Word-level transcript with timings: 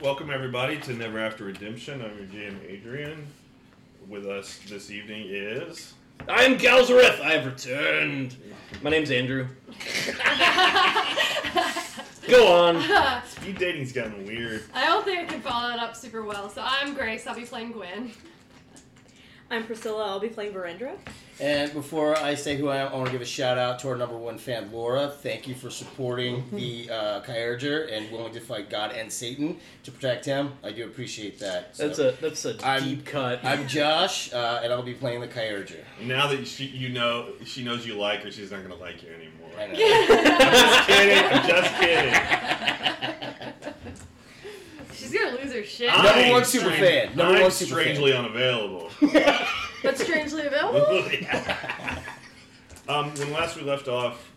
welcome 0.00 0.30
everybody 0.30 0.78
to 0.78 0.94
Never 0.94 1.18
After 1.18 1.44
Redemption. 1.44 2.02
I'm 2.02 2.16
your 2.16 2.26
GM 2.26 2.56
Adrian. 2.68 3.26
With 4.08 4.26
us 4.26 4.60
this 4.68 4.90
evening 4.90 5.26
is 5.28 5.94
I 6.28 6.44
am 6.44 6.56
Galzareth. 6.56 7.20
I 7.20 7.32
have 7.32 7.46
returned. 7.46 8.36
My 8.82 8.90
name's 8.90 9.10
Andrew. 9.10 9.48
Go 12.28 12.46
on. 12.46 12.82
speed 13.28 13.58
dating's 13.58 13.92
gotten 13.92 14.24
weird. 14.24 14.62
I 14.72 14.86
don't 14.86 15.04
think 15.04 15.18
I 15.18 15.24
can 15.24 15.40
follow 15.40 15.68
that 15.68 15.80
up 15.80 15.96
super 15.96 16.22
well. 16.22 16.48
So 16.48 16.62
I'm 16.64 16.94
Grace. 16.94 17.26
I'll 17.26 17.34
be 17.34 17.44
playing 17.44 17.72
Gwen. 17.72 18.12
I'm 19.50 19.64
Priscilla. 19.64 20.06
I'll 20.06 20.20
be 20.20 20.28
playing 20.28 20.52
Verendra. 20.52 20.96
And 21.40 21.72
before 21.72 22.16
I 22.18 22.34
say 22.34 22.56
who 22.56 22.68
I 22.68 22.78
am, 22.78 22.88
I 22.92 22.94
want 22.96 23.06
to 23.06 23.12
give 23.12 23.20
a 23.20 23.24
shout 23.24 23.58
out 23.58 23.78
to 23.80 23.88
our 23.90 23.96
number 23.96 24.16
one 24.16 24.38
fan, 24.38 24.72
Laura. 24.72 25.08
Thank 25.08 25.46
you 25.46 25.54
for 25.54 25.70
supporting 25.70 26.42
the 26.50 26.90
uh, 26.90 27.20
Kyurger 27.22 27.92
and 27.92 28.10
willing 28.10 28.32
to 28.32 28.40
fight 28.40 28.68
God 28.68 28.90
and 28.90 29.12
Satan 29.12 29.58
to 29.84 29.92
protect 29.92 30.24
him. 30.24 30.54
I 30.64 30.72
do 30.72 30.84
appreciate 30.84 31.38
that. 31.38 31.76
So, 31.76 31.86
That's 31.86 31.98
a 32.00 32.14
that's 32.20 32.44
a 32.44 32.60
I'm- 32.66 32.82
deep 32.82 33.04
cut. 33.06 33.44
I'm 33.44 33.68
Josh, 33.68 34.32
uh, 34.32 34.62
and 34.64 34.72
I'll 34.72 34.82
be 34.82 34.94
playing 34.94 35.20
the 35.20 35.28
Kyurger. 35.28 35.78
Now 36.02 36.26
that 36.26 36.44
she, 36.44 36.64
you 36.64 36.88
know 36.88 37.28
she 37.44 37.62
knows 37.62 37.86
you 37.86 37.94
like 37.94 38.24
her, 38.24 38.32
she's 38.32 38.50
not 38.50 38.62
gonna 38.62 38.74
like 38.74 39.00
you 39.04 39.10
anymore. 39.10 39.50
I 39.56 39.66
know. 39.68 39.74
just 39.76 40.88
kidding. 40.88 41.24
I'm 41.24 41.48
just 41.48 41.80
kidding. 41.80 42.14
She's 44.92 45.12
gonna 45.12 45.36
lose 45.40 45.52
her 45.52 45.62
shit. 45.62 45.86
Number 45.88 46.08
I'm 46.08 46.32
one 46.32 46.44
super 46.44 46.70
fan. 46.72 47.14
Number 47.16 47.36
I'm 47.36 47.42
one 47.42 47.50
super 47.52 47.76
fan. 47.76 47.84
strangely 47.84 48.12
unavailable. 48.12 48.90
but 49.82 49.98
strangely 49.98 50.46
available. 50.46 51.04
um, 52.88 53.10
when 53.16 53.32
last 53.32 53.56
we 53.56 53.62
left 53.62 53.88
off, 53.88 54.30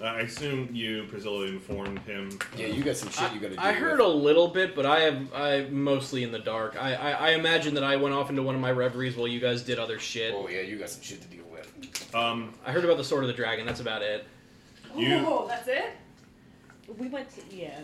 uh, 0.00 0.04
I 0.04 0.20
assume 0.22 0.70
you, 0.72 1.04
Priscilla, 1.08 1.46
informed 1.46 2.00
him. 2.00 2.36
Yeah, 2.56 2.66
you 2.66 2.82
got 2.82 2.96
some 2.96 3.10
shit 3.10 3.32
you 3.32 3.40
got 3.40 3.50
to 3.50 3.56
do. 3.56 3.60
I 3.62 3.72
heard 3.72 4.00
a 4.00 4.06
little 4.06 4.48
bit, 4.48 4.74
but 4.74 4.86
I 4.86 5.00
have 5.00 5.32
I 5.32 5.66
mostly 5.70 6.24
in 6.24 6.32
the 6.32 6.38
dark. 6.40 6.76
I, 6.80 6.94
I 6.94 7.10
I 7.12 7.30
imagine 7.30 7.74
that 7.74 7.84
I 7.84 7.96
went 7.96 8.14
off 8.14 8.28
into 8.30 8.42
one 8.42 8.54
of 8.54 8.60
my 8.60 8.72
reveries 8.72 9.16
while 9.16 9.28
you 9.28 9.40
guys 9.40 9.62
did 9.62 9.78
other 9.78 9.98
shit. 9.98 10.34
Oh 10.34 10.48
yeah, 10.48 10.62
you 10.62 10.78
got 10.78 10.90
some 10.90 11.02
shit 11.02 11.20
to 11.22 11.28
deal 11.28 11.44
with. 11.50 12.14
Um, 12.14 12.54
I 12.66 12.72
heard 12.72 12.84
about 12.84 12.96
the 12.96 13.04
sword 13.04 13.22
of 13.24 13.28
the 13.28 13.34
dragon. 13.34 13.66
That's 13.66 13.80
about 13.80 14.02
it. 14.02 14.26
You- 14.96 15.24
Oh, 15.26 15.46
that's 15.48 15.68
it. 15.68 15.92
We 16.98 17.08
went 17.08 17.30
to 17.30 17.56
yeah. 17.56 17.80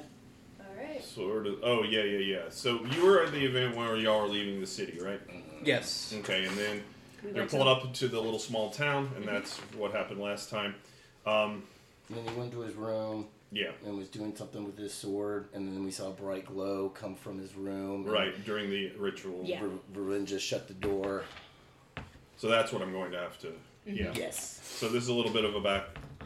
All 0.61 0.67
right. 0.77 1.03
sort 1.05 1.47
of. 1.47 1.61
Oh 1.63 1.85
yeah, 1.85 2.03
yeah, 2.03 2.19
yeah. 2.19 2.43
So 2.51 2.85
you 2.87 3.05
were 3.05 3.23
at 3.23 3.33
the 3.33 3.45
event 3.45 3.77
where 3.77 3.97
y'all 3.97 4.23
were 4.23 4.29
leaving 4.29 4.61
the 4.61 4.67
city, 4.67 4.99
right? 5.01 5.21
Yes. 5.65 6.13
Okay, 6.19 6.45
and 6.45 6.57
then 6.57 6.83
We 7.23 7.29
you're 7.31 7.39
went 7.39 7.51
to- 7.51 7.57
pulled 7.57 7.69
up 7.69 7.95
to 7.95 8.09
the 8.09 8.21
little 8.21 8.39
small 8.39 8.71
town, 8.71 9.11
and 9.17 9.25
that's 9.25 9.59
what 9.77 9.93
happened 9.93 10.21
last 10.21 10.51
time. 10.51 10.75
Um, 11.27 11.65
And 12.09 12.19
then 12.19 12.35
he 12.35 12.39
went 12.41 12.53
to 12.53 12.61
his 12.61 12.75
room 12.75 13.29
yeah, 13.53 13.71
and 13.85 13.97
was 13.97 14.09
doing 14.09 14.35
something 14.35 14.65
with 14.65 14.77
his 14.79 14.93
sword, 14.95 15.49
and 15.53 15.69
then 15.69 15.85
we 15.85 15.91
saw 15.91 16.09
a 16.09 16.13
bright 16.13 16.47
glow 16.47 16.89
come 16.89 17.15
from 17.15 17.39
his 17.39 17.55
room. 17.55 18.05
right 18.05 18.33
during 18.45 18.71
the 18.71 18.91
ritual. 18.99 19.43
Yeah. 19.45 19.61
Ver- 19.61 20.01
Verinja 20.01 20.39
shut 20.41 20.67
the 20.69 20.75
door. 20.75 21.25
So 22.37 22.49
that's 22.49 22.73
what 22.73 22.81
I'm 22.83 22.93
going 22.93 23.13
to 23.13 23.19
have 23.19 23.39
to. 23.41 23.53
Yeah. 23.87 24.13
Yes. 24.15 24.61
So 24.65 24.89
this 24.89 25.03
is 25.03 25.09
a 25.09 25.15
little 25.15 25.33
bit 25.33 25.45
of 25.45 25.55
a 25.55 25.61
back, 25.61 25.85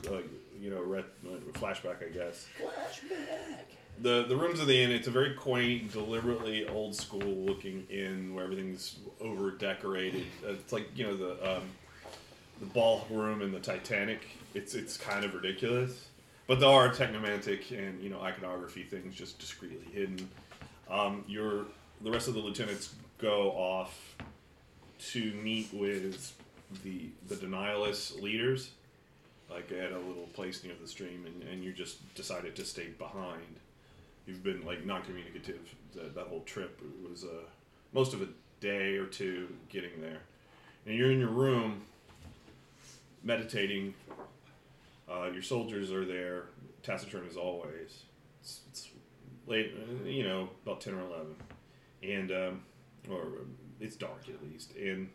uh, 0.09 0.19
you 0.61 0.71
know, 0.71 0.81
ret- 0.83 1.05
uh, 1.27 1.39
flashback, 1.59 2.07
I 2.07 2.11
guess. 2.13 2.47
Flashback. 2.61 3.74
The 4.01 4.25
the 4.25 4.37
rooms 4.37 4.61
of 4.61 4.67
the 4.67 4.83
inn. 4.83 4.91
It's 4.91 5.07
a 5.07 5.11
very 5.13 5.35
quaint, 5.35 5.93
deliberately 5.93 6.67
old 6.69 6.95
school 6.95 7.21
looking 7.21 7.87
inn 7.89 8.35
where 8.35 8.45
everything's 8.45 8.97
over 9.21 9.53
decorated. 9.53 10.25
Uh, 10.45 10.53
It's 10.53 10.73
like 10.73 10.89
you 10.97 11.07
know 11.07 11.17
the 11.17 11.57
um, 11.57 11.63
the 12.61 12.67
ballroom 12.67 13.41
in 13.41 13.53
the 13.53 13.61
Titanic. 13.61 14.21
It's 14.55 14.75
it's 14.75 14.97
kind 14.97 15.25
of 15.25 15.35
ridiculous, 15.35 16.07
but 16.47 16.59
there 16.61 16.69
are 16.69 16.89
technomantic 16.89 17.71
and 17.71 18.03
you 18.03 18.11
know 18.11 18.21
iconography 18.21 18.83
things 18.83 19.15
just 19.15 19.39
discreetly 19.39 19.87
hidden. 19.93 20.29
Um, 20.91 21.25
your 21.29 21.67
the 22.03 22.11
rest 22.11 22.27
of 22.29 22.35
the 22.35 22.41
lieutenants 22.41 22.95
go 23.19 23.53
off 23.53 24.17
to 25.13 25.33
meet 25.35 25.73
with 25.73 26.35
the 26.83 27.11
the 27.29 27.37
denialist 27.37 28.21
leaders, 28.21 28.73
like 29.49 29.71
at 29.71 29.93
a 29.93 29.99
little 29.99 30.29
place 30.35 30.65
near 30.65 30.75
the 30.81 30.89
stream, 30.89 31.27
and, 31.27 31.49
and 31.49 31.63
you 31.63 31.73
just 31.73 32.13
decided 32.17 32.57
to 32.57 32.65
stay 32.65 32.89
behind. 32.99 33.61
You've 34.27 34.43
been 34.43 34.65
like 34.65 34.87
non-communicative 34.87 35.75
that, 35.95 36.15
that 36.15 36.27
whole 36.27 36.43
trip. 36.43 36.81
It 36.83 37.11
was 37.11 37.25
uh, 37.25 37.45
most 37.93 38.15
of 38.15 38.23
a 38.23 38.29
day 38.61 38.97
or 38.97 39.07
two 39.07 39.49
getting 39.69 40.01
there, 40.01 40.21
and 40.87 40.97
you're 40.97 41.13
in 41.13 41.19
your 41.19 41.29
room 41.29 41.83
meditating. 43.23 43.95
Uh, 45.07 45.31
your 45.31 45.43
soldiers 45.43 45.93
are 45.93 46.07
there, 46.07 46.47
taciturn 46.83 47.27
as 47.29 47.37
always. 47.37 48.05
It's, 48.41 48.61
it's 48.71 48.89
late, 49.47 49.75
uh, 49.77 50.09
you 50.09 50.23
know, 50.23 50.49
about 50.65 50.81
ten 50.81 50.95
or 50.95 51.01
eleven, 51.01 51.37
and 52.03 52.33
um, 52.33 52.63
or 53.11 53.27
it's 53.81 53.97
dark 53.97 54.23
at 54.29 54.43
least, 54.51 54.75
and 54.77 55.11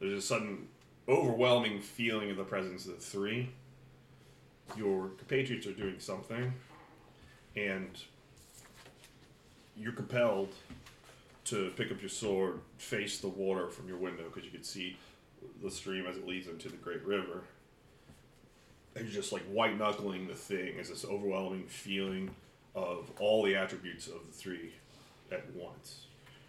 there's 0.00 0.12
a 0.12 0.20
sudden 0.20 0.68
overwhelming 1.08 1.80
feeling 1.80 2.30
of 2.30 2.36
the 2.36 2.44
presence 2.44 2.84
of 2.84 2.96
the 2.96 3.00
three. 3.00 3.48
Your 4.76 5.08
compatriots 5.16 5.66
are 5.66 5.72
doing 5.72 5.98
something, 5.98 6.52
and 7.56 7.88
you're 9.78 9.92
compelled 9.92 10.52
to 11.46 11.72
pick 11.76 11.90
up 11.90 12.00
your 12.00 12.10
sword, 12.10 12.60
face 12.76 13.18
the 13.18 13.28
water 13.28 13.68
from 13.68 13.88
your 13.88 13.96
window 13.96 14.24
because 14.24 14.44
you 14.44 14.50
can 14.50 14.62
see 14.64 14.96
the 15.62 15.70
stream 15.70 16.06
as 16.06 16.16
it 16.16 16.26
leads 16.26 16.48
into 16.48 16.68
the 16.68 16.76
great 16.76 17.04
river. 17.04 17.42
And 18.94 19.04
you're 19.04 19.14
just 19.14 19.32
like 19.32 19.42
white 19.44 19.78
knuckling 19.78 20.26
the 20.26 20.34
thing 20.34 20.78
as 20.80 20.88
this 20.88 21.04
overwhelming 21.04 21.66
feeling 21.66 22.30
of 22.74 23.10
all 23.20 23.42
the 23.44 23.54
attributes 23.56 24.06
of 24.08 24.26
the 24.26 24.32
three 24.32 24.72
at 25.30 25.48
once. 25.54 26.06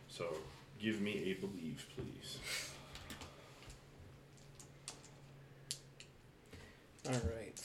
So 0.08 0.26
give 0.82 1.02
me 1.02 1.32
a 1.32 1.34
believe, 1.40 1.86
please. 1.96 2.40
All 7.08 7.14
right. 7.14 7.60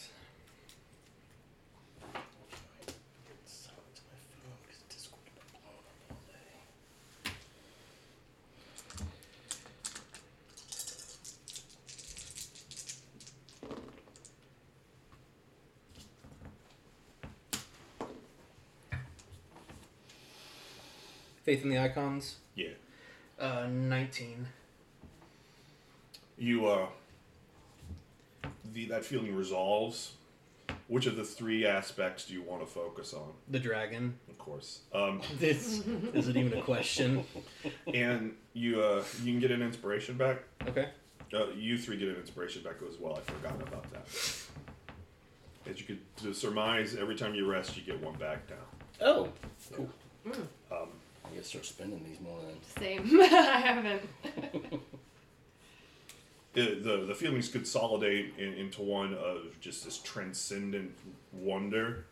Silence 3.45 4.01
my 4.09 4.19
phone 4.33 4.57
because 4.67 4.81
Discord 4.89 5.21
has 5.27 5.35
been 5.35 5.61
blowing 5.61 5.85
up 5.85 6.11
all 6.11 6.23
day. 6.33 7.31
Faith 21.45 21.63
in 21.63 21.69
the 21.71 21.79
icons. 21.79 22.37
Yeah. 22.55 22.69
Uh, 23.39 23.67
nineteen. 23.71 24.47
You 26.39 26.67
uh 26.67 26.87
the 28.73 28.87
that 28.87 29.05
feeling 29.05 29.35
resolves. 29.35 30.13
Which 30.89 31.07
of 31.07 31.17
the 31.17 31.25
three 31.25 31.67
aspects 31.67 32.27
do 32.27 32.35
you 32.35 32.43
want 32.43 32.61
to 32.61 32.67
focus 32.67 33.15
on? 33.15 33.33
The 33.51 33.59
dragon. 33.59 34.19
Of 34.29 34.39
course. 34.39 34.81
Um, 34.95 35.21
This 35.39 35.83
isn't 36.13 36.37
even 36.37 36.59
a 36.59 36.63
question. 36.63 37.25
and 37.93 38.35
you 38.55 38.83
uh, 38.83 39.03
you 39.23 39.33
can 39.33 39.41
get 39.41 39.51
an 39.51 39.63
inspiration 39.63 40.17
back. 40.17 40.39
Okay. 40.67 40.89
Uh, 41.33 41.47
you 41.57 41.77
three 41.79 41.97
get 41.97 42.09
an 42.09 42.17
inspiration 42.17 42.63
back 42.63 42.77
as 42.89 42.99
well. 42.99 43.17
I 43.17 43.21
forgot 43.21 43.61
about 43.63 43.91
that. 43.93 44.07
As 45.71 45.81
you 45.81 45.87
could 46.23 46.37
surmise, 46.37 46.95
every 46.95 47.17
time 47.17 47.35
you 47.35 47.51
rest, 47.51 47.77
you 47.77 47.83
get 47.83 48.03
one 48.03 48.15
back 48.17 48.43
now. 48.51 49.07
Oh, 49.07 49.29
cool. 49.75 49.89
Um, 50.71 50.89
I 51.35 51.39
gotta 51.39 51.49
start 51.49 51.67
spending 51.67 52.05
these 52.05 52.21
more 52.21 52.39
then. 52.47 52.57
Same. 52.79 53.21
I 53.23 53.61
haven't. 53.61 54.03
the, 56.53 56.75
the 56.77 57.07
the 57.09 57.15
feelings 57.15 57.49
consolidate 57.49 58.35
in, 58.39 58.53
into 58.55 58.83
one 58.83 59.15
of 59.15 59.59
just 59.61 59.85
this 59.85 59.99
transcendent 59.99 60.93
wonder, 61.33 62.05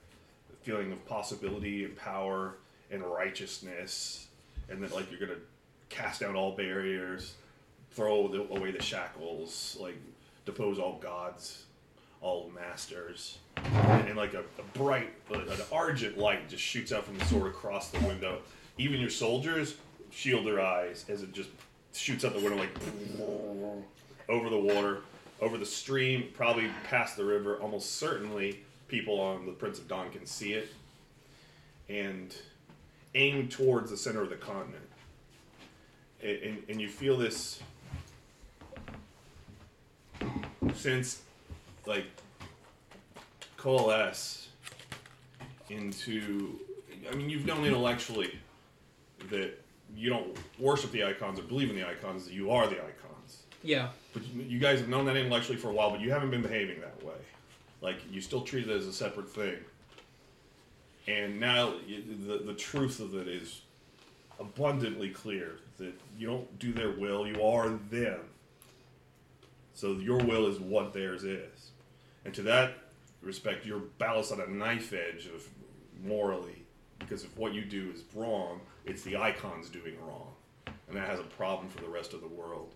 a 0.53 0.57
feeling 0.65 0.91
of 0.91 1.07
possibility 1.07 1.85
and 1.85 1.97
power 1.97 2.57
and 2.91 3.05
righteousness, 3.05 4.27
and 4.69 4.83
that 4.83 4.93
like 4.93 5.09
you're 5.09 5.21
gonna 5.21 5.39
cast 5.89 6.21
down 6.21 6.35
all 6.35 6.57
barriers, 6.57 7.35
throw 7.93 8.27
the, 8.27 8.41
away 8.57 8.73
the 8.73 8.83
shackles, 8.83 9.77
like 9.81 9.97
depose 10.47 10.81
all 10.81 10.99
gods, 11.01 11.67
all 12.21 12.51
masters, 12.53 13.39
and, 13.57 14.09
and 14.09 14.17
like 14.17 14.35
a, 14.35 14.41
a 14.41 14.79
bright, 14.79 15.13
uh, 15.33 15.39
an 15.39 15.61
argent 15.71 16.19
light 16.19 16.49
just 16.49 16.65
shoots 16.65 16.91
out 16.91 17.05
from 17.05 17.17
the 17.19 17.25
sword 17.27 17.47
across 17.47 17.91
the 17.91 18.05
window. 18.05 18.41
Even 18.83 19.01
your 19.01 19.11
soldiers 19.11 19.77
shield 20.11 20.45
their 20.45 20.61
eyes 20.61 21.05
as 21.09 21.23
it 21.23 21.33
just 21.33 21.51
shoots 21.93 22.25
out 22.25 22.33
the 22.33 22.41
window 22.41 22.57
like 22.57 22.71
over 24.29 24.51
the 24.51 24.59
water, 24.59 25.03
over 25.41 25.57
the 25.57 25.65
stream, 25.65 26.29
probably 26.35 26.69
past 26.83 27.17
the 27.17 27.25
river. 27.25 27.61
Almost 27.61 27.99
certainly, 27.99 28.65
people 28.89 29.21
on 29.21 29.47
the 29.47 29.53
Prince 29.53 29.79
of 29.79 29.87
Dawn 29.87 30.11
can 30.11 30.27
see 30.27 30.55
it, 30.55 30.69
and 31.89 32.35
aim 33.15 33.47
towards 33.47 33.89
the 33.89 33.97
center 33.97 34.21
of 34.21 34.31
the 34.31 34.37
continent. 34.37 34.83
And, 36.21 36.39
and, 36.39 36.63
and 36.69 36.81
you 36.81 36.89
feel 36.89 37.17
this 37.17 37.63
sense, 40.75 41.23
like 41.87 42.07
coalesce 43.57 44.49
into. 45.71 46.59
I 47.09 47.15
mean, 47.15 47.31
you've 47.31 47.47
known 47.47 47.65
intellectually 47.65 48.41
that 49.31 49.59
you 49.97 50.09
don't 50.11 50.37
worship 50.59 50.91
the 50.93 51.05
icons 51.05 51.39
or 51.39 51.43
believe 51.43 51.71
in 51.71 51.77
the 51.77 51.87
icons, 51.87 52.25
that 52.25 52.33
you 52.33 52.51
are 52.51 52.67
the 52.67 52.77
icons. 52.79 53.43
Yeah. 53.63 53.91
But 54.13 54.25
you- 54.27 54.43
you 54.43 54.59
guys 54.59 54.81
have 54.81 54.89
known 54.89 55.05
that 55.07 55.17
intellectually 55.17 55.59
for 55.59 55.69
a 55.69 55.73
while, 55.73 55.91
but 55.91 56.01
you 56.01 56.11
haven't 56.11 56.31
been 56.31 56.43
behaving 56.43 56.81
that 56.81 57.03
way. 57.05 57.15
Like 57.81 57.97
you 58.11 58.21
still 58.21 58.43
treat 58.43 58.69
it 58.69 58.73
as 58.73 58.87
a 58.87 58.93
separate 58.93 59.29
thing. 59.31 59.59
And 61.07 61.41
now 61.41 61.75
the 62.27 62.39
the 62.45 62.55
truth 62.55 63.01
of 63.01 63.15
it 63.17 63.27
is 63.29 63.63
abundantly 64.39 65.11
clear 65.11 65.59
that 65.79 65.93
you 66.19 66.27
don't 66.29 66.59
do 66.59 66.73
their 66.73 66.91
will; 66.93 67.27
you 67.27 67.43
are 67.43 67.71
them. 67.91 68.21
So 69.75 69.93
your 69.95 70.19
will 70.19 70.47
is 70.47 70.61
what 70.61 70.93
theirs 70.93 71.25
is, 71.25 71.71
and 72.25 72.33
to 72.35 72.43
that 72.43 72.75
respect, 73.21 73.67
you're 73.67 73.81
balanced 73.99 74.33
on 74.33 74.41
a 74.41 74.47
knife 74.47 74.93
edge 74.93 75.27
of 75.27 75.49
morally, 76.05 76.62
because 77.03 77.25
if 77.25 77.37
what 77.37 77.55
you 77.55 77.63
do 77.65 77.91
is 77.95 78.03
wrong, 78.15 78.61
it's 78.85 79.03
the 79.03 79.17
icons 79.17 79.69
doing 79.69 79.95
wrong, 80.07 80.33
and 80.89 80.97
that 80.97 81.07
has 81.09 81.21
a 81.21 81.25
problem 81.25 81.69
for 81.69 81.81
the 81.81 81.89
rest 81.89 82.13
of 82.15 82.21
the 82.21 82.29
world. 82.29 82.73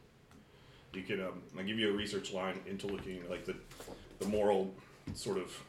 You 0.93 1.02
can 1.02 1.20
um, 1.20 1.43
I 1.58 1.62
give 1.62 1.78
you 1.78 1.90
a 1.90 1.93
research 1.93 2.32
line 2.32 2.61
into 2.67 2.87
looking 2.87 3.28
like 3.28 3.44
the 3.44 3.55
the 4.19 4.26
moral 4.26 4.73
sort 5.14 5.38
of 5.38 5.62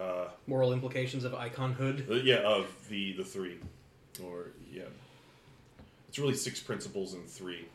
uh, 0.00 0.28
Moral 0.46 0.72
implications 0.72 1.24
of 1.24 1.34
iconhood. 1.34 2.06
uh, 2.10 2.14
yeah, 2.14 2.36
of 2.36 2.66
the 2.88 3.12
the 3.14 3.24
three, 3.24 3.58
or 4.24 4.46
yeah, 4.72 4.82
it's 6.08 6.18
really 6.18 6.34
six 6.34 6.60
principles 6.60 7.14
and 7.14 7.28
three, 7.28 7.66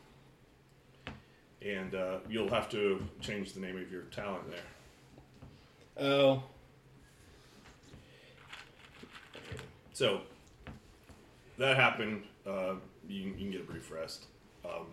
and 1.62 1.94
uh, 1.94 2.18
you'll 2.28 2.50
have 2.50 2.68
to 2.70 3.06
change 3.20 3.52
the 3.52 3.60
name 3.60 3.78
of 3.78 3.92
your 3.92 4.02
talent 4.02 4.44
there. 4.50 6.04
Oh. 6.06 6.42
So 9.94 10.20
that 11.56 11.76
happened. 11.76 12.24
Uh, 12.46 12.74
you, 13.08 13.22
can- 13.30 13.38
you 13.38 13.44
can 13.44 13.50
get 13.52 13.60
a 13.62 13.64
brief 13.64 13.90
rest. 13.90 14.26
Um, 14.64 14.86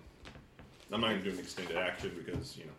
I'm 0.93 1.01
not 1.01 1.09
going 1.09 1.23
to 1.23 1.29
do 1.29 1.31
an 1.31 1.39
extended 1.39 1.75
action 1.75 2.11
because 2.25 2.55
you 2.57 2.65
know. 2.65 2.71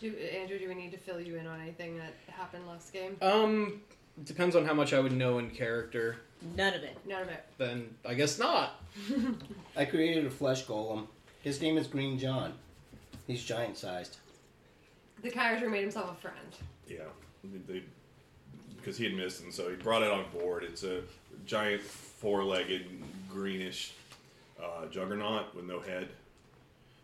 Do, 0.00 0.14
Andrew, 0.16 0.58
do 0.58 0.68
we 0.68 0.74
need 0.74 0.90
to 0.92 0.98
fill 0.98 1.20
you 1.20 1.36
in 1.36 1.46
on 1.46 1.60
anything 1.60 1.96
that 1.98 2.14
happened 2.28 2.66
last 2.68 2.92
game? 2.92 3.16
Um, 3.20 3.80
depends 4.24 4.54
on 4.56 4.64
how 4.64 4.72
much 4.74 4.92
I 4.92 5.00
would 5.00 5.12
know 5.12 5.38
in 5.38 5.50
character. 5.50 6.16
None 6.56 6.74
of 6.74 6.82
it. 6.84 6.96
None 7.06 7.22
of 7.22 7.28
it. 7.28 7.44
Then 7.58 7.94
I 8.06 8.14
guess 8.14 8.38
not. 8.38 8.80
I 9.76 9.84
created 9.84 10.24
a 10.26 10.30
flesh 10.30 10.66
golem. 10.66 11.06
His 11.42 11.60
name 11.60 11.76
is 11.78 11.86
Green 11.86 12.18
John. 12.18 12.54
He's 13.26 13.42
giant 13.44 13.76
sized. 13.76 14.16
The 15.22 15.30
character 15.30 15.68
made 15.68 15.82
himself 15.82 16.16
a 16.16 16.20
friend. 16.20 16.36
Yeah, 16.88 16.98
they, 17.44 17.58
they 17.72 17.82
because 18.88 18.96
he 18.96 19.04
had 19.04 19.12
missed, 19.12 19.42
and 19.42 19.52
so 19.52 19.68
he 19.68 19.76
brought 19.76 20.02
it 20.02 20.10
on 20.10 20.24
board. 20.32 20.64
It's 20.64 20.82
a 20.82 21.02
giant 21.44 21.82
four-legged 21.82 22.86
greenish 23.28 23.92
uh, 24.58 24.86
juggernaut 24.86 25.54
with 25.54 25.66
no 25.66 25.78
head. 25.78 26.08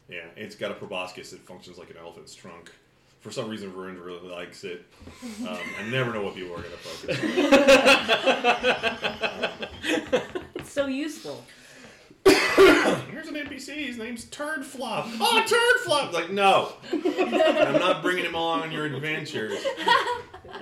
Yeah, 0.09 0.25
it's 0.35 0.57
got 0.57 0.71
a 0.71 0.75
proboscis 0.75 1.33
that 1.33 1.41
functions 1.41 1.77
like 1.77 1.91
an 1.91 1.99
elephant's 2.01 2.35
trunk. 2.35 2.73
For 3.21 3.31
some 3.31 3.51
reason, 3.51 3.71
Varun 3.71 4.03
really 4.03 4.27
likes 4.27 4.65
it. 4.65 4.87
Um, 5.47 5.59
I 5.79 5.83
never 5.91 6.13
know 6.13 6.23
what 6.23 6.35
people 6.35 6.55
are 6.55 6.63
going 6.63 6.71
to 6.71 6.77
focus 6.77 7.19
on. 9.85 10.41
It's 10.55 10.73
so 10.73 10.87
useful. 10.87 11.45
Here's 12.25 13.29
an 13.29 13.35
NPC. 13.35 13.87
His 13.87 13.99
name's 13.99 14.25
Turd 14.27 14.65
Flop. 14.65 15.07
Oh, 15.21 15.45
Turd 15.47 15.85
Flop! 15.85 16.15
Like, 16.15 16.31
no, 16.31 16.73
I'm 16.93 17.79
not 17.79 18.01
bringing 18.01 18.25
him 18.25 18.35
along 18.35 18.63
on 18.63 18.73
your 18.73 18.87
adventures. 18.87 19.63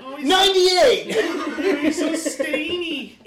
Oh, 0.00 0.16
he's 0.16 0.28
98! 0.28 1.80
He's 1.80 1.98
so 1.98 2.14
stainy. 2.14 3.18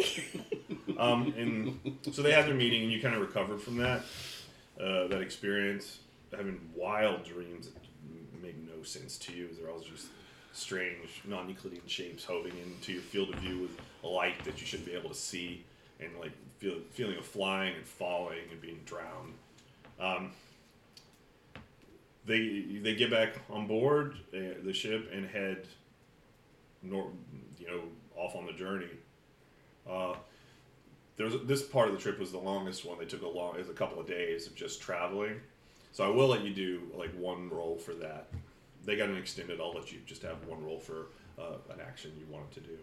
um, 0.98 1.34
and 1.38 1.98
so 2.12 2.22
they 2.22 2.32
had 2.32 2.46
their 2.46 2.56
meeting, 2.56 2.84
and 2.84 2.92
you 2.92 3.02
kind 3.02 3.16
of 3.16 3.22
recovered 3.22 3.62
from 3.62 3.78
that, 3.78 4.02
uh, 4.80 5.08
that 5.08 5.22
experience, 5.22 6.00
having 6.36 6.60
wild 6.76 7.24
dreams 7.24 7.68
that 7.68 7.76
make 8.42 8.58
no 8.58 8.84
sense 8.84 9.18
to 9.20 9.34
you. 9.34 9.50
They're 9.60 9.72
all 9.72 9.80
just 9.80 10.08
strange, 10.54 11.22
non-Euclidean 11.26 11.88
shapes 11.88 12.24
hoving 12.24 12.54
into 12.58 12.94
your 12.94 13.02
field 13.02 13.30
of 13.34 13.40
view 13.40 13.60
with 13.60 13.72
a 14.04 14.08
light 14.08 14.44
that 14.46 14.60
you 14.60 14.66
shouldn't 14.66 14.88
be 14.88 14.96
able 14.96 15.10
to 15.10 15.16
see, 15.16 15.64
and 16.00 16.10
like 16.20 16.32
feel, 16.58 16.76
feeling 16.92 17.18
of 17.18 17.26
flying 17.26 17.76
and 17.76 17.86
falling 17.86 18.40
and 18.52 18.62
being 18.62 18.80
drowned. 18.86 19.34
Um, 20.00 20.32
they 22.26 22.66
they 22.82 22.96
get 22.96 23.12
back 23.12 23.34
on 23.50 23.68
board 23.68 24.16
uh, 24.34 24.56
the 24.64 24.74
ship 24.74 25.10
and 25.14 25.28
head 25.28 25.68
nor, 26.86 27.12
you 27.60 27.68
know, 27.68 27.82
off 28.16 28.36
on 28.36 28.46
the 28.46 28.54
journey. 28.54 28.90
Uh, 29.90 30.16
this 31.18 31.64
part 31.64 31.88
of 31.88 31.94
the 31.94 32.00
trip 32.00 32.20
was 32.20 32.32
the 32.32 32.38
longest 32.38 32.86
one. 32.86 32.98
They 33.00 33.06
took 33.06 33.22
a 33.22 33.28
long, 33.28 33.56
it 33.56 33.60
was 33.60 33.70
a 33.70 33.74
couple 33.74 34.00
of 34.00 34.08
days 34.08 34.48
of 34.48 34.56
just 34.56 34.82
traveling. 34.82 35.40
So 35.92 36.04
I 36.04 36.10
will 36.10 36.28
let 36.28 36.42
you 36.42 36.54
do 36.54 36.82
like 36.98 37.12
one 37.18 37.50
roll 37.50 37.78
for 37.78 37.94
that. 37.94 38.28
They 38.84 38.98
got 38.98 39.10
an 39.10 39.18
extended. 39.18 39.62
I'll 39.62 39.74
let 39.74 39.92
you 39.92 40.00
just 40.06 40.22
have 40.24 40.46
one 40.46 40.64
roll 40.64 40.80
for 40.80 41.08
uh, 41.40 41.56
an 41.72 41.80
action 41.82 42.12
you 42.20 42.26
wanted 42.30 42.52
to 42.56 42.60
do. 42.62 42.78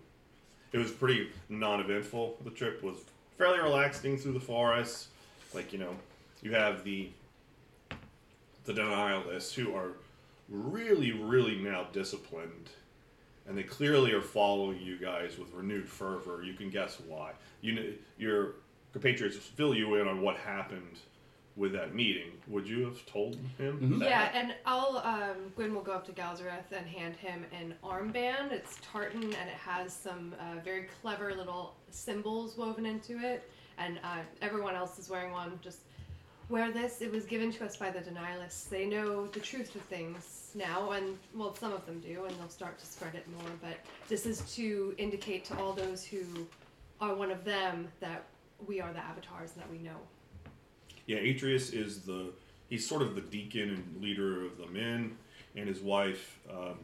It 0.73 0.79
was 0.79 0.91
pretty 0.91 1.29
non-eventful. 1.51 2.39
The 2.45 2.51
trip 2.51 2.83
was 2.83 2.97
fairly 3.37 3.61
relaxing 3.61 4.17
through 4.17 4.33
the 4.33 4.41
forest. 4.41 5.09
Like 5.53 5.73
you 5.73 5.79
know, 5.79 5.95
you 6.41 6.55
have 6.55 6.85
the 6.85 7.11
the 8.65 8.73
denialists 8.73 9.53
who 9.53 9.75
are 9.75 9.93
really, 10.49 11.13
really 11.13 11.57
now 11.57 11.87
disciplined 11.93 12.71
and 13.53 13.59
they 13.59 13.63
clearly 13.65 14.13
are 14.13 14.23
following 14.23 14.81
you 14.81 14.97
guys 14.97 15.37
with 15.37 15.53
renewed 15.53 15.87
fervor. 15.87 16.43
You 16.43 16.55
can 16.55 16.71
guess 16.71 16.99
why. 17.07 17.33
You 17.61 17.73
know, 17.75 17.85
your 18.17 18.55
compatriots 18.95 19.37
fill 19.37 19.75
you 19.75 19.97
in 19.97 20.09
on 20.09 20.23
what 20.23 20.39
happened 20.39 21.01
with 21.55 21.73
that 21.73 21.95
meeting. 21.95 22.31
Would 22.49 22.67
you 22.67 22.83
have 22.87 23.05
told 23.05 23.37
him? 23.59 23.99
that? 23.99 24.09
Yeah, 24.09 24.31
and 24.33 24.55
I'll 24.65 25.03
um, 25.05 25.53
Gwyn 25.55 25.75
will 25.75 25.83
go 25.83 25.93
up 25.93 26.07
to 26.07 26.13
Galzareth 26.13 26.73
and 26.75 26.87
hand 26.87 27.15
him 27.17 27.45
an 27.53 27.75
armband. 27.85 28.53
It's 28.53 28.79
tartan 28.91 29.23
and 29.23 29.35
it 29.35 29.59
has 29.63 29.93
some 29.93 30.35
uh, 30.41 30.61
very 30.65 30.89
clever 31.03 31.35
little 31.35 31.75
symbols 31.91 32.57
woven 32.57 32.87
into 32.87 33.19
it. 33.19 33.51
And 33.77 34.01
uh, 34.03 34.21
everyone 34.41 34.77
else 34.77 34.99
is 34.99 35.11
wearing 35.11 35.33
one. 35.33 35.61
Just 35.61 35.81
wear 36.49 36.73
this. 36.73 37.03
It 37.03 37.13
was 37.13 37.27
given 37.27 37.53
to 37.53 37.67
us 37.67 37.77
by 37.77 37.91
the 37.91 38.01
denialists. 38.01 38.71
They 38.71 38.87
know 38.87 39.27
the 39.27 39.41
truth 39.41 39.75
of 39.75 39.83
things 39.83 40.42
now, 40.55 40.93
and 40.93 41.19
well, 41.35 41.55
some 41.55 41.73
of 41.73 41.85
them 41.87 42.01
do, 42.01 42.25
and 42.25 42.39
they'll 42.39 42.49
start 42.49 42.79
to 42.79 42.87
spread 42.87 43.15
it 43.15 43.27
more. 43.31 43.51
But 43.61 43.77
this 44.09 44.27
is 44.27 44.41
to 44.55 44.95
indicate 44.99 45.45
to 45.47 45.59
all 45.59 45.73
those 45.73 46.05
who 46.05 46.25
are 47.01 47.15
one 47.15 47.31
of 47.31 47.45
them 47.45 47.89
that 48.01 48.25
we 48.67 48.81
are 48.81 48.93
the 48.93 49.05
avatars 49.05 49.53
and 49.55 49.63
that 49.63 49.71
we 49.71 49.79
know. 49.79 49.97
Yeah, 51.07 51.19
Atreus 51.19 51.71
is 51.71 52.03
the 52.03 52.33
he's 52.69 52.89
sort 52.89 53.03
of 53.03 53.15
the 53.15 53.21
deacon 53.21 53.71
and 53.71 54.03
leader 54.03 54.47
of 54.47 54.57
the 54.59 54.67
men, 54.67 55.17
and 55.57 55.69
his 55.69 55.81
wife 55.81 56.39
um, 56.51 56.79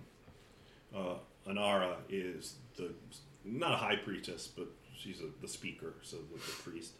uh, 0.94 1.14
Anara 1.48 1.96
is 2.08 2.54
the 2.76 2.92
not 3.44 3.72
a 3.72 3.76
high 3.76 3.96
priestess, 3.96 4.48
but 4.48 4.66
she's 4.96 5.20
a, 5.20 5.26
the 5.40 5.48
speaker, 5.48 5.94
so 6.02 6.16
the, 6.16 6.34
the 6.34 6.62
priest. 6.62 6.92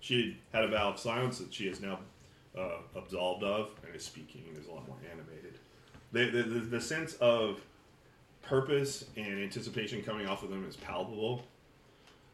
She 0.00 0.36
had 0.52 0.64
a 0.64 0.68
vow 0.68 0.90
of 0.90 0.98
silence 0.98 1.38
that 1.38 1.52
she 1.52 1.68
is 1.68 1.80
now 1.80 2.00
uh, 2.56 2.78
absolved 2.94 3.42
of, 3.42 3.70
and 3.86 3.94
is 3.94 4.04
speaking 4.04 4.44
and 4.48 4.58
is 4.58 4.68
a 4.68 4.72
lot 4.72 4.86
more 4.86 4.98
animated. 5.10 5.58
The, 6.12 6.30
the, 6.30 6.42
the, 6.42 6.80
sense 6.80 7.14
of 7.14 7.60
purpose 8.42 9.04
and 9.16 9.42
anticipation 9.42 10.02
coming 10.02 10.26
off 10.26 10.42
of 10.42 10.50
them 10.50 10.64
is 10.66 10.74
palpable. 10.76 11.44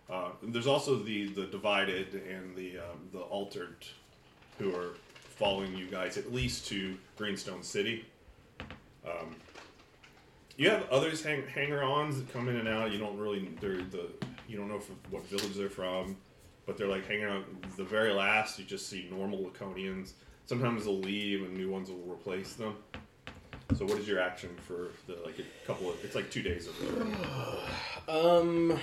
Uh, 0.08 0.30
there's 0.42 0.66
also 0.66 0.96
the, 0.96 1.26
the 1.28 1.46
divided 1.46 2.14
and 2.14 2.54
the 2.54 2.78
um, 2.78 3.08
the 3.12 3.20
altered 3.20 3.84
who 4.58 4.74
are 4.76 4.94
following 5.36 5.74
you 5.76 5.86
guys 5.86 6.16
at 6.16 6.32
least 6.32 6.66
to 6.68 6.96
Greenstone 7.16 7.62
City. 7.62 8.04
Um, 9.04 9.34
you 10.56 10.70
have 10.70 10.88
others 10.90 11.22
hang, 11.22 11.46
hanger-ons 11.48 12.18
that 12.18 12.32
come 12.32 12.48
in 12.48 12.56
and 12.56 12.68
out. 12.68 12.92
You 12.92 12.98
don't 12.98 13.18
really 13.18 13.48
they're 13.60 13.78
the 13.78 14.08
you 14.46 14.56
don't 14.56 14.68
know 14.68 14.78
from 14.78 14.96
what 15.10 15.26
village 15.26 15.54
they're 15.54 15.68
from, 15.68 16.16
but 16.66 16.76
they're 16.76 16.88
like 16.88 17.06
hanging 17.06 17.24
out. 17.24 17.44
The 17.76 17.84
very 17.84 18.12
last 18.12 18.58
you 18.58 18.64
just 18.64 18.88
see 18.88 19.08
normal 19.10 19.38
Laconians. 19.38 20.12
Sometimes 20.46 20.84
they'll 20.84 20.98
leave 20.98 21.42
and 21.42 21.56
new 21.56 21.70
ones 21.70 21.90
will 21.90 21.96
replace 22.06 22.52
them. 22.52 22.76
So 23.76 23.84
what 23.86 23.98
is 23.98 24.06
your 24.06 24.20
action 24.20 24.50
for 24.66 24.88
the 25.06 25.18
like 25.24 25.38
a 25.38 25.66
couple 25.66 25.90
of? 25.90 26.02
It's 26.04 26.14
like 26.14 26.30
two 26.30 26.42
days 26.42 26.68
of. 26.68 26.74
Um. 28.08 28.78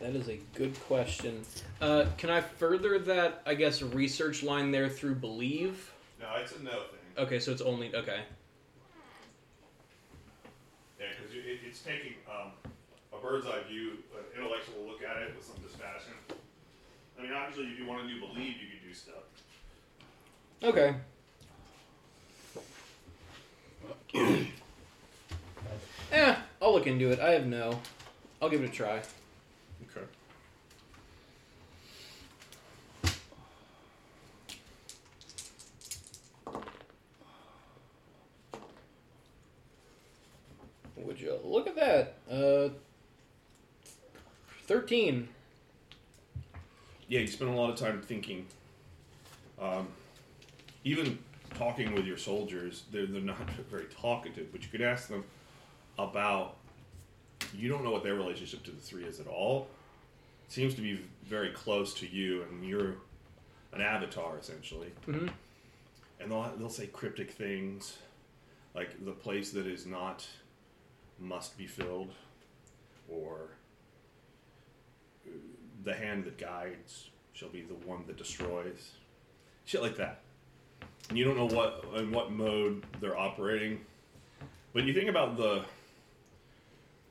That 0.00 0.16
is 0.16 0.28
a 0.30 0.40
good 0.54 0.74
question. 0.86 1.42
Uh, 1.82 2.06
can 2.16 2.30
I 2.30 2.40
further 2.40 2.98
that, 3.00 3.42
I 3.44 3.54
guess, 3.54 3.82
research 3.82 4.42
line 4.42 4.70
there 4.70 4.88
through 4.88 5.16
believe? 5.16 5.92
No, 6.18 6.26
it's 6.36 6.56
a 6.56 6.62
no 6.62 6.70
thing. 6.70 7.00
Okay, 7.18 7.38
so 7.38 7.52
it's 7.52 7.60
only. 7.60 7.94
Okay. 7.94 8.20
Yeah, 10.98 11.06
because 11.20 11.36
it, 11.36 11.60
it's 11.66 11.80
taking 11.82 12.14
um, 12.30 12.52
a 13.12 13.18
bird's 13.22 13.46
eye 13.46 13.60
view, 13.68 13.98
an 14.16 14.24
intellectual 14.40 14.86
look 14.88 15.02
at 15.02 15.20
it 15.22 15.36
with 15.36 15.44
some. 15.44 15.59
I 17.20 17.22
mean, 17.22 17.32
obviously, 17.34 17.70
if 17.70 17.78
you 17.78 17.86
want 17.86 18.00
to 18.02 18.08
do 18.08 18.18
believe, 18.18 18.54
you 18.56 18.68
can 18.68 18.88
do 18.88 18.94
stuff. 18.94 19.14
Okay. 20.62 20.94
Eh, 26.12 26.34
I'll 26.60 26.70
I'll 26.70 26.74
look 26.74 26.88
into 26.88 27.12
it. 27.12 27.20
I 27.20 27.30
have 27.30 27.46
no. 27.46 27.80
I'll 28.42 28.48
give 28.48 28.64
it 28.64 28.68
a 28.68 28.72
try. 28.72 29.00
Okay. 29.84 30.04
Would 40.96 41.20
you 41.20 41.38
look 41.44 41.68
at 41.68 41.76
that? 41.76 42.16
Uh, 42.28 42.70
thirteen. 44.66 45.28
Yeah, 47.10 47.18
you 47.18 47.26
spend 47.26 47.50
a 47.50 47.54
lot 47.54 47.70
of 47.70 47.76
time 47.76 48.00
thinking. 48.00 48.46
Um, 49.60 49.88
even 50.84 51.18
talking 51.58 51.92
with 51.92 52.06
your 52.06 52.16
soldiers, 52.16 52.84
they're, 52.92 53.06
they're 53.06 53.20
not 53.20 53.50
very 53.70 53.86
talkative, 53.86 54.52
but 54.52 54.62
you 54.62 54.68
could 54.68 54.80
ask 54.80 55.08
them 55.08 55.24
about. 55.98 56.56
You 57.52 57.68
don't 57.68 57.82
know 57.82 57.90
what 57.90 58.04
their 58.04 58.14
relationship 58.14 58.62
to 58.64 58.70
the 58.70 58.80
three 58.80 59.02
is 59.02 59.18
at 59.18 59.26
all. 59.26 59.66
seems 60.48 60.74
to 60.74 60.82
be 60.82 61.00
very 61.24 61.50
close 61.50 61.92
to 61.94 62.06
you, 62.06 62.42
and 62.42 62.64
you're 62.64 62.94
an 63.72 63.80
avatar 63.80 64.38
essentially. 64.38 64.92
Mm-hmm. 65.08 65.28
And 66.20 66.30
they'll 66.30 66.52
they'll 66.58 66.70
say 66.70 66.86
cryptic 66.86 67.32
things, 67.32 67.96
like 68.72 69.04
the 69.04 69.10
place 69.10 69.50
that 69.50 69.66
is 69.66 69.84
not 69.84 70.24
must 71.18 71.58
be 71.58 71.66
filled, 71.66 72.12
or 73.08 73.48
the 75.84 75.94
hand 75.94 76.24
that 76.24 76.38
guides 76.38 77.10
shall 77.32 77.48
be 77.48 77.62
the 77.62 77.74
one 77.86 78.04
that 78.06 78.16
destroys. 78.16 78.92
Shit 79.64 79.82
like 79.82 79.96
that. 79.96 80.20
And 81.08 81.18
you 81.18 81.24
don't 81.24 81.36
know 81.36 81.54
what 81.54 81.84
in 81.96 82.12
what 82.12 82.32
mode 82.32 82.84
they're 83.00 83.18
operating. 83.18 83.80
But 84.72 84.84
you 84.84 84.94
think 84.94 85.08
about 85.08 85.36
the 85.36 85.64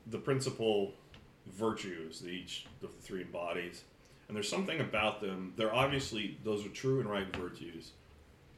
the 0.06 0.18
principal 0.18 0.94
virtues 1.46 2.20
that 2.20 2.30
each 2.30 2.66
of 2.82 2.94
the 2.94 3.02
three 3.02 3.22
embodies. 3.22 3.82
And 4.28 4.36
there's 4.36 4.48
something 4.48 4.80
about 4.80 5.20
them. 5.20 5.52
They're 5.56 5.74
obviously 5.74 6.38
those 6.44 6.64
are 6.64 6.70
true 6.70 7.00
and 7.00 7.10
right 7.10 7.34
virtues. 7.36 7.92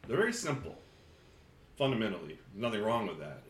They're 0.06 0.16
very 0.16 0.32
simple. 0.32 0.76
Fundamentally. 1.76 2.38
Nothing 2.54 2.82
wrong 2.82 3.06
with 3.06 3.18
that. 3.18 3.42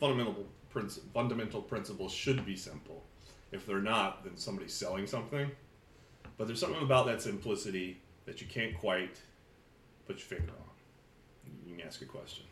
Fundamental 0.00 0.46
princi- 0.74 1.00
fundamental 1.12 1.60
principles 1.60 2.12
should 2.12 2.44
be 2.46 2.56
simple. 2.56 3.04
If 3.52 3.66
they're 3.66 3.80
not, 3.80 4.24
then 4.24 4.36
somebody's 4.36 4.74
selling 4.74 5.06
something. 5.06 5.50
But 6.38 6.46
there's 6.46 6.60
something 6.60 6.82
about 6.82 7.06
that 7.06 7.20
simplicity 7.20 8.00
that 8.24 8.40
you 8.40 8.46
can't 8.46 8.78
quite 8.78 9.20
put 10.06 10.16
your 10.16 10.26
finger 10.26 10.52
on. 10.52 11.58
You 11.66 11.76
can 11.76 11.86
ask 11.86 12.00
a 12.00 12.04
question. 12.04 12.44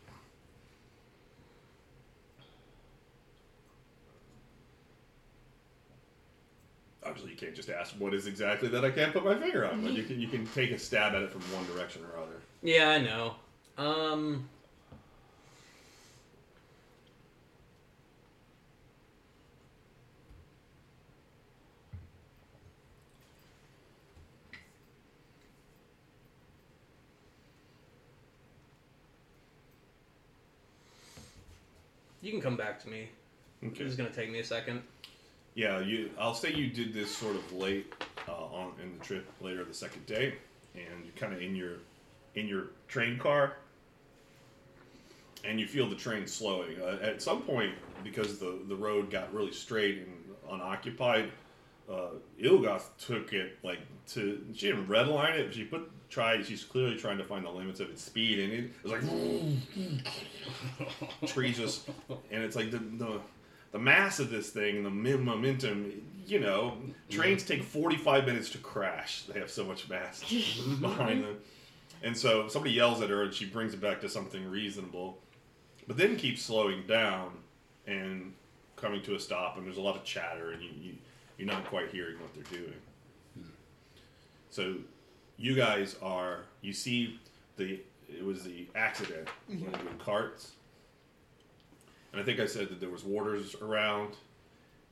Obviously, 7.03 7.31
you 7.31 7.37
can't 7.37 7.55
just 7.55 7.69
ask 7.69 7.93
what 7.93 8.13
is 8.13 8.27
exactly 8.27 8.67
that 8.67 8.83
I 8.83 8.91
can't 8.91 9.13
put 9.13 9.23
my 9.23 9.35
finger 9.35 9.65
on, 9.65 9.81
but 9.81 9.93
you 9.93 10.03
can 10.03 10.19
you 10.19 10.27
can 10.27 10.45
take 10.47 10.71
a 10.71 10.77
stab 10.77 11.15
at 11.15 11.21
it 11.21 11.31
from 11.31 11.41
one 11.53 11.65
direction 11.73 12.01
or 12.03 12.21
other. 12.21 12.41
Yeah, 12.61 12.89
I 12.89 12.97
know. 12.99 13.35
Um. 13.77 14.49
You 32.27 32.33
can 32.33 32.41
come 32.41 32.57
back 32.57 32.77
to 32.83 32.89
me. 32.89 33.07
Okay. 33.63 33.85
This 33.85 33.93
is 33.93 33.95
gonna 33.95 34.09
take 34.09 34.29
me 34.29 34.39
a 34.39 34.43
second. 34.43 34.81
Yeah, 35.55 35.79
you. 35.79 36.11
I'll 36.19 36.33
say 36.33 36.51
you 36.51 36.67
did 36.67 36.93
this 36.93 37.15
sort 37.15 37.37
of 37.37 37.53
late 37.53 37.93
uh, 38.27 38.33
on 38.33 38.73
in 38.83 38.97
the 38.97 39.05
trip 39.05 39.25
later 39.39 39.63
the 39.63 39.73
second 39.73 40.05
day, 40.05 40.35
and 40.75 41.05
you're 41.05 41.15
kind 41.15 41.31
of 41.31 41.41
in 41.41 41.55
your 41.55 41.75
in 42.35 42.45
your 42.45 42.65
train 42.89 43.17
car, 43.17 43.53
and 45.45 45.57
you 45.57 45.67
feel 45.67 45.87
the 45.87 45.95
train 45.95 46.27
slowing. 46.27 46.77
Uh, 46.81 46.99
at 47.01 47.21
some 47.21 47.43
point, 47.43 47.73
because 48.03 48.39
the 48.39 48.59
the 48.67 48.75
road 48.75 49.09
got 49.09 49.33
really 49.33 49.53
straight 49.53 49.99
and 49.99 50.17
unoccupied, 50.51 51.31
uh, 51.91 52.09
Ilgoth 52.41 52.89
took 52.97 53.33
it 53.33 53.57
like 53.63 53.79
to. 54.09 54.43
She 54.53 54.67
didn't 54.67 54.87
redline 54.87 55.35
it. 55.35 55.53
She 55.53 55.63
put 55.63 55.89
tried. 56.09 56.45
She's 56.45 56.63
clearly 56.63 56.97
trying 56.97 57.17
to 57.17 57.23
find 57.23 57.45
the 57.45 57.49
limits 57.49 57.79
of 57.79 57.89
its 57.89 58.03
speed, 58.03 58.39
and 58.39 58.53
it 58.53 58.71
was 58.83 58.91
like 58.91 59.03
trees 61.33 61.57
just, 61.57 61.87
and 62.09 62.43
it's 62.43 62.55
like 62.55 62.71
the 62.71 62.79
the 62.79 63.19
the 63.71 63.79
mass 63.79 64.19
of 64.19 64.29
this 64.29 64.49
thing, 64.49 64.83
the 64.83 64.89
momentum, 64.89 65.91
you 66.25 66.39
know, 66.39 66.77
trains 67.09 67.43
take 67.43 67.63
45 67.63 68.25
minutes 68.25 68.49
to 68.51 68.57
crash. 68.57 69.23
They 69.23 69.39
have 69.39 69.51
so 69.51 69.65
much 69.65 69.89
mass 69.89 70.21
behind 70.81 71.23
them. 71.23 71.37
And 72.03 72.15
so 72.15 72.47
somebody 72.47 72.73
yells 72.73 73.01
at 73.01 73.09
her 73.09 73.23
and 73.23 73.33
she 73.33 73.45
brings 73.45 73.73
it 73.73 73.81
back 73.81 74.01
to 74.01 74.09
something 74.09 74.49
reasonable, 74.49 75.17
but 75.87 75.97
then 75.97 76.15
keeps 76.15 76.43
slowing 76.43 76.85
down 76.87 77.31
and 77.87 78.33
coming 78.75 79.01
to 79.03 79.15
a 79.15 79.19
stop. 79.19 79.57
And 79.57 79.65
there's 79.65 79.77
a 79.77 79.81
lot 79.81 79.95
of 79.95 80.03
chatter 80.03 80.51
and 80.51 80.61
you, 80.61 80.69
you, 80.79 80.93
you're 81.37 81.47
not 81.47 81.65
quite 81.65 81.89
hearing 81.91 82.17
what 82.19 82.33
they're 82.33 82.59
doing. 82.59 82.73
So 84.49 84.75
you 85.37 85.55
guys 85.55 85.95
are, 86.01 86.39
you 86.61 86.73
see 86.73 87.19
the, 87.57 87.79
it 88.09 88.23
was 88.25 88.43
the 88.43 88.67
accident 88.75 89.27
when 89.47 89.61
were 89.71 89.91
in 89.91 89.97
carts. 89.99 90.53
And 92.11 92.21
I 92.21 92.23
think 92.25 92.39
I 92.39 92.45
said 92.45 92.69
that 92.69 92.79
there 92.79 92.89
was 92.89 93.03
warders 93.03 93.55
around. 93.55 94.15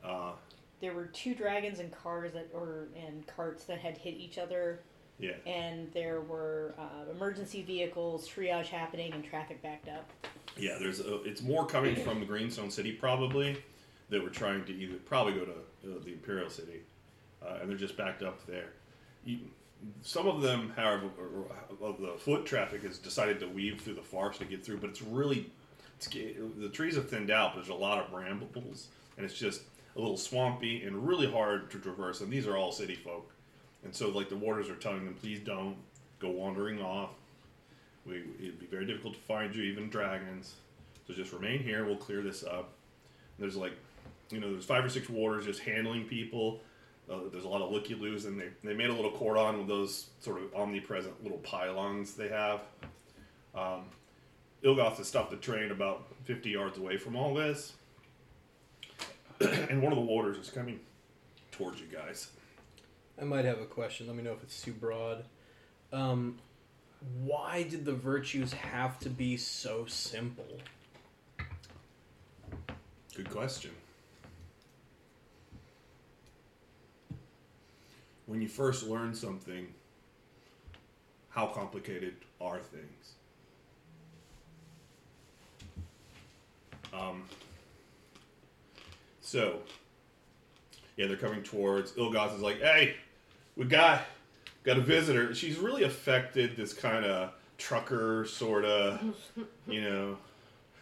Uh, 0.03 0.33
There 0.81 0.93
were 0.93 1.05
two 1.05 1.33
dragons 1.33 1.79
and 1.79 1.91
cars 1.91 2.33
that 2.33 2.49
or 2.53 2.89
and 2.95 3.25
carts 3.25 3.63
that 3.65 3.79
had 3.79 3.97
hit 3.97 4.15
each 4.15 4.37
other, 4.37 4.81
yeah. 5.17 5.31
and 5.47 5.91
there 5.93 6.21
were 6.21 6.75
uh, 6.77 7.09
emergency 7.09 7.63
vehicles, 7.63 8.27
triage 8.27 8.67
happening, 8.67 9.13
and 9.13 9.23
traffic 9.23 9.63
backed 9.63 9.87
up. 9.87 10.07
Yeah, 10.57 10.77
there's 10.77 10.99
a, 10.99 11.23
it's 11.23 11.41
more 11.41 11.65
coming 11.65 11.95
from 11.95 12.19
the 12.19 12.25
Greenstone 12.25 12.69
City 12.69 12.91
probably 12.91 13.57
that 14.09 14.21
we're 14.21 14.29
trying 14.29 14.63
to 14.65 14.73
either 14.73 14.97
probably 14.97 15.33
go 15.33 15.45
to 15.45 15.55
uh, 15.85 16.03
the 16.03 16.13
Imperial 16.13 16.49
City, 16.49 16.81
uh, 17.45 17.59
and 17.61 17.69
they're 17.69 17.77
just 17.77 17.97
backed 17.97 18.23
up 18.23 18.45
there. 18.45 18.69
You, 19.23 19.39
some 20.01 20.27
of 20.27 20.41
them, 20.41 20.73
however, 20.75 21.09
of 21.81 21.99
the 21.99 22.13
foot 22.17 22.45
traffic 22.45 22.83
has 22.83 22.97
decided 22.97 23.39
to 23.41 23.47
weave 23.47 23.81
through 23.81 23.95
the 23.95 24.01
forest 24.01 24.39
to 24.39 24.45
get 24.45 24.65
through, 24.65 24.77
but 24.77 24.89
it's 24.89 25.01
really 25.01 25.51
it's, 25.97 26.07
the 26.07 26.69
trees 26.69 26.95
have 26.95 27.09
thinned 27.09 27.29
out. 27.29 27.53
But 27.53 27.61
there's 27.61 27.69
a 27.69 27.79
lot 27.79 28.03
of 28.03 28.11
brambles, 28.11 28.87
and 29.17 29.25
it's 29.25 29.37
just 29.37 29.61
a 29.95 29.99
little 29.99 30.17
swampy 30.17 30.83
and 30.83 31.07
really 31.07 31.29
hard 31.29 31.69
to 31.71 31.79
traverse. 31.79 32.21
And 32.21 32.31
these 32.31 32.47
are 32.47 32.57
all 32.57 32.71
city 32.71 32.95
folk, 32.95 33.31
and 33.83 33.93
so 33.93 34.09
like 34.09 34.29
the 34.29 34.37
warders 34.37 34.69
are 34.69 34.75
telling 34.75 35.05
them, 35.05 35.13
please 35.13 35.39
don't 35.39 35.77
go 36.19 36.29
wandering 36.29 36.81
off. 36.81 37.11
We, 38.05 38.23
it'd 38.39 38.59
be 38.59 38.67
very 38.67 38.85
difficult 38.85 39.15
to 39.15 39.19
find 39.21 39.55
you, 39.55 39.63
even 39.63 39.89
dragons. 39.89 40.55
So 41.07 41.13
just 41.13 41.33
remain 41.33 41.59
here. 41.59 41.85
We'll 41.85 41.97
clear 41.97 42.21
this 42.21 42.43
up. 42.43 42.73
And 43.37 43.43
There's 43.43 43.55
like, 43.55 43.73
you 44.29 44.39
know, 44.39 44.51
there's 44.51 44.65
five 44.65 44.84
or 44.84 44.89
six 44.89 45.10
warders 45.10 45.46
just 45.46 45.62
handling 45.62 46.05
people. 46.05 46.62
Uh, 47.12 47.20
there's 47.32 47.44
a 47.44 47.48
lot 47.48 47.62
of 47.62 47.72
looky 47.72 47.94
loos, 47.94 48.25
and 48.25 48.39
they, 48.39 48.50
they 48.63 48.74
made 48.74 48.89
a 48.89 48.94
little 48.94 49.12
cordon 49.12 49.60
with 49.60 49.67
those 49.67 50.08
sort 50.20 50.41
of 50.41 50.53
omnipresent 50.55 51.24
little 51.24 51.38
pylons 51.39 52.15
they 52.15 52.29
have. 52.29 52.62
Um, 53.53 53.84
Ilgoth 54.63 54.98
has 54.98 55.08
stopped 55.08 55.29
the 55.29 55.38
train 55.38 55.72
about 55.72 56.08
50 56.24 56.50
yards 56.50 56.77
away 56.77 56.98
from 56.98 57.15
all 57.15 57.34
this. 57.34 57.74
and 59.39 59.82
one 59.82 59.91
of 59.91 59.98
the 59.98 60.05
warders 60.05 60.38
is 60.38 60.50
coming 60.50 60.79
towards 61.51 61.79
you 61.79 61.88
guys. 61.88 62.32
I 63.22 63.24
might 63.24 63.46
have 63.46 63.60
a 63.60 63.65
question. 63.65 64.08
Let 64.08 64.15
me 64.15 64.24
know 64.24 64.34
if 64.34 64.44
it's 64.44 64.62
too 64.62 64.74
broad. 64.74 65.24
Um, 65.94 66.39
why 67.24 67.63
did 67.63 67.86
the 67.86 67.94
virtues 67.94 68.53
have 68.53 68.98
to 69.00 69.10
be 69.10 69.38
so 69.38 69.86
simple? 69.86 70.60
Good 73.15 73.29
question. 73.29 73.72
When 78.25 78.41
you 78.41 78.48
first 78.48 78.88
learn 78.88 79.13
something, 79.13 79.67
how 81.29 81.48
complicated 81.48 82.15
are 82.41 82.60
things? 82.60 83.13
Um, 86.94 87.24
so, 89.22 89.60
yeah, 90.96 91.08
they're 91.08 91.17
coming 91.17 91.44
towards. 91.44 91.91
Ilgoth 91.94 92.36
is 92.36 92.41
like, 92.41 92.62
hey, 92.62 92.96
we 93.55 93.65
got 93.65 94.03
got 94.63 94.77
a 94.77 94.82
visitor. 94.82 95.36
She's 95.36 95.58
really 95.58 95.84
affected 95.84 96.55
this 96.55 96.74
kind 96.74 97.05
of 97.05 97.32
trucker 97.58 98.25
sort 98.25 98.65
of, 98.65 99.15
you 99.67 99.82
know. 99.82 100.17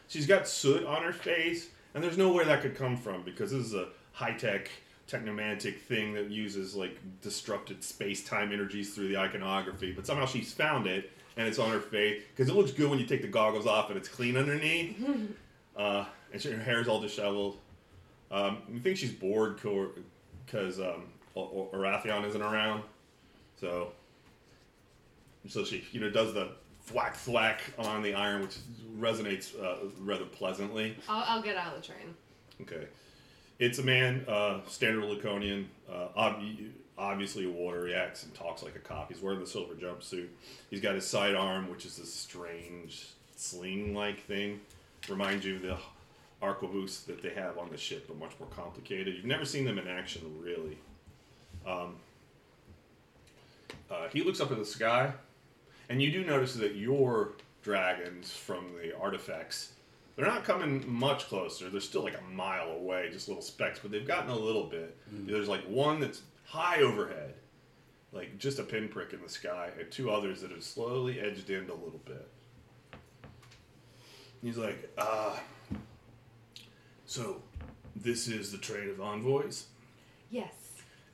She's 0.08 0.28
got 0.28 0.48
soot 0.48 0.86
on 0.86 1.02
her 1.02 1.14
face, 1.14 1.70
and 1.94 2.04
there's 2.04 2.18
nowhere 2.18 2.46
that 2.46 2.62
could 2.62 2.76
come 2.76 2.96
from 2.96 3.24
because 3.24 3.52
this 3.52 3.66
is 3.66 3.74
a 3.74 3.88
high 4.12 4.34
tech 4.34 4.70
technomantic 5.14 5.80
thing 5.80 6.14
that 6.14 6.30
uses 6.30 6.76
like 6.76 6.98
disrupted 7.22 7.84
space 7.84 8.24
time 8.24 8.52
energies 8.52 8.94
through 8.94 9.10
the 9.10 9.18
iconography. 9.18 9.92
But 9.92 10.06
somehow 10.08 10.26
she's 10.26 10.54
found 10.54 10.88
it, 10.88 11.12
and 11.38 11.48
it's 11.48 11.60
on 11.60 11.72
her 11.72 11.80
face 11.80 12.24
because 12.36 12.50
it 12.50 12.56
looks 12.56 12.72
good 12.72 12.90
when 12.90 13.00
you 13.00 13.06
take 13.06 13.22
the 13.22 13.28
goggles 13.28 13.68
off 13.68 13.90
and 13.90 13.98
it's 13.98 14.10
clean 14.10 14.38
underneath. 14.38 14.96
uh, 15.78 16.06
and 16.32 16.42
she, 16.42 16.52
her 16.52 16.62
hair's 16.62 16.88
all 16.88 17.00
disheveled. 17.00 17.58
Um, 18.32 18.64
I 18.76 18.80
think 18.80 18.98
she's 18.98 19.12
bored 19.12 19.58
because 19.58 20.80
um, 20.80 21.06
Arathion 21.36 22.28
isn't 22.28 22.42
around, 22.42 22.84
so 23.60 23.92
so 25.48 25.64
she 25.64 25.84
you 25.92 26.00
know 26.00 26.10
does 26.10 26.34
the 26.34 26.50
thwack 26.88 27.16
thwack 27.16 27.62
on 27.78 28.02
the 28.02 28.16
iron, 28.16 28.42
which 28.42 28.58
resonates 28.98 29.54
uh, 29.62 29.88
rather 30.00 30.26
pleasantly. 30.26 30.98
I'll, 31.08 31.24
I'll 31.28 31.42
get 31.44 31.58
out 31.58 31.76
of 31.76 31.82
the 31.82 31.88
train. 31.88 32.16
Okay, 32.62 32.88
it's 33.64 33.80
a 33.80 33.84
man, 33.84 34.26
uh, 34.28 34.60
standard 34.68 35.06
Laconian, 35.06 35.68
uh, 35.90 36.08
ob- 36.18 36.44
obviously 36.98 37.46
a 37.46 37.50
warrior. 37.50 37.88
He 37.88 37.94
acts 37.94 38.24
and 38.24 38.34
talks 38.34 38.62
like 38.62 38.76
a 38.76 38.80
cop. 38.80 39.10
He's 39.10 39.22
wearing 39.22 39.40
the 39.40 39.48
silver 39.48 39.74
jumpsuit. 39.74 40.28
He's 40.70 40.82
got 40.82 40.96
his 40.96 41.08
sidearm, 41.08 41.70
which 41.70 41.86
is 41.86 41.96
this 41.96 42.14
strange 42.14 43.08
sling-like 43.38 44.26
thing. 44.26 44.60
Reminds 45.08 45.46
you 45.46 45.56
of 45.56 45.62
the 45.62 45.78
arquebus 46.42 47.06
that 47.06 47.22
they 47.24 47.30
have 47.30 47.58
on 47.58 47.70
the 47.70 47.78
ship, 47.78 48.06
but 48.08 48.18
much 48.18 48.34
more 48.38 48.50
complicated. 48.50 49.16
You've 49.16 49.24
never 49.24 49.46
seen 49.46 49.64
them 49.64 49.80
in 49.80 49.88
action, 49.88 50.22
really. 50.42 50.78
Um, 51.66 51.96
uh, 53.90 54.10
he 54.12 54.24
looks 54.24 54.42
up 54.42 54.52
at 54.52 54.58
the 54.58 54.66
sky, 54.66 55.14
and 55.88 56.02
you 56.02 56.12
do 56.12 56.26
notice 56.26 56.54
that 56.56 56.76
your 56.76 57.32
dragons 57.62 58.34
from 58.34 58.66
the 58.82 58.94
artifacts 58.98 59.72
they're 60.16 60.26
not 60.28 60.44
coming 60.44 60.84
much 60.92 61.28
closer. 61.28 61.70
They're 61.70 61.82
still 61.82 62.04
like 62.04 62.18
a 62.20 62.34
mile 62.34 62.72
away, 62.72 63.10
just 63.12 63.28
little 63.28 63.42
specks, 63.44 63.80
but 63.80 63.92
they've 63.92 64.08
gotten 64.08 64.30
a 64.30 64.36
little 64.38 64.66
bit. 64.66 64.96
There's 65.12 65.48
like 65.50 65.64
one 65.66 66.00
that's 66.00 66.22
high 66.46 66.82
overhead, 66.82 67.34
like 68.12 68.38
just 68.38 68.60
a 68.60 68.64
pinprick 68.64 69.14
in 69.14 69.22
the 69.22 69.30
sky, 69.30 69.70
and 69.80 69.90
two 69.92 70.12
others 70.12 70.42
that 70.42 70.52
have 70.52 70.64
slowly 70.64 71.20
edged 71.20 71.50
in 71.50 71.70
a 71.70 71.74
little 71.74 72.02
bit. 72.06 72.28
He's 74.42 74.58
like, 74.58 74.92
uh, 74.98 75.38
so 77.06 77.42
this 77.96 78.28
is 78.28 78.52
the 78.52 78.58
train 78.58 78.90
of 78.90 79.00
envoys, 79.02 79.68
Yes. 80.30 80.54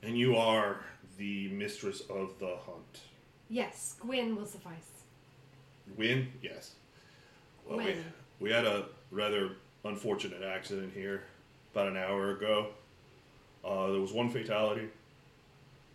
and 0.02 0.18
you 0.18 0.36
are 0.36 0.84
the 1.16 1.48
mistress 1.48 2.00
of 2.10 2.38
the 2.40 2.56
hunt. 2.66 3.00
Yes. 3.48 3.96
Gwyn 4.00 4.34
will 4.36 4.46
suffice. 4.46 5.04
Win? 5.96 6.28
Yes. 6.42 6.72
Well, 7.66 7.78
we, 7.78 7.84
When? 7.84 8.04
We 8.40 8.50
had 8.50 8.64
a 8.64 8.86
rather 9.10 9.50
unfortunate 9.84 10.42
accident 10.42 10.92
here 10.94 11.22
about 11.72 11.88
an 11.88 11.96
hour 11.96 12.30
ago. 12.30 12.68
Uh, 13.64 13.90
there 13.92 14.00
was 14.00 14.12
one 14.12 14.30
fatality. 14.30 14.88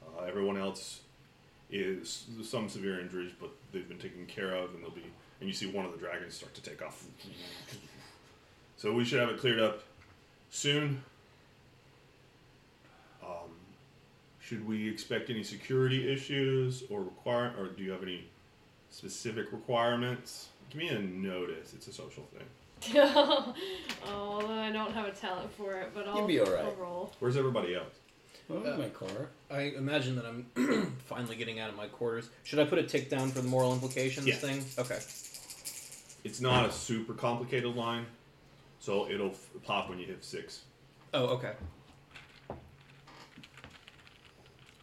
Uh, 0.05 0.23
everyone 0.23 0.57
else 0.57 1.01
is 1.71 2.25
some 2.43 2.69
severe 2.69 2.99
injuries, 2.99 3.31
but 3.39 3.49
they've 3.73 3.89
been 3.89 3.97
taken 3.97 4.25
care 4.27 4.55
of, 4.55 4.73
and 4.75 4.83
they'll 4.83 4.91
be. 4.91 5.03
And 5.41 5.49
you 5.49 5.53
see 5.53 5.65
one 5.65 5.85
of 5.85 5.91
the 5.91 5.97
dragons 5.97 6.35
start 6.35 6.53
to 6.53 6.61
take 6.61 6.81
off. 6.81 7.03
So 8.77 8.93
we 8.93 9.03
should 9.03 9.19
have 9.19 9.29
it 9.29 9.39
cleared 9.39 9.59
up 9.59 9.83
soon. 10.49 11.01
Um, 13.21 13.49
should 14.39 14.65
we 14.65 14.87
expect 14.87 15.29
any 15.29 15.43
security 15.43 16.11
issues 16.11 16.83
or 16.89 17.01
require, 17.01 17.53
or 17.59 17.67
do 17.67 17.83
you 17.83 17.91
have 17.91 18.03
any 18.03 18.25
specific 18.91 19.51
requirements? 19.51 20.49
Give 20.69 20.81
me 20.81 20.89
a 20.89 20.99
notice. 20.99 21.73
It's 21.73 21.87
a 21.87 21.93
social 21.93 22.23
thing. 22.33 22.95
oh, 22.97 23.53
although 24.13 24.53
I 24.59 24.71
don't 24.71 24.91
have 24.93 25.05
a 25.07 25.11
talent 25.11 25.51
for 25.53 25.73
it, 25.79 25.91
but 25.93 26.07
I'll, 26.07 26.17
You'll 26.17 26.27
be 26.27 26.39
alright. 26.41 26.65
I'll 26.65 26.75
roll. 26.75 27.13
Where's 27.19 27.37
everybody 27.37 27.75
else? 27.75 27.93
Oh, 28.49 28.57
Uh, 28.57 28.77
my 28.77 28.89
car. 28.89 29.29
I 29.49 29.61
imagine 29.77 30.15
that 30.17 30.25
I'm 30.25 30.95
finally 31.05 31.35
getting 31.35 31.59
out 31.59 31.69
of 31.69 31.75
my 31.75 31.87
quarters. 31.87 32.29
Should 32.43 32.59
I 32.59 32.65
put 32.65 32.77
a 32.79 32.83
tick 32.83 33.09
down 33.09 33.31
for 33.31 33.41
the 33.41 33.47
moral 33.47 33.73
implications 33.73 34.27
Yeah. 34.27 34.35
thing? 34.35 34.63
Okay. 34.77 34.99
It's 36.23 36.41
not 36.41 36.67
a 36.67 36.71
super 36.71 37.13
complicated 37.13 37.75
line, 37.75 38.05
so 38.79 39.09
it'll 39.09 39.29
f- 39.31 39.47
pop 39.63 39.89
when 39.89 39.97
you 39.99 40.05
hit 40.05 40.23
six. 40.23 40.61
Oh, 41.13 41.25
okay. 41.27 41.53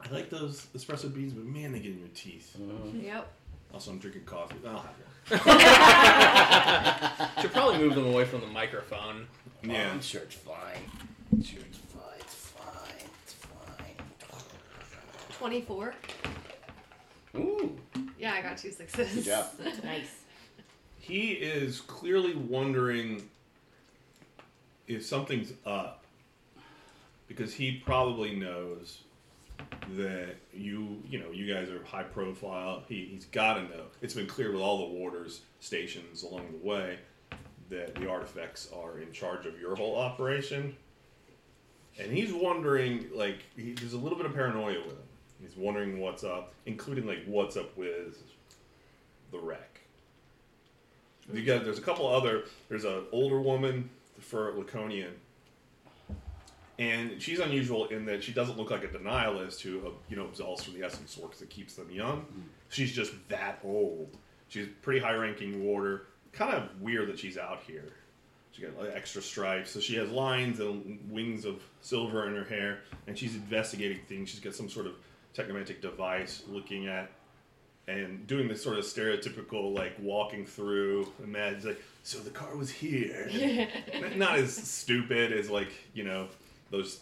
I 0.00 0.08
like 0.10 0.30
those 0.30 0.66
espresso 0.76 1.12
beans, 1.12 1.32
but 1.32 1.44
man, 1.44 1.72
they 1.72 1.78
get 1.78 1.92
in 1.92 1.98
your 2.00 2.08
teeth. 2.14 2.56
Yep. 2.94 3.30
Also, 3.72 3.90
I'm 3.92 3.98
drinking 3.98 4.24
coffee. 4.24 4.56
I'll 4.66 4.72
have 4.78 4.94
Should 7.40 7.52
probably 7.52 7.78
move 7.78 7.94
them 7.94 8.06
away 8.06 8.24
from 8.24 8.40
the 8.40 8.46
microphone. 8.48 9.16
one. 9.16 9.26
Oh, 9.64 9.72
Yeah. 9.72 9.90
I'm 9.92 10.00
sure 10.00 10.22
it's 10.22 10.34
fine. 10.34 10.56
I'm 11.32 11.42
sure 11.42 11.60
it's 11.68 11.78
fine. 11.78 12.02
It's 12.20 12.34
fine. 12.34 13.08
It's 13.24 13.34
fine. 13.34 13.94
24. 15.38 15.94
Ooh. 17.36 17.76
Yeah, 18.18 18.34
I 18.34 18.42
got 18.42 18.58
two 18.58 18.70
sixes. 18.72 19.14
Good 19.14 19.24
job. 19.24 19.46
Nice. 19.84 20.18
He 20.98 21.32
is 21.32 21.80
clearly 21.80 22.34
wondering 22.34 23.28
if 24.86 25.04
something's 25.04 25.52
up 25.66 26.04
because 27.26 27.54
he 27.54 27.82
probably 27.84 28.36
knows 28.36 28.98
that 29.96 30.36
you 30.54 31.02
you 31.08 31.18
know 31.18 31.30
you 31.30 31.52
guys 31.52 31.68
are 31.68 31.82
high 31.84 32.02
profile. 32.02 32.82
He, 32.88 33.06
he's 33.12 33.26
got 33.26 33.54
to 33.54 33.62
know. 33.62 33.84
It's 34.00 34.14
been 34.14 34.26
clear 34.26 34.52
with 34.52 34.60
all 34.60 34.88
the 34.88 34.94
warders 34.94 35.42
stations 35.60 36.22
along 36.22 36.46
the 36.52 36.66
way 36.66 36.98
that 37.70 37.94
the 37.94 38.08
artifacts 38.08 38.68
are 38.74 38.98
in 38.98 39.12
charge 39.12 39.46
of 39.46 39.58
your 39.58 39.74
whole 39.74 39.96
operation. 39.96 40.76
And 41.98 42.12
he's 42.12 42.32
wondering 42.32 43.06
like 43.14 43.42
he, 43.56 43.72
there's 43.72 43.92
a 43.92 43.98
little 43.98 44.16
bit 44.16 44.26
of 44.26 44.34
paranoia 44.34 44.80
with 44.80 44.92
him. 44.92 45.08
He's 45.40 45.56
wondering 45.56 45.98
what's 45.98 46.24
up 46.24 46.54
including 46.66 47.06
like 47.06 47.24
what's 47.26 47.56
up 47.56 47.76
with 47.76 48.22
the 49.30 49.38
wreck. 49.38 49.80
You 51.32 51.44
got 51.44 51.64
there's 51.64 51.78
a 51.78 51.82
couple 51.82 52.06
other 52.06 52.44
there's 52.68 52.84
an 52.84 53.02
older 53.12 53.40
woman 53.40 53.90
for 54.20 54.52
laconian 54.52 55.14
and 56.82 57.22
she's 57.22 57.38
unusual 57.38 57.86
in 57.86 58.04
that 58.06 58.24
she 58.24 58.32
doesn't 58.32 58.58
look 58.58 58.70
like 58.70 58.82
a 58.82 58.88
denialist 58.88 59.60
who 59.60 59.86
uh, 59.86 59.90
you 60.08 60.16
know 60.16 60.26
absolves 60.26 60.64
from 60.64 60.74
the 60.74 60.84
essence 60.84 61.16
works 61.16 61.38
that 61.38 61.48
keeps 61.48 61.74
them 61.74 61.90
young. 61.90 62.26
She's 62.70 62.92
just 62.92 63.12
that 63.28 63.60
old. 63.62 64.16
She's 64.48 64.66
a 64.66 64.70
pretty 64.82 65.00
high 65.00 65.14
ranking 65.14 65.62
warder. 65.62 66.06
Kind 66.32 66.54
of 66.54 66.68
weird 66.80 67.08
that 67.08 67.18
she's 67.18 67.38
out 67.38 67.62
here. 67.66 67.92
She 68.52 68.62
got 68.62 68.78
like, 68.78 68.94
extra 68.94 69.22
stripes. 69.22 69.70
So 69.70 69.80
she 69.80 69.94
has 69.96 70.10
lines 70.10 70.60
and 70.60 70.98
wings 71.10 71.44
of 71.44 71.62
silver 71.80 72.26
in 72.28 72.34
her 72.34 72.44
hair 72.44 72.80
and 73.06 73.16
she's 73.18 73.34
investigating 73.34 74.00
things. 74.08 74.30
She's 74.30 74.40
got 74.40 74.54
some 74.54 74.68
sort 74.68 74.86
of 74.86 74.94
technomantic 75.34 75.80
device 75.80 76.42
looking 76.48 76.86
at 76.88 77.10
and 77.88 78.26
doing 78.26 78.46
this 78.48 78.62
sort 78.62 78.78
of 78.78 78.84
stereotypical 78.84 79.74
like 79.74 79.94
walking 80.00 80.46
through 80.46 81.10
imagine 81.24 81.70
like 81.70 81.82
so 82.02 82.18
the 82.18 82.30
car 82.30 82.56
was 82.56 82.70
here. 82.70 83.28
N- 83.92 84.18
not 84.18 84.36
as 84.36 84.54
stupid 84.54 85.32
as 85.32 85.48
like 85.50 85.72
you 85.94 86.04
know 86.04 86.28
those 86.72 87.00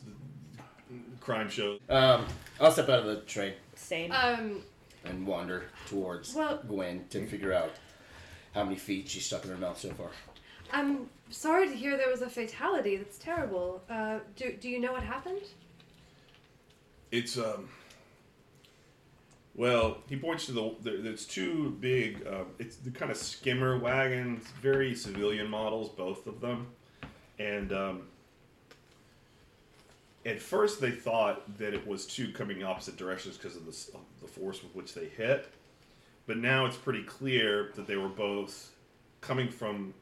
crime 1.20 1.48
shows 1.48 1.80
Um, 1.88 2.26
I'll 2.60 2.70
step 2.72 2.90
out 2.90 2.98
of 3.00 3.06
the 3.06 3.16
train 3.22 3.54
Same. 3.76 4.12
Um, 4.12 4.62
and 5.04 5.26
wander 5.26 5.64
towards 5.88 6.34
Well- 6.34 6.62
Gwen 6.68 7.06
to 7.10 7.26
figure 7.26 7.54
out 7.54 7.70
how 8.52 8.64
many 8.64 8.76
feet 8.76 9.08
she's 9.08 9.24
stuck 9.24 9.44
in 9.44 9.50
her 9.50 9.56
mouth 9.56 9.78
so 9.78 9.90
far. 9.92 10.10
I'm 10.72 11.08
sorry 11.30 11.68
to 11.68 11.74
hear 11.74 11.96
there 11.96 12.10
was 12.10 12.20
a 12.22 12.28
fatality. 12.28 12.96
That's 12.96 13.16
terrible. 13.18 13.82
Uh, 13.88 14.18
do, 14.36 14.52
do 14.60 14.68
you 14.68 14.78
know 14.80 14.92
what 14.92 15.02
happened? 15.02 15.40
it's 17.12 17.36
um 17.36 17.68
well 19.56 19.98
he 20.08 20.14
points 20.16 20.46
to 20.46 20.52
the 20.52 20.76
there- 20.80 20.98
there's 20.98 21.26
two 21.26 21.70
big 21.80 22.24
um, 22.26 22.46
it's 22.60 22.76
the 22.76 22.90
kind 22.92 23.10
of 23.10 23.16
skimmer 23.16 23.76
wagons 23.78 24.44
very 24.62 24.94
civilian 24.94 25.48
models 25.50 25.88
both 25.88 26.28
of 26.28 26.40
them 26.40 26.68
and 27.40 27.72
um, 27.72 28.02
at 30.26 30.40
first 30.40 30.80
they 30.80 30.90
thought 30.90 31.58
that 31.58 31.74
it 31.74 31.86
was 31.86 32.06
two 32.06 32.32
coming 32.32 32.62
opposite 32.62 32.96
directions 32.96 33.36
because 33.36 33.56
of 33.56 33.64
the, 33.64 33.96
of 33.96 34.04
the 34.20 34.26
force 34.26 34.62
with 34.62 34.74
which 34.74 34.94
they 34.94 35.06
hit. 35.06 35.48
But 36.26 36.36
now 36.36 36.66
it's 36.66 36.76
pretty 36.76 37.02
clear 37.02 37.72
that 37.74 37.86
they 37.86 37.96
were 37.96 38.08
both 38.08 38.70
coming 39.20 39.48
from 39.48 39.94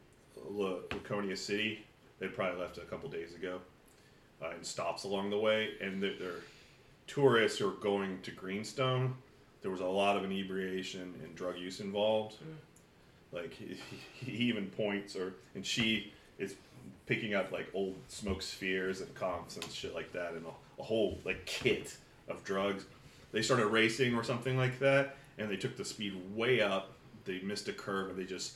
La- 0.49 0.81
laconia 0.93 1.37
city. 1.37 1.87
They 2.19 2.27
probably 2.29 2.61
left 2.61 2.79
a 2.79 2.83
couple 2.83 3.09
days 3.09 3.35
ago 3.35 3.61
uh, 4.43 4.51
and 4.51 4.65
stops 4.67 5.05
along 5.05 5.31
the 5.31 5.39
way. 5.39 5.71
And 5.81 6.03
they're, 6.03 6.17
they're 6.19 6.43
tourists 7.07 7.59
who 7.59 7.69
are 7.69 7.77
going 7.77 8.21
to 8.23 8.31
Greenstone, 8.31 9.15
there 9.63 9.71
was 9.71 9.81
a 9.81 9.87
lot 9.87 10.17
of 10.17 10.25
inebriation 10.25 11.15
and 11.23 11.35
drug 11.35 11.59
use 11.59 11.81
involved. 11.81 12.37
Like 13.33 13.53
he, 13.55 13.79
he 14.13 14.33
even 14.33 14.67
points, 14.67 15.17
or 15.17 15.35
and 15.55 15.67
she 15.67 16.13
is 16.39 16.55
picking 17.09 17.35
up 17.35 17.51
like 17.51 17.67
old 17.75 17.97
smoke 18.07 18.43
spheres 18.43 19.01
and 19.01 19.13
comps 19.15 19.57
and 19.57 19.65
shit 19.73 19.95
like 19.95 20.13
that, 20.13 20.35
and 20.35 20.45
a, 20.47 20.81
a 20.81 20.85
whole 20.85 21.19
like 21.25 21.45
kit 21.47 21.97
of 22.29 22.45
drugs. 22.45 22.85
They 23.33 23.43
started 23.43 23.67
racing 23.67 24.15
or 24.15 24.23
something 24.23 24.57
like 24.57 24.79
that, 24.79 25.17
and 25.39 25.51
they 25.51 25.57
took 25.57 25.77
the 25.77 25.85
speed 25.85 26.15
way 26.35 26.61
up. 26.61 26.93
They 27.25 27.41
missed 27.41 27.69
a 27.69 27.73
curve, 27.73 28.11
and 28.11 28.19
they 28.19 28.25
just 28.25 28.55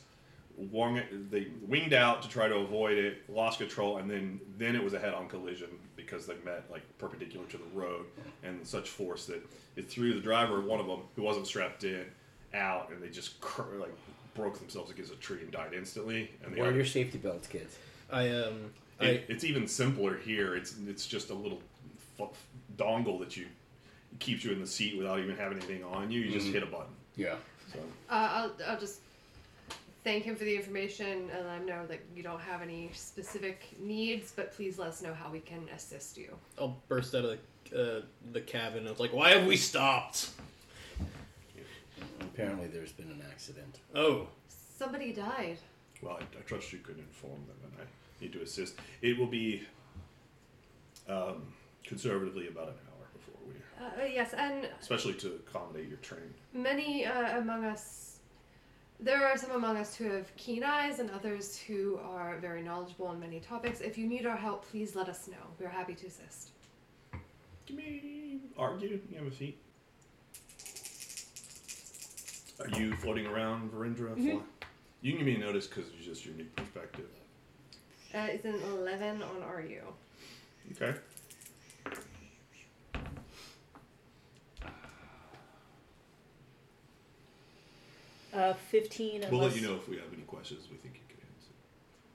wung 0.57 0.99
it, 0.99 1.31
they 1.31 1.49
winged 1.67 1.95
out 1.95 2.23
to 2.23 2.29
try 2.29 2.47
to 2.47 2.57
avoid 2.57 2.99
it, 2.99 3.29
lost 3.31 3.59
control, 3.59 3.97
and 3.97 4.11
then 4.11 4.39
then 4.59 4.77
it 4.77 4.85
was 4.85 4.93
a 4.93 4.99
head-on 4.99 5.27
collision 5.29 5.69
because 5.97 6.27
they 6.27 6.35
met 6.45 6.65
like 6.71 6.83
perpendicular 6.99 7.47
to 7.47 7.57
the 7.57 7.65
road 7.73 8.05
and 8.43 8.65
such 8.67 8.91
force 8.91 9.27
that 9.27 9.43
it 9.77 9.89
threw 9.89 10.13
the 10.13 10.21
driver, 10.21 10.61
one 10.61 10.79
of 10.79 10.87
them 10.87 11.01
who 11.17 11.23
wasn't 11.23 11.47
strapped 11.47 11.85
in, 11.85 12.05
out, 12.55 12.91
and 12.91 13.03
they 13.03 13.09
just 13.09 13.41
cr- 13.41 13.77
like 13.81 13.95
broke 14.35 14.59
themselves 14.59 14.91
against 14.91 15.13
a 15.13 15.17
tree 15.17 15.41
and 15.41 15.51
died 15.51 15.73
instantly. 15.75 16.31
And 16.45 16.55
Wear 16.57 16.73
your 16.73 16.85
safety 16.85 17.19
belts, 17.19 17.47
kids. 17.49 17.77
I 18.13 18.29
um 18.31 18.71
I- 19.01 19.05
It, 19.07 19.25
it's 19.29 19.45
even 19.45 19.67
simpler 19.67 20.17
here. 20.19 20.55
It's 20.55 20.75
it's 20.87 21.07
just 21.07 21.31
a 21.31 21.35
little 21.35 21.61
f- 22.21 22.29
dongle 22.77 23.19
that 23.21 23.37
you 23.37 23.47
keeps 24.21 24.45
you 24.45 24.53
in 24.53 24.61
the 24.61 24.67
seat 24.67 24.97
without 24.97 25.19
even 25.19 25.37
having 25.37 25.59
anything 25.59 25.83
on 25.85 26.11
you. 26.11 26.21
You 26.21 26.31
just 26.31 26.47
Mhm. 26.49 26.53
hit 26.53 26.63
a 26.63 26.67
button. 26.67 26.95
Yeah. 27.17 27.37
So 27.73 27.79
Uh, 28.11 28.13
I'll, 28.31 28.53
I'll 28.69 28.79
just 28.79 29.01
thank 30.05 30.25
him 30.25 30.37
for 30.37 30.45
the 30.45 30.55
information 30.55 31.31
and 31.31 31.47
let 31.47 31.59
him 31.61 31.67
know 31.67 31.87
that 31.87 32.01
you 32.15 32.23
don't 32.23 32.41
have 32.41 32.61
any 32.61 32.91
specific 32.93 33.61
needs, 33.81 34.33
but 34.35 34.53
please 34.53 34.79
let 34.79 34.89
us 34.89 35.01
know 35.03 35.15
how 35.15 35.31
we 35.31 35.41
can 35.41 35.67
assist 35.75 36.19
you. 36.19 36.37
I'll 36.59 36.77
burst 36.89 37.15
out 37.15 37.25
of 37.25 37.39
the, 37.71 37.99
uh, 37.99 38.03
the 38.33 38.41
cabin. 38.43 38.87
It's 38.87 39.01
like, 39.01 39.13
why 39.13 39.31
have 39.31 39.47
we 39.47 39.57
stopped? 39.57 40.31
Apparently, 42.21 42.67
there's 42.69 42.93
been 42.93 43.11
an 43.11 43.23
accident. 43.31 43.79
Oh, 43.95 44.29
Somebody 44.79 45.13
died. 45.13 45.59
well, 46.03 46.19
I, 46.21 46.23
I 46.39 46.43
trust 46.43 46.73
you 46.73 46.81
could 46.81 46.99
inform 46.99 47.41
them, 47.47 47.57
and 47.65 47.73
I 47.81 47.85
need 48.23 48.33
to 48.33 48.43
assist. 48.43 48.75
It 49.03 49.19
will 49.19 49.27
be 49.27 49.63
um, 51.09 51.43
conservatively 51.85 52.49
about 52.49 52.69
an 52.69 52.75
hour 52.89 53.07
before 53.13 53.41
we, 53.47 53.55
Uh, 53.85 54.07
yes, 54.13 54.33
and 54.35 54.69
especially 54.81 55.15
to 55.15 55.29
accommodate 55.47 55.89
your 55.89 55.99
train. 55.99 56.33
many 56.53 57.05
uh, 57.05 57.39
among 57.39 57.65
us, 57.65 58.19
there 59.01 59.27
are 59.27 59.37
some 59.37 59.51
among 59.51 59.77
us 59.77 59.95
who 59.97 60.05
have 60.11 60.35
keen 60.37 60.63
eyes 60.63 61.01
and 61.01 61.11
others 61.11 61.59
who 61.59 61.99
are 62.05 62.37
very 62.39 62.63
knowledgeable 62.63 63.09
on 63.09 63.19
many 63.19 63.41
topics. 63.41 63.81
If 63.81 63.99
you 63.99 64.07
need 64.07 64.27
our 64.27 64.37
help, 64.37 64.65
please 64.71 64.95
let 64.95 65.09
us 65.09 65.27
know. 65.27 65.45
We're 65.59 65.69
happy 65.69 65.95
to 65.95 66.07
assist. 66.07 66.51
Give 67.67 67.77
me 67.77 68.41
argue. 68.57 69.01
You 69.11 69.19
have 69.19 69.27
a 69.27 69.35
seat. 69.35 69.59
Are 72.61 72.79
you 72.79 72.95
floating 72.97 73.27
around, 73.27 73.73
Varindra? 73.73 74.15
Fly- 74.15 74.41
You 75.01 75.13
can 75.17 75.19
give 75.19 75.27
me 75.27 75.35
a 75.35 75.39
notice 75.39 75.67
because 75.67 75.87
it's 75.97 76.07
just 76.07 76.25
your 76.25 76.35
unique 76.35 76.55
perspective. 76.55 77.07
Uh, 78.15 78.27
it's 78.31 78.45
an 78.45 78.61
11 78.79 79.23
on 79.23 79.43
RU. 79.57 79.81
Okay. 80.73 80.95
Uh, 88.35 88.55
15 88.55 89.21
We'll 89.21 89.29
unless, 89.41 89.53
let 89.55 89.63
you 89.63 89.69
know 89.69 89.75
if 89.77 89.89
we 89.89 89.97
have 89.97 90.07
any 90.13 90.23
questions 90.23 90.67
we 90.71 90.77
think 90.79 90.95
you 90.95 91.01
can 91.09 91.19
answer. 91.37 91.53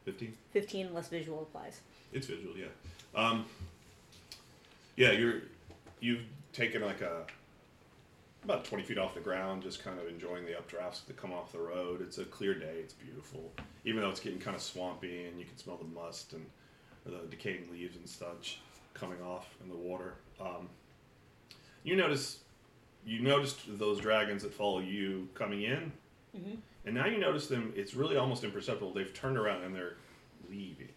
15? 0.06 0.34
15 0.52 0.88
unless 0.88 1.10
visual 1.10 1.42
applies. 1.44 1.82
It's 2.12 2.28
visual, 2.28 2.56
yeah. 2.58 2.66
Um, 3.16 3.46
yeah, 4.96 5.12
you're 5.12 5.42
you've 6.00 6.24
taken 6.54 6.82
like 6.82 7.02
a 7.02 7.26
about 8.48 8.64
20 8.64 8.82
feet 8.86 8.98
off 8.98 9.14
the 9.14 9.20
ground, 9.20 9.62
just 9.62 9.84
kind 9.84 10.00
of 10.00 10.08
enjoying 10.08 10.46
the 10.46 10.54
updrafts 10.54 11.06
that 11.06 11.18
come 11.18 11.34
off 11.34 11.52
the 11.52 11.60
road. 11.60 12.02
It's 12.02 12.18
a 12.18 12.24
clear 12.24 12.54
day. 12.54 12.76
It's 12.80 12.94
beautiful, 12.94 13.52
even 13.84 14.02
though 14.02 14.10
it's 14.10 14.22
getting 14.22 14.40
kind 14.40 14.56
of 14.56 14.62
swampy 14.62 15.26
and 15.26 15.38
you 15.38 15.46
can 15.46 15.58
smell 15.58 15.76
the 15.76 15.84
must 15.84 16.32
and 16.32 16.46
the 17.06 17.18
decaying 17.30 17.70
leaves 17.70 17.98
and 17.98 18.08
such 18.08 18.60
coming 18.94 19.22
off 19.22 19.54
in 19.62 19.68
the 19.70 19.76
water. 19.76 20.14
Um, 20.40 20.70
you 21.84 21.98
notice 21.98 22.40
you 23.06 23.20
noticed 23.22 23.60
those 23.78 24.00
dragons 24.00 24.44
that 24.44 24.54
follow 24.54 24.80
you 24.80 25.28
coming 25.34 25.64
in, 25.64 25.92
Mhm. 26.38 26.58
and 26.86 26.96
now 26.96 27.06
you 27.06 27.18
notice 27.18 27.48
them. 27.48 27.74
It's 27.76 27.94
really 27.96 28.16
almost 28.16 28.44
imperceptible. 28.46 28.94
They've 28.94 29.14
turned 29.14 29.38
around 29.38 29.64
and 29.64 29.76
they're 29.76 29.98
leaving. 30.50 30.94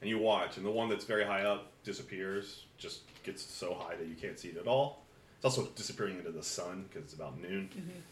And 0.00 0.08
you 0.08 0.18
watch, 0.18 0.56
and 0.56 0.64
the 0.64 0.70
one 0.70 0.88
that's 0.88 1.04
very 1.04 1.24
high 1.24 1.42
up 1.42 1.70
disappears, 1.84 2.64
just 2.78 3.02
gets 3.24 3.42
so 3.42 3.74
high 3.74 3.96
that 3.96 4.08
you 4.08 4.14
can't 4.14 4.38
see 4.38 4.48
it 4.48 4.56
at 4.56 4.66
all. 4.66 4.99
It's 5.40 5.44
also 5.46 5.68
disappearing 5.74 6.18
into 6.18 6.30
the 6.32 6.42
sun 6.42 6.84
because 6.88 7.04
it's 7.04 7.14
about 7.14 7.40
noon, 7.40 7.70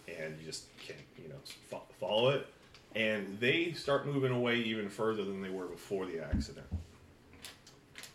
and 0.09 0.39
you 0.41 0.47
just 0.47 0.65
can't, 0.79 0.99
you 1.23 1.29
know, 1.29 1.35
fo- 1.69 1.83
follow 2.01 2.31
it. 2.31 2.47
And 2.95 3.39
they 3.39 3.73
start 3.73 4.07
moving 4.07 4.33
away 4.33 4.57
even 4.61 4.89
further 4.89 5.25
than 5.27 5.43
they 5.43 5.51
were 5.51 5.67
before 5.67 6.07
the 6.07 6.25
accident. 6.25 6.67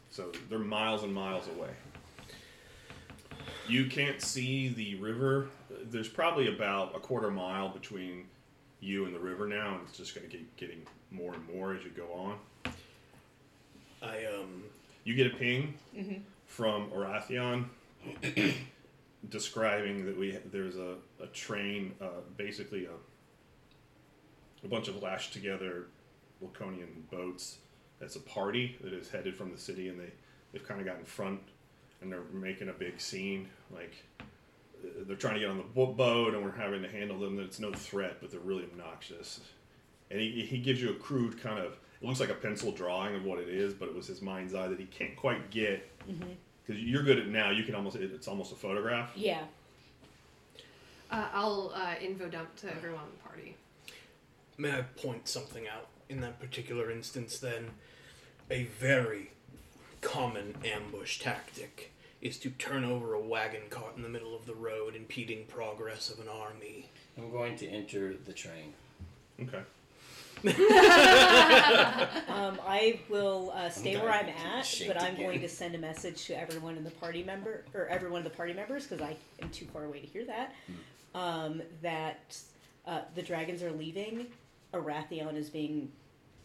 So 0.10 0.32
they're 0.49 0.58
miles 0.58 1.04
and 1.04 1.13
miles 1.13 1.47
away. 1.56 1.69
You 3.67 3.86
can't 3.86 4.19
see 4.19 4.69
the 4.69 4.95
river. 4.95 5.47
There's 5.91 6.10
probably 6.10 6.54
about 6.54 6.95
a 6.95 6.99
quarter 6.99 7.30
mile 7.30 7.69
between 7.69 8.26
you 8.80 9.06
and 9.06 9.13
the 9.13 9.19
river 9.19 9.47
now, 9.47 9.73
and 9.76 9.82
it's 9.88 9.95
just 9.97 10.15
going 10.15 10.28
to 10.28 10.36
keep 10.38 10.56
getting 10.58 10.82
more 11.12 11.36
and 11.36 11.47
more 11.56 11.76
as 11.76 11.84
you 11.84 11.91
go 11.91 12.12
on. 12.13 12.39
I 14.02 14.26
um. 14.26 14.63
You 15.06 15.15
get 15.15 15.28
a 15.28 15.36
ping 15.36 15.73
from 16.47 16.89
Arathion 16.91 17.65
describing 19.29 20.05
that 20.05 20.17
we 20.17 20.38
there's 20.51 20.77
a, 20.77 20.95
a 21.21 21.27
train, 21.27 21.93
uh, 22.01 22.21
basically 22.38 22.86
a, 22.86 24.65
a 24.65 24.67
bunch 24.67 24.88
of 24.88 25.01
lashed 25.01 25.33
together 25.33 25.88
Laconian 26.41 27.09
boats. 27.12 27.57
That's 27.99 28.15
a 28.15 28.21
party 28.21 28.77
that 28.81 28.93
is 28.93 29.09
headed 29.09 29.36
from 29.36 29.51
the 29.51 29.57
city, 29.57 29.89
and 29.89 29.99
they 29.99 30.12
they've 30.51 30.67
kind 30.67 30.79
of 30.79 30.86
got 30.86 30.97
in 30.97 31.05
front, 31.05 31.39
and 32.01 32.12
they're 32.12 32.23
making 32.33 32.69
a 32.69 32.73
big 32.73 32.99
scene. 32.99 33.47
Like 33.73 33.93
they're 35.07 35.15
trying 35.15 35.36
to 35.36 35.39
get 35.39 35.49
on 35.49 35.57
the 35.57 35.86
boat, 35.86 36.33
and 36.33 36.43
we're 36.43 36.51
having 36.51 36.81
to 36.81 36.89
handle 36.89 37.19
them. 37.19 37.39
It's 37.39 37.59
no 37.59 37.71
threat, 37.71 38.17
but 38.19 38.31
they're 38.31 38.39
really 38.39 38.63
obnoxious. 38.63 39.39
And 40.12 40.19
he, 40.19 40.45
he 40.45 40.59
gives 40.59 40.81
you 40.81 40.91
a 40.91 40.95
crude 40.95 41.41
kind 41.41 41.59
of 41.59 41.77
it 42.03 42.07
looks 42.07 42.19
like 42.19 42.29
a 42.29 42.36
pencil 42.36 42.73
drawing 42.73 43.15
of 43.15 43.23
what 43.23 43.39
it 43.39 43.47
is, 43.47 43.73
but 43.73 43.88
it 43.88 43.95
was 43.95 44.07
his 44.07 44.21
mind's 44.21 44.53
eye 44.53 44.67
that 44.67 44.77
he 44.77 44.86
can't 44.86 45.15
quite 45.15 45.49
get 45.49 45.89
because 46.65 46.82
you're 46.82 47.04
good 47.04 47.19
at 47.19 47.28
now. 47.28 47.52
You 47.52 47.63
can 47.63 47.76
almost 47.76 47.95
it's 47.95 48.28
almost 48.28 48.52
a 48.52 48.56
photograph. 48.56 49.12
Yeah. 49.15 49.43
Uh, 51.12 51.28
I'll 51.34 51.71
uh, 51.76 51.95
info 52.02 52.28
dump 52.28 52.56
to 52.58 52.76
everyone 52.76 53.04
in 53.04 53.12
the 53.17 53.23
party. 53.23 53.56
May 54.58 54.71
I 54.71 54.82
point 54.82 55.28
something 55.28 55.67
out 55.67 55.88
in 56.10 56.21
that 56.21 56.39
particular 56.39 56.89
instance? 56.89 57.38
Then, 57.38 57.71
a 58.49 58.63
very 58.80 59.32
common 60.02 60.56
ambush 60.65 61.19
tactic 61.19 61.91
is 62.21 62.38
to 62.39 62.49
turn 62.52 62.84
over 62.84 63.13
a 63.13 63.19
wagon 63.19 63.63
cart 63.69 63.95
in 63.95 64.02
the 64.02 64.10
middle 64.10 64.36
of 64.36 64.45
the 64.45 64.56
road, 64.56 64.95
impeding 64.95 65.45
progress 65.45 66.10
of 66.10 66.19
an 66.19 66.28
army. 66.28 66.89
I'm 67.17 67.30
going 67.32 67.58
to 67.58 67.67
enter 67.67 68.15
the 68.26 68.34
train. 68.34 68.73
Okay. 69.41 69.62
Um, 72.33 72.59
I 72.67 72.99
will 73.09 73.53
uh, 73.55 73.69
stay 73.69 73.95
where 73.95 74.11
I'm 74.11 74.27
at, 74.27 74.81
but 74.87 75.01
I'm 75.01 75.13
again. 75.13 75.25
going 75.27 75.41
to 75.41 75.47
send 75.49 75.75
a 75.75 75.77
message 75.77 76.25
to 76.25 76.37
everyone 76.39 76.75
in 76.75 76.83
the 76.83 76.91
party 76.91 77.23
member 77.23 77.63
or 77.73 77.87
everyone 77.87 78.19
of 78.19 78.23
the 78.25 78.35
party 78.35 78.53
members 78.53 78.85
because 78.85 79.01
I 79.01 79.15
am 79.41 79.49
too 79.49 79.65
far 79.71 79.85
away 79.85 80.01
to 80.01 80.07
hear 80.07 80.25
that. 80.25 80.53
Um, 81.15 81.61
that 81.81 82.37
uh, 82.85 83.01
the 83.15 83.21
dragons 83.21 83.61
are 83.63 83.71
leaving. 83.71 84.27
Arathion 84.73 85.35
is 85.35 85.49
being 85.49 85.91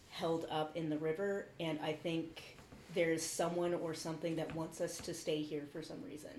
held 0.09 0.45
up 0.49 0.75
in 0.77 0.89
the 0.89 0.97
river, 0.97 1.47
and 1.59 1.79
I 1.83 1.93
think 1.93 2.57
there's 2.93 3.23
someone 3.23 3.73
or 3.73 3.93
something 3.93 4.35
that 4.37 4.53
wants 4.55 4.79
us 4.81 4.97
to 4.99 5.13
stay 5.13 5.41
here 5.41 5.63
for 5.71 5.81
some 5.81 5.97
reason. 6.07 6.31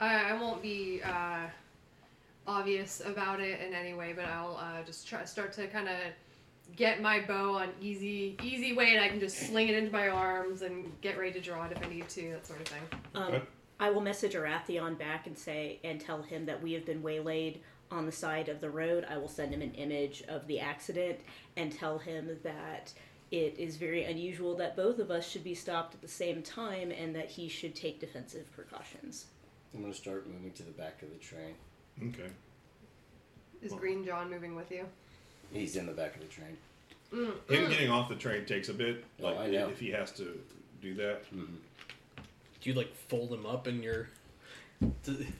I, 0.00 0.30
I 0.30 0.32
won't 0.34 0.62
be 0.62 1.00
uh, 1.04 1.46
obvious 2.46 3.02
about 3.04 3.40
it 3.40 3.60
in 3.60 3.74
any 3.74 3.94
way, 3.94 4.12
but 4.12 4.24
I'll 4.26 4.56
uh, 4.56 4.82
just 4.84 5.06
try 5.08 5.24
start 5.24 5.52
to 5.54 5.66
kind 5.68 5.88
of 5.88 5.96
get 6.76 7.02
my 7.02 7.20
bow 7.20 7.54
on 7.54 7.68
easy 7.80 8.36
easy 8.42 8.72
way, 8.72 8.94
and 8.94 9.04
I 9.04 9.08
can 9.08 9.20
just 9.20 9.38
sling 9.48 9.68
it 9.68 9.74
into 9.74 9.92
my 9.92 10.08
arms 10.08 10.62
and 10.62 10.92
get 11.00 11.18
ready 11.18 11.32
to 11.32 11.40
draw 11.40 11.64
it 11.66 11.72
if 11.72 11.84
I 11.84 11.88
need 11.88 12.08
to, 12.10 12.30
that 12.30 12.46
sort 12.46 12.60
of 12.60 12.68
thing. 12.68 12.82
Um, 13.14 13.22
Okay. 13.24 13.42
I 13.80 13.90
will 13.90 14.00
message 14.00 14.34
Arathion 14.34 14.96
back 14.96 15.26
and 15.26 15.36
say 15.36 15.80
and 15.82 16.00
tell 16.00 16.22
him 16.22 16.46
that 16.46 16.62
we 16.62 16.72
have 16.74 16.84
been 16.86 17.02
waylaid 17.02 17.60
on 17.90 18.06
the 18.06 18.12
side 18.12 18.48
of 18.48 18.60
the 18.60 18.70
road. 18.70 19.04
I 19.10 19.18
will 19.18 19.28
send 19.28 19.52
him 19.52 19.60
an 19.60 19.72
image 19.74 20.22
of 20.28 20.46
the 20.46 20.60
accident 20.60 21.18
and 21.56 21.72
tell 21.72 21.98
him 21.98 22.38
that 22.44 22.92
it 23.32 23.56
is 23.58 23.76
very 23.76 24.04
unusual 24.04 24.54
that 24.56 24.76
both 24.76 25.00
of 25.00 25.10
us 25.10 25.28
should 25.28 25.42
be 25.42 25.54
stopped 25.54 25.94
at 25.94 26.00
the 26.00 26.06
same 26.06 26.42
time 26.42 26.92
and 26.92 27.16
that 27.16 27.28
he 27.28 27.48
should 27.48 27.74
take 27.74 27.98
defensive 27.98 28.50
precautions. 28.52 29.26
I'm 29.74 29.80
going 29.80 29.92
to 29.92 29.98
start 29.98 30.28
moving 30.28 30.52
to 30.52 30.62
the 30.62 30.70
back 30.70 31.02
of 31.02 31.10
the 31.10 31.16
train. 31.18 31.54
Okay. 32.00 32.30
Is 33.62 33.70
Well- 33.70 33.80
Green 33.80 34.04
John 34.04 34.30
moving 34.30 34.54
with 34.56 34.70
you? 34.70 34.86
He's 35.52 35.76
in 35.76 35.86
the 35.86 35.92
back 35.92 36.14
of 36.14 36.20
the 36.22 36.26
train. 36.28 36.56
Mm. 37.12 37.50
Him 37.50 37.70
getting 37.70 37.90
off 37.90 38.08
the 38.08 38.14
train 38.16 38.46
takes 38.46 38.68
a 38.70 38.74
bit. 38.74 39.04
Oh, 39.20 39.24
Like 39.26 39.38
I 39.38 39.46
know. 39.50 39.68
if 39.68 39.78
he 39.78 39.90
has 39.90 40.10
to 40.12 40.38
do 40.80 40.94
that. 40.94 41.22
Do 41.30 41.46
you 42.62 42.72
like 42.74 42.94
fold 43.08 43.32
him 43.32 43.44
up 43.46 43.66
in 43.68 43.82
your? 43.82 44.08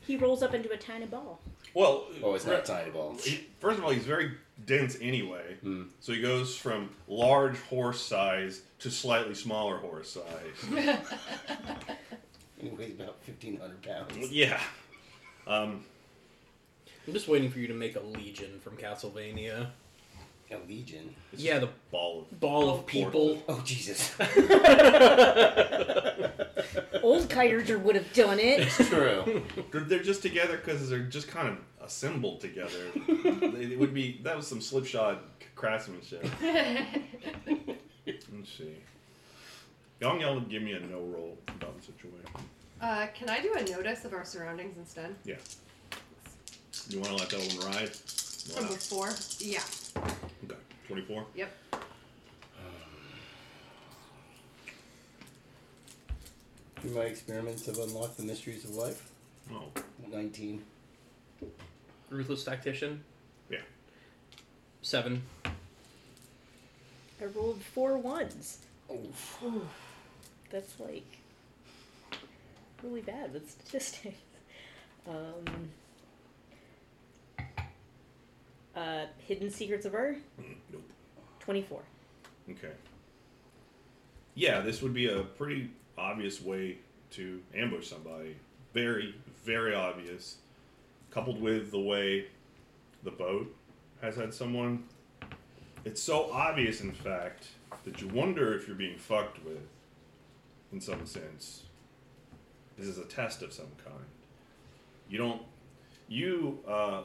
He 0.07 0.17
rolls 0.17 0.43
up 0.43 0.55
into 0.55 0.71
a 0.71 0.77
tiny 0.77 1.07
ball. 1.07 1.41
Well, 1.75 2.07
Oh, 2.23 2.35
it's 2.35 2.45
re- 2.45 2.53
not 2.57 2.65
tiny 2.67 2.91
ball. 2.91 3.17
he- 3.19 3.47
First 3.59 3.79
of 3.79 3.85
all, 3.85 3.91
he's 3.91 4.05
very 4.05 4.33
dense 4.67 4.97
anyway. 5.01 5.57
Hmm. 5.63 5.85
So 6.01 6.13
he 6.13 6.21
goes 6.21 6.55
from 6.57 6.91
large 7.09 7.59
horse 7.63 8.01
size 8.05 8.63
to 8.81 8.91
slightly 8.91 9.35
smaller 9.35 9.79
horse 9.79 10.11
size. 10.11 10.99
He 12.61 12.69
weighs 12.69 12.93
about 12.93 13.17
1,500 13.27 13.83
pounds. 13.83 14.31
yeah. 14.31 14.61
Um, 15.49 15.85
I'm 17.07 17.13
just 17.13 17.29
waiting 17.29 17.51
for 17.51 17.59
you 17.59 17.67
to 17.69 17.75
make 17.75 17.97
a 17.97 18.01
legion 18.01 18.61
from 18.61 18.77
Castlevania. 18.77 19.69
A 20.51 20.57
legion. 20.69 21.15
it's 21.33 21.43
Yeah, 21.43 21.59
the 21.61 21.71
ball 21.91 22.27
of 22.31 22.39
ball 22.39 22.69
of 22.71 22.85
people. 22.87 23.43
Oh, 23.49 23.63
Jesus. 23.65 24.15
Old 27.03 27.29
Kyurger 27.31 27.81
would 27.81 27.95
have 27.95 28.13
done 28.13 28.39
it. 28.39 28.61
It's 28.61 28.77
true. 28.89 29.43
They're, 29.73 29.81
they're 29.81 30.03
just 30.03 30.21
together 30.21 30.59
because 30.59 30.91
they're 30.91 31.01
just 31.01 31.29
kind 31.29 31.49
of 31.49 31.57
assembled 31.83 32.43
together. 32.43 32.85
it 32.95 33.79
would 33.79 33.95
be 33.95 34.21
that 34.25 34.37
was 34.37 34.47
some 34.47 34.61
slipshod 34.61 35.21
craftsmanship. 35.55 36.27
Let's 38.07 38.27
see. 38.59 38.77
Young 40.01 40.21
Yell 40.21 40.35
would 40.35 40.51
give 40.51 40.63
me 40.63 40.73
a 40.73 40.81
no 40.81 41.01
roll 41.01 41.39
about 41.49 41.79
the 41.79 41.83
situation. 41.87 42.27
uh, 42.81 43.07
can 43.15 43.31
I 43.31 43.41
do 43.41 43.55
a 43.55 43.65
notice 43.71 44.05
of 44.05 44.13
our 44.13 44.25
surroundings 44.25 44.77
instead? 44.77 45.15
Yeah. 45.25 45.37
You 46.89 47.01
want 47.01 47.11
to 47.11 47.17
let 47.17 47.31
that 47.31 47.55
one 47.55 47.73
ride? 47.73 47.91
Number 48.57 48.75
four. 48.75 49.11
Yeah. 49.39 49.61
Okay. 50.45 50.57
Twenty-four. 50.87 51.27
Yep. 51.35 51.53
Do 56.83 56.89
my 56.89 57.03
experiments 57.03 57.67
have 57.67 57.79
unlocked 57.79 58.17
the 58.17 58.25
mysteries 58.25 58.65
of 58.65 58.75
life. 58.75 59.09
Oh. 59.53 59.67
19. 60.11 60.65
Ruthless 62.11 62.43
tactician. 62.45 63.05
Yeah. 63.49 63.61
Seven. 64.83 65.23
I 65.45 67.27
rolled 67.27 67.63
four 67.63 67.99
ones. 67.99 68.59
Oof. 68.93 69.39
That's 70.51 70.81
like 70.81 71.19
really 72.83 73.03
bad 73.03 73.33
with 73.33 73.51
statistics. 73.51 74.19
Um, 75.05 75.45
uh, 78.77 79.07
Hidden 79.19 79.51
Secrets 79.51 79.87
of 79.87 79.93
Mm, 79.93 80.17
Nope. 80.73 80.91
24. 81.41 81.81
Okay. 82.51 82.73
Yeah, 84.35 84.61
this 84.61 84.81
would 84.83 84.95
be 84.95 85.09
a 85.09 85.23
pretty 85.23 85.71
obvious 85.99 86.41
way 86.41 86.79
to 87.13 87.41
ambush 87.55 87.89
somebody. 87.89 88.37
Very, 88.73 89.15
very 89.45 89.75
obvious. 89.75 90.37
Coupled 91.11 91.41
with 91.41 91.71
the 91.71 91.81
way 91.81 92.27
the 93.03 93.11
boat 93.11 93.55
has 94.01 94.17
had 94.17 94.33
someone. 94.33 94.85
It's 95.85 96.01
so 96.01 96.31
obvious, 96.33 96.81
in 96.81 96.93
fact, 96.93 97.49
that 97.85 98.01
you 98.01 98.09
wonder 98.09 98.55
if 98.55 98.67
you're 98.67 98.77
being 98.77 98.97
fucked 98.99 99.45
with, 99.45 99.59
in 100.73 100.81
some 100.81 101.05
sense. 101.05 101.65
This 102.79 102.87
is 102.87 102.99
a 102.99 103.05
test 103.05 103.43
of 103.43 103.53
some 103.53 103.67
kind. 103.85 104.05
You 105.11 105.19
don't. 105.19 105.43
You, 106.09 106.59
uh. 106.67 107.03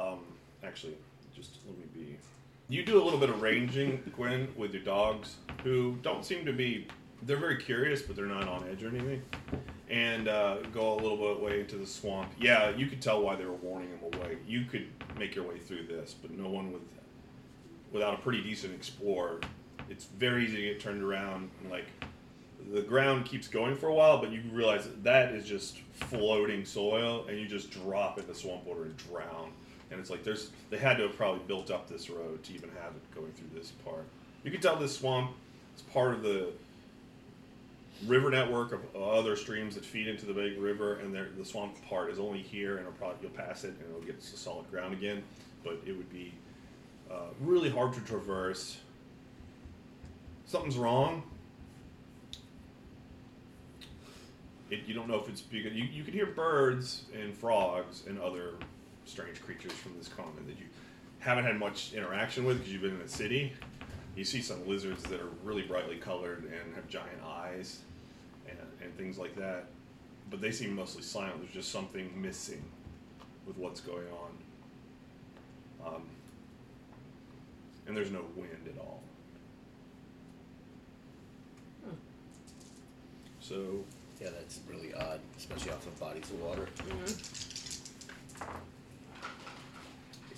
Um, 0.00 0.20
actually, 0.64 0.94
just 1.34 1.58
let 1.66 1.76
me 1.78 1.84
be. 1.92 2.16
You 2.68 2.84
do 2.84 3.02
a 3.02 3.04
little 3.04 3.18
bit 3.18 3.30
of 3.30 3.42
ranging, 3.42 4.02
Gwen, 4.16 4.48
with 4.56 4.72
your 4.72 4.82
dogs, 4.82 5.36
who 5.64 5.96
don't 6.02 6.24
seem 6.24 6.46
to 6.46 6.52
be. 6.52 6.86
They're 7.22 7.36
very 7.36 7.56
curious, 7.56 8.00
but 8.00 8.16
they're 8.16 8.26
not 8.26 8.48
on 8.48 8.66
edge 8.70 8.82
or 8.82 8.88
anything. 8.88 9.22
And 9.90 10.28
uh, 10.28 10.58
go 10.72 10.94
a 10.94 11.00
little 11.00 11.16
bit 11.16 11.42
way 11.42 11.60
into 11.60 11.76
the 11.76 11.86
swamp. 11.86 12.30
Yeah, 12.38 12.70
you 12.70 12.86
could 12.86 13.02
tell 13.02 13.20
why 13.20 13.34
they 13.34 13.44
were 13.44 13.54
warning 13.54 13.88
him 13.88 13.98
away. 14.14 14.38
You 14.46 14.64
could 14.64 14.86
make 15.18 15.34
your 15.34 15.46
way 15.46 15.58
through 15.58 15.86
this, 15.86 16.14
but 16.14 16.30
no 16.30 16.48
one 16.48 16.72
with, 16.72 16.82
without 17.92 18.14
a 18.14 18.18
pretty 18.18 18.40
decent 18.40 18.72
explorer, 18.72 19.40
it's 19.90 20.04
very 20.04 20.44
easy 20.44 20.56
to 20.56 20.62
get 20.62 20.80
turned 20.80 21.02
around. 21.02 21.50
And 21.60 21.70
like, 21.70 21.86
the 22.72 22.82
ground 22.82 23.24
keeps 23.24 23.48
going 23.48 23.74
for 23.74 23.88
a 23.88 23.94
while, 23.94 24.18
but 24.18 24.30
you 24.30 24.42
realize 24.52 24.84
that 24.84 25.02
that 25.02 25.34
is 25.34 25.44
just 25.44 25.78
floating 25.92 26.64
soil, 26.64 27.26
and 27.28 27.38
you 27.38 27.46
just 27.46 27.70
drop 27.70 28.18
in 28.18 28.26
the 28.28 28.34
swamp 28.34 28.64
water 28.64 28.84
and 28.84 28.96
drown. 28.96 29.52
And 29.90 29.98
it's 29.98 30.10
like 30.10 30.22
there's 30.24 30.50
they 30.70 30.78
had 30.78 30.96
to 30.98 31.04
have 31.04 31.16
probably 31.16 31.42
built 31.46 31.70
up 31.70 31.88
this 31.88 32.08
road 32.10 32.42
to 32.44 32.52
even 32.54 32.70
have 32.82 32.92
it 32.92 33.14
going 33.14 33.32
through 33.32 33.58
this 33.58 33.70
part. 33.84 34.04
You 34.44 34.50
can 34.50 34.60
tell 34.60 34.76
this 34.76 34.96
swamp 34.96 35.32
is 35.76 35.82
part 35.82 36.14
of 36.14 36.22
the 36.22 36.48
river 38.06 38.30
network 38.30 38.72
of 38.72 38.96
other 38.96 39.36
streams 39.36 39.74
that 39.74 39.84
feed 39.84 40.08
into 40.08 40.24
the 40.24 40.32
big 40.32 40.58
river, 40.58 40.96
and 40.96 41.14
the 41.14 41.44
swamp 41.44 41.76
part 41.86 42.10
is 42.10 42.18
only 42.18 42.40
here, 42.40 42.78
and 42.78 42.98
probably 42.98 43.18
you'll 43.22 43.30
pass 43.32 43.64
it 43.64 43.74
and 43.78 43.88
it'll 43.88 44.00
get 44.00 44.20
to 44.20 44.36
solid 44.36 44.70
ground 44.70 44.94
again. 44.94 45.22
But 45.64 45.80
it 45.86 45.92
would 45.92 46.10
be 46.10 46.32
uh, 47.10 47.28
really 47.40 47.68
hard 47.68 47.92
to 47.94 48.00
traverse. 48.00 48.78
Something's 50.46 50.78
wrong. 50.78 51.22
It, 54.70 54.80
you 54.86 54.94
don't 54.94 55.08
know 55.08 55.18
if 55.20 55.28
it's 55.28 55.40
because 55.40 55.72
you, 55.72 55.84
you 55.84 56.04
can 56.04 56.14
hear 56.14 56.26
birds 56.26 57.04
and 57.12 57.34
frogs 57.34 58.04
and 58.06 58.20
other 58.20 58.54
strange 59.10 59.42
creatures 59.42 59.72
from 59.72 59.92
this 59.98 60.08
common 60.08 60.46
that 60.46 60.56
you 60.58 60.66
haven't 61.18 61.44
had 61.44 61.58
much 61.58 61.92
interaction 61.92 62.44
with 62.44 62.58
because 62.58 62.72
you've 62.72 62.82
been 62.82 62.92
in 62.92 63.02
the 63.02 63.08
city. 63.08 63.52
You 64.16 64.24
see 64.24 64.40
some 64.40 64.66
lizards 64.66 65.02
that 65.04 65.20
are 65.20 65.28
really 65.42 65.62
brightly 65.62 65.96
colored 65.96 66.44
and 66.44 66.74
have 66.74 66.88
giant 66.88 67.22
eyes 67.24 67.80
and, 68.48 68.58
and 68.82 68.96
things 68.96 69.18
like 69.18 69.36
that. 69.36 69.66
But 70.30 70.40
they 70.40 70.52
seem 70.52 70.74
mostly 70.74 71.02
silent. 71.02 71.40
There's 71.40 71.52
just 71.52 71.72
something 71.72 72.10
missing 72.20 72.62
with 73.46 73.58
what's 73.58 73.80
going 73.80 74.06
on. 75.82 75.94
Um, 75.94 76.02
and 77.86 77.96
there's 77.96 78.10
no 78.12 78.22
wind 78.36 78.68
at 78.68 78.80
all. 78.80 79.02
So, 83.40 83.84
Yeah, 84.20 84.28
that's 84.30 84.60
really 84.70 84.94
odd, 84.94 85.18
especially 85.36 85.72
off 85.72 85.84
of 85.86 85.98
bodies 85.98 86.30
of 86.30 86.40
water. 86.40 86.68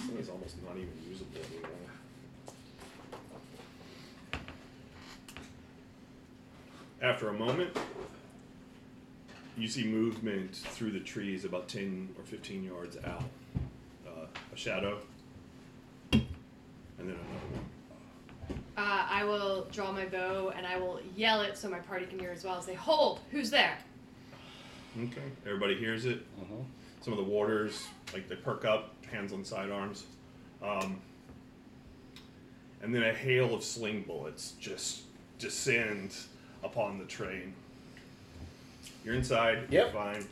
This 0.03 0.11
thing 0.11 0.19
is 0.19 0.29
almost 0.29 0.57
not 0.63 0.77
even 0.77 0.93
usable 1.09 1.31
anymore. 1.37 1.71
After 7.01 7.29
a 7.29 7.33
moment, 7.33 7.77
you 9.57 9.69
see 9.69 9.85
movement 9.85 10.55
through 10.55 10.93
the 10.93 11.01
trees 11.01 11.45
about 11.45 11.69
10 11.69 12.11
or 12.19 12.25
15 12.25 12.65
yards 12.65 12.97
out. 13.05 13.25
Uh, 14.07 14.27
a 14.53 14.57
shadow, 14.57 14.99
and 16.13 16.23
then 16.99 17.09
another 17.09 17.49
one. 17.53 18.59
Uh, 18.77 19.07
I 19.09 19.25
will 19.25 19.67
draw 19.73 19.93
my 19.93 20.07
bow 20.07 20.53
and 20.57 20.67
I 20.67 20.77
will 20.79 21.01
yell 21.17 21.43
it 21.43 21.57
so 21.57 21.69
my 21.69 21.79
party 21.79 22.07
can 22.07 22.19
hear 22.19 22.31
as 22.31 22.45
well. 22.45 22.61
Say, 22.63 22.75
"Hold! 22.75 23.21
Who's 23.31 23.51
there?" 23.51 23.79
Okay. 24.99 25.23
Everybody 25.47 25.77
hears 25.77 26.05
it. 26.07 26.21
Mhm. 26.39 26.65
Some 27.03 27.13
of 27.13 27.19
the 27.19 27.25
warders, 27.25 27.87
like 28.13 28.29
they 28.29 28.37
perk 28.37 28.65
up, 28.65 28.95
hands 29.11 29.33
on 29.33 29.45
sidearms. 29.45 30.05
Um, 30.63 31.01
and 32.83 32.95
then 32.95 33.03
a 33.03 33.13
hail 33.13 33.55
of 33.55 33.63
sling 33.65 34.03
bullets 34.07 34.53
just 34.61 35.03
descends 35.39 36.29
upon 36.63 36.99
the 36.99 37.05
train. 37.05 37.55
You're 39.05 39.15
inside. 39.15 39.67
You're 39.71 39.85
Yep. 39.87 39.93
fine. 39.93 40.29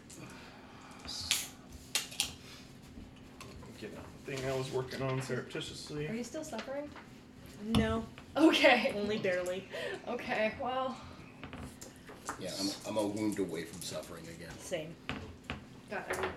Get 3.81 3.91
out 3.97 4.05
the 4.27 4.37
thing 4.37 4.49
I 4.51 4.55
was 4.57 4.71
working 4.71 5.03
on 5.03 5.21
surreptitiously. 5.23 6.07
Are 6.09 6.15
you 6.15 6.25
still 6.25 6.45
suffering? 6.45 6.89
No, 7.77 8.05
Okay. 8.37 8.93
only 8.97 9.19
barely. 9.19 9.67
Okay. 10.07 10.55
Well, 10.61 10.97
Yeah, 12.39 12.51
I'm, 12.61 12.71
I'm 12.87 12.97
a 12.97 13.07
wound 13.07 13.39
away 13.41 13.65
from 13.65 13.81
suffering 13.83 14.23
again. 14.25 14.57
Same. 14.61 14.95
got 15.91 16.07
every- 16.11 16.29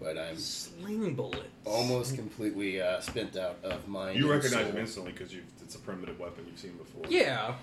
But 0.00 0.16
I'm 0.16 0.36
Sling 0.38 1.14
bullets. 1.14 1.44
almost 1.66 2.14
completely 2.14 2.80
uh, 2.80 3.00
spent 3.00 3.36
out 3.36 3.58
of 3.62 3.86
mind. 3.86 4.18
You 4.18 4.30
recognize 4.30 4.62
soul. 4.62 4.70
him 4.72 4.78
instantly 4.78 5.12
because 5.12 5.34
it's 5.62 5.74
a 5.74 5.78
primitive 5.78 6.18
weapon 6.18 6.44
you've 6.48 6.58
seen 6.58 6.72
before. 6.72 7.02
Yeah. 7.08 7.54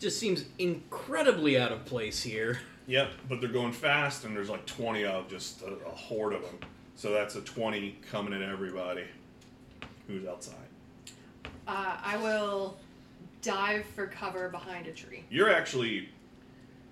Just 0.00 0.18
seems 0.18 0.44
incredibly 0.58 1.58
out 1.58 1.72
of 1.72 1.84
place 1.84 2.22
here. 2.22 2.58
Yep, 2.88 3.10
but 3.28 3.40
they're 3.40 3.50
going 3.50 3.72
fast, 3.72 4.24
and 4.24 4.36
there's 4.36 4.50
like 4.50 4.64
20 4.66 5.04
of 5.04 5.28
just 5.28 5.62
a, 5.62 5.66
a 5.86 5.90
horde 5.90 6.34
of 6.34 6.42
them. 6.42 6.58
So 6.96 7.10
that's 7.12 7.34
a 7.36 7.40
20 7.40 7.96
coming 8.10 8.32
at 8.32 8.42
everybody 8.42 9.04
who's 10.06 10.26
outside. 10.26 10.54
uh, 11.66 11.96
I 12.02 12.16
will 12.18 12.76
dive 13.42 13.84
for 13.94 14.06
cover 14.06 14.48
behind 14.48 14.86
a 14.86 14.92
tree. 14.92 15.24
You're 15.30 15.50
actually 15.52 16.08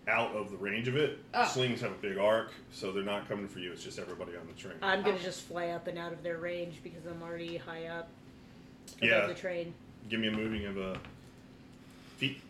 out 0.09 0.35
of 0.37 0.51
the 0.51 0.57
range 0.57 0.87
of 0.89 0.97
it. 0.97 1.19
Oh. 1.33 1.47
Slings 1.47 1.81
have 1.81 1.93
a 1.93 1.97
big 1.97 2.19
arc, 2.19 2.53
so 2.73 2.93
they're 2.93 3.03
not 3.03 3.29
coming 3.29 3.49
for 3.49 3.59
you. 3.59 3.73
It's 3.73 3.83
just 3.83 3.99
everybody 3.99 4.33
on 4.37 4.47
the 4.47 4.53
train. 4.53 4.75
I'm 4.83 5.03
gonna 5.03 5.17
Oh. 5.17 5.23
just 5.23 5.43
fly 5.43 5.69
up 5.69 5.87
and 5.87 5.99
out 5.99 6.13
of 6.13 6.23
their 6.23 6.39
range 6.39 6.81
because 6.83 7.07
I'm 7.07 7.23
already 7.23 7.57
high 7.57 7.87
up 7.87 8.09
above 8.99 9.09
Yeah. 9.09 9.27
the 9.27 9.35
train. 9.35 9.73
Give 10.09 10.21
me 10.21 10.29
a 10.29 10.33
moving 10.33 10.67
of 10.67 10.77
a 10.77 10.99
feet. 12.19 12.41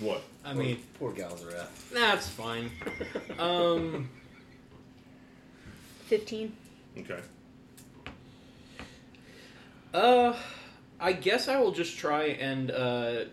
What? 0.00 0.22
I 0.44 0.54
mean, 0.54 0.82
Poor 0.98 1.12
Galzareth. 1.12 1.90
that's 1.92 2.26
fine. 2.28 2.70
Um, 3.38 4.08
15. 6.06 6.56
Okay. 6.98 7.20
uh, 9.92 10.34
I 10.98 11.12
guess 11.12 11.48
I 11.48 11.58
will 11.58 11.72
just 11.72 11.98
try 11.98 12.24
and 12.24 12.70
uh, 12.70 13.24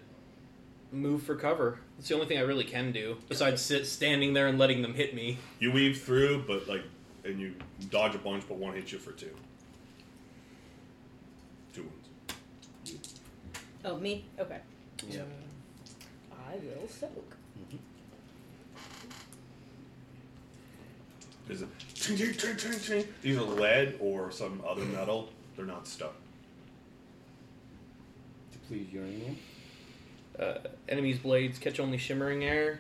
move 0.92 1.24
for 1.24 1.36
cover. 1.36 1.80
It's 2.00 2.08
the 2.08 2.16
only 2.16 2.28
thing 2.28 2.38
I 2.38 2.42
really 2.42 2.64
can 2.64 2.92
do 2.92 3.18
besides 3.28 3.62
sit 3.62 3.86
standing 3.88 4.34
there 4.34 4.48
and 4.48 4.58
letting 4.58 4.82
them 4.82 4.94
hit 4.94 5.14
me. 5.14 5.38
You 5.60 5.72
weave 5.72 6.02
through, 6.02 6.44
but 6.48 6.68
like, 6.68 6.84
and 7.24 7.40
you 7.40 7.56
dodge 7.90 8.16
a 8.16 8.20
bunch, 8.20 8.44
but 8.48 8.58
one 8.58 8.74
hits 8.74 8.92
you 8.92 9.00
for 9.00 9.12
two. 9.12 9.36
Two 11.74 11.84
wounds. 11.84 13.14
Oh, 13.84 13.98
me? 13.98 14.26
Okay. 14.40 14.60
Yeah. 15.10 15.22
I 16.32 16.56
will 16.56 16.88
soak. 16.88 17.36
Mm-hmm. 17.60 17.78
Is 21.52 21.62
it 21.62 21.70
ting, 21.96 22.18
ting, 22.18 22.34
ting, 22.34 22.56
ting, 22.58 22.80
ting. 22.80 23.08
These 23.22 23.38
are 23.38 23.42
lead 23.44 23.98
or 24.00 24.32
some 24.32 24.62
other 24.68 24.84
metal. 24.84 25.30
They're 25.56 25.66
not 25.66 25.88
stuck. 25.88 26.16
Deplete 28.52 28.90
uranium. 28.92 29.38
Uh, 30.40 30.60
enemies' 30.88 31.20
blades 31.20 31.58
catch 31.60 31.80
only 31.80 31.98
shimmering 31.98 32.44
air. 32.44 32.80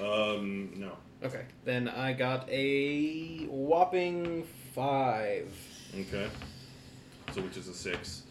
Um, 0.00 0.72
no. 0.76 0.92
Okay, 1.22 1.42
then 1.64 1.88
I 1.88 2.12
got 2.12 2.48
a 2.48 3.46
whopping 3.46 4.44
five. 4.74 5.52
Okay. 5.98 6.28
So 7.32 7.42
which 7.42 7.56
is 7.56 7.68
a 7.68 7.74
six. 7.74 8.22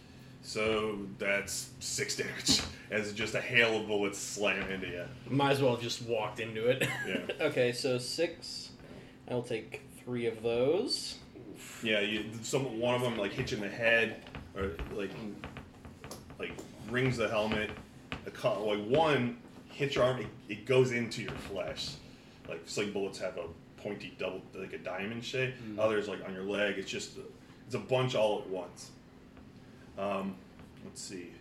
So 0.42 1.00
that's 1.20 1.72
six 1.80 2.16
damage 2.16 2.62
as 2.92 3.12
just 3.14 3.36
a 3.36 3.42
hail 3.42 3.82
of 3.82 3.88
bullets 3.88 4.18
slam 4.18 4.72
into 4.72 4.88
you. 4.88 5.04
Might 5.30 5.52
as 5.52 5.62
well 5.62 5.72
have 5.72 5.82
just 5.82 6.04
walked 6.04 6.40
into 6.40 6.68
it. 6.68 6.88
Yeah. 7.06 7.18
okay, 7.48 7.74
so 7.74 7.98
six. 7.98 8.70
I'll 9.30 9.42
take 9.42 9.82
three 10.04 10.26
of 10.26 10.42
those. 10.42 11.16
Yeah, 11.84 12.00
you 12.00 12.24
some 12.44 12.80
one 12.80 12.96
of 12.96 13.02
them 13.02 13.18
like 13.18 13.34
hits 13.34 13.52
you 13.52 13.58
in 13.58 13.64
the 13.64 13.70
head 13.70 14.24
or 14.56 14.72
like 14.96 15.12
like 16.40 16.58
rings 16.90 17.18
the 17.18 17.28
helmet. 17.30 17.70
A 18.26 18.32
co- 18.32 18.66
like 18.66 18.84
one 18.86 19.38
hits 19.70 19.96
your 19.96 20.04
arm, 20.04 20.20
it, 20.20 20.28
it 20.50 20.66
goes 20.66 20.92
into 20.92 21.22
your 21.22 21.32
flesh. 21.32 21.94
Like 22.48 22.62
sling 22.66 22.92
bullets 22.92 23.20
have 23.20 23.38
a 23.38 23.46
pointy 23.82 24.14
double 24.18 24.42
like 24.56 24.74
a 24.74 24.78
diamond 24.78 25.24
shape. 25.24 25.54
Others 25.78 26.08
like 26.08 26.26
on 26.26 26.34
your 26.34 26.44
leg, 26.44 26.78
it's 26.78 26.90
just 26.90 27.12
it's 27.66 27.76
a 27.76 27.80
bunch 27.80 28.16
all 28.16 28.40
at 28.40 28.48
once. 28.50 28.92
Um, 29.98 30.36
let's 30.86 31.02
see. 31.02 31.32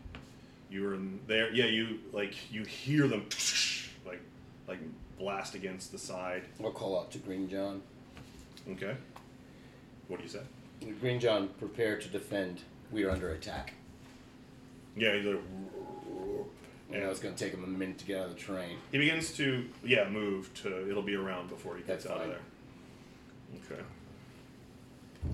You 0.71 0.83
were 0.83 0.95
in 0.95 1.21
there. 1.27 1.53
Yeah, 1.53 1.67
you 1.67 2.01
like 2.13 2.53
you 2.53 2.65
hear 2.65 3.07
them 3.09 3.27
like 4.07 4.21
like 4.67 4.81
blast 5.19 5.55
against 5.55 5.93
the 5.93 5.99
side. 5.99 6.43
I'll 6.63 6.71
call 6.71 6.99
out 6.99 7.11
to 7.13 7.19
Green 7.19 7.49
John. 7.49 7.83
Okay. 8.71 8.97
What 10.09 10.19
do 10.19 10.23
you 10.23 10.29
say? 10.29 10.41
Green 11.01 11.21
John, 11.21 11.49
prepare 11.59 11.99
to 11.99 12.09
defend. 12.09 12.63
We 12.93 13.05
are 13.05 13.11
under 13.11 13.31
attack. 13.31 13.75
Yeah, 14.97 15.15
he's 15.15 15.27
like, 15.27 15.41
I 16.93 16.99
know 16.99 17.11
it's 17.11 17.21
going 17.21 17.35
to 17.35 17.45
take 17.45 17.53
him 17.53 17.65
a 17.65 17.67
minute 17.67 17.99
to 17.99 18.05
get 18.07 18.21
out 18.21 18.27
of 18.31 18.35
the 18.35 18.41
train. 18.41 18.79
He 18.93 18.99
begins 18.99 19.33
to, 19.37 19.65
yeah, 19.85 20.09
move 20.09 20.53
to. 20.63 20.89
It'll 20.89 21.03
be 21.03 21.15
around 21.15 21.49
before 21.49 21.77
he 21.77 21.83
gets 21.83 22.05
That's 22.05 22.17
out 22.17 22.23
of 22.25 22.29
there. 22.29 23.73
Okay. 23.73 23.83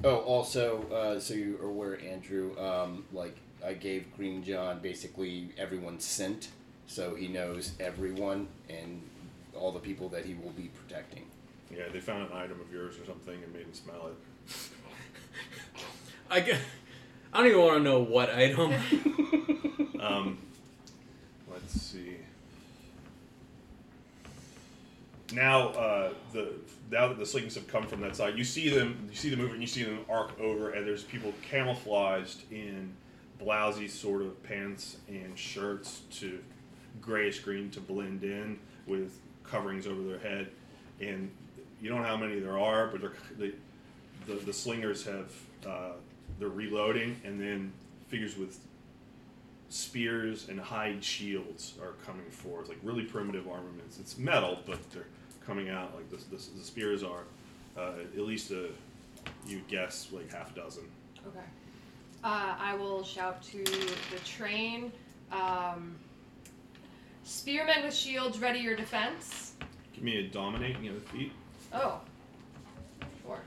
Oh, 0.05 0.17
also, 0.17 0.85
uh, 0.91 1.21
so 1.21 1.35
you 1.35 1.59
are 1.63 1.67
aware, 1.67 2.01
Andrew, 2.01 2.59
um, 2.59 3.05
like, 3.13 3.37
I 3.65 3.75
gave 3.75 4.07
Green 4.17 4.43
John 4.43 4.81
basically 4.81 5.51
everyone's 5.57 6.05
scent, 6.05 6.49
so 6.87 7.15
he 7.15 7.29
knows 7.29 7.73
everyone 7.79 8.49
and 8.69 9.03
all 9.55 9.71
the 9.71 9.79
people 9.79 10.09
that 10.09 10.25
he 10.25 10.35
will 10.35 10.51
be 10.51 10.71
protecting. 10.75 11.27
Yeah, 11.71 11.85
they 11.93 12.01
found 12.01 12.31
an 12.31 12.37
item 12.37 12.61
of 12.61 12.73
yours 12.73 12.97
or 12.99 13.07
something 13.07 13.35
and 13.43 13.53
made 13.53 13.63
him 13.63 13.75
smell 13.75 14.09
it. 14.09 14.55
I, 16.31 16.41
g- 16.41 16.53
I 17.33 17.39
don't 17.39 17.47
even 17.49 17.61
want 17.61 17.77
to 17.79 17.83
know 17.83 18.01
what 18.01 18.31
item. 18.35 18.73
Um, 20.03 20.39
let's 21.49 21.81
see. 21.81 22.17
Now, 25.33 25.69
uh, 25.69 26.13
the 26.33 26.55
now 26.91 27.09
that 27.09 27.19
the 27.19 27.25
slings 27.25 27.55
have 27.55 27.69
come 27.69 27.87
from 27.87 28.01
that 28.01 28.17
side, 28.17 28.37
you 28.37 28.43
see 28.43 28.69
them. 28.69 29.09
You 29.09 29.17
see 29.17 29.31
the 29.31 29.37
movement. 29.37 29.61
You 29.61 29.69
see 29.69 29.85
them 29.85 30.01
arc 30.11 30.39
over, 30.41 30.71
and 30.71 30.85
there's 30.85 31.05
people 31.05 31.33
camouflaged 31.49 32.43
in 32.51 32.93
blousy 33.41 33.89
sort 33.89 34.23
of 34.23 34.43
pants 34.43 34.97
and 35.09 35.39
shirts 35.39 36.03
to 36.19 36.41
grayish 37.01 37.39
green 37.39 37.71
to 37.71 37.81
blend 37.81 38.25
in 38.25 38.59
with 38.87 39.21
coverings 39.45 39.87
over 39.87 40.03
their 40.03 40.19
head. 40.19 40.49
And 41.01 41.31
you 41.81 41.89
don't 41.89 42.03
know 42.03 42.09
how 42.09 42.17
many 42.17 42.41
there 42.41 42.59
are, 42.59 42.89
but 42.89 43.01
they're, 43.01 43.13
they, 43.39 43.53
the 44.27 44.35
the 44.45 44.53
slingers 44.53 45.05
have 45.07 45.33
uh, 45.67 45.93
they're 46.39 46.49
reloading, 46.49 47.21
and 47.25 47.41
then 47.41 47.73
figures 48.09 48.37
with 48.37 48.59
spears 49.69 50.49
and 50.49 50.61
hide 50.61 51.03
shields 51.03 51.75
are 51.81 51.93
coming 52.05 52.29
forth, 52.31 52.69
like 52.69 52.79
really 52.83 53.05
primitive 53.05 53.49
armaments. 53.49 53.99
It's 53.99 54.19
metal, 54.19 54.59
but 54.67 54.79
they're 54.91 55.07
coming 55.47 55.71
out 55.71 55.95
like 55.95 56.11
this. 56.11 56.25
this 56.25 56.49
the 56.49 56.63
spears 56.63 57.03
are 57.03 57.25
uh, 57.77 57.93
at 58.17 58.23
least 58.23 58.51
a 58.51 58.69
you'd 59.47 59.67
guess 59.69 60.09
like 60.13 60.31
half 60.33 60.53
a 60.53 60.55
dozen. 60.55 60.85
Okay. 61.27 61.47
Uh, 62.25 62.55
I 62.59 62.75
will 62.75 63.03
shout 63.03 63.43
to 63.45 63.65
the 63.65 64.19
train. 64.25 64.93
Um, 65.33 65.97
spearmen 67.25 67.85
with 67.85 67.95
shields, 67.95 68.39
ready 68.39 68.61
your 68.61 68.77
defense. 68.77 69.55
Give 69.95 70.05
me 70.05 70.19
a 70.19 70.29
dominate. 70.29 70.75
dominating 70.75 70.97
of 70.97 71.03
the 71.03 71.19
feet. 71.19 71.33
Oh. 71.73 72.01
Sure. 73.25 73.41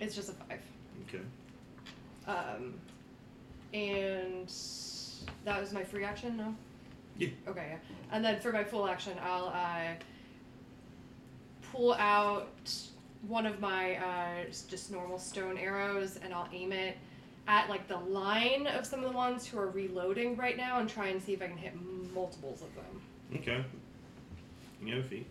It's 0.00 0.14
just 0.14 0.30
a 0.30 0.32
five. 0.32 0.60
Okay. 1.08 1.22
Um, 2.26 2.74
and 3.72 4.52
that 5.44 5.60
was 5.60 5.72
my 5.72 5.84
free 5.84 6.04
action, 6.04 6.36
no? 6.36 6.54
Yeah. 7.18 7.28
Okay, 7.46 7.66
yeah. 7.72 7.78
And 8.12 8.24
then 8.24 8.40
for 8.40 8.52
my 8.52 8.64
full 8.64 8.88
action, 8.88 9.12
I'll 9.22 9.48
uh, 9.48 9.94
pull 11.70 11.94
out 11.94 12.72
one 13.28 13.46
of 13.46 13.60
my 13.60 13.96
uh, 13.96 14.50
just 14.68 14.90
normal 14.90 15.18
stone 15.18 15.58
arrows 15.58 16.18
and 16.22 16.32
I'll 16.32 16.48
aim 16.52 16.72
it 16.72 16.96
at 17.46 17.68
like 17.68 17.86
the 17.88 17.96
line 17.96 18.66
of 18.66 18.86
some 18.86 19.04
of 19.04 19.10
the 19.10 19.16
ones 19.16 19.46
who 19.46 19.58
are 19.58 19.68
reloading 19.68 20.36
right 20.36 20.56
now 20.56 20.78
and 20.78 20.88
try 20.88 21.08
and 21.08 21.22
see 21.22 21.34
if 21.34 21.42
I 21.42 21.48
can 21.48 21.58
hit 21.58 21.74
multiples 22.14 22.62
of 22.62 22.74
them. 22.74 23.02
Okay. 23.36 23.64
You 24.82 24.96
have 24.96 25.04
a 25.04 25.08
feat. 25.08 25.26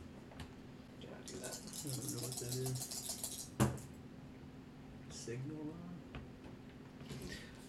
Do 1.02 1.08
not 1.08 1.26
do 1.26 1.34
that. 1.40 1.58
I 1.58 1.96
don't 1.96 2.12
know 2.12 2.28
what 2.28 2.38
that 2.38 2.56
is. 2.56 2.99
Signal 5.30 5.74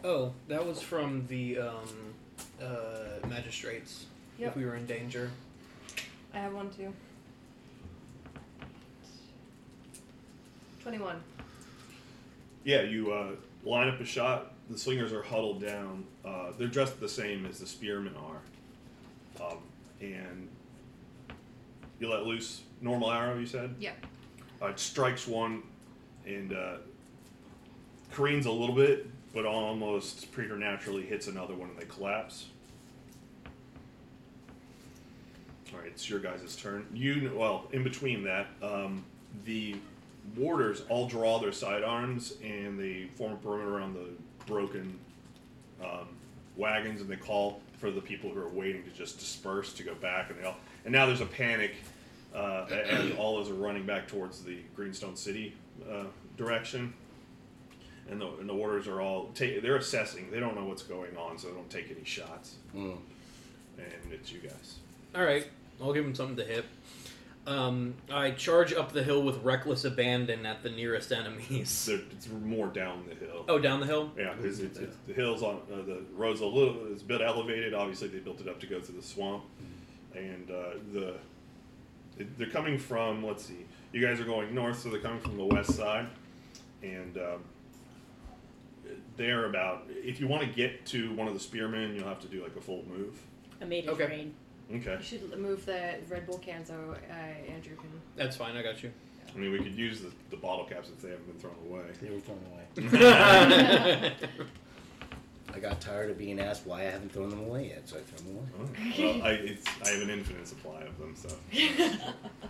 Oh, 0.03 0.33
that 0.49 0.67
was 0.67 0.81
from 0.81 1.27
the 1.27 1.59
um, 1.59 2.15
uh, 2.59 3.29
magistrates. 3.29 4.07
Yep. 4.39 4.53
If 4.53 4.57
we 4.57 4.65
were 4.65 4.77
in 4.77 4.87
danger. 4.87 5.31
I 6.33 6.39
have 6.39 6.55
one 6.55 6.71
too. 6.71 6.91
21. 10.83 11.21
Yeah, 12.65 12.81
you 12.81 13.13
uh, 13.13 13.33
line 13.63 13.89
up 13.89 14.01
a 14.01 14.07
shot. 14.07 14.55
The 14.71 14.79
slingers 14.79 15.13
are 15.13 15.23
huddled 15.23 15.61
down. 15.61 16.05
Uh, 16.25 16.53
they're 16.57 16.67
dressed 16.67 16.99
the 16.99 17.11
same 17.11 17.45
as 17.45 17.59
the 17.59 17.67
spearmen 17.67 18.15
are. 18.17 19.45
Um, 19.47 19.59
and 20.01 20.49
you 21.99 22.09
let 22.09 22.23
loose 22.23 22.63
normal 22.81 23.11
arrow. 23.11 23.39
You 23.39 23.45
said. 23.45 23.75
Yeah. 23.79 23.93
Uh, 24.63 24.69
it 24.69 24.81
strikes 24.81 25.27
one 25.27 25.63
and 26.25 26.55
uh, 26.55 26.77
careens 28.13 28.47
a 28.47 28.51
little 28.51 28.75
bit, 28.75 29.07
but 29.33 29.45
almost 29.45 30.31
preternaturally 30.33 31.03
hits 31.03 31.27
another 31.27 31.55
one 31.55 31.71
and 31.71 31.79
they 31.79 31.85
collapse. 31.85 32.47
All 35.73 35.79
right, 35.79 35.89
it's 35.89 36.11
your 36.11 36.19
guys' 36.19 36.57
turn. 36.57 36.87
You 36.93 37.33
well, 37.35 37.69
in 37.73 37.85
between 37.85 38.25
that, 38.25 38.49
um, 38.63 39.05
the 39.45 39.77
warders 40.37 40.83
all 40.89 41.07
draw 41.07 41.39
their 41.39 41.53
sidearms 41.53 42.35
and 42.43 42.79
they 42.79 43.09
form 43.15 43.33
a 43.33 43.37
perimeter 43.37 43.77
around 43.77 43.95
the 43.95 44.09
broken 44.47 44.99
um, 45.83 46.09
wagons, 46.57 47.01
and 47.01 47.09
they 47.09 47.17
call 47.17 47.61
for 47.79 47.91
the 47.91 48.01
people 48.01 48.31
who 48.31 48.41
are 48.41 48.49
waiting 48.49 48.83
to 48.83 48.91
just 48.91 49.19
disperse 49.19 49.73
to 49.75 49.83
go 49.83 49.95
back, 49.95 50.31
and 50.31 50.39
they 50.39 50.45
all 50.45 50.57
and 50.85 50.93
now 50.93 51.07
there's 51.07 51.21
a 51.21 51.27
panic 51.27 51.75
uh, 52.35 52.67
as 52.71 53.13
all 53.17 53.37
those 53.37 53.51
are 53.51 53.55
running 53.55 53.85
back 53.85 54.09
towards 54.09 54.43
the 54.43 54.59
Greenstone 54.75 55.17
City 55.17 55.55
uh, 55.91 56.05
direction. 56.37 56.93
And 58.11 58.21
the, 58.21 58.27
and 58.41 58.49
the 58.49 58.55
warders 58.55 58.89
are 58.89 59.01
all 59.01 59.31
ta- 59.35 59.61
they're 59.63 59.77
assessing. 59.77 60.31
They 60.31 60.41
don't 60.41 60.57
know 60.57 60.65
what's 60.65 60.83
going 60.83 61.17
on, 61.17 61.39
so 61.39 61.49
they 61.49 61.55
don't 61.55 61.71
take 61.71 61.91
any 61.91 62.05
shots. 62.05 62.57
Mm. 62.75 62.99
And 63.79 64.13
it's 64.13 64.33
you 64.33 64.41
guys. 64.41 64.77
All 65.15 65.23
right, 65.23 65.47
I'll 65.81 65.93
give 65.93 66.05
him 66.05 66.15
something 66.15 66.37
to 66.37 66.45
hit. 66.45 66.65
Um, 67.47 67.95
I 68.13 68.33
charge 68.33 68.73
up 68.73 68.93
the 68.93 69.03
hill 69.03 69.23
with 69.23 69.43
reckless 69.43 69.85
abandon 69.85 70.45
at 70.45 70.63
the 70.63 70.71
nearest 70.71 71.11
enemies. 71.11 71.87
They're, 71.89 72.01
it's 72.11 72.29
more 72.29 72.67
down 72.67 73.05
the 73.09 73.15
hill. 73.15 73.45
Oh, 73.49 73.59
down 73.59 73.81
the 73.81 73.87
hill. 73.87 74.13
Yeah, 74.17 74.35
because 74.35 74.61
it's, 74.61 74.79
it's, 74.79 74.97
the 75.07 75.15
hills 75.15 75.43
on 75.43 75.61
uh, 75.73 75.77
the 75.77 76.03
road's 76.15 76.41
a 76.43 76.47
little 76.47 76.93
it's 76.93 77.03
a 77.03 77.07
bit 77.07 77.23
elevated. 77.23 77.75
Obviously, 77.75 78.09
they 78.09 78.19
built 78.19 78.41
it 78.41 78.49
up 78.49 78.61
to 78.61 78.67
go 78.67 78.81
through 78.81 78.97
the 78.97 79.07
swamp, 79.07 79.45
and 80.15 80.51
uh, 80.51 80.71
the 80.93 81.15
it, 82.19 82.39
they're 82.39 82.51
coming 82.51 82.79
from. 82.79 83.25
Let's 83.25 83.47
see, 83.47 83.65
you 83.93 84.07
guys 84.07 84.21
are 84.21 84.25
going 84.25 84.55
north, 84.55 84.79
so 84.79 84.91
they're 84.91 85.01
coming 85.01 85.21
from 85.21 85.37
the 85.39 85.47
west 85.47 85.75
side, 85.75 86.07
and 86.83 87.17
um, 87.17 87.43
they're 89.17 89.47
about. 89.47 89.85
If 89.89 90.21
you 90.21 90.27
want 90.29 90.43
to 90.43 90.49
get 90.49 90.87
to 90.87 91.13
one 91.15 91.29
of 91.29 91.35
the 91.35 91.41
spearmen, 91.41 91.95
you'll 91.95 92.09
have 92.09 92.21
to 92.21 92.29
do 92.29 92.43
like 92.43 92.57
a 92.57 92.61
full 92.61 92.85
move. 92.89 93.21
I 93.61 93.65
made 93.65 93.85
it 93.85 93.91
Okay. 93.91 94.07
rain. 94.07 94.35
Okay. 94.73 94.97
You 94.99 95.03
should 95.03 95.39
move 95.39 95.67
the 95.67 95.97
Red 96.09 96.27
Bull 96.27 96.39
can 96.39 96.65
so 96.65 96.75
uh, 97.11 97.13
Andrew 97.53 97.77
can. 97.77 97.91
That's 98.17 98.37
fine. 98.37 98.57
I 98.57 98.63
got 98.63 98.83
you. 98.83 98.93
I 99.35 99.39
mean, 99.39 99.53
we 99.53 99.59
could 99.59 99.75
use 99.77 100.01
the, 100.01 100.11
the 100.31 100.37
bottle 100.37 100.65
caps 100.65 100.89
if 100.89 101.01
they 101.03 101.11
haven't 101.11 101.27
been 101.27 101.39
thrown 101.39 101.55
away. 101.69 101.83
They 102.01 102.11
were 102.11 102.21
thrown 102.21 102.41
away. 102.53 104.13
I 105.53 105.59
got 105.59 105.81
tired 105.81 106.11
of 106.11 106.19
being 106.19 106.39
asked 106.41 106.65
why 106.67 106.81
I 106.83 106.85
haven't 106.85 107.13
thrown 107.13 107.31
them 107.31 107.41
away 107.41 107.69
yet, 107.69 107.89
so 107.89 107.97
I 107.97 108.01
threw 108.03 108.19
them 108.27 108.37
away. 108.37 108.47
Oh, 108.61 109.19
well, 109.19 109.23
I, 109.27 109.31
it's, 109.33 109.67
I 109.85 109.89
have 109.91 110.03
an 110.03 110.11
infinite 110.11 110.47
supply 110.47 110.83
of 110.83 110.97
them, 110.99 111.15
so 111.17 111.29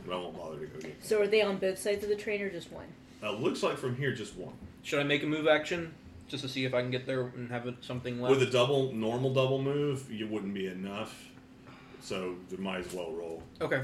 but 0.07 0.13
I 0.13 0.17
won't 0.17 0.37
bother 0.37 0.59
to 0.59 0.67
go 0.67 0.73
get 0.75 0.83
them. 0.83 0.93
So 1.03 1.21
are 1.23 1.27
they 1.27 1.41
on 1.43 1.57
both 1.57 1.79
sides 1.79 2.03
of 2.05 2.11
the 2.11 2.17
train 2.17 2.43
or 2.43 2.51
just 2.51 2.71
one? 2.71 2.87
Uh, 3.23 3.33
looks 3.33 3.63
like 3.63 3.79
from 3.79 3.97
here, 3.97 4.13
just 4.13 4.37
one. 4.37 4.53
Should 4.83 5.01
I 5.01 5.05
make 5.05 5.23
a 5.23 5.27
move 5.27 5.49
action 5.49 5.95
just 6.31 6.43
to 6.45 6.49
see 6.49 6.65
if 6.65 6.73
I 6.73 6.81
can 6.81 6.91
get 6.91 7.07
there 7.07 7.23
and 7.23 7.51
have 7.51 7.69
something 7.81 8.21
left? 8.23 8.39
With 8.39 8.49
a 8.49 8.51
double, 8.51 8.93
normal 8.93 9.35
double 9.35 9.61
move, 9.61 10.11
you 10.11 10.29
wouldn't 10.29 10.55
be 10.55 10.67
enough. 10.69 11.27
So 12.01 12.37
you 12.51 12.57
might 12.57 12.87
as 12.87 12.93
well 12.95 13.13
roll. 13.13 13.43
okay. 13.61 13.83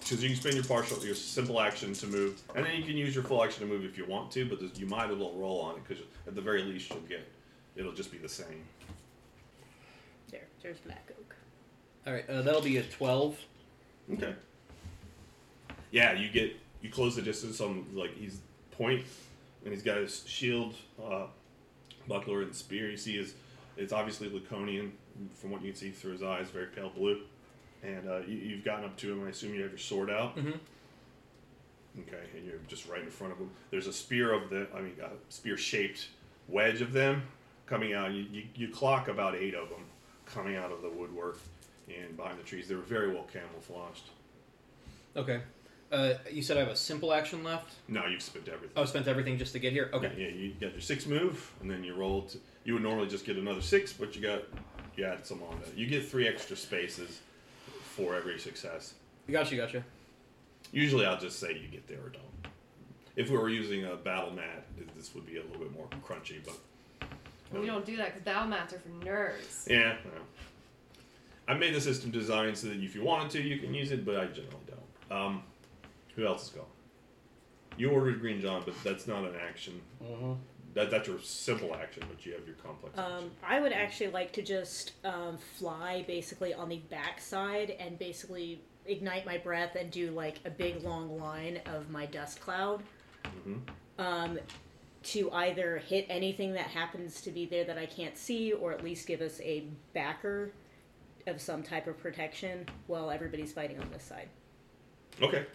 Because 0.00 0.22
you 0.22 0.28
can 0.28 0.38
spend 0.38 0.54
your 0.56 0.64
partial, 0.64 1.02
your 1.04 1.14
simple 1.14 1.60
action 1.60 1.94
to 1.94 2.06
move, 2.06 2.40
and 2.54 2.66
then 2.66 2.76
you 2.76 2.82
can 2.82 2.96
use 2.96 3.14
your 3.14 3.24
full 3.24 3.42
action 3.42 3.66
to 3.66 3.72
move 3.72 3.84
if 3.84 3.96
you 3.96 4.04
want 4.04 4.30
to. 4.32 4.44
But 4.44 4.78
you 4.78 4.86
might 4.86 5.10
as 5.10 5.16
well 5.16 5.32
roll 5.32 5.60
on 5.60 5.76
it 5.76 5.82
because 5.88 6.04
at 6.26 6.34
the 6.34 6.40
very 6.40 6.62
least 6.62 6.90
you'll 6.90 7.00
get, 7.00 7.26
it'll 7.76 7.92
just 7.92 8.12
be 8.12 8.18
the 8.18 8.28
same. 8.28 8.62
There, 10.30 10.42
there's 10.62 10.78
Black 10.78 11.10
Oak. 11.18 11.34
All 12.06 12.12
right. 12.12 12.28
Uh, 12.28 12.42
that'll 12.42 12.60
be 12.60 12.76
a 12.76 12.82
twelve. 12.82 13.38
Okay. 14.12 14.34
Yeah, 15.92 16.12
you 16.12 16.28
get 16.28 16.56
you 16.82 16.90
close 16.90 17.16
the 17.16 17.22
distance 17.22 17.60
on 17.60 17.86
like 17.94 18.14
he's 18.14 18.38
point, 18.72 19.04
and 19.64 19.72
he's 19.72 19.82
got 19.82 19.96
his 19.96 20.24
shield, 20.26 20.74
uh, 21.02 21.26
buckler, 22.08 22.42
and 22.42 22.54
spear. 22.54 22.90
You 22.90 22.96
see 22.96 23.16
his 23.16 23.34
it's 23.76 23.92
obviously 23.92 24.28
Laconian 24.28 24.90
from 25.34 25.50
what 25.50 25.62
you 25.62 25.72
can 25.72 25.80
see 25.80 25.90
through 25.90 26.12
his 26.12 26.22
eyes, 26.22 26.48
very 26.50 26.66
pale 26.66 26.90
blue. 26.90 27.20
And 27.82 28.08
uh, 28.08 28.20
you, 28.26 28.36
you've 28.36 28.64
gotten 28.64 28.84
up 28.84 28.96
to 28.98 29.12
him. 29.12 29.26
I 29.26 29.30
assume 29.30 29.54
you 29.54 29.62
have 29.62 29.70
your 29.70 29.78
sword 29.78 30.10
out. 30.10 30.36
Mm-hmm. 30.36 30.50
Okay, 32.00 32.24
and 32.36 32.46
you're 32.46 32.58
just 32.68 32.88
right 32.88 33.02
in 33.02 33.10
front 33.10 33.32
of 33.32 33.38
him. 33.38 33.50
There's 33.70 33.86
a 33.86 33.92
spear 33.92 34.32
of 34.32 34.48
the, 34.50 34.66
I 34.74 34.80
mean, 34.80 34.94
a 35.02 35.10
spear 35.32 35.56
shaped 35.56 36.08
wedge 36.48 36.80
of 36.80 36.92
them 36.92 37.22
coming 37.66 37.92
out. 37.92 38.12
You, 38.12 38.24
you, 38.30 38.44
you 38.54 38.68
clock 38.68 39.08
about 39.08 39.34
eight 39.34 39.54
of 39.54 39.68
them 39.68 39.84
coming 40.24 40.56
out 40.56 40.72
of 40.72 40.80
the 40.80 40.88
woodwork 40.88 41.38
and 41.88 42.16
behind 42.16 42.38
the 42.38 42.44
trees. 42.44 42.68
They 42.68 42.74
were 42.74 42.82
very 42.82 43.12
well 43.12 43.26
camouflaged. 43.30 44.04
Okay. 45.16 45.40
Uh, 45.92 46.14
you 46.30 46.40
said 46.40 46.56
I 46.56 46.60
have 46.60 46.70
a 46.70 46.76
simple 46.76 47.12
action 47.12 47.44
left. 47.44 47.74
No, 47.86 48.06
you've 48.06 48.22
spent 48.22 48.48
everything. 48.48 48.70
Oh, 48.76 48.86
spent 48.86 49.06
everything 49.06 49.36
just 49.36 49.52
to 49.52 49.58
get 49.58 49.74
here. 49.74 49.90
Okay. 49.92 50.10
Yeah, 50.16 50.28
yeah, 50.28 50.34
you 50.34 50.54
got 50.58 50.72
your 50.72 50.80
six 50.80 51.06
move, 51.06 51.52
and 51.60 51.70
then 51.70 51.84
you 51.84 51.94
roll. 51.94 52.22
To, 52.22 52.38
you 52.64 52.72
would 52.72 52.82
normally 52.82 53.08
just 53.08 53.26
get 53.26 53.36
another 53.36 53.60
six, 53.60 53.92
but 53.92 54.16
you 54.16 54.22
got 54.22 54.42
you 54.96 55.04
add 55.04 55.26
some 55.26 55.42
on 55.42 55.60
that. 55.60 55.76
You 55.76 55.86
get 55.86 56.08
three 56.08 56.26
extra 56.26 56.56
spaces 56.56 57.20
for 57.94 58.16
every 58.16 58.38
success. 58.38 58.94
You 59.26 59.32
Gotcha. 59.32 59.54
Gotcha. 59.54 59.84
Usually, 60.72 61.04
I'll 61.04 61.20
just 61.20 61.38
say 61.38 61.52
you 61.52 61.68
get 61.68 61.86
there 61.86 61.98
or 61.98 62.08
don't. 62.08 62.22
If 63.14 63.28
we 63.28 63.36
were 63.36 63.50
using 63.50 63.84
a 63.84 63.94
battle 63.94 64.32
mat, 64.32 64.64
this 64.96 65.14
would 65.14 65.26
be 65.26 65.36
a 65.36 65.42
little 65.42 65.58
bit 65.58 65.72
more 65.74 65.86
crunchy, 66.06 66.36
but 66.42 66.56
We 67.60 67.66
don't 67.66 67.84
do 67.84 67.98
that 67.98 68.06
because 68.06 68.22
battle 68.22 68.48
mats 68.48 68.72
are 68.72 68.78
for 68.78 68.88
nerds. 69.04 69.68
yeah. 69.68 69.96
well. 70.04 70.22
I 71.46 71.54
made 71.54 71.74
the 71.74 71.80
system 71.80 72.10
designed 72.10 72.56
so 72.56 72.68
that 72.68 72.82
if 72.82 72.94
you 72.94 73.02
wanted 73.02 73.30
to, 73.32 73.42
you 73.42 73.58
can 73.58 73.74
use 73.74 73.90
it, 73.90 74.06
but 74.06 74.16
I 74.16 74.26
generally 74.26 74.56
don't. 74.66 75.18
Um, 75.18 75.42
who 76.16 76.26
else 76.26 76.44
is 76.44 76.48
going? 76.50 76.66
You 77.76 77.90
ordered 77.90 78.20
Green 78.20 78.40
John, 78.40 78.62
but 78.64 78.74
that's 78.84 79.06
not 79.06 79.24
an 79.24 79.34
action. 79.48 79.80
Mm-hmm. 80.02 80.32
That, 80.74 80.90
that's 80.90 81.06
your 81.08 81.20
simple 81.20 81.74
action, 81.74 82.02
but 82.08 82.24
you 82.24 82.32
have 82.32 82.46
your 82.46 82.56
complex 82.56 82.96
Um. 82.98 83.30
I 83.46 83.60
would 83.60 83.72
actually 83.72 84.10
like 84.10 84.32
to 84.32 84.42
just 84.42 84.92
um, 85.04 85.36
fly 85.58 86.04
basically 86.06 86.54
on 86.54 86.68
the 86.68 86.78
backside 86.90 87.70
and 87.78 87.98
basically 87.98 88.62
ignite 88.86 89.24
my 89.26 89.38
breath 89.38 89.76
and 89.76 89.90
do 89.90 90.10
like 90.10 90.38
a 90.44 90.50
big 90.50 90.82
long 90.82 91.18
line 91.18 91.60
of 91.66 91.90
my 91.90 92.06
dust 92.06 92.40
cloud 92.40 92.82
Mhm. 93.46 93.60
um, 93.98 94.38
to 95.04 95.30
either 95.32 95.78
hit 95.78 96.06
anything 96.08 96.52
that 96.54 96.66
happens 96.68 97.20
to 97.22 97.30
be 97.30 97.44
there 97.46 97.64
that 97.64 97.78
I 97.78 97.86
can't 97.86 98.16
see 98.16 98.52
or 98.52 98.72
at 98.72 98.82
least 98.82 99.06
give 99.06 99.20
us 99.20 99.40
a 99.40 99.64
backer 99.94 100.52
of 101.26 101.40
some 101.40 101.62
type 101.62 101.86
of 101.86 101.98
protection 101.98 102.66
while 102.86 103.10
everybody's 103.10 103.52
fighting 103.52 103.78
on 103.80 103.88
this 103.92 104.02
side. 104.04 104.28
Okay. 105.20 105.46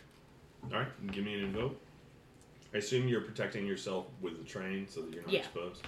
All 0.63 0.69
right. 0.79 1.11
Give 1.11 1.23
me 1.25 1.33
an 1.35 1.39
invoke. 1.45 1.79
I 2.73 2.77
assume 2.77 3.07
you're 3.07 3.21
protecting 3.21 3.65
yourself 3.65 4.07
with 4.21 4.37
the 4.37 4.43
train 4.43 4.87
so 4.89 5.01
that 5.01 5.13
you're 5.13 5.23
not 5.23 5.31
Yeah. 5.31 5.39
exposed. 5.39 5.85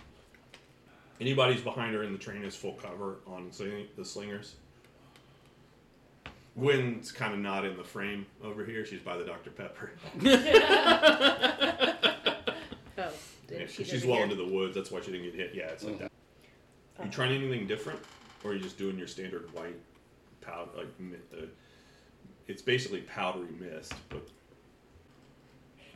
Anybody 1.20 1.54
who's 1.54 1.64
behind 1.64 1.94
her 1.96 2.04
in 2.04 2.14
the 2.14 2.18
train 2.20 2.44
is 2.44 2.56
full 2.56 2.74
cover 2.76 3.18
on 3.28 3.52
sling- 3.52 3.90
the 3.98 4.06
slingers. 4.06 4.56
Gwen's 6.58 7.12
kind 7.12 7.34
of 7.34 7.40
not 7.40 7.66
in 7.66 7.76
the 7.78 7.84
frame 7.84 8.26
over 8.44 8.64
here. 8.66 8.86
She's 8.86 9.02
by 9.02 9.18
the 9.18 9.26
Dr. 9.26 9.50
Pepper. 9.52 9.92
Oh, 13.02 13.14
Yeah, 13.50 13.66
she's 13.68 13.88
she's 13.88 14.06
well 14.06 14.16
here. 14.16 14.24
into 14.26 14.36
the 14.36 14.46
woods. 14.46 14.76
That's 14.76 14.92
why 14.92 15.00
she 15.00 15.12
didn't 15.12 15.28
get 15.28 15.36
hit. 15.36 15.56
Yeah, 15.56 15.68
it's 15.70 15.86
like 15.86 15.96
Mhm. 15.96 16.00
that. 16.00 16.12
You 17.06 17.10
trying 17.10 17.32
anything 17.32 17.66
different, 17.66 18.02
or 18.44 18.52
are 18.52 18.54
you 18.54 18.60
just 18.60 18.78
doing 18.78 18.98
your 18.98 19.08
standard 19.08 19.50
white 19.54 19.78
powder? 20.42 20.70
Like 20.76 21.00
mi- 21.00 21.16
uh, 21.34 21.46
it's 22.48 22.62
basically 22.62 23.02
powdery 23.04 23.48
mist, 23.58 23.94
but 24.10 24.28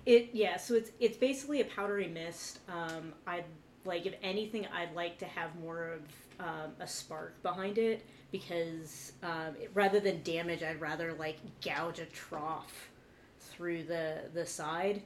It 0.06 0.30
yeah, 0.34 0.58
so 0.58 0.74
it's 0.74 0.92
it's 1.00 1.18
basically 1.18 1.62
a 1.62 1.66
powdery 1.66 2.08
mist. 2.08 2.60
Um, 2.68 3.14
I'd 3.26 3.46
like 3.86 4.06
if 4.06 4.14
anything, 4.22 4.68
I'd 4.74 4.94
like 4.96 5.18
to 5.20 5.26
have 5.26 5.56
more 5.60 5.94
of 5.94 6.02
um, 6.40 6.72
a 6.80 6.88
spark 6.88 7.42
behind 7.44 7.78
it 7.78 8.06
because 8.32 9.14
um, 9.22 9.56
it, 9.62 9.72
rather 9.74 10.00
than 10.00 10.22
damage, 10.24 10.64
I'd 10.64 10.82
rather 10.82 11.14
like 11.14 11.38
gouge 11.62 12.00
a 12.00 12.06
trough 12.06 12.90
through 13.40 13.84
the 13.84 14.24
the 14.34 14.46
side, 14.46 15.04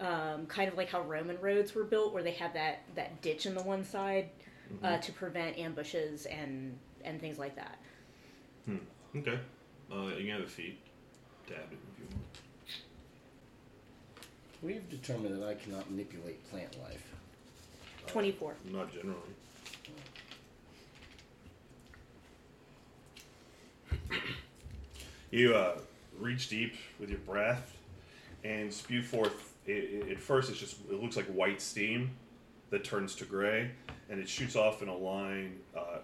um, 0.00 0.46
kind 0.46 0.70
of 0.70 0.76
like 0.76 0.88
how 0.88 1.02
Roman 1.02 1.38
roads 1.40 1.74
were 1.74 1.84
built, 1.84 2.14
where 2.14 2.22
they 2.22 2.32
have 2.32 2.54
that 2.54 2.84
that 2.94 3.20
ditch 3.20 3.46
in 3.46 3.54
the 3.54 3.62
one 3.62 3.84
side 3.84 4.30
uh, 4.82 4.98
to 4.98 5.12
prevent 5.12 5.58
ambushes 5.58 6.26
and 6.26 6.78
and 7.04 7.20
things 7.20 7.38
like 7.38 7.56
that. 7.56 7.78
okay. 9.16 9.38
Uh, 9.92 10.06
you 10.16 10.24
can 10.24 10.28
have 10.28 10.40
a 10.40 10.46
feat. 10.46 10.78
Dab 11.46 11.58
it 11.70 11.78
if 11.92 11.98
you 11.98 12.06
want. 12.10 12.24
We've 14.62 14.88
determined 14.88 15.42
that 15.42 15.48
I 15.48 15.54
cannot 15.54 15.90
manipulate 15.90 16.48
plant 16.50 16.80
life. 16.82 17.04
Twenty 18.06 18.30
four. 18.30 18.54
Not 18.70 18.92
generally. 18.92 19.18
You 25.32 25.54
uh, 25.54 25.78
reach 26.18 26.48
deep 26.48 26.76
with 27.00 27.08
your 27.08 27.18
breath 27.20 27.76
and 28.44 28.72
spew 28.72 29.02
forth. 29.02 29.54
It, 29.66 29.72
it, 29.72 30.10
at 30.12 30.20
first, 30.20 30.50
it's 30.50 30.58
just 30.60 30.76
it 30.90 31.02
looks 31.02 31.16
like 31.16 31.26
white 31.26 31.60
steam 31.60 32.10
that 32.70 32.84
turns 32.84 33.14
to 33.16 33.24
gray, 33.24 33.70
and 34.10 34.20
it 34.20 34.28
shoots 34.28 34.54
off 34.54 34.82
in 34.82 34.88
a 34.88 34.96
line. 34.96 35.58
Uh, 35.76 35.98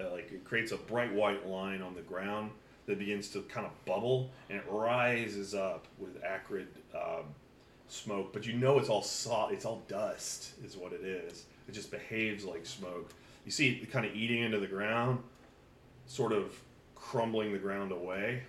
uh, 0.00 0.10
like 0.12 0.30
it 0.32 0.44
creates 0.44 0.72
a 0.72 0.76
bright 0.76 1.12
white 1.12 1.46
line 1.46 1.82
on 1.82 1.94
the 1.94 2.00
ground 2.00 2.50
that 2.86 2.98
begins 2.98 3.28
to 3.28 3.42
kind 3.42 3.66
of 3.66 3.84
bubble, 3.84 4.30
and 4.48 4.58
it 4.58 4.64
rises 4.70 5.54
up 5.54 5.86
with 5.98 6.22
acrid 6.24 6.68
um, 6.94 7.24
smoke. 7.88 8.32
But 8.32 8.46
you 8.46 8.54
know 8.54 8.78
it's 8.78 8.88
all 8.88 9.02
salt. 9.02 9.52
It's 9.52 9.64
all 9.64 9.82
dust, 9.88 10.52
is 10.64 10.76
what 10.76 10.92
it 10.92 11.02
is. 11.02 11.44
It 11.68 11.72
just 11.72 11.90
behaves 11.90 12.44
like 12.44 12.66
smoke. 12.66 13.12
You 13.44 13.50
see 13.50 13.70
it 13.70 13.90
kind 13.90 14.06
of 14.06 14.14
eating 14.14 14.42
into 14.42 14.58
the 14.58 14.66
ground, 14.66 15.22
sort 16.06 16.32
of 16.32 16.58
crumbling 16.94 17.52
the 17.52 17.58
ground 17.58 17.92
away, 17.92 18.42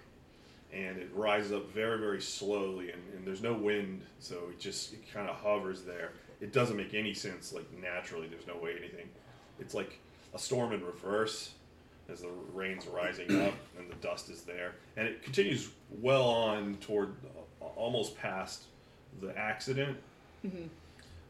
and 0.73 0.97
it 0.97 1.09
rises 1.13 1.51
up 1.51 1.71
very, 1.71 1.99
very 1.99 2.21
slowly. 2.21 2.91
And, 2.91 3.01
and 3.15 3.25
there's 3.25 3.41
no 3.41 3.53
wind, 3.53 4.01
so 4.19 4.35
it 4.49 4.59
just 4.59 4.93
it 4.93 5.11
kind 5.13 5.29
of 5.29 5.35
hovers 5.35 5.83
there. 5.83 6.11
It 6.39 6.53
doesn't 6.53 6.77
make 6.77 6.93
any 6.93 7.13
sense. 7.13 7.53
Like 7.53 7.65
naturally, 7.79 8.27
there's 8.27 8.47
no 8.47 8.57
way 8.57 8.75
anything. 8.77 9.07
It's 9.59 9.73
like 9.73 9.99
a 10.33 10.39
storm 10.39 10.73
in 10.73 10.83
reverse 10.83 11.51
as 12.09 12.21
the 12.21 12.29
rain's 12.53 12.87
rising 12.87 13.41
up 13.41 13.53
and 13.77 13.89
the 13.89 13.95
dust 13.95 14.29
is 14.29 14.41
there, 14.41 14.75
and 14.97 15.07
it 15.07 15.23
continues 15.23 15.69
well 16.01 16.23
on 16.23 16.75
toward 16.75 17.15
almost 17.75 18.17
past 18.17 18.63
the 19.21 19.37
accident. 19.37 19.97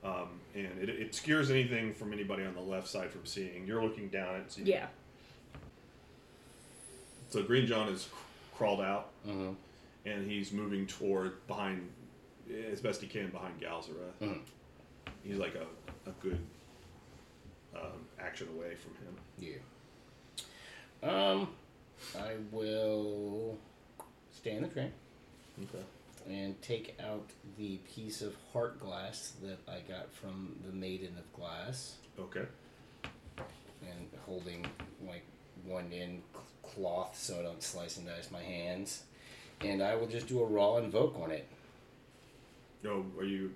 Um, 0.04 0.30
and 0.56 0.66
it, 0.82 0.90
it 0.90 1.02
obscures 1.06 1.52
anything 1.52 1.94
from 1.94 2.12
anybody 2.14 2.44
on 2.44 2.54
the 2.56 2.62
left 2.62 2.88
side 2.88 3.12
from 3.12 3.26
seeing. 3.26 3.66
You're 3.68 3.84
looking 3.84 4.08
down 4.10 4.36
at 4.36 4.52
seeing. 4.52 4.68
Yeah. 4.68 4.88
So 7.30 7.44
Green 7.44 7.66
John 7.68 7.88
has 7.88 8.08
crawled 8.56 8.82
out 8.82 9.10
Mm-hmm. 9.28 9.52
and 10.06 10.30
he's 10.30 10.52
moving 10.52 10.88
toward 10.88 11.46
behind 11.48 11.88
as 12.72 12.82
best 12.82 13.02
he 13.02 13.08
can 13.08 13.30
behind 13.30 13.60
Galzareth. 13.62 14.18
Mhm. 14.22 14.40
He's 15.24 15.38
like 15.38 15.54
a, 15.56 16.10
a 16.10 16.14
good 16.20 16.40
um, 17.76 18.06
action 18.20 18.48
away 18.58 18.74
from 18.76 18.96
him. 18.96 19.16
Yeah. 21.04 21.08
Um, 21.10 21.48
I 22.18 22.34
will 22.52 23.58
stay 24.32 24.52
in 24.56 24.64
the 24.64 24.68
train 24.68 24.92
Okay. 25.64 25.84
And 26.30 26.62
take 26.62 26.98
out 27.04 27.30
the 27.58 27.78
piece 27.96 28.22
of 28.22 28.36
heart 28.54 28.80
glass 28.80 29.34
that 29.44 29.60
I 29.68 29.80
got 29.92 30.14
from 30.14 30.56
the 30.66 30.72
Maiden 30.74 31.16
of 31.18 31.32
Glass, 31.34 31.96
Okay. 32.20 32.46
and 33.82 34.08
holding 34.26 34.66
like 35.08 35.24
one 35.66 35.92
in 35.92 36.22
cloth 36.64 37.18
so 37.18 37.40
I 37.40 37.44
don't 37.44 37.62
slice 37.62 37.98
and 37.98 38.08
dice 38.08 38.30
my 38.32 38.42
hands. 38.42 39.04
and 39.62 39.82
I 39.84 39.96
will 39.96 40.08
just 40.08 40.28
do 40.28 40.42
a 40.42 40.46
raw 40.46 40.78
invoke 40.78 41.20
on 41.20 41.30
it. 41.32 41.48
No, 42.84 43.06
are 43.18 43.24
you 43.24 43.52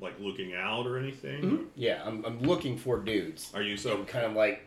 like 0.00 0.14
looking 0.20 0.54
out 0.54 0.86
or 0.86 0.98
anything? 0.98 1.42
Mm-hmm. 1.42 1.62
Yeah, 1.74 2.02
I'm, 2.04 2.24
I'm 2.24 2.40
looking 2.42 2.76
for 2.76 2.98
dudes. 2.98 3.50
Are 3.54 3.62
you 3.62 3.76
So 3.76 3.90
so 3.90 3.96
I'm 3.98 4.04
kind 4.06 4.26
of 4.26 4.34
like, 4.34 4.62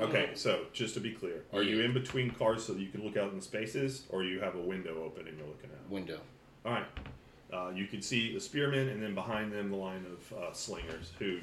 okay? 0.00 0.30
So 0.34 0.66
just 0.72 0.94
to 0.94 1.00
be 1.00 1.12
clear, 1.12 1.44
are 1.52 1.62
you 1.62 1.80
in 1.80 1.92
between 1.94 2.30
cars 2.32 2.64
so 2.64 2.74
that 2.74 2.80
you 2.80 2.88
can 2.88 3.02
look 3.04 3.16
out 3.16 3.32
in 3.32 3.40
spaces, 3.40 4.04
or 4.10 4.24
you 4.24 4.40
have 4.40 4.54
a 4.56 4.60
window 4.60 5.02
open 5.04 5.26
and 5.26 5.38
you're 5.38 5.46
looking 5.46 5.70
out? 5.70 5.90
window. 5.90 6.20
All 6.66 6.72
right. 6.72 6.86
Uh, 7.52 7.70
you 7.70 7.86
can 7.86 8.02
see 8.02 8.34
the 8.34 8.40
spearmen, 8.40 8.88
and 8.88 9.00
then 9.00 9.14
behind 9.14 9.52
them 9.52 9.70
the 9.70 9.76
line 9.76 10.04
of 10.04 10.36
uh, 10.36 10.52
slingers, 10.52 11.12
who 11.20 11.38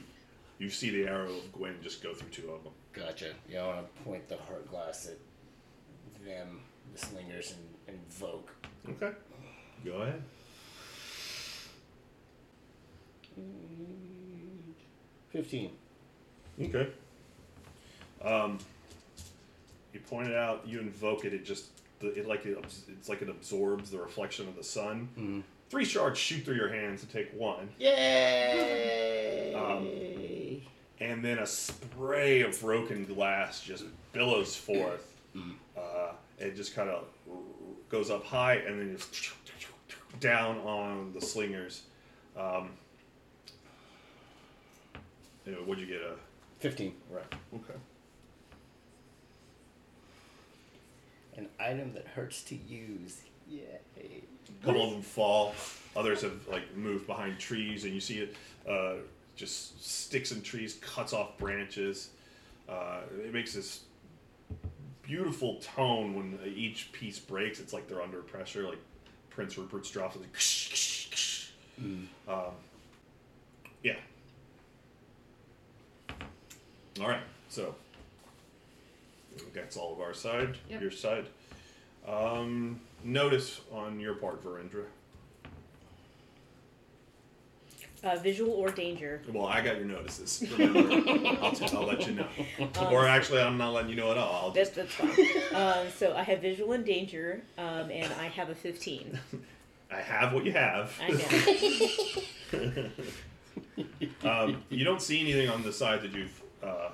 you 0.59 0.69
see 0.69 0.89
the 0.89 1.09
arrow 1.09 1.31
of 1.31 1.53
Gwen 1.53 1.77
just 1.81 2.03
go 2.03 2.13
through 2.13 2.29
two 2.29 2.51
of 2.51 2.63
them. 2.63 2.73
Gotcha. 2.91 3.31
Yeah, 3.49 3.63
I 3.63 3.67
want 3.67 3.95
to 3.95 4.03
point 4.03 4.27
the 4.27 4.35
heart 4.35 4.69
glass 4.69 5.07
at 5.07 5.17
them, 6.25 6.59
the 6.93 6.99
slingers, 6.99 7.55
and 7.87 7.97
invoke. 7.97 8.51
Okay. 8.89 9.11
Go 9.85 9.93
ahead. 10.01 10.21
Fifteen. 15.31 15.71
Okay. 16.61 16.89
Um, 18.21 18.59
you 19.93 20.01
pointed 20.01 20.35
out 20.35 20.67
you 20.67 20.79
invoke 20.79 21.25
it. 21.25 21.33
It 21.33 21.45
just 21.45 21.67
the, 22.03 22.19
it 22.19 22.27
like 22.27 22.45
it, 22.45 22.57
it's 22.89 23.09
like 23.09 23.21
it 23.21 23.29
absorbs 23.29 23.89
the 23.89 23.97
reflection 23.97 24.47
of 24.47 24.55
the 24.55 24.63
sun. 24.63 25.09
Mm-hmm. 25.17 25.39
Three 25.69 25.85
shards 25.85 26.19
shoot 26.19 26.45
through 26.45 26.55
your 26.55 26.69
hands 26.69 27.01
to 27.01 27.07
take 27.07 27.33
one, 27.33 27.69
Yay! 27.79 29.53
Um, 29.55 29.87
and 30.99 31.23
then 31.25 31.39
a 31.39 31.47
spray 31.47 32.41
of 32.41 32.59
broken 32.61 33.05
glass 33.05 33.61
just 33.61 33.85
billows 34.11 34.55
forth. 34.55 35.09
Uh, 35.75 36.11
it 36.37 36.55
just 36.55 36.75
kind 36.75 36.89
of 36.89 37.05
goes 37.89 38.11
up 38.11 38.23
high 38.23 38.55
and 38.55 38.79
then 38.79 38.95
just 38.97 39.31
down 40.19 40.57
on 40.59 41.11
the 41.13 41.21
slingers. 41.21 41.83
Um, 42.37 42.69
you 45.45 45.53
know, 45.53 45.59
what'd 45.59 45.85
you 45.85 45.91
get? 45.91 46.01
A 46.03 46.13
Fifteen. 46.59 46.93
right. 47.09 47.25
Okay. 47.53 47.73
An 51.35 51.47
item 51.59 51.93
that 51.93 52.07
hurts 52.07 52.43
to 52.43 52.55
use. 52.55 53.21
Yay! 53.49 53.79
A 53.97 54.65
couple 54.65 54.83
of 54.83 54.91
them 54.91 55.01
fall. 55.01 55.55
Others 55.95 56.21
have 56.21 56.47
like 56.47 56.75
moved 56.75 57.07
behind 57.07 57.39
trees, 57.39 57.85
and 57.85 57.93
you 57.93 57.99
see 57.99 58.19
it 58.19 58.35
uh, 58.69 58.95
just 59.35 59.83
sticks 59.83 60.31
in 60.31 60.41
trees, 60.41 60.75
cuts 60.81 61.13
off 61.13 61.37
branches. 61.37 62.09
Uh, 62.69 63.01
it 63.23 63.33
makes 63.33 63.53
this 63.53 63.81
beautiful 65.01 65.55
tone 65.55 66.15
when 66.15 66.39
each 66.55 66.91
piece 66.91 67.19
breaks. 67.19 67.59
It's 67.59 67.73
like 67.73 67.87
they're 67.87 68.01
under 68.01 68.21
pressure, 68.21 68.63
like 68.63 68.79
Prince 69.29 69.57
Rupert's 69.57 69.91
drops. 69.91 70.15
Like 70.15 70.27
um, 72.27 72.53
yeah. 73.83 73.95
All 77.01 77.07
right, 77.07 77.21
so 77.49 77.75
that's 79.53 79.77
all 79.77 79.93
of 79.93 80.01
our 80.01 80.13
side. 80.13 80.57
Yep. 80.69 80.81
Your 80.81 80.91
side. 80.91 81.25
Um, 82.07 82.81
notice 83.03 83.61
on 83.71 83.99
your 83.99 84.15
part, 84.15 84.43
Verendra. 84.43 84.85
Uh, 88.03 88.17
visual 88.17 88.51
or 88.51 88.69
danger. 88.69 89.21
Well, 89.31 89.45
I 89.45 89.61
got 89.61 89.77
your 89.77 89.85
notices. 89.85 90.43
Remember, 90.57 91.09
I'll, 91.41 91.53
t- 91.53 91.65
I'll 91.73 91.85
let 91.85 92.05
you 92.05 92.15
know. 92.15 92.27
or 92.91 93.07
actually, 93.07 93.41
I'm 93.41 93.57
not 93.57 93.71
letting 93.71 93.91
you 93.91 93.95
know 93.95 94.11
at 94.11 94.17
all. 94.17 94.47
I'll 94.47 94.51
That's 94.51 94.71
just, 94.71 94.97
that's 94.99 95.15
fine. 95.15 95.55
um, 95.55 95.87
so 95.89 96.13
I 96.13 96.23
have 96.23 96.41
visual 96.41 96.73
and 96.73 96.85
danger, 96.85 97.41
um, 97.57 97.89
and 97.89 98.11
I 98.19 98.27
have 98.27 98.49
a 98.49 98.55
fifteen. 98.55 99.17
I 99.89 100.01
have 100.01 100.33
what 100.33 100.43
you 100.43 100.51
have. 100.51 100.93
I 101.01 101.11
know. 102.53 102.89
um, 104.29 104.63
you 104.69 104.83
don't 104.83 105.01
see 105.01 105.21
anything 105.21 105.49
on 105.49 105.63
the 105.63 105.71
side 105.71 106.01
that 106.01 106.13
you've 106.13 106.41
uh, 106.61 106.89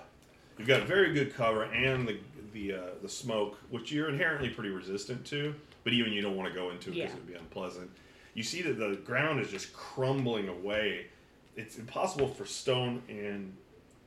you've 0.60 0.68
got 0.68 0.84
very 0.84 1.12
good 1.14 1.34
cover 1.34 1.64
and 1.64 2.08
the 2.08 2.18
the 2.54 2.74
uh, 2.74 2.82
the 3.02 3.10
smoke, 3.10 3.58
which 3.70 3.92
you're 3.92 4.10
inherently 4.10 4.50
pretty 4.50 4.70
resistant 4.70 5.26
to, 5.28 5.54
but 5.84 5.94
even 5.94 6.12
you 6.14 6.22
don't 6.22 6.36
want 6.36 6.50
to 6.52 6.58
go 6.58 6.70
into 6.72 6.90
it 6.92 6.96
because 6.96 6.98
Yeah. 6.98 7.06
it 7.08 7.14
would 7.16 7.28
be 7.28 7.34
unpleasant. 7.36 7.90
You 8.34 8.44
see 8.44 8.62
that 8.64 8.78
the 8.78 8.96
ground 9.06 9.40
is 9.42 9.50
just 9.50 9.74
crumbling 9.74 10.48
away. 10.48 11.08
It's 11.56 11.78
impossible 11.78 12.28
for 12.28 12.46
stone 12.46 13.02
and 13.10 13.56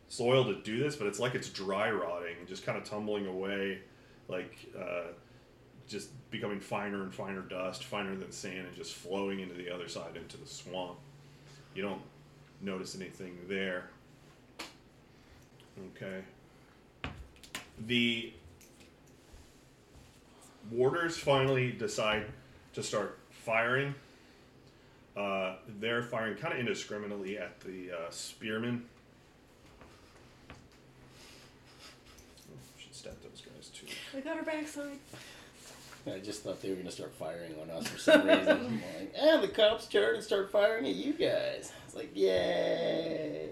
soil 0.08 0.44
to 0.44 0.54
do 0.62 0.78
this, 0.78 0.96
but 0.96 1.06
it's 1.06 1.18
like 1.18 1.34
it's 1.34 1.48
dry 1.48 1.90
rotting 1.90 2.36
and 2.38 2.46
just 2.48 2.64
kind 2.64 2.78
of 2.78 2.84
tumbling 2.84 3.26
away, 3.26 3.80
like 4.28 4.56
uh, 4.78 5.08
just 5.88 6.08
becoming 6.30 6.60
finer 6.60 7.02
and 7.02 7.12
finer 7.14 7.40
dust, 7.42 7.84
finer 7.84 8.14
than 8.14 8.30
sand, 8.32 8.66
and 8.66 8.74
just 8.76 8.94
flowing 8.94 9.40
into 9.40 9.54
the 9.54 9.68
other 9.74 9.88
side 9.88 10.16
into 10.16 10.36
the 10.36 10.46
swamp. 10.46 10.98
You 11.74 11.82
don't 11.82 12.00
notice 12.62 12.94
anything 12.94 13.36
there. 13.48 13.90
Okay. 15.96 16.22
The 17.78 18.32
warders 20.70 21.18
finally 21.18 21.72
decide 21.72 22.26
to 22.74 22.82
start 22.82 23.18
firing. 23.30 23.94
Uh, 25.16 25.56
they're 25.80 26.02
firing 26.02 26.36
kind 26.36 26.54
of 26.54 26.60
indiscriminately 26.60 27.38
at 27.38 27.60
the 27.60 27.90
uh, 27.92 28.10
spearmen. 28.10 28.84
Oh, 32.50 32.56
should 32.78 32.94
stat 32.94 33.22
those 33.22 33.42
guys 33.42 33.68
too. 33.68 33.86
we 34.14 34.22
got 34.22 34.36
our 34.36 34.42
backside. 34.42 34.98
I 36.06 36.18
just 36.18 36.42
thought 36.42 36.60
they 36.60 36.70
were 36.70 36.76
gonna 36.76 36.90
start 36.90 37.12
firing 37.14 37.54
on 37.62 37.70
us 37.70 37.86
for 37.86 37.98
some 37.98 38.26
reason. 38.26 38.48
I'm 38.48 38.74
like, 38.74 39.14
and 39.16 39.42
the 39.42 39.48
cops 39.48 39.86
turn 39.86 40.16
and 40.16 40.24
start 40.24 40.50
firing 40.50 40.86
at 40.86 40.94
you 40.94 41.12
guys. 41.12 41.72
It's 41.86 41.94
like, 41.94 42.10
yay! 42.14 43.50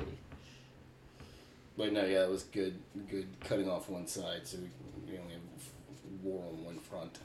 But 1.81 1.95
no, 1.95 2.05
yeah, 2.05 2.25
it 2.25 2.31
was 2.31 2.43
good. 2.43 2.79
Good 3.11 3.27
cutting 3.41 3.69
off 3.71 3.89
one 3.89 4.07
side, 4.07 4.43
so 4.47 4.59
we, 4.59 5.13
we 5.13 5.19
only 5.19 5.33
have 5.33 6.23
war 6.23 6.45
on 6.47 6.63
one 6.63 6.79
front. 6.79 7.19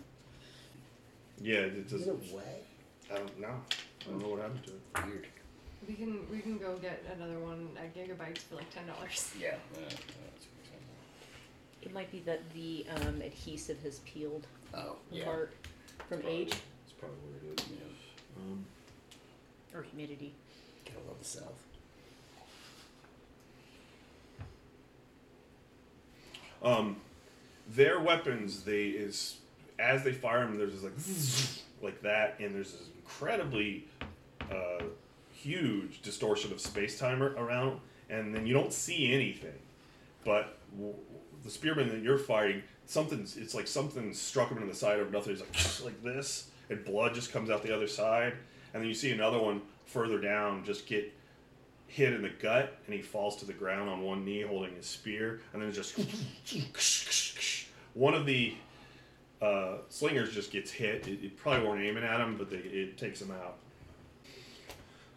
Yeah, 1.42 1.58
it 1.58 1.74
Is 1.74 1.92
just. 1.92 2.08
it 2.08 2.10
a 2.32 2.36
way? 2.36 2.62
I 3.14 3.18
don't 3.18 3.38
know. 3.42 3.48
I 3.50 4.10
don't 4.10 4.22
know 4.22 4.30
what 4.30 4.40
happened 4.40 4.64
to 4.64 4.72
it. 4.72 5.06
Weird. 5.06 5.28
We 5.90 5.94
can 5.96 6.20
we 6.32 6.40
can 6.40 6.58
go 6.58 6.78
get 6.78 7.04
another 7.14 7.38
one 7.40 7.68
at 7.78 7.94
Gigabytes 7.94 8.38
for 8.40 8.56
like 8.56 8.74
ten 8.74 8.88
dollars. 8.88 9.30
Yeah. 9.38 9.56
yeah, 9.78 9.90
It 11.82 11.94
might 11.94 12.10
be 12.10 12.20
that 12.20 12.40
the 12.54 12.86
um, 13.02 13.22
adhesive 13.22 13.82
has 13.84 14.00
peeled 14.00 14.48
Oh, 14.74 14.96
yeah. 15.12 15.24
apart 15.24 15.52
from 16.08 16.22
age 16.26 16.52
That's 16.52 16.94
probably 16.98 17.18
what 17.18 17.44
it 17.54 17.60
is. 17.60 17.66
yeah. 17.72 18.42
Um, 18.42 18.66
or 19.74 19.84
humidity. 19.84 20.34
Gotta 20.86 21.06
love 21.08 21.20
the 21.20 21.26
South. 21.26 21.62
Um, 26.66 26.98
their 27.70 28.00
weapons, 28.00 28.64
they 28.64 28.88
is 28.88 29.38
as 29.80 30.04
they 30.04 30.12
fire 30.12 30.46
them, 30.46 30.58
there's 30.58 30.82
this 30.82 30.84
like 30.84 31.64
like 31.94 32.02
that, 32.02 32.40
and 32.40 32.54
there's 32.54 32.72
this 32.74 32.90
incredibly 32.98 33.86
uh, 34.52 34.84
huge 35.32 36.02
distortion 36.02 36.52
of 36.52 36.60
space 36.60 37.00
time 37.00 37.22
around, 37.22 37.80
and 38.10 38.34
then 38.34 38.46
you 38.48 38.54
don't 38.54 38.74
see 38.74 39.14
anything. 39.14 39.58
But 40.24 40.58
w- 40.76 40.96
the 41.44 41.52
spearman 41.52 41.90
that 41.90 42.02
you're 42.02 42.18
fighting, 42.18 42.64
something's 42.88 43.38
it's 43.38 43.54
like 43.54 43.68
something 43.68 44.14
struck 44.14 44.50
him 44.50 44.58
in 44.58 44.68
the 44.68 44.76
side 44.76 45.00
of 45.00 45.12
nothing. 45.12 45.36
He's 45.36 45.84
like 45.84 45.86
like 46.04 46.04
this, 46.04 46.50
and 46.70 46.84
blood 46.84 47.14
just 47.14 47.32
comes 47.32 47.50
out 47.50 47.62
the 47.64 47.76
other 47.76 47.88
side, 47.88 48.34
and 48.74 48.82
then 48.82 48.88
you 48.90 48.96
see 48.96 49.12
another 49.12 49.40
one 49.40 49.62
further 49.86 50.20
down 50.20 50.64
just 50.64 50.88
get 50.88 51.14
hit 51.88 52.14
in 52.14 52.22
the 52.22 52.30
gut 52.30 52.78
and 52.86 52.96
he 52.96 53.02
falls 53.02 53.36
to 53.38 53.46
the 53.46 53.54
ground 53.54 53.90
on 53.90 54.02
one 54.02 54.26
knee 54.26 54.42
holding 54.42 54.76
his 54.76 54.86
spear 54.86 55.42
and 55.54 55.62
then 55.62 55.72
just 55.72 56.00
one 57.94 58.14
of 58.14 58.26
the 58.26 58.54
uh, 59.42 59.78
slingers 59.90 60.34
just 60.34 60.52
gets 60.52 60.72
hit. 60.72 61.08
It, 61.08 61.24
it 61.24 61.38
probably 61.38 61.68
weren't 61.68 61.84
aiming 61.84 62.04
at 62.04 62.20
him 62.20 62.38
but 62.38 62.50
they, 62.50 62.58
it 62.58 62.98
takes 62.98 63.22
him 63.22 63.32
out. 63.32 63.58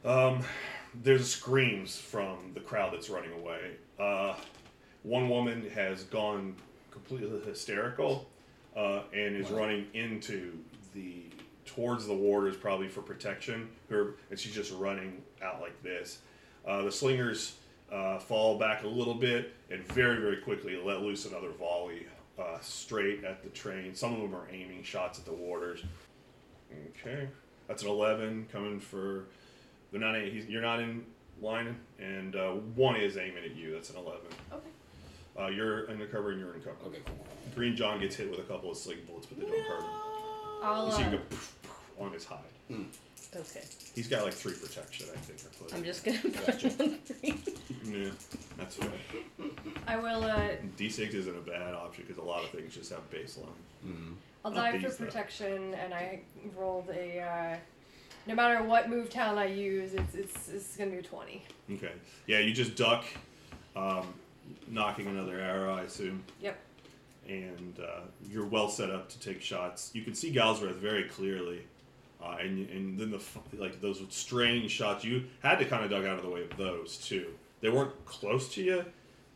Um, 0.04 0.44
there's 1.02 1.28
screams 1.28 1.98
from 1.98 2.52
the 2.54 2.60
crowd 2.60 2.92
that's 2.92 3.10
running 3.10 3.32
away. 3.32 3.72
Uh, 3.98 4.34
one 5.02 5.28
woman 5.28 5.68
has 5.74 6.04
gone 6.04 6.54
completely 6.90 7.40
hysterical 7.40 8.28
uh, 8.76 9.02
and 9.12 9.36
is 9.36 9.50
running 9.50 9.86
into 9.94 10.52
the 10.94 11.22
towards 11.64 12.06
the 12.06 12.14
warders 12.14 12.56
probably 12.56 12.88
for 12.88 13.02
protection. 13.02 13.68
Her 13.90 14.14
and 14.30 14.38
she's 14.38 14.54
just 14.54 14.72
running 14.72 15.22
out 15.42 15.60
like 15.60 15.82
this 15.82 16.18
uh, 16.68 16.82
the 16.82 16.92
slingers 16.92 17.56
uh, 17.90 18.18
fall 18.18 18.58
back 18.58 18.84
a 18.84 18.86
little 18.86 19.14
bit 19.14 19.54
and 19.70 19.82
very, 19.88 20.20
very 20.20 20.36
quickly 20.36 20.76
let 20.76 21.00
loose 21.00 21.24
another 21.26 21.50
volley 21.50 22.06
uh, 22.38 22.58
straight 22.60 23.24
at 23.24 23.42
the 23.42 23.48
train. 23.48 23.94
Some 23.94 24.12
of 24.14 24.20
them 24.20 24.34
are 24.34 24.46
aiming 24.52 24.82
shots 24.82 25.18
at 25.18 25.24
the 25.24 25.32
warders. 25.32 25.82
Okay, 27.00 27.26
that's 27.66 27.82
an 27.82 27.88
eleven 27.88 28.46
coming 28.52 28.78
for. 28.78 29.24
They're 29.90 30.00
not. 30.00 30.20
He's, 30.20 30.46
you're 30.46 30.60
not 30.62 30.80
in 30.80 31.02
line, 31.40 31.76
and 31.98 32.36
uh, 32.36 32.50
one 32.74 32.96
is 32.96 33.16
aiming 33.16 33.42
at 33.44 33.56
you. 33.56 33.72
That's 33.72 33.88
an 33.90 33.96
eleven. 33.96 34.26
Okay. 34.52 34.62
Uh, 35.40 35.46
you're 35.48 35.84
in 35.84 35.98
the 35.98 36.04
cover, 36.04 36.32
and 36.32 36.40
you're 36.40 36.52
in 36.54 36.60
cover. 36.60 36.76
Okay, 36.86 36.98
cool. 37.06 37.26
Green 37.54 37.74
John 37.74 38.00
gets 38.00 38.16
hit 38.16 38.30
with 38.30 38.40
a 38.40 38.42
couple 38.42 38.70
of 38.70 38.76
sling 38.76 38.98
bullets, 39.06 39.26
but 39.26 39.40
they 39.40 39.46
don't 39.50 39.64
hurt 39.66 39.80
him. 39.82 39.90
I'll 40.62 40.86
You 40.88 40.92
see 40.92 41.02
him 41.02 41.12
go 41.12 41.18
poof, 41.30 41.56
poof 41.62 41.80
on 42.00 42.12
his 42.12 42.24
hide. 42.26 42.38
Okay. 43.36 43.62
He's 43.94 44.08
got 44.08 44.24
like 44.24 44.32
three 44.32 44.54
protection, 44.54 45.06
I 45.12 45.18
think. 45.18 45.40
I 45.44 45.62
put. 45.64 45.74
I'm 45.74 45.84
just 45.84 46.04
gonna 46.04 46.18
put 46.18 46.46
Gotcha. 46.46 46.68
on 46.82 46.98
three. 47.04 47.34
Yeah, 47.84 48.10
that's 48.58 48.76
fair. 48.76 48.90
I 49.86 49.96
will. 49.96 50.22
Uh, 50.24 50.50
D6 50.76 51.14
isn't 51.14 51.36
a 51.36 51.40
bad 51.40 51.74
option 51.74 52.04
because 52.06 52.22
a 52.22 52.26
lot 52.26 52.44
of 52.44 52.50
things 52.50 52.74
just 52.74 52.90
have 52.90 53.08
baseline. 53.10 53.46
Mm. 53.86 54.14
I'll 54.44 54.50
Not 54.50 54.72
die 54.72 54.72
for 54.72 54.88
these, 54.88 54.96
though. 54.98 55.04
protection, 55.06 55.74
and 55.74 55.94
I 55.94 56.20
rolled 56.56 56.88
a. 56.90 57.20
Uh, 57.20 57.56
no 58.26 58.34
matter 58.34 58.62
what 58.62 58.90
move 58.90 59.08
talent 59.08 59.38
I 59.38 59.46
use, 59.46 59.94
it's 59.94 60.14
it's, 60.14 60.48
it's 60.50 60.76
gonna 60.76 60.90
be 60.90 60.98
a 60.98 61.02
twenty. 61.02 61.42
Okay. 61.72 61.92
Yeah, 62.26 62.40
you 62.40 62.52
just 62.52 62.76
duck, 62.76 63.04
um, 63.76 64.12
knocking 64.68 65.06
another 65.06 65.38
arrow, 65.40 65.74
I 65.74 65.82
assume. 65.82 66.22
Yep. 66.42 66.58
And 67.28 67.78
uh, 67.80 68.00
you're 68.30 68.46
well 68.46 68.68
set 68.68 68.90
up 68.90 69.08
to 69.10 69.18
take 69.20 69.40
shots. 69.40 69.90
You 69.94 70.02
can 70.02 70.14
see 70.14 70.32
Galzareth 70.32 70.76
very 70.76 71.04
clearly. 71.04 71.62
Uh, 72.22 72.36
and, 72.40 72.68
and 72.70 72.98
then 72.98 73.10
the 73.10 73.20
like 73.58 73.80
those 73.80 74.02
strange 74.10 74.70
shots 74.70 75.04
you 75.04 75.24
had 75.40 75.58
to 75.58 75.64
kind 75.64 75.84
of 75.84 75.90
dug 75.90 76.04
out 76.04 76.18
of 76.18 76.24
the 76.24 76.30
way 76.30 76.42
of 76.42 76.56
those 76.56 76.96
too. 76.96 77.26
They 77.60 77.70
weren't 77.70 78.04
close 78.06 78.52
to 78.54 78.62
you, 78.62 78.84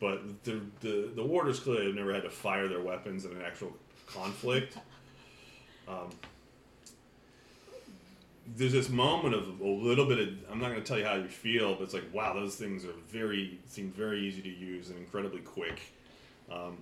but 0.00 0.44
the 0.44 0.60
the, 0.80 1.10
the 1.14 1.22
warders 1.24 1.60
clearly 1.60 1.86
have 1.86 1.94
never 1.94 2.12
had 2.12 2.24
to 2.24 2.30
fire 2.30 2.66
their 2.66 2.80
weapons 2.80 3.24
in 3.24 3.32
an 3.32 3.42
actual 3.42 3.72
conflict. 4.06 4.76
Um, 5.86 6.10
there's 8.56 8.72
this 8.72 8.88
moment 8.88 9.34
of 9.34 9.60
a 9.60 9.66
little 9.66 10.06
bit 10.06 10.18
of 10.18 10.28
I'm 10.50 10.58
not 10.58 10.70
going 10.70 10.82
to 10.82 10.86
tell 10.86 10.98
you 10.98 11.04
how 11.04 11.14
you 11.14 11.28
feel, 11.28 11.74
but 11.74 11.84
it's 11.84 11.94
like 11.94 12.12
wow, 12.12 12.34
those 12.34 12.56
things 12.56 12.84
are 12.84 12.94
very 13.08 13.60
seem 13.68 13.92
very 13.92 14.20
easy 14.26 14.42
to 14.42 14.50
use 14.50 14.90
and 14.90 14.98
incredibly 14.98 15.40
quick. 15.40 15.80
Um, 16.50 16.78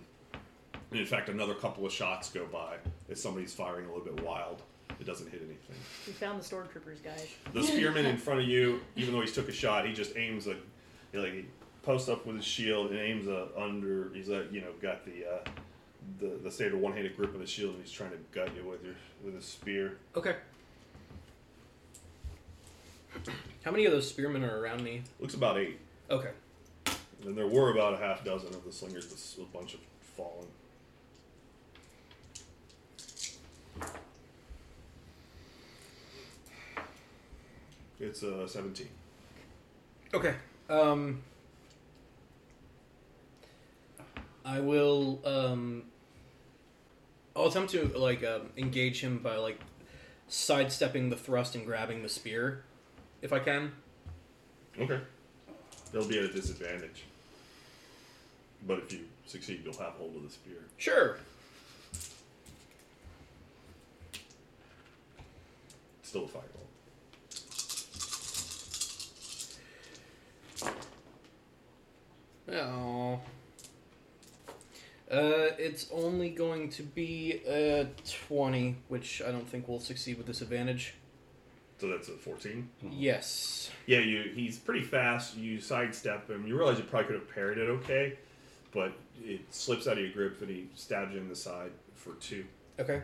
and 0.90 0.98
in 0.98 1.06
fact, 1.06 1.28
another 1.28 1.54
couple 1.54 1.86
of 1.86 1.92
shots 1.92 2.30
go 2.30 2.46
by 2.46 2.76
as 3.10 3.22
somebody's 3.22 3.52
firing 3.54 3.84
a 3.86 3.88
little 3.92 4.04
bit 4.04 4.24
wild. 4.24 4.62
It 5.00 5.06
doesn't 5.06 5.30
hit 5.30 5.40
anything. 5.40 5.76
We 6.06 6.12
found 6.12 6.38
the 6.40 6.44
stormtroopers, 6.44 7.02
guys. 7.02 7.26
The 7.54 7.62
spearman 7.62 8.04
in 8.04 8.18
front 8.18 8.40
of 8.40 8.46
you, 8.46 8.80
even 8.96 9.14
though 9.14 9.22
he's 9.22 9.32
took 9.32 9.48
a 9.48 9.52
shot, 9.52 9.86
he 9.86 9.94
just 9.94 10.14
aims 10.16 10.46
a, 10.46 10.54
he 11.10 11.18
like 11.18 11.32
he 11.32 11.46
posts 11.82 12.08
up 12.10 12.26
with 12.26 12.36
his 12.36 12.44
shield 12.44 12.90
and 12.90 13.00
aims 13.00 13.26
a 13.26 13.48
under. 13.56 14.10
He's 14.12 14.28
like 14.28 14.52
you 14.52 14.60
know 14.60 14.72
got 14.82 15.06
the 15.06 15.24
uh, 15.26 15.48
the 16.20 16.38
the 16.42 16.50
standard 16.50 16.78
one 16.80 16.92
handed 16.92 17.16
grip 17.16 17.32
of 17.32 17.40
the 17.40 17.46
shield 17.46 17.74
and 17.74 17.82
he's 17.82 17.92
trying 17.92 18.10
to 18.10 18.18
gut 18.32 18.50
you 18.54 18.62
with 18.68 18.84
your 18.84 18.94
with 19.24 19.34
a 19.36 19.42
spear. 19.42 19.96
Okay. 20.14 20.36
How 23.64 23.70
many 23.70 23.86
of 23.86 23.92
those 23.92 24.08
spearmen 24.08 24.44
are 24.44 24.60
around 24.60 24.82
me? 24.84 25.02
Looks 25.18 25.34
about 25.34 25.58
eight, 25.58 25.78
Okay. 26.10 26.30
and 27.24 27.36
there 27.36 27.46
were 27.46 27.70
about 27.72 27.94
a 27.94 27.96
half 27.96 28.24
dozen 28.24 28.48
of 28.48 28.64
the 28.64 28.72
slingers. 28.72 29.06
This 29.08 29.36
a 29.38 29.56
bunch 29.56 29.74
of 29.74 29.80
fallen. 30.16 30.46
It's 38.00 38.22
uh, 38.22 38.46
17. 38.46 38.88
Okay. 40.14 40.34
Um, 40.70 41.22
I 44.44 44.60
will. 44.60 45.20
Um, 45.24 45.84
I'll 47.36 47.46
attempt 47.46 47.72
to 47.72 47.86
like 47.96 48.24
um, 48.24 48.50
engage 48.56 49.00
him 49.00 49.18
by 49.18 49.36
like 49.36 49.60
sidestepping 50.28 51.10
the 51.10 51.16
thrust 51.16 51.54
and 51.54 51.66
grabbing 51.66 52.02
the 52.02 52.08
spear, 52.08 52.64
if 53.20 53.32
I 53.32 53.38
can. 53.38 53.72
Okay. 54.80 55.00
They'll 55.92 56.08
be 56.08 56.18
at 56.18 56.24
a 56.24 56.32
disadvantage. 56.32 57.04
But 58.66 58.78
if 58.78 58.92
you 58.92 59.00
succeed, 59.26 59.62
you'll 59.64 59.78
have 59.78 59.92
hold 59.94 60.16
of 60.16 60.22
the 60.22 60.30
spear. 60.30 60.64
Sure. 60.78 61.18
Still 66.02 66.24
a 66.24 66.28
fight 66.28 66.42
Oh. 72.52 73.20
Uh, 75.10 75.50
it's 75.58 75.86
only 75.92 76.30
going 76.30 76.68
to 76.70 76.82
be 76.84 77.40
a 77.46 77.88
twenty, 78.28 78.76
which 78.88 79.20
I 79.26 79.32
don't 79.32 79.48
think 79.48 79.66
will 79.66 79.80
succeed 79.80 80.16
with 80.18 80.26
disadvantage. 80.26 80.94
So 81.80 81.88
that's 81.88 82.08
a 82.08 82.12
14. 82.12 82.68
Yes. 82.92 83.70
Yeah, 83.86 84.00
you. 84.00 84.30
He's 84.34 84.58
pretty 84.58 84.82
fast. 84.82 85.34
You 85.36 85.60
sidestep 85.60 86.28
him. 86.28 86.46
You 86.46 86.56
realize 86.56 86.76
you 86.76 86.84
probably 86.84 87.06
could 87.06 87.14
have 87.16 87.34
parried 87.34 87.56
it 87.56 87.70
okay, 87.70 88.18
but 88.72 88.92
it 89.24 89.40
slips 89.50 89.88
out 89.88 89.94
of 89.94 90.00
your 90.04 90.12
grip 90.12 90.42
and 90.42 90.50
he 90.50 90.68
stabs 90.74 91.14
you 91.14 91.20
in 91.20 91.28
the 91.30 91.34
side 91.34 91.70
for 91.94 92.12
two, 92.20 92.44
Okay. 92.78 93.00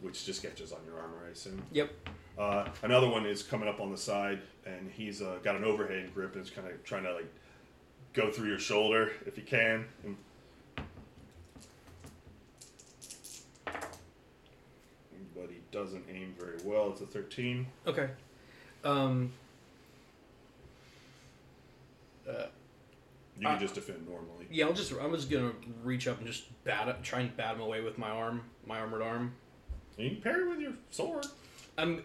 which 0.00 0.24
just 0.24 0.42
catches 0.42 0.72
on 0.72 0.78
your 0.86 0.98
armor, 0.98 1.26
I 1.28 1.32
assume. 1.32 1.62
Yep. 1.72 1.90
Uh, 2.38 2.68
another 2.82 3.08
one 3.08 3.26
is 3.26 3.42
coming 3.42 3.68
up 3.68 3.80
on 3.80 3.90
the 3.92 3.98
side, 3.98 4.40
and 4.64 4.90
he's 4.90 5.20
uh, 5.20 5.36
got 5.44 5.54
an 5.54 5.64
overhand 5.64 6.12
grip 6.14 6.34
and 6.36 6.42
is 6.42 6.50
kind 6.50 6.66
of 6.66 6.82
trying 6.84 7.04
to 7.04 7.12
like 7.14 7.30
go 8.14 8.30
through 8.30 8.48
your 8.48 8.58
shoulder 8.58 9.12
if 9.26 9.36
you 9.36 9.42
can. 9.42 9.84
And 10.04 10.16
but 15.34 15.48
he 15.50 15.58
doesn't 15.72 16.04
aim 16.12 16.34
very 16.38 16.58
well. 16.64 16.90
It's 16.90 17.00
a 17.00 17.06
thirteen. 17.06 17.66
Okay. 17.86 18.08
Um. 18.84 19.32
Uh, 22.28 22.46
You 23.38 23.46
can 23.48 23.58
just 23.58 23.74
defend 23.74 24.06
normally. 24.08 24.46
yeah, 24.50 24.64
I'll 24.66 24.72
just 24.72 24.92
I'm 24.92 25.12
just 25.14 25.28
gonna 25.30 25.52
reach 25.82 26.06
up 26.08 26.18
and 26.18 26.26
just 26.26 26.44
bat 26.64 26.88
it, 26.88 27.02
try 27.02 27.20
and 27.20 27.36
bat 27.36 27.54
him 27.56 27.60
away 27.60 27.80
with 27.82 27.98
my 27.98 28.08
arm, 28.10 28.42
my 28.66 28.78
armored 28.80 29.02
arm. 29.02 29.34
You 29.98 30.10
can 30.10 30.20
parry 30.22 30.48
with 30.48 30.58
your 30.60 30.72
sword. 30.90 31.26
I'm 31.76 32.02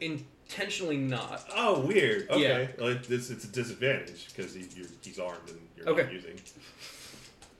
intentionally 0.50 0.98
not. 0.98 1.46
Oh, 1.56 1.82
weird. 1.82 2.30
Okay, 2.30 2.70
like 2.80 3.06
this, 3.06 3.30
it's 3.30 3.44
a 3.44 3.48
disadvantage 3.48 4.28
because 4.36 4.54
he, 4.54 4.66
he's 5.02 5.20
armed 5.20 5.48
and 5.50 5.60
you're 5.78 5.96
not 5.96 6.12
using. 6.12 6.40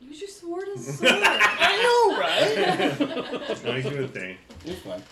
Use 0.02 0.22
your 0.22 0.30
sword 0.30 0.68
as 0.76 0.88
a 0.88 0.94
sword. 0.94 1.12
I 1.14 1.78
know, 1.84 2.20
right? 2.20 3.64
no, 3.64 3.74
he's 3.74 3.84
doing 3.86 4.02
the 4.02 4.08
thing. 4.08 4.38
it's 4.66 4.82
fine. 4.82 5.04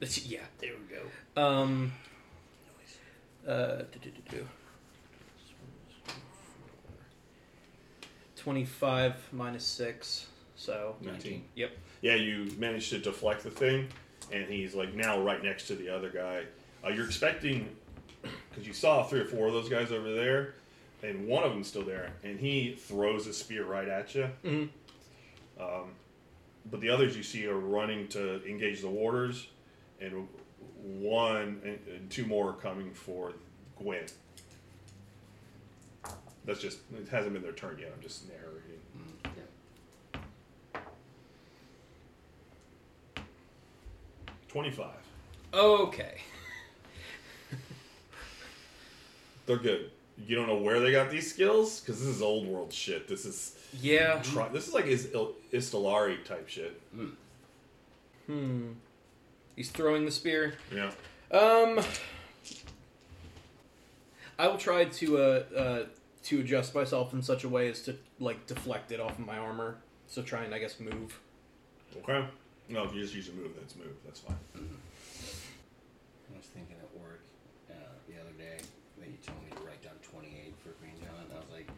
It's- 0.00 0.26
yeah, 0.26 0.40
there 0.58 0.72
we 0.74 0.94
go. 0.94 1.42
Um. 1.42 1.92
Uh. 3.46 3.82
do-do-do-do. 3.92 4.46
Twenty-five 8.36 9.14
minus 9.32 9.64
six, 9.64 10.26
so 10.64 10.96
19. 11.02 11.44
Yep. 11.54 11.70
Yeah, 12.02 12.14
you 12.14 12.50
managed 12.58 12.90
to 12.90 12.98
deflect 12.98 13.42
the 13.42 13.50
thing, 13.50 13.88
and 14.32 14.46
he's 14.46 14.74
like 14.74 14.94
now 14.94 15.20
right 15.20 15.42
next 15.42 15.66
to 15.68 15.74
the 15.74 15.88
other 15.88 16.10
guy. 16.10 16.44
Uh, 16.84 16.90
you're 16.90 17.06
expecting, 17.06 17.68
because 18.50 18.66
you 18.66 18.72
saw 18.72 19.04
three 19.04 19.20
or 19.20 19.24
four 19.26 19.46
of 19.46 19.52
those 19.52 19.68
guys 19.68 19.92
over 19.92 20.12
there, 20.12 20.54
and 21.02 21.26
one 21.26 21.42
of 21.44 21.50
them's 21.52 21.66
still 21.68 21.84
there, 21.84 22.12
and 22.22 22.38
he 22.40 22.74
throws 22.78 23.26
a 23.26 23.32
spear 23.32 23.64
right 23.64 23.88
at 23.88 24.14
you. 24.14 24.28
Mhm. 24.44 24.68
Um, 25.60 25.90
but 26.70 26.80
the 26.80 26.88
others 26.88 27.16
you 27.16 27.22
see 27.22 27.46
are 27.46 27.58
running 27.58 28.08
to 28.08 28.42
engage 28.48 28.80
the 28.80 28.88
warders, 28.88 29.46
and 30.00 30.26
one 30.82 31.60
and, 31.64 31.78
and 31.88 32.10
two 32.10 32.26
more 32.26 32.50
are 32.50 32.54
coming 32.54 32.92
for 32.92 33.32
Gwen. 33.78 34.06
That's 36.44 36.60
just 36.60 36.78
it 36.94 37.08
hasn't 37.08 37.32
been 37.34 37.42
their 37.42 37.52
turn 37.52 37.78
yet. 37.78 37.92
I'm 37.94 38.02
just 38.02 38.28
narrating. 38.28 38.73
Twenty-five. 44.54 44.94
Okay. 45.52 46.20
They're 49.46 49.56
good. 49.56 49.90
You 50.28 50.36
don't 50.36 50.46
know 50.46 50.58
where 50.58 50.78
they 50.78 50.92
got 50.92 51.10
these 51.10 51.28
skills 51.28 51.80
because 51.80 51.98
this 51.98 52.06
is 52.08 52.22
old 52.22 52.46
world 52.46 52.72
shit. 52.72 53.08
This 53.08 53.24
is 53.24 53.56
Yeah. 53.80 54.22
try, 54.22 54.46
this 54.50 54.68
is 54.68 54.72
like 54.72 54.86
is 54.86 55.08
Istalari 55.52 56.24
type 56.24 56.48
shit. 56.48 56.80
Hmm. 58.28 58.74
He's 59.56 59.70
throwing 59.70 60.04
the 60.04 60.12
spear. 60.12 60.54
Yeah. 60.72 60.92
Um. 61.36 61.80
I 64.38 64.46
will 64.46 64.56
try 64.58 64.84
to 64.84 65.18
uh, 65.18 65.20
uh 65.56 65.84
to 66.26 66.40
adjust 66.40 66.76
myself 66.76 67.12
in 67.12 67.22
such 67.22 67.42
a 67.42 67.48
way 67.48 67.68
as 67.70 67.82
to 67.82 67.96
like 68.20 68.46
deflect 68.46 68.92
it 68.92 69.00
off 69.00 69.18
of 69.18 69.26
my 69.26 69.36
armor. 69.36 69.78
So 70.06 70.22
try 70.22 70.44
and 70.44 70.54
I 70.54 70.60
guess 70.60 70.78
move. 70.78 71.18
Okay. 72.04 72.24
No, 72.68 72.84
if 72.84 72.94
you 72.94 73.02
just 73.02 73.14
use 73.14 73.28
a 73.28 73.32
move, 73.32 73.50
that's 73.58 73.76
move. 73.76 73.94
That's 74.04 74.20
fine. 74.20 74.36
I 74.56 74.58
was 76.36 76.46
thinking 76.46 76.76
at 76.80 77.00
work 77.00 77.22
uh, 77.70 77.74
the 78.08 78.14
other 78.20 78.32
day 78.38 78.58
that 78.98 79.08
you 79.08 79.16
told 79.26 79.42
me 79.44 79.50
to 79.56 79.62
write 79.66 79.82
down 79.82 79.92
28 80.02 80.54
for 80.62 80.70
Green 80.80 80.94
John. 81.00 81.14
And 81.24 81.32
I 81.32 81.36
was 81.36 81.50
like, 81.52 81.68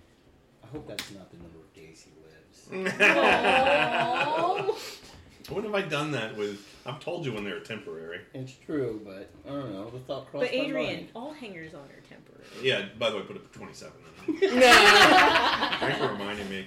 I 0.62 0.66
hope 0.68 0.86
that's 0.88 1.10
not 1.12 1.30
the 1.30 1.38
number 1.38 1.58
of 1.58 1.72
days 1.74 2.04
he 2.06 2.12
lives. 2.22 2.92
Aww. 3.00 4.74
When 5.50 5.62
have 5.64 5.74
I 5.76 5.82
done 5.82 6.10
that 6.12 6.36
with? 6.36 6.60
I've 6.84 6.98
told 6.98 7.24
you 7.24 7.32
when 7.32 7.44
they 7.44 7.52
were 7.52 7.60
temporary. 7.60 8.20
it's 8.34 8.52
true, 8.66 9.00
but 9.04 9.30
I 9.48 9.50
don't 9.54 9.72
know. 9.72 9.90
The 9.90 10.00
thought 10.00 10.28
crossed 10.30 10.46
But 10.50 10.56
my 10.56 10.64
Adrian, 10.64 10.94
mind. 10.96 11.08
all 11.14 11.32
hangers 11.32 11.72
on 11.74 11.82
are 11.82 12.02
temporary. 12.08 12.44
Yeah. 12.62 12.86
By 12.98 13.10
the 13.10 13.16
way, 13.16 13.22
put 13.22 13.36
it 13.36 13.42
at 13.44 13.52
twenty-seven. 13.52 13.92
Thanks 14.40 15.98
for 15.98 16.08
reminding 16.08 16.48
me. 16.50 16.66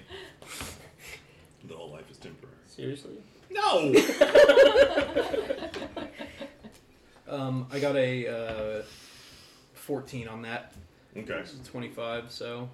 The 1.67 1.74
whole 1.76 1.89
life 1.91 2.09
is 2.09 2.17
temporary. 2.17 2.55
Seriously? 2.67 3.17
No. 3.50 3.93
Um, 7.28 7.68
I 7.72 7.80
got 7.80 7.95
a 7.95 8.28
uh, 8.28 8.84
14 9.76 10.28
on 10.28 10.41
that. 10.41 10.74
okay. 11.16 11.28
This 11.41 11.54
25, 11.68 12.32
so 12.32 12.68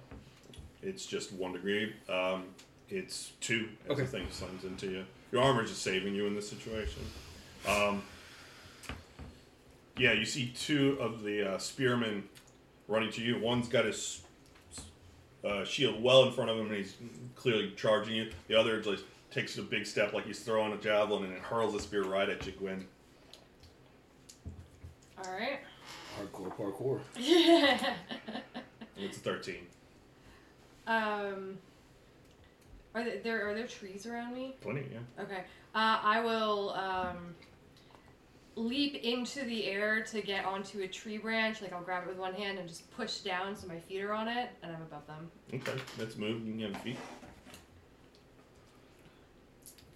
It's 0.82 1.04
just 1.04 1.30
one 1.34 1.52
degree. 1.52 1.92
Um, 2.08 2.44
it's 2.88 3.32
two 3.42 3.68
as 3.84 3.90
Okay. 3.92 4.00
the 4.02 4.08
thing 4.08 4.26
slams 4.30 4.64
into 4.64 4.86
you. 4.86 5.04
Your 5.30 5.42
armor 5.42 5.62
is 5.64 5.68
just 5.68 5.82
saving 5.82 6.14
you 6.14 6.26
in 6.26 6.34
this 6.34 6.48
situation. 6.48 7.02
Um, 7.68 8.02
yeah, 9.98 10.12
you 10.14 10.24
see 10.24 10.54
two 10.56 10.96
of 11.02 11.22
the 11.22 11.52
uh, 11.54 11.58
spearmen 11.58 12.24
running 12.88 13.12
to 13.12 13.20
you. 13.20 13.38
One's 13.38 13.68
got 13.68 13.84
his 13.84 14.22
uh, 15.44 15.64
shield 15.66 16.02
well 16.02 16.24
in 16.24 16.32
front 16.32 16.48
of 16.48 16.56
him, 16.58 16.66
and 16.68 16.76
he's 16.76 16.96
clearly 17.34 17.72
charging 17.76 18.14
you. 18.14 18.30
The 18.48 18.54
other 18.54 18.80
just 18.80 19.04
takes 19.30 19.58
a 19.58 19.62
big 19.62 19.86
step, 19.86 20.12
like 20.12 20.26
he's 20.26 20.40
throwing 20.40 20.72
a 20.72 20.76
javelin, 20.76 21.24
and 21.24 21.32
it 21.32 21.40
hurls 21.40 21.74
a 21.74 21.80
spear 21.80 22.04
right 22.04 22.28
at 22.28 22.46
you, 22.46 22.52
Gwen. 22.52 22.86
All 25.24 25.32
right. 25.32 25.60
Hardcore 26.18 26.54
parkour. 26.56 27.00
Yeah. 27.18 27.94
it's 28.96 29.16
a 29.18 29.20
thirteen. 29.20 29.66
um. 30.86 31.58
Are 32.94 33.04
there, 33.04 33.18
there 33.22 33.50
are 33.50 33.54
there 33.54 33.66
trees 33.66 34.06
around 34.06 34.32
me? 34.34 34.54
Plenty, 34.62 34.86
yeah. 34.90 35.22
Okay. 35.22 35.44
Uh, 35.74 35.98
I 36.02 36.20
will 36.24 36.70
um, 36.70 37.34
leap 38.54 38.94
into 39.04 39.44
the 39.44 39.66
air 39.66 40.02
to 40.04 40.22
get 40.22 40.46
onto 40.46 40.80
a 40.80 40.88
tree 40.88 41.18
branch. 41.18 41.60
Like 41.60 41.74
I'll 41.74 41.82
grab 41.82 42.04
it 42.04 42.08
with 42.08 42.16
one 42.16 42.32
hand 42.32 42.58
and 42.58 42.66
just 42.66 42.90
push 42.96 43.18
down 43.18 43.54
so 43.54 43.66
my 43.68 43.78
feat 43.78 44.00
are 44.00 44.14
on 44.14 44.28
it, 44.28 44.48
and 44.62 44.74
I'm 44.74 44.80
above 44.80 45.06
them. 45.06 45.30
Okay, 45.52 45.78
let's 45.98 46.16
move. 46.16 46.46
You 46.46 46.52
can 46.54 46.72
have 46.72 46.82
feet. 46.82 46.96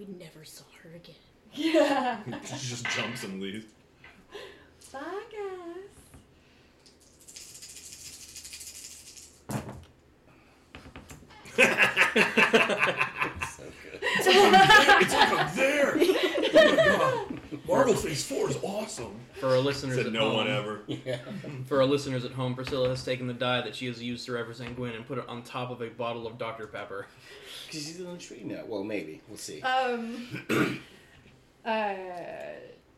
We 0.01 0.07
never 0.19 0.47
saw 0.47 0.65
her 0.83 0.95
again. 0.95 1.15
Yeah. 1.53 2.21
she 2.45 2.69
just 2.71 2.87
jumps 2.97 3.23
and 3.23 3.39
leaves. 3.39 3.67
Bye, 4.91 5.01
guys. 5.31 5.91
So 13.55 13.63
good. 13.83 14.01
It's 14.03 15.15
like 15.15 15.33
up 15.33 15.55
there. 15.55 15.97
Oh 16.53 16.77
my 16.77 16.85
god. 16.85 17.61
Marvel 17.69 17.95
Phase 17.95 18.25
4 18.27 18.51
is 18.51 18.59
awesome. 18.63 19.15
for 19.39 19.49
our 19.49 19.59
listeners 19.59 19.97
Said 19.97 20.07
at 20.07 20.13
no 20.13 20.21
home, 20.31 20.35
one 20.37 20.49
ever. 20.49 20.81
Yeah. 20.89 21.19
for 21.67 21.79
our 21.81 21.87
listeners 21.87 22.25
at 22.25 22.33
home, 22.33 22.55
Priscilla 22.57 22.89
has 22.89 23.05
taken 23.05 23.29
the 23.29 23.33
die 23.35 23.61
that 23.63 23.77
she 23.77 23.87
has 23.87 24.03
used 24.03 24.27
to 24.27 24.33
represent 24.33 24.75
Gwen 24.77 24.95
and 24.95 25.07
put 25.07 25.19
it 25.19 25.29
on 25.29 25.43
top 25.43 25.71
of 25.71 25.81
a 25.81 25.89
bottle 25.89 26.27
of 26.27 26.39
Dr 26.39 26.67
Pepper. 26.67 27.07
Because 27.71 27.87
he's 27.87 28.01
in 28.01 28.11
the 28.11 28.19
tree 28.19 28.43
now. 28.45 28.63
Well, 28.67 28.83
maybe. 28.83 29.21
We'll 29.29 29.39
see. 29.39 29.63
Um. 29.63 30.27
uh, 31.65 31.95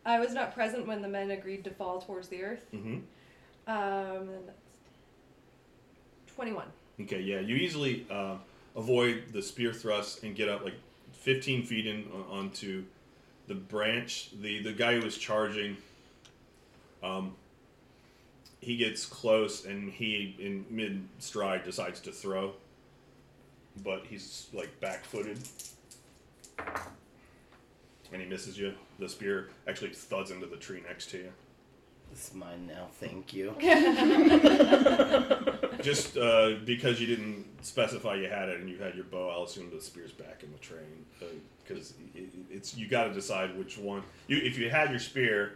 I 0.05 0.19
was 0.19 0.33
not 0.33 0.55
present 0.55 0.87
when 0.87 1.03
the 1.03 1.09
men 1.09 1.31
agreed 1.31 1.65
to 1.65 1.71
fall 1.71 2.01
towards 2.01 2.29
the 2.29 2.43
earth. 2.43 2.65
hmm 2.71 2.99
Um. 3.67 4.31
Twenty-one. 6.35 6.69
Okay, 7.03 7.21
yeah, 7.21 7.41
you 7.41 7.57
easily 7.57 8.07
uh, 8.11 8.37
avoid 8.77 9.25
the 9.33 9.43
spear 9.43 9.73
thrust 9.73 10.23
and 10.23 10.35
get 10.35 10.49
up 10.49 10.65
like 10.65 10.75
15 11.13 11.65
feet 11.65 11.87
in 11.87 12.07
uh, 12.13 12.33
onto 12.33 12.85
the 13.49 13.55
branch. 13.55 14.31
The 14.41 14.63
the 14.63 14.73
guy 14.73 14.95
who 14.95 15.03
was 15.03 15.19
charging, 15.19 15.77
um, 17.03 17.35
he 18.61 18.77
gets 18.77 19.05
close 19.05 19.65
and 19.67 19.93
he 19.93 20.37
in 20.39 20.65
mid 20.71 21.07
stride 21.19 21.65
decides 21.65 22.01
to 22.01 22.13
throw, 22.13 22.53
but 23.83 24.05
he's 24.09 24.49
like 24.53 24.79
back 24.81 25.05
footed. 25.05 25.39
And 28.13 28.21
he 28.21 28.29
misses 28.29 28.59
you. 28.59 28.75
The 28.99 29.09
spear 29.09 29.49
actually 29.67 29.91
thuds 29.91 30.31
into 30.31 30.47
the 30.47 30.57
tree 30.57 30.83
next 30.87 31.11
to 31.11 31.19
you. 31.19 31.33
It's 32.13 32.35
mine 32.35 32.67
now. 32.67 32.89
Thank 33.01 33.33
you. 33.33 33.55
Just 35.83 36.19
uh, 36.19 36.57
because 36.65 37.01
you 37.01 37.07
didn't 37.07 37.47
specify 37.63 38.17
you 38.17 38.29
had 38.29 38.51
it 38.51 38.61
and 38.61 38.69
you 38.69 38.77
had 38.77 38.95
your 38.95 39.05
bow, 39.05 39.31
I'll 39.31 39.45
assume 39.45 39.71
the 39.75 39.81
spear's 39.81 40.13
back 40.13 40.43
in 40.43 40.53
the 40.53 40.59
train 40.59 41.07
because 41.65 41.95
it, 42.15 42.29
it's 42.51 42.77
you 42.77 42.87
got 42.87 43.05
to 43.05 43.15
decide 43.15 43.57
which 43.57 43.79
one. 43.79 44.03
You 44.29 44.37
if 44.39 44.59
you 44.59 44.69
had 44.69 44.91
your 44.91 44.99
spear, 44.99 45.55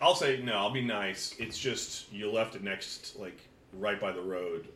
I'll 0.00 0.14
say 0.14 0.40
no. 0.42 0.52
I'll 0.52 0.70
be 0.70 0.84
nice. 0.84 1.34
It's 1.38 1.58
just 1.58 2.12
you 2.12 2.30
left 2.30 2.54
it 2.54 2.62
next, 2.62 3.18
like 3.18 3.40
right 3.74 4.00
by 4.00 4.12
the 4.12 4.22
road, 4.22 4.68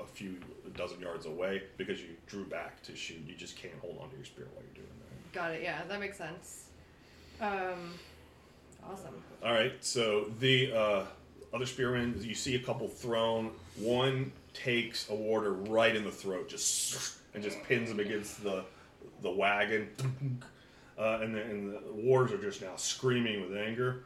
a 0.00 0.06
few 0.06 0.36
dozen 0.76 1.00
yards 1.00 1.26
away 1.26 1.62
because 1.76 2.00
you 2.00 2.08
drew 2.26 2.44
back 2.44 2.82
to 2.82 2.96
shoot. 2.96 3.18
You 3.26 3.34
just 3.34 3.56
can't 3.56 3.74
hold 3.80 3.98
onto 4.00 4.16
your 4.16 4.24
spear 4.24 4.46
while 4.54 4.64
you're 4.64 4.84
doing 4.84 4.96
that. 5.00 5.32
Got 5.32 5.52
it. 5.52 5.62
Yeah, 5.62 5.82
that 5.88 6.00
makes 6.00 6.18
sense. 6.18 6.64
Um. 7.40 7.94
Awesome. 8.88 9.14
All 9.44 9.52
right, 9.52 9.72
so 9.84 10.30
the 10.38 10.72
uh, 10.72 11.02
other 11.52 11.66
spearmen, 11.66 12.16
you 12.20 12.34
see 12.34 12.54
a 12.54 12.58
couple 12.58 12.86
thrown. 12.88 13.50
One 13.78 14.30
takes 14.54 15.10
a 15.10 15.14
warder 15.14 15.52
right 15.52 15.94
in 15.94 16.04
the 16.04 16.10
throat, 16.10 16.48
just 16.48 17.18
and 17.34 17.42
just 17.42 17.62
pins 17.64 17.90
him 17.90 18.00
against 18.00 18.42
the 18.42 18.64
the 19.22 19.30
wagon, 19.30 19.88
uh, 20.98 21.18
and, 21.22 21.34
the, 21.34 21.40
and 21.42 21.72
the 21.72 21.80
warders 21.94 22.32
are 22.32 22.42
just 22.42 22.62
now 22.62 22.76
screaming 22.76 23.40
with 23.40 23.56
anger. 23.58 24.04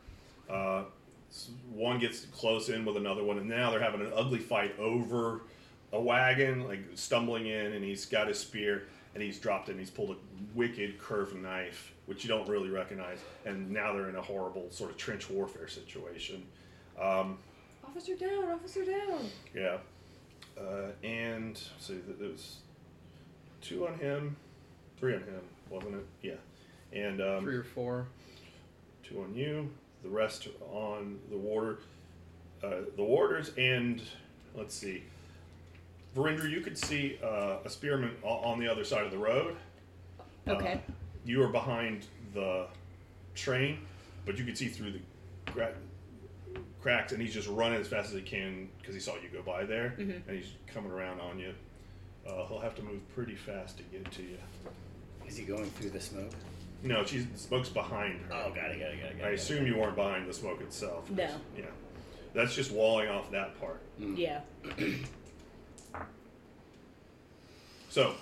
Uh, 0.49 0.85
one 1.73 1.99
gets 1.99 2.25
close 2.27 2.69
in 2.71 2.85
with 2.85 2.97
another 2.97 3.23
one, 3.23 3.39
and 3.39 3.49
now 3.49 3.71
they're 3.71 3.83
having 3.83 4.01
an 4.01 4.13
ugly 4.15 4.39
fight 4.39 4.79
over 4.79 5.43
a 5.93 6.01
wagon, 6.01 6.67
like 6.67 6.81
stumbling 6.95 7.47
in, 7.47 7.73
and 7.73 7.85
he's 7.85 8.07
got 8.07 8.29
his 8.29 8.39
spear, 8.39 8.85
and 9.15 9.23
he's 9.23 9.39
dropped 9.39 9.69
it, 9.69 9.73
and 9.73 9.81
he's 9.81 9.91
pulled 9.91 10.11
a 10.11 10.17
wicked 10.55 10.99
curved 10.99 11.35
knife, 11.37 11.93
which 12.07 12.23
you 12.25 12.29
don't 12.29 12.49
really 12.49 12.69
recognize, 12.69 13.19
and 13.45 13.71
now 13.71 13.93
they're 13.93 14.09
in 14.09 14.17
a 14.17 14.23
horrible 14.23 14.67
sort 14.71 14.91
of 14.91 14.97
trench 14.97 15.29
warfare 15.31 15.69
situation. 15.69 16.43
Um, 17.01 17.39
Officer 17.85 18.15
down. 18.15 18.45
Officer 18.51 18.85
down. 18.85 19.25
yeah, 19.55 19.79
uh, 20.61 20.93
and 21.03 21.61
so 21.81 21.95
th- 21.95 22.19
there 22.21 22.29
was 22.29 22.59
two 23.63 23.87
on 23.89 23.95
him, 23.99 24.37
three 24.99 25.15
on 25.15 25.21
him, 25.23 25.41
wasn't 25.71 25.95
it? 25.97 26.07
Yeah, 26.23 26.99
and 26.99 27.21
um, 27.21 27.43
Three 27.43 27.57
or 27.57 27.65
four. 27.65 28.07
two 29.03 29.23
on 29.23 29.35
you, 29.35 29.69
the 30.05 30.09
rest 30.09 30.47
on 30.73 31.19
the 31.31 31.37
warder, 31.37 31.79
uh, 32.63 32.83
the 32.97 33.03
warders, 33.03 33.51
and 33.59 34.01
let's 34.55 34.75
see, 34.75 35.03
Verinder, 36.15 36.49
you 36.49 36.61
could 36.61 36.77
see 36.77 37.19
uh, 37.23 37.59
a 37.65 37.71
spearman 37.71 38.13
on 38.23 38.59
the 38.59 38.67
other 38.69 38.85
side 38.85 39.05
of 39.05 39.11
the 39.11 39.19
road. 39.19 39.57
Okay. 40.49 40.75
Uh, 40.75 40.93
you 41.25 41.43
are 41.43 41.49
behind 41.49 42.07
the 42.35 42.67
train, 43.35 43.79
but 44.27 44.37
you 44.39 44.45
could 44.45 44.59
see 44.59 44.69
through 44.69 44.93
the 44.93 45.01
gra- 45.53 45.75
cracks, 46.81 47.13
and 47.13 47.23
he's 47.23 47.33
just 47.35 47.49
running 47.49 47.81
as 47.81 47.87
fast 47.87 48.09
as 48.09 48.15
he 48.17 48.23
can 48.23 48.69
because 48.79 48.95
he 48.95 49.01
saw 49.01 49.15
you 49.17 49.29
go 49.33 49.43
by 49.43 49.65
there, 49.65 49.95
Mhm. 49.99 50.23
and 50.27 50.37
he's 50.37 50.53
coming 50.67 50.91
around 50.91 51.21
on 51.21 51.39
you. 51.39 51.55
Uh, 52.27 52.47
he'll 52.47 52.59
have 52.61 52.75
to 52.77 52.83
move 52.83 53.01
pretty 53.15 53.35
fast 53.35 53.77
to 53.77 53.83
get 53.85 54.11
to 54.13 54.23
you. 54.23 54.39
Is 55.27 55.37
he 55.37 55.45
going 55.45 55.71
through 55.71 55.91
the 55.91 56.01
smoke? 56.01 56.33
No, 56.83 57.05
she's 57.05 57.27
the 57.27 57.39
smoke's 57.39 57.69
behind 57.69 58.21
her. 58.23 58.33
Oh, 58.35 58.51
got 58.53 58.71
it, 58.71 58.81
got 58.81 58.91
it, 58.91 59.01
got 59.01 59.11
it. 59.11 59.11
Got 59.11 59.11
it, 59.11 59.15
I 59.17 59.19
got 59.19 59.29
it. 59.33 59.35
assume 59.35 59.67
you 59.67 59.77
weren't 59.77 59.95
behind 59.97 60.29
the 60.29 60.33
smoke 60.35 60.61
itself. 60.63 61.09
No. 61.11 61.29
Yeah. 61.57 61.67
That's 62.35 62.55
just 62.55 62.73
walling 62.73 63.09
off 63.09 63.31
that 63.31 63.59
part. 63.61 63.81
Yeah. 63.99 64.41
So 67.91 68.15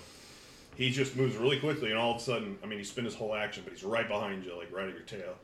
he 0.75 0.89
just 0.91 1.15
moves 1.15 1.37
really 1.37 1.59
quickly, 1.59 1.91
and 1.91 1.97
all 1.99 2.11
of 2.15 2.17
a 2.17 2.23
sudden, 2.23 2.57
I 2.63 2.65
mean, 2.65 2.79
he 2.79 2.85
spent 2.85 3.05
his 3.05 3.15
whole 3.15 3.33
action, 3.35 3.63
but 3.63 3.71
he's 3.73 3.83
right 3.83 4.07
behind 4.07 4.43
you, 4.43 4.55
like 4.57 4.71
right 4.75 4.87
at 4.87 4.93
your 4.93 5.03
tail. 5.03 5.35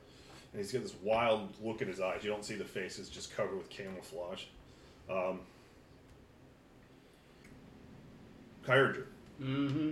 And 0.52 0.62
he's 0.62 0.72
got 0.72 0.82
this 0.84 0.96
wild 1.04 1.54
look 1.64 1.82
in 1.82 1.88
his 1.88 2.00
eyes. 2.02 2.24
You 2.24 2.30
don't 2.32 2.44
see 2.46 2.56
the 2.56 2.64
face; 2.66 2.98
it's 3.00 3.10
just 3.10 3.36
covered 3.36 3.56
with 3.58 3.70
camouflage. 3.70 4.44
Um, 5.10 5.40
Kyurger, 8.66 9.06
Mm-hmm. 9.42 9.92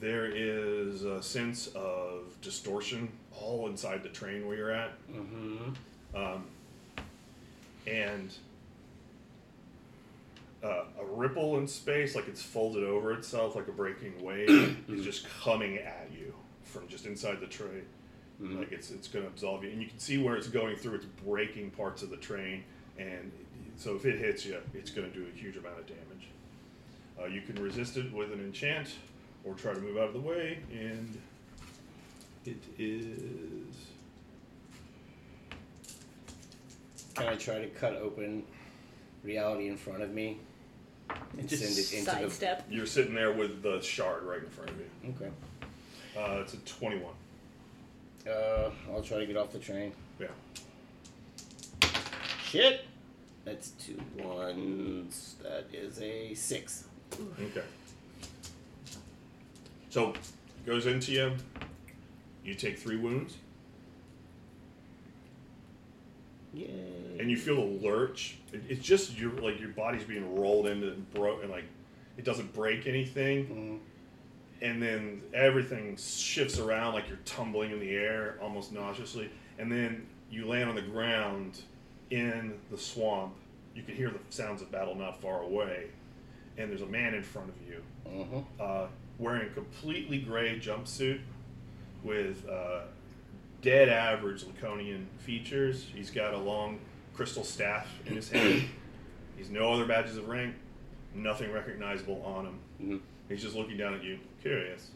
there 0.00 0.26
is 0.26 1.04
a 1.04 1.22
sense 1.22 1.68
of 1.76 2.34
distortion 2.40 3.10
all 3.38 3.68
inside 3.68 4.02
the 4.02 4.08
train 4.08 4.46
where 4.46 4.56
you're 4.56 4.70
at. 4.72 4.92
Mm-hmm. 5.12 6.16
um, 6.16 6.44
and 7.86 8.32
uh, 10.62 10.84
a 11.00 11.04
ripple 11.04 11.58
in 11.58 11.66
space, 11.66 12.14
like 12.14 12.28
it's 12.28 12.42
folded 12.42 12.84
over 12.84 13.12
itself, 13.12 13.56
like 13.56 13.68
a 13.68 13.72
breaking 13.72 14.22
wave, 14.22 14.76
is 14.88 15.04
just 15.04 15.26
coming 15.42 15.78
at 15.78 16.08
you 16.12 16.32
from 16.62 16.86
just 16.88 17.06
inside 17.06 17.40
the 17.40 17.46
train. 17.46 17.82
Mhm. 18.40 18.58
Like 18.58 18.72
it's 18.72 18.90
it's 18.90 19.08
going 19.08 19.24
to 19.24 19.30
absolve 19.30 19.64
you, 19.64 19.70
and 19.70 19.82
you 19.82 19.88
can 19.88 19.98
see 19.98 20.18
where 20.18 20.36
it's 20.36 20.48
going 20.48 20.76
through. 20.76 20.94
It's 20.94 21.04
breaking 21.26 21.70
parts 21.70 22.02
of 22.02 22.10
the 22.10 22.16
train, 22.16 22.64
and 22.98 23.30
so 23.76 23.94
if 23.94 24.04
it 24.04 24.18
hits 24.18 24.44
you, 24.46 24.58
it's 24.74 24.90
going 24.90 25.10
to 25.10 25.16
do 25.16 25.26
a 25.32 25.38
huge 25.38 25.56
amount 25.56 25.78
of 25.78 25.86
damage. 25.86 26.28
Uh, 27.20 27.26
you 27.26 27.42
can 27.42 27.62
resist 27.62 27.96
it 27.96 28.12
with 28.12 28.32
an 28.32 28.40
enchant, 28.40 28.94
or 29.44 29.54
try 29.54 29.74
to 29.74 29.80
move 29.80 29.96
out 29.96 30.08
of 30.08 30.14
the 30.14 30.20
way, 30.20 30.58
and 30.72 31.20
it 32.46 32.62
is. 32.78 33.74
Can 37.14 37.28
I 37.28 37.34
try 37.36 37.58
to 37.58 37.68
cut 37.68 37.94
open 37.96 38.42
reality 39.22 39.68
in 39.68 39.76
front 39.76 40.02
of 40.02 40.10
me 40.12 40.38
and 41.38 41.48
Just 41.48 41.62
send 41.62 41.72
it 41.78 41.92
into 41.92 42.04
the? 42.04 42.30
Sidestep. 42.30 42.66
You're 42.70 42.86
sitting 42.86 43.14
there 43.14 43.32
with 43.32 43.62
the 43.62 43.80
shard 43.80 44.24
right 44.24 44.42
in 44.42 44.48
front 44.50 44.70
of 44.70 44.76
you. 44.78 45.14
Okay. 45.16 45.30
Uh, 46.16 46.40
it's 46.42 46.54
a 46.54 46.58
21. 46.58 47.12
Uh, 48.28 48.70
I'll 48.92 49.02
try 49.02 49.18
to 49.18 49.26
get 49.26 49.36
off 49.36 49.52
the 49.52 49.58
train. 49.58 49.92
Yeah. 50.18 50.28
Shit. 52.44 52.84
That's 53.44 53.70
two 53.70 53.98
ones. 54.18 55.36
That 55.42 55.66
is 55.72 56.00
a 56.00 56.34
six. 56.34 56.84
Okay. 57.40 57.64
So, 59.90 60.14
goes 60.64 60.86
into 60.86 61.12
you. 61.12 61.32
You 62.44 62.54
take 62.54 62.78
three 62.78 62.96
wounds, 62.96 63.36
Yay. 66.54 66.68
and 67.18 67.30
you 67.30 67.36
feel 67.36 67.58
a 67.58 67.64
lurch. 67.86 68.36
It, 68.52 68.62
it's 68.68 68.82
just 68.84 69.18
your 69.18 69.32
like 69.32 69.58
your 69.60 69.70
body's 69.70 70.04
being 70.04 70.34
rolled 70.36 70.66
into 70.66 70.88
and 70.92 71.10
broke, 71.14 71.42
and 71.42 71.50
like 71.50 71.64
it 72.18 72.24
doesn't 72.24 72.52
break 72.54 72.86
anything. 72.86 73.46
Mm. 74.60 74.66
and 74.68 74.80
then 74.82 75.22
everything 75.34 75.96
shifts 75.96 76.58
around 76.58 76.94
like 76.94 77.08
you're 77.08 77.18
tumbling 77.24 77.72
in 77.72 77.80
the 77.80 77.90
air 77.96 78.36
almost 78.40 78.72
nauseously 78.72 79.28
and 79.58 79.72
then 79.72 80.06
you 80.30 80.46
land 80.46 80.68
on 80.68 80.76
the 80.76 80.82
ground 80.82 81.62
in 82.10 82.54
the 82.70 82.78
swamp 82.78 83.34
you 83.74 83.82
can 83.82 83.96
hear 83.96 84.08
the 84.10 84.18
sounds 84.30 84.62
of 84.62 84.70
battle 84.70 84.94
not 84.94 85.20
far 85.20 85.42
away 85.42 85.86
and 86.58 86.70
there's 86.70 86.82
a 86.82 86.86
man 86.86 87.12
in 87.14 87.22
front 87.24 87.48
of 87.48 87.54
you 87.68 87.82
Mhm. 88.08 88.44
uh, 88.60 88.86
wearing 89.18 89.46
a 89.48 89.50
completely 89.54 90.18
gray 90.18 90.60
jumpsuit 90.60 91.20
with 92.04 92.46
uh, 92.48 92.82
dead 93.62 93.88
average 93.88 94.44
laconian 94.44 95.06
features 95.18 95.86
he's 95.94 96.10
got 96.10 96.34
a 96.34 96.38
long 96.38 96.78
crystal 97.14 97.44
staff 97.44 97.88
in 98.06 98.14
his 98.16 98.28
hand 98.30 98.64
he's 99.36 99.48
no 99.50 99.72
other 99.72 99.86
badges 99.86 100.16
of 100.16 100.28
rank 100.28 100.54
nothing 101.14 101.50
recognizable 101.52 102.22
on 102.24 102.46
him 102.46 102.58
Mhm. 102.82 103.00
He's 103.28 103.40
just 103.42 103.54
looking 103.54 103.76
down 103.78 103.94
at 103.94 104.02
you, 104.02 104.18
curious. 104.42 104.90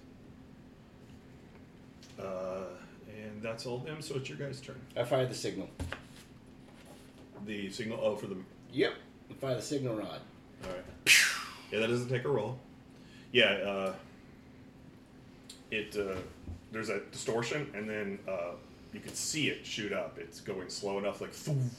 Uh, 2.18 2.64
and 3.08 3.40
that's 3.40 3.64
all 3.64 3.78
them. 3.78 4.02
So 4.02 4.16
it's 4.16 4.28
your 4.28 4.36
guys' 4.36 4.60
turn. 4.60 4.78
I 4.96 5.04
fired 5.04 5.30
the 5.30 5.34
signal. 5.34 5.68
The 7.46 7.70
signal. 7.70 7.98
Oh, 8.02 8.16
for 8.16 8.26
the. 8.26 8.36
Yep. 8.72 8.92
I 9.30 9.34
fired 9.34 9.58
the 9.58 9.62
signal 9.62 9.94
rod. 9.96 10.20
All 10.64 10.70
right. 10.70 11.12
Yeah, 11.70 11.78
that 11.80 11.86
doesn't 11.86 12.08
take 12.08 12.24
a 12.24 12.28
roll. 12.28 12.58
Yeah. 13.32 13.44
Uh, 13.52 13.94
it. 15.70 15.96
Uh, 15.96 16.16
there's 16.72 16.88
a 16.88 17.00
distortion, 17.12 17.70
and 17.74 17.88
then 17.88 18.18
uh, 18.28 18.52
you 18.92 19.00
can 19.00 19.14
see 19.14 19.48
it 19.48 19.64
shoot 19.64 19.92
up. 19.92 20.18
It's 20.18 20.40
going 20.40 20.68
slow 20.68 20.98
enough, 20.98 21.20
like. 21.20 21.32
Thoof, 21.32 21.70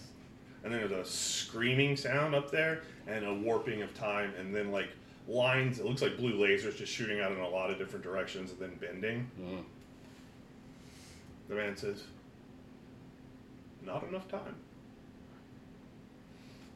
and 0.64 0.74
then 0.74 0.80
there's 0.90 1.08
a 1.08 1.10
screaming 1.10 1.96
sound 1.96 2.36
up 2.36 2.52
there, 2.52 2.82
and 3.08 3.26
a 3.26 3.34
warping 3.34 3.82
of 3.82 3.94
time, 3.94 4.34
and 4.40 4.56
then 4.56 4.72
like 4.72 4.90
lines. 5.28 5.80
It 5.80 5.86
looks 5.86 6.02
like 6.02 6.18
blue 6.18 6.38
lasers 6.38 6.78
just 6.78 6.92
shooting 6.92 7.20
out 7.22 7.32
in 7.32 7.40
a 7.40 7.50
lot 7.50 7.70
of 7.70 7.78
different 7.78 8.04
directions, 8.04 8.52
and 8.52 8.60
then 8.60 8.76
bending. 8.80 9.30
Mm. 9.40 9.64
The 11.50 11.56
man 11.56 11.78
says, 11.78 12.04
"Not 13.86 14.04
enough 14.04 14.28
time." 14.28 14.56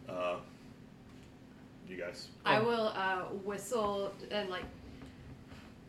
Uh, 0.08 0.36
you 1.88 1.98
guys. 1.98 2.28
I 2.46 2.60
will 2.60 2.94
uh, 2.96 3.24
whistle 3.44 4.14
and 4.30 4.50
like 4.50 4.64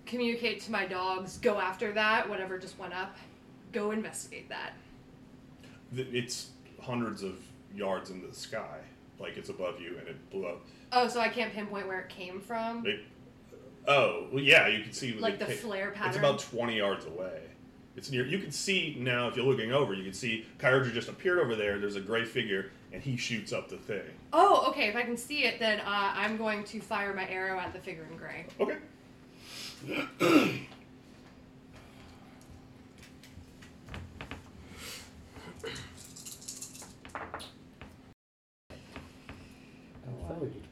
communicate 0.06 0.60
to 0.62 0.72
my 0.72 0.86
dogs. 0.86 1.38
Go 1.38 1.58
after 1.58 1.92
that. 1.92 2.28
Whatever 2.28 2.58
just 2.58 2.78
went 2.78 2.94
up. 2.94 3.16
Go 3.72 3.90
investigate 3.90 4.48
that. 4.48 4.72
It's 5.94 6.50
hundreds 6.80 7.22
of 7.22 7.36
yards 7.74 8.10
into 8.10 8.26
the 8.26 8.34
sky, 8.34 8.78
like 9.18 9.36
it's 9.36 9.48
above 9.48 9.80
you, 9.80 9.96
and 9.98 10.08
it 10.08 10.30
blew 10.30 10.46
up. 10.46 10.66
Oh, 10.92 11.08
so 11.08 11.20
I 11.20 11.28
can't 11.28 11.52
pinpoint 11.52 11.86
where 11.86 12.00
it 12.00 12.08
came 12.08 12.40
from. 12.40 12.86
It, 12.86 13.00
oh, 13.86 14.26
well, 14.32 14.42
yeah, 14.42 14.68
you 14.68 14.82
can 14.82 14.92
see 14.92 15.12
Like 15.14 15.38
the 15.38 15.46
ca- 15.46 15.52
flare 15.52 15.90
pattern? 15.90 16.08
It's 16.08 16.18
about 16.18 16.38
twenty 16.40 16.78
yards 16.78 17.06
away. 17.06 17.40
It's 17.94 18.10
near. 18.10 18.26
You 18.26 18.38
can 18.38 18.52
see 18.52 18.96
now 18.98 19.28
if 19.28 19.36
you're 19.36 19.44
looking 19.44 19.72
over. 19.72 19.92
You 19.92 20.02
can 20.04 20.14
see 20.14 20.46
Kyurger 20.58 20.92
just 20.92 21.08
appeared 21.08 21.38
over 21.38 21.54
there. 21.54 21.78
There's 21.78 21.96
a 21.96 22.00
gray 22.00 22.24
figure, 22.24 22.70
and 22.90 23.02
he 23.02 23.16
shoots 23.16 23.52
up 23.52 23.68
the 23.68 23.76
thing. 23.76 24.02
Oh, 24.32 24.66
okay. 24.70 24.88
If 24.88 24.96
I 24.96 25.02
can 25.02 25.16
see 25.16 25.44
it, 25.44 25.58
then 25.58 25.80
uh, 25.80 26.12
I'm 26.14 26.38
going 26.38 26.64
to 26.64 26.80
fire 26.80 27.12
my 27.12 27.28
arrow 27.28 27.58
at 27.58 27.74
the 27.74 27.78
figure 27.78 28.06
in 28.10 28.16
gray. 28.16 28.46
Okay. 28.60 28.76
It 29.88 29.98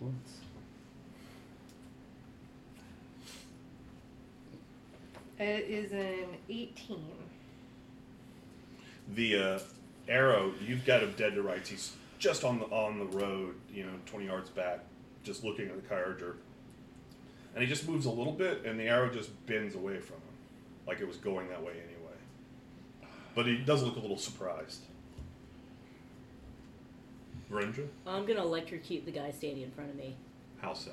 once. 0.00 0.40
It 5.38 5.64
is 5.68 5.92
an 5.92 6.26
18. 6.48 7.04
The 9.14 9.36
uh, 9.36 9.58
arrow, 10.08 10.52
you've 10.60 10.84
got 10.84 11.02
him 11.02 11.14
dead 11.16 11.34
to 11.34 11.42
rights. 11.42 11.68
He's 11.68 11.92
just 12.18 12.44
on 12.44 12.58
the 12.58 12.66
on 12.66 12.98
the 12.98 13.06
road, 13.06 13.54
you 13.72 13.84
know, 13.84 13.92
twenty 14.06 14.26
yards 14.26 14.50
back, 14.50 14.80
just 15.24 15.42
looking 15.44 15.68
at 15.68 15.76
the 15.76 15.94
Kyurger. 15.94 16.34
And 17.54 17.62
he 17.62 17.68
just 17.68 17.88
moves 17.88 18.06
a 18.06 18.10
little 18.10 18.32
bit, 18.32 18.64
and 18.64 18.78
the 18.78 18.84
arrow 18.84 19.10
just 19.10 19.30
bends 19.46 19.74
away 19.74 19.98
from 19.98 20.16
him, 20.16 20.34
like 20.86 21.00
it 21.00 21.06
was 21.08 21.16
going 21.16 21.48
that 21.48 21.62
way 21.62 21.72
anyway. 21.72 23.10
But 23.34 23.46
he 23.46 23.56
does 23.58 23.82
look 23.82 23.96
a 23.96 24.00
little 24.00 24.18
surprised. 24.18 24.82
Rendra, 27.50 27.88
I'm 28.06 28.26
gonna 28.26 28.42
electrocute 28.42 29.04
the 29.04 29.10
guy 29.10 29.32
standing 29.32 29.64
in 29.64 29.70
front 29.72 29.90
of 29.90 29.96
me. 29.96 30.14
how 30.60 30.72
so? 30.72 30.92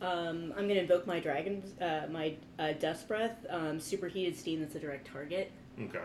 Um, 0.00 0.54
I'm 0.56 0.66
gonna 0.66 0.80
invoke 0.80 1.06
my 1.06 1.20
dragon, 1.20 1.62
uh, 1.78 2.06
my 2.10 2.36
uh, 2.58 2.72
dust 2.72 3.06
breath, 3.06 3.36
um, 3.50 3.78
superheated 3.78 4.34
steam 4.38 4.60
that's 4.60 4.74
a 4.74 4.78
direct 4.78 5.06
target. 5.06 5.52
Okay. 5.78 5.98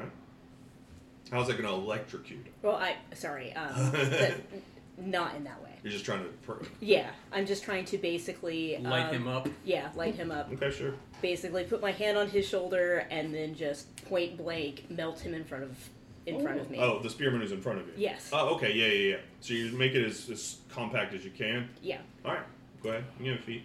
How's 1.31 1.47
that 1.47 1.53
going 1.53 1.67
to 1.67 1.73
electrocute 1.73 2.45
him? 2.45 2.53
Well, 2.61 2.75
I 2.75 2.97
sorry, 3.15 3.51
um, 3.53 3.91
that, 3.91 4.35
not 4.97 5.35
in 5.35 5.43
that 5.45 5.61
way. 5.63 5.74
You're 5.85 5.91
just 5.91 6.03
trying 6.03 6.23
to. 6.23 6.29
Per- 6.47 6.65
Yeah, 6.79 7.11
I'm 7.31 7.45
just 7.45 7.63
trying 7.63 7.85
to 7.85 7.99
basically 7.99 8.75
Light 8.81 9.09
um, 9.09 9.13
him 9.13 9.27
up. 9.27 9.47
Yeah, 9.63 9.89
light 9.93 10.15
him 10.15 10.31
up. 10.31 10.51
okay, 10.53 10.71
sure. 10.71 10.95
Basically, 11.21 11.63
put 11.63 11.79
my 11.79 11.91
hand 11.91 12.17
on 12.17 12.27
his 12.27 12.47
shoulder 12.47 13.05
and 13.11 13.31
then 13.31 13.53
just 13.53 13.95
point 14.05 14.35
blank 14.35 14.89
melt 14.89 15.19
him 15.19 15.35
in 15.35 15.43
front 15.45 15.63
of 15.63 15.77
in 16.25 16.41
front 16.41 16.59
of 16.59 16.71
me. 16.71 16.79
Oh, 16.79 16.97
the 16.97 17.09
spearman 17.11 17.43
is 17.43 17.51
in 17.51 17.61
front 17.61 17.77
of 17.77 17.85
you. 17.85 17.93
Yes. 17.97 18.31
Oh, 18.33 18.55
okay, 18.55 18.73
yeah, 18.73 18.87
yeah, 18.87 19.09
yeah. 19.11 19.21
So 19.41 19.53
you 19.53 19.77
make 19.77 19.93
it 19.93 20.03
as, 20.03 20.27
as 20.27 20.57
compact 20.69 21.13
as 21.13 21.23
you 21.23 21.29
can. 21.29 21.69
Yeah, 21.83 21.99
All 22.25 22.33
right, 22.33 22.43
go 22.81 22.89
ahead. 22.89 23.03
You 23.19 23.33
have 23.33 23.41
feat. 23.41 23.63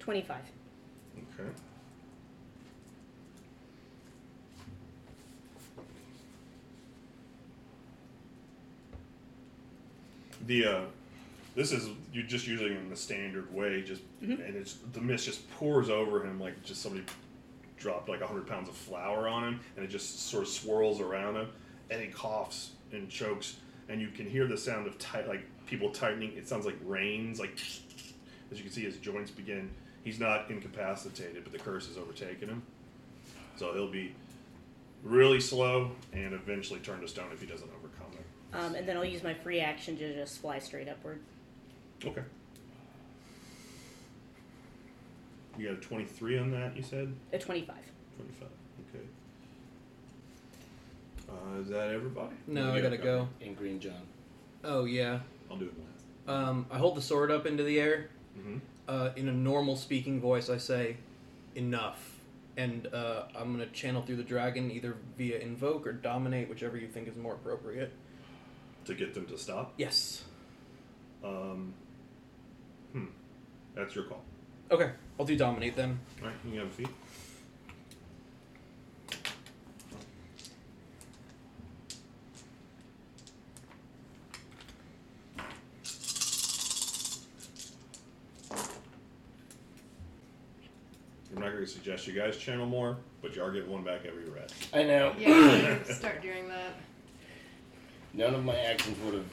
twenty-five. 0.00 0.44
Okay. 1.40 1.48
The 10.46 10.64
uh, 10.66 10.80
this 11.54 11.72
is 11.72 11.88
you're 12.12 12.24
just 12.24 12.46
using 12.46 12.68
in 12.68 12.88
the 12.88 12.96
standard 12.96 13.52
way, 13.52 13.82
just 13.82 14.02
and 14.40 14.56
it's 14.56 14.78
the 14.92 15.00
mist 15.00 15.26
just 15.26 15.50
pours 15.52 15.90
over 15.90 16.24
him 16.24 16.40
like 16.40 16.62
just 16.62 16.82
somebody 16.82 17.04
dropped 17.78 18.08
like 18.08 18.22
hundred 18.22 18.46
pounds 18.46 18.68
of 18.68 18.74
flour 18.74 19.28
on 19.28 19.44
him, 19.44 19.60
and 19.76 19.84
it 19.84 19.88
just 19.88 20.28
sort 20.28 20.42
of 20.44 20.48
swirls 20.48 21.00
around 21.00 21.36
him, 21.36 21.48
and 21.90 22.00
he 22.00 22.08
coughs 22.08 22.72
and 22.92 23.08
chokes, 23.08 23.56
and 23.88 24.00
you 24.00 24.08
can 24.08 24.28
hear 24.28 24.46
the 24.46 24.56
sound 24.56 24.86
of 24.86 24.98
tight 24.98 25.28
like 25.28 25.44
people 25.66 25.90
tightening. 25.90 26.32
It 26.36 26.48
sounds 26.48 26.66
like 26.66 26.76
rains, 26.84 27.38
like 27.38 27.58
as 28.50 28.58
you 28.58 28.64
can 28.64 28.72
see, 28.72 28.84
his 28.84 28.96
joints 28.96 29.30
begin. 29.30 29.70
He's 30.04 30.18
not 30.18 30.50
incapacitated, 30.50 31.44
but 31.44 31.52
the 31.52 31.58
curse 31.58 31.86
has 31.86 31.96
overtaken 31.96 32.48
him, 32.48 32.62
so 33.56 33.72
he'll 33.72 33.90
be 33.90 34.14
really 35.02 35.40
slow 35.40 35.90
and 36.12 36.32
eventually 36.32 36.80
turn 36.80 37.00
to 37.00 37.08
stone 37.08 37.26
if 37.32 37.40
he 37.40 37.46
doesn't 37.46 37.70
overcome 37.76 38.12
it. 38.14 38.21
Um, 38.54 38.74
and 38.74 38.86
then 38.86 38.96
I'll 38.96 39.04
use 39.04 39.22
my 39.22 39.34
free 39.34 39.60
action 39.60 39.96
to 39.98 40.14
just 40.14 40.40
fly 40.40 40.58
straight 40.58 40.88
upward. 40.88 41.20
Okay. 42.04 42.22
You 45.58 45.68
got 45.68 45.78
a 45.78 45.80
23 45.80 46.38
on 46.38 46.50
that, 46.52 46.76
you 46.76 46.82
said? 46.82 47.12
A 47.32 47.38
twenty-five. 47.38 47.76
25. 48.16 48.48
Okay. 48.94 49.04
Uh, 51.28 51.60
is 51.60 51.68
that 51.68 51.90
everybody? 51.90 52.34
No, 52.46 52.72
I 52.72 52.80
gotta 52.80 52.96
go. 52.98 53.28
In 53.40 53.54
Green 53.54 53.80
John. 53.80 54.02
Oh 54.64 54.84
yeah. 54.84 55.20
I'll 55.50 55.56
do 55.56 55.66
it 55.66 55.74
last. 55.78 56.38
Um, 56.48 56.66
I 56.70 56.78
hold 56.78 56.96
the 56.96 57.02
sword 57.02 57.30
up 57.30 57.46
into 57.46 57.62
the 57.62 57.80
air. 57.80 58.08
Mm-hmm. 58.38 58.58
Uh, 58.88 59.10
in 59.16 59.28
a 59.28 59.32
normal 59.32 59.76
speaking 59.76 60.20
voice, 60.20 60.48
I 60.50 60.56
say, 60.58 60.96
"Enough," 61.54 62.18
and 62.56 62.86
uh, 62.92 63.24
I'm 63.36 63.52
gonna 63.52 63.66
channel 63.66 64.02
through 64.02 64.16
the 64.16 64.22
dragon 64.22 64.70
either 64.70 64.96
via 65.16 65.38
invoke 65.38 65.86
or 65.86 65.92
dominate, 65.92 66.48
whichever 66.48 66.76
you 66.76 66.88
think 66.88 67.08
is 67.08 67.16
more 67.16 67.34
appropriate. 67.34 67.92
To 68.86 68.94
get 68.94 69.14
them 69.14 69.26
to 69.26 69.38
stop? 69.38 69.74
Yes. 69.76 70.24
Um, 71.24 71.72
hmm. 72.92 73.04
That's 73.76 73.94
your 73.94 74.04
call. 74.04 74.22
Okay, 74.72 74.90
I'll 75.20 75.26
do 75.26 75.36
dominate 75.36 75.76
then. 75.76 76.00
All 76.20 76.28
right, 76.28 76.36
you 76.50 76.58
have 76.58 76.68
a 76.68 76.70
feat. 76.70 76.88
I'm 91.34 91.40
not 91.40 91.52
going 91.52 91.64
to 91.64 91.66
suggest 91.66 92.06
you 92.06 92.14
guys 92.14 92.36
channel 92.36 92.66
more, 92.66 92.98
but 93.20 93.36
you 93.36 93.42
are 93.42 93.52
getting 93.52 93.70
one 93.70 93.84
back 93.84 94.00
every 94.06 94.24
rest. 94.24 94.54
I 94.74 94.82
know. 94.82 95.14
Yeah, 95.18 95.82
start 95.84 96.20
doing 96.20 96.48
that. 96.48 96.74
None 98.14 98.34
of 98.34 98.44
my 98.44 98.56
actions 98.56 98.98
would 99.04 99.14
have. 99.14 99.24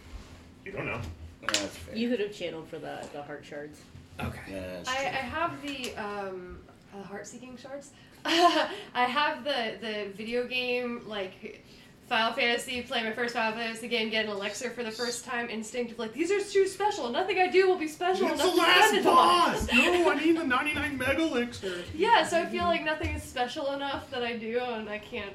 You 0.66 0.72
don't 0.72 0.86
know. 0.86 1.02
That's 1.42 1.76
fair. 1.78 1.96
You 1.96 2.10
could 2.10 2.20
have 2.20 2.34
channeled 2.34 2.68
for 2.68 2.80
the 2.80 3.06
the 3.14 3.22
heart 3.22 3.46
shards. 3.46 3.80
Okay. 4.20 4.40
Yeah, 4.52 4.84
I, 4.88 4.98
I 4.98 5.22
have 5.22 5.62
the 5.62 5.96
um, 5.96 6.60
uh, 6.94 7.02
heart-seeking 7.04 7.58
shards. 7.58 7.92
I 8.26 9.06
have 9.06 9.44
the 9.44 9.78
the 9.80 10.12
video 10.16 10.46
game 10.46 11.04
like 11.08 11.64
Final 12.08 12.34
Fantasy. 12.34 12.82
Play 12.82 13.04
my 13.04 13.14
first 13.14 13.34
Final 13.34 13.58
Fantasy 13.58 13.88
game, 13.88 14.10
get 14.10 14.26
an 14.26 14.32
elixir 14.32 14.72
for 14.72 14.84
the 14.84 14.92
first 14.92 15.24
time. 15.24 15.50
Instinct 15.50 15.94
of 15.94 16.00
like 16.00 16.14
these 16.14 16.32
are 16.32 16.42
too 16.42 16.68
special. 16.68 17.10
Nothing 17.10 17.40
I 17.40 17.48
do 17.48 17.68
will 17.68 17.78
be 17.78 17.88
special. 17.88 18.28
It's 18.28 18.42
the 18.42 18.48
last 18.48 19.04
boss! 19.04 19.72
no, 19.72 20.12
I 20.12 20.16
need 20.16 20.38
the 20.38 20.44
99 20.44 20.98
mega 20.98 21.22
elixir. 21.22 21.84
yeah, 21.96 22.26
so 22.26 22.42
I 22.42 22.46
feel 22.46 22.66
like 22.66 22.84
nothing 22.84 23.16
is 23.16 23.24
special 23.24 23.72
enough 23.72 24.10
that 24.12 24.24
I 24.24 24.36
do, 24.36 24.60
and 24.60 24.90
I 24.90 24.98
can't. 24.98 25.34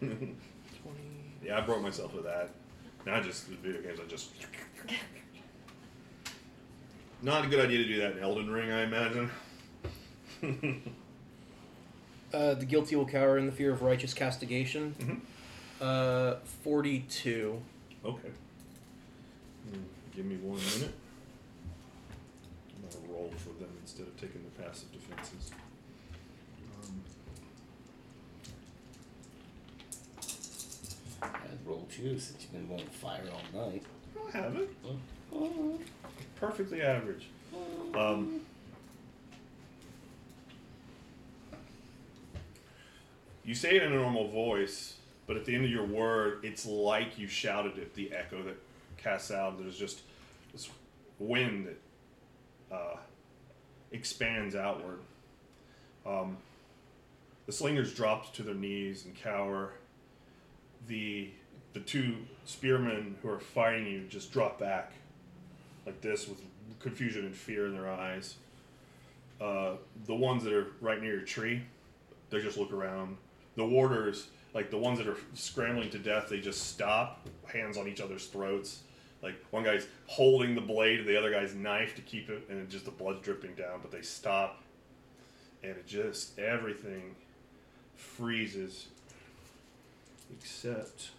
yeah, 1.44 1.58
I 1.58 1.60
broke 1.60 1.82
myself 1.82 2.14
with 2.14 2.24
that. 2.24 2.50
Now 3.06 3.20
just 3.20 3.48
the 3.48 3.56
video 3.56 3.82
games, 3.82 4.00
I 4.02 4.08
just. 4.08 4.30
Not 7.22 7.44
a 7.44 7.48
good 7.48 7.64
idea 7.64 7.78
to 7.78 7.84
do 7.84 7.98
that 8.00 8.12
in 8.12 8.22
Elden 8.22 8.50
Ring, 8.50 8.70
I 8.70 8.82
imagine. 8.82 9.30
Uh, 12.32 12.52
the 12.54 12.64
guilty 12.66 12.96
will 12.96 13.06
cower 13.06 13.38
in 13.38 13.46
the 13.46 13.52
fear 13.52 13.70
of 13.70 13.80
righteous 13.82 14.12
castigation. 14.12 14.92
Mhm. 14.98 15.20
Uh, 15.80 16.40
42. 16.64 17.62
Okay. 18.04 18.28
Hmm, 19.70 19.78
Give 20.16 20.24
me 20.24 20.34
one 20.38 20.56
minute. 20.56 20.92
I'm 22.74 22.82
gonna 22.90 23.12
roll 23.12 23.30
for 23.36 23.50
them 23.62 23.70
instead 23.82 24.08
of 24.08 24.16
taking 24.20 24.42
the 24.42 24.50
passive 24.60 24.90
defenses. 24.90 25.52
Um, 26.82 27.02
I'd 31.22 31.53
roll 31.64 31.86
two 31.90 32.18
since 32.18 32.42
you've 32.42 32.52
been 32.52 32.68
rolling 32.68 32.86
fire 32.86 33.22
all 33.32 33.66
night. 33.68 33.82
I 34.28 34.36
have 34.36 34.56
it. 34.56 34.70
Perfectly 36.36 36.82
average. 36.82 37.28
Um, 37.94 38.40
you 43.44 43.54
say 43.54 43.76
it 43.76 43.82
in 43.82 43.92
a 43.92 43.96
normal 43.96 44.28
voice, 44.28 44.94
but 45.26 45.36
at 45.36 45.44
the 45.44 45.54
end 45.54 45.64
of 45.64 45.70
your 45.70 45.86
word, 45.86 46.44
it's 46.44 46.66
like 46.66 47.18
you 47.18 47.26
shouted 47.26 47.78
it. 47.78 47.94
The 47.94 48.12
echo 48.12 48.42
that 48.42 48.56
casts 48.96 49.30
out. 49.30 49.58
There's 49.58 49.78
just 49.78 50.02
this 50.52 50.68
wind 51.18 51.66
that 51.66 52.74
uh, 52.74 52.96
expands 53.92 54.54
outward. 54.54 54.98
Um, 56.04 56.36
the 57.46 57.52
slingers 57.52 57.94
drop 57.94 58.32
to 58.34 58.42
their 58.42 58.54
knees 58.54 59.04
and 59.04 59.14
cower. 59.14 59.72
The 60.88 61.30
the 61.74 61.80
two 61.80 62.14
spearmen 62.46 63.16
who 63.20 63.28
are 63.28 63.38
fighting 63.38 63.86
you 63.86 64.04
just 64.08 64.32
drop 64.32 64.58
back 64.58 64.92
like 65.84 66.00
this 66.00 66.26
with 66.26 66.40
confusion 66.80 67.26
and 67.26 67.34
fear 67.34 67.66
in 67.66 67.74
their 67.74 67.90
eyes. 67.90 68.36
Uh, 69.40 69.72
the 70.06 70.14
ones 70.14 70.44
that 70.44 70.52
are 70.52 70.68
right 70.80 71.02
near 71.02 71.16
your 71.16 71.26
tree, 71.26 71.62
they 72.30 72.40
just 72.40 72.56
look 72.56 72.72
around. 72.72 73.16
The 73.56 73.66
warders, 73.66 74.28
like 74.54 74.70
the 74.70 74.78
ones 74.78 74.98
that 74.98 75.08
are 75.08 75.18
scrambling 75.34 75.90
to 75.90 75.98
death, 75.98 76.28
they 76.28 76.40
just 76.40 76.68
stop, 76.68 77.26
hands 77.46 77.76
on 77.76 77.88
each 77.88 78.00
other's 78.00 78.26
throats. 78.26 78.80
Like 79.22 79.34
one 79.50 79.64
guy's 79.64 79.86
holding 80.06 80.54
the 80.54 80.60
blade 80.60 81.00
of 81.00 81.06
the 81.06 81.18
other 81.18 81.30
guy's 81.30 81.54
knife 81.54 81.96
to 81.96 82.02
keep 82.02 82.30
it, 82.30 82.46
and 82.48 82.68
just 82.68 82.84
the 82.84 82.90
blood's 82.90 83.20
dripping 83.20 83.54
down. 83.54 83.80
But 83.82 83.90
they 83.90 84.02
stop, 84.02 84.62
and 85.62 85.72
it 85.72 85.86
just 85.86 86.38
everything 86.38 87.16
freezes, 87.96 88.86
except. 90.30 91.10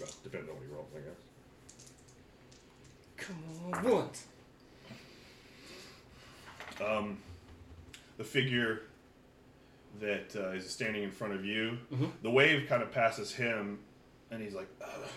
Well, 0.00 0.08
depends 0.24 0.48
on 0.48 0.54
what 0.56 0.64
you 0.66 0.72
roll, 0.74 0.88
I 0.96 1.00
guess. 1.00 1.20
Come 3.16 3.36
on, 3.72 3.82
once. 3.90 4.24
um, 6.84 7.18
the 8.16 8.24
figure 8.24 8.82
that 10.00 10.34
uh, 10.34 10.50
is 10.50 10.68
standing 10.70 11.02
in 11.02 11.10
front 11.10 11.34
of 11.34 11.44
you, 11.44 11.78
Mhm. 11.92 12.10
the 12.22 12.30
wave 12.30 12.66
kind 12.68 12.82
of 12.82 12.90
passes 12.90 13.34
him, 13.34 13.78
and 14.30 14.42
he's 14.42 14.54
like, 14.54 14.68
Ugh. 14.80 15.08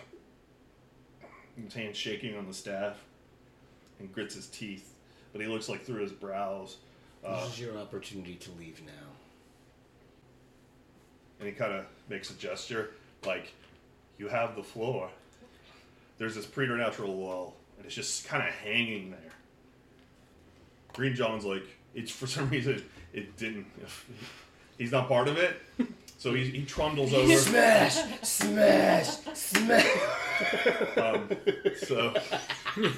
his 1.63 1.73
hand 1.73 1.95
shaking 1.95 2.35
on 2.35 2.45
the 2.47 2.53
staff, 2.53 2.97
and 3.99 4.11
grits 4.11 4.35
his 4.35 4.47
teeth, 4.47 4.93
but 5.31 5.39
he 5.41 5.47
looks 5.47 5.69
like 5.69 5.83
through 5.85 6.01
his 6.01 6.11
brows, 6.11 6.77
uh, 7.23 7.45
this 7.45 7.53
is 7.53 7.59
your 7.61 7.77
opportunity 7.77 8.35
to 8.35 8.51
leave 8.59 8.81
now. 8.85 8.91
and 11.39 11.47
he 11.49 11.53
kind 11.57 11.73
of 11.73 11.85
makes 12.09 12.29
a 12.29 12.33
gesture 12.35 12.91
like, 13.25 13.51
"You 14.23 14.29
have 14.29 14.55
the 14.55 14.63
floor." 14.63 15.09
There's 16.17 16.35
this 16.35 16.45
preternatural 16.45 17.13
lull, 17.13 17.55
and 17.75 17.85
it's 17.85 17.95
just 17.95 18.25
kind 18.25 18.47
of 18.47 18.53
hanging 18.53 19.11
there. 19.11 19.33
Green 20.93 21.13
John's 21.13 21.43
like, 21.43 21.65
it's 21.93 22.09
for 22.09 22.25
some 22.25 22.49
reason 22.49 22.81
it 23.11 23.35
didn't. 23.35 23.65
He's 24.77 24.93
not 24.93 25.09
part 25.09 25.27
of 25.27 25.37
it, 25.37 25.61
so 26.17 26.33
he, 26.33 26.45
he 26.45 26.63
trundles 26.65 27.13
over. 27.13 27.37
Smash! 27.37 27.97
Smash! 28.23 29.07
Smash! 29.33 29.85
Um, 30.97 31.29
so 31.77 32.11
It's 32.75 32.95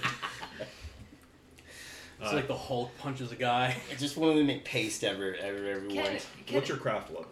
Uh, 2.22 2.34
like 2.34 2.48
the 2.48 2.56
Hulk 2.56 2.98
punches 2.98 3.32
a 3.32 3.36
guy. 3.36 3.76
I 3.92 3.96
just 3.96 4.16
wanted 4.16 4.36
to 4.36 4.44
make 4.46 4.64
paste 4.64 5.04
ever, 5.04 5.36
ever, 5.36 5.68
everyone. 5.68 6.06
Can, 6.06 6.20
can, 6.46 6.56
what's 6.56 6.70
your 6.70 6.78
craft 6.78 7.10
level? 7.10 7.28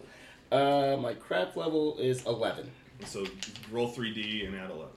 Uh, 0.52 0.98
my 1.00 1.14
craft 1.14 1.56
level 1.56 1.96
is 1.98 2.26
11. 3.00 3.06
So 3.06 3.26
roll 3.70 3.90
3d 3.90 4.46
and 4.46 4.56
add 4.56 4.70
11. 4.70 4.88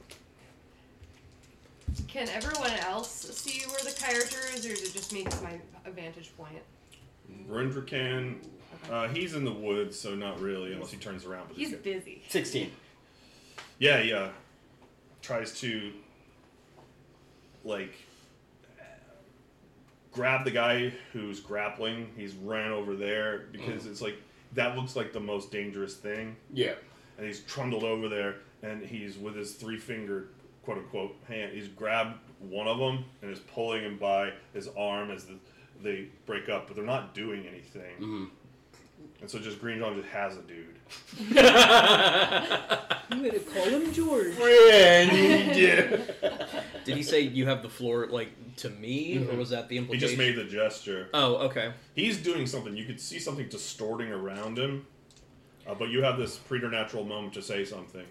can 2.07 2.29
everyone 2.29 2.71
else 2.85 3.09
see 3.11 3.65
where 3.67 3.79
the 3.83 3.97
character 3.99 4.37
is, 4.53 4.65
or 4.65 4.69
is 4.71 4.83
it 4.83 4.93
just 4.93 5.11
me 5.13 5.23
because 5.23 5.41
my 5.41 5.59
vantage 5.95 6.31
point? 6.37 6.61
Rendra 7.49 7.85
can. 7.85 8.39
Uh, 8.91 9.07
he's 9.07 9.33
in 9.33 9.43
the 9.43 9.51
woods, 9.51 9.99
so 9.99 10.15
not 10.15 10.39
really, 10.39 10.73
unless 10.73 10.91
he 10.91 10.97
turns 10.97 11.25
around. 11.25 11.47
But 11.49 11.57
He's 11.57 11.71
good. 11.71 11.83
busy. 11.83 12.21
16. 12.29 12.71
Yeah, 13.79 14.01
yeah. 14.01 14.29
Tries 15.21 15.59
to 15.59 15.91
like 17.65 17.93
grab 20.11 20.45
the 20.45 20.51
guy 20.51 20.93
who's 21.11 21.39
grappling. 21.39 22.09
He's 22.15 22.33
ran 22.33 22.71
over 22.71 22.95
there 22.95 23.45
because 23.51 23.85
it's 23.85 24.01
like 24.01 24.15
that 24.53 24.77
looks 24.77 24.95
like 24.95 25.11
the 25.11 25.19
most 25.19 25.51
dangerous 25.51 25.95
thing. 25.95 26.35
Yeah. 26.53 26.73
And 27.17 27.25
he's 27.25 27.41
trundled 27.41 27.83
over 27.83 28.07
there 28.09 28.35
and 28.63 28.83
he's 28.83 29.17
with 29.17 29.35
his 29.35 29.53
three 29.53 29.77
fingered 29.77 30.29
quote 30.63 30.77
unquote 30.77 31.15
hand. 31.27 31.53
He's 31.53 31.67
grabbed 31.67 32.17
one 32.39 32.67
of 32.67 32.77
them 32.77 33.05
and 33.21 33.31
is 33.31 33.39
pulling 33.39 33.83
him 33.83 33.97
by 33.97 34.33
his 34.53 34.67
arm 34.77 35.11
as 35.11 35.25
the, 35.25 35.35
they 35.81 36.07
break 36.25 36.49
up, 36.49 36.67
but 36.67 36.75
they're 36.75 36.85
not 36.85 37.13
doing 37.15 37.45
anything. 37.47 37.95
Mhm. 37.99 38.29
And 39.21 39.29
so 39.29 39.39
just 39.39 39.59
Green 39.59 39.79
John 39.79 39.95
just 39.95 40.09
has 40.09 40.37
a 40.37 40.41
dude. 40.41 40.75
I'm 43.09 43.23
gonna 43.23 43.39
call 43.39 43.63
him 43.65 43.91
George. 43.93 44.33
Friend! 44.33 45.09
Did 46.85 46.95
he 46.97 47.03
say 47.03 47.21
you 47.21 47.45
have 47.47 47.61
the 47.63 47.69
floor 47.69 48.07
like 48.07 48.29
to 48.57 48.69
me, 48.69 49.17
or 49.29 49.35
was 49.35 49.49
that 49.51 49.69
the 49.69 49.77
implication? 49.77 50.07
He 50.09 50.13
implication? 50.13 50.17
just 50.17 50.17
made 50.17 50.35
the 50.35 50.49
gesture. 50.49 51.09
Oh, 51.13 51.35
okay. 51.47 51.73
He's 51.95 52.17
doing 52.17 52.45
something. 52.47 52.75
You 52.75 52.85
could 52.85 52.99
see 52.99 53.19
something 53.19 53.47
distorting 53.49 54.11
around 54.11 54.57
him, 54.57 54.85
uh, 55.67 55.75
but 55.75 55.89
you 55.89 56.01
have 56.01 56.17
this 56.17 56.37
preternatural 56.37 57.03
moment 57.03 57.33
to 57.33 57.41
say 57.41 57.65
something, 57.65 58.05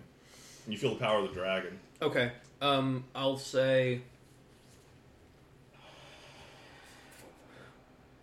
and 0.65 0.73
you 0.73 0.79
feel 0.79 0.91
the 0.91 1.01
power 1.01 1.21
of 1.21 1.29
the 1.29 1.35
dragon. 1.35 1.79
Okay. 2.03 2.33
Um, 2.61 3.05
I'll 3.15 3.39
say. 3.39 4.03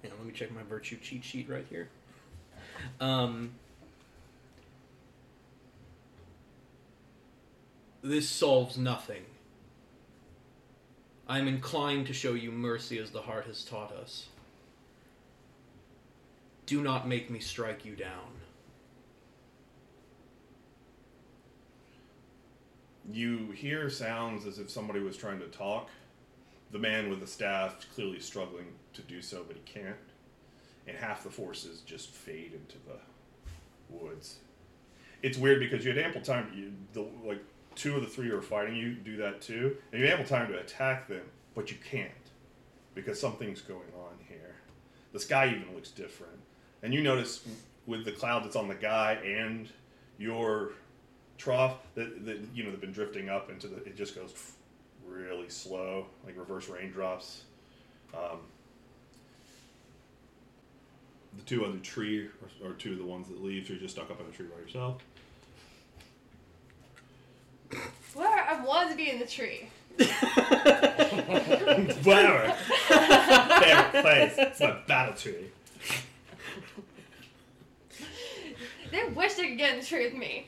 Yeah, 0.03 0.09
let 0.17 0.25
me 0.25 0.33
check 0.33 0.51
my 0.53 0.63
virtue 0.63 0.97
cheat 0.97 1.23
sheet 1.23 1.49
right 1.49 1.65
here. 1.69 1.87
Um, 2.99 3.51
this 8.01 8.29
solves 8.29 8.77
nothing. 8.77 9.23
I'm 11.27 11.47
inclined 11.47 12.07
to 12.07 12.13
show 12.13 12.33
you 12.33 12.51
mercy 12.51 12.99
as 12.99 13.11
the 13.11 13.21
heart 13.21 13.45
has 13.45 13.63
taught 13.63 13.93
us. 13.93 14.27
Do 16.65 16.81
not 16.81 17.07
make 17.07 17.29
me 17.29 17.39
strike 17.39 17.85
you 17.85 17.95
down. 17.95 18.42
You 23.11 23.51
hear 23.51 23.89
sounds 23.89 24.45
as 24.45 24.59
if 24.59 24.69
somebody 24.69 24.99
was 24.99 25.17
trying 25.17 25.39
to 25.39 25.47
talk. 25.47 25.89
The 26.71 26.79
man 26.79 27.09
with 27.09 27.19
the 27.19 27.27
staff 27.27 27.85
clearly 27.93 28.19
struggling 28.19 28.67
to 28.93 29.01
do 29.01 29.21
so, 29.21 29.43
but 29.45 29.55
he 29.55 29.61
can't. 29.65 29.95
And 30.87 30.97
half 30.97 31.23
the 31.23 31.29
forces 31.29 31.81
just 31.81 32.09
fade 32.09 32.53
into 32.53 32.77
the 32.85 32.99
woods. 33.89 34.37
It's 35.21 35.37
weird 35.37 35.59
because 35.59 35.85
you 35.85 35.93
had 35.93 36.03
ample 36.03 36.21
time. 36.21 36.51
You, 36.55 36.73
the, 36.93 37.07
like 37.25 37.41
two 37.75 37.95
of 37.95 38.01
the 38.01 38.07
three 38.07 38.29
are 38.29 38.41
fighting 38.41 38.75
you 38.75 38.93
do 38.93 39.17
that 39.17 39.41
too, 39.41 39.77
and 39.91 40.01
you 40.01 40.07
have 40.07 40.19
ample 40.19 40.37
time 40.37 40.51
to 40.51 40.59
attack 40.59 41.07
them, 41.07 41.23
but 41.55 41.71
you 41.71 41.77
can't 41.89 42.11
because 42.95 43.19
something's 43.19 43.61
going 43.61 43.79
on 43.97 44.13
here. 44.27 44.55
The 45.13 45.19
sky 45.19 45.47
even 45.47 45.73
looks 45.73 45.89
different, 45.89 46.39
and 46.81 46.93
you 46.93 47.01
notice 47.01 47.45
with 47.85 48.05
the 48.05 48.11
cloud 48.11 48.43
that's 48.43 48.55
on 48.55 48.67
the 48.67 48.75
guy 48.75 49.13
and 49.13 49.69
your 50.17 50.71
trough 51.43 51.77
that, 51.95 52.25
that 52.25 52.39
you 52.53 52.63
know 52.63 52.71
they've 52.71 52.79
been 52.79 52.93
drifting 52.93 53.29
up 53.29 53.49
into 53.49 53.67
the. 53.67 53.77
It 53.77 53.97
just 53.97 54.15
goes 54.15 54.33
really 55.05 55.49
slow, 55.49 56.05
like 56.25 56.37
reverse 56.37 56.69
raindrops. 56.69 57.43
Um, 58.13 58.39
the 61.35 61.43
two 61.43 61.65
other 61.65 61.79
tree, 61.79 62.27
or, 62.61 62.69
or 62.69 62.73
two 62.73 62.93
of 62.93 62.99
the 62.99 63.05
ones 63.05 63.27
that 63.27 63.43
leaves, 63.43 63.67
you're 63.67 63.79
just 63.79 63.95
stuck 63.95 64.09
up 64.09 64.21
in 64.21 64.27
a 64.27 64.29
tree 64.29 64.45
by 64.45 64.61
yourself. 64.61 65.01
Where 68.13 68.43
I 68.43 68.63
want 68.63 68.91
to 68.91 68.95
be 68.95 69.09
in 69.09 69.19
the 69.19 69.25
tree. 69.25 69.67
Whatever. 72.03 72.53
Favorite 72.87 74.01
place. 74.01 74.33
It's 74.37 74.59
my 74.59 74.79
battle 74.87 75.15
tree. 75.15 75.49
They 78.91 79.03
wish 79.15 79.33
they 79.33 79.49
could 79.49 79.57
get 79.57 79.73
in 79.73 79.79
the 79.79 79.85
tree 79.85 80.05
with 80.05 80.13
me. 80.13 80.47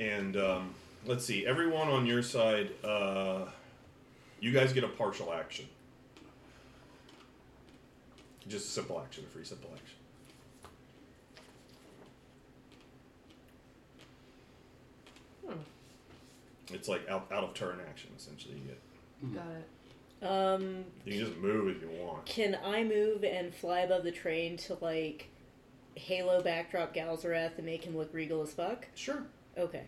And 0.00 0.36
um, 0.36 0.74
let's 1.06 1.24
see, 1.24 1.46
everyone 1.46 1.88
on 1.88 2.06
your 2.06 2.22
side, 2.22 2.70
uh, 2.84 3.46
you 4.40 4.52
guys 4.52 4.72
get 4.72 4.84
a 4.84 4.88
partial 4.88 5.32
action. 5.32 5.66
Just 8.46 8.66
a 8.66 8.70
simple 8.70 9.00
action, 9.00 9.24
a 9.26 9.32
free 9.32 9.44
simple 9.44 9.70
action. 9.72 9.96
Hmm. 15.48 16.74
It's 16.74 16.88
like 16.88 17.08
out, 17.08 17.26
out 17.32 17.44
of 17.44 17.54
turn 17.54 17.78
action, 17.88 18.10
essentially. 18.16 18.54
You, 18.54 18.60
get, 18.66 19.34
Got 19.34 19.56
it. 19.56 19.68
Um, 20.26 20.84
you 21.04 21.12
can 21.12 21.26
just 21.26 21.38
move 21.38 21.68
if 21.76 21.82
you 21.82 21.90
want. 22.02 22.24
can 22.24 22.58
I 22.64 22.82
move 22.82 23.24
and 23.24 23.54
fly 23.54 23.80
above 23.80 24.04
the 24.04 24.12
train 24.12 24.56
to 24.58 24.74
like 24.80 25.28
Halo 25.96 26.42
backdrop 26.42 26.94
Galzareth 26.94 27.56
and 27.56 27.66
make 27.66 27.84
him 27.84 27.96
look 27.96 28.12
regal 28.12 28.42
as 28.42 28.52
fuck? 28.52 28.86
Sure. 28.94 29.22
Okay. 29.56 29.84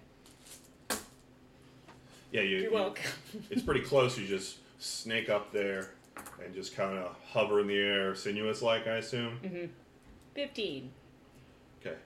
Yeah, 2.30 2.42
you. 2.42 2.56
You're 2.56 2.60
you- 2.64 2.72
welcome. 2.72 3.10
it's 3.50 3.62
pretty 3.62 3.80
close. 3.80 4.18
You 4.18 4.26
just 4.26 4.58
snake 4.78 5.28
up 5.28 5.52
there 5.52 5.90
and 6.44 6.54
just 6.54 6.74
kind 6.76 6.96
of 6.98 7.16
hover 7.30 7.60
in 7.60 7.66
the 7.66 7.76
air, 7.78 8.14
sinuous 8.14 8.62
like, 8.62 8.86
I 8.86 8.96
assume. 8.96 9.38
Mm-hmm. 9.42 9.66
Fifteen. 10.34 10.90
Okay. 11.80 11.96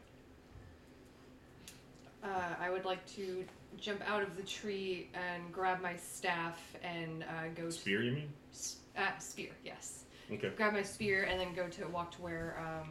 Uh, 2.22 2.54
I 2.60 2.70
would 2.70 2.84
like 2.84 3.04
to 3.16 3.44
jump 3.78 4.02
out 4.08 4.22
of 4.22 4.36
the 4.36 4.42
tree 4.42 5.08
and 5.14 5.52
grab 5.52 5.80
my 5.80 5.96
staff 5.96 6.60
and 6.82 7.22
uh, 7.24 7.48
go 7.54 7.64
to 7.66 7.72
Spear, 7.72 8.02
you 8.02 8.12
mean? 8.12 8.28
S- 8.52 8.76
uh, 8.96 9.16
spear, 9.18 9.50
yes. 9.64 10.04
Okay. 10.30 10.50
Grab 10.56 10.74
my 10.74 10.82
spear 10.82 11.24
and 11.24 11.40
then 11.40 11.54
go 11.54 11.66
to 11.68 11.86
walk 11.88 12.12
to 12.16 12.22
where 12.22 12.56
um, 12.60 12.90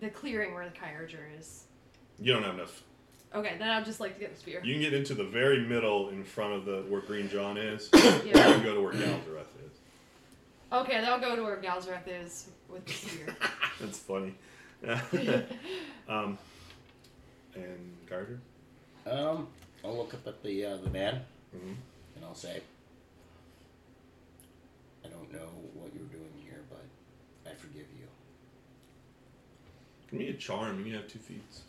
the 0.00 0.10
clearing 0.10 0.54
where 0.54 0.64
the 0.68 0.74
Kyurger 0.76 1.38
is. 1.38 1.64
You 2.20 2.32
don't 2.32 2.42
have 2.42 2.54
enough. 2.54 2.82
Okay, 3.34 3.56
then 3.58 3.68
I'll 3.68 3.84
just 3.84 4.00
like 4.00 4.14
to 4.14 4.20
get 4.20 4.32
the 4.34 4.40
spear. 4.40 4.60
You 4.64 4.74
can 4.74 4.82
get 4.82 4.94
into 4.94 5.14
the 5.14 5.24
very 5.24 5.60
middle 5.60 6.08
in 6.08 6.24
front 6.24 6.54
of 6.54 6.64
the 6.64 6.78
where 6.88 7.00
Green 7.02 7.28
John 7.28 7.56
is. 7.58 7.90
you 7.94 8.00
Yeah. 8.24 8.32
can 8.54 8.62
go 8.62 8.74
to 8.74 8.80
where 8.80 8.92
Galzareth 8.92 9.52
is. 9.66 9.78
Okay, 10.72 10.92
then 11.00 11.04
I'll 11.04 11.20
go 11.20 11.36
to 11.36 11.42
where 11.42 11.56
Galzareth 11.58 12.08
is 12.08 12.48
with 12.68 12.86
the 12.86 12.92
spear. 12.92 13.36
That's 13.80 13.98
funny. 13.98 14.34
um, 16.08 16.38
and 17.54 17.96
Carter? 18.08 18.40
Um, 19.06 19.48
I'll 19.84 19.96
look 19.96 20.14
up 20.14 20.26
at 20.26 20.42
the 20.42 20.64
uh, 20.64 20.76
the 20.78 20.90
man 20.90 21.20
Mhm. 21.56 21.74
and 22.16 22.24
I'll 22.24 22.34
say, 22.34 22.60
I 25.04 25.08
don't 25.08 25.32
know 25.32 25.48
what 25.74 25.90
you're 25.94 26.04
doing 26.06 26.32
here, 26.44 26.60
but 26.70 26.84
I 27.50 27.54
forgive 27.54 27.86
you. 27.97 27.97
Give 30.10 30.18
me 30.20 30.28
a 30.28 30.34
charm. 30.34 30.84
You 30.86 30.94
have 30.96 31.06
two 31.08 31.18
feats. 31.18 31.62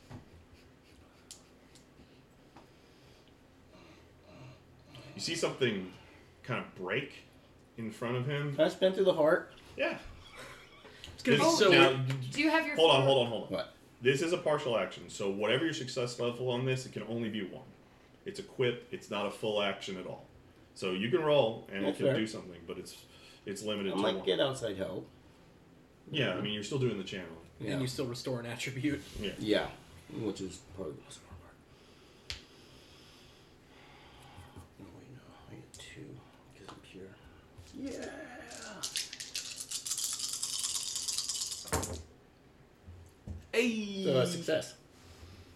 You 5.16 5.22
see 5.22 5.36
something 5.36 5.92
kind 6.44 6.64
of 6.64 6.76
break 6.76 7.24
in 7.78 7.92
front 7.92 8.16
of 8.16 8.26
him. 8.26 8.56
Can 8.56 8.66
I 8.66 8.70
spin 8.70 8.94
through 8.94 9.06
the 9.06 9.14
heart? 9.14 9.52
Yeah. 9.78 9.98
It's 11.14 11.24
gonna 11.24 11.38
be 11.38 11.44
so. 11.44 11.70
now, 11.70 12.00
Do 12.32 12.42
you 12.42 12.50
have 12.50 12.66
your 12.66 12.76
hold 12.78 12.92
on, 12.92 13.04
hold 13.04 13.26
on, 13.26 13.32
hold 13.32 13.44
on. 13.48 13.50
What? 13.50 13.74
This 14.02 14.22
is 14.22 14.32
a 14.32 14.38
partial 14.38 14.78
action, 14.78 15.10
so 15.10 15.30
whatever 15.30 15.66
your 15.66 15.74
success 15.74 16.18
level 16.20 16.50
on 16.52 16.64
this, 16.66 16.86
it 16.86 16.94
can 16.94 17.04
only 17.10 17.28
be 17.28 17.42
one. 17.44 17.66
It's 18.26 18.40
a 18.40 18.44
quip. 18.44 18.88
It's 18.92 19.10
not 19.10 19.26
a 19.26 19.32
full 19.32 19.62
action 19.62 19.98
at 19.98 20.06
all. 20.08 20.26
So 20.76 20.92
you 20.92 21.10
can 21.10 21.22
roll 21.22 21.68
and 21.74 21.84
That's 21.84 21.96
it 22.00 22.04
can 22.04 22.12
fair. 22.14 22.16
do 22.20 22.28
something, 22.28 22.60
but 22.66 22.78
it's 22.78 22.96
it's 23.46 23.64
limited 23.64 23.92
I 23.92 23.96
to 23.98 24.02
might 24.02 24.16
one. 24.18 24.26
get 24.26 24.40
outside 24.40 24.78
help. 24.78 25.06
Yeah, 26.12 26.34
I 26.36 26.42
mean 26.42 26.54
you're 26.54 26.64
still 26.64 26.80
doing 26.80 26.98
the 26.98 27.04
channel. 27.04 27.28
Yeah. 27.60 27.72
And 27.74 27.82
you 27.82 27.88
still 27.88 28.06
restore 28.06 28.40
an 28.40 28.46
attribute. 28.46 29.02
Yeah. 29.22 29.32
Yeah, 29.40 29.68
which 30.22 30.42
is 30.42 30.60
probably 30.76 30.94
the 30.94 31.02
most 31.04 31.20
important 31.20 31.42
part. 31.44 31.56
Oh, 34.82 34.86
wait, 34.98 35.10
no, 35.14 35.22
I 35.50 35.56
get 35.56 35.74
two 35.74 36.06
because 36.54 36.70
I'm 36.70 36.82
pure. 36.90 37.12
Yeah. 38.02 38.06
Hey. 43.52 44.04
So, 44.04 44.14
uh, 44.18 44.26
success. 44.26 44.76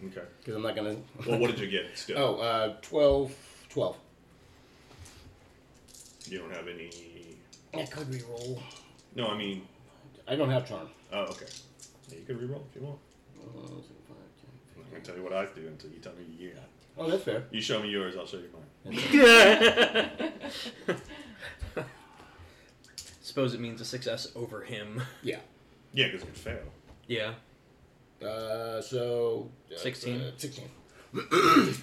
Okay. 0.04 0.20
Because 0.40 0.54
I'm 0.56 0.62
not 0.62 0.76
gonna. 0.76 0.96
Well, 1.26 1.38
what 1.38 1.50
did 1.50 1.60
you 1.60 1.68
get? 1.68 1.96
Still, 1.96 2.18
Oh, 2.18 2.36
uh, 2.40 2.74
12. 2.82 3.32
12. 3.70 3.96
you 6.28 6.38
don't 6.38 6.52
have 6.52 6.68
any. 6.68 6.90
I 7.72 7.84
could 7.86 8.08
reroll. 8.10 8.60
No, 9.14 9.28
I 9.28 9.36
mean, 9.36 9.62
I 10.28 10.36
don't 10.36 10.50
have 10.50 10.68
charm. 10.68 10.88
oh, 11.12 11.22
okay. 11.24 11.46
Yeah, 12.14 12.20
you 12.20 12.26
can 12.26 12.36
reroll 12.36 12.62
if 12.70 12.76
you 12.76 12.82
want. 12.86 12.98
So 13.34 13.42
five, 14.08 14.16
I'm 14.76 14.82
not 14.82 14.90
gonna 14.90 15.04
tell 15.04 15.16
you 15.16 15.22
what 15.22 15.32
I 15.32 15.46
do 15.46 15.66
until 15.66 15.90
you 15.90 15.98
tell 15.98 16.12
me 16.12 16.24
you 16.38 16.50
got. 16.50 16.62
Oh, 16.96 17.10
that's 17.10 17.24
fair. 17.24 17.44
You 17.50 17.60
show 17.60 17.82
me 17.82 17.88
yours, 17.88 18.14
I'll 18.16 18.26
show 18.26 18.38
you 18.38 18.50
mine. 18.84 20.30
Suppose 23.22 23.54
it 23.54 23.60
means 23.60 23.80
a 23.80 23.84
success 23.84 24.28
over 24.36 24.62
him. 24.62 25.02
Yeah. 25.22 25.40
Yeah, 25.92 26.06
because 26.06 26.22
it 26.22 26.26
could 26.26 26.36
fail. 26.36 26.62
Yeah. 27.08 27.34
Uh, 28.24 28.80
so. 28.80 29.50
Uh, 29.72 29.78
16? 29.78 30.20
Uh, 30.20 30.30
16. 30.36 30.68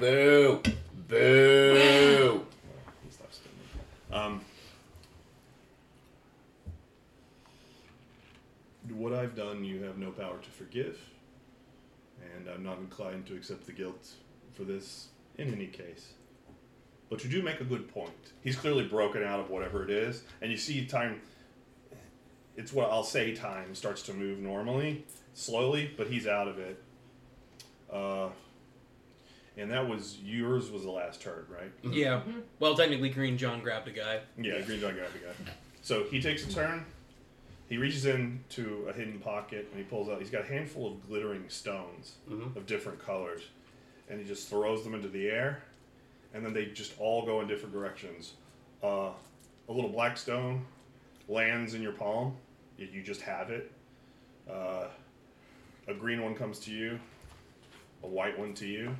Boo! 0.00 0.62
Boo! 1.08 2.46
He 3.04 3.10
stops 3.10 3.36
spinning. 3.36 3.68
Um, 4.12 4.40
what 8.94 9.12
I've 9.12 9.34
done, 9.34 9.64
you 9.64 9.82
have 9.82 9.98
no 9.98 10.10
power 10.10 10.38
to 10.38 10.50
forgive, 10.50 10.98
and 12.36 12.48
I'm 12.48 12.62
not 12.62 12.78
inclined 12.78 13.26
to 13.26 13.34
accept 13.34 13.66
the 13.66 13.72
guilt 13.72 14.08
for 14.52 14.64
this 14.64 15.08
in 15.36 15.52
any 15.52 15.66
case. 15.66 16.12
But 17.10 17.22
you 17.24 17.30
do 17.30 17.42
make 17.42 17.60
a 17.60 17.64
good 17.64 17.92
point. 17.92 18.32
He's 18.42 18.56
clearly 18.56 18.84
broken 18.84 19.22
out 19.22 19.40
of 19.40 19.50
whatever 19.50 19.84
it 19.84 19.90
is, 19.90 20.22
and 20.40 20.50
you 20.50 20.56
see 20.56 20.86
time. 20.86 21.20
It's 22.56 22.72
what 22.72 22.90
I'll 22.90 23.04
say. 23.04 23.34
Time 23.34 23.74
starts 23.74 24.02
to 24.02 24.14
move 24.14 24.38
normally, 24.38 25.04
slowly, 25.34 25.92
but 25.96 26.06
he's 26.06 26.26
out 26.26 26.48
of 26.48 26.58
it. 26.58 26.82
Uh, 27.92 28.28
and 29.56 29.70
that 29.70 29.88
was 29.88 30.18
yours. 30.22 30.70
Was 30.70 30.82
the 30.82 30.90
last 30.90 31.20
turn, 31.20 31.44
right? 31.48 31.70
Yeah. 31.82 32.22
Well, 32.58 32.74
technically, 32.74 33.10
Green 33.10 33.36
John 33.36 33.60
grabbed 33.60 33.88
a 33.88 33.92
guy. 33.92 34.20
Yeah, 34.38 34.60
Green 34.62 34.80
John 34.80 34.94
grabbed 34.94 35.14
the 35.14 35.18
guy. 35.18 35.52
So 35.82 36.04
he 36.04 36.20
takes 36.22 36.46
a 36.46 36.52
turn. 36.52 36.86
He 37.74 37.78
reaches 37.78 38.06
into 38.06 38.86
a 38.88 38.92
hidden 38.92 39.18
pocket 39.18 39.66
and 39.72 39.76
he 39.76 39.82
pulls 39.82 40.08
out. 40.08 40.20
He's 40.20 40.30
got 40.30 40.42
a 40.42 40.46
handful 40.46 40.86
of 40.92 41.04
glittering 41.08 41.48
stones 41.48 42.18
Mhm. 42.30 42.54
of 42.54 42.66
different 42.66 43.00
colors, 43.00 43.48
and 44.08 44.20
he 44.20 44.24
just 44.24 44.48
throws 44.48 44.84
them 44.84 44.94
into 44.94 45.08
the 45.08 45.28
air, 45.28 45.64
and 46.32 46.46
then 46.46 46.52
they 46.52 46.66
just 46.66 46.96
all 47.00 47.26
go 47.26 47.40
in 47.40 47.48
different 47.48 47.72
directions. 47.74 48.34
Uh, 48.80 49.10
a 49.68 49.72
little 49.72 49.90
black 49.90 50.16
stone 50.16 50.64
lands 51.26 51.74
in 51.74 51.82
your 51.82 51.90
palm. 51.94 52.36
You 52.78 52.86
you 52.92 53.02
just 53.02 53.22
have 53.22 53.50
it. 53.50 53.72
Uh, 54.48 54.86
a 55.88 55.94
green 55.94 56.22
one 56.22 56.36
comes 56.36 56.60
to 56.60 56.70
you. 56.70 57.00
A 58.04 58.06
white 58.06 58.38
one 58.38 58.54
to 58.54 58.68
you. 58.68 58.94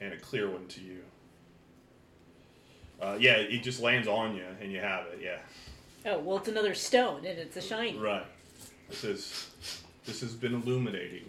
And 0.00 0.12
a 0.14 0.16
clear 0.20 0.48
one 0.48 0.68
to 0.68 0.80
you. 0.80 1.02
Uh, 3.00 3.16
yeah, 3.18 3.32
it 3.34 3.64
just 3.64 3.80
lands 3.80 4.06
on 4.06 4.36
you, 4.36 4.46
and 4.60 4.70
you 4.70 4.78
have 4.78 5.06
it. 5.08 5.18
Yeah, 5.20 5.40
Oh 6.06 6.18
well, 6.20 6.38
it's 6.38 6.48
another 6.48 6.74
stone, 6.74 7.24
and 7.24 7.38
it's 7.38 7.56
a 7.56 7.60
shiny. 7.60 7.98
right. 7.98 8.26
This 8.88 9.04
is 9.04 9.50
this 10.06 10.20
has 10.20 10.34
been 10.34 10.54
illuminating, 10.54 11.28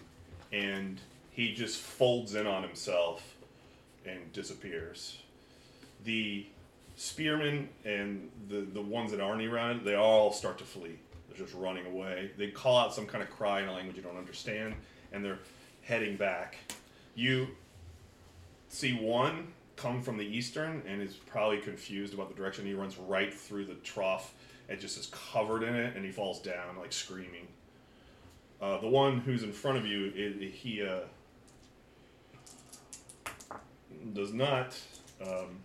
and 0.54 1.00
he 1.32 1.54
just 1.54 1.80
folds 1.80 2.36
in 2.36 2.48
on 2.48 2.64
himself 2.64 3.36
and 4.06 4.32
disappears. 4.34 5.18
The 6.06 6.46
spearmen 6.96 7.70
and 7.84 8.30
the 8.50 8.62
the 8.62 8.82
ones 8.82 9.12
that 9.12 9.20
aren't 9.20 9.44
around, 9.44 9.84
they 9.86 9.96
all 9.96 10.32
start 10.32 10.58
to 10.60 10.64
flee. 10.64 11.00
They're 11.30 11.46
just 11.46 11.58
running 11.58 11.86
away. 11.86 12.32
They 12.38 12.48
call 12.48 12.78
out 12.78 12.94
some 12.94 13.06
kind 13.06 13.24
of 13.24 13.30
cry 13.30 13.62
in 13.62 13.68
a 13.68 13.74
language 13.74 13.98
you 13.98 14.04
don't 14.04 14.18
understand, 14.18 14.76
and 15.12 15.24
they're 15.26 15.40
heading 15.82 16.16
back. 16.16 16.58
You 17.16 17.48
see 18.70 18.94
one 18.94 19.48
come 19.76 20.02
from 20.02 20.18
the 20.18 20.26
eastern 20.26 20.84
and 20.88 21.02
is 21.02 21.16
probably 21.16 21.58
confused 21.58 22.14
about 22.14 22.30
the 22.30 22.36
direction. 22.36 22.66
He 22.66 22.74
runs 22.74 22.98
right 22.98 23.34
through 23.34 23.66
the 23.66 23.76
trough 23.76 24.34
and 24.70 24.80
just 24.80 24.98
is 24.98 25.08
covered 25.08 25.64
in 25.64 25.76
it, 25.76 25.96
and 25.96 26.06
he 26.06 26.12
falls 26.12 26.40
down 26.40 26.78
like 26.78 26.94
screaming. 26.94 27.48
Uh, 28.62 28.80
the 28.80 28.88
one 28.88 29.20
who's 29.20 29.44
in 29.44 29.52
front 29.52 29.78
of 29.78 29.86
you, 29.86 30.12
i 30.16 30.46
he 30.46 30.84
uh, 30.84 31.00
does 34.14 34.34
not 34.34 34.78
um, 35.22 35.60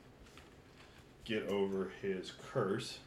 get 1.25 1.47
over 1.49 1.91
his 2.01 2.33
curse, 2.53 2.99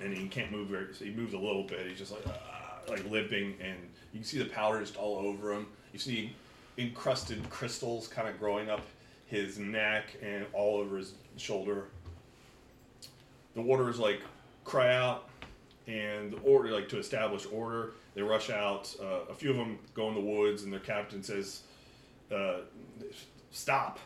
and 0.00 0.14
he 0.14 0.28
can't 0.28 0.52
move 0.52 0.68
very. 0.68 0.94
So 0.94 1.04
he 1.04 1.10
moves 1.10 1.34
a 1.34 1.38
little 1.38 1.64
bit. 1.64 1.86
He's 1.86 1.98
just 1.98 2.12
like 2.12 2.24
ah, 2.28 2.78
like 2.88 3.08
limping, 3.10 3.54
and 3.60 3.78
you 4.12 4.20
can 4.20 4.24
see 4.24 4.38
the 4.38 4.46
powder 4.46 4.80
just 4.80 4.96
all 4.96 5.16
over 5.16 5.52
him. 5.52 5.66
You 5.92 5.98
see 5.98 6.36
encrusted 6.78 7.48
crystals 7.50 8.08
kind 8.08 8.28
of 8.28 8.38
growing 8.38 8.70
up 8.70 8.82
his 9.26 9.58
neck 9.58 10.16
and 10.22 10.44
all 10.52 10.76
over 10.76 10.98
his 10.98 11.14
shoulder. 11.36 11.86
The 13.54 13.62
warders 13.62 13.98
like 13.98 14.22
cry 14.64 14.94
out, 14.94 15.28
and 15.86 16.32
the 16.32 16.38
order 16.38 16.70
like 16.70 16.88
to 16.90 16.98
establish 16.98 17.46
order. 17.52 17.92
They 18.14 18.22
rush 18.22 18.50
out. 18.50 18.94
Uh, 19.00 19.30
a 19.30 19.34
few 19.34 19.50
of 19.50 19.56
them 19.56 19.78
go 19.94 20.08
in 20.08 20.14
the 20.14 20.20
woods, 20.20 20.62
and 20.62 20.72
their 20.72 20.80
captain 20.80 21.22
says, 21.22 21.62
uh, 22.34 22.60
"Stop!" 23.50 23.98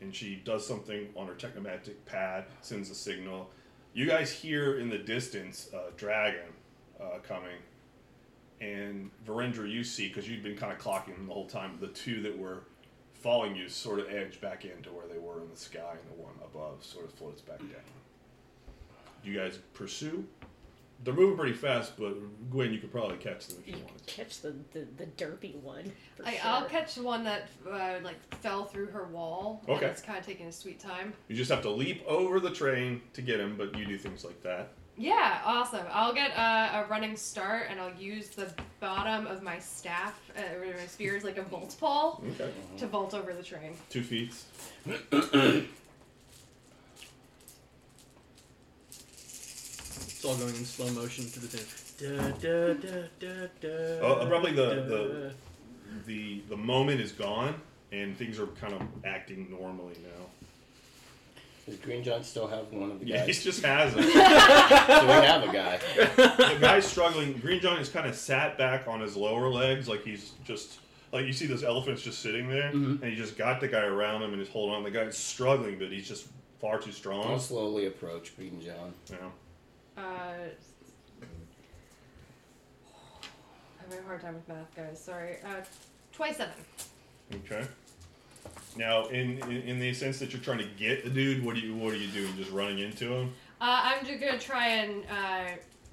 And 0.00 0.14
she 0.14 0.36
does 0.36 0.66
something 0.66 1.08
on 1.16 1.26
her 1.26 1.34
technomantic 1.34 1.94
pad, 2.06 2.44
sends 2.60 2.90
a 2.90 2.94
signal. 2.94 3.50
You 3.94 4.06
guys 4.06 4.30
hear 4.30 4.78
in 4.78 4.90
the 4.90 4.98
distance 4.98 5.70
a 5.72 5.90
dragon 5.96 6.52
uh, 7.00 7.18
coming, 7.26 7.58
and 8.60 9.10
Virendra, 9.26 9.70
you 9.70 9.84
see 9.84 10.08
because 10.08 10.28
you'd 10.28 10.42
been 10.42 10.56
kind 10.56 10.72
of 10.72 10.78
clocking 10.78 11.14
them 11.14 11.26
the 11.26 11.32
whole 11.32 11.46
time. 11.46 11.78
The 11.80 11.88
two 11.88 12.22
that 12.22 12.36
were 12.36 12.64
following 13.14 13.56
you 13.56 13.68
sort 13.68 14.00
of 14.00 14.10
edge 14.10 14.40
back 14.40 14.64
into 14.64 14.90
where 14.90 15.06
they 15.06 15.18
were 15.18 15.40
in 15.40 15.50
the 15.50 15.56
sky, 15.56 15.92
and 15.92 16.18
the 16.18 16.22
one 16.22 16.34
above 16.44 16.84
sort 16.84 17.06
of 17.06 17.12
floats 17.12 17.40
back 17.40 17.58
down. 17.58 18.03
You 19.24 19.34
guys 19.38 19.58
pursue. 19.72 20.24
They're 21.02 21.12
moving 21.12 21.36
pretty 21.36 21.52
fast, 21.52 21.98
but 21.98 22.14
Gwen, 22.50 22.72
you 22.72 22.78
could 22.78 22.90
probably 22.90 23.18
catch 23.18 23.46
them 23.48 23.58
if 23.60 23.68
you 23.68 23.74
You 23.76 23.84
wanted. 23.84 24.06
catch 24.06 24.40
the, 24.40 24.54
the, 24.72 24.86
the 24.96 25.04
derpy 25.22 25.54
one. 25.56 25.92
For 26.16 26.24
I, 26.26 26.32
sure. 26.32 26.40
I'll 26.44 26.64
catch 26.64 26.94
the 26.94 27.02
one 27.02 27.24
that 27.24 27.48
uh, 27.70 27.96
like 28.02 28.16
fell 28.36 28.64
through 28.64 28.86
her 28.86 29.04
wall. 29.08 29.62
Okay. 29.68 29.84
It's 29.86 30.00
kind 30.00 30.18
of 30.18 30.24
taking 30.24 30.46
a 30.46 30.52
sweet 30.52 30.80
time. 30.80 31.12
You 31.28 31.36
just 31.36 31.50
have 31.50 31.60
to 31.62 31.70
leap 31.70 32.02
over 32.06 32.40
the 32.40 32.50
train 32.50 33.02
to 33.12 33.20
get 33.22 33.38
him, 33.38 33.56
but 33.58 33.76
you 33.76 33.84
do 33.84 33.98
things 33.98 34.24
like 34.24 34.42
that. 34.44 34.68
Yeah, 34.96 35.40
awesome. 35.44 35.84
I'll 35.90 36.14
get 36.14 36.30
uh, 36.38 36.84
a 36.84 36.86
running 36.88 37.16
start 37.16 37.66
and 37.68 37.80
I'll 37.80 37.94
use 37.96 38.28
the 38.28 38.50
bottom 38.80 39.26
of 39.26 39.42
my 39.42 39.58
staff, 39.58 40.18
uh, 40.38 40.56
or 40.56 40.72
my 40.74 40.86
spear 40.86 41.16
as 41.16 41.24
like 41.24 41.36
a 41.36 41.42
volt 41.42 41.76
pole 41.78 42.22
Okay. 42.40 42.50
to 42.78 42.86
vault 42.86 43.12
over 43.12 43.34
the 43.34 43.42
train. 43.42 43.74
Two 43.90 44.02
feet. 44.04 44.32
It's 50.24 50.32
all 50.32 50.38
going 50.38 50.56
in 50.56 50.64
slow 50.64 50.88
motion 50.92 51.28
to 51.32 51.38
the 51.40 51.48
tune. 51.48 52.16
Da, 52.16 52.28
da, 52.40 52.72
da, 52.72 53.02
da, 53.20 53.46
da, 53.60 54.00
Oh, 54.00 54.26
probably 54.26 54.52
the- 54.52 54.62
the- 54.86 55.32
The 56.06 56.40
the 56.48 56.56
moment 56.56 57.02
is 57.02 57.12
gone, 57.12 57.60
and 57.92 58.16
things 58.16 58.38
are 58.40 58.46
kind 58.46 58.72
of 58.72 58.80
acting 59.04 59.48
normally 59.50 59.92
now. 60.02 60.26
Does 61.66 61.76
Green 61.76 62.02
John 62.02 62.24
still 62.24 62.46
have 62.46 62.72
one 62.72 62.90
of 62.90 63.00
the 63.00 63.06
Yeah, 63.06 63.20
he 63.20 63.26
guys? 63.32 63.44
just 63.44 63.62
has 63.66 63.92
it. 63.96 64.02
so 64.02 64.08
we 64.08 64.12
have 65.12 65.42
a 65.46 65.52
guy. 65.52 65.76
the 66.16 66.58
guy's 66.58 66.86
struggling. 66.86 67.34
Green 67.34 67.60
John 67.60 67.78
is 67.78 67.90
kind 67.90 68.06
of 68.08 68.14
sat 68.16 68.56
back 68.56 68.88
on 68.88 69.00
his 69.02 69.16
lower 69.16 69.50
legs, 69.50 69.88
like 69.88 70.04
he's 70.04 70.32
just 70.46 70.78
like 71.12 71.26
you 71.26 71.34
see 71.34 71.46
this 71.46 71.62
elephant's 71.62 72.00
just 72.02 72.20
sitting 72.22 72.48
there, 72.48 72.72
Mhm. 72.72 73.02
and 73.02 73.04
he 73.04 73.14
just 73.14 73.36
got 73.36 73.60
the 73.60 73.68
guy 73.68 73.82
around 73.84 74.22
him 74.22 74.30
and 74.32 74.40
he's 74.40 74.48
holding 74.50 74.74
on. 74.74 74.82
The 74.84 74.90
guy's 74.90 75.18
struggling, 75.18 75.78
but 75.78 75.92
he's 75.92 76.08
just 76.08 76.26
far 76.62 76.78
too 76.78 76.86
I'll 76.86 76.92
strong. 76.92 77.38
slowly 77.38 77.84
approach 77.86 78.34
Green 78.36 78.58
John. 78.62 78.94
You 79.10 79.16
know? 79.16 79.32
Uh, 79.96 80.00
I'm 83.80 83.90
having 83.90 84.04
a 84.04 84.06
hard 84.06 84.20
time 84.22 84.34
with 84.34 84.48
math, 84.48 84.74
guys. 84.74 85.02
Sorry. 85.02 85.36
Uh, 85.44 85.62
27. 86.12 86.52
Okay. 87.46 87.66
Now, 88.76 89.06
in, 89.06 89.38
in 89.50 89.62
in 89.62 89.78
the 89.78 89.94
sense 89.94 90.18
that 90.18 90.32
you're 90.32 90.42
trying 90.42 90.58
to 90.58 90.68
get 90.76 91.04
the 91.04 91.10
dude, 91.10 91.44
what 91.44 91.54
do 91.54 91.60
you 91.60 91.74
what 91.74 91.92
are 91.92 91.96
you 91.96 92.08
doing? 92.08 92.34
Just 92.36 92.50
running 92.50 92.80
into 92.80 93.12
him? 93.12 93.32
Uh, 93.60 93.80
I'm 93.84 94.04
just 94.04 94.20
gonna 94.20 94.38
try 94.38 94.68
and 94.68 95.04
uh, 95.10 95.52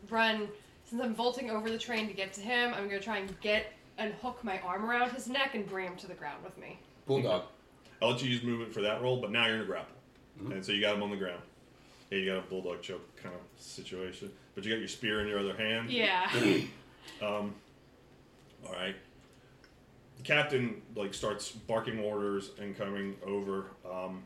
run. 0.10 0.48
Since 0.86 1.02
I'm 1.02 1.16
vaulting 1.16 1.50
over 1.52 1.70
the 1.70 1.78
train 1.78 2.08
to 2.08 2.14
get 2.14 2.34
to 2.34 2.42
him, 2.42 2.74
I'm 2.74 2.86
gonna 2.88 3.00
try 3.00 3.18
and 3.20 3.40
get 3.40 3.74
and 3.98 4.14
hook 4.16 4.44
my 4.44 4.60
arm 4.62 4.84
around 4.90 5.12
his 5.12 5.28
neck 5.30 5.54
and 5.56 5.68
bring 5.68 5.88
him 5.88 5.96
to 5.98 6.08
the 6.08 6.14
ground 6.16 6.44
with 6.44 6.58
me. 6.58 6.80
Bulldog. 7.06 7.44
I'll 8.02 8.12
let 8.12 8.24
you 8.24 8.30
use 8.30 8.42
movement 8.44 8.74
for 8.74 8.82
that 8.82 9.02
roll, 9.02 9.22
but 9.22 9.32
now 9.32 9.46
you're 9.46 9.56
in 9.58 9.62
a 9.62 9.66
grapple, 9.66 9.96
Mhm. 10.42 10.52
and 10.54 10.66
so 10.66 10.72
you 10.72 10.82
got 10.82 10.96
him 10.96 11.04
on 11.04 11.12
the 11.12 11.18
ground. 11.18 11.42
Yeah, 12.12 12.18
you 12.18 12.26
got 12.26 12.40
a 12.40 12.42
bulldog 12.42 12.82
choke 12.82 13.16
kind 13.16 13.34
of 13.34 13.42
situation, 13.60 14.32
but 14.54 14.66
you 14.66 14.72
got 14.72 14.80
your 14.80 14.88
spear 14.88 15.22
in 15.22 15.28
your 15.28 15.40
other 15.40 15.56
hand. 15.56 15.90
Yeah. 15.90 16.30
Um, 17.20 17.56
all 18.66 18.74
right. 18.74 18.96
The 20.18 20.24
captain 20.24 20.82
like 20.96 21.16
starts 21.16 21.52
barking 21.52 22.00
orders 22.00 22.52
and 22.60 22.78
coming 22.78 23.16
over. 23.26 23.72
Um, 23.90 24.24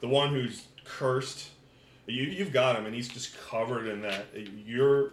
the 0.00 0.08
one 0.08 0.30
who's 0.30 0.66
cursed, 0.84 1.50
you 2.06 2.24
you've 2.24 2.52
got 2.52 2.76
him, 2.76 2.86
and 2.86 2.94
he's 2.94 3.08
just 3.08 3.38
covered 3.48 3.86
in 3.86 4.02
that. 4.02 4.26
You're 4.66 5.12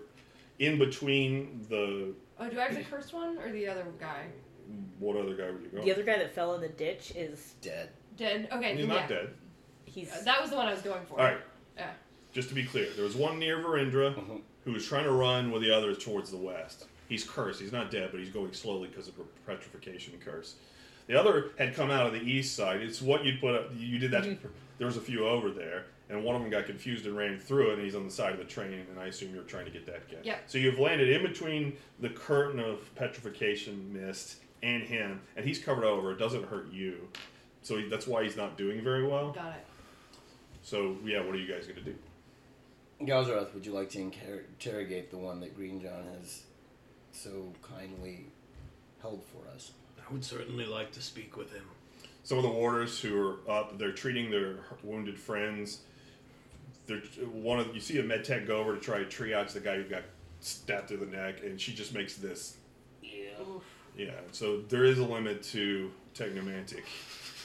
in 0.57 0.79
between 0.79 1.65
the 1.69 2.13
oh, 2.39 2.49
do 2.49 2.59
I 2.59 2.63
have 2.63 2.75
the 2.75 2.83
cursed 2.83 3.13
one 3.13 3.37
or 3.37 3.51
the 3.51 3.67
other 3.67 3.85
guy? 3.99 4.25
what 4.99 5.17
other 5.17 5.35
guy 5.35 5.49
would 5.51 5.63
you 5.63 5.69
go? 5.69 5.83
The 5.83 5.91
other 5.91 6.03
guy 6.03 6.17
that 6.17 6.33
fell 6.33 6.53
in 6.55 6.61
the 6.61 6.69
ditch 6.69 7.13
is 7.15 7.55
Dead. 7.61 7.89
Dead. 8.17 8.47
Okay. 8.51 8.75
He's 8.75 8.85
yeah. 8.85 8.93
not 8.93 9.09
dead. 9.09 9.29
he's 9.85 10.23
That 10.23 10.41
was 10.41 10.49
the 10.49 10.55
one 10.55 10.67
I 10.67 10.73
was 10.73 10.81
going 10.81 11.05
for. 11.05 11.19
All 11.19 11.25
right. 11.25 11.37
Yeah. 12.31 12.35
Just 12.35 12.49
to 12.49 12.55
be 12.55 12.63
clear, 12.63 12.87
there 12.95 13.03
was 13.05 13.15
one 13.15 13.39
near 13.39 13.57
Virendra 13.59 14.13
Mhm. 14.15 14.41
who 14.65 14.71
was 14.73 14.85
trying 14.85 15.03
to 15.05 15.11
run 15.11 15.51
with 15.51 15.61
the 15.61 15.71
others 15.71 15.97
towards 16.03 16.31
the 16.31 16.37
west. 16.37 16.85
He's 17.09 17.23
cursed. 17.23 17.59
He's 17.59 17.71
not 17.73 17.91
dead, 17.91 18.09
but 18.11 18.19
he's 18.19 18.29
going 18.29 18.53
slowly 18.53 18.87
because 18.87 19.07
of 19.07 19.19
a 19.19 19.23
petrification 19.45 20.13
curse. 20.23 20.55
The 21.07 21.19
other 21.19 21.51
had 21.57 21.75
come 21.75 21.91
out 21.91 22.07
of 22.07 22.13
the 22.13 22.21
east 22.21 22.55
side. 22.55 22.81
It's 22.81 23.01
what 23.01 23.25
you'd 23.25 23.41
put 23.41 23.55
up. 23.55 23.71
You 23.75 23.99
did 23.99 24.11
that. 24.11 24.37
There 24.77 24.87
was 24.87 24.95
a 24.97 25.01
few 25.01 25.27
over 25.27 25.51
there, 25.51 25.87
and 26.09 26.23
one 26.23 26.35
of 26.35 26.41
them 26.41 26.49
got 26.49 26.65
confused 26.67 27.05
and 27.05 27.17
ran 27.17 27.37
through 27.37 27.71
it, 27.71 27.73
and 27.75 27.83
he's 27.83 27.95
on 27.95 28.05
the 28.05 28.11
side 28.11 28.31
of 28.31 28.37
the 28.39 28.45
train. 28.45 28.85
And 28.89 28.99
I 28.99 29.07
assume 29.07 29.33
you're 29.33 29.43
trying 29.43 29.65
to 29.65 29.71
get 29.71 29.85
that 29.87 30.09
guy. 30.09 30.19
Yep. 30.23 30.43
So 30.47 30.57
you've 30.57 30.79
landed 30.79 31.09
in 31.09 31.21
between 31.23 31.75
the 31.99 32.09
curtain 32.09 32.59
of 32.59 32.93
petrification 32.95 33.91
mist 33.93 34.37
and 34.63 34.83
him, 34.83 35.21
and 35.35 35.45
he's 35.45 35.59
covered 35.59 35.83
over. 35.83 36.11
It 36.13 36.17
doesn't 36.19 36.45
hurt 36.45 36.71
you, 36.71 37.09
so 37.61 37.77
he, 37.77 37.89
that's 37.89 38.07
why 38.07 38.23
he's 38.23 38.37
not 38.37 38.57
doing 38.57 38.81
very 38.81 39.03
well. 39.05 39.31
Got 39.33 39.55
it. 39.57 39.65
So 40.63 40.97
yeah, 41.03 41.21
what 41.25 41.35
are 41.35 41.39
you 41.39 41.47
guys 41.51 41.67
gonna 41.67 41.81
do? 41.81 41.95
Galzareth, 43.07 43.53
would 43.53 43.65
you 43.65 43.73
like 43.73 43.89
to 43.91 43.99
inter- 43.99 44.43
interrogate 44.59 45.11
the 45.11 45.17
one 45.17 45.39
that 45.41 45.55
Green 45.55 45.81
John 45.81 46.03
has 46.19 46.43
so 47.11 47.53
kindly 47.61 48.25
held 49.01 49.23
for 49.23 49.47
us? 49.53 49.71
I 49.99 50.11
would 50.13 50.23
certainly 50.23 50.65
like 50.65 50.91
to 50.93 51.01
speak 51.01 51.37
with 51.37 51.53
him. 51.53 51.63
some 52.23 52.37
of 52.37 52.43
the 52.43 52.49
warders 52.49 52.99
who 52.99 53.19
are 53.19 53.51
up, 53.51 53.77
they're 53.77 53.91
treating 53.91 54.29
their 54.29 54.57
wounded 54.83 55.19
friends. 55.19 55.81
They're 56.87 56.99
one 57.31 57.59
of 57.59 57.73
you 57.73 57.81
see 57.81 57.99
a 57.99 58.03
med 58.03 58.23
tech 58.25 58.45
go 58.47 58.57
over 58.57 58.75
to 58.75 58.81
try 58.81 58.99
to 58.99 59.05
triage 59.05 59.53
the 59.53 59.59
guy 59.59 59.75
who 59.77 59.83
got 59.83 60.03
stabbed 60.39 60.87
through 60.87 60.97
the 60.97 61.05
neck, 61.05 61.43
and 61.43 61.59
she 61.59 61.73
just 61.73 61.93
makes 61.93 62.15
this. 62.15 62.57
Oof. 63.03 63.63
Yeah, 63.97 64.11
so 64.31 64.61
there 64.69 64.83
is 64.85 64.99
a 64.99 65.05
limit 65.05 65.43
to 65.43 65.91
technomantic 66.15 66.83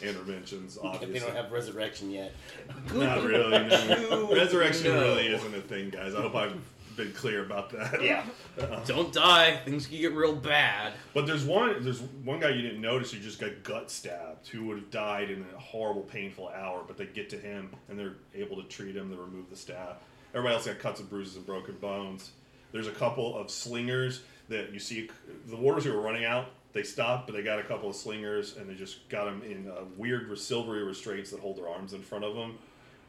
interventions. 0.02 0.77
If 0.77 0.85
Obviously, 0.85 1.12
they 1.12 1.27
don't 1.27 1.36
have 1.36 1.52
resurrection 1.52 2.10
yet. 2.10 2.32
not 2.94 3.23
really. 3.23 3.51
No. 3.51 4.35
Resurrection 4.35 4.93
No. 4.94 5.01
really 5.01 5.27
isn't 5.28 5.55
a 5.55 5.60
thing, 5.60 5.90
guys. 5.90 6.14
I 6.14 6.23
hope 6.23 6.35
I've 6.35 6.56
been 6.97 7.12
clear 7.12 7.44
about 7.44 7.70
that. 7.70 8.02
Yeah. 8.02 8.24
Uh-huh. 8.59 8.81
Don't 8.86 9.12
die. 9.12 9.59
Things 9.66 9.86
can 9.86 10.01
get 10.01 10.14
real 10.14 10.35
bad. 10.35 10.94
But 11.12 11.27
there's 11.27 11.44
one 11.44 11.85
there's 11.85 12.01
one 12.01 12.40
guy 12.40 12.48
you 12.48 12.62
didn't 12.62 12.81
notice 12.81 13.12
who 13.12 13.18
just 13.18 13.39
got 13.39 13.51
gut 13.62 13.90
stabbed 13.90 14.48
who 14.48 14.64
would 14.64 14.78
have 14.78 14.90
died 14.90 15.31
in 15.31 15.44
a 15.55 15.59
horrible, 15.60 16.01
painful 16.01 16.48
hour, 16.48 16.82
but 16.86 16.97
they 16.97 17.05
get 17.05 17.28
to 17.28 17.36
him 17.39 17.68
and 17.90 17.98
they're 17.98 18.14
able 18.35 18.56
to 18.56 18.66
treat 18.66 18.97
him, 18.97 19.10
they 19.10 19.16
remove 19.16 19.51
the 19.51 19.56
stab. 19.56 19.97
Everybody 20.32 20.55
else 20.55 20.64
got 20.66 20.78
cuts 20.78 21.01
and 21.01 21.10
bruises 21.10 21.36
and 21.36 21.44
broken 21.44 21.74
bones. 21.74 22.31
There's 22.73 22.86
a 22.86 22.93
couple 22.93 23.36
of 23.36 23.51
slingers 23.51 24.23
that 24.48 24.73
you 24.73 24.78
see 24.78 25.10
the 25.48 25.56
warders 25.56 25.85
who 25.85 25.93
were 25.93 26.01
running 26.01 26.24
out, 26.24 26.47
they 26.77 26.82
stopped, 26.82 27.27
but 27.27 27.35
they 27.35 27.43
got 27.43 27.59
a 27.59 27.62
couple 27.62 27.89
of 27.89 27.97
slingers 27.97 28.59
and 28.59 28.69
they 28.69 28.74
just 28.74 29.09
got 29.09 29.24
them 29.24 29.43
in 29.43 29.66
uh, 29.66 29.85
weird 29.97 30.39
silvery 30.39 30.85
restraints 30.85 31.31
that 31.31 31.40
hold 31.40 31.57
their 31.57 31.69
arms 31.69 31.94
in 31.94 32.03
front 32.03 32.23
of 32.23 32.35
them, 32.35 32.59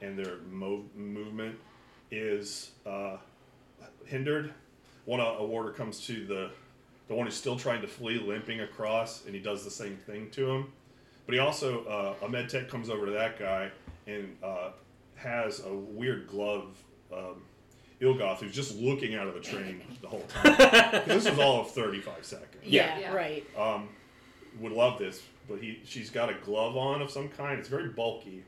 and 0.01 0.17
their 0.17 0.37
mo- 0.49 0.85
movement 0.95 1.57
is 2.09 2.71
uh, 2.85 3.17
hindered. 4.05 4.53
One 5.03 5.19
uh, 5.19 5.35
warder 5.41 5.71
comes 5.71 6.05
to 6.07 6.25
the 6.25 6.49
the 7.09 7.15
one 7.15 7.25
who's 7.25 7.35
still 7.35 7.57
trying 7.57 7.81
to 7.81 7.87
flee, 7.87 8.19
limping 8.19 8.61
across, 8.61 9.25
and 9.25 9.35
he 9.35 9.41
does 9.41 9.63
the 9.63 9.71
same 9.71 9.97
thing 10.05 10.29
to 10.31 10.49
him. 10.49 10.71
But 11.25 11.33
he 11.33 11.39
also 11.39 11.83
uh, 11.85 12.25
a 12.25 12.29
med 12.29 12.49
tech 12.49 12.69
comes 12.69 12.89
over 12.89 13.05
to 13.05 13.11
that 13.11 13.37
guy 13.37 13.69
and 14.07 14.33
uh, 14.41 14.69
has 15.15 15.61
a 15.65 15.73
weird 15.73 16.27
glove. 16.27 16.77
Um, 17.11 17.43
Ilgoth, 18.01 18.39
who's 18.39 18.53
just 18.53 18.75
looking 18.77 19.15
out 19.15 19.27
of 19.27 19.33
the 19.33 19.39
train 19.39 19.81
the 20.01 20.07
whole 20.07 20.21
time. 20.29 20.55
'Cause 20.55 21.05
this 21.05 21.29
was 21.29 21.39
all 21.39 21.61
of 21.61 21.71
35 21.71 22.23
seconds. 22.25 22.63
yeah, 22.63 22.99
Yeah. 22.99 23.13
right. 23.13 23.45
Um, 23.57 23.89
would 24.59 24.71
love 24.71 24.97
this. 24.99 25.21
but 25.49 25.59
he 25.59 25.79
she's 25.85 26.09
got 26.09 26.29
a 26.29 26.33
glove 26.43 26.75
on 26.77 27.01
of 27.01 27.09
some 27.11 27.29
kind. 27.29 27.57
It's 27.59 27.69
very 27.69 27.89
bulky, 27.89 28.43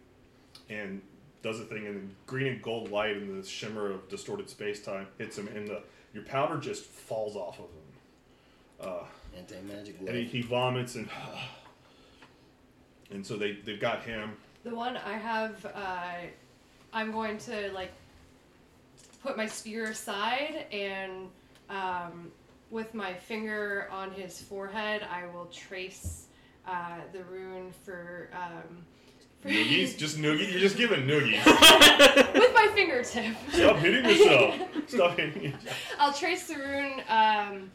and 0.69 1.01
does 1.41 1.59
a 1.59 1.63
thing, 1.63 1.87
and 1.87 2.13
green 2.27 2.47
and 2.47 2.61
gold 2.61 2.91
light 2.91 3.15
and 3.15 3.41
the 3.41 3.47
shimmer 3.47 3.89
of 3.91 4.09
distorted 4.09 4.49
space 4.49 4.83
time 4.83 5.07
hits 5.17 5.37
him, 5.37 5.47
and 5.47 5.67
the 5.67 5.81
your 6.13 6.23
powder 6.23 6.57
just 6.57 6.83
falls 6.85 7.35
off 7.35 7.59
of 7.59 7.65
him. 7.65 8.89
Uh, 8.91 9.03
Anti 9.37 9.55
magic 9.61 9.95
and 9.99 10.09
he, 10.17 10.23
he 10.25 10.41
vomits 10.41 10.95
and 10.95 11.07
and 13.11 13.25
so 13.25 13.35
they 13.37 13.53
they've 13.65 13.79
got 13.79 14.03
him. 14.03 14.31
The 14.63 14.75
one 14.75 14.97
I 14.97 15.13
have, 15.13 15.65
uh, 15.73 16.11
I'm 16.91 17.11
going 17.11 17.37
to 17.39 17.71
like 17.73 17.91
put 19.21 19.37
my 19.37 19.45
spear 19.45 19.89
aside 19.89 20.65
and 20.71 21.27
um, 21.69 22.31
with 22.71 22.93
my 22.93 23.13
finger 23.13 23.87
on 23.91 24.11
his 24.11 24.41
forehead, 24.41 25.05
I 25.11 25.25
will 25.33 25.45
trace 25.45 26.25
uh, 26.67 26.99
the 27.13 27.23
rune 27.23 27.71
for. 27.83 28.29
Um, 28.33 28.85
for 29.41 29.47
Noogies, 29.47 29.97
just 29.97 30.17
noogie. 30.17 30.51
You're 30.51 30.59
just 30.59 30.75
giving 30.75 31.07
noogies. 31.07 31.45
with 32.33 32.53
my 32.53 32.69
fingertip. 32.75 33.37
Stop 33.53 33.77
hitting 33.77 34.03
yourself. 34.03 34.55
Stop 34.87 35.17
hitting 35.17 35.43
yourself. 35.53 35.77
I'll 35.97 36.13
trace 36.13 36.47
the 36.47 36.55
rune 36.55 37.01
um, 37.07 37.71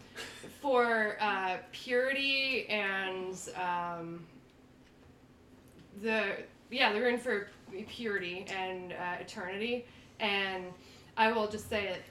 for 0.60 1.16
uh, 1.20 1.56
purity 1.72 2.66
and 2.68 3.34
um, 3.56 4.26
the 6.02 6.36
yeah 6.70 6.92
the 6.92 7.00
rune 7.00 7.18
for 7.18 7.48
purity 7.88 8.44
and 8.54 8.92
uh, 8.92 9.20
eternity, 9.20 9.86
and 10.20 10.64
I 11.16 11.32
will 11.32 11.48
just 11.48 11.68
say 11.68 11.86
it. 11.88 12.02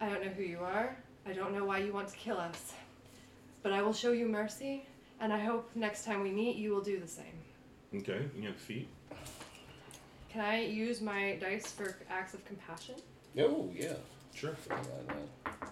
I 0.00 0.08
don't 0.08 0.24
know 0.24 0.30
who 0.30 0.42
you 0.42 0.60
are. 0.60 0.96
I 1.26 1.32
don't 1.32 1.52
know 1.54 1.64
why 1.64 1.78
you 1.78 1.92
want 1.92 2.08
to 2.08 2.16
kill 2.16 2.38
us, 2.38 2.72
but 3.62 3.72
I 3.72 3.82
will 3.82 3.92
show 3.92 4.12
you 4.12 4.26
mercy, 4.26 4.84
and 5.20 5.32
I 5.32 5.38
hope 5.38 5.70
next 5.74 6.04
time 6.04 6.22
we 6.22 6.30
meet 6.30 6.56
you 6.56 6.70
will 6.70 6.80
do 6.80 7.00
the 7.00 7.08
same. 7.08 7.24
Okay, 7.94 8.20
you 8.36 8.46
have 8.48 8.56
feat. 8.56 8.88
Can 10.30 10.40
I 10.42 10.62
use 10.62 11.00
my 11.00 11.36
dice 11.40 11.72
for 11.72 11.96
acts 12.10 12.34
of 12.34 12.44
compassion? 12.44 12.94
Oh 13.38 13.70
yeah. 13.74 13.94
Sure. 14.34 14.54
Forgot 14.54 14.84
about 14.84 15.08
that. 15.44 15.68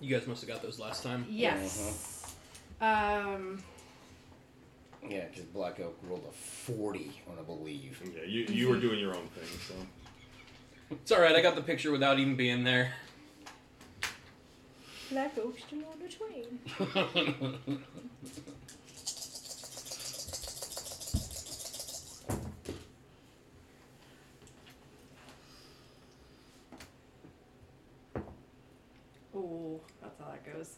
You 0.00 0.14
guys 0.16 0.26
must 0.26 0.42
have 0.42 0.50
got 0.50 0.62
those 0.62 0.78
last 0.78 1.02
time. 1.02 1.24
Yes. 1.30 2.34
Um. 2.80 3.62
Yeah, 5.08 5.24
because 5.26 5.44
Black 5.44 5.78
Oak 5.80 5.96
rolled 6.02 6.26
a 6.28 6.32
forty 6.32 7.12
on 7.30 7.38
a 7.38 7.42
believe. 7.42 8.00
Okay, 8.08 8.26
you 8.28 8.44
you 8.46 8.68
were 8.68 8.78
doing 8.78 8.98
your 8.98 9.14
own 9.14 9.28
thing, 9.28 9.58
so. 9.66 9.74
It's 10.90 11.10
all 11.10 11.20
right. 11.20 11.34
I 11.34 11.42
got 11.42 11.54
the 11.56 11.62
picture 11.62 11.90
without 11.90 12.18
even 12.18 12.36
being 12.36 12.62
there. 12.64 12.92
Black 15.10 15.36
Oaks 15.38 15.62
do 15.70 15.82
on 15.90 15.98
the 16.00 16.08
twain. 16.08 16.58
Ooh, 29.36 29.80
that's 30.00 30.18
how 30.18 30.26
that 30.30 30.44
goes. 30.52 30.76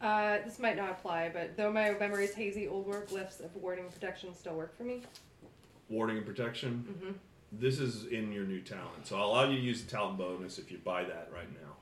Uh, 0.00 0.38
this 0.44 0.58
might 0.58 0.76
not 0.76 0.90
apply, 0.90 1.30
but 1.32 1.56
though 1.56 1.70
my 1.72 1.92
memory 1.92 2.24
is 2.24 2.34
hazy, 2.34 2.66
old 2.66 2.86
work 2.86 3.08
glyphs 3.08 3.40
of 3.44 3.54
warding 3.56 3.84
and 3.84 3.94
protection 3.94 4.34
still 4.34 4.54
work 4.54 4.76
for 4.76 4.82
me. 4.84 5.02
Warding 5.88 6.16
and 6.16 6.26
protection. 6.26 6.84
Mm-hmm. 6.90 7.12
This 7.52 7.78
is 7.78 8.06
in 8.06 8.32
your 8.32 8.44
new 8.44 8.60
talent, 8.60 9.06
so 9.06 9.16
I'll 9.18 9.26
allow 9.26 9.44
you 9.48 9.56
to 9.58 9.62
use 9.62 9.82
the 9.84 9.90
talent 9.90 10.16
bonus 10.16 10.58
if 10.58 10.72
you 10.72 10.78
buy 10.78 11.04
that 11.04 11.28
right 11.34 11.50
now. 11.52 11.74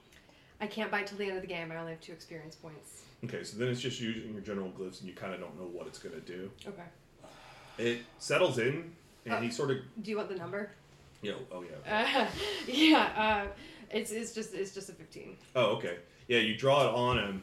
I 0.60 0.66
can't 0.66 0.90
buy 0.90 1.04
till 1.04 1.16
the 1.16 1.26
end 1.26 1.36
of 1.36 1.42
the 1.42 1.48
game. 1.48 1.70
I 1.70 1.76
only 1.76 1.92
have 1.92 2.00
two 2.00 2.12
experience 2.12 2.56
points. 2.56 3.02
Okay, 3.24 3.44
so 3.44 3.56
then 3.56 3.68
it's 3.68 3.80
just 3.80 4.00
using 4.00 4.32
your 4.32 4.42
general 4.42 4.70
glyphs, 4.70 5.00
and 5.00 5.08
you 5.08 5.14
kind 5.14 5.32
of 5.32 5.40
don't 5.40 5.56
know 5.58 5.66
what 5.66 5.86
it's 5.86 5.98
going 5.98 6.14
to 6.14 6.20
do. 6.20 6.50
Okay. 6.66 6.82
It 7.78 8.00
settles 8.18 8.58
in, 8.58 8.90
and 9.24 9.34
Uh, 9.34 9.40
he 9.40 9.50
sort 9.50 9.70
of, 9.70 9.76
Do 10.02 10.10
you 10.10 10.16
want 10.16 10.28
the 10.28 10.34
number? 10.36 10.70
Yeah. 11.22 11.34
oh 11.52 11.62
yeah. 11.62 12.26
Uh, 12.26 12.26
yeah. 12.66 13.44
Uh, 13.46 13.46
it's 13.90 14.10
it's 14.10 14.32
just 14.32 14.54
it's 14.54 14.72
just 14.74 14.88
a 14.88 14.92
fifteen. 14.92 15.36
Oh, 15.54 15.76
okay. 15.76 15.98
Yeah, 16.28 16.38
you 16.38 16.56
draw 16.56 16.88
it 16.88 16.94
on 16.94 17.18
him, 17.18 17.42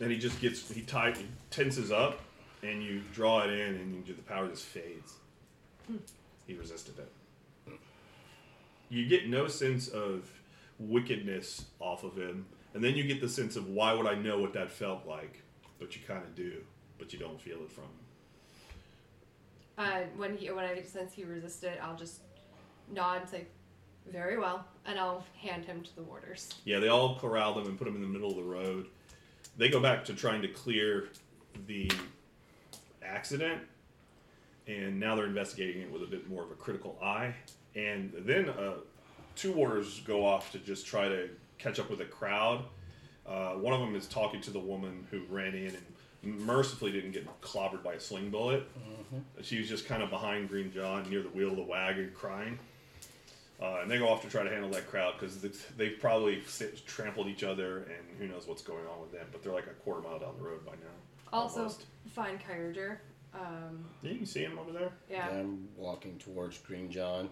and 0.00 0.10
he 0.10 0.18
just 0.18 0.40
gets 0.40 0.68
he 0.70 0.82
tight 0.82 1.16
he 1.16 1.26
tenses 1.50 1.90
up, 1.92 2.20
and 2.62 2.82
you 2.82 3.02
draw 3.14 3.42
it 3.42 3.50
in, 3.50 3.74
and 3.76 4.06
you, 4.06 4.14
the 4.14 4.22
power 4.22 4.48
just 4.48 4.64
fades. 4.64 5.14
He 6.48 6.54
resisted 6.54 6.98
it. 6.98 7.78
You 8.88 9.06
get 9.06 9.28
no 9.28 9.46
sense 9.48 9.86
of 9.86 10.32
wickedness 10.78 11.66
off 11.78 12.04
of 12.04 12.16
him, 12.16 12.46
and 12.72 12.82
then 12.82 12.94
you 12.94 13.04
get 13.04 13.20
the 13.20 13.28
sense 13.28 13.54
of 13.54 13.68
why 13.68 13.92
would 13.92 14.06
I 14.06 14.14
know 14.14 14.40
what 14.40 14.54
that 14.54 14.70
felt 14.70 15.06
like, 15.06 15.42
but 15.78 15.94
you 15.94 16.00
kind 16.08 16.24
of 16.24 16.34
do, 16.34 16.64
but 16.98 17.12
you 17.12 17.18
don't 17.18 17.38
feel 17.38 17.58
it 17.58 17.70
from 17.70 17.84
him. 17.84 17.90
Uh, 19.76 20.00
when 20.16 20.38
he 20.38 20.50
when 20.50 20.64
I 20.64 20.80
sense 20.82 21.12
he 21.12 21.24
resisted, 21.24 21.78
I'll 21.82 21.96
just 21.96 22.22
nod 22.90 23.20
and 23.20 23.28
say, 23.28 23.46
"Very 24.10 24.38
well," 24.38 24.64
and 24.86 24.98
I'll 24.98 25.24
hand 25.38 25.66
him 25.66 25.82
to 25.82 25.94
the 25.96 26.02
warders. 26.02 26.54
Yeah, 26.64 26.78
they 26.78 26.88
all 26.88 27.16
corral 27.16 27.54
them 27.54 27.66
and 27.66 27.76
put 27.76 27.84
them 27.84 27.94
in 27.94 28.00
the 28.00 28.08
middle 28.08 28.30
of 28.30 28.36
the 28.36 28.42
road. 28.42 28.86
They 29.58 29.68
go 29.68 29.80
back 29.80 30.06
to 30.06 30.14
trying 30.14 30.40
to 30.42 30.48
clear 30.48 31.10
the 31.66 31.90
accident, 33.02 33.60
and 34.68 35.00
now 35.00 35.16
they're 35.16 35.26
investigating 35.26 35.82
it 35.82 35.90
with 35.90 36.02
a 36.02 36.06
bit 36.06 36.28
more 36.28 36.44
of 36.44 36.50
a 36.50 36.54
critical 36.54 36.98
eye. 37.02 37.34
And 37.74 38.12
then 38.18 38.50
uh, 38.50 38.74
two 39.34 39.52
warders 39.52 40.00
go 40.00 40.24
off 40.26 40.52
to 40.52 40.58
just 40.58 40.86
try 40.86 41.08
to 41.08 41.30
catch 41.58 41.78
up 41.80 41.90
with 41.90 41.98
the 42.00 42.04
crowd. 42.04 42.64
Uh, 43.26 43.52
one 43.54 43.72
of 43.74 43.80
them 43.80 43.94
is 43.96 44.06
talking 44.06 44.40
to 44.42 44.50
the 44.50 44.58
woman 44.58 45.06
who 45.10 45.22
ran 45.28 45.54
in 45.54 45.74
and 46.22 46.40
mercifully 46.40 46.92
didn't 46.92 47.12
get 47.12 47.26
clobbered 47.40 47.82
by 47.82 47.94
a 47.94 48.00
sling 48.00 48.30
bullet. 48.30 48.64
She 49.42 49.58
was 49.58 49.68
just 49.68 49.86
kind 49.86 50.02
of 50.02 50.10
behind 50.10 50.48
Green 50.48 50.70
John 50.72 51.08
near 51.08 51.22
the 51.22 51.28
wheel 51.30 51.50
of 51.50 51.56
the 51.56 51.62
wagon 51.62 52.12
crying. 52.14 52.58
Uh, 53.60 53.78
and 53.82 53.90
they 53.90 53.98
go 53.98 54.08
off 54.08 54.22
to 54.22 54.28
try 54.28 54.44
to 54.44 54.50
handle 54.50 54.70
that 54.70 54.88
crowd 54.88 55.14
because 55.18 55.40
they've 55.76 55.98
probably 56.00 56.42
sit, 56.46 56.86
trampled 56.86 57.26
each 57.26 57.42
other 57.42 57.78
and 57.78 58.18
who 58.18 58.28
knows 58.28 58.46
what's 58.46 58.62
going 58.62 58.86
on 58.86 59.00
with 59.00 59.12
them. 59.12 59.26
But 59.32 59.42
they're 59.42 59.52
like 59.52 59.66
a 59.66 59.74
quarter 59.82 60.02
mile 60.06 60.18
down 60.18 60.34
the 60.38 60.44
road 60.44 60.64
by 60.64 60.72
now. 60.72 61.32
Also, 61.32 61.60
Almost. 61.60 61.86
find 62.14 62.38
Kyurger. 62.40 62.98
Um, 63.34 63.84
Yeah, 64.02 64.10
you 64.12 64.16
can 64.18 64.26
see 64.26 64.40
him 64.42 64.58
over 64.58 64.72
there. 64.72 64.92
yeah. 65.10 65.28
I'm 65.28 65.68
walking 65.76 66.18
towards 66.18 66.58
Green 66.58 66.90
John. 66.90 67.28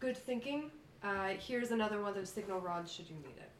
Good 0.00 0.16
thinking. 0.16 0.70
Uh, 1.02 1.30
here's 1.38 1.70
another 1.70 2.00
one 2.00 2.10
of 2.10 2.14
those 2.14 2.30
signal 2.30 2.60
rods 2.60 2.92
should 2.92 3.08
you 3.08 3.16
need 3.16 3.36
it. 3.38 3.50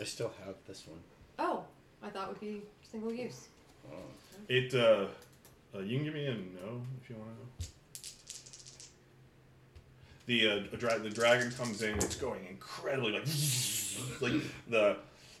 I 0.00 0.04
still 0.04 0.32
have 0.44 0.56
this 0.66 0.86
one. 0.86 0.98
Oh, 1.38 1.64
I 2.02 2.08
thought 2.08 2.24
it 2.24 2.28
would 2.28 2.40
be 2.40 2.62
single 2.90 3.12
use. 3.12 3.48
Oh. 3.90 3.96
It. 4.48 4.74
Uh, 4.74 5.06
uh, 5.74 5.80
you 5.80 5.96
can 5.96 6.04
give 6.04 6.14
me 6.14 6.26
a 6.26 6.34
no 6.34 6.80
if 7.02 7.10
you 7.10 7.16
want 7.16 7.30
to 7.30 7.42
know. 7.44 7.68
The 10.26 10.48
uh, 10.72 10.76
dra- 10.78 10.98
the 10.98 11.10
dragon 11.10 11.50
comes 11.52 11.82
in. 11.82 11.94
It's 11.96 12.16
going 12.16 12.46
incredibly 12.48 13.12
like 13.12 13.26
like 14.20 14.42
the 14.68 14.96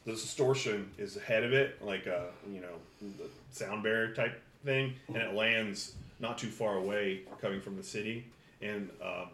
the 0.06 0.12
distortion 0.12 0.90
is 0.98 1.16
ahead 1.16 1.44
of 1.44 1.52
it, 1.52 1.82
like 1.84 2.06
a 2.06 2.28
you 2.50 2.60
know 2.60 2.74
the 3.18 3.28
sound 3.50 3.82
barrier 3.82 4.14
type 4.14 4.40
thing, 4.64 4.94
and 5.08 5.16
it 5.16 5.34
lands 5.34 5.94
not 6.20 6.38
too 6.38 6.48
far 6.48 6.76
away, 6.76 7.22
coming 7.40 7.60
from 7.60 7.76
the 7.76 7.82
city, 7.82 8.24
and 8.62 8.90
um, 9.02 9.28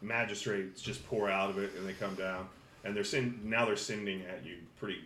magistrates 0.00 0.80
just 0.80 1.06
pour 1.08 1.28
out 1.30 1.50
of 1.50 1.58
it, 1.58 1.72
and 1.76 1.86
they 1.88 1.92
come 1.92 2.14
down, 2.14 2.48
and 2.84 2.94
they're 2.96 3.04
send- 3.04 3.44
now 3.44 3.64
they're 3.64 3.76
sending 3.76 4.22
at 4.22 4.44
you 4.44 4.56
pretty 4.78 5.00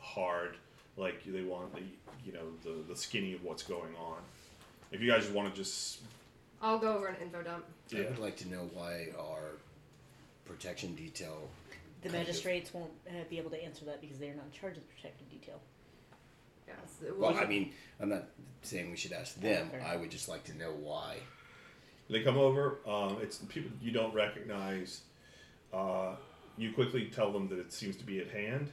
hard, 0.00 0.56
like 0.96 1.22
they 1.26 1.42
want 1.42 1.74
the 1.74 1.82
you 2.24 2.32
know 2.32 2.44
the 2.64 2.82
the 2.88 2.96
skinny 2.96 3.34
of 3.34 3.42
what's 3.44 3.62
going 3.62 3.94
on. 3.96 4.18
If 4.92 5.00
you 5.02 5.10
guys 5.10 5.28
want 5.28 5.52
to 5.52 5.60
just 5.60 6.00
I'll 6.60 6.78
go 6.78 6.96
over 6.96 7.06
an 7.06 7.16
info 7.22 7.42
dump. 7.42 7.64
I 7.94 8.00
would 8.10 8.18
like 8.18 8.36
to 8.38 8.48
know 8.48 8.68
why 8.74 9.08
our 9.18 9.52
protection 10.46 10.94
detail. 10.94 11.48
The 12.02 12.10
magistrates 12.10 12.72
won't 12.72 12.92
uh, 13.08 13.24
be 13.28 13.38
able 13.38 13.50
to 13.50 13.62
answer 13.62 13.84
that 13.86 14.00
because 14.00 14.18
they're 14.18 14.34
not 14.34 14.46
in 14.46 14.52
charge 14.52 14.76
of 14.76 14.82
the 14.86 14.94
protective 14.94 15.28
detail. 15.30 15.60
Yes. 16.66 16.76
it 17.06 17.18
Well, 17.18 17.36
I 17.36 17.46
mean, 17.46 17.72
I'm 18.00 18.08
not 18.08 18.24
saying 18.62 18.90
we 18.90 18.96
should 18.96 19.12
ask 19.12 19.40
them. 19.40 19.70
Fair. 19.70 19.82
I 19.82 19.96
would 19.96 20.10
just 20.10 20.28
like 20.28 20.44
to 20.44 20.56
know 20.56 20.70
why. 20.70 21.16
They 22.10 22.22
come 22.22 22.38
over. 22.38 22.78
Um, 22.86 23.18
it's 23.20 23.38
people 23.38 23.70
you 23.82 23.90
don't 23.90 24.14
recognize. 24.14 25.02
Uh, 25.72 26.14
you 26.56 26.72
quickly 26.72 27.10
tell 27.14 27.32
them 27.32 27.48
that 27.48 27.58
it 27.58 27.72
seems 27.72 27.96
to 27.96 28.04
be 28.04 28.20
at 28.20 28.28
hand, 28.28 28.72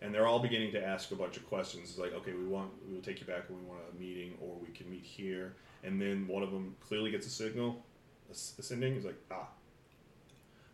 and 0.00 0.14
they're 0.14 0.26
all 0.26 0.38
beginning 0.38 0.72
to 0.72 0.84
ask 0.84 1.10
a 1.10 1.16
bunch 1.16 1.36
of 1.36 1.46
questions. 1.48 1.90
It's 1.90 1.98
like, 1.98 2.12
okay, 2.14 2.32
we 2.32 2.44
want 2.44 2.70
we 2.86 2.94
will 2.94 3.02
take 3.02 3.20
you 3.20 3.26
back, 3.26 3.44
and 3.48 3.58
we 3.58 3.64
want 3.64 3.80
a 3.92 4.00
meeting, 4.00 4.34
or 4.40 4.56
we 4.60 4.72
can 4.72 4.88
meet 4.90 5.04
here. 5.04 5.54
And 5.82 6.00
then 6.00 6.26
one 6.26 6.42
of 6.42 6.50
them 6.50 6.76
clearly 6.80 7.10
gets 7.10 7.26
a 7.26 7.30
signal, 7.30 7.84
ascending. 8.30 8.94
He's 8.94 9.04
like, 9.04 9.20
ah, 9.30 9.48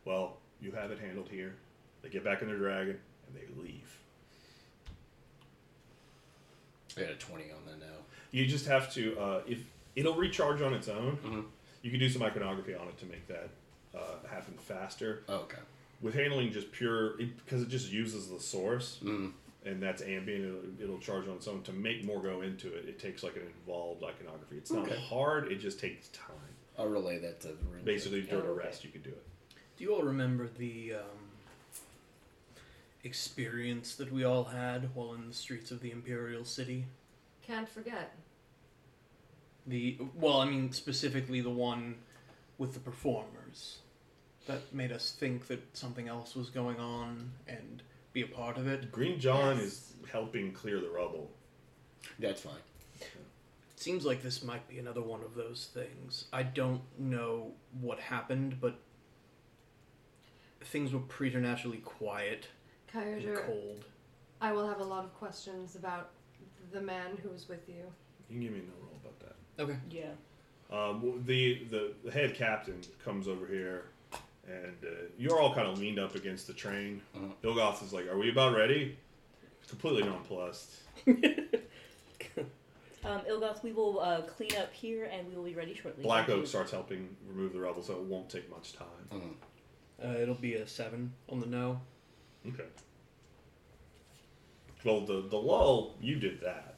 well, 0.04 0.38
you 0.62 0.72
have 0.72 0.90
it 0.90 0.98
handled 0.98 1.28
here. 1.28 1.54
They 2.02 2.08
get 2.08 2.24
back 2.24 2.40
in 2.42 2.48
their 2.48 2.56
dragon 2.58 2.98
and 3.26 3.36
they 3.36 3.62
leave. 3.62 3.98
I 6.96 7.00
got 7.02 7.10
a 7.10 7.14
20 7.14 7.44
on 7.44 7.58
that 7.66 7.80
now. 7.80 7.96
You 8.30 8.46
just 8.46 8.66
have 8.66 8.92
to 8.94 9.18
uh, 9.18 9.40
if 9.46 9.58
it'll 9.96 10.14
recharge 10.14 10.62
on 10.62 10.72
its 10.74 10.88
own. 10.88 11.18
Mhm. 11.24 11.44
You 11.82 11.90
can 11.90 11.98
do 11.98 12.08
some 12.08 12.22
iconography 12.22 12.74
on 12.74 12.86
it 12.88 12.98
to 12.98 13.06
make 13.06 13.26
that 13.28 13.48
uh, 13.94 14.26
happen 14.30 14.54
faster. 14.58 15.22
Oh, 15.28 15.36
okay. 15.40 15.58
with 16.00 16.14
handling 16.14 16.50
just 16.50 16.72
pure 16.72 17.16
because 17.16 17.62
it, 17.62 17.68
just 17.68 17.90
uses 17.92 18.28
the 18.28 18.40
source. 18.40 18.98
Mm. 19.02 19.32
and 19.64 19.80
that's 19.80 20.02
ambient. 20.02 20.44
It'll, 20.44 20.82
it'll 20.84 20.98
charge 20.98 21.28
on 21.28 21.36
its 21.36 21.46
own. 21.46 21.62
To 21.62 21.72
make 21.72 22.04
more 22.04 22.20
go 22.20 22.40
into 22.42 22.74
it, 22.74 22.88
it 22.88 22.98
takes 22.98 23.22
like 23.22 23.36
an 23.36 23.42
involved 23.60 24.02
iconography. 24.02 24.56
It's 24.56 24.72
not 24.72 24.86
Okay. 24.88 25.00
hard. 25.00 25.52
It 25.52 25.56
just 25.60 25.78
takes 25.78 26.08
time. 26.08 26.34
I'll 26.78 26.88
relay 26.88 27.18
that 27.20 27.40
to 27.42 27.48
the 27.48 27.54
room. 27.70 27.82
Basically, 27.84 28.22
during 28.22 28.46
a 28.46 28.52
rest, 28.52 28.82
you 28.84 28.90
could 28.90 29.02
do 29.04 29.10
it. 29.10 29.22
Do 29.82 29.88
you 29.88 29.96
all 29.96 30.04
remember 30.04 30.48
the 30.58 30.94
um, 30.94 31.18
experience 33.02 33.96
that 33.96 34.12
we 34.12 34.22
all 34.22 34.44
had 34.44 34.94
while 34.94 35.14
in 35.14 35.26
the 35.26 35.34
streets 35.34 35.72
of 35.72 35.80
the 35.80 35.90
Imperial 35.90 36.44
City? 36.44 36.84
Can't 37.44 37.68
forget. 37.68 38.14
The 39.66 39.98
well, 40.14 40.40
I 40.40 40.44
mean 40.44 40.70
specifically 40.70 41.40
the 41.40 41.50
one 41.50 41.96
with 42.58 42.74
the 42.74 42.78
performers 42.78 43.78
that 44.46 44.72
made 44.72 44.92
us 44.92 45.16
think 45.18 45.48
that 45.48 45.76
something 45.76 46.06
else 46.06 46.36
was 46.36 46.48
going 46.48 46.78
on 46.78 47.32
and 47.48 47.82
be 48.12 48.22
a 48.22 48.28
part 48.28 48.58
of 48.58 48.68
it. 48.68 48.92
Green 48.92 49.18
John 49.18 49.56
Yes. 49.56 49.66
is 49.66 49.92
helping 50.12 50.52
clear 50.52 50.78
the 50.78 50.90
rubble. 50.90 51.28
That's 52.20 52.42
fine. 52.42 52.54
Seems 53.74 54.06
like 54.06 54.22
this 54.22 54.44
might 54.44 54.68
be 54.68 54.78
another 54.78 55.02
one 55.02 55.24
of 55.24 55.34
those 55.34 55.70
things. 55.74 56.26
I 56.32 56.44
don't 56.44 56.82
know 57.00 57.50
what 57.80 57.98
happened, 57.98 58.58
but 58.60 58.76
things 60.64 60.92
were 60.92 61.00
preternaturally 61.00 61.78
quiet 61.78 62.48
and 62.94 63.36
cold. 63.36 63.84
I 64.40 64.52
will 64.52 64.66
have 64.66 64.80
a 64.80 64.84
lot 64.84 65.04
of 65.04 65.14
questions 65.14 65.76
about 65.76 66.10
the 66.72 66.80
man 66.80 67.16
who 67.22 67.28
was 67.30 67.48
with 67.48 67.68
you. 67.68 67.84
You 68.28 68.36
can 68.36 68.40
give 68.40 68.52
me 68.52 68.60
no 68.60 68.72
roll 68.82 68.98
about 69.02 69.18
that. 69.20 69.62
Okay. 69.62 69.78
Yeah. 69.90 70.12
Um, 70.76 71.22
the, 71.26 71.64
the 71.70 71.92
the 72.04 72.10
head 72.10 72.34
captain 72.34 72.80
comes 73.04 73.28
over 73.28 73.46
here, 73.46 73.84
and 74.46 74.76
uh, 74.82 74.88
you're 75.18 75.38
all 75.38 75.54
kind 75.54 75.68
of 75.68 75.78
leaned 75.78 75.98
up 75.98 76.14
against 76.14 76.46
the 76.46 76.54
train. 76.54 77.02
Mhm. 77.14 77.32
Ilgoth 77.42 77.82
is 77.82 77.92
like, 77.92 78.08
"Are 78.08 78.16
we 78.16 78.30
about 78.30 78.56
ready?" 78.56 78.96
Completely 79.68 80.02
nonplussed. 80.02 80.76
Um, 83.04 83.20
Ilgoth, 83.28 83.64
we 83.64 83.72
will 83.72 83.98
uh, 83.98 84.22
clean 84.22 84.54
up 84.56 84.72
here 84.72 85.06
and 85.06 85.28
we 85.28 85.34
will 85.34 85.42
be 85.42 85.54
ready 85.56 85.74
shortly. 85.74 86.04
Black 86.04 86.28
Oak 86.28 86.46
starts 86.46 86.70
helping 86.70 87.16
remove 87.26 87.52
the 87.52 87.58
rubble, 87.58 87.82
so 87.82 87.94
it 87.94 88.02
won't 88.02 88.30
take 88.30 88.48
much 88.48 88.74
time. 88.74 88.86
Mhm. 89.10 89.34
Uh, 90.04 90.18
it'll 90.18 90.34
be 90.34 90.54
a 90.54 90.66
seven 90.66 91.12
on 91.28 91.38
the 91.40 91.46
no. 91.46 91.80
Okay. 92.48 92.64
Well, 94.84 95.00
the 95.02 95.22
the 95.28 95.36
lull, 95.36 95.94
you 96.00 96.16
did 96.16 96.40
that. 96.40 96.76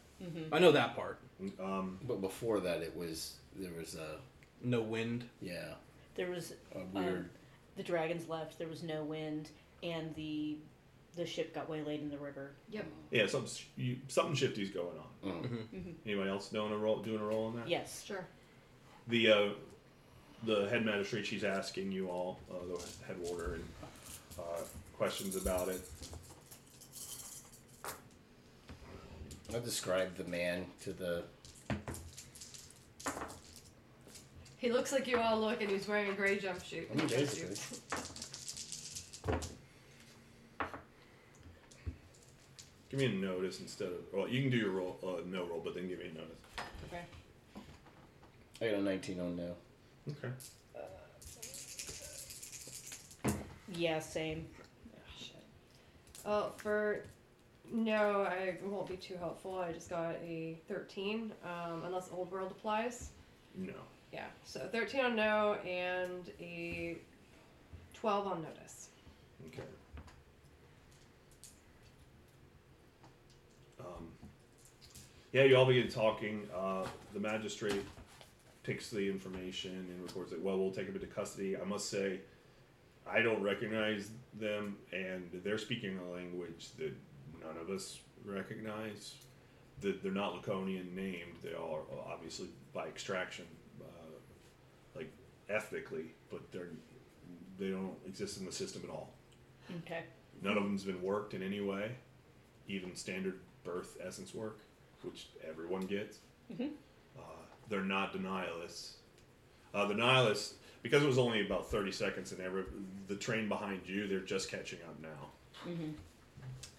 I 0.53 0.59
know 0.59 0.73
that 0.73 0.95
part. 0.97 1.19
Um, 1.61 1.99
But 2.07 2.21
before 2.23 2.61
that, 2.61 2.81
it 2.83 2.97
was 2.97 3.35
there 3.57 3.73
was 3.73 3.95
a 3.95 4.17
No 4.63 4.81
wind. 4.83 5.25
yeah 5.43 5.75
There 6.15 6.31
was 6.31 6.53
a 6.75 6.79
weird. 6.99 7.17
um, 7.19 7.31
the 7.77 7.83
dragons 7.83 8.29
left. 8.29 8.59
There 8.59 8.69
was 8.69 8.83
no 8.83 9.05
wind, 9.05 9.51
and 9.83 10.15
the 10.15 10.57
the 11.17 11.25
ship 11.27 11.55
got 11.55 11.69
waylaid 11.71 12.01
in 12.01 12.11
the 12.11 12.19
river. 12.19 12.53
Yep. 12.71 12.87
yeah, 13.13 13.27
something 13.27 13.51
sh- 13.55 13.67
you, 13.77 13.97
something 14.09 14.35
shifty's 14.35 14.71
going 14.71 14.99
on. 15.25 15.31
mm. 15.73 15.95
Anybody 16.05 16.29
else 16.31 16.49
doing 16.49 16.73
a 16.73 16.77
roll 16.77 17.03
doing 17.03 17.21
a 17.21 17.25
roll 17.25 17.47
on 17.47 17.57
that? 17.57 17.69
Yes. 17.69 18.03
Sure. 18.05 18.27
The 19.09 19.31
uh, 19.31 19.49
the 20.45 20.69
head 20.69 20.85
magistrate, 20.85 21.27
she's 21.27 21.45
asking 21.45 21.93
you 21.93 22.09
all, 22.09 22.41
uh, 22.51 22.55
the 22.67 23.07
head 23.07 23.17
warder, 23.21 23.55
and 23.55 23.65
uh, 24.39 24.61
questions 24.97 25.37
about 25.37 25.69
it. 25.69 25.81
I 29.55 29.59
described 29.61 30.17
the 30.17 30.25
man 30.25 30.67
to 30.83 30.93
the 30.93 31.23
He 34.65 34.73
looks 34.73 34.93
like 34.93 35.07
you 35.07 35.19
all 35.19 35.39
look, 35.39 35.61
and 35.61 35.71
he's 35.71 35.87
wearing 35.87 36.09
a 36.09 36.15
gray 36.15 36.39
jumpsuit. 36.39 36.91
I 36.91 36.95
mean, 36.95 37.07
jumpsuit. 37.07 37.49
basically. 37.51 37.79
Give 42.89 43.01
me 43.01 43.07
a 43.07 43.11
notice 43.11 43.61
instead 43.61 43.89
of. 43.89 43.99
Well, 44.11 44.27
you 44.27 44.41
can 44.41 44.51
do 44.51 44.57
your 44.57 44.71
roll, 44.71 44.99
uh, 45.07 45.21
no 45.27 45.45
roll, 45.45 45.61
but 45.63 45.75
then 45.75 45.87
give 45.87 45.99
me 45.99 46.07
a 46.07 46.15
notice. 46.15 46.39
Okay. 46.89 47.03
I 48.63 48.71
got 48.71 48.81
a 48.81 48.83
19 48.83 49.21
on 49.21 49.37
no. 49.37 49.55
Okay. 50.11 50.29
Yeah. 53.73 53.99
Same. 54.01 54.47
Oh, 54.95 54.99
shit. 55.19 55.45
Oh, 56.27 56.53
for 56.57 57.05
no, 57.73 58.23
I 58.23 58.59
won't 58.63 58.89
be 58.89 58.97
too 58.97 59.17
helpful. 59.17 59.59
I 59.59 59.73
just 59.73 59.91
got 59.91 60.17
a 60.17 60.59
13, 60.69 61.33
um, 61.45 61.83
unless 61.85 62.11
Old 62.13 62.31
World 62.31 62.51
applies. 62.51 63.11
No. 63.57 63.73
Yeah, 64.13 64.27
so 64.45 64.61
13 64.71 65.01
on 65.05 65.17
no 65.17 65.55
and 65.67 66.31
a 66.41 66.97
12 67.95 68.27
on 68.27 68.43
notice. 68.43 68.89
Okay. 69.49 69.63
Um, 73.81 74.09
yeah, 75.33 75.45
you 75.45 75.57
all 75.57 75.67
begin 75.67 75.89
talking. 75.89 76.49
Uh, 76.55 76.87
the 77.13 77.21
magistrate 77.21 77.85
takes 78.65 78.91
the 78.91 79.09
information 79.09 79.73
and 79.91 80.03
records 80.03 80.33
it. 80.33 80.41
Well, 80.43 80.59
we'll 80.59 80.73
take 80.73 80.87
him 80.89 80.95
into 80.95 81.07
custody. 81.07 81.57
I 81.57 81.65
must 81.65 81.91
say, 81.91 82.21
I 83.07 83.21
don't 83.21 83.43
recognize 83.43 84.11
them, 84.39 84.77
and 84.93 85.29
they're 85.45 85.59
speaking 85.59 85.99
a 85.99 86.11
language 86.13 86.71
that 86.79 86.93
none 87.41 87.57
of 87.61 87.69
us 87.71 88.01
recognize. 88.25 89.15
That 89.81 90.03
they're 90.03 90.13
not 90.13 90.35
Laconian 90.41 90.95
named. 90.95 91.37
They 91.43 91.53
are 91.53 91.81
obviously 92.11 92.49
by 92.73 92.87
extraction, 92.87 93.45
uh, 93.83 93.85
like 94.97 95.13
ethnically, 95.49 96.15
but 96.31 96.51
they're 96.53 96.69
they 97.59 97.71
don't 97.71 97.95
exist 98.07 98.39
in 98.39 98.47
the 98.47 98.53
system 98.53 98.83
at 98.85 98.91
all. 98.91 99.13
Okay. 99.85 100.03
None 100.43 100.57
of 100.57 100.63
them's 100.65 100.85
been 100.85 101.03
worked 101.03 101.35
in 101.35 101.43
any 101.43 101.61
way, 101.61 101.93
even 102.69 102.95
standard 102.97 103.41
birth 103.63 103.97
essence 104.05 104.35
work, 104.35 104.61
which 105.03 105.29
everyone 105.47 105.83
gets. 105.83 106.19
Mhm. 106.53 106.71
Uh, 107.19 107.21
they're 107.69 107.83
not 107.83 108.13
denialists. 108.13 108.93
Uh, 109.75 109.87
the 109.87 109.95
nihilists, 109.95 110.55
because 110.83 111.03
it 111.03 111.07
was 111.07 111.19
only 111.19 111.45
about 111.45 111.71
30 111.71 111.91
seconds 111.93 112.33
and 112.33 112.41
every, 112.41 112.65
the 113.09 113.17
train 113.17 113.49
behind 113.49 113.81
you, 113.87 114.07
they're 114.07 114.21
just 114.21 114.51
catching 114.51 114.79
up 114.87 115.01
now. 115.01 115.69
Mm-hmm. 115.69 115.91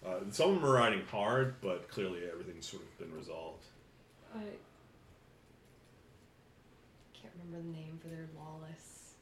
Uh, 0.06 0.30
some 0.30 0.50
of 0.50 0.54
them 0.56 0.64
are 0.64 0.72
riding 0.74 1.02
hard, 1.10 1.54
but 1.60 1.88
clearly 1.88 2.20
everything's 2.30 2.66
sort 2.66 2.82
of 2.82 2.98
been 2.98 3.12
resolved. 3.16 3.64
I 4.34 4.38
can't 7.14 7.32
remember 7.44 7.68
the 7.70 7.76
name 7.76 7.98
for 8.00 8.08
their 8.08 8.26
lawless 8.36 9.12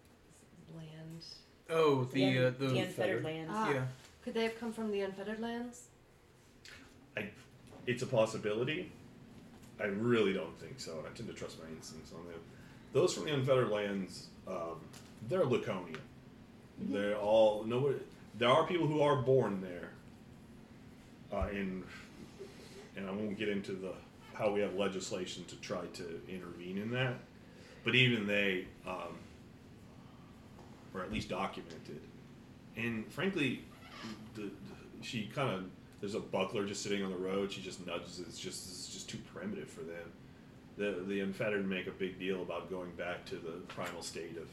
land. 0.77 1.25
Oh, 1.71 2.05
the 2.05 2.25
the, 2.25 2.39
uh, 2.39 2.51
the, 2.59 2.67
the 2.67 2.79
unfettered 2.81 3.19
Unfettered. 3.19 3.25
lands. 3.25 3.51
Ah. 3.53 3.71
yeah. 3.73 3.83
Could 4.25 4.35
they 4.35 4.43
have 4.45 4.59
come 4.59 4.73
from 4.73 4.91
the 4.91 5.01
unfettered 5.01 5.41
lands? 5.41 5.83
It's 7.87 8.03
a 8.03 8.07
possibility. 8.07 8.91
I 9.81 9.87
really 9.87 10.33
don't 10.33 10.59
think 10.59 10.79
so, 10.79 10.99
and 10.99 11.07
I 11.07 11.11
tend 11.17 11.29
to 11.29 11.35
trust 11.35 11.59
my 11.63 11.69
instincts 11.69 12.13
on 12.13 12.25
them. 12.27 12.41
Those 12.93 13.13
from 13.13 13.25
the 13.25 13.35
unfettered 13.35 13.71
lands, 13.71 14.29
um, 14.47 14.81
they're 15.29 15.45
Laconian. 15.45 15.99
They're 16.79 17.17
all 17.17 17.65
nobody. 17.65 17.99
There 18.39 18.49
are 18.49 18.67
people 18.67 18.87
who 18.87 19.01
are 19.01 19.17
born 19.17 19.61
there, 19.61 19.91
uh, 21.33 21.49
and 21.49 21.85
and 22.97 23.09
I 23.09 23.11
won't 23.11 23.39
get 23.39 23.49
into 23.49 23.73
the 23.73 23.93
how 24.35 24.51
we 24.51 24.61
have 24.61 24.75
legislation 24.75 25.45
to 25.47 25.57
try 25.57 25.87
to 25.95 26.21
intervene 26.29 26.79
in 26.79 26.91
that, 26.91 27.15
but 27.85 27.95
even 27.95 28.27
they, 28.27 28.67
um, 28.87 29.17
or 30.93 31.03
at 31.03 31.13
least 31.13 31.29
documented, 31.29 32.01
and 32.77 33.07
frankly, 33.13 33.63
the, 34.35 34.43
the 34.43 34.51
she 35.03 35.31
kind 35.33 35.51
of 35.51 35.65
there's 36.05 36.15
a 36.15 36.21
buckler 36.21 36.67
just 36.67 36.83
sitting 36.83 37.03
on 37.03 37.11
the 37.11 37.17
road. 37.17 37.51
She 37.51 37.63
just 37.63 37.87
nudges. 37.87 38.21
it. 38.21 38.27
It's 38.29 38.39
just 38.39 38.69
it's 38.69 38.93
just 38.93 39.09
too 39.09 39.17
primitive 39.33 39.71
for 39.71 39.81
them. 39.81 40.13
The 40.77 41.03
the 41.09 41.21
unfettered 41.21 41.67
make 41.67 41.87
a 41.87 41.93
big 41.93 42.19
deal 42.19 42.43
about 42.43 42.69
going 42.69 42.91
back 42.91 43.25
to 43.27 43.37
the 43.37 43.53
primal 43.69 44.03
state 44.03 44.37
of 44.37 44.47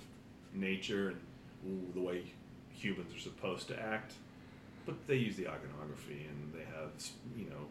nature 0.53 1.10
and 1.10 1.19
ooh, 1.68 1.91
the 1.94 1.99
way 1.99 2.23
humans 2.72 3.14
are 3.14 3.19
supposed 3.19 3.68
to 3.68 3.78
act. 3.78 4.14
But 4.86 4.95
they 5.07 5.18
use 5.18 5.36
the 5.36 5.49
iconography 5.49 6.26
and 6.30 6.53
they 6.53 6.64
have 6.64 6.91
you 7.36 7.49
know 7.49 7.68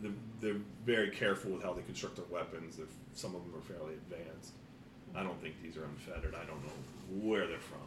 they're, 0.00 0.12
they're 0.40 0.62
very 0.86 1.10
careful 1.10 1.50
with 1.50 1.62
how 1.62 1.74
they 1.74 1.82
construct 1.82 2.16
their 2.16 2.24
weapons. 2.30 2.80
Some 3.12 3.34
of 3.34 3.42
them 3.42 3.54
are 3.54 3.60
fairly 3.60 3.96
advanced. 3.96 4.52
I 5.14 5.22
don't 5.22 5.38
think 5.42 5.60
these 5.62 5.76
are 5.76 5.84
unfettered. 5.84 6.34
I 6.34 6.46
don't 6.46 6.64
know 6.64 7.28
where 7.28 7.46
they're 7.46 7.58
from. 7.58 7.80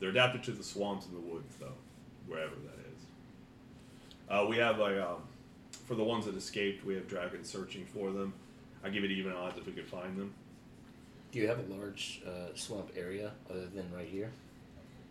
They're 0.00 0.08
adapted 0.08 0.42
to 0.44 0.50
the 0.50 0.64
swamps 0.64 1.06
and 1.06 1.14
the 1.14 1.20
woods, 1.20 1.54
though, 1.60 1.78
wherever 2.26 2.56
that 2.56 2.80
is. 2.80 2.83
Uh, 4.28 4.46
we 4.48 4.56
have 4.56 4.80
a 4.80 5.10
um, 5.10 5.16
for 5.86 5.94
the 5.94 6.04
ones 6.04 6.26
that 6.26 6.34
escaped. 6.36 6.84
We 6.84 6.94
have 6.94 7.08
dragons 7.08 7.48
searching 7.48 7.84
for 7.86 8.10
them. 8.10 8.32
I 8.82 8.88
give 8.90 9.04
it 9.04 9.10
even 9.10 9.32
odds 9.32 9.58
if 9.58 9.66
we 9.66 9.72
could 9.72 9.86
find 9.86 10.16
them. 10.16 10.32
Do 11.32 11.38
you 11.38 11.48
have 11.48 11.58
a 11.58 11.74
large 11.74 12.22
uh, 12.26 12.54
swamp 12.54 12.90
area 12.96 13.32
other 13.50 13.66
than 13.66 13.90
right 13.94 14.06
here? 14.06 14.30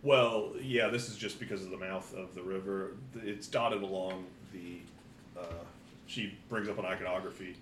Well, 0.04 0.52
yeah, 0.62 0.88
this 0.90 1.10
is 1.10 1.18
just 1.18 1.40
because 1.40 1.64
of 1.64 1.70
the 1.72 1.78
mouth 1.78 2.14
of 2.16 2.36
the 2.36 2.42
river. 2.42 2.92
It's 3.24 3.48
dotted 3.48 3.82
along 3.84 4.26
the. 4.52 4.78
Uh, 5.40 5.44
she 6.08 6.34
brings 6.50 6.68
up 6.70 6.78
an 6.78 6.86
iconography. 6.86 7.56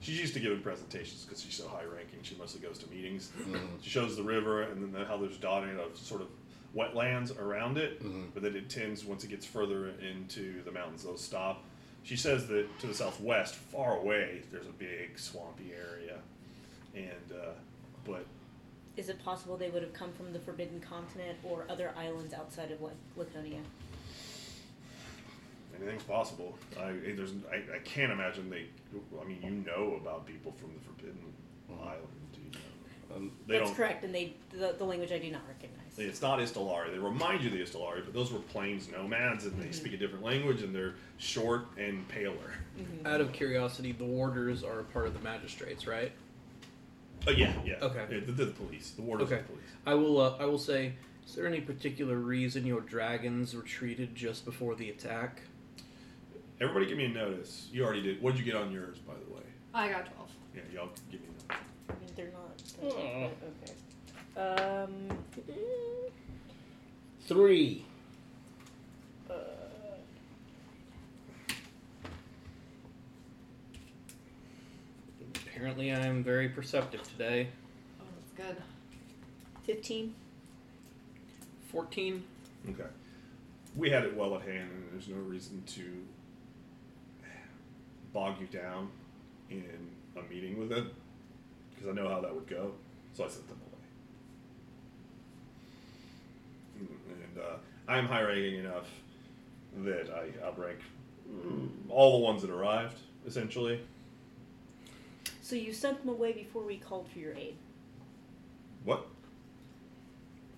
She's 0.00 0.18
used 0.20 0.34
to 0.34 0.40
giving 0.40 0.60
presentations 0.60 1.24
because 1.24 1.42
she's 1.42 1.54
so 1.54 1.66
high 1.68 1.82
ranking. 1.84 2.20
She 2.22 2.36
mostly 2.36 2.60
goes 2.60 2.78
to 2.78 2.90
meetings. 2.90 3.32
Mhm. 3.40 3.58
She 3.82 3.90
shows 3.90 4.16
the 4.16 4.22
river 4.22 4.62
and 4.62 4.94
then 4.94 5.04
how 5.06 5.16
there's 5.16 5.36
dotting 5.38 5.76
of 5.80 5.96
sort 5.96 6.20
of 6.22 6.28
wetlands 6.76 7.36
around 7.38 7.78
it, 7.78 8.02
Mhm. 8.02 8.28
but 8.34 8.42
that 8.42 8.54
it 8.54 8.68
tends 8.68 9.04
once 9.04 9.24
it 9.24 9.28
gets 9.30 9.46
further 9.46 9.88
into 10.00 10.62
the 10.64 10.70
mountains, 10.70 11.02
they'll 11.04 11.16
stop. 11.16 11.64
She 12.04 12.16
says 12.16 12.46
that 12.48 12.66
to 12.80 12.86
the 12.86 12.94
southwest, 12.94 13.54
far 13.54 13.96
away, 13.98 14.42
there's 14.50 14.66
a 14.66 14.72
big 14.72 15.18
swampy 15.18 15.72
area, 15.74 16.18
and 16.94 17.32
uh, 17.32 17.52
but 18.04 18.24
Is 18.96 19.08
it 19.08 19.22
possible 19.24 19.56
they 19.56 19.70
would 19.70 19.82
have 19.82 19.92
come 19.92 20.12
from 20.12 20.32
the 20.32 20.38
Forbidden 20.40 20.80
Continent 20.80 21.38
or 21.44 21.64
other 21.68 21.92
islands 21.96 22.34
outside 22.34 22.70
of 22.70 22.80
Lac- 22.82 22.94
Laconia? 23.16 23.60
anything's 25.80 26.02
possible. 26.02 26.58
I 26.78 26.92
there's 26.92 27.32
I, 27.50 27.76
I 27.76 27.78
can't 27.84 28.10
imagine 28.12 28.50
they. 28.50 28.66
I 29.20 29.24
mean, 29.24 29.40
you 29.42 29.50
know 29.72 29.94
about 30.00 30.26
people 30.26 30.52
from 30.52 30.72
the 30.74 30.80
Forbidden 30.80 31.32
Island. 31.70 32.08
Do 32.32 32.40
you 32.40 32.50
know. 32.50 33.16
Um, 33.16 33.32
They 33.46 33.58
That's 33.58 33.70
don't. 33.70 33.76
correct, 33.76 34.04
and 34.04 34.14
they 34.14 34.32
the, 34.50 34.74
the 34.76 34.84
language 34.84 35.12
I 35.12 35.18
do 35.18 35.30
not 35.30 35.42
recognize. 35.46 35.84
It's 35.98 36.22
not 36.22 36.38
Istalari. 36.38 36.92
They 36.92 36.98
remind 36.98 37.42
you 37.42 37.48
of 37.48 37.54
the 37.54 37.62
Istalari, 37.62 38.04
but 38.04 38.14
those 38.14 38.32
were 38.32 38.38
plains 38.38 38.88
nomads, 38.90 39.44
and 39.44 39.58
they 39.58 39.64
mm-hmm. 39.64 39.72
speak 39.72 39.92
a 39.94 39.96
different 39.96 40.24
language, 40.24 40.62
and 40.62 40.74
they're 40.74 40.94
short 41.16 41.66
and 41.76 42.06
paler. 42.08 42.54
Mm-hmm. 42.78 43.06
Out 43.06 43.20
of 43.20 43.32
curiosity, 43.32 43.92
the 43.92 44.04
warders 44.04 44.62
are 44.62 44.80
a 44.80 44.84
part 44.84 45.06
of 45.06 45.14
the 45.14 45.20
magistrates, 45.20 45.86
right? 45.86 46.12
Oh 47.26 47.32
yeah, 47.32 47.52
yeah. 47.64 47.74
Okay. 47.82 48.06
Yeah, 48.10 48.20
the, 48.24 48.32
the 48.32 48.46
police, 48.52 48.92
the 48.92 49.02
warders 49.02 49.26
Okay. 49.26 49.40
of 49.40 49.46
the 49.46 49.52
police. 49.52 49.68
I 49.86 49.94
will. 49.94 50.20
Uh, 50.20 50.36
I 50.38 50.44
will 50.44 50.58
say. 50.58 50.94
Is 51.26 51.34
there 51.34 51.46
any 51.46 51.60
particular 51.60 52.16
reason 52.16 52.64
your 52.64 52.80
dragons 52.80 53.54
retreated 53.54 54.14
just 54.14 54.46
before 54.46 54.74
the 54.74 54.88
attack? 54.88 55.42
Everybody, 56.58 56.86
give 56.86 56.96
me 56.96 57.04
a 57.04 57.08
notice. 57.08 57.68
You 57.70 57.84
already 57.84 58.00
did. 58.00 58.22
What'd 58.22 58.38
you 58.38 58.46
get 58.46 58.54
on 58.54 58.72
yours, 58.72 58.96
by 58.98 59.12
the 59.12 59.34
way? 59.34 59.42
I 59.74 59.90
got 59.90 60.06
12. 60.14 60.30
Yeah, 60.54 60.62
y'all 60.72 60.88
give 61.10 61.20
me 61.20 61.26
a 61.28 61.52
notice. 61.52 61.66
I 61.90 61.92
mean, 62.00 62.10
they're 62.16 62.32
not. 62.32 62.94
Aw. 62.94 63.26
Okay. 63.26 63.74
Um. 64.38 65.08
Three. 67.26 67.84
Uh, 69.28 69.34
Apparently, 75.34 75.92
I 75.92 76.06
am 76.06 76.22
very 76.22 76.48
perceptive 76.48 77.02
today. 77.02 77.48
Oh, 78.00 78.04
that's 78.14 78.48
good. 78.48 78.62
Fifteen. 79.64 80.14
Fourteen. 81.72 82.24
Okay. 82.70 82.88
We 83.76 83.90
had 83.90 84.04
it 84.04 84.16
well 84.16 84.36
at 84.36 84.42
hand, 84.42 84.70
and 84.70 84.84
there's 84.92 85.08
no 85.08 85.16
reason 85.16 85.62
to 85.66 86.04
bog 88.12 88.36
you 88.40 88.46
down 88.46 88.88
in 89.50 89.64
a 90.16 90.22
meeting 90.32 90.58
with 90.58 90.72
it, 90.72 90.84
because 91.74 91.88
I 91.90 91.92
know 91.92 92.08
how 92.08 92.20
that 92.20 92.34
would 92.34 92.46
go. 92.48 92.72
So 93.12 93.24
I 93.24 93.28
sent 93.28 93.46
them 93.48 93.58
away. 93.60 93.64
Mm, 96.67 96.67
And 96.80 97.38
uh, 97.42 97.56
I'm 97.86 98.06
high 98.06 98.22
ranking 98.22 98.60
enough 98.60 98.86
that 99.78 100.10
I 100.10 100.44
outrank 100.46 100.78
mm, 101.30 101.68
all 101.88 102.18
the 102.18 102.24
ones 102.24 102.42
that 102.42 102.50
arrived, 102.50 102.96
essentially. 103.26 103.80
So 105.42 105.56
you 105.56 105.72
sent 105.72 106.00
them 106.00 106.08
away 106.10 106.32
before 106.32 106.62
we 106.62 106.76
called 106.76 107.08
for 107.08 107.18
your 107.18 107.34
aid. 107.34 107.56
What? 108.84 108.98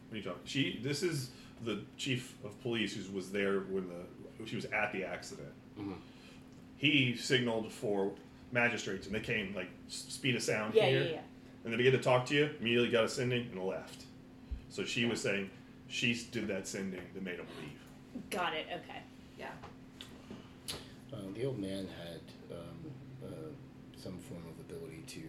What 0.09 0.15
are 0.15 0.17
you 0.17 0.23
talking? 0.23 0.41
She. 0.45 0.81
This 0.83 1.03
is 1.03 1.31
the 1.65 1.81
chief 1.97 2.35
of 2.45 2.61
police 2.63 2.95
who 2.95 3.13
was 3.15 3.31
there 3.31 3.61
when 3.61 3.87
the 3.89 4.47
she 4.47 4.57
was 4.57 4.65
at 4.67 4.93
the 4.93 5.05
accident. 5.05 5.53
Mhm. 5.79 5.95
He 6.79 7.15
signaled 7.17 7.71
for 7.71 8.13
magistrates, 8.53 9.07
and 9.07 9.15
they 9.15 9.21
came 9.21 9.55
like 9.55 9.69
speed 9.89 10.35
of 10.35 10.43
sound 10.43 10.75
Yeah, 10.75 10.87
here, 10.87 11.05
yeah, 11.05 11.11
yeah. 11.11 11.21
and 11.65 11.73
they 11.73 11.77
began 11.77 11.93
to 11.93 11.99
talk 11.99 12.27
to 12.27 12.35
you. 12.35 12.51
Immediately 12.59 12.91
got 12.91 13.05
a 13.05 13.09
sending 13.09 13.49
and 13.53 13.63
left. 13.65 14.05
So 14.71 14.85
she 14.85 15.05
was 15.05 15.21
saying 15.21 15.51
she 15.91 16.15
did 16.31 16.49
that 16.49 16.67
sending 16.67 17.01
that 17.12 17.23
made 17.23 17.39
them 17.39 17.47
leave. 17.61 18.31
Got 18.31 18.55
it. 18.55 18.67
Okay. 18.73 19.01
Yeah. 19.39 19.51
Uh, 21.12 21.17
the 21.35 21.45
old 21.45 21.59
man 21.59 21.89
had 21.89 22.57
um, 22.57 22.93
uh, 23.25 23.29
some 23.97 24.17
form 24.19 24.43
of 24.49 24.61
ability 24.71 25.03
to. 25.09 25.21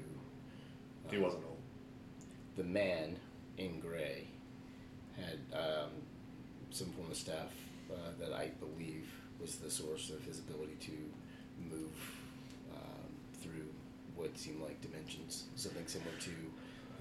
He 1.10 1.18
uh, 1.18 1.22
wasn't 1.22 1.44
old. 1.46 1.58
The 2.56 2.64
man 2.64 3.16
in 3.58 3.80
gray 3.80 4.28
had 5.18 5.40
um, 5.54 5.90
some 6.70 6.88
form 6.92 7.10
of 7.10 7.18
staff 7.18 7.52
uh, 7.92 7.96
that 8.20 8.34
I 8.34 8.52
believe 8.60 9.10
was 9.40 9.56
the 9.56 9.70
source 9.70 10.12
of 10.12 10.24
his 10.24 10.40
ability 10.40 10.78
to 10.82 10.92
move 11.70 11.92
um, 12.74 13.10
through 13.42 13.66
what 14.16 14.38
seemed 14.38 14.62
like 14.62 14.80
dimensions. 14.82 15.46
Something 15.56 15.88
similar 15.88 16.12
to 16.20 16.32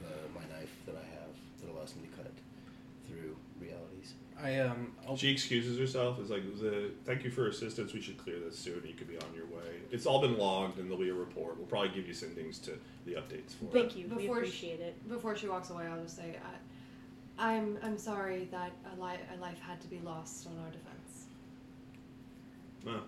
uh, 0.06 0.28
my 0.34 0.40
knife 0.56 0.74
that 0.86 0.94
I 0.96 1.04
have 1.20 1.34
that 1.60 1.70
allows 1.70 1.94
me 1.96 2.08
to 2.08 2.16
cut 2.16 2.32
through 3.10 3.36
realities. 3.60 4.14
I 4.42 4.58
um. 4.60 4.92
I'll, 5.06 5.16
She 5.16 5.30
excuses 5.30 5.78
herself. 5.78 6.18
It's 6.20 6.30
like, 6.30 6.42
the, 6.60 6.90
thank 7.04 7.24
you 7.24 7.30
for 7.30 7.48
assistance. 7.48 7.92
We 7.92 8.00
should 8.00 8.16
clear 8.16 8.38
this 8.38 8.58
soon. 8.58 8.82
You 8.86 8.94
could 8.94 9.08
be 9.08 9.16
on 9.18 9.34
your 9.34 9.44
way. 9.46 9.80
It's 9.90 10.06
all 10.06 10.20
been 10.20 10.38
logged, 10.38 10.78
and 10.78 10.86
there'll 10.90 11.02
be 11.02 11.10
a 11.10 11.14
report. 11.14 11.56
We'll 11.58 11.66
probably 11.66 11.90
give 11.90 12.06
you 12.06 12.14
sendings 12.14 12.62
to 12.64 12.78
the 13.04 13.12
updates 13.12 13.54
for 13.58 13.66
it. 13.66 13.72
Thank 13.72 13.96
you. 13.96 14.08
we 14.08 14.22
Before 14.22 14.36
sh- 14.36 14.38
appreciate 14.38 14.80
it. 14.80 15.08
Before 15.08 15.36
she 15.36 15.48
walks 15.48 15.70
away, 15.70 15.84
I'll 15.86 16.02
just 16.02 16.16
say, 16.16 16.36
I, 17.38 17.50
I'm 17.52 17.78
I'm 17.82 17.98
sorry 17.98 18.48
that 18.50 18.72
a, 18.96 19.02
li- 19.02 19.18
a 19.36 19.40
life 19.40 19.58
had 19.60 19.80
to 19.82 19.88
be 19.88 19.98
lost 20.00 20.46
on 20.46 20.52
our 20.64 20.70
defense. 20.70 21.26
Well, 22.86 23.04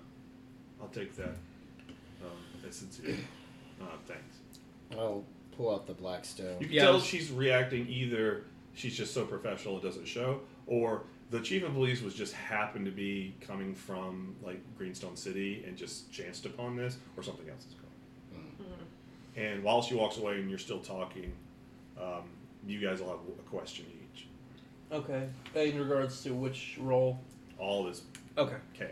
I'll 0.82 0.88
take 0.88 1.14
that. 1.16 1.34
Um, 2.22 2.68
as 2.68 2.76
sincere. 2.76 3.16
Uh, 3.80 3.86
thanks. 4.06 4.36
I'll 4.92 5.24
pull 5.56 5.74
out 5.74 5.86
the 5.86 5.94
black 5.94 6.24
stone. 6.24 6.56
You 6.60 6.66
can 6.66 6.74
Yeah, 6.74 6.82
tell 6.84 7.00
she's 7.00 7.30
reacting 7.30 7.88
either 7.88 8.44
she's 8.74 8.96
just 8.96 9.12
so 9.14 9.24
professional 9.24 9.76
it 9.78 9.82
doesn't 9.82 10.06
show, 10.06 10.40
or 10.66 11.02
the 11.30 11.40
chief 11.40 11.62
of 11.64 11.72
police 11.72 12.02
was 12.02 12.14
just 12.14 12.32
happened 12.34 12.84
to 12.84 12.90
be 12.90 13.34
coming 13.40 13.74
from 13.74 14.34
like 14.42 14.60
Greenstone 14.76 15.16
City 15.16 15.64
and 15.66 15.76
just 15.76 16.10
chanced 16.12 16.44
upon 16.46 16.76
this, 16.76 16.96
or 17.16 17.22
something 17.22 17.48
else 17.48 17.66
is 17.66 17.74
going. 17.74 18.44
Mm. 18.60 19.42
And 19.54 19.62
while 19.64 19.80
she 19.82 19.94
walks 19.94 20.18
away 20.18 20.34
and 20.40 20.50
you're 20.50 20.58
still 20.58 20.80
talking, 20.80 21.32
um, 22.00 22.24
you 22.66 22.80
guys 22.80 23.00
will 23.00 23.08
have 23.10 23.18
a 23.38 23.48
question 23.48 23.86
each. 24.14 24.26
okay. 24.92 25.28
In 25.54 25.78
regards 25.78 26.22
to 26.24 26.34
which 26.34 26.76
role? 26.80 27.18
All 27.58 27.84
this 27.84 28.02
Okay. 28.36 28.56
chaos. 28.74 28.90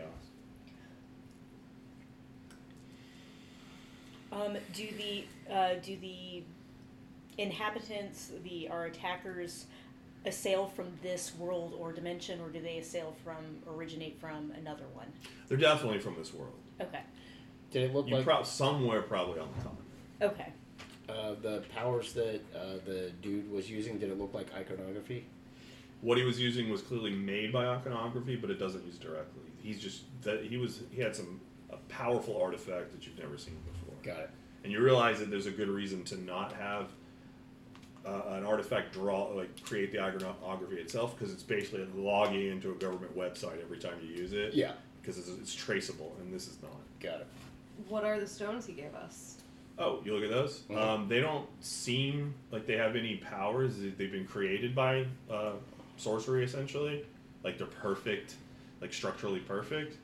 Um, 4.31 4.57
do 4.73 4.87
the 4.97 5.25
uh, 5.53 5.73
do 5.83 5.97
the 5.97 6.43
inhabitants, 7.37 8.31
the 8.43 8.67
our 8.69 8.85
attackers, 8.85 9.65
assail 10.25 10.67
from 10.67 10.87
this 11.01 11.33
world 11.35 11.73
or 11.77 11.91
dimension, 11.91 12.39
or 12.41 12.49
do 12.49 12.61
they 12.61 12.77
assail 12.77 13.15
from 13.23 13.43
originate 13.67 14.19
from 14.19 14.51
another 14.57 14.85
one? 14.93 15.07
They're 15.47 15.57
definitely 15.57 15.99
from 15.99 16.15
this 16.17 16.33
world. 16.33 16.53
Okay. 16.79 17.01
Did 17.71 17.83
it 17.89 17.93
look 17.93 18.07
You 18.07 18.15
like 18.15 18.25
prob 18.25 18.45
somewhere 18.45 19.01
probably 19.01 19.39
on 19.39 19.47
the 19.57 19.63
continent. 19.63 19.87
Okay. 20.21 20.53
uh, 21.09 21.35
the 21.41 21.63
powers 21.73 22.13
that 22.13 22.41
uh, 22.55 22.77
the 22.85 23.11
dude 23.21 23.49
was 23.51 23.69
using? 23.69 23.97
Did 23.97 24.11
it 24.11 24.19
look 24.19 24.33
like 24.33 24.53
iconography? 24.53 25.25
What 26.01 26.17
he 26.17 26.23
was 26.23 26.39
using 26.39 26.69
was 26.69 26.81
clearly 26.81 27.11
made 27.11 27.53
by 27.53 27.65
iconography, 27.67 28.35
but 28.35 28.49
it 28.49 28.59
doesn't 28.59 28.85
use 28.85 28.97
directly. 28.97 29.43
He's 29.61 29.79
just 29.79 30.01
that 30.23 30.43
he 30.43 30.57
was 30.57 30.81
he 30.91 31.01
had 31.01 31.15
some 31.15 31.39
a 31.71 31.77
powerful 31.89 32.39
artifact 32.41 32.91
that 32.91 33.05
you've 33.07 33.17
never 33.17 33.37
seen 33.37 33.57
before. 33.71 33.95
Got 34.03 34.23
it. 34.23 34.29
And 34.63 34.71
you 34.71 34.81
realize 34.81 35.19
that 35.19 35.29
there's 35.31 35.45
a 35.47 35.51
good 35.51 35.69
reason 35.69 36.03
to 36.05 36.17
not 36.21 36.53
have 36.53 36.91
uh, 38.05 38.21
an 38.33 38.43
artifact 38.45 38.93
draw 38.93 39.25
like 39.33 39.63
create 39.63 39.91
the 39.91 39.99
iconography 39.99 40.75
itself 40.77 41.17
because 41.17 41.33
it's 41.33 41.43
basically 41.43 41.85
logging 41.95 42.47
into 42.47 42.71
a 42.71 42.75
government 42.75 43.15
website 43.17 43.61
every 43.61 43.77
time 43.77 43.93
you 44.03 44.09
use 44.13 44.33
it. 44.33 44.53
Yeah. 44.53 44.73
Because 45.01 45.17
it's, 45.17 45.29
it's 45.29 45.53
traceable, 45.53 46.15
and 46.19 46.33
this 46.33 46.47
is 46.47 46.57
not. 46.61 46.71
Got 46.99 47.21
it. 47.21 47.27
What 47.87 48.03
are 48.03 48.19
the 48.19 48.27
stones 48.27 48.65
he 48.67 48.73
gave 48.73 48.93
us? 48.95 49.37
Oh, 49.79 49.99
you 50.05 50.13
look 50.13 50.23
at 50.23 50.29
those. 50.29 50.59
Mhm. 50.69 50.77
Um, 50.77 51.07
they 51.07 51.19
don't 51.21 51.47
seem 51.59 52.33
like 52.51 52.67
they 52.67 52.77
have 52.77 52.95
any 52.95 53.15
powers. 53.17 53.77
They- 53.79 53.89
They've 53.89 54.11
been 54.11 54.27
created 54.27 54.75
by 54.75 55.05
uh, 55.29 55.53
sorcery, 55.97 56.43
essentially. 56.43 57.03
Like 57.43 57.57
they're 57.57 57.65
perfect, 57.67 58.35
like 58.81 58.93
structurally 58.93 59.39
perfect. 59.39 59.97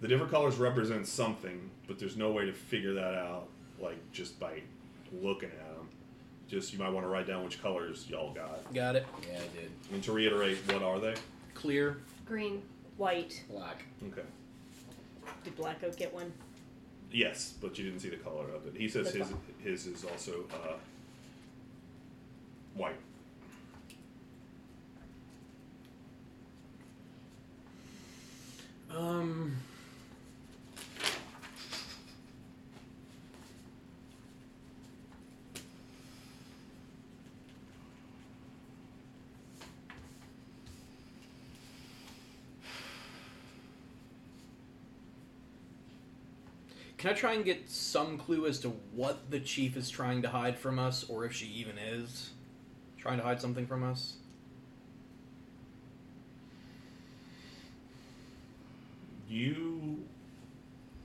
The 0.00 0.08
different 0.08 0.32
colors 0.32 0.56
represent 0.56 1.06
something, 1.06 1.70
but 1.86 1.98
there's 1.98 2.16
no 2.16 2.32
way 2.32 2.46
to 2.46 2.52
figure 2.52 2.94
that 2.94 3.14
out, 3.14 3.48
like 3.78 3.98
just 4.12 4.40
by 4.40 4.60
looking 5.12 5.50
at 5.50 5.58
them. 5.58 5.71
Just 6.52 6.70
you 6.70 6.78
might 6.78 6.90
want 6.90 7.06
to 7.06 7.08
write 7.08 7.26
down 7.26 7.42
which 7.44 7.62
colors 7.62 8.04
y'all 8.10 8.34
got. 8.34 8.74
Got 8.74 8.94
it. 8.94 9.06
Yeah, 9.22 9.38
I 9.38 9.58
did. 9.58 9.70
And 9.90 10.04
to 10.04 10.12
reiterate, 10.12 10.58
what 10.70 10.82
are 10.82 10.98
they? 10.98 11.14
Clear. 11.54 11.96
Green. 12.26 12.60
White. 12.98 13.42
Black. 13.48 13.86
Okay. 14.08 14.20
Did 15.44 15.56
Black 15.56 15.82
Oak 15.82 15.96
get 15.96 16.12
one? 16.12 16.30
Yes, 17.10 17.54
but 17.58 17.78
you 17.78 17.84
didn't 17.86 18.00
see 18.00 18.10
the 18.10 18.18
color 18.18 18.44
of 18.54 18.66
it. 18.66 18.74
He 18.76 18.86
says 18.86 19.14
his 19.14 19.28
fine. 19.28 19.40
his 19.64 19.86
is 19.86 20.04
also 20.04 20.44
uh, 20.52 20.74
white. 22.74 22.96
Um. 28.94 29.56
Can 47.02 47.10
I 47.10 47.14
try 47.14 47.32
and 47.32 47.44
get 47.44 47.68
some 47.68 48.16
clue 48.16 48.46
as 48.46 48.60
to 48.60 48.68
what 48.94 49.28
the 49.28 49.40
chief 49.40 49.76
is 49.76 49.90
trying 49.90 50.22
to 50.22 50.28
hide 50.28 50.56
from 50.56 50.78
us, 50.78 51.02
or 51.10 51.24
if 51.24 51.32
she 51.32 51.46
even 51.46 51.76
is 51.76 52.30
trying 52.96 53.18
to 53.18 53.24
hide 53.24 53.40
something 53.40 53.66
from 53.66 53.82
us? 53.82 54.18
You, 59.28 60.04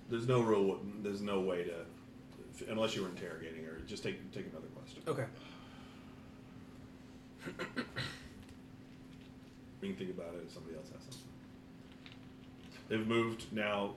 there's 0.08 0.28
no 0.28 0.42
real, 0.42 0.80
there's 1.02 1.22
no 1.22 1.40
way 1.40 1.64
to, 1.64 2.70
unless 2.70 2.96
you 2.96 3.02
were 3.02 3.10
interrogating 3.10 3.66
her. 3.66 3.80
Just 3.88 4.04
take 4.04 4.32
take 4.32 4.46
another 4.52 4.68
question. 4.68 5.02
Okay. 5.08 5.26
We 9.82 9.88
can 9.88 9.98
think 9.98 10.12
about 10.12 10.36
it 10.36 10.44
if 10.46 10.54
somebody 10.54 10.76
else 10.76 10.92
has 10.92 11.02
something. 11.02 11.22
They've 12.88 13.08
moved 13.08 13.52
now. 13.52 13.96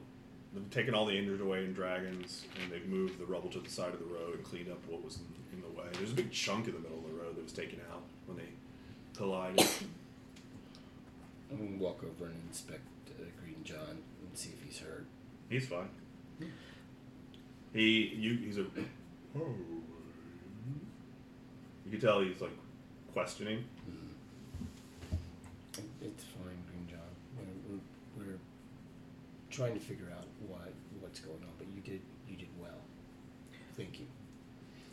They've 0.53 0.71
taken 0.71 0.95
all 0.95 1.07
the 1.07 1.17
injured 1.17 1.41
away 1.41 1.65
in 1.65 1.73
dragons, 1.73 2.45
and 2.61 2.73
they've 2.73 2.87
moved 2.87 3.21
the 3.21 3.25
rubble 3.25 3.51
to 3.51 3.61
the 3.61 3.71
side 3.71 3.93
of 3.93 4.01
the 4.01 4.07
road 4.07 4.35
and 4.35 4.45
cleaned 4.45 4.69
up 4.71 4.79
what 4.89 5.05
was 5.05 5.19
in, 5.19 5.27
in 5.57 5.63
the 5.63 5.69
way. 5.69 5.87
There's 5.93 6.11
a 6.11 6.15
big 6.15 6.33
chunk 6.33 6.67
in 6.67 6.75
the 6.75 6.81
middle 6.81 6.99
of 6.99 7.05
the 7.05 7.13
road 7.17 7.37
that 7.37 7.45
was 7.45 7.53
taken 7.53 7.81
out 7.93 8.03
when 8.27 8.37
they 8.37 8.49
collided. 9.17 9.61
I'm 11.51 11.57
gonna 11.59 11.79
walk 11.79 12.03
over 12.05 12.27
and 12.27 12.35
inspect 12.49 12.81
uh, 13.09 13.25
Green 13.43 13.63
John 13.65 13.79
and 13.89 14.39
see 14.39 14.51
if 14.51 14.63
he's 14.65 14.79
hurt. 14.81 15.07
He's 15.49 15.67
fine. 15.67 15.89
He, 17.73 18.09
you, 18.17 18.37
he's 18.37 18.59
a. 18.59 18.67
You 21.85 21.91
can 21.91 22.01
tell 22.01 22.21
he's 22.21 22.41
like 22.41 22.51
questioning. 23.13 23.65
It's 26.03 26.25
fine, 26.25 26.63
Green 26.69 26.89
John. 26.89 26.99
We're, 27.37 27.77
we're, 28.25 28.33
we're 28.33 28.39
trying 29.51 29.75
to 29.75 29.81
figure 29.81 30.09
out 30.17 30.25
what 30.47 30.73
what's 31.01 31.21
going 31.21 31.39
on, 31.43 31.51
but 31.59 31.67
you 31.75 31.81
did 31.83 32.01
you 32.29 32.37
did 32.37 32.49
well. 32.61 32.71
Thank 33.77 34.01
you. 34.01 34.07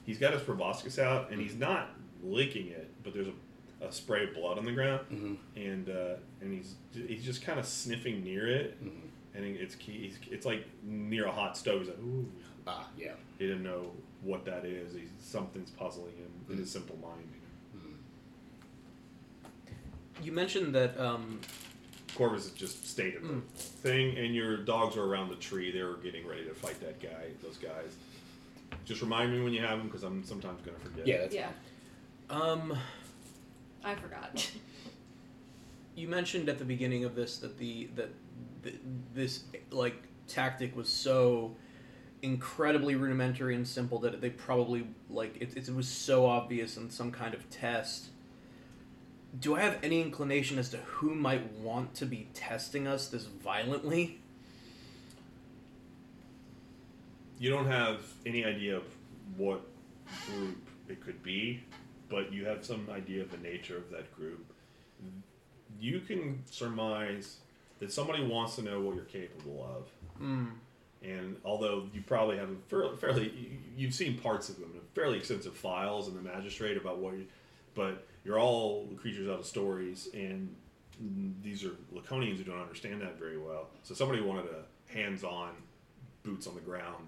He's 0.05 0.17
got 0.17 0.33
his 0.33 0.41
proboscis 0.41 0.97
out, 0.99 1.31
and 1.31 1.41
he's 1.41 1.55
not 1.55 1.89
licking 2.23 2.67
it, 2.67 2.89
but 3.03 3.13
there's 3.13 3.27
a, 3.27 3.85
a 3.85 3.91
spray 3.91 4.23
of 4.23 4.33
blood 4.33 4.57
on 4.57 4.65
the 4.65 4.71
ground, 4.71 5.01
Mm-hmm. 5.11 5.33
and 5.59 5.89
uh, 5.89 6.15
and 6.41 6.53
he's 6.53 6.75
he's 7.07 7.23
just 7.23 7.41
kind 7.41 7.59
of 7.59 7.65
sniffing 7.65 8.23
near 8.23 8.47
it, 8.47 8.83
Mm-hmm. 8.83 9.37
and 9.37 9.45
it's 9.57 9.75
key. 9.75 9.91
He's, 10.09 10.17
it's 10.31 10.45
like 10.45 10.65
near 10.83 11.25
a 11.27 11.31
hot 11.31 11.57
stove. 11.57 11.79
He's 11.81 11.89
like, 11.89 11.99
ooh. 11.99 12.25
Ah, 12.69 12.85
yeah. 12.97 13.11
He 13.39 13.47
didn't 13.47 13.63
know 13.63 13.91
what 14.23 14.43
that 14.45 14.65
is. 14.65 14.93
He's, 14.93 15.07
something's 15.21 15.69
puzzling 15.71 16.11
him 16.17 16.29
in 16.51 16.57
his 16.57 16.69
simple 16.69 16.97
mind. 17.01 17.23
You 20.23 20.31
mentioned 20.31 20.73
that 20.75 20.99
um, 20.99 21.39
Corvus 22.17 22.45
has 22.45 22.53
just 22.53 22.89
stated 22.89 23.21
the 23.23 23.41
thing, 23.61 24.17
and 24.17 24.33
your 24.33 24.57
dogs 24.57 24.97
are 24.97 25.03
around 25.03 25.29
the 25.29 25.35
tree. 25.35 25.71
They 25.71 25.83
were 25.83 25.97
getting 25.97 26.27
ready 26.27 26.45
to 26.45 26.53
fight 26.53 26.79
that 26.81 26.99
guy. 26.99 27.27
Those 27.43 27.57
guys. 27.57 27.95
Just 28.85 29.01
remind 29.01 29.31
me 29.31 29.43
when 29.43 29.53
you 29.53 29.61
have 29.61 29.77
them, 29.77 29.87
because 29.87 30.01
I'm 30.01 30.23
sometimes 30.23 30.61
gonna 30.65 30.79
forget. 30.79 31.05
Yeah, 31.05 31.17
that's 31.19 31.35
yeah, 31.35 31.49
um, 32.31 32.75
I 33.83 33.93
forgot. 33.93 34.49
you 35.95 36.07
mentioned 36.07 36.49
at 36.49 36.57
the 36.57 36.65
beginning 36.65 37.05
of 37.05 37.13
this 37.13 37.37
that 37.37 37.59
the 37.59 37.87
that 37.95 38.09
th- 38.63 38.79
this 39.13 39.43
like 39.69 40.01
tactic 40.27 40.75
was 40.75 40.89
so 40.89 41.55
incredibly 42.23 42.95
rudimentary 42.95 43.53
and 43.53 43.67
simple 43.67 43.99
that 43.99 44.19
they 44.21 44.31
probably 44.31 44.87
like 45.07 45.37
it, 45.39 45.55
it 45.55 45.69
was 45.69 45.87
so 45.87 46.25
obvious 46.25 46.77
in 46.77 46.89
some 46.89 47.11
kind 47.11 47.35
of 47.35 47.47
test 47.51 48.07
do 49.39 49.55
i 49.55 49.61
have 49.61 49.77
any 49.83 50.01
inclination 50.01 50.57
as 50.57 50.69
to 50.69 50.77
who 50.77 51.13
might 51.13 51.51
want 51.53 51.93
to 51.95 52.05
be 52.05 52.27
testing 52.33 52.87
us 52.87 53.07
this 53.07 53.25
violently 53.25 54.19
You 57.39 57.51
don't 57.51 57.67
have 57.67 58.01
any 58.25 58.43
idea 58.45 58.77
of 58.77 58.83
what 59.35 59.61
group 60.25 60.57
it 60.89 60.99
could 61.05 61.21
be, 61.21 61.61
but 62.09 62.33
you 62.33 62.45
have 62.45 62.65
some 62.65 62.87
idea 62.91 63.21
of 63.21 63.29
the 63.29 63.37
nature 63.37 63.77
of 63.77 63.91
that 63.91 64.11
group. 64.15 64.43
You 65.79 65.99
can 65.99 66.41
surmise 66.49 67.37
that 67.77 67.91
somebody 67.91 68.23
wants 68.25 68.55
to 68.55 68.63
know 68.63 68.81
what 68.81 68.95
you're 68.95 69.03
capable 69.05 69.63
of. 69.77 70.19
mm. 70.19 70.47
And 71.03 71.35
although 71.45 71.87
you 71.93 72.01
probably 72.01 72.37
have 72.37 72.49
a 72.49 72.55
fairly, 72.69 72.97
fairly 72.97 73.29
you- 73.29 73.57
you've 73.77 73.93
seen 73.93 74.17
parts 74.17 74.49
of 74.49 74.59
them, 74.59 74.73
fairly 74.95 75.19
extensive 75.19 75.55
files 75.55 76.07
in 76.07 76.15
the 76.15 76.21
magistrate 76.23 76.75
about 76.75 76.97
what 76.97 77.13
you, 77.13 77.27
but 77.75 78.06
you're 78.27 78.39
all 78.39 78.85
creatures 78.97 79.29
out 79.29 79.39
of 79.39 79.45
stories, 79.45 80.09
and 80.13 80.53
these 81.41 81.63
are 81.63 81.71
Laconians 81.95 82.37
who 82.37 82.43
don't 82.43 82.59
understand 82.59 83.01
that 83.01 83.17
very 83.17 83.37
well. 83.37 83.69
So 83.83 83.95
somebody 83.95 84.21
wanted 84.21 84.47
a 84.47 84.93
hands-on, 84.93 85.51
boots 86.23 86.45
on 86.45 86.53
the 86.53 86.61
ground 86.61 87.05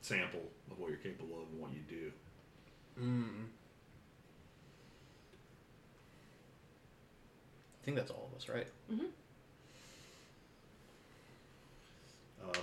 sample 0.00 0.44
of 0.70 0.78
what 0.78 0.88
you're 0.88 0.98
capable 0.98 1.42
of 1.42 1.48
and 1.52 1.60
what 1.60 1.70
you 1.72 1.80
do. 1.88 2.12
Mm. 3.00 3.44
i 7.80 7.84
think 7.84 7.96
that's 7.96 8.10
all 8.10 8.28
of 8.30 8.36
us 8.36 8.48
right 8.48 8.66
Um, 12.42 12.62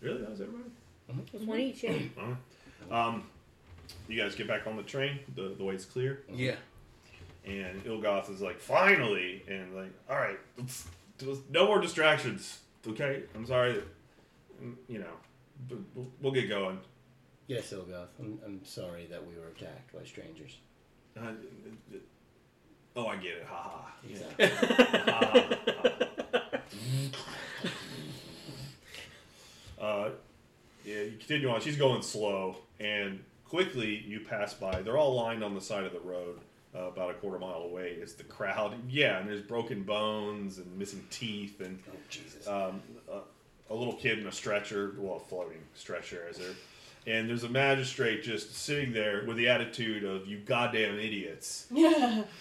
really, 0.00 0.20
that 0.20 0.30
was 0.30 0.40
everybody. 0.40 0.70
Just 1.30 1.44
one 1.44 1.60
each, 1.60 1.82
yeah. 1.84 1.96
All 2.18 2.28
right. 2.90 3.06
Um, 3.08 3.24
you 4.08 4.20
guys 4.20 4.34
get 4.34 4.46
back 4.48 4.66
on 4.66 4.76
the 4.76 4.82
train. 4.82 5.18
The 5.34 5.54
the 5.56 5.64
way's 5.64 5.84
clear. 5.84 6.22
yeah 6.32 6.56
And 7.44 7.82
Ilgoth 7.84 8.30
is 8.30 8.40
like, 8.40 8.60
finally, 8.60 9.42
and 9.48 9.74
like, 9.74 9.92
all 10.08 10.16
right, 10.16 10.38
let's, 10.58 10.86
let's- 11.22 11.40
no 11.50 11.66
more 11.66 11.80
distractions, 11.80 12.58
okay? 12.86 13.22
I'm 13.34 13.46
sorry, 13.46 13.82
you 14.88 14.98
know, 14.98 15.14
but 15.68 15.78
we'll, 15.94 16.06
we'll 16.20 16.32
get 16.32 16.48
going. 16.48 16.78
Yes, 17.48 17.72
Ilgoth. 17.72 18.06
I'm, 18.20 18.38
I'm 18.46 18.64
sorry 18.64 19.06
that 19.10 19.26
we 19.26 19.34
were 19.38 19.48
attacked 19.48 19.92
by 19.92 20.04
strangers. 20.04 20.56
Uh, 21.16 21.32
oh, 22.96 23.06
I 23.08 23.16
get 23.16 23.32
it. 23.32 23.46
Exactly. 24.08 24.46
Ha, 24.48 25.48
ha. 26.32 26.62
uh, 29.80 30.10
yeah, 30.84 31.02
you 31.02 31.16
continue 31.18 31.48
on. 31.50 31.60
She's 31.60 31.76
going 31.76 32.02
slow, 32.02 32.56
and 32.80 33.20
quickly 33.52 34.02
you 34.08 34.18
pass 34.18 34.54
by. 34.54 34.80
They're 34.80 34.96
all 34.96 35.14
lined 35.14 35.44
on 35.44 35.54
the 35.54 35.60
side 35.60 35.84
of 35.84 35.92
the 35.92 36.00
road, 36.00 36.38
uh, 36.74 36.84
about 36.84 37.10
a 37.10 37.14
quarter 37.14 37.38
mile 37.38 37.64
away. 37.64 37.90
Is 37.90 38.14
the 38.14 38.24
crowd? 38.24 38.74
Yeah, 38.88 39.18
and 39.18 39.28
there's 39.28 39.42
broken 39.42 39.82
bones 39.82 40.56
and 40.56 40.78
missing 40.78 41.04
teeth, 41.10 41.60
and 41.60 41.78
oh 41.86 41.92
Jesus. 42.08 42.48
um, 42.48 42.80
a, 43.12 43.18
a 43.70 43.74
little 43.74 43.92
kid 43.92 44.18
in 44.18 44.26
a 44.26 44.32
stretcher, 44.32 44.94
well, 44.96 45.16
a 45.16 45.20
floating 45.20 45.60
stretcher, 45.74 46.26
as 46.30 46.38
there. 46.38 46.54
And 47.06 47.28
there's 47.28 47.44
a 47.44 47.48
magistrate 47.50 48.22
just 48.22 48.54
sitting 48.54 48.94
there 48.94 49.24
with 49.26 49.36
the 49.36 49.48
attitude 49.50 50.02
of 50.02 50.26
"you 50.26 50.38
goddamn 50.38 50.98
idiots." 50.98 51.66
yeah. 51.70 52.22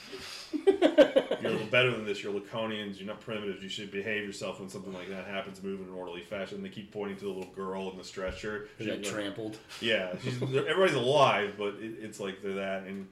You're 0.53 1.49
a 1.49 1.53
little 1.53 1.67
better 1.67 1.91
than 1.91 2.05
this. 2.05 2.21
You're 2.23 2.33
Laconians. 2.33 2.97
You're 2.99 3.07
not 3.07 3.19
primitives. 3.21 3.63
You 3.63 3.69
should 3.69 3.89
behave 3.91 4.23
yourself 4.25 4.59
when 4.59 4.69
something 4.69 4.93
like 4.93 5.09
that 5.09 5.25
happens. 5.25 5.61
Move 5.63 5.79
in 5.81 5.87
an 5.87 5.93
orderly 5.93 6.21
fashion. 6.21 6.61
They 6.61 6.69
keep 6.69 6.91
pointing 6.91 7.17
to 7.17 7.23
the 7.25 7.29
little 7.31 7.51
girl 7.53 7.89
in 7.91 7.97
the 7.97 8.03
stretcher. 8.03 8.67
Who 8.77 8.85
got 8.85 8.97
She's 8.97 9.05
like- 9.07 9.13
trampled. 9.15 9.57
yeah, 9.79 10.13
she's, 10.23 10.41
everybody's 10.41 10.95
alive, 10.95 11.55
but 11.57 11.75
it, 11.75 11.95
it's 12.01 12.19
like 12.19 12.41
they're 12.43 12.53
that. 12.55 12.83
And 12.83 13.07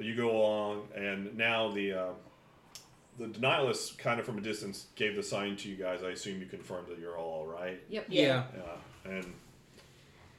you 0.00 0.14
go 0.16 0.30
along, 0.30 0.88
and 0.96 1.36
now 1.36 1.70
the 1.70 1.92
uh, 1.92 2.06
the 3.18 3.26
denialists, 3.26 3.96
kind 3.98 4.18
of 4.18 4.26
from 4.26 4.38
a 4.38 4.40
distance, 4.40 4.86
gave 4.96 5.14
the 5.16 5.22
sign 5.22 5.56
to 5.56 5.68
you 5.68 5.76
guys. 5.76 6.02
I 6.02 6.10
assume 6.10 6.40
you 6.40 6.46
confirmed 6.46 6.88
that 6.88 6.98
you're 6.98 7.16
all 7.16 7.40
all 7.40 7.46
right. 7.46 7.80
Yep. 7.90 8.06
yeah 8.08 8.44
Yeah, 9.04 9.10
and 9.12 9.32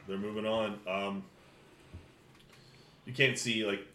they're 0.08 0.18
moving 0.18 0.46
on. 0.46 0.80
Um, 0.88 1.24
you 3.06 3.14
can't 3.14 3.38
see 3.38 3.64
like 3.66 3.86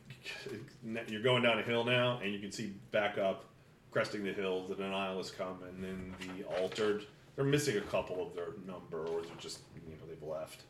you're 1.09 1.23
going 1.23 1.43
down 1.43 1.59
a 1.59 1.63
hill 1.63 1.85
now, 1.85 2.21
and 2.23 2.33
you 2.33 2.39
can 2.39 2.53
see 2.53 2.75
back 2.91 3.19
up, 3.19 3.45
cresting 3.91 4.25
the 4.25 4.33
hill. 4.33 4.67
The 4.69 4.75
denialists 4.75 5.37
come, 5.37 5.59
and 5.69 5.83
then 5.83 6.15
the 6.37 6.45
altered. 6.61 7.05
They're 7.37 7.45
missing 7.45 7.77
a 7.77 7.83
couple 7.83 8.27
of 8.27 8.35
their 8.35 8.49
number, 8.67 9.07
or 9.07 9.23
they're 9.23 9.33
just 9.39 9.61
you 9.75 9.93
know 9.93 10.07
they've 10.09 10.29
left. 10.29 10.63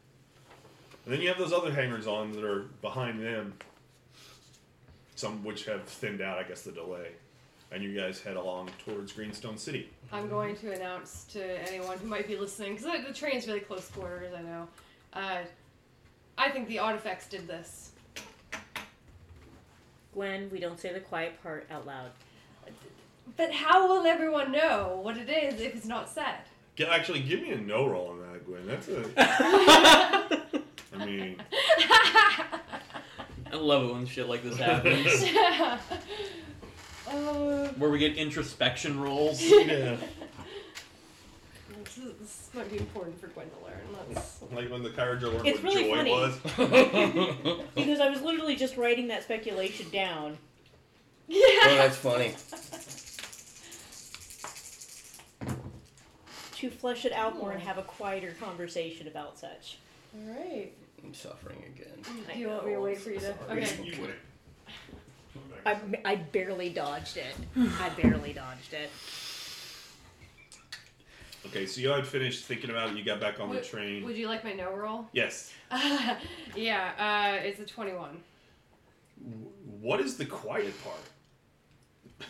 And 1.05 1.15
then 1.15 1.23
you 1.23 1.29
have 1.29 1.39
those 1.39 1.53
other 1.53 1.73
hangers 1.73 2.07
on 2.07 2.33
that 2.33 2.45
are 2.45 2.67
behind 2.83 3.21
them. 3.25 3.55
Some 5.17 5.45
which 5.45 5.67
have 5.67 5.85
thinned 5.85 6.21
out, 6.21 6.39
I 6.39 6.45
guess, 6.45 6.63
the 6.63 6.73
delay. 6.73 7.09
And 7.73 7.83
you 7.83 7.99
guys 7.99 8.21
head 8.21 8.37
along 8.37 8.71
towards 8.85 9.13
Greenstone 9.13 9.57
City. 9.59 9.91
I'm 10.13 10.29
going 10.29 10.57
to 10.57 10.73
announce 10.73 11.25
to 11.33 11.69
anyone 11.69 11.99
who 11.99 12.09
might 12.09 12.27
be 12.27 12.37
listening, 12.37 12.77
because 12.77 13.05
the 13.07 13.13
train's 13.13 13.47
really 13.47 13.61
close 13.61 13.89
quarters, 13.89 14.33
I 14.37 14.43
know. 14.43 14.69
Uh, 15.13 15.39
I 16.39 16.51
think 16.51 16.69
the 16.69 16.79
artifacts 16.79 17.29
did 17.29 17.47
this. 17.47 17.93
Gwen, 20.15 20.51
we 20.51 20.59
don't 20.61 20.79
say 20.79 20.93
the 20.93 21.01
quiet 21.01 21.43
part 21.43 21.67
out 21.71 21.87
loud. 21.87 22.11
But 23.37 23.53
how 23.53 23.87
will 23.89 24.07
everyone 24.07 24.51
know 24.53 24.99
what 25.03 25.17
it 25.17 25.29
is 25.29 25.61
if 25.61 25.75
it's 25.77 25.87
not 25.87 26.09
said? 26.09 26.37
G- 26.77 26.85
Actually, 26.85 27.21
give 27.21 27.41
me 27.43 27.53
a 27.53 27.59
no 27.59 27.87
roll 27.87 28.09
on 28.09 28.21
that, 28.21 28.45
Gwen. 28.45 28.67
That's 28.67 28.89
a. 28.89 29.05
I 30.99 31.07
mean, 31.07 31.41
i 33.53 33.57
love 33.57 33.85
it 33.89 33.93
when 33.93 34.07
shit 34.07 34.29
like 34.29 34.43
this 34.43 34.57
happens 34.57 35.07
uh, 37.09 37.69
where 37.79 37.91
we 37.91 37.99
get 37.99 38.17
introspection 38.17 39.01
rolls 39.01 39.41
yeah. 39.43 39.97
This 42.19 42.29
is, 42.29 42.37
this 42.37 42.37
This 42.37 42.55
might 42.55 42.71
be 42.71 42.79
important 42.79 43.21
for 43.21 43.29
Gwen 43.29 43.47
to 43.51 43.65
learn. 43.65 44.07
Let's. 44.15 44.39
Like 44.53 44.71
when 44.71 44.83
the 44.83 44.91
carriage 44.91 45.23
learned 45.23 45.47
It's 45.47 45.63
what 45.63 45.75
really 45.75 45.89
joy 45.89 45.97
funny. 45.97 46.11
was. 46.11 47.67
Because 47.75 48.01
I 48.01 48.11
was 48.11 48.23
literally 48.23 48.57
just 48.57 48.77
writing 48.77 49.09
that 49.09 49.23
speculation 49.23 49.89
down. 49.91 50.39
Oh, 51.33 51.75
that's 51.77 51.97
funny. 51.97 52.35
To 56.57 56.71
flesh 56.71 57.05
it 57.05 57.13
out 57.13 57.37
more 57.37 57.53
and 57.53 57.61
hmm. 57.61 57.67
have 57.69 57.79
a 57.79 57.83
quieter 57.83 58.35
conversation 58.41 59.07
about 59.07 59.39
such. 59.39 59.79
All 60.15 60.35
right. 60.35 60.73
I'm 61.03 61.15
suffering 61.15 61.63
again. 61.75 62.25
Do 62.33 62.39
you 62.39 62.49
want 62.49 62.67
me 62.67 62.73
to 62.73 62.81
wait 62.81 62.99
for 62.99 63.11
you 63.11 63.21
to? 63.21 63.35
Sorry. 63.47 63.63
Okay. 63.63 63.83
You 63.83 64.01
wouldn't. 64.01 64.19
I, 65.65 65.79
I 66.05 66.17
barely 66.17 66.71
dodged 66.71 67.17
it. 67.17 67.35
I 67.57 67.89
barely 67.91 68.33
dodged 68.33 68.73
it. 68.73 68.91
Okay, 71.47 71.67
so 71.67 71.81
you 71.81 71.89
had 71.89 72.07
finished 72.07 72.45
thinking 72.45 72.71
about 72.71 72.91
it. 72.91 72.97
You 72.97 73.05
got 73.05 73.21
back 73.21 73.41
on 73.41 73.51
the 73.51 73.61
train. 73.61 74.05
Would 74.05 74.17
you 74.17 74.29
like 74.29 74.45
my 74.45 74.53
no 74.53 74.73
roll? 74.75 75.07
yes. 75.13 75.53
yeah, 76.57 77.39
uh, 77.39 77.45
it's 77.45 77.61
a 77.61 77.65
21. 77.65 78.21
What 79.81 80.01
is 80.01 80.17
the 80.17 80.27
quiet 80.27 80.75
part? 80.85 80.97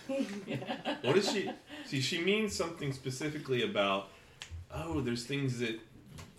What 1.02 1.16
is 1.16 1.32
she? 1.32 1.50
See, 1.86 2.00
she 2.00 2.20
means 2.22 2.54
something 2.54 2.92
specifically 2.92 3.62
about. 3.62 4.08
Oh, 4.72 5.00
there's 5.00 5.24
things 5.24 5.58
that 5.58 5.80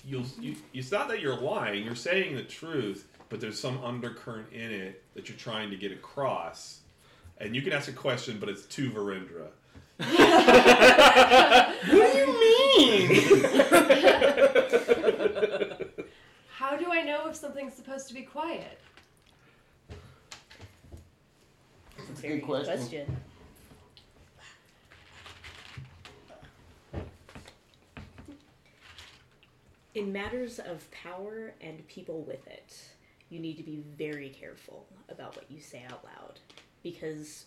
you'll. 0.06 0.26
You, 0.39 0.56
it's 0.73 0.91
not 0.91 1.10
that 1.10 1.19
you're 1.19 1.35
lying. 1.39 1.84
You're 1.84 1.95
saying 1.95 2.35
the 2.35 2.43
truth, 2.43 3.10
but 3.27 3.41
there's 3.41 3.60
some 3.60 3.84
undercurrent 3.84 4.53
in 4.53 4.72
it 4.72 5.03
that 5.15 5.27
you're 5.27 5.38
trying 5.38 5.69
to 5.72 5.76
get 5.76 5.91
across. 5.91 6.80
And 7.39 7.56
you 7.56 7.61
can 7.61 7.73
ask 7.73 7.89
a 7.89 7.93
question, 7.93 8.38
but 8.39 8.48
it's 8.48 8.65
to 8.68 8.91
Varendra. 8.91 9.48
What 9.98 10.08
do 11.90 12.18
you 12.18 12.28
mean? 12.40 13.10
How 16.54 16.76
do 16.78 16.92
I 16.92 17.02
know 17.04 17.28
if 17.28 17.36
something's 17.36 17.74
supposed 17.74 18.08
to 18.08 18.14
be 18.14 18.22
quiet? 18.22 18.80
That's 21.98 22.20
a 22.20 22.22
Very 22.22 22.40
good 22.40 22.46
question. 22.46 23.18
In 29.94 30.14
matters 30.14 30.58
of 30.60 30.90
power 30.92 31.54
and 31.60 31.86
people 31.88 32.22
with 32.22 32.48
it, 32.48 32.74
you 33.30 33.40
need 33.40 33.58
to 33.58 33.64
be 33.64 33.84
very 33.98 34.30
careful 34.30 34.88
about 35.10 35.36
what 35.36 35.52
you 35.52 35.60
say 35.60 35.84
out 35.90 36.06
loud. 36.06 36.40
Because 36.82 37.46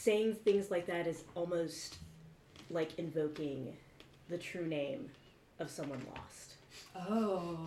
saying 0.00 0.34
things 0.34 0.70
like 0.70 0.86
that 0.86 1.06
is 1.06 1.24
almost 1.34 1.98
like 2.70 2.98
invoking 2.98 3.76
the 4.30 4.38
true 4.38 4.66
name 4.66 5.10
of 5.58 5.68
someone 5.70 6.00
lost. 6.16 6.54
Oh. 6.96 7.58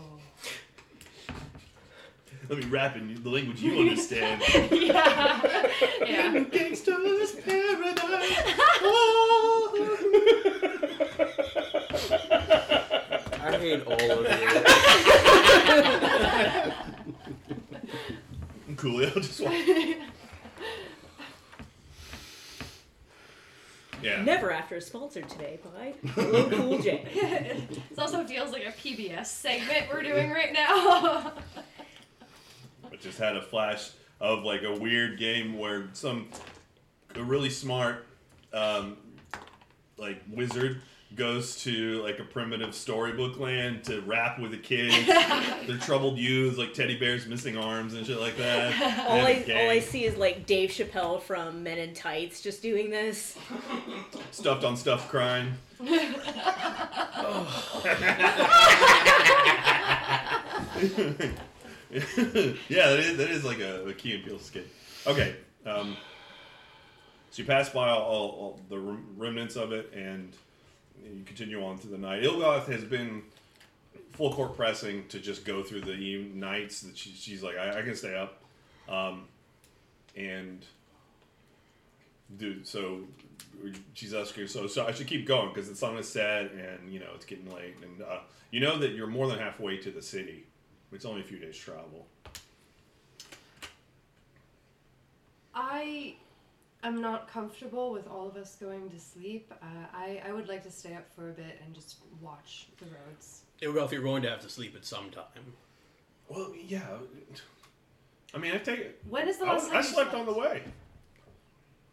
Let 2.49 2.57
me 2.57 2.65
rap 2.65 2.95
in 2.95 3.21
the 3.21 3.29
language 3.29 3.61
you 3.61 3.79
understand. 3.79 4.41
yeah. 4.71 5.41
yeah. 6.01 6.43
Gangsta's 6.45 7.35
paradise. 7.35 8.37
I 13.39 13.57
hate 13.59 13.83
all 13.85 14.11
of 14.11 14.25
you. 18.67 18.75
Coolio 18.75 19.13
just 19.21 19.39
walk. 19.39 19.53
Yeah. 24.03 24.21
Never 24.21 24.51
after 24.51 24.75
is 24.75 24.85
sponsored 24.85 25.29
today 25.29 25.59
by 25.63 25.93
LL 26.21 26.49
Cool 26.49 26.79
J. 26.79 27.65
this 27.89 27.97
also 27.97 28.25
feels 28.25 28.51
like 28.51 28.65
a 28.65 28.71
PBS 28.71 29.27
segment 29.27 29.85
we're 29.91 30.03
doing 30.03 30.29
right 30.29 30.51
now. 30.51 31.31
I 32.91 32.95
just 32.99 33.17
had 33.17 33.37
a 33.37 33.41
flash 33.41 33.91
of 34.19 34.43
like 34.43 34.63
a 34.63 34.73
weird 34.77 35.17
game 35.17 35.57
where 35.57 35.87
some 35.93 36.27
a 37.15 37.23
really 37.23 37.49
smart 37.49 38.05
um, 38.51 38.97
like 39.97 40.21
wizard 40.29 40.81
goes 41.15 41.61
to 41.63 42.01
like 42.01 42.19
a 42.19 42.23
primitive 42.23 42.73
storybook 42.73 43.39
land 43.39 43.83
to 43.85 44.01
rap 44.01 44.39
with 44.39 44.51
the 44.51 44.57
kids. 44.57 44.95
They're 45.67 45.77
troubled 45.77 46.17
youths, 46.17 46.57
like 46.57 46.73
teddy 46.73 46.97
bears 46.97 47.27
missing 47.27 47.57
arms 47.57 47.93
and 47.93 48.05
shit 48.05 48.19
like 48.19 48.37
that. 48.37 49.05
All 49.07 49.19
I, 49.19 49.45
all 49.55 49.69
I 49.69 49.79
see 49.79 50.05
is 50.05 50.17
like 50.17 50.45
Dave 50.45 50.69
Chappelle 50.69 51.21
from 51.21 51.63
Men 51.63 51.77
in 51.77 51.93
Tights 51.93 52.41
just 52.41 52.61
doing 52.61 52.89
this. 52.89 53.37
stuffed 54.31 54.63
on 54.63 54.75
stuff 54.75 55.09
crying. 55.09 55.53
yeah, 55.81 55.89
that 61.89 62.99
is 62.99 63.17
that 63.17 63.29
is 63.29 63.43
like 63.43 63.59
a, 63.59 63.85
a 63.87 63.93
Key 63.93 64.15
and 64.15 64.23
Peele 64.23 64.39
skit. 64.39 64.67
Okay, 65.05 65.35
um, 65.65 65.95
so 67.31 67.41
you 67.41 67.45
pass 67.45 67.69
by 67.69 67.89
all, 67.89 68.01
all, 68.01 68.29
all 68.29 68.59
the 68.69 68.79
rem- 68.79 69.05
remnants 69.17 69.55
of 69.55 69.71
it, 69.73 69.91
and 69.93 70.33
you 71.03 71.23
continue 71.25 71.63
on 71.63 71.77
through 71.77 71.91
the 71.91 71.97
night. 71.97 72.23
Ilgoth 72.23 72.65
has 72.67 72.83
been 72.83 73.23
full 74.13 74.33
court 74.33 74.55
pressing 74.55 75.07
to 75.07 75.19
just 75.19 75.45
go 75.45 75.63
through 75.63 75.81
the 75.81 76.29
nights. 76.33 76.81
That 76.81 76.97
she, 76.97 77.11
she's 77.11 77.43
like, 77.43 77.57
I, 77.57 77.79
I 77.79 77.81
can 77.81 77.95
stay 77.95 78.15
up, 78.15 78.41
um, 78.87 79.25
and 80.15 80.65
dude, 82.37 82.67
so 82.67 83.01
she's 83.93 84.13
asking, 84.13 84.47
so 84.47 84.67
so 84.67 84.85
I 84.85 84.91
should 84.91 85.07
keep 85.07 85.25
going 85.25 85.49
because 85.49 85.69
the 85.69 85.75
sun 85.75 85.97
is 85.97 86.07
set, 86.07 86.51
and 86.51 86.91
you 86.91 86.99
know 86.99 87.09
it's 87.15 87.25
getting 87.25 87.49
late, 87.53 87.75
and 87.81 88.01
uh, 88.01 88.19
you 88.51 88.59
know 88.59 88.77
that 88.77 88.91
you're 88.91 89.07
more 89.07 89.27
than 89.27 89.39
halfway 89.39 89.77
to 89.77 89.91
the 89.91 90.01
city. 90.01 90.45
It's 90.91 91.05
only 91.05 91.21
a 91.21 91.23
few 91.23 91.39
days 91.39 91.57
travel. 91.57 92.05
I 95.55 96.15
am 96.83 97.01
not 97.01 97.27
comfortable 97.27 97.91
with 97.91 98.07
all 98.07 98.27
of 98.27 98.35
us 98.35 98.55
going 98.55 98.89
to 98.89 98.99
sleep. 98.99 99.53
Uh, 99.61 99.65
I, 99.93 100.21
I 100.27 100.31
would 100.31 100.47
like 100.47 100.63
to 100.63 100.71
stay 100.71 100.93
up 100.95 101.11
for 101.15 101.29
a 101.29 101.33
bit 101.33 101.61
and 101.65 101.73
just 101.73 101.97
watch 102.21 102.67
the 102.79 102.85
roads. 102.85 103.41
Well, 103.61 103.85
if 103.85 103.91
you're 103.91 104.03
going 104.03 104.23
to 104.23 104.29
have 104.29 104.41
to 104.41 104.49
sleep 104.49 104.75
at 104.75 104.85
some 104.85 105.09
time. 105.09 105.53
Well, 106.27 106.51
yeah. 106.67 106.81
I 108.33 108.37
mean, 108.37 108.53
I 108.53 108.57
take. 108.57 108.97
When 109.09 109.27
is 109.27 109.37
the 109.37 109.45
I, 109.45 109.53
last 109.53 109.67
time 109.67 109.75
I 109.77 109.79
you 109.79 109.83
slept 109.85 110.13
on 110.13 110.25
the 110.25 110.33
way, 110.33 110.63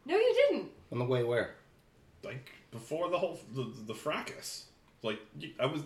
No, 0.07 0.17
you 0.17 0.47
didn't. 0.49 0.71
On 0.91 0.99
the 0.99 1.05
way 1.05 1.23
where? 1.23 1.55
like 2.23 2.53
before 2.71 3.09
the 3.09 3.19
whole 3.19 3.39
the, 3.55 3.73
the 3.87 3.95
fracas. 3.95 4.67
Like 5.03 5.19
you, 5.39 5.51
I 5.59 5.67
was. 5.67 5.83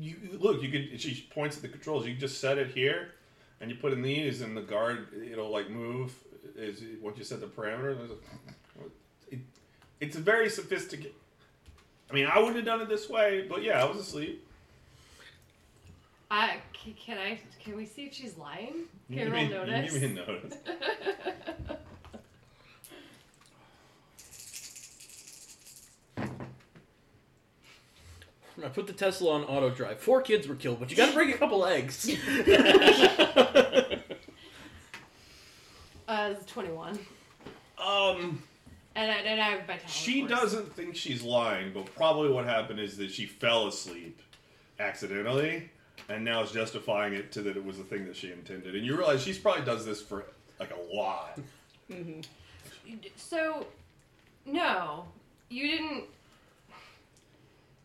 You 0.00 0.16
look. 0.40 0.62
You 0.62 0.70
could. 0.70 1.00
She 1.00 1.28
points 1.30 1.56
at 1.56 1.62
the 1.62 1.68
controls. 1.68 2.06
You 2.06 2.14
just 2.14 2.40
set 2.40 2.58
it 2.58 2.68
here, 2.68 3.12
and 3.60 3.70
you 3.70 3.76
put 3.76 3.92
in 3.92 4.02
these, 4.02 4.40
and 4.40 4.56
the 4.56 4.62
guard. 4.62 5.08
It'll 5.30 5.50
like 5.50 5.68
move. 5.70 6.14
Is 6.56 6.82
once 7.00 7.18
you 7.18 7.24
set 7.24 7.40
the 7.40 7.46
parameter. 7.46 7.96
there's 7.96 8.10
a- 8.10 9.32
It, 9.34 9.38
it's 10.00 10.16
very 10.16 10.50
sophisticated. 10.50 11.12
I 12.10 12.14
mean, 12.14 12.26
I 12.26 12.38
wouldn't 12.38 12.56
have 12.56 12.64
done 12.64 12.80
it 12.80 12.88
this 12.88 13.08
way, 13.08 13.46
but 13.48 13.62
yeah, 13.62 13.80
I 13.82 13.84
was 13.88 13.98
asleep. 13.98 14.46
I 16.30 16.56
c- 16.84 16.94
can 16.98 17.18
I 17.18 17.38
can 17.62 17.76
we 17.76 17.86
see 17.86 18.06
if 18.06 18.14
she's 18.14 18.36
lying? 18.38 18.84
Can 19.08 19.16
give 19.16 19.26
we 19.26 19.32
me- 19.48 19.54
roll 19.54 19.66
you 19.66 19.72
notice? 19.72 19.92
Give 19.92 20.02
me 20.10 20.14
notice. 20.16 20.54
I 28.62 28.68
put 28.68 28.86
the 28.86 28.92
Tesla 28.92 29.32
on 29.32 29.44
auto 29.44 29.70
drive. 29.70 29.98
Four 30.00 30.20
kids 30.22 30.46
were 30.46 30.54
killed, 30.54 30.78
but 30.78 30.90
you 30.90 30.96
gotta 30.96 31.12
break 31.12 31.34
a 31.34 31.38
couple 31.38 31.64
eggs. 31.64 32.06
Uh, 36.12 36.34
it's 36.36 36.44
twenty 36.44 36.68
one, 36.70 36.98
Um. 37.78 38.42
and 38.94 39.10
I, 39.10 39.14
and 39.14 39.40
I 39.40 39.50
have 39.52 39.60
my 39.60 39.76
talent. 39.76 39.88
She 39.88 40.26
doesn't 40.26 40.70
think 40.74 40.94
she's 40.94 41.22
lying, 41.22 41.72
but 41.72 41.86
probably 41.94 42.28
what 42.30 42.44
happened 42.44 42.80
is 42.80 42.98
that 42.98 43.10
she 43.10 43.24
fell 43.24 43.66
asleep 43.66 44.20
accidentally, 44.78 45.70
and 46.10 46.22
now 46.22 46.42
is 46.42 46.52
justifying 46.52 47.14
it 47.14 47.32
to 47.32 47.40
that 47.42 47.56
it 47.56 47.64
was 47.64 47.78
the 47.78 47.84
thing 47.84 48.04
that 48.04 48.14
she 48.14 48.30
intended. 48.30 48.74
And 48.74 48.84
you 48.84 48.94
realize 48.94 49.22
she's 49.22 49.38
probably 49.38 49.64
does 49.64 49.86
this 49.86 50.02
for 50.02 50.26
like 50.60 50.70
a 50.72 50.94
lot. 50.94 51.38
So, 53.16 53.66
no, 54.44 55.06
you 55.48 55.66
didn't. 55.70 56.04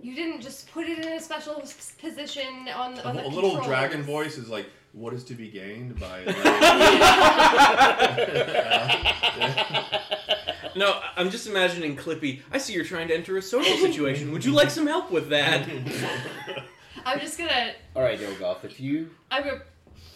You 0.01 0.13
didn't 0.15 0.41
just 0.41 0.69
put 0.73 0.87
it 0.87 0.99
in 0.99 1.13
a 1.13 1.19
special 1.21 1.55
position 1.99 2.67
on, 2.75 2.99
A, 2.99 3.01
on 3.03 3.15
the 3.15 3.25
a 3.25 3.29
little 3.29 3.51
controls. 3.55 3.65
dragon 3.65 4.03
voice 4.03 4.37
is 4.37 4.47
like, 4.49 4.67
"What 4.93 5.13
is 5.13 5.23
to 5.25 5.33
be 5.33 5.49
gained 5.49 5.99
by?" 5.99 6.23
no, 10.75 10.99
I'm 11.15 11.29
just 11.29 11.47
imagining 11.47 11.95
Clippy. 11.95 12.41
I 12.51 12.57
see 12.57 12.73
you're 12.73 12.85
trying 12.85 13.07
to 13.09 13.15
enter 13.15 13.37
a 13.37 13.41
social 13.41 13.77
situation. 13.77 14.31
Would 14.31 14.45
you 14.45 14.51
like 14.51 14.69
some 14.69 14.87
help 14.87 15.11
with 15.11 15.29
that? 15.29 15.67
I'm 17.05 17.19
just 17.19 17.37
gonna. 17.37 17.73
All 17.95 18.01
right, 18.01 18.19
Ilgoth, 18.19 18.63
if 18.63 18.79
you 18.79 19.09
I'm 19.31 19.43
gonna. 19.43 19.61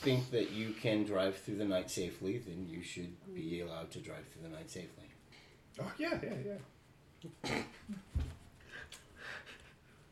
think 0.01 0.29
that 0.31 0.51
you 0.51 0.71
can 0.71 1.03
drive 1.03 1.37
through 1.37 1.57
the 1.57 1.65
night 1.65 1.89
safely, 1.89 2.37
then 2.39 2.67
you 2.69 2.83
should 2.83 3.13
be 3.33 3.61
allowed 3.61 3.91
to 3.91 3.99
drive 3.99 4.25
through 4.31 4.49
the 4.49 4.55
night 4.55 4.69
safely. 4.69 5.05
oh 5.79 5.91
yeah, 5.97 6.19
yeah, 6.23 7.29
yeah. 7.45 7.61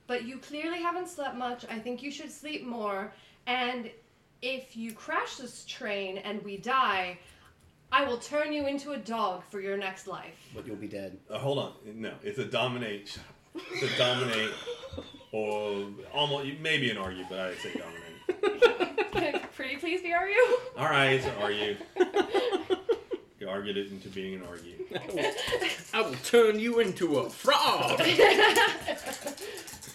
but 0.08 0.26
you 0.26 0.38
clearly 0.38 0.82
haven't 0.82 1.10
slept 1.10 1.36
much. 1.36 1.66
I 1.70 1.80
think 1.80 2.02
you 2.02 2.12
should 2.12 2.32
sleep 2.32 2.66
more. 2.66 3.12
And 3.48 3.90
if 4.42 4.76
you 4.78 4.94
crash 4.94 5.38
this 5.38 5.66
train 5.66 6.18
and 6.20 6.42
we 6.44 6.58
die, 6.58 7.18
I 7.92 8.06
will 8.06 8.18
turn 8.18 8.54
you 8.54 8.68
into 8.68 8.92
a 8.92 8.98
dog 8.98 9.44
for 9.50 9.60
your 9.60 9.78
next 9.78 10.08
life. 10.08 10.36
But 10.56 10.68
you'll 10.68 10.76
be 10.76 10.88
dead. 10.88 11.18
Uh, 11.30 11.40
hold 11.40 11.58
on. 11.60 11.74
No, 11.86 12.14
it's 12.24 12.40
a 12.40 12.46
dominate. 12.46 13.18
It's 13.56 13.94
a 13.94 13.98
dominate, 13.98 14.52
or 15.32 15.88
almost 16.14 16.48
maybe 16.62 16.92
an 16.92 16.98
argue, 16.98 17.26
but 17.30 17.40
I'd 17.40 17.58
say 17.58 17.74
dominate. 17.74 19.52
Pretty 19.56 19.76
please 19.78 20.02
be, 20.02 20.14
are 20.14 20.30
you? 20.30 20.60
All 20.78 20.86
right, 20.86 21.14
it's 21.14 21.26
an 21.26 21.34
argue. 21.42 21.76
You 23.40 23.50
argued 23.50 23.78
it 23.78 23.90
into 23.90 24.10
being 24.10 24.36
an 24.36 24.44
argue. 24.48 24.86
I 25.94 26.02
will 26.02 26.16
turn 26.24 26.60
you 26.60 26.80
into 26.80 27.20
a 27.20 27.30
frog. 27.30 28.00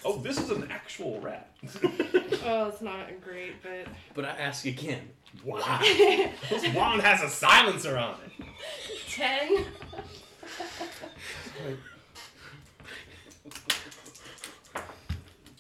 Oh, 0.04 0.18
this 0.18 0.38
is 0.38 0.50
an 0.50 0.68
actual 0.70 1.20
rat. 1.20 1.50
Oh, 2.46 2.68
it's 2.68 2.82
not 2.82 3.06
great, 3.22 3.62
but 3.62 3.86
But 4.12 4.26
I 4.26 4.30
ask 4.32 4.66
again, 4.66 5.08
why? 5.44 5.78
this 6.50 6.68
wand 6.74 7.00
has 7.00 7.22
a 7.22 7.28
silencer 7.30 7.96
on 7.96 8.16
it. 8.38 8.44
ten. 9.08 9.64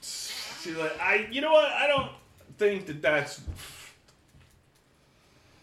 She's 0.00 0.76
like, 0.76 0.98
I. 1.00 1.28
You 1.30 1.40
know 1.40 1.52
what? 1.52 1.70
I 1.70 1.86
don't 1.86 2.10
think 2.58 2.86
that 2.86 3.02
that's. 3.02 3.40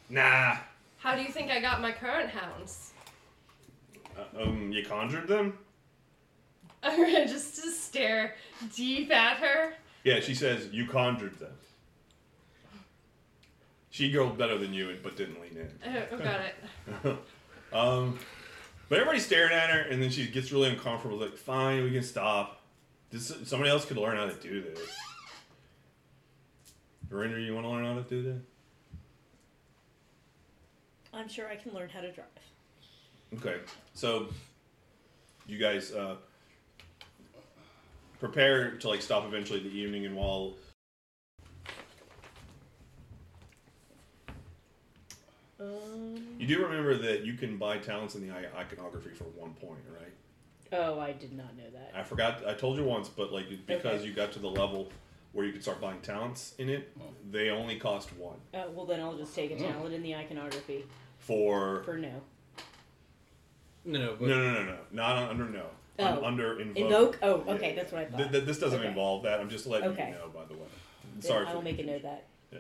Nah. 0.10 0.58
How 0.98 1.16
do 1.16 1.22
you 1.22 1.30
think 1.30 1.50
I 1.50 1.60
got 1.60 1.82
my 1.82 1.92
current 1.92 2.30
hounds? 2.30 2.92
Uh, 4.18 4.42
um, 4.44 4.72
you 4.72 4.86
conjured 4.86 5.28
them? 5.28 5.58
I'm 6.84 7.00
gonna 7.00 7.28
just 7.28 7.56
to 7.62 7.70
stare 7.70 8.36
deep 8.76 9.12
at 9.12 9.38
her. 9.38 9.74
Yeah, 10.04 10.20
she 10.20 10.34
says 10.34 10.70
you 10.72 10.88
conjured 10.88 11.38
them. 11.40 11.52
She 13.92 14.10
girled 14.10 14.38
better 14.38 14.58
than 14.58 14.74
you, 14.74 14.98
but 15.04 15.16
didn't 15.16 15.42
lean 15.42 15.58
in. 15.58 16.08
Oh, 16.12 16.18
got 16.18 16.40
it. 16.42 17.18
um, 17.74 18.18
but 18.88 18.98
everybody's 18.98 19.26
staring 19.26 19.52
at 19.52 19.70
her, 19.70 19.82
and 19.82 20.02
then 20.02 20.10
she 20.10 20.28
gets 20.28 20.52
really 20.52 20.70
uncomfortable. 20.70 21.18
Like, 21.18 21.36
fine, 21.36 21.84
we 21.84 21.92
can 21.92 22.02
stop. 22.02 22.62
This 23.12 23.34
somebody 23.44 23.70
else 23.70 23.86
could 23.86 23.98
learn 23.98 24.18
how 24.18 24.26
to 24.26 24.34
do 24.34 24.62
this. 24.62 24.80
Verinder, 27.10 27.40
you 27.40 27.54
want 27.54 27.66
to 27.66 27.70
learn 27.70 27.86
how 27.86 27.96
to 27.96 28.04
do 28.04 28.24
this? 28.24 28.42
I'm 31.14 31.28
sure 31.28 31.48
I 31.50 31.58
can 31.58 31.74
learn 31.74 31.90
how 31.90 32.00
to 32.00 32.12
drive. 32.12 32.28
Okay, 33.38 33.58
so 33.94 34.28
you 35.46 35.58
guys 35.58 35.92
uh, 35.92 36.16
prepare 38.22 38.72
to 38.78 38.88
like 38.88 39.02
stop 39.02 39.26
eventually 39.26 39.60
in 39.60 39.66
the 39.66 39.74
evening, 39.76 40.06
and 40.06 40.16
while 40.16 40.54
Um, 45.60 46.38
you 46.40 46.48
do 46.48 46.64
remember 46.64 46.96
that 46.98 47.24
you 47.24 47.34
can 47.34 47.58
buy 47.58 47.78
talents 47.78 48.16
in 48.16 48.28
the 48.28 48.34
iconography 48.58 49.12
for 49.12 49.26
one 49.26 49.54
point, 49.56 49.80
right? 50.00 50.14
oh, 50.74 51.00
I 51.00 51.12
did 51.12 51.34
not 51.34 51.56
know 51.58 51.70
that. 51.74 51.92
I 51.94 52.02
forgot. 52.04 52.48
I 52.48 52.54
told 52.54 52.78
you 52.78 52.84
once, 52.86 53.10
but 53.10 53.32
like 53.34 53.46
because 53.68 54.00
Okay. 54.00 54.06
you 54.08 54.14
got 54.14 54.32
to 54.34 54.40
the 54.40 54.48
level 54.50 54.90
where 55.34 55.46
you 55.46 55.52
could 55.52 55.62
start 55.62 55.80
buying 55.80 56.00
talents 56.02 56.56
in 56.58 56.70
it, 56.70 56.96
they 57.32 57.50
only 57.50 57.78
cost 57.78 58.14
one 58.18 58.38
Uh, 58.54 58.64
well, 58.74 58.86
then 58.86 59.00
I'll 59.00 59.18
just 59.18 59.34
take 59.36 59.52
a 59.52 59.56
talent 59.58 59.94
in 59.94 60.02
the 60.02 60.16
iconography 60.16 60.86
for. 61.20 61.84
for 61.84 61.98
no. 61.98 62.22
no, 63.86 64.00
no, 64.00 64.16
but 64.20 64.28
No, 64.28 64.36
no, 64.42 64.54
no, 64.54 64.64
no, 64.66 64.78
not 64.92 65.18
under 65.30 65.46
no. 65.46 65.68
Un- 66.00 66.18
Oh. 66.20 66.26
under 66.26 66.60
invoke. 66.60 66.78
Invoke? 66.78 67.20
Oh, 67.22 67.44
Yeah. 67.46 67.54
okay, 67.54 67.76
that's 67.76 67.92
what 67.92 68.02
I 68.02 68.06
thought. 68.06 68.18
Th- 68.18 68.32
th- 68.32 68.44
this 68.46 68.60
doesn't 68.60 68.80
Okay. 68.80 68.88
involve 68.88 69.24
that. 69.24 69.40
I'm 69.40 69.50
just 69.50 69.68
letting 69.68 69.90
Okay. 69.92 70.08
you 70.10 70.16
know, 70.16 70.30
by 70.30 70.46
the 70.46 70.54
way. 70.56 70.68
Then 71.14 71.22
Sorry. 71.22 71.46
I 71.46 71.50
for 71.50 71.56
will 71.56 71.62
the 71.62 71.72
make 71.72 71.80
a 71.80 71.84
note 71.84 71.96
of 71.98 72.02
confusion. 72.02 72.22
that. 72.52 72.58
Yeah. 72.58 72.60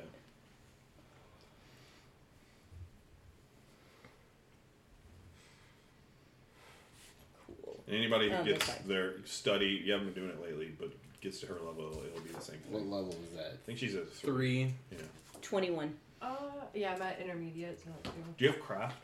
Cool. 7.63 7.83
And 7.87 7.95
anybody 7.95 8.29
who 8.29 8.35
Oh, 8.35 8.43
gets 8.43 8.65
that's 8.67 8.79
fine. 8.79 8.87
their 8.87 9.25
study, 9.25 9.81
you 9.85 9.91
haven't 9.91 10.13
been 10.13 10.23
doing 10.25 10.35
it 10.37 10.41
lately, 10.41 10.73
but 10.79 10.89
gets 11.21 11.39
to 11.41 11.47
her 11.47 11.55
level, 11.55 12.01
it'll 12.05 12.21
be 12.21 12.31
the 12.31 12.41
same 12.41 12.59
What 12.69 12.79
thing. 12.81 12.91
level 12.91 13.09
is 13.23 13.31
that? 13.37 13.53
I 13.53 13.55
think 13.65 13.77
she's 13.79 13.95
a 13.95 14.05
three. 14.05 14.31
three. 14.65 14.73
Yeah. 14.91 14.97
21. 15.41 15.97
Uh, 16.21 16.35
yeah, 16.73 16.93
I'm 16.95 17.01
at 17.01 17.19
intermediate, 17.19 17.79
so 17.79 17.89
that's 18.03 18.15
two. 18.15 18.21
Do 18.37 18.45
you 18.45 18.51
have 18.51 18.59
craft? 18.61 19.03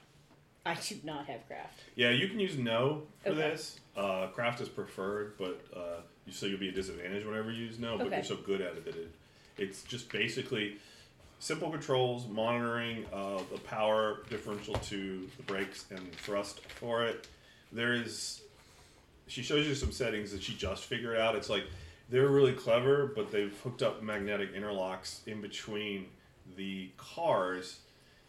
I 0.68 0.76
do 0.76 0.95
not 1.03 1.26
have 1.27 1.48
craft. 1.48 1.80
Yeah, 1.95 2.10
you 2.10 2.27
can 2.27 2.39
use 2.39 2.57
no 2.57 3.03
for 3.23 3.30
Okay. 3.30 3.38
this. 3.39 3.80
Uh, 3.95 4.27
craft 4.27 4.60
is 4.61 4.68
preferred, 4.68 5.38
but 5.38 5.61
uh, 5.73 6.02
you 6.26 6.34
so 6.34 6.45
you'll 6.45 6.60
be 6.60 6.69
a 6.69 6.73
disadvantage 6.73 7.26
whenever 7.26 7.52
you 7.52 7.65
use 7.65 7.80
no. 7.80 7.98
But 7.98 8.07
Okay. 8.07 8.15
you're 8.18 8.26
so 8.26 8.35
good 8.35 8.60
at 8.61 8.73
it 8.73 8.85
that 8.85 8.95
it, 8.95 9.11
it's 9.57 9.84
just 9.84 10.11
basically 10.11 10.77
simple 11.39 11.69
controls, 11.69 12.27
monitoring 12.27 13.06
uh, 13.14 13.39
the 13.52 13.60
power 13.60 14.23
differential 14.30 14.73
to 14.76 15.27
the 15.38 15.44
brakes 15.44 15.85
and 15.89 16.11
thrust 16.18 16.60
for 16.68 17.06
it. 17.06 17.27
There 17.72 17.94
is, 17.94 18.41
she 19.27 19.44
shows 19.44 19.68
you 19.68 19.76
some 19.76 19.91
settings 19.91 20.31
that 20.31 20.44
she 20.44 20.53
just 20.56 20.84
figured 20.85 21.18
out. 21.18 21.35
It's 21.35 21.49
like 21.49 21.64
they're 22.10 22.27
really 22.30 22.53
clever, 22.53 23.11
but 23.15 23.31
they've 23.31 23.57
hooked 23.61 23.84
up 23.84 24.02
magnetic 24.03 24.53
interlocks 24.53 25.26
in 25.27 25.41
between 25.41 26.07
the 26.57 26.89
cars, 26.98 27.80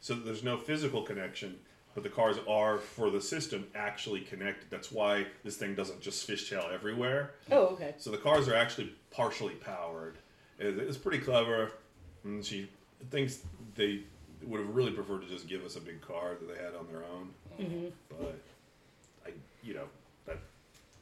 so 0.00 0.14
that 0.14 0.24
there's 0.24 0.44
no 0.44 0.56
physical 0.56 1.02
connection. 1.02 1.58
But 1.98 2.04
the 2.04 2.10
cars 2.10 2.36
are 2.48 2.78
for 2.78 3.10
the 3.10 3.20
system 3.20 3.66
actually 3.74 4.20
connected. 4.20 4.70
That's 4.70 4.92
why 4.92 5.26
this 5.42 5.56
thing 5.56 5.74
doesn't 5.74 6.00
just 6.00 6.28
fishtail 6.28 6.72
everywhere. 6.72 7.32
Oh, 7.50 7.70
okay. 7.70 7.96
So 7.98 8.12
the 8.12 8.18
cars 8.18 8.46
are 8.46 8.54
actually 8.54 8.92
partially 9.10 9.54
powered. 9.54 10.14
It's 10.60 10.96
pretty 10.96 11.18
clever. 11.18 11.72
And 12.22 12.44
she 12.44 12.70
thinks 13.10 13.40
they 13.74 14.02
would 14.46 14.60
have 14.60 14.76
really 14.76 14.92
preferred 14.92 15.22
to 15.22 15.26
just 15.28 15.48
give 15.48 15.64
us 15.64 15.74
a 15.74 15.80
big 15.80 16.00
car 16.00 16.36
that 16.40 16.46
they 16.46 16.62
had 16.62 16.76
on 16.76 16.86
their 16.86 17.02
own. 17.02 17.30
hmm 17.56 17.86
But 18.08 18.38
I, 19.26 19.30
you 19.64 19.74
know, 19.74 19.88
that's 20.24 20.38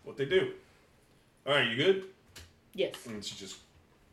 what 0.04 0.16
they 0.16 0.24
do. 0.24 0.52
All 1.46 1.52
right, 1.52 1.68
you 1.68 1.76
good? 1.76 2.04
Yes. 2.72 2.94
And 3.04 3.22
she 3.22 3.36
just 3.36 3.58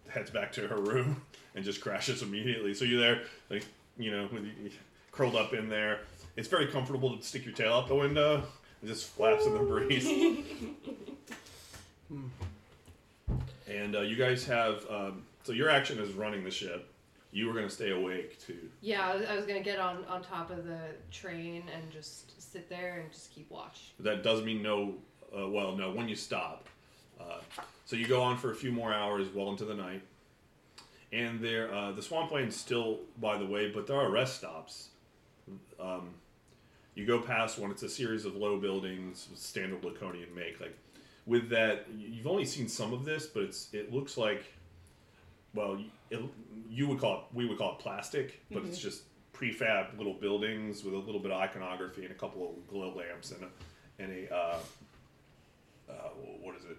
heads 0.09 0.31
back 0.31 0.51
to 0.51 0.67
her 0.67 0.81
room 0.81 1.21
and 1.55 1.63
just 1.63 1.79
crashes 1.79 2.21
immediately. 2.23 2.73
So 2.73 2.83
you're 2.83 2.99
there, 2.99 3.21
like 3.49 3.63
you 3.97 4.11
know, 4.11 4.27
curled 5.13 5.37
up 5.37 5.53
in 5.53 5.69
there. 5.69 6.01
It's 6.35 6.47
very 6.47 6.67
comfortable 6.67 7.15
to 7.15 7.23
stick 7.23 7.45
your 7.45 7.53
tail 7.53 7.73
out 7.73 7.87
the 7.87 7.95
window. 7.95 8.43
and 8.81 8.89
just 8.89 9.07
flaps 9.09 9.45
in 9.45 9.53
the 9.53 9.59
breeze. 9.59 10.07
and 13.67 13.95
uh, 13.95 14.01
you 14.01 14.15
guys 14.15 14.45
have 14.45 14.85
um, 14.89 15.23
so 15.43 15.51
your 15.51 15.69
action 15.69 15.99
is 15.99 16.13
running 16.13 16.43
the 16.43 16.51
ship. 16.51 16.89
You 17.31 17.47
were 17.47 17.53
going 17.53 17.67
to 17.67 17.73
stay 17.73 17.91
awake 17.91 18.39
too. 18.39 18.69
Yeah, 18.81 19.07
I 19.07 19.15
was, 19.15 19.25
I 19.27 19.35
was 19.35 19.45
gonna 19.45 19.63
get 19.63 19.79
on 19.79 20.05
on 20.05 20.21
top 20.21 20.51
of 20.51 20.65
the 20.65 20.79
train 21.11 21.63
and 21.73 21.91
just 21.91 22.51
sit 22.51 22.69
there 22.69 22.99
and 23.01 23.11
just 23.11 23.33
keep 23.33 23.49
watch. 23.49 23.91
That 23.99 24.23
does 24.23 24.43
mean 24.43 24.61
no. 24.61 24.95
Uh, 25.35 25.49
well, 25.49 25.75
no. 25.75 25.91
When 25.91 26.07
you 26.07 26.15
stop, 26.15 26.67
uh, 27.19 27.39
so 27.85 27.95
you 27.95 28.05
go 28.05 28.21
on 28.21 28.37
for 28.37 28.51
a 28.51 28.55
few 28.55 28.71
more 28.71 28.93
hours, 28.93 29.27
well 29.33 29.49
into 29.49 29.65
the 29.65 29.73
night, 29.73 30.03
and 31.11 31.41
there 31.41 31.73
uh, 31.73 31.91
the 31.91 32.03
swampland's 32.03 32.55
still 32.55 32.99
by 33.19 33.37
the 33.37 33.45
way, 33.45 33.71
but 33.71 33.87
there 33.87 33.97
are 33.97 34.11
rest 34.11 34.37
stops. 34.37 34.89
Um, 35.79 36.09
you 36.95 37.05
go 37.05 37.19
past 37.19 37.57
one; 37.59 37.71
it's 37.71 37.83
a 37.83 37.89
series 37.89 38.25
of 38.25 38.35
low 38.35 38.59
buildings, 38.59 39.27
standard 39.35 39.81
Laconian 39.83 40.33
make. 40.35 40.59
Like 40.59 40.77
with 41.25 41.49
that, 41.49 41.85
you've 41.97 42.27
only 42.27 42.45
seen 42.45 42.67
some 42.67 42.93
of 42.93 43.05
this, 43.05 43.25
but 43.25 43.43
it's 43.43 43.73
it 43.73 43.93
looks 43.93 44.17
like, 44.17 44.43
well, 45.53 45.79
it, 46.09 46.19
you 46.69 46.87
would 46.87 46.99
call 46.99 47.15
it, 47.17 47.21
we 47.35 47.45
would 47.47 47.57
call 47.57 47.73
it 47.73 47.79
plastic, 47.79 48.41
but 48.51 48.63
it's 48.65 48.79
just 48.79 49.03
prefab 49.33 49.97
little 49.97 50.13
buildings 50.13 50.83
with 50.83 50.93
a 50.93 50.97
little 50.97 51.19
bit 51.19 51.31
of 51.31 51.39
iconography 51.41 52.03
and 52.03 52.11
a 52.11 52.17
couple 52.17 52.47
of 52.49 52.67
glow 52.67 52.93
lamps 52.95 53.31
and 53.31 53.43
a 53.43 53.47
and 54.03 54.11
a 54.29 54.33
uh, 54.35 54.57
uh, 55.89 55.93
what 56.41 56.55
is 56.55 56.65
it? 56.65 56.77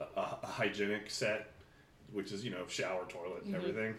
A, 0.00 0.20
a- 0.20 0.38
a 0.42 0.46
hygienic 0.46 1.08
set 1.10 1.50
which 2.12 2.30
is 2.32 2.44
you 2.44 2.50
know 2.50 2.64
shower 2.68 3.04
toilet 3.08 3.44
and 3.44 3.54
everything. 3.56 3.94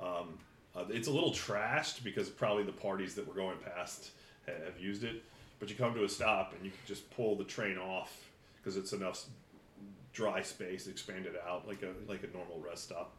Um, 0.00 0.38
uh, 0.74 0.84
it's 0.88 1.06
a 1.06 1.10
little 1.12 1.30
trashed 1.32 2.02
because 2.02 2.28
probably 2.28 2.64
the 2.64 2.72
parties 2.72 3.14
that 3.14 3.26
were 3.28 3.34
going 3.34 3.58
past 3.58 4.10
ha- 4.46 4.64
have 4.64 4.78
used 4.80 5.04
it 5.04 5.22
but 5.58 5.68
you 5.70 5.76
come 5.76 5.94
to 5.94 6.04
a 6.04 6.08
stop 6.08 6.52
and 6.54 6.64
you 6.64 6.70
can 6.70 6.80
just 6.86 7.08
pull 7.10 7.36
the 7.36 7.44
train 7.44 7.78
off 7.78 8.28
because 8.56 8.76
it's 8.76 8.92
enough 8.92 9.24
dry 10.12 10.42
space 10.42 10.86
expanded 10.86 11.34
out 11.48 11.66
like 11.66 11.82
a 11.82 12.10
like 12.10 12.22
a 12.22 12.36
normal 12.36 12.60
rest 12.60 12.84
stop 12.84 13.12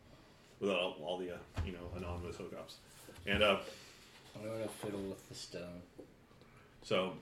without 0.59 0.77
all, 0.77 0.97
all 1.03 1.17
the 1.17 1.31
uh, 1.31 1.37
you 1.65 1.71
know 1.71 1.89
anonymous 1.97 2.35
hookups 2.35 2.75
and 3.25 3.41
uh, 3.41 3.57
I'm 4.35 4.49
gonna 4.49 4.67
fiddle 4.67 5.01
with 5.01 5.27
the 5.29 5.35
stone. 5.35 5.81
So, 6.81 7.13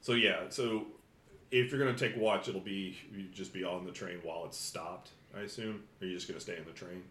so 0.00 0.12
yeah. 0.12 0.42
So, 0.50 0.86
if 1.50 1.70
you're 1.70 1.80
gonna 1.80 1.96
take 1.96 2.16
watch, 2.16 2.48
it'll 2.48 2.60
be 2.60 2.98
you 3.14 3.24
just 3.32 3.52
be 3.52 3.64
on 3.64 3.84
the 3.84 3.92
train 3.92 4.18
while 4.22 4.44
it's 4.44 4.58
stopped. 4.58 5.10
I 5.36 5.40
assume, 5.40 5.82
or 6.00 6.06
you're 6.06 6.16
just 6.16 6.28
gonna 6.28 6.40
stay 6.40 6.56
in 6.56 6.64
the 6.64 6.72
train. 6.72 7.02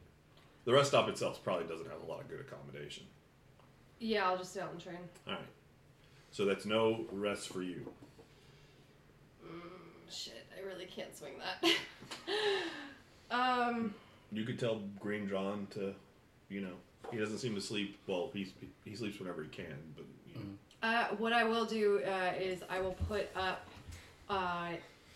The 0.66 0.74
rest 0.74 0.90
stop 0.90 1.10
itself 1.10 1.44
probably 1.44 1.68
doesn't 1.68 1.90
have 1.90 2.02
a 2.02 2.12
lot 2.12 2.22
of 2.22 2.30
good 2.30 2.40
accommodation. 2.40 3.04
Yeah, 4.04 4.28
I'll 4.30 4.38
just 4.38 4.52
stay 4.52 4.60
on 4.60 4.68
the 4.76 4.82
train. 4.82 4.98
All 5.28 5.34
right. 5.34 5.42
So 6.32 6.44
that's 6.44 6.66
no 6.66 7.06
rest 7.14 7.48
for 7.48 7.62
you. 7.64 7.90
Shit, 10.10 10.46
I 10.58 10.66
really 10.68 10.86
can't 10.86 11.16
swing 11.18 11.34
that. 11.40 11.72
Um, 13.32 13.96
You 14.32 14.44
could 14.44 14.60
tell 14.60 14.82
Green 15.00 15.28
John 15.28 15.66
to, 15.72 15.96
you 16.50 16.62
know, 16.62 16.74
he 17.12 17.18
doesn't 17.18 17.40
seem 17.40 17.56
to 17.56 17.62
sleep. 17.62 17.98
Well, 18.06 18.30
he's 18.32 18.52
he 18.86 18.96
sleeps 18.96 19.18
whenever 19.18 19.42
he 19.42 19.50
can, 19.50 19.74
but 19.96 20.06
you 20.28 20.36
know. 20.36 20.88
uh, 20.88 21.06
what 21.18 21.34
I 21.34 21.44
will 21.44 21.66
do 21.66 22.04
uh, 22.06 22.34
is 22.40 22.62
I 22.70 22.80
will 22.80 22.96
put 23.08 23.30
up 23.36 23.66
uh, 24.30 24.74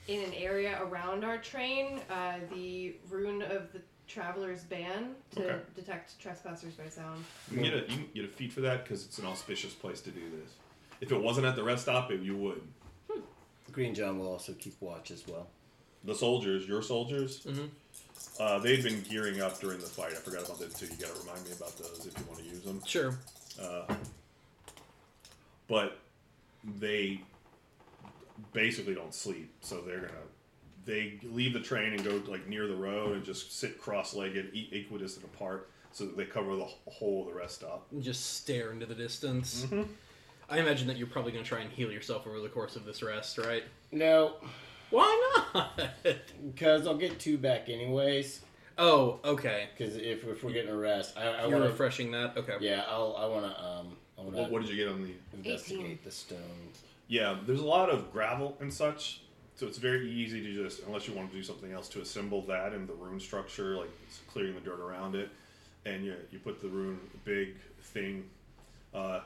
in 0.08 0.24
an 0.24 0.34
area 0.34 0.80
around 0.82 1.24
our 1.24 1.38
train 1.38 2.00
uh, 2.10 2.38
the 2.52 2.96
rune 3.08 3.44
of 3.44 3.72
the 3.72 3.82
traveler's 4.08 4.64
ban 4.64 5.16
to 5.32 5.44
Okay. 5.56 5.62
detect 5.76 6.18
trespassers 6.20 6.74
by 6.76 6.88
sound. 6.90 7.24
you 7.52 7.58
can 7.58 7.64
get 7.64 7.74
a 7.74 7.78
you 7.92 7.98
can 7.98 8.10
get 8.16 8.26
a 8.26 8.28
feat 8.30 8.52
for 8.54 8.62
that 8.62 8.84
because 8.84 9.06
it's 9.06 9.18
an 9.20 9.26
auspicious 9.26 9.74
place 9.74 10.02
to 10.02 10.12
do 10.12 10.22
this. 10.30 10.52
If 11.02 11.12
it 11.12 11.22
wasn't 11.22 11.46
at 11.46 11.56
the 11.56 11.64
rest 11.64 11.84
stop, 11.84 12.12
it, 12.12 12.22
you 12.22 12.36
would. 12.38 12.62
Green 13.72 13.94
John 13.94 14.18
will 14.18 14.30
also 14.30 14.54
keep 14.54 14.76
watch 14.82 15.12
as 15.12 15.28
well. 15.28 15.48
The 16.04 16.16
soldiers, 16.16 16.66
your 16.68 16.82
soldiers, 16.82 17.44
Mhm. 17.44 17.70
uh, 18.40 18.60
they'd 18.60 18.82
been 18.82 19.02
gearing 19.04 19.42
up 19.42 19.60
during 19.60 19.80
the 19.80 19.86
fight. 19.86 20.14
I 20.14 20.16
forgot 20.16 20.46
about 20.46 20.60
that 20.60 20.74
too. 20.74 20.86
You 20.88 20.96
got 20.96 21.14
to 21.14 21.20
remind 21.20 21.44
me 21.46 21.52
about 21.52 21.78
those 21.78 22.06
if 22.08 22.18
you 22.18 22.26
want 22.26 22.40
to 22.40 22.46
use 22.46 22.62
them. 22.62 22.82
Sure. 22.86 23.20
Uh, 23.62 23.94
but 25.68 26.00
they 26.64 27.22
basically 28.54 28.96
don't 28.96 29.14
sleep, 29.14 29.52
so 29.62 29.82
they're 29.82 30.00
gonna 30.00 30.14
they 30.88 31.20
leave 31.24 31.54
the 31.54 31.60
train 31.60 31.94
and 31.94 32.04
go 32.04 32.20
like 32.28 32.48
near 32.48 32.66
the 32.68 32.76
road 32.76 33.16
and 33.16 33.24
just 33.24 33.58
sit 33.60 33.80
cross-legged, 33.80 34.50
equidistant 34.72 35.26
apart, 35.26 35.70
so 35.92 36.06
that 36.06 36.18
they 36.18 36.26
cover 36.26 36.56
the 36.56 36.68
whole 36.90 37.22
of 37.28 37.34
the 37.34 37.40
rest 37.40 37.56
stop. 37.56 37.86
And 37.92 38.02
just 38.02 38.38
stare 38.38 38.72
into 38.72 38.86
the 38.88 38.96
distance. 38.96 39.68
I 40.50 40.60
imagine 40.60 40.88
that 40.88 40.98
you're 40.98 41.08
probably 41.08 41.32
going 41.34 41.44
to 41.44 41.48
try 41.50 41.60
and 41.60 41.70
heal 41.72 41.92
yourself 41.92 42.26
over 42.26 42.40
the 42.40 42.48
course 42.50 42.76
of 42.78 42.86
this 42.86 43.04
rest, 43.04 43.38
right? 43.38 43.64
No, 43.92 44.36
Why 44.90 45.36
not? 45.54 45.80
because 46.56 46.88
I'll 46.88 46.98
get 46.98 47.20
two 47.20 47.38
back 47.38 47.68
anyways. 47.70 48.42
oh, 48.78 49.20
okay. 49.26 49.68
Because 49.78 49.98
if, 49.98 50.26
if 50.26 50.44
we're 50.44 50.54
getting 50.54 50.72
a 50.72 50.78
rest, 50.78 51.18
I, 51.18 51.24
I 51.28 51.42
You're 51.42 51.52
want 51.52 51.64
to. 51.66 51.70
refreshing 51.72 52.12
that. 52.12 52.38
Okay. 52.38 52.56
Yeah, 52.62 52.84
I'll. 52.90 53.16
I 53.20 53.26
want 53.26 53.46
to. 53.46 53.62
Um, 53.64 53.88
I 54.18 54.22
want 54.22 54.36
to 54.36 54.42
What, 54.44 54.52
what 54.52 54.62
did 54.62 54.70
you 54.72 54.78
get 54.78 54.88
on 54.88 55.04
the? 55.04 55.12
investigate 55.38 55.80
18. 55.86 56.00
the 56.06 56.12
stone. 56.12 56.40
Yeah, 57.10 57.38
there's 57.46 57.60
a 57.62 57.66
lot 57.66 57.90
of 57.90 58.12
gravel 58.14 58.58
and 58.62 58.74
such, 58.74 59.22
so 59.58 59.66
it's 59.66 59.80
very 59.80 60.10
easy 60.10 60.42
to 60.42 60.64
just, 60.64 60.84
unless 60.84 61.08
you 61.08 61.16
want 61.16 61.32
to 61.32 61.36
do 61.36 61.42
something 61.42 61.72
else, 61.72 61.90
to 61.90 62.02
assemble 62.02 62.44
that 62.44 62.74
in 62.74 62.86
the 62.86 62.94
rune 62.94 63.20
structure, 63.20 63.76
like 63.76 63.90
clearing 64.28 64.54
the 64.54 64.62
dirt 64.62 64.80
around 64.80 65.16
it, 65.16 65.30
and 65.86 66.06
you 66.06 66.14
you 66.32 66.38
put 66.38 66.62
the 66.62 66.68
rune 66.68 67.00
big 67.26 67.56
thing. 67.82 68.30
Uh, 68.94 69.22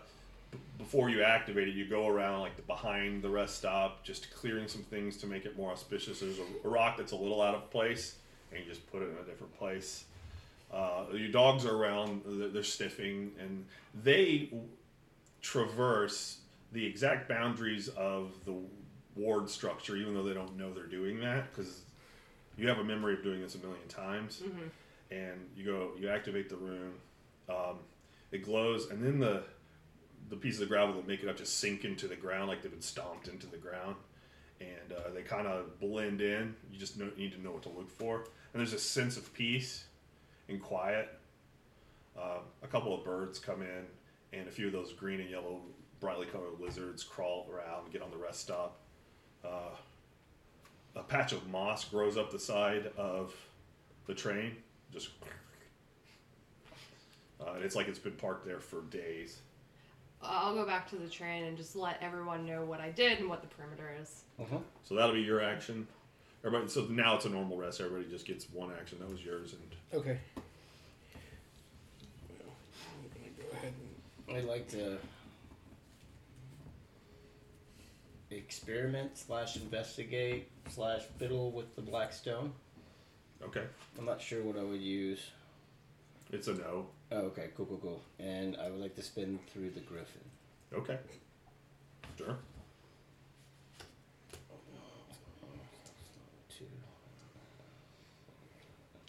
b- 0.49 0.57
before 0.77 1.09
you 1.09 1.21
activate 1.21 1.67
it, 1.67 1.75
you 1.75 1.85
go 1.85 2.07
around 2.07 2.39
like 2.39 2.55
the, 2.55 2.61
behind 2.61 3.21
the 3.21 3.29
rest 3.29 3.57
stop, 3.57 4.05
just 4.05 4.33
clearing 4.33 4.69
some 4.69 4.83
things 4.83 5.17
to 5.17 5.27
make 5.27 5.43
it 5.43 5.57
more 5.57 5.71
auspicious. 5.71 6.21
There's 6.21 6.39
a, 6.39 6.67
a 6.67 6.69
rock 6.69 6.95
that's 6.95 7.11
a 7.11 7.17
little 7.17 7.41
out 7.41 7.53
of 7.53 7.69
place, 7.69 8.15
and 8.51 8.61
you 8.61 8.65
just 8.65 8.89
put 8.89 9.01
it 9.01 9.09
in 9.09 9.17
a 9.21 9.29
different 9.29 9.53
place. 9.57 10.05
Uh, 10.73 11.03
your 11.13 11.31
dogs 11.31 11.65
are 11.65 11.75
around; 11.75 12.21
they're, 12.25 12.47
they're 12.47 12.63
sniffing, 12.63 13.33
and 13.37 13.65
they 14.01 14.49
traverse 15.41 16.37
the 16.71 16.85
exact 16.85 17.27
boundaries 17.27 17.89
of 17.89 18.31
the 18.45 18.53
ward 19.15 19.49
structure, 19.49 19.95
even 19.95 20.13
though 20.13 20.23
they 20.23 20.33
don't 20.33 20.57
know 20.57 20.73
they're 20.73 20.85
doing 20.85 21.19
that, 21.19 21.51
because 21.51 21.81
you 22.57 22.67
have 22.67 22.79
a 22.79 22.83
memory 22.83 23.13
of 23.13 23.23
doing 23.23 23.41
this 23.41 23.55
a 23.55 23.59
million 23.59 23.87
times. 23.87 24.41
And 25.11 25.49
you 25.57 25.65
go, 25.65 25.91
you 25.99 26.09
activate 26.09 26.49
the 26.49 26.55
rune, 26.55 26.93
um, 27.49 27.79
it 28.31 28.43
glows, 28.43 28.89
and 28.89 29.03
then 29.03 29.19
the 29.19 29.43
the 30.29 30.37
pieces 30.37 30.61
of 30.61 30.69
gravel 30.69 30.95
that 30.95 31.05
make 31.05 31.23
it 31.23 31.27
up 31.27 31.35
just 31.35 31.59
sink 31.59 31.83
into 31.83 32.07
the 32.07 32.15
ground 32.15 32.47
like 32.47 32.61
they've 32.61 32.71
been 32.71 32.81
stomped 32.81 33.27
into 33.27 33.47
the 33.47 33.57
ground, 33.57 33.95
and 34.61 34.93
uh, 34.93 35.09
they 35.13 35.21
kind 35.21 35.47
of 35.47 35.77
blend 35.79 36.21
in. 36.21 36.55
You 36.71 36.79
just 36.79 36.97
know, 36.97 37.09
need 37.17 37.33
to 37.33 37.41
know 37.41 37.51
what 37.51 37.63
to 37.63 37.69
look 37.69 37.89
for, 37.89 38.23
and 38.53 38.59
there's 38.59 38.71
a 38.71 38.79
sense 38.79 39.17
of 39.17 39.33
peace 39.33 39.83
and 40.47 40.61
quiet. 40.61 41.09
Um, 42.17 42.43
a 42.63 42.67
couple 42.67 42.93
of 42.97 43.03
birds 43.03 43.39
come 43.39 43.61
in, 43.61 43.85
and 44.37 44.47
a 44.47 44.51
few 44.51 44.67
of 44.67 44.73
those 44.73 44.93
green 44.93 45.19
and 45.19 45.29
yellow, 45.29 45.59
brightly 45.99 46.27
colored 46.27 46.59
lizards 46.59 47.03
crawl 47.03 47.49
around 47.51 47.83
and 47.83 47.91
get 47.91 48.01
on 48.01 48.11
the 48.11 48.17
rest 48.17 48.39
stop. 48.39 48.77
Uh, 49.43 49.75
a 50.95 51.03
patch 51.03 51.31
of 51.31 51.47
moss 51.47 51.85
grows 51.85 52.17
up 52.17 52.31
the 52.31 52.39
side 52.39 52.91
of 52.97 53.33
the 54.07 54.13
train, 54.13 54.55
just. 54.91 55.09
Uh, 57.39 57.53
it's 57.61 57.75
like 57.75 57.87
it's 57.87 57.99
been 57.99 58.11
parked 58.13 58.45
there 58.45 58.59
for 58.59 58.81
days. 58.91 59.37
I'll 60.23 60.53
go 60.53 60.65
back 60.65 60.87
to 60.91 60.95
the 60.95 61.09
train 61.09 61.45
and 61.45 61.57
just 61.57 61.75
let 61.75 61.97
everyone 62.01 62.45
know 62.45 62.63
what 62.63 62.79
I 62.79 62.91
did 62.91 63.19
and 63.19 63.27
what 63.27 63.41
the 63.41 63.47
perimeter 63.47 63.91
is. 63.99 64.23
Uh-huh. 64.39 64.57
So 64.83 64.95
that'll 64.95 65.15
be 65.15 65.21
your 65.21 65.41
action. 65.41 65.87
Everybody. 66.45 66.69
So 66.69 66.85
now 66.89 67.15
it's 67.15 67.25
a 67.25 67.29
normal 67.29 67.57
rest. 67.57 67.81
Everybody 67.81 68.09
just 68.09 68.25
gets 68.25 68.45
one 68.51 68.71
action. 68.79 68.99
That 68.99 69.09
was 69.09 69.23
yours, 69.23 69.53
and 69.53 69.99
Okay. 69.99 70.19
Well, 70.35 70.43
I'm 73.03 73.09
gonna 73.09 73.49
go 73.49 73.57
ahead 73.57 73.73
and 74.27 74.37
I'd 74.37 74.43
like 74.45 74.67
to 74.69 74.97
experiment 78.37 79.17
slash 79.17 79.57
investigate 79.57 80.49
slash 80.69 81.01
fiddle 81.17 81.51
with 81.51 81.75
the 81.75 81.81
black 81.81 82.13
stone. 82.13 82.53
okay, 83.43 83.63
I'm 83.97 84.05
not 84.05 84.21
sure 84.21 84.41
what 84.43 84.57
I 84.57 84.63
would 84.63 84.81
use. 84.81 85.31
it's 86.31 86.47
a 86.47 86.53
no. 86.53 86.87
Oh, 87.11 87.17
okay, 87.17 87.49
cool, 87.57 87.65
cool, 87.65 87.77
cool. 87.77 88.01
And 88.19 88.55
I 88.57 88.69
would 88.69 88.79
like 88.79 88.95
to 88.95 89.01
spin 89.01 89.39
through 89.51 89.71
the 89.71 89.81
griffin. 89.81 90.21
Okay, 90.73 90.97
sure. 92.17 92.37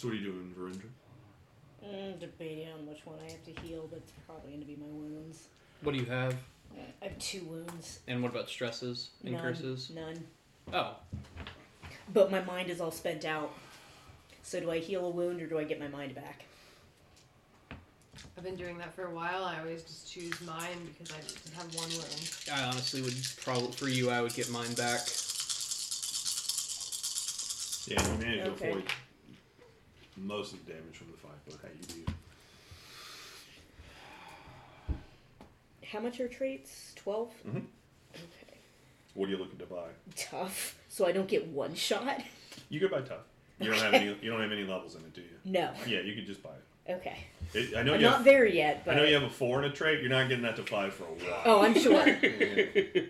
So 0.03 0.09
what 0.09 0.15
are 0.15 0.19
you 0.19 0.33
doing, 0.33 0.53
Virendra? 0.59 0.89
Mm, 1.89 2.19
debating 2.19 2.73
on 2.73 2.87
which 2.89 3.07
one 3.07 3.21
I 3.21 3.31
have 3.31 3.45
to 3.45 3.61
heal, 3.63 3.87
but 3.89 3.99
it's 3.99 4.11
probably 4.27 4.51
going 4.51 4.61
to 4.61 4.67
be 4.67 4.75
my 4.75 4.87
wounds. 4.87 5.47
What 5.83 5.93
do 5.93 5.99
you 6.01 6.07
have? 6.07 6.35
I 7.01 7.05
have 7.07 7.19
two 7.19 7.43
wounds. 7.45 8.01
And 8.07 8.23
what 8.23 8.31
about 8.33 8.49
stresses 8.49 9.11
and 9.25 9.33
None. 9.35 9.43
curses? 9.43 9.91
None. 9.95 10.25
Oh, 10.73 10.97
But 12.13 12.31
my 12.31 12.41
mind 12.43 12.71
is 12.71 12.81
all 12.81 12.91
spent 12.91 13.25
out. 13.25 13.53
So 14.43 14.61
do 14.61 14.71
I 14.71 14.79
heal 14.79 15.05
a 15.07 15.11
wound 15.11 15.41
or 15.43 15.47
do 15.47 15.59
I 15.59 15.65
get 15.65 15.79
my 15.81 15.89
mind 15.89 16.15
back? 16.15 16.45
I've 18.37 18.45
been 18.45 18.57
doing 18.57 18.79
that 18.79 18.95
for 18.95 19.05
a 19.07 19.11
while. 19.15 19.45
I 19.45 19.59
always 19.61 19.83
just 19.83 20.11
choose 20.13 20.41
mine 20.43 20.79
because 20.99 21.15
I 21.15 21.21
just 21.23 21.49
have 21.55 21.75
one 21.75 21.89
wound. 21.91 22.31
I 22.53 22.63
honestly 22.65 23.03
would 23.03 23.15
probably 23.43 23.73
for 23.73 23.89
you. 23.89 24.11
I 24.11 24.21
would 24.21 24.35
get 24.35 24.51
mine 24.51 24.73
back. 24.75 25.01
Yeah, 27.87 28.01
you 28.13 28.19
managed 28.25 28.47
Okay. 28.53 28.65
to 28.67 28.71
avoid 28.79 28.85
most 30.17 30.53
of 30.55 30.65
the 30.65 30.73
damage 30.73 30.97
from 30.97 31.11
the 31.11 31.17
fight, 31.17 31.33
but 31.47 31.57
hey, 31.63 31.71
you 31.97 32.05
do. 32.05 32.12
How 35.93 36.01
much 36.01 36.21
are 36.21 36.29
traits? 36.29 36.93
12? 36.97 37.31
Mhm. 37.47 37.57
Okay. 38.15 38.59
What 39.15 39.29
are 39.29 39.33
you 39.33 39.37
looking 39.39 39.59
to 39.59 39.67
buy? 39.67 39.89
Tough. 40.17 40.79
So 40.89 41.07
I 41.07 41.13
don't 41.13 41.29
get 41.29 41.47
one 41.49 41.75
shot? 41.75 42.23
You 42.71 42.81
could 42.81 42.91
buy 42.91 43.03
tough. 43.03 43.25
You 43.61 43.71
don't 43.71 43.79
have 43.81 43.95
any. 43.95 44.07
You 44.23 44.31
don't 44.31 44.41
have 44.41 44.51
any 44.53 44.65
levels 44.65 44.95
in 44.95 45.03
it, 45.03 45.13
do 45.13 45.21
you? 45.21 45.29
No. 45.45 45.71
Yeah, 45.87 46.01
you 46.01 46.15
could 46.15 46.27
just 46.27 46.43
buy 46.43 46.51
it. 46.51 46.93
Okay. 46.93 47.19
it 47.55 47.77
I 47.77 47.83
know 47.83 47.95
I'm 47.95 48.01
you. 48.01 48.07
not 48.07 48.17
Have, 48.17 48.25
there 48.25 48.47
yet, 48.47 48.85
but. 48.85 48.95
I 48.95 48.97
know 48.97 49.05
you 49.05 49.15
have 49.15 49.23
a 49.23 49.31
four 49.31 49.63
in 49.63 49.71
a 49.71 49.73
trait. 49.73 50.01
You're 50.01 50.11
not 50.11 50.29
getting 50.29 50.43
that 50.45 50.57
to 50.57 50.63
five 50.65 50.95
for 50.95 51.05
a 51.05 51.07
while. 51.09 51.43
Oh, 51.45 51.63
I'm 51.63 51.75
sure. 51.79 52.05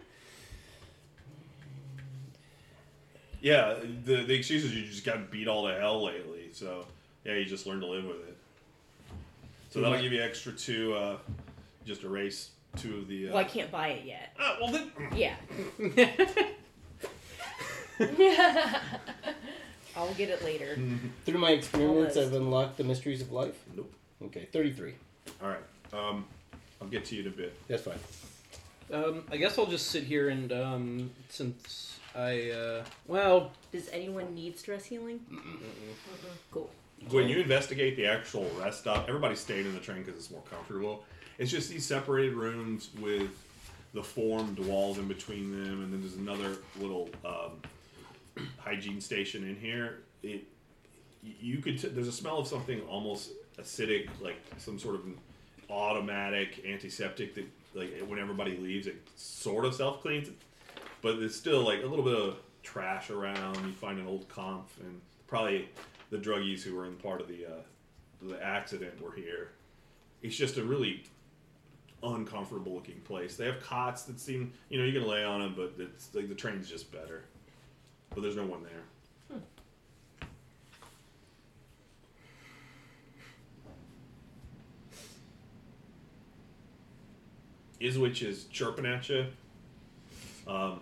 Yeah, 3.40 3.74
the 4.04 4.22
the 4.22 4.34
excuse 4.34 4.62
is 4.64 4.72
you 4.72 4.84
just 4.86 5.04
got 5.04 5.32
beat 5.32 5.48
all 5.48 5.66
to 5.66 5.74
hell 5.74 6.04
lately. 6.04 6.50
So 6.52 6.86
yeah, 7.24 7.34
you 7.34 7.44
just 7.44 7.66
learn 7.66 7.80
to 7.80 7.86
live 7.86 8.04
with 8.04 8.28
it. 8.28 8.36
So 9.70 9.80
that'll 9.80 10.00
give 10.00 10.12
you 10.12 10.22
extra 10.22 10.52
two. 10.52 10.94
Uh, 10.94 11.16
just 11.84 12.04
erase 12.04 12.50
two 12.76 12.98
of 12.98 13.08
the. 13.08 13.28
Uh, 13.28 13.32
well, 13.32 13.38
I 13.40 13.44
can't 13.44 13.70
buy 13.70 13.88
it 13.88 14.04
yet. 14.04 14.36
Ah, 14.38 14.56
well 14.60 14.72
then. 14.72 14.90
Yeah. 15.14 15.34
I'll 19.96 20.14
get 20.14 20.30
it 20.30 20.42
later. 20.44 20.78
Through 21.26 21.38
my 21.38 21.50
experiments, 21.50 22.16
Almost. 22.16 22.34
I've 22.34 22.40
unlocked 22.40 22.78
the 22.78 22.84
mysteries 22.84 23.20
of 23.20 23.30
life. 23.32 23.62
Nope. 23.76 23.92
Okay, 24.24 24.48
33. 24.52 24.94
All 25.42 25.48
right. 25.48 25.58
Um, 25.92 26.24
I'll 26.80 26.88
get 26.88 27.04
to 27.06 27.14
you 27.14 27.22
in 27.22 27.28
a 27.28 27.30
bit. 27.30 27.54
That's 27.68 27.82
fine. 27.82 27.98
Um, 28.92 29.24
I 29.30 29.36
guess 29.36 29.58
I'll 29.58 29.66
just 29.66 29.88
sit 29.88 30.04
here 30.04 30.28
and 30.30 30.52
um, 30.52 31.10
since 31.28 31.98
I 32.14 32.50
uh, 32.50 32.84
well, 33.06 33.52
Does 33.70 33.88
anyone 33.90 34.34
need 34.34 34.58
stress 34.58 34.84
healing? 34.84 35.20
Cool. 36.50 36.70
When 37.10 37.28
you 37.28 37.40
investigate 37.40 37.96
the 37.96 38.06
actual 38.06 38.48
rest 38.58 38.80
stop, 38.80 39.08
everybody 39.08 39.34
stayed 39.34 39.66
in 39.66 39.74
the 39.74 39.80
train 39.80 40.02
because 40.02 40.16
it's 40.16 40.30
more 40.30 40.42
comfortable. 40.50 41.04
It's 41.42 41.50
just 41.50 41.70
these 41.70 41.84
separated 41.84 42.34
rooms 42.34 42.90
with 43.00 43.44
the 43.94 44.02
formed 44.02 44.60
walls 44.60 44.98
in 44.98 45.08
between 45.08 45.50
them, 45.50 45.82
and 45.82 45.92
then 45.92 46.00
there's 46.00 46.14
another 46.14 46.58
little 46.78 47.10
um, 47.24 48.44
hygiene 48.58 49.00
station 49.00 49.42
in 49.42 49.56
here. 49.56 50.02
It 50.22 50.44
you 51.20 51.58
could 51.58 51.80
t- 51.80 51.88
there's 51.88 52.06
a 52.06 52.12
smell 52.12 52.38
of 52.38 52.46
something 52.46 52.80
almost 52.82 53.30
acidic, 53.58 54.08
like 54.20 54.36
some 54.58 54.78
sort 54.78 54.94
of 54.94 55.00
automatic 55.68 56.64
antiseptic 56.64 57.34
that 57.34 57.46
like 57.74 57.90
when 58.06 58.20
everybody 58.20 58.56
leaves, 58.56 58.86
it 58.86 59.04
sort 59.16 59.64
of 59.64 59.74
self 59.74 60.00
cleans, 60.00 60.28
but 61.00 61.16
it's 61.16 61.34
still 61.34 61.64
like 61.64 61.82
a 61.82 61.86
little 61.86 62.04
bit 62.04 62.14
of 62.14 62.36
trash 62.62 63.10
around. 63.10 63.56
You 63.66 63.72
find 63.72 63.98
an 63.98 64.06
old 64.06 64.28
comp 64.28 64.68
and 64.78 65.00
probably 65.26 65.68
the 66.10 66.18
druggies 66.18 66.62
who 66.62 66.76
were 66.76 66.84
in 66.84 66.94
part 66.94 67.20
of 67.20 67.26
the 67.26 67.46
uh, 67.46 68.28
the 68.30 68.40
accident 68.40 69.02
were 69.02 69.16
here. 69.16 69.50
It's 70.22 70.36
just 70.36 70.56
a 70.56 70.62
really 70.62 71.02
uncomfortable 72.02 72.74
looking 72.74 73.00
place. 73.00 73.36
They 73.36 73.46
have 73.46 73.62
cots 73.62 74.02
that 74.04 74.18
seem, 74.20 74.52
you 74.68 74.78
know, 74.78 74.84
you 74.84 74.98
can 74.98 75.08
lay 75.08 75.24
on 75.24 75.40
them, 75.40 75.54
but 75.56 75.74
it's 75.78 76.14
like 76.14 76.28
the 76.28 76.34
train's 76.34 76.68
just 76.68 76.90
better. 76.92 77.24
But 78.10 78.22
there's 78.22 78.36
no 78.36 78.44
one 78.44 78.62
there. 78.62 78.82
Iswich 87.82 88.22
is 88.22 88.44
chirping 88.44 88.86
at 88.86 89.08
you. 89.08 89.26
Um, 90.46 90.80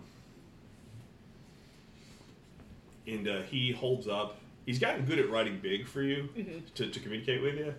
and 3.06 3.26
uh, 3.26 3.42
he 3.42 3.72
holds 3.72 4.06
up. 4.06 4.36
He's 4.66 4.78
gotten 4.78 5.05
good 5.05 5.18
at 5.18 5.30
writing 5.30 5.59
big 5.60 5.86
for 5.86 6.02
you 6.02 6.28
to, 6.74 6.90
to 6.90 7.01
communicate 7.01 7.42
with 7.42 7.56
you. 7.56 7.74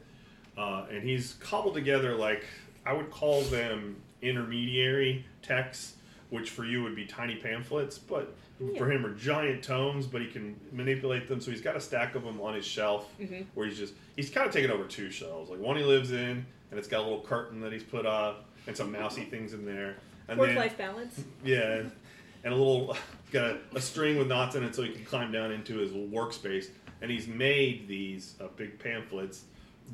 Uh, 0.57 0.85
and 0.91 1.03
he's 1.03 1.33
cobbled 1.39 1.75
together 1.75 2.15
like 2.15 2.43
I 2.85 2.93
would 2.93 3.11
call 3.11 3.41
them 3.43 3.95
intermediary 4.21 5.25
texts, 5.41 5.95
which 6.29 6.49
for 6.49 6.65
you 6.65 6.83
would 6.83 6.95
be 6.95 7.05
tiny 7.05 7.35
pamphlets, 7.35 7.97
but 7.97 8.33
for 8.77 8.91
him 8.91 9.05
are 9.05 9.13
giant 9.15 9.63
tomes. 9.63 10.07
But 10.07 10.21
he 10.21 10.27
can 10.27 10.59
manipulate 10.71 11.27
them, 11.27 11.39
so 11.41 11.51
he's 11.51 11.61
got 11.61 11.75
a 11.75 11.81
stack 11.81 12.15
of 12.15 12.23
them 12.23 12.39
on 12.41 12.53
his 12.53 12.65
shelf 12.65 13.07
where 13.53 13.67
he's 13.67 13.77
just 13.77 13.93
he's 14.15 14.29
kind 14.29 14.47
of 14.47 14.53
taken 14.53 14.71
over 14.71 14.85
two 14.85 15.11
shelves. 15.11 15.49
Like 15.49 15.59
one 15.59 15.77
he 15.77 15.83
lives 15.83 16.11
in, 16.11 16.45
and 16.71 16.79
it's 16.79 16.87
got 16.87 16.99
a 17.01 17.03
little 17.03 17.21
curtain 17.21 17.59
that 17.61 17.71
he's 17.73 17.83
put 17.83 18.05
up 18.05 18.45
and 18.67 18.75
some 18.75 18.91
mousy 18.91 19.23
things 19.23 19.53
in 19.53 19.65
there. 19.65 19.95
And 20.27 20.39
Work 20.39 20.55
life 20.55 20.77
balance. 20.77 21.21
yeah, 21.43 21.83
and 22.43 22.53
a 22.53 22.55
little 22.55 22.95
got 23.31 23.45
a, 23.45 23.57
a 23.75 23.81
string 23.81 24.17
with 24.17 24.27
knots 24.27 24.55
in 24.55 24.63
it 24.63 24.75
so 24.75 24.83
he 24.83 24.89
can 24.91 25.03
climb 25.05 25.31
down 25.31 25.51
into 25.51 25.77
his 25.77 25.91
workspace. 25.91 26.67
And 27.01 27.09
he's 27.09 27.27
made 27.27 27.87
these 27.87 28.35
uh, 28.39 28.45
big 28.55 28.77
pamphlets 28.77 29.45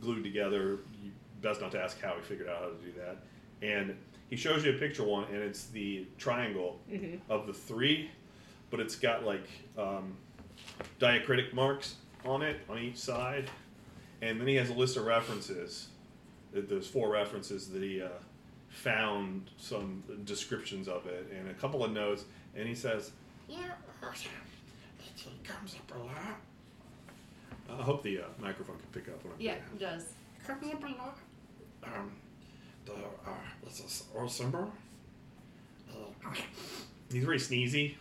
glued 0.01 0.23
together. 0.23 0.79
You 1.01 1.11
best 1.41 1.61
not 1.61 1.71
to 1.71 1.81
ask 1.81 2.01
how 2.01 2.15
he 2.15 2.21
figured 2.21 2.47
out 2.49 2.59
how 2.61 2.67
to 2.67 2.75
do 2.75 2.91
that. 2.99 3.17
And 3.61 3.95
he 4.29 4.35
shows 4.35 4.63
you 4.65 4.71
a 4.71 4.77
picture 4.77 5.03
one, 5.03 5.25
and 5.25 5.37
it's 5.37 5.65
the 5.67 6.05
triangle 6.17 6.79
of 7.29 7.47
the 7.47 7.53
three, 7.53 8.09
but 8.69 8.79
it's 8.79 8.95
got 8.95 9.23
like 9.23 9.47
um, 9.77 10.15
diacritic 10.99 11.53
marks 11.53 11.95
on 12.25 12.41
it 12.41 12.57
on 12.69 12.77
each 12.79 12.97
side. 12.97 13.49
And 14.21 14.39
then 14.39 14.47
he 14.47 14.55
has 14.55 14.69
a 14.69 14.73
list 14.73 14.97
of 14.97 15.05
references. 15.05 15.87
There- 16.51 16.61
There's 16.63 16.87
four 16.87 17.09
references 17.09 17.69
that 17.69 17.81
he 17.83 18.01
uh, 18.01 18.09
found 18.69 19.49
some 19.57 20.03
descriptions 20.25 20.87
of 20.87 21.05
it 21.07 21.31
and 21.37 21.49
a 21.49 21.53
couple 21.53 21.83
of 21.83 21.91
notes. 21.91 22.25
And 22.55 22.67
he 22.67 22.75
says, 22.75 23.11
Yeah, 23.47 23.57
it 24.01 25.43
comes 25.43 25.75
up 25.75 25.95
a 25.95 25.99
lot. 25.99 26.39
I 27.79 27.81
hope 27.83 28.01
the 28.03 28.19
uh, 28.19 28.23
microphone 28.39 28.77
can 28.77 28.87
pick 29.01 29.09
up 29.13 29.23
what 29.23 29.33
I'm 29.35 29.41
Yeah, 29.41 29.53
saying. 29.53 29.63
it 29.75 29.79
does. 29.79 30.05
Comes 30.45 30.73
up 30.73 30.83
a 30.83 30.87
lot. 30.87 31.17
Um, 31.95 32.11
the, 32.85 32.93
uh, 32.93 33.33
this 33.63 33.79
is 33.79 34.03
or 34.13 34.27
symbol. 34.29 34.71
Uh, 35.89 36.31
He's 37.11 37.23
very 37.23 37.37
sneezy. 37.37 37.95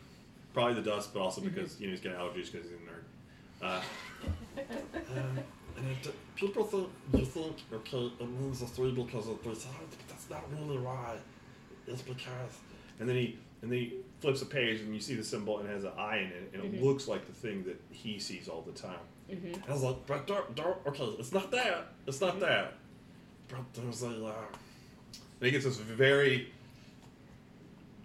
Probably 0.53 0.75
the 0.75 0.83
dust, 0.83 1.13
but 1.13 1.21
also 1.21 1.41
because 1.41 1.79
you 1.81 1.87
know 1.87 1.93
he's 1.93 2.01
got 2.01 2.15
allergies 2.15 2.51
because 2.51 2.69
he's 2.69 2.73
a 2.73 2.83
nerd. 2.89 3.05
Uh, 3.63 3.81
um, 5.17 5.39
and 5.77 5.87
it, 5.89 6.15
people 6.35 6.65
think 6.65 6.89
you 7.13 7.25
think 7.25 7.57
okay, 7.73 8.11
it 8.19 8.29
means 8.41 8.61
the 8.61 8.67
three 8.67 8.93
because 8.93 9.29
of 9.29 9.41
three 9.43 9.55
sides, 9.55 9.97
but 9.97 10.09
that's 10.09 10.31
not 10.31 10.43
really 10.53 10.79
why. 10.79 11.17
It's 11.87 12.03
because 12.03 12.59
and 12.99 13.09
then 13.09 13.17
he 13.17 13.39
and 13.63 13.71
then 13.71 13.79
he 13.79 13.95
flips 14.21 14.43
a 14.43 14.47
page 14.47 14.81
and 14.81 14.95
you 14.95 15.01
see 15.01 15.15
the 15.15 15.25
symbol 15.25 15.59
and 15.59 15.69
it 15.69 15.73
has 15.73 15.85
an 15.85 15.93
eye 15.99 16.19
in 16.19 16.29
it 16.29 16.51
and 16.55 16.63
it 16.65 16.83
looks 16.83 17.07
like 17.07 17.27
the 17.27 17.33
thing 17.33 17.65
that 17.65 17.81
he 17.91 18.19
sees 18.19 18.49
all 18.49 18.63
the 18.63 18.73
time. 18.73 18.99
I 19.69 19.73
was 19.73 19.83
like, 19.83 20.07
but 20.07 20.27
don't, 20.27 20.55
don't. 20.55 20.79
Okay, 20.87 21.05
it's 21.19 21.33
not 21.33 21.51
that. 21.51 21.89
It's 22.07 22.21
not 22.21 22.39
that. 22.41 22.75
But 23.49 23.61
there's 23.75 24.03
a. 24.03 24.25
Uh, 24.27 24.33
And 25.41 25.47
he 25.47 25.51
gets 25.51 25.65
this 25.65 25.77
very 25.77 26.53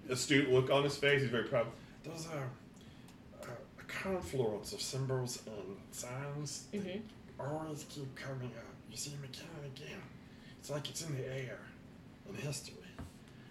astute 0.10 0.52
look 0.52 0.70
on 0.70 0.84
his 0.84 0.98
face. 0.98 1.22
He's 1.22 1.32
very 1.32 1.46
proud. 1.46 1.68
there's 2.04 2.28
a, 2.28 3.46
a, 3.46 3.52
a 3.80 3.84
confluence 3.88 4.74
of 4.74 4.82
symbols 4.82 5.42
and 5.48 5.78
signs 5.92 6.66
that 6.74 7.02
always 7.40 7.86
keep 7.90 8.14
coming 8.16 8.52
up. 8.58 8.66
You 8.90 8.98
see 8.98 9.12
them 9.12 9.24
again 9.24 9.48
and 9.64 9.78
again. 9.78 10.02
It's 10.60 10.70
like 10.70 10.90
it's 10.90 11.02
in 11.08 11.16
the 11.16 11.26
air 11.28 11.60
in 12.30 12.36
history. 12.36 12.76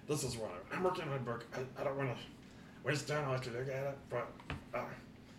This 0.08 0.22
is 0.24 0.36
what 0.36 0.50
I'm, 0.72 0.78
I'm 0.78 0.84
working 0.84 1.04
on 1.04 1.14
a 1.14 1.18
book. 1.18 1.44
I, 1.54 1.80
I 1.80 1.84
don't 1.84 1.96
want 1.96 2.10
to 2.10 2.16
waste 2.84 3.08
time 3.08 3.28
on 3.28 3.40
to 3.40 3.50
look 3.50 3.68
at 3.68 3.84
it, 3.84 3.98
but 4.10 4.30
uh, 4.74 4.80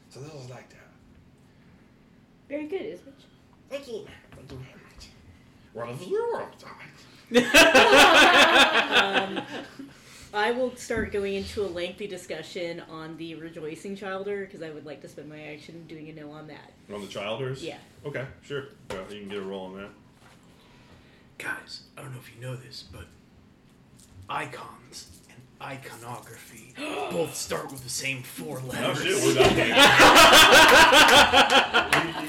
so 0.10 0.20
this 0.22 0.34
is 0.34 0.50
like 0.50 0.70
that. 0.70 0.78
Very 2.50 2.68
good, 2.68 2.82
Iswich. 2.82 3.26
Thank 3.70 3.88
you. 3.88 4.06
Thank 4.36 4.52
you 4.52 4.58
very 4.58 4.70
much. 4.74 4.81
What 5.74 5.88
have 5.88 6.02
you 6.02 6.32
worked 6.34 6.64
on? 6.64 6.72
Um, 8.92 9.44
I 10.34 10.52
will 10.52 10.76
start 10.76 11.12
going 11.12 11.36
into 11.36 11.64
a 11.64 11.68
lengthy 11.68 12.08
discussion 12.08 12.82
on 12.90 13.18
the 13.18 13.36
rejoicing 13.36 13.96
childer 13.96 14.46
because 14.46 14.62
I 14.62 14.70
would 14.70 14.86
like 14.86 15.02
to 15.02 15.10
spend 15.10 15.30
my 15.30 15.42
action 15.42 15.86
doing 15.88 16.10
a 16.10 16.14
no 16.14 16.32
on 16.32 16.48
that. 16.48 16.72
On 16.94 17.02
the 17.02 17.08
childers? 17.08 17.64
Yeah. 17.64 17.78
Okay, 18.06 18.26
sure. 18.42 18.66
Well, 18.90 19.04
you 19.10 19.22
can 19.22 19.30
get 19.30 19.38
a 19.40 19.42
roll 19.42 19.68
on 19.68 19.78
that. 19.78 19.90
Guys, 21.38 21.84
I 21.98 22.02
don't 22.02 22.12
know 22.12 22.20
if 22.20 22.34
you 22.34 22.42
know 22.42 22.56
this, 22.56 22.84
but 22.92 23.06
icons 24.30 25.08
and 25.10 25.21
iconography 25.62 26.74
both 27.12 27.36
start 27.36 27.72
with 27.72 27.84
the 27.84 27.90
same 27.90 28.24
four 28.24 28.60
letters. 28.62 28.98
Oh 29.00 29.04
shit, 29.04 29.24
we're 29.24 29.34
done 29.36 29.56
here. 29.56 29.76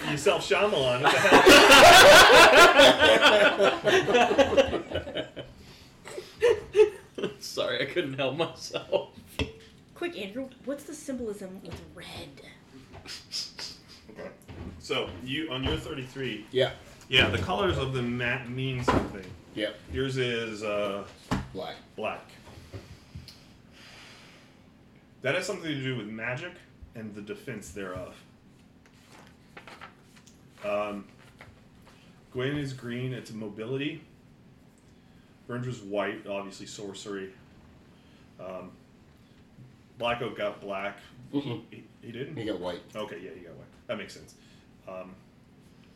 you, 0.06 0.10
you 0.12 0.16
self 0.18 0.46
Shyamalan. 0.48 1.02
What 1.02 1.12
the 1.12 1.18
hell? 1.18 2.52
Sorry, 7.40 7.82
I 7.82 7.86
couldn't 7.92 8.14
help 8.14 8.36
myself. 8.36 9.10
Quick, 9.94 10.18
Andrew, 10.18 10.48
what's 10.64 10.84
the 10.84 10.94
symbolism 10.94 11.60
with 11.64 11.80
red? 11.94 12.06
Okay. 14.10 14.30
So 14.78 15.08
you 15.24 15.50
on 15.50 15.62
your 15.64 15.76
thirty 15.76 16.04
three, 16.04 16.46
Yeah. 16.50 16.70
yeah, 17.08 17.28
the 17.28 17.38
colors 17.38 17.78
of 17.78 17.92
the 17.92 18.02
mat 18.02 18.48
mean 18.50 18.82
something. 18.84 19.24
Yeah. 19.54 19.70
Yours 19.92 20.16
is 20.16 20.62
uh, 20.62 21.04
Black. 21.52 21.76
black. 21.96 22.22
That 25.22 25.36
has 25.36 25.46
something 25.46 25.70
to 25.70 25.82
do 25.82 25.96
with 25.96 26.06
magic 26.06 26.52
and 26.94 27.14
the 27.14 27.22
defense 27.22 27.70
thereof. 27.70 28.14
Um, 30.64 31.04
Gwen 32.32 32.56
is 32.56 32.72
green, 32.72 33.12
it's 33.12 33.32
mobility. 33.32 34.02
Burns 35.46 35.66
was 35.66 35.80
white, 35.80 36.26
obviously 36.26 36.66
sorcery. 36.66 37.30
Um, 38.40 38.70
Black 39.98 40.22
Oak 40.22 40.36
got 40.38 40.60
black. 40.60 40.98
Mm-mm. 41.32 41.62
He, 41.70 41.84
he 42.02 42.12
didn't? 42.12 42.36
He 42.36 42.44
got 42.44 42.58
white. 42.58 42.80
Okay, 42.94 43.20
yeah, 43.22 43.30
he 43.34 43.40
got 43.40 43.54
white. 43.54 43.66
That 43.86 43.98
makes 43.98 44.14
sense. 44.14 44.34
Um, 44.88 45.14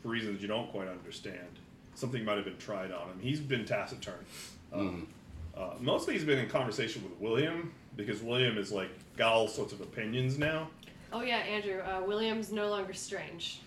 for 0.03 0.09
reasons 0.09 0.40
you 0.43 0.48
don't 0.48 0.70
quite 0.70 0.89
understand, 0.89 1.48
something 1.94 2.24
might 2.24 2.36
have 2.36 2.44
been 2.44 2.59
tried 2.59 2.93
on 2.93 3.09
him. 3.09 3.19
He's 3.20 3.40
been 3.40 3.65
taciturn. 3.65 4.24
Um, 4.73 5.09
uh, 5.57 5.70
mostly 5.81 6.15
he's 6.15 6.24
been 6.24 6.39
in 6.39 6.48
conversation 6.48 7.03
with 7.03 7.19
William 7.19 7.73
because 7.97 8.23
William 8.23 8.59
is 8.59 8.70
like 8.70 8.90
got 9.17 9.33
all 9.33 9.49
sorts 9.49 9.73
of 9.73 9.81
opinions 9.81 10.39
now. 10.39 10.69
Oh 11.13 11.23
yeah, 11.23 11.37
Andrew. 11.39 11.81
Uh, 11.81 12.03
William's 12.07 12.53
no 12.53 12.69
longer 12.69 12.93
strange. 12.93 13.61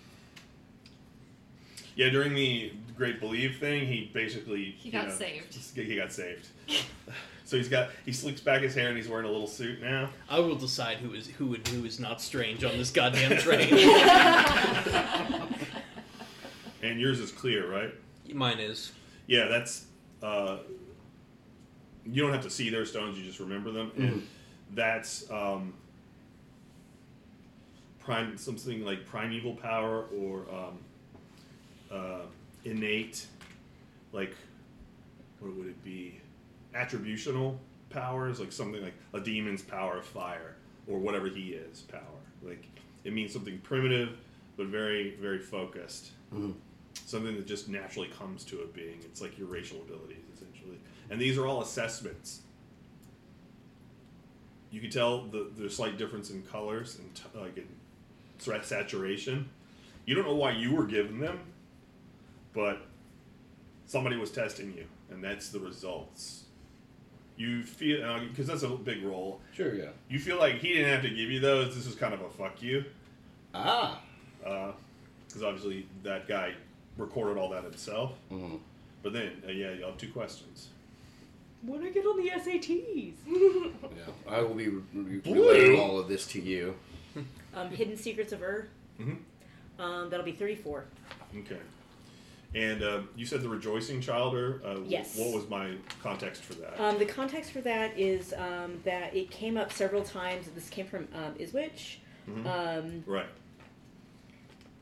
Yeah, 1.96 2.08
during 2.10 2.34
the 2.34 2.72
Great 2.96 3.18
Believe 3.20 3.56
thing, 3.58 3.86
he 3.86 4.10
basically 4.14 4.74
He 4.78 4.90
got 4.90 5.08
know, 5.08 5.14
saved. 5.14 5.52
just- 5.52 5.74
He 5.76 5.96
got 5.96 6.12
saved. 6.12 6.46
so 7.44 7.56
he's 7.56 7.68
got 7.68 7.90
he 8.04 8.12
slicks 8.12 8.40
back 8.40 8.62
his 8.62 8.74
hair 8.74 8.88
and 8.88 8.96
he's 8.96 9.08
wearing 9.08 9.26
a 9.26 9.30
little 9.30 9.48
suit 9.48 9.80
now. 9.82 10.10
I 10.28 10.38
will 10.38 10.54
decide 10.54 10.98
who 10.98 11.12
is 11.14 11.26
who 11.26 11.54
and 11.54 11.66
who 11.66 11.84
is 11.84 11.98
not 11.98 12.20
strange 12.20 12.62
on 12.64 12.76
this 12.78 12.90
goddamn 12.90 13.38
train. 13.38 13.72
And 16.82 16.98
yours 17.00 17.20
is 17.20 17.30
clear, 17.32 17.70
right? 17.70 17.92
Mine 18.32 18.58
is. 18.58 18.92
Yeah, 19.26 19.46
that's. 19.48 19.84
Uh, 20.22 20.58
you 22.06 22.22
don't 22.22 22.32
have 22.32 22.42
to 22.44 22.50
see 22.50 22.70
their 22.70 22.86
stones; 22.86 23.18
you 23.18 23.24
just 23.24 23.40
remember 23.40 23.70
them, 23.70 23.90
and 23.96 24.26
that's 24.74 25.30
um, 25.30 25.74
prime 27.98 28.36
something 28.36 28.84
like 28.84 29.06
primeval 29.06 29.54
power 29.54 30.06
or 30.16 30.44
um, 30.50 30.78
uh, 31.90 32.26
innate, 32.64 33.26
like 34.12 34.34
what 35.40 35.54
would 35.56 35.66
it 35.66 35.84
be? 35.84 36.20
Attributional 36.74 37.56
powers, 37.90 38.38
like 38.38 38.52
something 38.52 38.82
like 38.82 38.94
a 39.14 39.20
demon's 39.20 39.62
power 39.62 39.98
of 39.98 40.04
fire 40.04 40.54
or 40.86 40.98
whatever 40.98 41.28
he 41.28 41.50
is 41.50 41.80
power. 41.82 42.00
Like 42.42 42.64
it 43.04 43.12
means 43.12 43.32
something 43.32 43.58
primitive, 43.58 44.16
but 44.56 44.66
very 44.66 45.16
very 45.20 45.38
focused 45.38 46.12
something 47.06 47.34
that 47.34 47.46
just 47.46 47.68
naturally 47.68 48.08
comes 48.08 48.44
to 48.44 48.60
a 48.60 48.66
being. 48.66 48.98
It's 49.04 49.20
like 49.20 49.38
your 49.38 49.48
racial 49.48 49.78
abilities, 49.78 50.24
essentially. 50.34 50.78
And 51.10 51.20
these 51.20 51.38
are 51.38 51.46
all 51.46 51.62
assessments. 51.62 52.42
You 54.70 54.80
can 54.80 54.90
tell 54.90 55.22
the, 55.22 55.48
the 55.58 55.68
slight 55.70 55.98
difference 55.98 56.30
in 56.30 56.42
colors 56.42 56.98
and 56.98 57.14
t- 57.14 57.22
like 57.38 57.56
in 57.56 57.66
saturation. 58.62 59.48
You 60.06 60.14
don't 60.14 60.24
know 60.24 60.34
why 60.34 60.52
you 60.52 60.72
were 60.74 60.86
given 60.86 61.18
them, 61.20 61.38
but 62.54 62.78
somebody 63.86 64.16
was 64.16 64.30
testing 64.30 64.72
you, 64.76 64.84
and 65.10 65.22
that's 65.22 65.48
the 65.50 65.60
results. 65.60 66.44
You 67.36 67.62
feel 67.62 68.20
because 68.28 68.46
that's 68.46 68.62
a 68.62 68.68
big 68.68 69.02
role. 69.02 69.40
Sure, 69.54 69.74
yeah. 69.74 69.88
You 70.08 70.18
feel 70.18 70.38
like 70.38 70.56
he 70.56 70.68
didn't 70.74 70.90
have 70.90 71.02
to 71.02 71.08
give 71.10 71.30
you 71.30 71.40
those. 71.40 71.74
This 71.74 71.86
was 71.86 71.94
kind 71.94 72.14
of 72.14 72.20
a 72.20 72.30
fuck 72.30 72.62
you, 72.62 72.84
Ah. 73.54 74.00
because 74.42 75.42
obviously 75.42 75.86
that 76.02 76.28
guy 76.28 76.54
recorded 76.96 77.38
all 77.40 77.48
that 77.50 77.64
himself. 77.64 78.12
Mhm. 78.30 78.60
But 79.02 79.12
then, 79.14 79.42
uh, 79.46 79.50
yeah, 79.50 79.72
you 79.72 79.84
have 79.84 79.96
two 79.96 80.10
questions. 80.12 80.68
When 81.62 81.82
I 81.84 81.90
get 81.90 82.04
on 82.06 82.16
the 82.22 82.30
SATs. 82.30 83.12
Yeah. 83.96 84.12
I 84.34 84.40
will 84.42 84.54
be 84.54 84.68
re- 84.68 84.82
re- 84.94 85.20
relaying 85.26 85.78
all 85.80 85.98
of 85.98 86.08
this 86.08 86.26
to 86.28 86.40
you. 86.40 86.74
Um, 87.54 87.68
Hidden 87.70 87.96
Secrets 87.96 88.32
of 88.32 88.40
Ur. 88.42 88.68
Mhm. 89.00 89.18
Um, 89.78 90.08
that'll 90.10 90.24
be 90.24 90.32
34. 90.32 90.84
Okay. 91.38 91.56
And 92.54 92.82
uh, 92.82 93.00
you 93.16 93.26
said 93.26 93.42
the 93.42 93.48
rejoicing 93.48 94.00
childer. 94.00 94.60
Uh, 94.64 94.80
Yes. 94.86 95.16
What 95.18 95.34
was 95.34 95.48
my 95.48 95.72
context 96.02 96.42
for 96.42 96.54
that? 96.54 96.80
Um, 96.80 96.98
the 96.98 97.04
context 97.06 97.50
for 97.52 97.60
that 97.62 97.98
is 97.98 98.32
um, 98.34 98.80
that 98.84 99.14
it 99.14 99.30
came 99.30 99.56
up 99.56 99.72
several 99.72 100.02
times. 100.02 100.46
This 100.54 100.68
came 100.70 100.86
from 100.86 101.08
um, 101.14 101.34
Iswich. 101.38 101.98
Mhm. 102.28 102.46
Um, 102.46 103.04
right. 103.06 103.26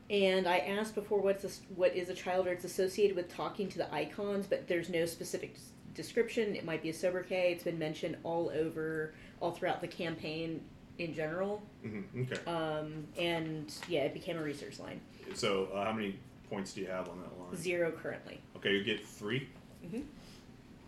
and 0.09 0.47
I 0.47 0.59
asked 0.59 0.95
before 0.95 1.19
what's 1.19 1.43
a, 1.43 1.49
what 1.75 1.95
is 1.95 2.09
a 2.09 2.13
child 2.15 2.47
or 2.47 2.51
it's 2.51 2.63
associated 2.65 3.15
with 3.15 3.33
talking 3.33 3.67
to 3.69 3.77
the 3.77 3.93
icons, 3.93 4.45
but 4.47 4.67
there's 4.67 4.89
no 4.89 5.05
specific 5.05 5.53
s- 5.55 5.69
description. 5.99 6.55
It 6.55 6.63
might 6.65 6.81
be 6.81 6.89
a 6.89 6.93
sobriquet. 6.93 7.51
It's 7.51 7.63
been 7.63 7.77
mentioned 7.77 8.15
all 8.23 8.49
over, 8.55 9.13
all 9.41 9.51
throughout 9.51 9.81
the 9.81 9.87
campaign 9.87 10.61
in 10.97 11.13
general. 11.13 11.61
hmm 11.83 12.01
Okay. 12.21 12.39
Um, 12.49 13.05
and 13.17 13.73
yeah, 13.87 14.01
it 14.01 14.13
became 14.13 14.37
a 14.37 14.43
research 14.43 14.79
line. 14.79 15.01
so, 15.33 15.67
uh, 15.73 15.85
how 15.85 15.91
many 15.91 16.17
points 16.49 16.73
do 16.73 16.81
you 16.81 16.87
have 16.87 17.09
on 17.09 17.19
that 17.21 17.39
line? 17.39 17.55
Zero 17.55 17.91
currently. 17.91 18.39
Okay, 18.55 18.73
you 18.73 18.83
get 18.83 19.05
3 19.05 19.47
mm-hmm. 19.85 20.01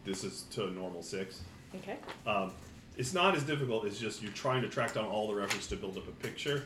This 0.03 0.23
is 0.23 0.43
to 0.51 0.67
a 0.67 0.71
normal 0.71 1.03
six. 1.03 1.41
Okay. 1.75 1.97
Um, 2.25 2.51
it's 2.97 3.13
not 3.13 3.35
as 3.35 3.43
difficult. 3.43 3.85
It's 3.85 3.99
just 3.99 4.23
you're 4.23 4.31
trying 4.31 4.61
to 4.63 4.69
track 4.69 4.95
down 4.95 5.05
all 5.05 5.27
the 5.27 5.35
reference 5.35 5.67
to 5.67 5.75
build 5.75 5.95
up 5.97 6.07
a 6.07 6.11
picture. 6.11 6.65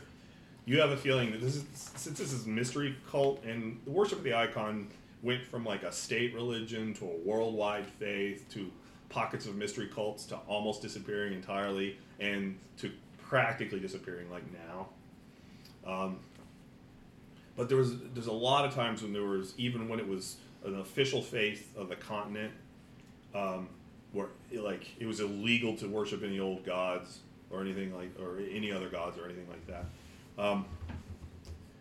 You 0.64 0.80
have 0.80 0.90
a 0.90 0.96
feeling 0.96 1.32
that 1.32 1.40
this 1.42 1.56
is 1.56 1.64
since 1.74 2.18
this 2.18 2.32
is 2.32 2.46
mystery 2.46 2.96
cult 3.10 3.44
and 3.44 3.78
the 3.84 3.90
worship 3.90 4.18
of 4.18 4.24
the 4.24 4.34
icon 4.34 4.88
went 5.22 5.44
from 5.44 5.64
like 5.64 5.82
a 5.82 5.92
state 5.92 6.34
religion 6.34 6.94
to 6.94 7.04
a 7.04 7.16
worldwide 7.24 7.86
faith 7.86 8.48
to 8.50 8.70
pockets 9.08 9.46
of 9.46 9.56
mystery 9.56 9.88
cults 9.92 10.24
to 10.26 10.36
almost 10.48 10.82
disappearing 10.82 11.32
entirely 11.32 11.96
and 12.20 12.58
to 12.78 12.90
practically 13.28 13.80
disappearing 13.80 14.30
like 14.30 14.44
now. 14.52 14.88
Um, 15.86 16.18
but 17.56 17.68
there 17.68 17.78
was 17.78 17.94
there's 18.14 18.26
a 18.26 18.32
lot 18.32 18.64
of 18.64 18.74
times 18.74 19.02
when 19.02 19.12
there 19.12 19.24
was 19.24 19.54
even 19.56 19.88
when 19.88 19.98
it 19.98 20.06
was 20.06 20.36
an 20.64 20.78
official 20.80 21.22
faith 21.22 21.74
of 21.76 21.88
the 21.88 21.96
continent 21.96 22.52
um, 23.34 23.68
where 24.12 24.28
it, 24.50 24.60
like 24.60 24.86
it 24.98 25.06
was 25.06 25.20
illegal 25.20 25.76
to 25.76 25.88
worship 25.88 26.22
any 26.22 26.40
old 26.40 26.64
gods 26.64 27.20
or 27.50 27.60
anything 27.60 27.94
like 27.94 28.10
or 28.20 28.38
any 28.50 28.72
other 28.72 28.88
gods 28.88 29.18
or 29.18 29.24
anything 29.24 29.46
like 29.48 29.66
that. 29.66 29.84
Um, 30.38 30.66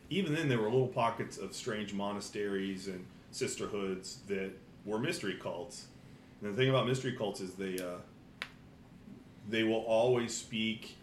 even 0.10 0.36
then, 0.36 0.48
there 0.48 0.60
were 0.60 0.70
little 0.70 0.88
pockets 0.88 1.38
of 1.38 1.54
strange 1.56 1.94
monasteries 1.94 2.88
and 2.88 3.06
sisterhoods 3.36 4.20
that 4.28 4.52
were 4.86 4.98
mystery 4.98 5.38
cults. 5.42 5.88
And 6.42 6.54
the 6.54 6.58
thing 6.58 6.70
about 6.70 6.88
mystery 6.88 7.14
cults 7.14 7.42
is 7.42 7.54
they 7.56 7.78
uh, 7.78 7.98
they 9.50 9.64
will 9.64 9.82
always 9.82 10.36
speak 10.36 10.96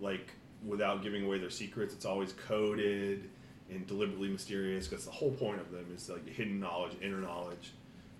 like 0.00 0.30
without 0.64 1.02
giving 1.02 1.24
away 1.24 1.38
their 1.38 1.50
secrets. 1.50 1.92
It's 1.92 2.04
always 2.04 2.32
coded 2.32 3.28
and 3.70 3.86
deliberately 3.86 4.28
mysterious 4.28 4.86
because 4.86 5.04
the 5.04 5.10
whole 5.10 5.32
point 5.32 5.60
of 5.60 5.72
them 5.72 5.86
is 5.94 6.08
like 6.08 6.28
hidden 6.28 6.60
knowledge, 6.60 6.92
inner 7.02 7.20
knowledge. 7.20 7.72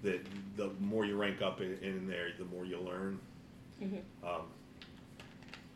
That 0.03 0.21
the 0.57 0.71
more 0.81 1.05
you 1.05 1.17
rank 1.17 1.41
up 1.41 1.61
in, 1.61 1.79
in 1.83 2.07
there, 2.07 2.29
the 2.39 2.45
more 2.45 2.65
you 2.65 2.79
learn. 2.79 3.19
Um, 4.25 4.43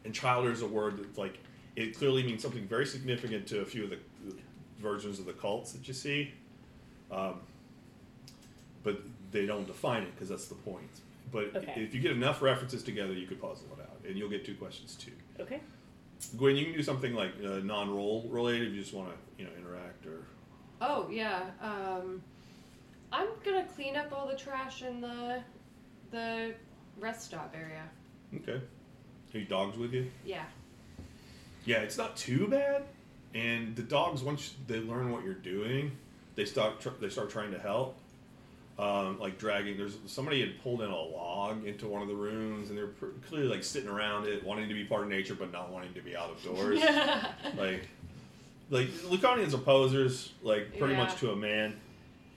and 0.04 0.14
childer 0.14 0.50
is 0.50 0.62
a 0.62 0.66
word 0.66 0.98
that's 0.98 1.18
like 1.18 1.38
it 1.76 1.96
clearly 1.96 2.22
means 2.24 2.42
something 2.42 2.66
very 2.66 2.86
significant 2.86 3.46
to 3.48 3.60
a 3.60 3.64
few 3.64 3.84
of 3.84 3.90
the 3.90 3.98
versions 4.80 5.18
of 5.18 5.26
the 5.26 5.32
cults 5.32 5.72
that 5.72 5.86
you 5.86 5.94
see. 5.94 6.32
Um, 7.10 7.40
but 8.82 9.00
they 9.30 9.46
don't 9.46 9.66
define 9.66 10.02
it 10.02 10.14
because 10.14 10.28
that's 10.28 10.46
the 10.48 10.54
point. 10.54 11.00
But 11.32 11.54
Okay. 11.54 11.82
if 11.82 11.94
you 11.94 12.00
get 12.00 12.12
enough 12.12 12.42
references 12.42 12.82
together, 12.82 13.12
you 13.12 13.26
could 13.26 13.40
puzzle 13.40 13.66
it 13.78 13.82
out, 13.82 14.00
and 14.06 14.16
you'll 14.18 14.28
get 14.30 14.44
two 14.44 14.54
questions 14.54 14.96
too. 14.96 15.12
Okay. 15.38 15.60
Gwen, 16.36 16.56
you 16.56 16.64
can 16.66 16.74
do 16.74 16.82
something 16.82 17.14
like 17.14 17.32
uh, 17.44 17.58
non-roll 17.62 18.26
related 18.28 18.68
if 18.68 18.74
you 18.74 18.80
just 18.80 18.92
want 18.92 19.10
to, 19.10 19.16
you 19.42 19.48
know, 19.48 19.54
interact 19.56 20.06
or. 20.06 20.24
Oh 20.80 21.08
yeah. 21.10 21.50
Um, 21.62 22.22
I'm 23.12 23.28
gonna 23.44 23.64
clean 23.74 23.96
up 23.96 24.12
all 24.12 24.26
the 24.26 24.36
trash 24.36 24.82
in 24.82 25.00
the 25.00 25.42
the 26.10 26.54
rest 26.98 27.22
stop 27.26 27.54
area. 27.56 27.82
Okay. 28.34 28.60
Any 29.34 29.44
dogs 29.44 29.78
with 29.78 29.92
you? 29.92 30.10
Yeah. 30.24 30.44
Yeah, 31.64 31.78
it's 31.78 31.96
not 31.98 32.16
too 32.16 32.48
bad. 32.48 32.84
And 33.34 33.76
the 33.76 33.82
dogs, 33.82 34.22
once 34.22 34.54
they 34.66 34.80
learn 34.80 35.12
what 35.12 35.22
you're 35.24 35.34
doing, 35.34 35.92
they 36.34 36.44
start 36.44 36.80
tr- 36.80 36.88
they 37.00 37.08
start 37.08 37.30
trying 37.30 37.52
to 37.52 37.58
help. 37.58 37.96
Um, 38.80 39.18
like 39.20 39.36
dragging. 39.36 39.76
There's 39.76 39.98
somebody 40.06 40.40
had 40.40 40.62
pulled 40.62 40.80
in 40.80 40.90
a 40.90 40.96
log 40.96 41.66
into 41.66 41.86
one 41.86 42.00
of 42.00 42.08
the 42.08 42.14
rooms, 42.14 42.70
and 42.70 42.78
they're 42.78 42.88
clearly 43.28 43.46
like 43.48 43.62
sitting 43.62 43.90
around 43.90 44.26
it, 44.26 44.42
wanting 44.42 44.68
to 44.68 44.74
be 44.74 44.84
part 44.84 45.02
of 45.02 45.08
nature, 45.08 45.34
but 45.34 45.52
not 45.52 45.70
wanting 45.70 45.92
to 45.92 46.00
be 46.00 46.16
out 46.16 46.30
of 46.30 46.42
doors. 46.42 46.80
like, 47.58 47.86
like 48.70 48.88
Laconians 49.10 49.52
are 49.52 49.58
posers, 49.58 50.32
like 50.42 50.78
pretty 50.78 50.94
Yeah. 50.94 51.04
much 51.04 51.16
to 51.20 51.30
a 51.32 51.36
man. 51.36 51.78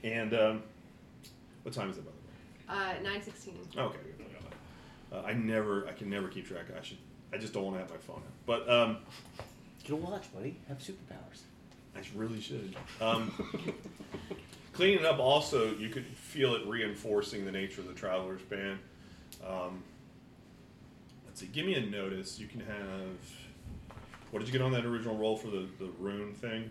And 0.02 0.34
um, 0.34 0.62
what 1.62 1.74
time 1.74 1.88
is 1.88 1.96
it, 1.96 2.04
by 2.04 2.10
the 2.10 2.74
way? 2.76 2.98
Uh, 2.98 3.02
nine 3.02 3.22
sixteen. 3.22 3.56
Okay. 3.78 3.96
Uh, 5.10 5.22
I 5.24 5.32
never, 5.32 5.86
I 5.88 5.92
can 5.92 6.10
never 6.10 6.28
keep 6.28 6.46
track. 6.46 6.66
I 6.78 6.82
should, 6.82 6.98
I 7.32 7.38
just 7.38 7.54
don't 7.54 7.64
want 7.64 7.76
to 7.76 7.80
have 7.80 7.90
my 7.90 7.96
phone 7.96 8.16
out. 8.16 8.22
But 8.44 8.68
um, 8.68 8.98
Get 9.82 9.92
a 9.92 9.96
watch, 9.96 10.24
buddy. 10.34 10.56
Have 10.68 10.78
superpowers. 10.78 11.40
I 11.96 12.00
really 12.16 12.40
should. 12.40 12.74
Um, 13.00 13.32
cleaning 14.74 15.06
up 15.06 15.18
also, 15.18 15.74
you 15.76 15.88
could 15.88 16.04
feel 16.04 16.54
it 16.54 16.66
reinforcing 16.66 17.44
the 17.44 17.52
nature 17.52 17.80
of 17.80 17.86
the 17.86 17.94
Travelers 17.94 18.42
Band. 18.42 18.78
Um, 19.46 19.82
let's 21.26 21.40
see, 21.40 21.46
give 21.46 21.64
me 21.64 21.74
a 21.74 21.80
notice. 21.80 22.38
You 22.38 22.46
can 22.46 22.60
have. 22.60 23.96
What 24.30 24.40
did 24.40 24.48
you 24.48 24.52
get 24.52 24.62
on 24.62 24.72
that 24.72 24.84
original 24.84 25.16
roll 25.16 25.36
for 25.36 25.46
the, 25.46 25.66
the 25.78 25.88
rune 26.00 26.34
thing? 26.34 26.68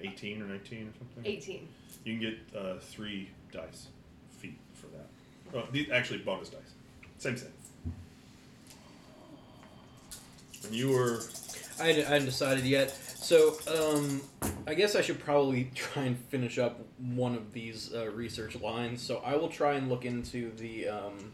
18 0.00 0.40
or 0.42 0.46
19 0.46 0.78
or 0.78 0.98
something? 0.98 1.32
Eighteen. 1.32 1.68
You 2.04 2.18
can 2.18 2.30
get 2.30 2.58
uh, 2.58 2.78
three 2.78 3.28
dice 3.52 3.88
feat 4.30 4.56
for 4.72 4.86
that. 4.86 5.06
Oh, 5.54 5.68
these, 5.72 5.90
actually, 5.90 6.20
bonus 6.20 6.48
dice. 6.48 6.60
Same 7.18 7.36
thing. 7.36 7.52
And 10.64 10.74
you 10.74 10.90
were. 10.90 11.20
I 11.80 11.88
hadn't, 11.88 12.06
I 12.06 12.08
hadn't 12.10 12.26
decided 12.26 12.64
yet. 12.64 12.96
So, 13.28 13.58
um, 13.68 14.22
I 14.66 14.72
guess 14.72 14.96
I 14.96 15.02
should 15.02 15.20
probably 15.20 15.64
try 15.74 16.04
and 16.04 16.16
finish 16.16 16.58
up 16.58 16.80
one 16.96 17.34
of 17.34 17.52
these 17.52 17.92
uh, 17.94 18.08
research 18.12 18.58
lines. 18.58 19.02
So 19.02 19.18
I 19.18 19.36
will 19.36 19.50
try 19.50 19.74
and 19.74 19.90
look 19.90 20.06
into 20.06 20.50
the. 20.56 20.88
Um, 20.88 21.32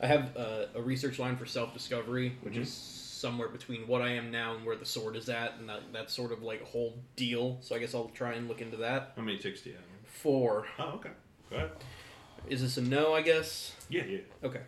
I 0.00 0.06
have 0.06 0.36
uh, 0.36 0.66
a 0.76 0.80
research 0.80 1.18
line 1.18 1.34
for 1.34 1.44
self 1.44 1.74
discovery, 1.74 2.36
which 2.42 2.54
Mhm. 2.54 2.60
is 2.60 2.72
somewhere 2.72 3.48
between 3.48 3.88
what 3.88 4.00
I 4.00 4.10
am 4.10 4.30
now 4.30 4.54
and 4.54 4.64
where 4.64 4.76
the 4.76 4.86
sword 4.86 5.16
is 5.16 5.28
at, 5.28 5.54
and 5.58 5.68
that, 5.68 5.80
that's 5.92 6.14
sort 6.14 6.30
of 6.30 6.44
like 6.44 6.62
whole 6.62 6.94
deal. 7.16 7.58
So 7.62 7.74
I 7.74 7.80
guess 7.80 7.96
I'll 7.96 8.12
try 8.14 8.34
and 8.34 8.46
look 8.46 8.60
into 8.60 8.76
that. 8.76 9.14
How 9.16 9.22
many 9.22 9.38
ticks 9.38 9.62
do 9.62 9.70
you 9.70 9.74
have? 9.74 9.84
Four. 10.06 10.66
Oh, 10.78 10.92
okay. 11.00 11.10
Go 11.50 11.56
ahead. 11.56 11.70
Is 12.48 12.62
this 12.62 12.76
a 12.76 12.80
no? 12.80 13.12
I 13.12 13.22
guess. 13.22 13.74
Yeah, 13.88 14.04
yeah. 14.04 14.18
Okay. 14.44 14.60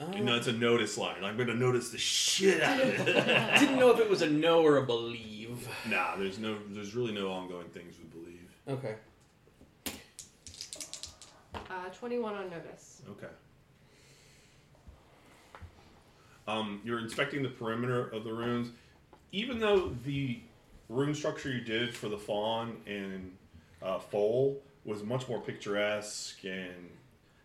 Uh, 0.00 0.06
You 0.16 0.24
know, 0.24 0.36
it's 0.36 0.46
a 0.46 0.52
notice 0.52 0.96
line. 0.96 1.22
I'm 1.22 1.36
going 1.36 1.48
to 1.48 1.54
notice 1.54 1.90
the 1.90 1.98
shit 1.98 2.62
out 2.62 2.80
of 2.80 2.88
it. 2.88 3.06
didn't 3.60 3.78
know 3.78 3.90
if 3.90 4.00
it 4.00 4.08
was 4.08 4.22
a 4.22 4.30
no 4.30 4.62
or 4.62 4.78
a 4.78 4.82
believe. 4.86 5.68
nah, 5.88 6.16
there's 6.16 6.38
no, 6.38 6.56
there's 6.70 6.94
really 6.94 7.12
no 7.12 7.30
ongoing 7.30 7.68
things 7.68 7.96
we 7.98 8.20
believe. 8.20 8.48
Okay. 8.68 8.94
Uh, 11.54 11.88
twenty-one 11.92 12.34
on 12.34 12.50
notice. 12.50 13.02
Okay. 13.10 13.26
Um, 16.48 16.80
you're 16.84 16.98
inspecting 16.98 17.42
the 17.42 17.48
perimeter 17.48 18.08
of 18.08 18.24
the 18.24 18.32
runes. 18.32 18.70
Even 19.32 19.60
though 19.60 19.94
the 20.04 20.40
rune 20.88 21.14
structure 21.14 21.50
you 21.52 21.60
did 21.60 21.94
for 21.94 22.08
the 22.08 22.18
fawn 22.18 22.76
and 22.86 23.30
uh, 23.82 23.98
foal 23.98 24.60
was 24.84 25.02
much 25.04 25.28
more 25.28 25.40
picturesque 25.40 26.42
and 26.44 26.88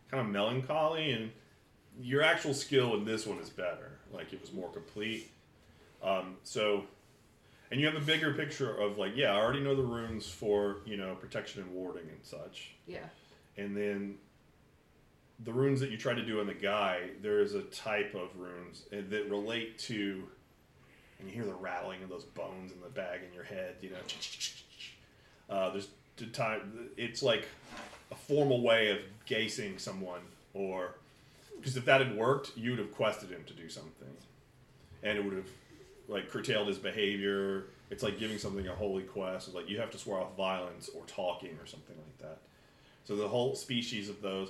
kind 0.10 0.26
of 0.26 0.28
melancholy, 0.28 1.12
and 1.12 1.32
your 2.02 2.22
actual 2.22 2.54
skill 2.54 2.96
in 2.96 3.06
this 3.06 3.26
one 3.26 3.40
is 3.40 3.50
better. 3.50 3.92
Like 4.12 4.34
it 4.34 4.42
was 4.42 4.54
more 4.54 4.70
complete. 4.70 5.32
Um, 6.04 6.38
so, 6.44 6.84
and 7.72 7.80
you 7.80 7.86
have 7.88 7.96
a 7.96 8.06
bigger 8.06 8.34
picture 8.34 8.74
of 8.76 8.98
like, 8.98 9.14
yeah, 9.16 9.32
I 9.34 9.38
already 9.42 9.62
know 9.62 9.76
the 9.76 9.84
runes 9.84 10.28
for 10.30 10.78
you 10.86 10.98
know 10.98 11.16
protection 11.16 11.62
and 11.64 11.72
warding 11.72 12.04
and 12.10 12.20
such 12.24 12.72
Yeah. 12.88 13.00
and 13.58 13.76
then 13.76 14.16
the 15.44 15.52
runes 15.52 15.82
that 15.82 15.90
you 15.92 15.98
try 15.98 16.14
to 16.14 16.24
do 16.26 16.40
on 16.40 16.48
the 16.48 16.54
guy, 16.54 17.10
there 17.22 17.40
is 17.42 17.56
a 17.56 17.64
type 17.64 18.16
of 18.16 18.30
runes 18.38 18.84
uh, 18.94 18.98
that 19.10 19.30
relate 19.30 19.78
to 19.80 20.24
and 21.20 21.28
you 21.30 21.34
hear 21.36 21.46
the 21.46 21.54
rattling 21.54 22.02
of 22.04 22.10
those 22.10 22.24
bones 22.24 22.72
in 22.72 22.80
the 22.82 22.88
bag 22.90 23.22
in 23.28 23.34
your 23.34 23.44
head. 23.44 23.76
You 23.82 23.90
know, 23.92 25.56
uh, 25.56 25.72
there's 25.72 25.88
the 26.18 26.26
time. 26.28 26.90
It's 26.98 27.22
like 27.24 27.48
a 28.12 28.16
formal 28.16 28.62
way 28.62 28.92
of 28.92 29.00
gazing 29.26 29.78
someone, 29.78 30.22
or 30.54 30.96
because 31.66 31.78
if 31.78 31.86
that 31.86 32.00
had 32.00 32.16
worked, 32.16 32.56
you 32.56 32.70
would 32.70 32.78
have 32.80 32.92
quested 32.92 33.32
him 33.32 33.44
to 33.48 33.54
do 33.54 33.68
something, 33.70 34.08
and 35.02 35.18
it 35.18 35.26
would 35.26 35.34
have 35.34 35.50
like 36.08 36.30
curtailed 36.30 36.68
his 36.68 36.78
behavior. 36.78 37.64
It's 37.90 38.04
like 38.04 38.20
giving 38.20 38.38
something 38.38 38.68
a 38.68 38.76
holy 38.76 39.02
quest. 39.02 39.48
It's 39.48 39.56
like 39.56 39.68
you 39.68 39.80
have 39.80 39.90
to 39.90 39.98
swear 39.98 40.20
off 40.20 40.38
violence 40.38 40.92
or 40.96 41.04
talking 41.08 41.58
or 41.60 41.66
something 41.66 41.96
like 41.98 42.18
that. 42.20 42.38
So 43.06 43.16
the 43.16 43.28
whole 43.28 43.56
species 43.56 44.10
of 44.10 44.22
those, 44.22 44.50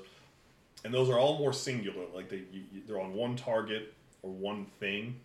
and 0.83 0.93
those 0.93 1.09
are 1.09 1.17
all 1.17 1.37
more 1.39 1.53
singular. 1.53 2.03
Like 2.13 2.27
they 2.27 2.43
you- 2.51 2.81
they're 2.85 2.99
on 2.99 3.13
one 3.13 3.37
target 3.37 3.93
or 4.21 4.31
one 4.31 4.65
thing. 4.81 5.21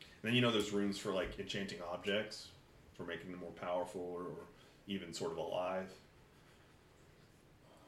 And 0.00 0.30
then 0.30 0.34
you 0.34 0.40
know 0.40 0.50
there's 0.50 0.72
runes 0.72 0.96
for 0.96 1.12
like 1.12 1.38
enchanting 1.38 1.80
objects, 1.92 2.48
for 2.96 3.02
making 3.04 3.32
them 3.32 3.40
more 3.40 3.50
powerful 3.52 4.00
or, 4.00 4.22
or 4.22 4.44
even 4.86 5.12
sort 5.12 5.32
of 5.32 5.36
alive. 5.36 5.92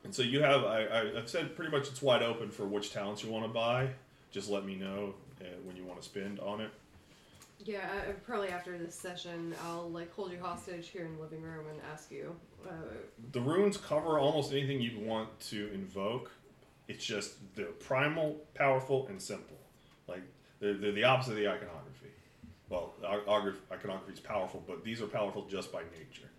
And 0.05 0.15
so 0.15 0.23
you 0.23 0.43
have 0.43 0.65
I, 0.65 0.85
I 0.85 1.19
I've 1.19 1.29
said 1.29 1.55
pretty 1.55 1.71
much 1.71 1.89
it's 1.89 2.03
wide 2.03 2.23
open 2.23 2.51
for 2.51 2.67
which 2.67 2.93
talents 2.93 3.23
you 3.23 3.31
want 3.31 3.45
to 3.45 3.53
buy. 3.53 3.91
Just 4.31 4.51
let 4.51 4.65
me 4.65 4.75
know 4.77 5.15
uh, 5.41 5.45
when 5.65 5.77
you 5.77 5.85
want 5.85 6.01
to 6.01 6.05
spend 6.05 6.41
on 6.41 6.61
it. 6.61 6.71
Yeah, 7.65 7.87
uh, 8.09 8.13
probably 8.25 8.49
after 8.49 8.79
this 8.79 8.95
session, 8.95 9.55
I'll 9.67 9.91
like 9.91 10.13
hold 10.15 10.33
you 10.33 10.39
hostage 10.41 10.89
here 10.89 11.05
in 11.05 11.17
the 11.17 11.23
living 11.23 11.43
room 11.43 11.67
and 11.69 11.79
ask 11.93 12.11
you. 12.11 12.35
Uh, 12.67 12.73
The 13.33 13.41
runes 13.41 13.77
cover 13.77 14.19
almost 14.19 14.53
anything 14.53 14.81
you'd 14.81 15.05
want 15.07 15.39
to 15.51 15.71
invoke. 15.75 16.31
It's 16.89 17.05
just 17.05 17.35
they're 17.55 17.67
primal, 17.67 18.41
powerful, 18.55 19.07
and 19.09 19.21
simple. 19.21 19.59
Like 20.09 20.23
they're, 20.59 20.75
they're 20.75 20.93
the 20.93 21.05
opposite 21.05 21.33
of 21.33 21.37
the 21.37 21.49
iconography. 21.49 22.09
Well, 22.71 22.95
iconography 23.71 24.13
is 24.13 24.21
powerful, 24.21 24.63
but 24.67 24.83
these 24.85 25.03
are 25.03 25.07
powerful 25.07 25.45
just 25.47 25.71
by 25.73 25.83
nature. 25.99 26.31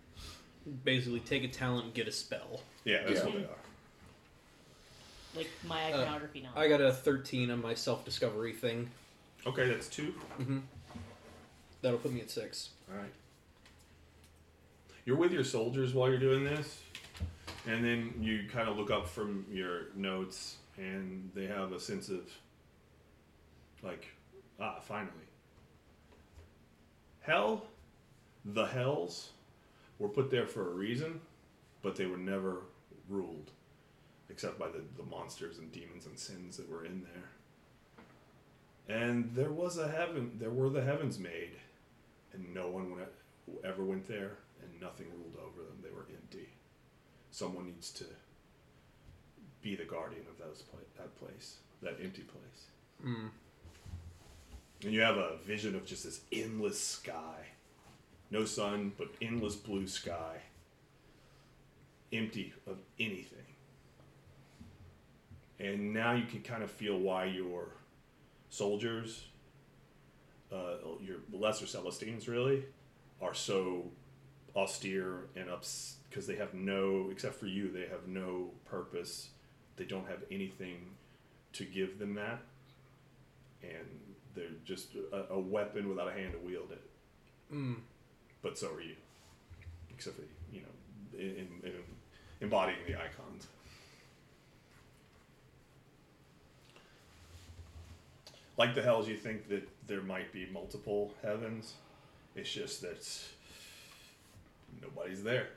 Basically, 0.84 1.20
take 1.20 1.44
a 1.44 1.48
talent 1.48 1.86
and 1.86 1.94
get 1.94 2.06
a 2.08 2.12
spell. 2.12 2.60
Yeah, 2.84 3.02
that's 3.06 3.20
Yeah. 3.20 3.24
what 3.26 3.34
they 3.34 3.44
are. 3.44 3.58
Like 5.34 5.50
my 5.66 5.92
Uh, 5.92 5.96
iconography 6.00 6.42
knowledge. 6.42 6.58
I 6.58 6.68
got 6.68 6.80
a 6.80 6.92
13 6.92 7.50
on 7.50 7.60
my 7.62 7.74
self 7.74 8.04
discovery 8.04 8.52
thing. 8.52 8.90
Okay, 9.46 9.68
that's 9.68 9.88
two. 9.88 10.12
Mm-hmm. 10.38 10.58
That'll 11.80 11.98
put 11.98 12.12
me 12.12 12.20
at 12.20 12.30
six. 12.30 12.70
All 12.90 12.96
right. 12.96 13.12
You're 15.04 15.16
with 15.16 15.32
your 15.32 15.42
soldiers 15.42 15.94
while 15.94 16.08
you're 16.08 16.18
doing 16.20 16.44
this, 16.44 16.80
and 17.66 17.84
then 17.84 18.14
you 18.20 18.48
kind 18.48 18.68
of 18.68 18.76
look 18.76 18.90
up 18.92 19.08
from 19.08 19.44
your 19.50 19.86
notes, 19.96 20.58
and 20.76 21.28
they 21.34 21.46
have 21.46 21.72
a 21.72 21.80
sense 21.80 22.08
of, 22.08 22.30
like, 23.82 24.06
ah, 24.60 24.78
finally. 24.80 25.10
Hell, 27.22 27.66
the 28.44 28.66
hells, 28.66 29.30
were 30.02 30.08
put 30.08 30.30
there 30.32 30.46
for 30.48 30.68
a 30.68 30.74
reason, 30.74 31.20
but 31.80 31.94
they 31.94 32.06
were 32.06 32.16
never 32.16 32.62
ruled, 33.08 33.52
except 34.28 34.58
by 34.58 34.66
the, 34.66 34.82
the 34.96 35.08
monsters 35.08 35.58
and 35.58 35.70
demons 35.70 36.06
and 36.06 36.18
sins 36.18 36.56
that 36.56 36.68
were 36.68 36.84
in 36.84 37.04
there. 37.04 38.98
And 38.98 39.30
there 39.36 39.52
was 39.52 39.78
a 39.78 39.88
heaven, 39.88 40.32
there 40.40 40.50
were 40.50 40.68
the 40.68 40.82
heavens 40.82 41.20
made, 41.20 41.52
and 42.32 42.52
no 42.52 42.68
one 42.68 42.90
went, 42.90 43.08
ever 43.64 43.84
went 43.84 44.08
there, 44.08 44.32
and 44.60 44.80
nothing 44.80 45.06
ruled 45.16 45.36
over 45.36 45.62
them. 45.62 45.78
They 45.82 45.90
were 45.90 46.06
empty. 46.12 46.48
Someone 47.30 47.66
needs 47.66 47.92
to 47.92 48.04
be 49.62 49.76
the 49.76 49.84
guardian 49.84 50.24
of 50.28 50.44
those 50.44 50.62
pla- 50.62 50.80
that 50.96 51.16
place, 51.16 51.58
that 51.80 51.96
empty 52.02 52.22
place. 52.22 52.66
Mm. 53.06 53.30
And 54.82 54.92
you 54.92 55.00
have 55.00 55.16
a 55.16 55.36
vision 55.46 55.76
of 55.76 55.86
just 55.86 56.02
this 56.02 56.22
endless 56.32 56.80
sky, 56.80 57.46
no 58.32 58.44
sun, 58.46 58.92
but 58.96 59.08
endless 59.20 59.54
blue 59.54 59.86
sky, 59.86 60.38
empty 62.12 62.52
of 62.66 62.78
anything. 62.98 63.38
And 65.60 65.92
now 65.92 66.12
you 66.12 66.24
can 66.24 66.40
kind 66.40 66.62
of 66.62 66.70
feel 66.70 66.98
why 66.98 67.26
your 67.26 67.68
soldiers, 68.48 69.26
uh, 70.50 70.76
your 71.00 71.18
lesser 71.30 71.66
Celestines, 71.66 72.26
really, 72.26 72.64
are 73.20 73.34
so 73.34 73.84
austere 74.56 75.28
and 75.36 75.48
ups 75.48 75.96
because 76.08 76.26
they 76.26 76.36
have 76.36 76.54
no, 76.54 77.08
except 77.12 77.34
for 77.34 77.46
you, 77.46 77.70
they 77.70 77.86
have 77.86 78.08
no 78.08 78.50
purpose. 78.64 79.28
They 79.76 79.84
don't 79.84 80.08
have 80.08 80.24
anything 80.30 80.88
to 81.54 81.64
give 81.64 81.98
them 81.98 82.14
that, 82.14 82.40
and 83.62 84.00
they're 84.34 84.48
just 84.64 84.88
a, 85.12 85.34
a 85.34 85.38
weapon 85.38 85.88
without 85.88 86.08
a 86.08 86.12
hand 86.12 86.32
to 86.32 86.38
wield 86.38 86.70
it. 86.72 86.82
Mm. 87.54 87.76
But 88.42 88.58
so 88.58 88.74
are 88.74 88.80
you, 88.82 88.96
except 89.90 90.16
for 90.16 90.22
you 90.52 90.60
know, 90.60 91.18
in, 91.18 91.46
in 91.62 91.72
embodying 92.42 92.78
the 92.86 92.94
icons. 92.94 93.46
Like 98.58 98.74
the 98.74 98.82
hells, 98.82 99.08
you 99.08 99.16
think 99.16 99.48
that 99.48 99.66
there 99.86 100.02
might 100.02 100.32
be 100.32 100.46
multiple 100.52 101.14
heavens. 101.22 101.74
It's 102.36 102.52
just 102.52 102.82
that 102.82 103.08
nobody's 104.82 105.22
there. 105.22 105.48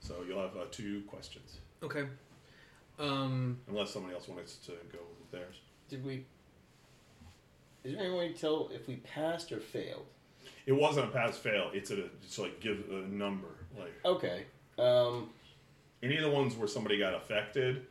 So 0.00 0.16
you'll 0.26 0.40
have 0.40 0.56
uh, 0.56 0.64
two 0.70 1.02
questions, 1.06 1.58
Okay. 1.82 2.04
Um, 2.98 3.58
unless 3.68 3.90
somebody 3.90 4.14
else 4.14 4.28
wants 4.28 4.56
to 4.66 4.72
go 4.92 4.98
with 5.18 5.30
theirs. 5.30 5.56
Did 5.88 6.04
we? 6.04 6.24
Is 7.82 7.94
there 7.94 8.04
any 8.04 8.14
way 8.14 8.32
to 8.32 8.38
tell 8.38 8.70
if 8.72 8.86
we 8.86 8.96
passed 8.96 9.52
or 9.52 9.60
failed? 9.60 10.06
It 10.66 10.72
wasn't 10.72 11.08
a 11.08 11.10
pass 11.10 11.36
fail. 11.38 11.70
It's 11.74 11.90
a 11.90 12.04
it's 12.22 12.38
like 12.38 12.60
give 12.60 12.84
a 12.90 13.06
number. 13.08 13.48
Like 13.78 13.92
Okay. 14.04 14.44
Um, 14.78 15.30
any 16.02 16.16
of 16.16 16.22
the 16.22 16.30
ones 16.30 16.56
where 16.56 16.68
somebody 16.68 16.98
got 16.98 17.14
affected, 17.14 17.86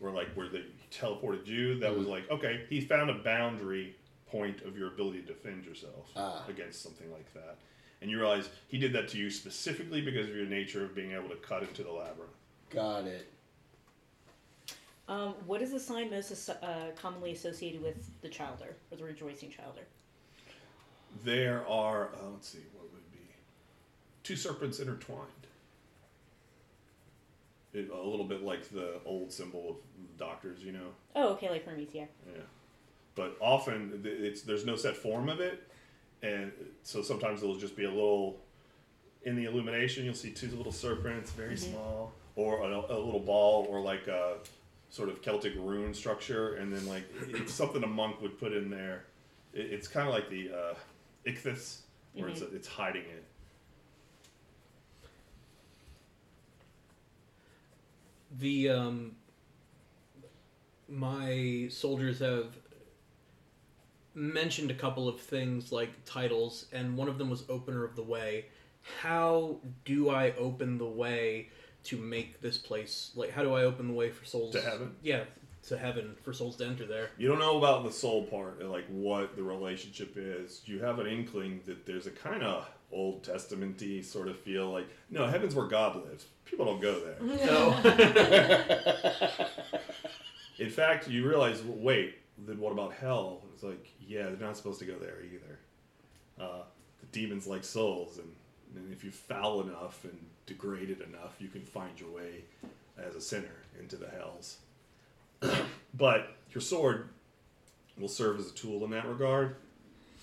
were 0.00 0.10
like 0.10 0.28
where 0.34 0.48
they 0.48 0.64
teleported 0.90 1.46
you. 1.46 1.78
That 1.78 1.94
was 1.96 2.06
Mhm. 2.06 2.10
like 2.10 2.30
okay, 2.30 2.64
he 2.68 2.80
found 2.80 3.10
a 3.10 3.14
boundary 3.14 3.94
point 4.30 4.62
of 4.62 4.76
your 4.78 4.88
ability 4.88 5.20
to 5.22 5.26
defend 5.26 5.64
yourself 5.64 6.10
Ah. 6.16 6.44
against 6.48 6.82
something 6.82 7.10
like 7.12 7.32
that, 7.34 7.56
and 8.00 8.10
you 8.10 8.18
realize 8.18 8.48
he 8.68 8.78
did 8.78 8.92
that 8.94 9.08
to 9.10 9.18
you 9.18 9.30
specifically 9.30 10.00
because 10.00 10.26
of 10.28 10.34
your 10.34 10.46
nature 10.46 10.82
of 10.84 10.94
being 10.94 11.12
able 11.12 11.28
to 11.28 11.36
cut 11.36 11.62
into 11.62 11.82
the 11.84 11.90
labyrinth. 11.92 12.32
got 12.70 13.04
it. 13.06 13.26
Um, 15.08 15.34
what 15.46 15.60
is 15.60 15.72
the 15.72 15.80
sign 15.80 16.10
most 16.10 16.48
uh, 16.48 16.90
commonly 16.96 17.32
associated 17.32 17.82
with 17.82 18.08
the 18.22 18.28
childer 18.30 18.74
or 18.90 18.96
the 18.96 19.04
rejoicing 19.04 19.50
childer? 19.50 19.82
There 21.24 21.66
are 21.68 22.06
uh, 22.06 22.30
let's 22.32 22.48
see 22.48 22.58
what 22.74 22.92
would 22.92 23.12
be 23.12 23.18
two 24.22 24.36
serpents 24.36 24.80
intertwined. 24.80 25.28
It, 27.74 27.90
a 27.90 27.96
little 28.02 28.26
bit 28.26 28.42
like 28.42 28.68
the 28.70 29.00
old 29.06 29.32
symbol 29.32 29.70
of 29.70 30.18
doctors, 30.18 30.62
you 30.62 30.72
know. 30.72 30.88
Oh, 31.16 31.28
okay, 31.30 31.48
like 31.48 31.64
Hermes, 31.64 31.88
yeah. 31.92 32.04
Yeah, 32.26 32.42
but 33.14 33.36
often 33.40 34.02
it's 34.04 34.42
there's 34.42 34.66
no 34.66 34.76
set 34.76 34.96
form 34.96 35.28
of 35.28 35.40
it, 35.40 35.68
and 36.22 36.52
so 36.82 37.02
sometimes 37.02 37.42
it'll 37.42 37.56
just 37.56 37.76
be 37.76 37.84
a 37.84 37.90
little. 37.90 38.38
In 39.24 39.36
the 39.36 39.44
illumination, 39.44 40.04
you'll 40.04 40.14
see 40.14 40.32
two 40.32 40.50
little 40.50 40.72
serpents, 40.72 41.30
very 41.30 41.56
small, 41.56 42.12
or 42.34 42.62
a, 42.62 42.68
a 42.68 42.98
little 42.98 43.20
ball, 43.20 43.66
or 43.70 43.80
like 43.80 44.08
a 44.08 44.38
sort 44.90 45.08
of 45.08 45.22
Celtic 45.22 45.54
rune 45.56 45.94
structure, 45.94 46.56
and 46.56 46.72
then 46.72 46.86
like 46.86 47.04
it's 47.28 47.54
something 47.54 47.82
a 47.84 47.86
monk 47.86 48.20
would 48.20 48.38
put 48.38 48.52
in 48.52 48.68
there. 48.68 49.04
It, 49.54 49.72
it's 49.72 49.86
kind 49.88 50.08
of 50.08 50.12
like 50.12 50.28
the 50.28 50.50
uh, 50.50 50.74
ichthys, 51.26 51.78
where 52.14 52.28
it's 52.28 52.40
it's 52.40 52.68
hiding 52.68 53.02
it. 53.02 53.24
the 58.38 58.68
um, 58.70 59.12
my 60.88 61.68
soldiers 61.70 62.20
have 62.20 62.56
mentioned 64.14 64.70
a 64.70 64.74
couple 64.74 65.08
of 65.08 65.20
things 65.20 65.72
like 65.72 65.90
titles, 66.04 66.66
and 66.72 66.96
one 66.96 67.08
of 67.08 67.18
them 67.18 67.30
was 67.30 67.44
opener 67.48 67.84
of 67.84 67.96
the 67.96 68.02
way. 68.02 68.46
How 69.00 69.58
do 69.84 70.10
I 70.10 70.32
open 70.32 70.78
the 70.78 70.86
way 70.86 71.50
to 71.84 71.96
make 71.96 72.40
this 72.40 72.58
place 72.58 73.12
like? 73.14 73.30
How 73.30 73.42
do 73.42 73.54
I 73.54 73.64
open 73.64 73.88
the 73.88 73.94
way 73.94 74.10
for 74.10 74.24
souls 74.24 74.52
To 74.52 74.60
heaven? 74.60 74.96
Yeah, 75.02 75.24
to 75.68 75.78
heaven 75.78 76.14
for 76.22 76.32
souls 76.32 76.56
to 76.56 76.66
enter 76.66 76.86
there. 76.86 77.10
You 77.16 77.28
don't 77.28 77.38
know 77.38 77.56
about 77.58 77.84
the 77.84 77.92
soul 77.92 78.24
part, 78.24 78.64
like 78.64 78.86
what 78.88 79.36
the 79.36 79.42
relationship 79.42 80.14
is. 80.16 80.62
You 80.64 80.80
have 80.80 80.98
an 80.98 81.06
inkling 81.06 81.60
that 81.66 81.86
there's 81.86 82.06
a 82.06 82.10
kind 82.10 82.42
of 82.42 82.68
Old 82.90 83.22
Testamenty 83.22 84.04
sort 84.04 84.28
of 84.28 84.38
feel. 84.38 84.70
Like, 84.70 84.88
no, 85.10 85.26
heaven's 85.26 85.54
where 85.54 85.66
God 85.66 85.96
lives. 86.04 86.26
People 86.44 86.66
don't 86.66 86.80
go 86.80 87.00
there. 87.00 87.16
No. 87.46 87.74
In 90.58 90.68
fact, 90.68 91.08
you 91.08 91.26
realize, 91.26 91.62
well, 91.62 91.78
wait, 91.78 92.18
then 92.38 92.58
what 92.60 92.72
about 92.72 92.92
hell? 92.92 93.42
It's 93.54 93.62
like, 93.62 93.88
yeah, 94.06 94.24
they're 94.24 94.46
not 94.46 94.56
supposed 94.56 94.80
to 94.80 94.84
go 94.84 94.96
there 94.98 95.18
either. 95.24 95.58
Uh, 96.40 96.62
the 97.00 97.06
demons 97.12 97.46
like 97.46 97.64
souls, 97.64 98.18
and, 98.18 98.28
and 98.76 98.92
if 98.92 99.04
you 99.04 99.10
foul 99.10 99.62
enough 99.62 100.04
and 100.04 100.18
degraded 100.46 101.00
enough, 101.00 101.36
you 101.38 101.48
can 101.48 101.62
find 101.62 101.98
your 101.98 102.10
way 102.10 102.44
as 102.98 103.14
a 103.14 103.20
sinner 103.20 103.64
into 103.80 103.96
the 103.96 104.08
hells. 104.08 104.58
But 105.94 106.36
your 106.52 106.60
sword 106.60 107.08
will 107.98 108.08
serve 108.08 108.38
as 108.38 108.50
a 108.50 108.54
tool 108.54 108.84
in 108.84 108.90
that 108.90 109.06
regard, 109.06 109.56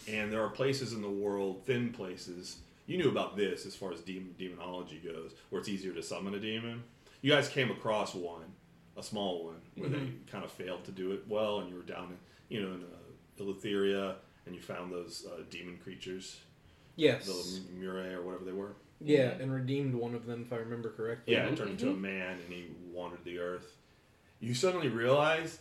and 0.07 0.31
there 0.31 0.43
are 0.43 0.49
places 0.49 0.93
in 0.93 1.01
the 1.01 1.09
world, 1.09 1.61
thin 1.65 1.91
places. 1.91 2.57
You 2.87 2.97
knew 2.97 3.09
about 3.09 3.37
this 3.37 3.65
as 3.65 3.75
far 3.75 3.91
as 3.91 3.99
demon, 4.01 4.33
demonology 4.37 4.99
goes, 5.03 5.33
where 5.49 5.59
it's 5.59 5.69
easier 5.69 5.93
to 5.93 6.01
summon 6.01 6.33
a 6.33 6.39
demon. 6.39 6.83
You 7.21 7.31
guys 7.31 7.47
came 7.49 7.69
across 7.69 8.15
one, 8.15 8.45
a 8.97 9.03
small 9.03 9.45
one, 9.45 9.61
where 9.75 9.89
they 9.89 10.11
kind 10.31 10.43
of 10.43 10.51
failed 10.51 10.83
to 10.85 10.91
do 10.91 11.11
it 11.11 11.23
well, 11.27 11.59
and 11.59 11.69
you 11.69 11.75
were 11.75 11.83
down 11.83 12.09
in, 12.49 12.55
you 12.57 12.61
know, 12.63 12.73
in 12.73 12.83
uh, 12.83 14.13
and 14.45 14.55
you 14.55 14.61
found 14.61 14.91
those 14.91 15.25
uh, 15.31 15.43
demon 15.49 15.77
creatures, 15.81 16.37
Yes. 16.95 17.25
the 17.27 17.61
Murray 17.79 18.13
or 18.13 18.21
whatever 18.23 18.43
they 18.43 18.51
were. 18.51 18.73
Yeah, 18.99 19.31
and 19.39 19.53
redeemed 19.53 19.95
one 19.95 20.13
of 20.15 20.25
them 20.25 20.41
if 20.45 20.51
I 20.51 20.57
remember 20.57 20.89
correctly. 20.89 21.33
Yeah, 21.33 21.45
it 21.45 21.55
turned 21.55 21.69
into 21.71 21.91
a 21.91 21.95
man 21.95 22.31
and 22.43 22.51
he 22.53 22.65
wandered 22.91 23.23
the 23.23 23.39
earth. 23.39 23.75
You 24.39 24.53
suddenly 24.53 24.87
realize 24.87 25.59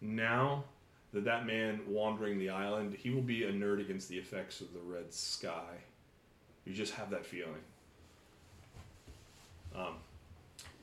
now 0.00 0.64
that 1.12 1.24
that 1.24 1.46
man 1.46 1.80
wandering 1.86 2.38
the 2.38 2.50
island, 2.50 2.94
he 2.94 3.10
will 3.10 3.22
be 3.22 3.44
a 3.44 3.52
nerd 3.52 3.80
against 3.80 4.08
the 4.08 4.16
effects 4.16 4.60
of 4.60 4.72
the 4.72 4.80
red 4.80 5.12
sky. 5.12 5.76
You 6.64 6.72
just 6.72 6.94
have 6.94 7.10
that 7.10 7.26
feeling. 7.26 7.62
Um, 9.74 9.96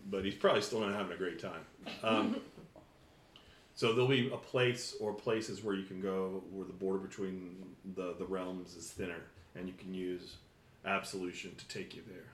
but 0.09 0.25
he's 0.25 0.35
probably 0.35 0.61
still 0.61 0.81
not 0.81 0.93
having 0.93 1.11
a 1.11 1.17
great 1.17 1.39
time. 1.39 1.65
Um, 2.03 2.37
so 3.75 3.93
there'll 3.93 4.07
be 4.07 4.31
a 4.31 4.37
place 4.37 4.95
or 4.99 5.13
places 5.13 5.63
where 5.63 5.75
you 5.75 5.83
can 5.83 6.01
go 6.01 6.43
where 6.51 6.65
the 6.65 6.73
border 6.73 6.99
between 6.99 7.55
the, 7.95 8.15
the 8.17 8.25
realms 8.25 8.75
is 8.75 8.89
thinner, 8.89 9.23
and 9.55 9.67
you 9.67 9.73
can 9.77 9.93
use 9.93 10.35
absolution 10.85 11.55
to 11.55 11.67
take 11.67 11.95
you 11.95 12.01
there. 12.07 12.25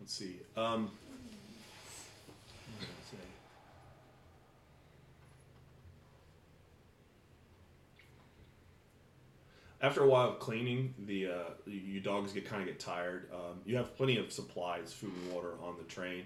Let's 0.00 0.14
see. 0.14 0.36
Um, 0.56 0.90
what 2.66 2.80
did 2.80 2.88
I 2.88 3.10
say? 3.10 3.16
After 9.84 10.02
a 10.02 10.08
while 10.08 10.30
of 10.30 10.38
cleaning, 10.38 10.94
the 11.04 11.26
uh, 11.26 11.50
you 11.66 12.00
dogs 12.00 12.32
get 12.32 12.46
kind 12.46 12.62
of 12.62 12.68
get 12.68 12.80
tired. 12.80 13.28
Um, 13.30 13.60
you 13.66 13.76
have 13.76 13.94
plenty 13.94 14.16
of 14.16 14.32
supplies, 14.32 14.94
food 14.94 15.12
and 15.12 15.30
water 15.34 15.56
on 15.62 15.76
the 15.76 15.84
train, 15.84 16.24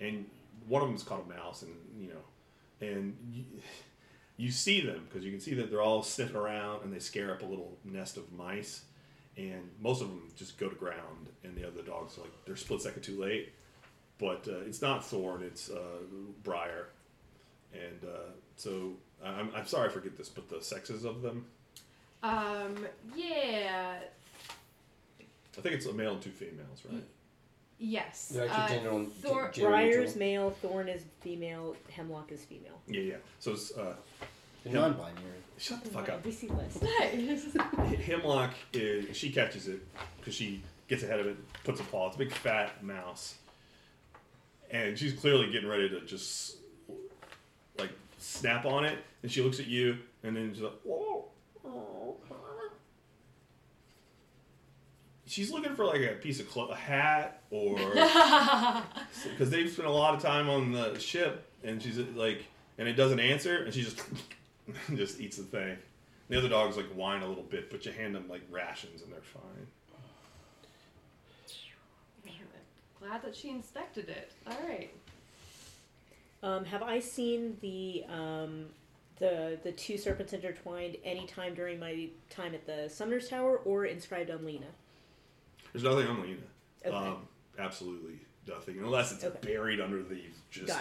and 0.00 0.26
one 0.66 0.82
of 0.82 0.88
them 0.88 0.96
is 0.96 1.04
called 1.04 1.24
a 1.30 1.32
mouse, 1.32 1.62
and 1.62 1.70
you 1.96 2.08
know, 2.08 2.84
and 2.84 3.16
you, 3.30 3.44
you 4.36 4.50
see 4.50 4.80
them 4.80 5.06
because 5.08 5.24
you 5.24 5.30
can 5.30 5.38
see 5.40 5.54
that 5.54 5.70
they're 5.70 5.82
all 5.82 6.02
sniffing 6.02 6.34
around 6.34 6.82
and 6.82 6.92
they 6.92 6.98
scare 6.98 7.32
up 7.32 7.42
a 7.42 7.46
little 7.46 7.78
nest 7.84 8.16
of 8.16 8.32
mice, 8.32 8.82
and 9.36 9.70
most 9.80 10.02
of 10.02 10.08
them 10.08 10.22
just 10.36 10.58
go 10.58 10.68
to 10.68 10.74
ground, 10.74 11.28
and 11.44 11.54
the 11.54 11.64
other 11.64 11.82
dogs 11.82 12.18
are 12.18 12.22
like 12.22 12.44
they're 12.44 12.56
split 12.56 12.82
second 12.82 13.02
too 13.02 13.20
late, 13.20 13.52
but 14.18 14.48
uh, 14.48 14.66
it's 14.66 14.82
not 14.82 15.04
Thorn, 15.04 15.44
it's 15.44 15.70
uh, 15.70 16.00
Briar, 16.42 16.88
and 17.72 18.02
uh, 18.02 18.32
so 18.56 18.94
I'm, 19.24 19.52
I'm 19.54 19.66
sorry 19.68 19.90
I 19.90 19.92
forget 19.92 20.16
this, 20.16 20.28
but 20.28 20.48
the 20.48 20.60
sexes 20.60 21.04
of 21.04 21.22
them, 21.22 21.46
Um, 22.26 22.86
yeah, 23.14 23.98
I 25.56 25.60
think 25.60 25.74
it's 25.76 25.86
a 25.86 25.92
male 25.92 26.14
and 26.14 26.22
two 26.22 26.30
females, 26.30 26.82
right? 26.90 27.02
yes. 27.78 28.28
They're 28.34 28.48
Uh, 28.48 28.52
actually 28.52 28.78
gender, 28.80 29.10
Thor- 29.22 29.50
gender 29.52 29.70
Briar's 29.70 29.96
neutral. 29.96 30.18
male, 30.18 30.50
Thorn 30.62 30.88
is 30.88 31.02
female, 31.20 31.76
Hemlock 31.90 32.32
is 32.32 32.44
female. 32.44 32.80
Yeah, 32.88 33.00
yeah. 33.00 33.16
So 33.38 33.52
it's 33.52 33.70
uh, 33.76 33.94
They're 34.64 34.72
non-binary. 34.72 35.20
shut 35.58 35.84
the 35.84 35.90
fuck 35.90 36.08
up. 36.08 36.22
NBC 36.24 36.50
list. 36.56 37.56
Hemlock 38.02 38.54
is 38.72 39.16
she 39.16 39.30
catches 39.30 39.68
it 39.68 39.80
because 40.18 40.34
she 40.34 40.62
gets 40.88 41.02
ahead 41.04 41.20
of 41.20 41.26
it, 41.28 41.36
puts 41.64 41.80
a 41.80 41.84
paw. 41.84 42.08
It's 42.08 42.16
a 42.16 42.18
big 42.18 42.32
fat 42.32 42.82
mouse, 42.82 43.36
and 44.70 44.98
she's 44.98 45.12
clearly 45.12 45.50
getting 45.52 45.68
ready 45.68 45.88
to 45.90 46.00
just 46.00 46.56
like 47.78 47.90
snap 48.18 48.66
on 48.66 48.84
it. 48.84 48.98
And 49.22 49.30
she 49.30 49.42
looks 49.42 49.60
at 49.60 49.66
you, 49.68 49.98
and 50.24 50.34
then 50.36 50.52
she's 50.52 50.62
like, 50.62 50.80
"Whoa!" 50.82 51.24
She's 55.26 55.50
looking 55.50 55.74
for 55.74 55.84
like 55.84 56.00
a 56.00 56.14
piece 56.14 56.40
of 56.40 56.48
clo- 56.48 56.68
a 56.68 56.74
hat 56.76 57.42
or 57.50 57.76
because 59.30 59.50
they've 59.50 59.70
spent 59.70 59.88
a 59.88 59.92
lot 59.92 60.14
of 60.14 60.22
time 60.22 60.48
on 60.48 60.72
the 60.72 60.98
ship, 60.98 61.50
and 61.64 61.82
she's 61.82 61.98
like, 61.98 62.44
and 62.78 62.88
it 62.88 62.94
doesn't 62.94 63.20
answer, 63.20 63.64
and 63.64 63.74
she 63.74 63.82
just 63.82 64.00
just 64.94 65.20
eats 65.20 65.36
the 65.36 65.42
thing. 65.42 65.76
The 66.28 66.38
other 66.38 66.48
dogs 66.48 66.76
like 66.76 66.86
whine 66.86 67.22
a 67.22 67.26
little 67.26 67.42
bit, 67.44 67.70
but 67.70 67.84
you 67.84 67.92
hand 67.92 68.14
them 68.14 68.28
like 68.28 68.42
rations 68.50 69.02
and 69.02 69.12
they're 69.12 69.20
fine. 69.20 69.66
Glad 72.98 73.22
that 73.22 73.36
she 73.36 73.50
inspected 73.50 74.08
it. 74.08 74.32
All 74.46 74.56
right. 74.66 74.90
Um, 76.42 76.64
have 76.64 76.82
I 76.82 76.98
seen 76.98 77.56
the 77.60 78.04
um, 78.08 78.66
the 79.18 79.58
the 79.62 79.72
two 79.72 79.96
serpents 79.98 80.32
intertwined 80.32 80.96
any 81.04 81.26
time 81.26 81.54
during 81.54 81.78
my 81.80 82.08
time 82.30 82.54
at 82.54 82.66
the 82.66 82.88
Summoner's 82.88 83.28
Tower 83.28 83.58
or 83.64 83.86
inscribed 83.86 84.30
on 84.30 84.44
Lena? 84.44 84.66
There's 85.72 85.84
nothing 85.84 86.06
on 86.06 86.22
Lena. 86.22 86.36
Okay. 86.84 86.94
Um, 86.96 87.26
absolutely 87.58 88.20
nothing, 88.46 88.78
unless 88.78 89.12
it's 89.12 89.24
Okay. 89.24 89.38
buried 89.52 89.80
under 89.80 90.02
the 90.02 90.20
just 90.50 90.78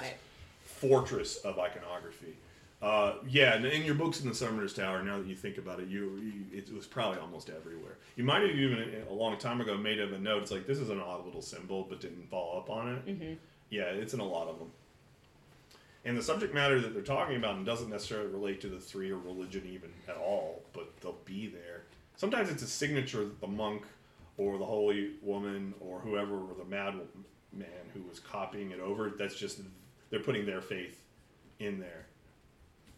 fortress 0.63 1.37
of 1.37 1.57
iconography. 1.59 2.35
Uh, 2.81 3.15
yeah, 3.27 3.55
and 3.55 3.65
in 3.65 3.83
your 3.83 3.95
books 3.95 4.21
in 4.21 4.27
the 4.29 4.35
Summoner's 4.35 4.73
Tower, 4.73 5.01
now 5.01 5.17
that 5.17 5.25
you 5.25 5.35
think 5.35 5.57
about 5.57 5.79
it, 5.79 5.87
you, 5.87 6.19
you 6.21 6.57
it 6.57 6.71
was 6.73 6.85
probably 6.85 7.19
almost 7.19 7.49
everywhere. 7.49 7.97
You 8.15 8.23
might 8.25 8.41
have 8.41 8.51
even 8.51 9.03
a 9.09 9.13
long 9.13 9.37
time 9.37 9.61
ago 9.61 9.77
made 9.77 9.99
of 9.99 10.13
a 10.13 10.19
note. 10.19 10.43
It's 10.43 10.51
like 10.51 10.67
this 10.67 10.77
is 10.77 10.89
an 10.89 10.99
odd 10.99 11.25
little 11.25 11.41
symbol, 11.41 11.85
but 11.89 12.01
didn't 12.01 12.29
follow 12.29 12.59
up 12.59 12.69
on 12.69 12.95
it. 12.95 13.05
Mm-hmm. 13.07 13.33
Yeah, 13.69 13.85
it's 13.85 14.13
in 14.13 14.19
a 14.19 14.25
lot 14.25 14.47
of 14.47 14.59
them. 14.59 14.71
And 16.05 16.15
the 16.15 16.21
subject 16.21 16.53
matter 16.53 16.79
that 16.79 16.93
they're 16.93 17.01
talking 17.01 17.35
about 17.35 17.65
doesn't 17.65 17.89
necessarily 17.89 18.29
relate 18.29 18.61
to 18.61 18.67
the 18.67 18.79
three 18.79 19.11
or 19.11 19.17
religion 19.17 19.63
even 19.67 19.91
at 20.07 20.15
all, 20.17 20.63
but 20.71 20.95
they'll 21.01 21.17
be 21.25 21.47
there. 21.47 21.83
Sometimes 22.15 22.49
it's 22.51 22.61
a 22.61 22.67
signature 22.67 23.23
that 23.25 23.41
the 23.41 23.47
monk 23.47 23.83
or 24.37 24.57
the 24.59 24.65
holy 24.65 25.13
woman 25.23 25.73
or 25.79 25.99
whoever 25.99 26.35
or 26.35 26.53
the 26.57 26.65
mad 26.65 26.93
man 27.51 27.67
who 27.93 28.03
was 28.03 28.19
copying 28.19 28.69
it 28.71 28.79
over, 28.79 29.13
that's 29.17 29.35
just 29.35 29.61
they're 30.11 30.19
putting 30.19 30.45
their 30.45 30.61
faith 30.61 31.01
in 31.59 31.79
there. 31.79 32.05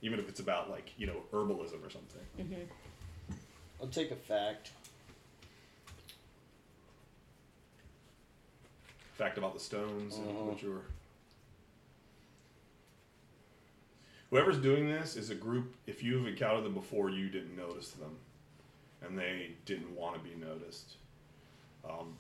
Even 0.02 0.20
if 0.20 0.28
it's 0.28 0.42
about 0.42 0.70
like, 0.70 0.92
you 0.98 1.08
know, 1.08 1.24
herbalism 1.32 1.86
or 1.86 1.90
something. 1.90 2.68
I'll 3.82 3.88
take 3.88 4.12
a 4.12 4.16
fact. 4.16 4.72
fact 9.14 9.40
about 9.40 9.56
the 9.56 9.60
stones 9.60 10.16
and 10.18 10.28
Mhm. 10.28 10.46
what 10.46 10.62
you're 10.62 10.84
whoever's 14.30 14.58
doing 14.58 14.88
this 14.88 15.16
is 15.16 15.30
a 15.30 15.36
group 15.36 15.74
if 15.86 16.04
you've 16.04 16.28
encountered 16.28 16.64
them 16.64 16.74
before 16.74 17.10
you 17.10 17.30
didn't 17.30 17.56
notice 17.56 17.92
them 17.92 18.16
and 19.02 19.18
they 19.18 19.52
didn't 19.66 19.96
want 19.96 20.16
to 20.16 20.20
be 20.30 20.36
noticed 20.36 20.96
um, 21.90 22.14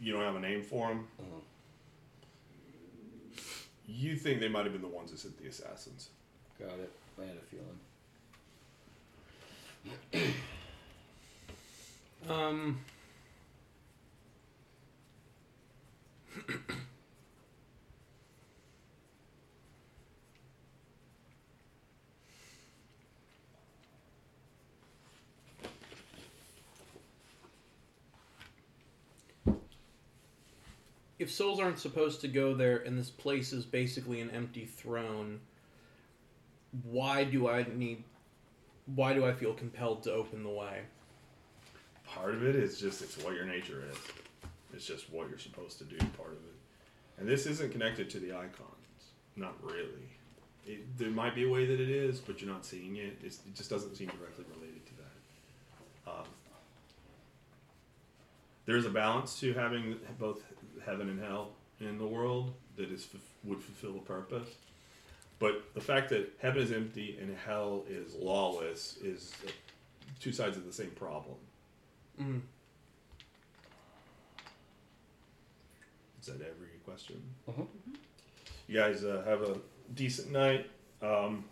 you 0.00 0.12
don't 0.12 0.22
have 0.22 0.36
a 0.36 0.40
name 0.40 0.62
for 0.62 0.88
them 0.88 1.06
Mhm. 1.20 1.42
you 3.88 4.16
think 4.16 4.40
they 4.40 4.48
might 4.48 4.64
have 4.64 4.72
been 4.72 4.82
the 4.82 4.88
ones 4.88 5.10
that 5.10 5.18
sent 5.18 5.36
the 5.42 5.48
assassins 5.48 6.10
Got 6.58 6.78
it. 6.78 6.90
I 7.20 7.24
had 7.26 7.36
a 7.36 7.40
feeling. 10.16 10.34
Um. 12.30 12.78
If 31.26 31.32
souls 31.32 31.58
aren't 31.58 31.80
supposed 31.80 32.20
to 32.20 32.28
go 32.28 32.54
there 32.54 32.76
and 32.76 32.96
this 32.96 33.10
place 33.10 33.52
is 33.52 33.64
basically 33.64 34.20
an 34.20 34.30
empty 34.30 34.64
throne, 34.64 35.40
why 36.84 37.24
do 37.24 37.48
I 37.48 37.66
need 37.74 38.04
why 38.94 39.12
do 39.12 39.26
I 39.26 39.32
feel 39.32 39.52
compelled 39.52 40.04
to 40.04 40.12
open 40.12 40.44
the 40.44 40.50
way? 40.50 40.82
part 42.06 42.32
of 42.32 42.44
it 42.44 42.54
is 42.54 42.78
just 42.78 43.02
it's 43.02 43.18
what 43.18 43.34
your 43.34 43.44
nature 43.44 43.82
is. 43.90 43.98
It's 44.72 44.86
just 44.86 45.12
what 45.12 45.28
you're 45.28 45.40
supposed 45.40 45.78
to 45.78 45.84
do 45.84 45.96
part 46.16 46.28
of 46.28 46.34
it. 46.34 47.18
And 47.18 47.28
this 47.28 47.44
isn't 47.46 47.72
connected 47.72 48.08
to 48.10 48.20
the 48.20 48.32
icons. 48.32 49.10
Not 49.34 49.56
really. 49.64 50.08
It, 50.64 50.96
there 50.96 51.10
might 51.10 51.34
be 51.34 51.42
a 51.42 51.50
way 51.50 51.66
that 51.66 51.80
it 51.80 51.90
is 51.90 52.20
but 52.20 52.40
you're 52.40 52.52
not 52.52 52.64
seeing 52.64 52.94
it. 52.94 53.18
It's, 53.24 53.38
it 53.38 53.56
just 53.56 53.68
doesn't 53.68 53.96
seem 53.96 54.12
directly 54.16 54.44
related 54.54 54.86
to 54.86 54.92
that. 54.94 56.12
Um, 56.12 56.26
there's 58.66 58.84
a 58.84 58.90
balance 58.90 59.38
to 59.40 59.54
having 59.54 59.96
both 60.18 60.42
heaven 60.86 61.08
and 61.10 61.20
hell 61.20 61.50
in 61.80 61.98
the 61.98 62.06
world 62.06 62.54
that 62.76 62.90
is 62.90 63.06
would 63.44 63.60
fulfill 63.60 63.96
a 63.98 64.02
purpose 64.02 64.48
but 65.38 65.74
the 65.74 65.80
fact 65.80 66.08
that 66.08 66.32
heaven 66.40 66.62
is 66.62 66.72
empty 66.72 67.18
and 67.20 67.36
hell 67.44 67.84
is 67.88 68.14
lawless 68.14 68.96
is 69.02 69.32
two 70.20 70.32
sides 70.32 70.56
of 70.56 70.64
the 70.64 70.72
same 70.72 70.90
problem 70.92 71.36
Mm. 72.20 72.40
Is 76.20 76.26
that 76.28 76.40
every 76.40 76.78
question? 76.84 77.22
Mhm. 77.48 77.66
You 78.66 78.74
guys 78.74 79.04
uh, 79.04 79.22
have 79.26 79.42
a 79.42 79.58
decent 79.94 80.32
night. 80.32 80.70
Um, 81.02 81.44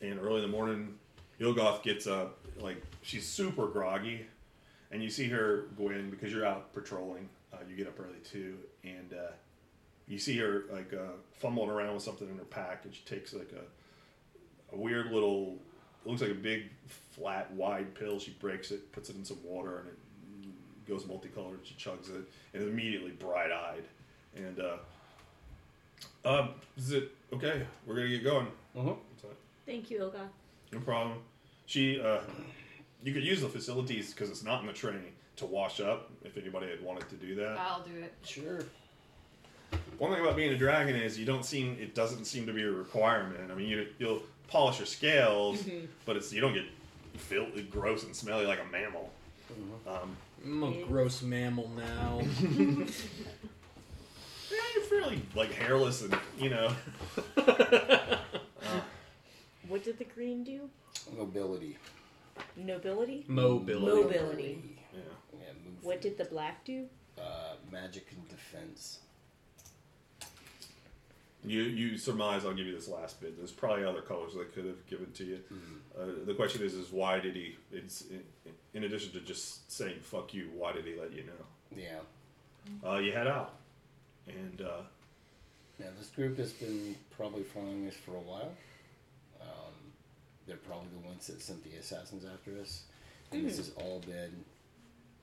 and 0.00 0.18
early 0.18 0.36
in 0.36 0.42
the 0.42 0.48
morning, 0.56 0.96
Ilgoth 1.40 1.82
gets 1.82 2.06
up. 2.06 2.38
Like 2.58 2.80
she's 3.02 3.26
super 3.26 3.66
groggy, 3.66 4.26
and 4.90 5.02
you 5.02 5.10
see 5.10 5.28
her 5.28 5.66
go 5.76 5.88
in 5.90 6.10
because 6.10 6.32
you're 6.32 6.46
out 6.46 6.72
patrolling. 6.72 7.28
Uh, 7.52 7.56
you 7.68 7.76
get 7.76 7.86
up 7.88 7.98
early 7.98 8.18
too, 8.24 8.56
and 8.84 9.12
uh, 9.12 9.32
you 10.06 10.18
see 10.18 10.36
her 10.38 10.64
like 10.70 10.92
uh, 10.92 11.12
fumbling 11.32 11.68
around 11.70 11.94
with 11.94 12.02
something 12.02 12.28
in 12.28 12.36
her 12.38 12.44
pack, 12.44 12.84
and 12.84 12.94
she 12.94 13.02
takes 13.04 13.32
like 13.32 13.50
a 13.52 14.74
a 14.74 14.78
weird 14.78 15.10
little. 15.10 15.56
It 16.04 16.08
looks 16.08 16.22
like 16.22 16.30
a 16.30 16.34
big, 16.34 16.70
flat, 16.86 17.52
wide 17.52 17.94
pill. 17.94 18.18
She 18.18 18.30
breaks 18.30 18.70
it, 18.70 18.90
puts 18.92 19.10
it 19.10 19.16
in 19.16 19.24
some 19.24 19.36
water, 19.44 19.80
and 19.80 19.88
it 19.88 20.88
goes 20.88 21.06
multicolored. 21.06 21.60
She 21.64 21.74
chugs 21.74 22.08
it, 22.08 22.22
and 22.54 22.62
is 22.62 22.68
immediately 22.68 23.10
bright 23.10 23.50
eyed. 23.52 23.84
And 24.36 24.60
uh, 24.60 24.76
um, 26.24 26.50
is 26.76 26.92
it 26.92 27.10
okay? 27.32 27.66
We're 27.86 27.96
gonna 27.96 28.08
get 28.08 28.24
going. 28.24 28.46
Mhm. 28.76 28.96
So, 29.20 29.28
Thank 29.66 29.90
you, 29.90 29.98
Ilga. 30.00 30.28
no 30.72 30.80
problem. 30.80 31.18
She, 31.66 32.00
uh, 32.00 32.20
you 33.04 33.12
could 33.12 33.22
use 33.24 33.40
the 33.40 33.48
facilities 33.48 34.12
because 34.12 34.30
it's 34.30 34.42
not 34.42 34.60
in 34.62 34.66
the 34.66 34.72
train 34.72 35.12
to 35.40 35.46
wash 35.46 35.80
up. 35.80 36.10
If 36.24 36.36
anybody 36.36 36.68
had 36.68 36.82
wanted 36.82 37.08
to 37.10 37.16
do 37.16 37.34
that. 37.36 37.58
I'll 37.58 37.82
do 37.82 37.96
it. 37.98 38.14
Sure. 38.24 38.60
One 39.98 40.12
thing 40.12 40.20
about 40.20 40.36
being 40.36 40.52
a 40.52 40.56
dragon 40.56 40.96
is 40.96 41.18
you 41.18 41.26
don't 41.26 41.44
seem 41.44 41.76
it 41.80 41.94
doesn't 41.94 42.24
seem 42.24 42.46
to 42.46 42.52
be 42.52 42.62
a 42.62 42.70
requirement. 42.70 43.50
I 43.50 43.54
mean, 43.54 43.68
you 43.68 43.86
you'll 43.98 44.22
polish 44.48 44.78
your 44.78 44.86
scales, 44.86 45.62
mm-hmm. 45.62 45.86
but 46.06 46.16
it's 46.16 46.32
you 46.32 46.40
don't 46.40 46.54
get 46.54 46.64
filthy, 47.16 47.62
gross, 47.64 48.04
and 48.04 48.14
smelly 48.14 48.46
like 48.46 48.60
a 48.60 48.72
mammal. 48.72 49.10
Uh-huh. 49.50 50.02
Um, 50.02 50.16
I'm 50.44 50.62
a 50.62 50.84
gross 50.86 51.22
mammal 51.22 51.70
now. 51.76 52.20
yeah, 52.50 52.86
you're 54.74 54.84
fairly 54.84 55.22
like 55.34 55.52
hairless 55.52 56.02
and 56.02 56.16
you 56.38 56.50
know. 56.50 56.72
Uh, 58.62 58.80
what 59.68 59.82
did 59.82 59.98
the 59.98 60.04
green 60.04 60.44
do? 60.44 60.68
Mobility. 61.16 61.78
Nobility? 62.56 63.24
Mobility. 63.26 64.02
Mobility. 64.02 64.79
Yeah. 64.92 65.00
Yeah, 65.32 65.52
move. 65.64 65.82
What 65.82 66.00
did 66.00 66.18
the 66.18 66.24
black 66.24 66.64
do? 66.64 66.86
Uh, 67.18 67.54
magic 67.70 68.06
and 68.12 68.28
defense. 68.28 69.00
You 71.42 71.62
you 71.62 71.96
surmise 71.96 72.44
I'll 72.44 72.52
give 72.52 72.66
you 72.66 72.74
this 72.74 72.88
last 72.88 73.18
bit. 73.20 73.36
There's 73.38 73.50
probably 73.50 73.84
other 73.84 74.02
colors 74.02 74.32
they 74.34 74.44
could 74.44 74.66
have 74.66 74.86
given 74.86 75.10
to 75.12 75.24
you. 75.24 75.38
Uh, 75.98 76.06
the 76.26 76.34
question 76.34 76.62
is 76.62 76.74
is 76.74 76.92
why 76.92 77.18
did 77.18 77.34
he? 77.34 77.56
It's 77.72 78.02
in, 78.02 78.22
in 78.74 78.84
addition 78.84 79.12
to 79.12 79.20
just 79.20 79.72
saying 79.72 80.00
fuck 80.02 80.34
you. 80.34 80.50
Why 80.54 80.72
did 80.72 80.84
he 80.84 80.96
let 81.00 81.12
you 81.12 81.24
know? 81.24 81.76
Yeah. 81.76 82.00
Uh, 82.86 82.98
you 82.98 83.12
head 83.12 83.26
out, 83.26 83.54
and 84.28 84.60
uh, 84.60 84.82
Now 85.78 85.86
this 85.98 86.08
group 86.08 86.36
has 86.36 86.52
been 86.52 86.94
probably 87.16 87.42
following 87.42 87.88
us 87.88 87.94
for 87.94 88.10
a 88.12 88.20
while. 88.20 88.52
Um, 89.40 89.72
they're 90.46 90.56
probably 90.58 90.88
the 91.00 91.08
ones 91.08 91.26
that 91.28 91.40
sent 91.40 91.64
the 91.64 91.78
assassins 91.78 92.26
after 92.30 92.60
us, 92.60 92.82
and 93.32 93.46
this 93.46 93.56
has 93.56 93.70
all 93.76 94.00
been, 94.06 94.44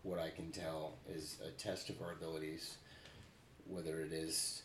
what 0.03 0.19
I 0.19 0.29
can 0.29 0.51
tell, 0.51 0.93
is 1.09 1.37
a 1.45 1.51
test 1.51 1.89
of 1.89 2.01
our 2.01 2.11
abilities. 2.13 2.77
Whether 3.67 4.01
it 4.01 4.13
is 4.13 4.63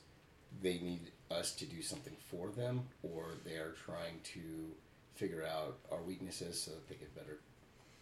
they 0.61 0.75
need 0.79 1.11
us 1.31 1.53
to 1.57 1.65
do 1.65 1.81
something 1.83 2.15
for 2.31 2.51
them, 2.51 2.83
or 3.03 3.25
they 3.45 3.55
are 3.57 3.75
trying 3.87 4.21
to 4.35 4.41
figure 5.15 5.45
out 5.45 5.79
our 5.91 6.03
weaknesses 6.03 6.61
so 6.63 6.71
that 6.73 6.89
they 6.89 6.95
can 6.97 7.09
better 7.17 7.39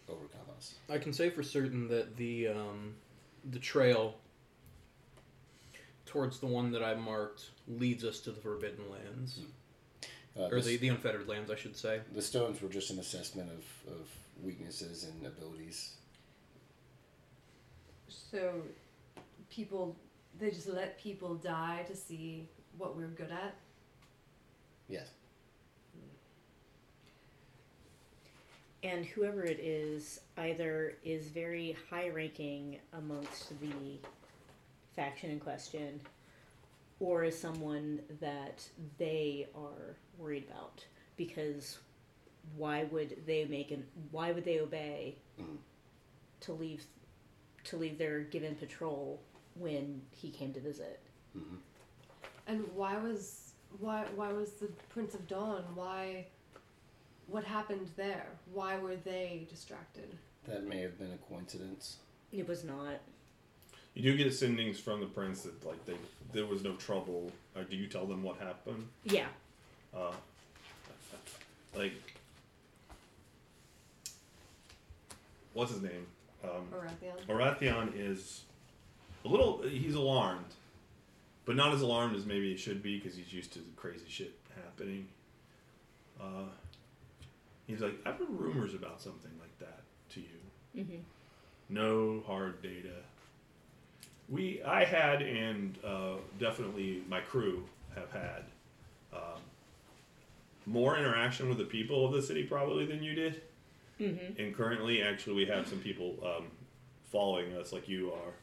overcome 0.09 0.41
us. 0.57 0.75
I 0.89 0.97
can 0.97 1.13
say 1.13 1.29
for 1.29 1.41
certain 1.43 1.87
that 1.87 2.17
the 2.17 2.49
um, 2.49 2.95
the 3.51 3.59
trail 3.59 4.15
towards 6.05 6.39
the 6.39 6.45
one 6.47 6.71
that 6.71 6.83
I 6.83 6.93
marked 6.95 7.51
leads 7.67 8.03
us 8.03 8.19
to 8.21 8.31
the 8.31 8.41
Forbidden 8.41 8.85
Lands, 8.91 9.39
Uh, 10.37 10.43
or 10.43 10.55
this- 10.55 10.65
the, 10.65 10.77
the 10.77 10.89
Unfettered 10.89 11.27
Lands, 11.27 11.49
I 11.49 11.55
should 11.55 11.75
say. 11.77 12.01
The 12.13 12.21
stones 12.21 12.61
were 12.61 12.69
just 12.69 12.89
an 12.91 12.99
assessment 12.99 13.49
of, 13.49 13.93
of 13.93 14.07
weaknesses 14.43 15.03
and 15.05 15.25
abilities. 15.25 15.93
So, 18.11 18.53
people, 19.49 19.95
they 20.39 20.49
just 20.49 20.67
let 20.67 20.99
people 20.99 21.35
die 21.35 21.83
to 21.87 21.95
see 21.95 22.47
what 22.77 22.95
we're 22.97 23.07
good 23.07 23.31
at. 23.31 23.55
Yes. 24.89 25.07
And 28.83 29.05
whoever 29.05 29.43
it 29.43 29.59
is 29.59 30.21
either 30.37 30.93
is 31.05 31.27
very 31.27 31.77
high 31.89 32.09
ranking 32.09 32.79
amongst 32.93 33.49
the 33.61 33.99
faction 34.95 35.29
in 35.29 35.39
question 35.39 36.01
or 36.99 37.23
is 37.23 37.37
someone 37.39 37.99
that 38.19 38.63
they 38.97 39.47
are 39.55 39.95
worried 40.17 40.45
about 40.49 40.83
because 41.15 41.77
why 42.57 42.83
would 42.85 43.15
they 43.25 43.45
make 43.45 43.71
an 43.71 43.85
why 44.11 44.31
would 44.31 44.43
they 44.43 44.59
obey 44.59 45.15
Mhm. 45.39 45.57
to 46.41 46.53
leave 46.53 46.85
to 47.65 47.77
leave 47.77 47.97
their 47.97 48.21
given 48.21 48.55
patrol 48.55 49.21
when 49.55 50.01
he 50.11 50.29
came 50.29 50.53
to 50.53 50.59
visit 50.59 50.99
hmm 51.33 51.55
And 52.47 52.65
why 52.75 52.97
was 52.97 53.51
why 53.79 54.05
why 54.15 54.31
was 54.33 54.51
the 54.53 54.67
Prince 54.89 55.13
of 55.15 55.27
Dawn? 55.27 55.63
Why? 55.75 56.25
What 57.27 57.43
happened 57.45 57.87
there? 57.95 58.27
Why 58.53 58.77
were 58.77 58.97
they 58.97 59.47
distracted? 59.49 60.17
That 60.45 60.67
may 60.67 60.81
have 60.81 60.97
been 60.99 61.11
a 61.13 61.17
coincidence. 61.29 61.97
it 62.33 62.47
was 62.47 62.63
not 62.63 62.99
you 63.93 64.01
do 64.03 64.17
get 64.17 64.27
sendings 64.27 64.77
from 64.77 65.01
the 65.01 65.05
prince 65.05 65.41
that 65.41 65.65
like 65.65 65.85
they 65.85 65.95
there 66.33 66.45
was 66.45 66.63
no 66.63 66.73
trouble. 66.75 67.31
Uh, 67.55 67.63
do 67.69 67.75
you 67.75 67.87
tell 67.87 68.05
them 68.05 68.23
what 68.23 68.37
happened? 68.37 68.87
yeah 69.03 69.27
Uh, 69.93 70.11
like, 71.75 71.93
what's 75.53 75.71
his 75.71 75.81
name? 75.81 76.05
Um, 76.43 76.67
Arathion? 76.73 77.27
Arathion 77.27 77.91
is 77.95 78.41
a 79.25 79.27
little. 79.27 79.61
He's 79.63 79.95
alarmed, 79.95 80.45
but 81.45 81.55
not 81.55 81.73
as 81.73 81.81
alarmed 81.81 82.15
as 82.15 82.25
maybe 82.25 82.51
he 82.51 82.57
should 82.57 82.81
be 82.81 82.97
because 82.97 83.15
he's 83.15 83.31
used 83.31 83.53
to 83.53 83.59
crazy 83.75 84.05
shit 84.07 84.33
happening. 84.55 85.07
Uh, 86.19 86.45
he's 87.67 87.79
like, 87.81 87.93
I've 88.05 88.17
heard 88.17 88.29
rumors 88.29 88.73
about 88.73 89.01
something 89.01 89.31
like 89.39 89.57
that 89.59 89.81
to 90.13 90.19
you. 90.21 90.83
hmm 90.83 90.95
No 91.69 92.23
hard 92.27 92.61
data. 92.61 92.95
We, 94.29 94.61
I 94.63 94.85
had, 94.85 95.21
and 95.21 95.77
uh, 95.85 96.13
definitely 96.39 97.03
my 97.09 97.19
crew 97.21 97.65
have 97.95 98.09
had 98.11 98.43
um, 99.13 99.41
more 100.65 100.97
interaction 100.97 101.49
with 101.49 101.57
the 101.57 101.65
people 101.65 102.05
of 102.05 102.13
the 102.13 102.21
city 102.21 102.43
probably 102.43 102.85
than 102.85 103.03
you 103.03 103.13
did. 103.13 103.41
Hmm 104.01 104.41
And 104.41 104.55
currently, 104.55 105.03
actually, 105.03 105.35
we 105.35 105.45
have 105.45 105.67
some 105.67 105.79
people 105.79 106.17
um, 106.23 106.47
following 107.11 107.55
us 107.55 107.71
like 107.71 107.87
you 107.87 108.11
are. 108.11 108.33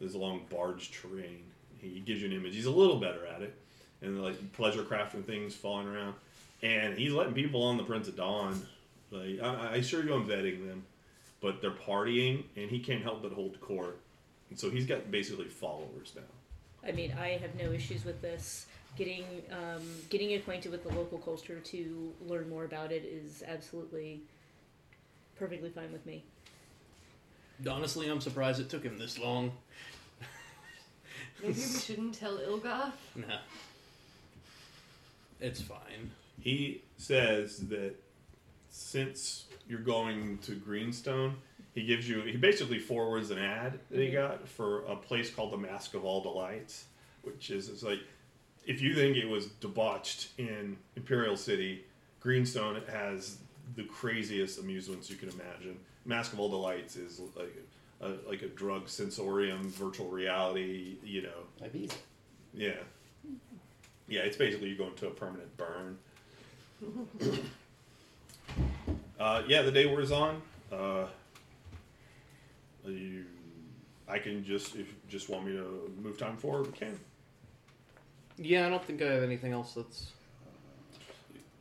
There's 0.00 0.14
a 0.14 0.18
long 0.18 0.42
barge 0.50 0.90
terrain. 0.90 1.44
He 1.78 2.00
gives 2.00 2.20
you 2.20 2.26
an 2.26 2.34
image. 2.34 2.54
He's 2.54 2.66
a 2.66 2.70
little 2.70 2.98
better 2.98 3.24
at 3.26 3.42
it, 3.42 3.54
and 4.02 4.22
like 4.22 4.52
pleasure 4.52 4.82
crafting 4.82 5.24
things 5.24 5.54
falling 5.54 5.86
around. 5.86 6.14
And 6.62 6.98
he's 6.98 7.12
letting 7.12 7.34
people 7.34 7.62
on 7.62 7.76
the 7.76 7.84
Prince 7.84 8.08
of 8.08 8.16
Dawn. 8.16 8.60
Like 9.10 9.40
I, 9.40 9.68
I 9.72 9.76
assure 9.76 10.04
you, 10.04 10.12
I'm 10.12 10.26
vetting 10.26 10.66
them, 10.66 10.84
but 11.40 11.60
they're 11.60 11.70
partying, 11.70 12.42
and 12.56 12.70
he 12.70 12.80
can't 12.80 13.02
help 13.02 13.22
but 13.22 13.32
hold 13.32 13.60
court. 13.60 14.00
And 14.50 14.58
so 14.58 14.70
he's 14.70 14.86
got 14.86 15.10
basically 15.10 15.44
followers 15.46 16.12
now. 16.16 16.22
I 16.88 16.92
mean, 16.92 17.12
I 17.20 17.38
have 17.38 17.54
no 17.54 17.70
issues 17.72 18.04
with 18.04 18.20
this. 18.20 18.66
Getting 18.96 19.24
um, 19.52 19.82
getting 20.08 20.34
acquainted 20.34 20.72
with 20.72 20.82
the 20.82 20.92
local 20.92 21.18
culture 21.18 21.60
to 21.60 22.12
learn 22.26 22.48
more 22.48 22.64
about 22.64 22.90
it 22.90 23.04
is 23.04 23.44
absolutely 23.46 24.22
perfectly 25.38 25.70
fine 25.70 25.92
with 25.92 26.04
me. 26.04 26.24
Honestly, 27.68 28.08
I'm 28.08 28.20
surprised 28.20 28.60
it 28.60 28.68
took 28.68 28.82
him 28.82 28.98
this 28.98 29.18
long. 29.18 29.52
Maybe 31.42 31.54
we 31.54 31.78
shouldn't 31.78 32.14
tell 32.14 32.38
Ilgoth. 32.38 32.92
Nah. 33.14 33.38
It's 35.40 35.60
fine. 35.60 36.10
He 36.40 36.82
says 36.96 37.68
that 37.68 37.94
since 38.70 39.44
you're 39.68 39.80
going 39.80 40.38
to 40.38 40.54
Greenstone, 40.54 41.36
he 41.74 41.84
gives 41.84 42.08
you 42.08 42.22
he 42.22 42.36
basically 42.36 42.78
forwards 42.78 43.30
an 43.30 43.38
ad 43.38 43.78
that 43.90 44.00
he 44.00 44.10
got 44.10 44.48
for 44.48 44.84
a 44.86 44.96
place 44.96 45.30
called 45.30 45.52
the 45.52 45.56
Mask 45.56 45.94
of 45.94 46.04
All 46.04 46.20
Delights, 46.20 46.86
which 47.22 47.50
is 47.50 47.68
it's 47.68 47.82
like 47.82 48.00
if 48.66 48.80
you 48.80 48.94
think 48.94 49.16
it 49.16 49.26
was 49.26 49.46
debauched 49.46 50.30
in 50.38 50.76
Imperial 50.96 51.36
City, 51.36 51.84
Greenstone 52.20 52.82
has 52.90 53.38
the 53.76 53.84
craziest 53.84 54.58
amusements 54.58 55.10
you 55.10 55.16
can 55.16 55.28
imagine. 55.30 55.78
Mask 56.04 56.32
of 56.32 56.40
All 56.40 56.48
Delights 56.48 56.96
is 56.96 57.20
like 57.36 57.54
a, 58.00 58.12
like 58.28 58.42
a 58.42 58.48
drug 58.48 58.88
sensorium, 58.88 59.68
virtual 59.70 60.08
reality, 60.08 60.96
you 61.04 61.22
know, 61.22 61.44
Might 61.60 61.72
be 61.72 61.84
easy. 61.84 61.96
yeah. 62.54 62.72
Yeah, 64.10 64.22
it's 64.22 64.38
basically 64.38 64.70
you 64.70 64.76
go 64.76 64.86
into 64.86 65.06
a 65.06 65.10
permanent 65.10 65.54
burn. 65.58 65.98
uh, 69.20 69.42
yeah, 69.46 69.62
the 69.62 69.70
day 69.72 69.86
wears 69.86 70.10
on. 70.10 70.40
Uh, 70.72 71.06
you, 72.86 73.26
I 74.08 74.18
can 74.18 74.44
just 74.44 74.76
if 74.76 74.86
you 74.88 74.94
just 75.10 75.28
want 75.28 75.44
me 75.44 75.52
to 75.52 75.92
move 76.02 76.16
time 76.16 76.38
forward, 76.38 76.66
we 76.66 76.72
can. 76.72 76.98
Yeah, 78.38 78.66
I 78.66 78.70
don't 78.70 78.82
think 78.84 79.02
I 79.02 79.12
have 79.12 79.22
anything 79.22 79.52
else 79.52 79.74
that's. 79.74 80.12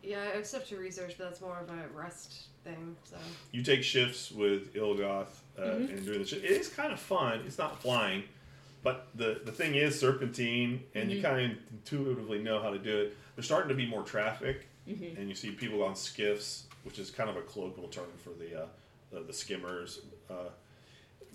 Yeah, 0.07 0.21
I 0.21 0.37
have 0.37 0.47
stuff 0.47 0.65
to 0.69 0.77
research, 0.77 1.15
but 1.17 1.25
that's 1.25 1.41
more 1.41 1.59
of 1.59 1.69
a 1.69 1.87
rest 1.93 2.45
thing. 2.63 2.95
So 3.03 3.17
You 3.51 3.61
take 3.61 3.83
shifts 3.83 4.31
with 4.31 4.73
Ilgoth 4.73 5.27
uh, 5.57 5.61
Mhm. 5.61 5.89
and 5.89 6.05
doing 6.05 6.19
the 6.19 6.25
shit. 6.25 6.45
It 6.45 6.51
is 6.51 6.69
kind 6.69 6.93
of 6.93 6.99
fun. 6.99 7.41
It's 7.45 7.57
not 7.57 7.81
flying, 7.81 8.23
but 8.83 9.07
the 9.15 9.41
the 9.43 9.51
thing 9.51 9.75
is 9.75 9.99
serpentine, 9.99 10.83
and 10.95 11.11
you 11.11 11.17
Mhm. 11.19 11.23
kind 11.23 11.51
of 11.51 11.57
intuitively 11.71 12.39
know 12.39 12.61
how 12.61 12.69
to 12.71 12.79
do 12.79 12.97
it. 13.01 13.17
There's 13.35 13.45
starting 13.45 13.67
to 13.69 13.75
be 13.75 13.85
more 13.85 14.03
traffic, 14.03 14.67
Mhm. 14.87 15.17
and 15.17 15.27
you 15.27 15.35
see 15.35 15.51
people 15.51 15.83
on 15.83 15.95
skiffs, 15.95 16.63
which 16.83 16.99
is 16.99 17.11
kind 17.11 17.29
of 17.29 17.35
a 17.35 17.41
colloquial 17.41 17.89
term 17.89 18.11
for 18.23 18.29
the 18.31 18.63
uh, 18.63 18.67
the, 19.11 19.21
the 19.21 19.33
skimmers 19.33 19.99
uh, 20.29 20.49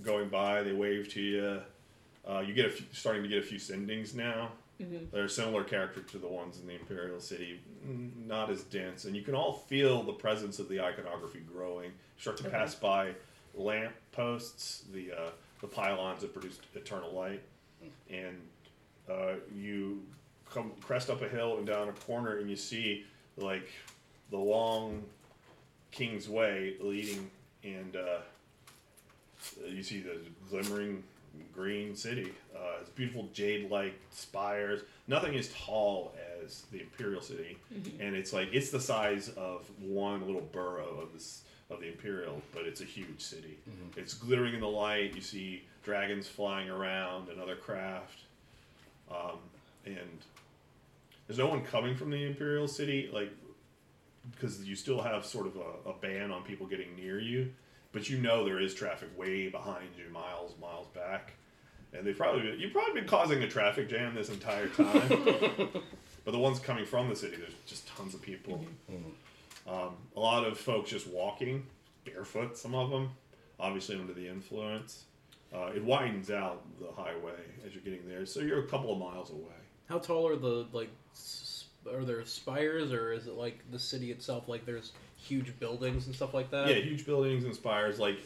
going 0.03 0.29
by. 0.31 0.63
They 0.63 0.73
wave 0.73 1.09
to 1.11 1.21
you. 1.21 1.63
Uh, 2.27 2.41
you 2.41 2.55
get 2.55 2.67
a 2.67 2.71
few, 2.71 2.87
starting 2.93 3.23
to 3.23 3.29
get 3.29 3.39
a 3.39 3.47
few 3.47 3.59
sendings 3.59 4.15
now. 4.15 4.53
Mhm. 4.83 5.11
They're 5.11 5.25
a 5.25 5.29
similar 5.29 5.65
character 5.65 6.03
to 6.03 6.19
the 6.19 6.27
ones 6.29 6.59
in 6.61 6.67
the 6.67 6.75
Imperial 6.75 7.21
City, 7.21 7.61
not 8.27 8.51
as 8.51 8.63
dense, 8.65 9.05
and 9.05 9.15
you 9.17 9.23
can 9.23 9.35
all 9.35 9.53
feel 9.53 10.03
the 10.03 10.13
presence 10.13 10.59
of 10.59 10.69
the 10.69 10.81
iconography 10.81 11.41
growing. 11.41 11.93
Start 12.19 12.37
to 12.39 12.45
Okay. 12.47 12.53
pass 12.57 12.75
by 12.75 13.15
lamp 13.55 13.95
posts, 14.13 14.85
the 14.93 15.13
uh, 15.13 15.31
the 15.61 15.69
pylons 15.69 16.23
that 16.23 16.33
produce 16.33 16.59
eternal 16.75 17.13
light, 17.13 17.43
and 18.11 18.37
uh, 19.09 19.35
you 19.55 20.05
come 20.51 20.73
crest 20.81 21.09
up 21.11 21.23
a 21.23 21.29
hill 21.29 21.57
and 21.59 21.67
down 21.67 21.89
a 21.89 21.93
corner, 21.93 22.39
and 22.39 22.51
you 22.51 22.57
see 22.57 23.05
like 23.37 23.69
the 24.31 24.37
long 24.39 25.05
King's 25.93 26.29
Way 26.29 26.77
leading, 26.81 27.31
and 27.63 27.95
uh, 27.97 28.21
you 29.69 29.83
see 29.83 30.01
the 30.01 30.19
glimmering 30.51 31.05
green 31.53 31.95
city. 31.95 32.33
Uh, 32.55 32.79
it's 32.81 32.91
beautiful 32.91 33.29
jade-like 33.33 33.95
spires. 34.11 34.83
Nothing 35.09 35.35
as 35.37 35.49
tall 35.53 36.15
as 36.43 36.63
the 36.73 36.81
Imperial 36.81 37.21
City, 37.21 37.59
and 38.01 38.15
it's 38.17 38.33
like 38.33 38.49
it's 38.53 38.71
the 38.71 38.81
size 38.81 39.29
of 39.31 39.69
one 39.81 40.27
little 40.27 40.41
borough 40.53 41.01
of 41.03 41.13
this 41.13 41.43
of 41.71 41.81
the 41.81 41.89
Imperial, 41.89 42.41
but 42.53 42.67
it's 42.67 42.81
a 42.81 42.85
huge 42.85 43.21
city. 43.21 43.59
It's 43.97 44.15
glittering 44.15 44.55
in 44.55 44.61
the 44.61 44.69
light. 44.69 45.15
You 45.15 45.21
see 45.23 45.63
dragons 45.83 46.29
flying 46.29 46.69
around 46.69 47.29
and 47.29 47.41
other 47.41 47.57
craft, 47.57 48.19
um, 49.11 49.39
and 49.85 50.19
there's 51.27 51.39
no 51.39 51.49
one 51.49 51.63
coming 51.63 51.97
from 51.97 52.11
the 52.11 52.25
Imperial 52.25 52.69
City, 52.69 53.11
like 53.13 53.31
because 54.31 54.65
you 54.65 54.77
still 54.77 55.01
have 55.03 55.25
sort 55.27 55.47
of 55.47 55.57
a, 55.57 55.91
a 55.91 55.95
ban 56.01 56.31
on 56.31 56.43
people 56.45 56.67
getting 56.67 56.95
near 56.95 57.19
you 57.19 57.51
but 57.93 58.09
you 58.11 58.19
know 58.19 58.45
there 58.45 58.61
is 58.61 58.75
traffic 58.75 59.09
way 59.19 59.49
behind 59.49 59.87
you, 59.99 60.13
miles, 60.13 60.55
miles 60.61 60.87
back, 60.95 61.33
and 61.93 62.07
they 62.07 62.13
probably 62.13 62.57
you've 62.59 62.73
probably 62.73 63.01
been 63.01 63.09
causing 63.09 63.43
a 63.43 63.49
traffic 63.49 63.89
jam 63.89 64.15
this 64.15 64.29
entire 64.29 64.69
time. 64.69 65.09
but 66.25 66.31
the 66.33 66.39
ones 66.39 66.59
coming 66.59 66.85
from 66.87 67.09
the 67.09 67.17
city, 67.17 67.37
there's 67.37 67.55
just 67.67 67.87
tons 67.89 68.15
of 68.15 68.23
people. 68.23 68.65
Um, 69.69 69.91
a 70.17 70.21
lot 70.21 70.45
of 70.45 70.59
folks 70.59 70.91
just 70.91 71.07
walking 71.07 71.65
barefoot. 72.05 72.57
Some 72.59 72.75
of 72.75 72.91
them, 72.91 73.11
obviously 73.61 73.97
under 73.97 74.13
the 74.13 74.27
influence. 74.29 75.05
Uh, 75.55 75.71
it 75.77 75.85
widens 75.85 76.31
out 76.31 76.63
the 76.81 76.91
highway 77.01 77.35
as 77.67 77.75
you're 77.75 77.83
getting 77.85 78.09
there, 78.09 78.25
so 78.25 78.41
you're 78.41 78.61
a 78.61 78.67
couple 78.67 78.91
of 78.93 78.99
miles 78.99 79.31
away. 79.31 79.53
How 79.89 79.99
tall 79.99 80.27
are 80.27 80.37
the 80.37 80.67
like? 80.73 80.89
s- 81.13 81.67
Are 81.93 82.05
there 82.05 82.25
spires, 82.25 82.91
or 82.91 83.13
is 83.13 83.27
it 83.27 83.35
like 83.35 83.59
the 83.71 83.79
city 83.79 84.11
itself? 84.11 84.49
Like 84.49 84.65
there's 84.65 84.93
huge 85.23 85.59
buildings 85.61 86.07
and 86.07 86.15
stuff 86.15 86.35
like 86.35 86.51
that. 86.51 86.69
yeah, 86.69 86.77
huge 86.77 87.07
buildings 87.07 87.45
and 87.45 87.55
spires. 87.55 87.99
Like 87.99 88.19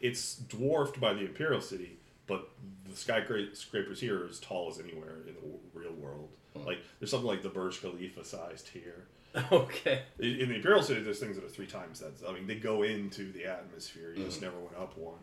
it's 0.00 0.36
dwarfed 0.36 1.00
by 1.00 1.12
the 1.14 1.20
Imperial 1.20 1.60
City, 1.60 1.96
but 2.26 2.48
the 2.88 2.96
skyscrapers 2.96 4.00
here 4.00 4.24
are 4.24 4.28
as 4.28 4.38
tall 4.40 4.68
as 4.70 4.78
anywhere 4.78 5.16
in 5.26 5.34
the 5.34 5.40
w- 5.40 5.58
real 5.72 5.92
world. 5.92 6.28
Like 6.66 6.78
there's 6.98 7.10
something 7.10 7.26
like 7.26 7.42
the 7.42 7.48
Burj 7.48 7.80
Khalifa 7.80 8.24
sized 8.24 8.68
here. 8.68 9.04
Okay. 9.50 10.02
In 10.20 10.48
the 10.48 10.54
Imperial 10.54 10.80
City, 10.82 11.00
there's 11.02 11.18
things 11.18 11.34
that 11.34 11.44
are 11.44 11.48
three 11.48 11.66
times 11.66 11.98
that. 11.98 12.12
I 12.28 12.32
mean, 12.32 12.46
they 12.46 12.54
go 12.54 12.84
into 12.84 13.32
the 13.32 13.46
atmosphere. 13.46 14.14
You 14.16 14.24
just 14.24 14.40
never 14.40 14.56
went 14.58 14.76
up 14.76 14.96
one. 14.96 15.18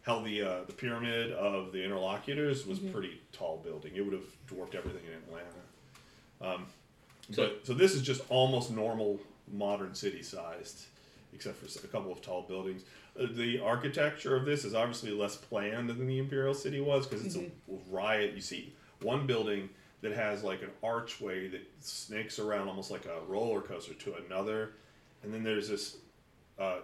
Hell, 0.00 0.22
the 0.22 0.40
uh, 0.42 0.64
the 0.66 0.72
pyramid 0.72 1.32
of 1.32 1.70
the 1.72 1.84
interlocutors 1.84 2.66
was 2.66 2.78
pretty 2.78 3.20
tall 3.32 3.58
building. 3.62 3.92
It 3.96 4.00
would 4.02 4.14
have 4.14 4.24
dwarfed 4.46 4.74
everything 4.74 5.02
in 5.06 5.12
Atlanta. 5.12 6.54
Um, 6.54 6.66
So- 7.30 7.42
but 7.48 7.66
so 7.66 7.74
this 7.74 7.92
is 7.94 8.00
just 8.00 8.22
almost 8.30 8.70
normal 8.70 9.20
modern 9.50 9.94
city 9.94 10.22
sized, 10.22 10.84
except 11.32 11.56
for 11.56 11.86
a 11.86 11.88
couple 11.90 12.12
of 12.12 12.20
tall 12.20 12.42
buildings. 12.42 12.82
Uh, 13.18 13.26
the 13.30 13.60
architecture 13.60 14.36
of 14.36 14.44
this 14.44 14.64
is 14.64 14.74
obviously 14.74 15.10
less 15.10 15.36
planned 15.36 15.88
than 15.88 16.06
the 16.06 16.18
Imperial 16.18 16.54
City 16.54 16.80
was 16.80 17.06
because 17.06 17.24
it's 17.24 17.36
a 17.36 17.50
riot. 17.90 18.34
You 18.34 18.40
see 18.40 18.72
one 19.00 19.26
building 19.26 19.68
that 20.00 20.12
has 20.12 20.42
like 20.42 20.62
an 20.62 20.70
archway 20.82 21.48
that 21.48 21.62
snakes 21.80 22.38
around 22.38 22.68
almost 22.68 22.90
like 22.90 23.06
a 23.06 23.24
roller 23.26 23.60
coaster 23.60 23.94
to 23.94 24.14
another, 24.26 24.72
and 25.22 25.32
then 25.32 25.42
there's 25.42 25.68
this 25.68 25.96
uh, 26.58 26.78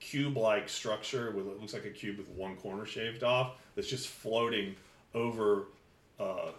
cube-like 0.00 0.68
structure 0.68 1.30
with 1.30 1.46
it 1.46 1.60
looks 1.60 1.72
like 1.72 1.84
a 1.84 1.90
cube 1.90 2.18
with 2.18 2.28
one 2.30 2.56
corner 2.56 2.84
shaved 2.84 3.24
off 3.24 3.54
that's 3.74 3.88
just 3.88 4.08
floating 4.08 4.74
over 5.14 5.68
uh, 6.20 6.50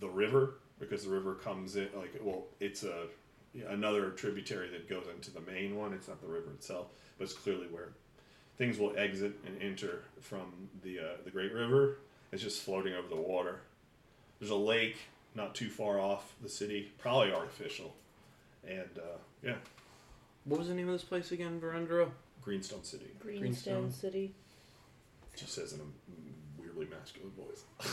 the 0.00 0.08
river 0.08 0.54
because 0.78 1.04
the 1.04 1.10
river 1.10 1.34
comes 1.34 1.76
in 1.76 1.88
like 1.96 2.12
well 2.22 2.44
it's 2.60 2.82
a 2.84 3.04
another 3.68 4.10
tributary 4.10 4.68
that 4.70 4.88
goes 4.88 5.06
into 5.14 5.30
the 5.30 5.40
main 5.40 5.76
one. 5.76 5.92
It's 5.92 6.08
not 6.08 6.20
the 6.20 6.28
river 6.28 6.50
itself 6.50 6.88
but 7.18 7.24
it's 7.24 7.34
clearly 7.34 7.66
where 7.66 7.90
things 8.58 8.78
will 8.78 8.94
exit 8.96 9.32
and 9.46 9.60
enter 9.62 10.02
from 10.20 10.52
the 10.82 10.98
uh, 10.98 11.02
the 11.24 11.30
great 11.30 11.52
river. 11.52 11.98
It's 12.32 12.42
just 12.42 12.62
floating 12.62 12.94
over 12.94 13.08
the 13.08 13.16
water. 13.16 13.60
There's 14.38 14.50
a 14.50 14.56
lake 14.56 14.96
not 15.34 15.54
too 15.54 15.68
far 15.68 16.00
off 16.00 16.34
the 16.42 16.48
city 16.48 16.92
probably 16.98 17.32
artificial. 17.32 17.94
And 18.66 18.98
uh, 18.98 19.18
yeah. 19.42 19.54
What 20.44 20.58
was 20.58 20.68
the 20.68 20.74
name 20.74 20.88
of 20.88 20.94
this 20.94 21.04
place 21.04 21.32
again, 21.32 21.60
Verendra? 21.60 22.08
greenstone 22.42 22.84
city. 22.84 23.10
Greenstone 23.18 23.90
City. 23.90 24.32
just 25.36 25.52
says 25.52 25.72
in 25.72 25.80
a 25.80 26.62
weirdly 26.62 26.86
masculine 26.86 27.32
voice 27.32 27.64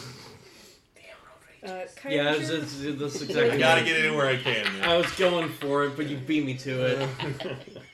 Uh, 1.64 1.68
Yeah, 1.68 2.34
it's, 2.34 2.50
Kyrager? 2.50 2.62
it's, 2.62 3.00
that's 3.00 3.22
i 3.22 3.26
exactly. 3.26 3.58
gotta 3.60 3.84
get 3.84 3.98
it 3.98 4.06
in 4.06 4.16
where 4.16 4.28
i 4.28 4.36
can 4.36 4.64
man. 4.80 4.84
I 4.90 4.98
was 4.98 5.10
going 5.14 5.50
for 5.50 5.86
it, 5.86 5.96
but 5.96 6.08
you 6.08 6.18
beat 6.18 6.46
me 6.46 6.56
to 6.58 6.86
it. 6.86 7.10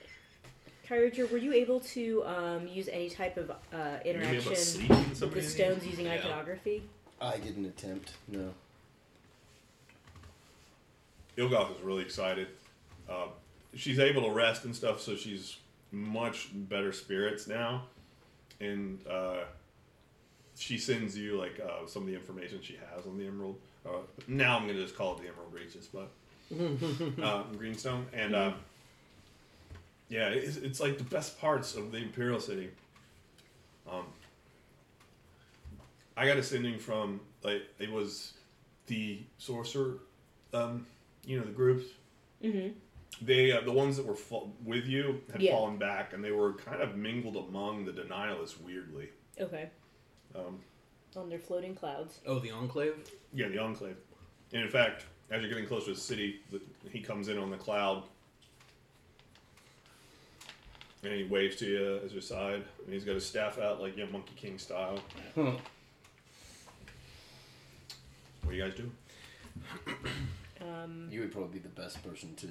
Kyrager, 0.87 1.29
were 1.31 1.37
you 1.37 1.53
able 1.53 1.79
to 1.81 2.23
um, 2.25 2.67
use 2.67 2.87
any 2.87 3.09
type 3.09 3.37
of 3.37 3.51
uh, 3.51 3.53
you 3.71 3.77
able 3.77 4.01
to 4.03 4.09
interaction 4.09 4.55
sleep 4.55 4.89
with 4.89 5.19
the 5.19 5.25
these? 5.27 5.53
stones 5.53 5.85
using 5.85 6.05
Yeah. 6.05 6.13
iconography? 6.15 6.83
I 7.21 7.37
didn't 7.37 7.65
attempt. 7.65 8.13
No. 8.27 8.53
Ilgoth 11.37 11.75
is 11.77 11.81
really 11.83 12.01
excited. 12.01 12.47
Uh, 13.09 13.27
she's 13.75 13.99
able 13.99 14.23
to 14.23 14.31
rest 14.31 14.65
and 14.65 14.75
stuff, 14.75 14.99
so 14.99 15.15
she's 15.15 15.57
much 15.91 16.49
better 16.53 16.91
spirits 16.91 17.47
now. 17.47 17.83
And 18.59 18.99
uh, 19.07 19.43
she 20.59 20.77
sends 20.77 21.17
you 21.17 21.37
like 21.39 21.59
uh, 21.59 21.87
some 21.87 22.03
of 22.03 22.07
the 22.07 22.13
information 22.15 22.59
she 22.61 22.77
has 22.93 23.05
on 23.07 23.17
the 23.17 23.25
emerald. 23.25 23.55
Uh, 23.85 23.99
now 24.27 24.57
I'm 24.57 24.67
gonna 24.67 24.81
just 24.81 24.95
call 24.95 25.15
it 25.15 25.21
the 25.21 25.27
emerald 25.29 25.53
Regis, 25.53 25.87
but 25.87 26.11
uh, 27.23 27.43
greenstone. 27.57 28.05
And 28.13 28.35
uh, 28.35 28.51
yeah, 30.09 30.27
it's, 30.29 30.57
it's 30.57 30.79
like 30.79 30.97
the 30.97 31.03
best 31.05 31.39
parts 31.39 31.75
of 31.75 31.91
the 31.91 31.97
imperial 31.99 32.39
city. 32.39 32.69
Um, 33.89 34.05
I 36.17 36.27
got 36.27 36.37
a 36.37 36.43
sending 36.43 36.77
from 36.77 37.21
like 37.43 37.63
it 37.79 37.89
was 37.91 38.33
the 38.87 39.21
sorcerer, 39.37 39.99
um, 40.53 40.85
you 41.25 41.39
know, 41.39 41.45
the 41.45 41.51
groups 41.51 41.85
Mm-hmm. 42.43 42.69
they 43.25 43.51
uh, 43.51 43.59
the 43.61 43.71
ones 43.73 43.97
that 43.97 44.05
were 44.05 44.15
with 44.63 44.85
you 44.85 45.19
had 45.29 45.41
Yeah. 45.41 45.51
fallen 45.51 45.77
back 45.77 46.13
and 46.13 46.23
they 46.23 46.31
were 46.31 46.53
kind 46.53 46.81
of 46.81 46.95
mingled 46.95 47.35
among 47.35 47.83
the 47.83 47.91
denialists 47.91 48.59
weirdly 48.61 49.09
Okay. 49.37 49.69
Um, 50.35 50.59
On 51.15 51.29
their 51.29 51.39
floating 51.39 51.75
clouds. 51.75 52.19
Oh, 52.25 52.39
the 52.39 52.51
Enclave. 52.51 52.95
yeah 53.33 53.47
the 53.47 53.57
enclave 53.59 53.97
and 54.53 54.61
in 54.63 54.69
fact 54.69 55.05
as 55.31 55.41
you're 55.41 55.49
getting 55.49 55.67
closer 55.67 55.87
to 55.87 55.93
the 55.93 55.99
city 55.99 56.39
the, 56.51 56.59
he 56.91 56.99
comes 57.01 57.27
in 57.27 57.37
on 57.37 57.49
the 57.51 57.57
cloud 57.57 58.03
and 61.03 61.13
he 61.13 61.23
waves 61.23 61.55
to 61.57 61.65
you 61.65 61.99
as 62.03 62.11
your 62.11 62.21
side 62.21 62.63
and 62.83 62.93
he's 62.93 63.05
got 63.05 63.15
his 63.15 63.25
staff 63.25 63.57
out 63.59 63.81
like 63.81 63.95
yeah 63.97 64.05
monkey 64.11 64.33
king 64.35 64.57
style 64.57 64.99
Hmm. 65.35 65.49
what 68.43 68.51
do 68.51 68.55
you 68.55 68.63
guys 68.63 68.73
do 68.75 68.91
Um, 70.61 71.07
You 71.11 71.21
would 71.21 71.31
probably 71.31 71.59
be 71.59 71.59
the 71.59 71.69
best 71.81 72.03
person 72.03 72.35
to 72.35 72.47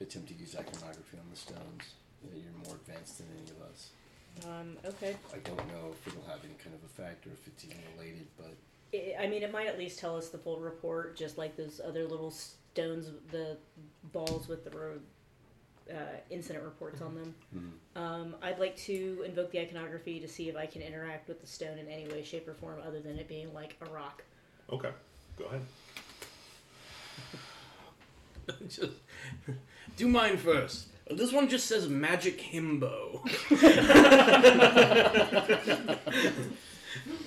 attempt 0.00 0.28
to 0.28 0.34
use 0.34 0.56
iconography 0.56 1.16
on 1.18 1.28
the 1.30 1.36
stones. 1.36 1.94
You're 2.34 2.52
more 2.66 2.74
advanced 2.76 3.18
than 3.18 3.26
any 3.36 3.50
of 3.50 3.62
us. 3.70 3.90
Um, 4.46 4.76
okay. 4.84 5.16
I 5.32 5.38
don't 5.38 5.66
know 5.68 5.90
if 5.92 6.06
it'll 6.06 6.28
have 6.28 6.40
any 6.44 6.54
kind 6.62 6.74
of 6.74 6.82
effect 6.84 7.26
or 7.26 7.30
if 7.30 7.46
it's 7.46 7.64
even 7.64 7.78
related, 7.96 8.26
but 8.36 8.54
I 8.94 9.24
I 9.24 9.26
mean, 9.28 9.42
it 9.42 9.52
might 9.52 9.66
at 9.66 9.78
least 9.78 9.98
tell 9.98 10.16
us 10.16 10.28
the 10.28 10.38
full 10.38 10.60
report, 10.60 11.16
just 11.16 11.38
like 11.38 11.56
those 11.56 11.80
other 11.84 12.04
little 12.04 12.30
stones, 12.30 13.10
the 13.30 13.56
balls 14.12 14.48
with 14.48 14.64
the 14.64 14.70
road 14.70 15.00
uh, 15.90 16.16
incident 16.30 16.64
reports 16.64 17.00
on 17.00 17.14
them. 17.14 17.34
Mhm. 17.56 18.00
Um, 18.00 18.36
I'd 18.42 18.58
like 18.58 18.76
to 18.76 19.22
invoke 19.26 19.50
the 19.50 19.60
iconography 19.60 20.20
to 20.20 20.28
see 20.28 20.48
if 20.48 20.56
I 20.56 20.66
can 20.66 20.82
interact 20.82 21.28
with 21.28 21.40
the 21.40 21.46
stone 21.46 21.78
in 21.78 21.88
any 21.88 22.06
way, 22.08 22.22
shape, 22.22 22.46
or 22.46 22.54
form 22.54 22.80
other 22.86 23.00
than 23.00 23.18
it 23.18 23.26
being 23.28 23.52
like 23.54 23.76
a 23.80 23.86
rock. 23.90 24.22
okay 24.70 24.90
go 25.38 25.44
ahead 25.46 25.62
just 28.68 28.92
do 29.96 30.08
mine 30.08 30.36
first. 30.36 30.88
This 31.10 31.32
one 31.32 31.48
just 31.48 31.66
says 31.66 31.88
magic 31.88 32.38
himbo. 32.40 33.20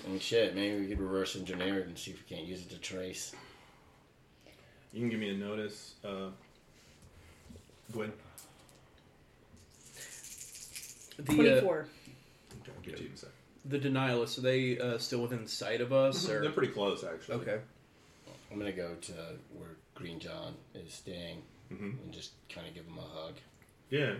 And 0.06 0.22
shit, 0.22 0.56
maybe 0.56 0.80
we 0.82 0.88
could 0.88 1.00
reverse 1.00 1.36
engineer 1.36 1.80
it 1.80 1.88
and 1.88 1.98
see 1.98 2.12
if 2.12 2.18
we 2.18 2.36
can't 2.36 2.48
use 2.48 2.62
it 2.62 2.70
to 2.72 2.78
trace. 2.78 3.34
You 4.92 5.00
can 5.00 5.10
give 5.10 5.20
me 5.20 5.30
a 5.30 5.34
notice, 5.38 5.94
uh, 6.04 6.30
Gwen. 7.94 8.12
The 11.18 11.24
uh, 11.24 11.36
Twenty-four. 11.36 11.86
Okay, 12.62 12.72
I'll 12.76 12.84
get 12.84 12.98
to 12.98 13.04
you 13.04 13.10
in 13.10 13.14
a 13.14 13.18
sec. 13.18 13.30
the 13.66 13.80
denialists 13.80 14.38
are 14.38 14.42
they 14.42 14.78
uh, 14.80 14.98
still 14.98 15.22
within 15.22 15.48
sight 15.48 15.80
of 15.82 15.94
us? 15.94 16.28
Or 16.30 16.42
They're 16.42 16.52
pretty 16.52 16.74
close, 16.74 17.04
actually. 17.04 17.36
okay. 17.36 17.60
I'm 18.52 18.58
gonna 18.60 18.72
go 18.74 18.96
to 19.00 19.14
where 19.58 19.70
Green 19.96 20.20
John 20.20 20.56
is 20.76 20.94
staying 20.94 21.42
hmm 21.70 21.92
and 22.04 22.12
just 22.12 22.32
kind 22.54 22.68
of 22.68 22.74
give 22.74 22.86
him 22.86 22.98
a 22.98 23.02
hug. 23.02 23.36
Yeah. 23.92 24.14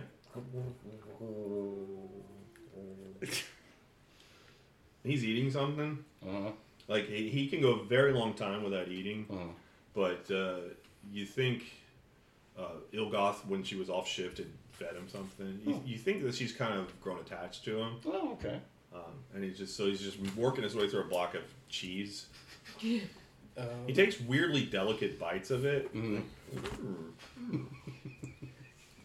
He's 5.04 5.24
eating 5.24 5.50
something. 5.50 6.04
Uh-huh. 6.26 6.50
Like 6.88 7.08
he, 7.08 7.28
he 7.28 7.48
can 7.48 7.60
go 7.60 7.72
a 7.72 7.84
very 7.84 8.12
long 8.12 8.34
time 8.34 8.62
without 8.62 8.88
eating, 8.88 9.26
Uh-huh. 9.30 9.44
but 9.94 10.30
uh, 10.30 10.58
you 11.12 11.24
think 11.26 11.64
uh, 12.58 12.76
Ilgoth, 12.92 13.44
when 13.46 13.62
she 13.64 13.74
was 13.76 13.88
off 13.90 14.06
shift, 14.06 14.38
had 14.38 14.46
fed 14.72 14.94
him 14.94 15.08
something. 15.08 15.60
You, 15.66 15.82
you 15.84 15.98
think 15.98 16.22
that 16.22 16.34
she's 16.34 16.52
kind 16.52 16.74
of 16.78 17.00
grown 17.00 17.18
attached 17.18 17.64
to 17.64 17.78
him, 17.78 17.96
Oh, 18.06 18.32
okay. 18.32 18.60
um, 18.94 19.00
and 19.34 19.42
he's 19.42 19.56
just 19.58 19.76
so 19.76 19.86
he's 19.86 20.00
just 20.00 20.18
working 20.36 20.62
his 20.62 20.74
way 20.76 20.88
through 20.88 21.00
a 21.00 21.04
block 21.08 21.34
of 21.34 21.42
cheese. 21.68 22.26
Um, 22.84 23.00
He 23.86 23.92
takes 23.92 24.18
weirdly 24.20 24.64
delicate 24.64 25.18
bites 25.18 25.50
of 25.50 25.64
it. 25.66 25.92
Mhm. 25.94 26.22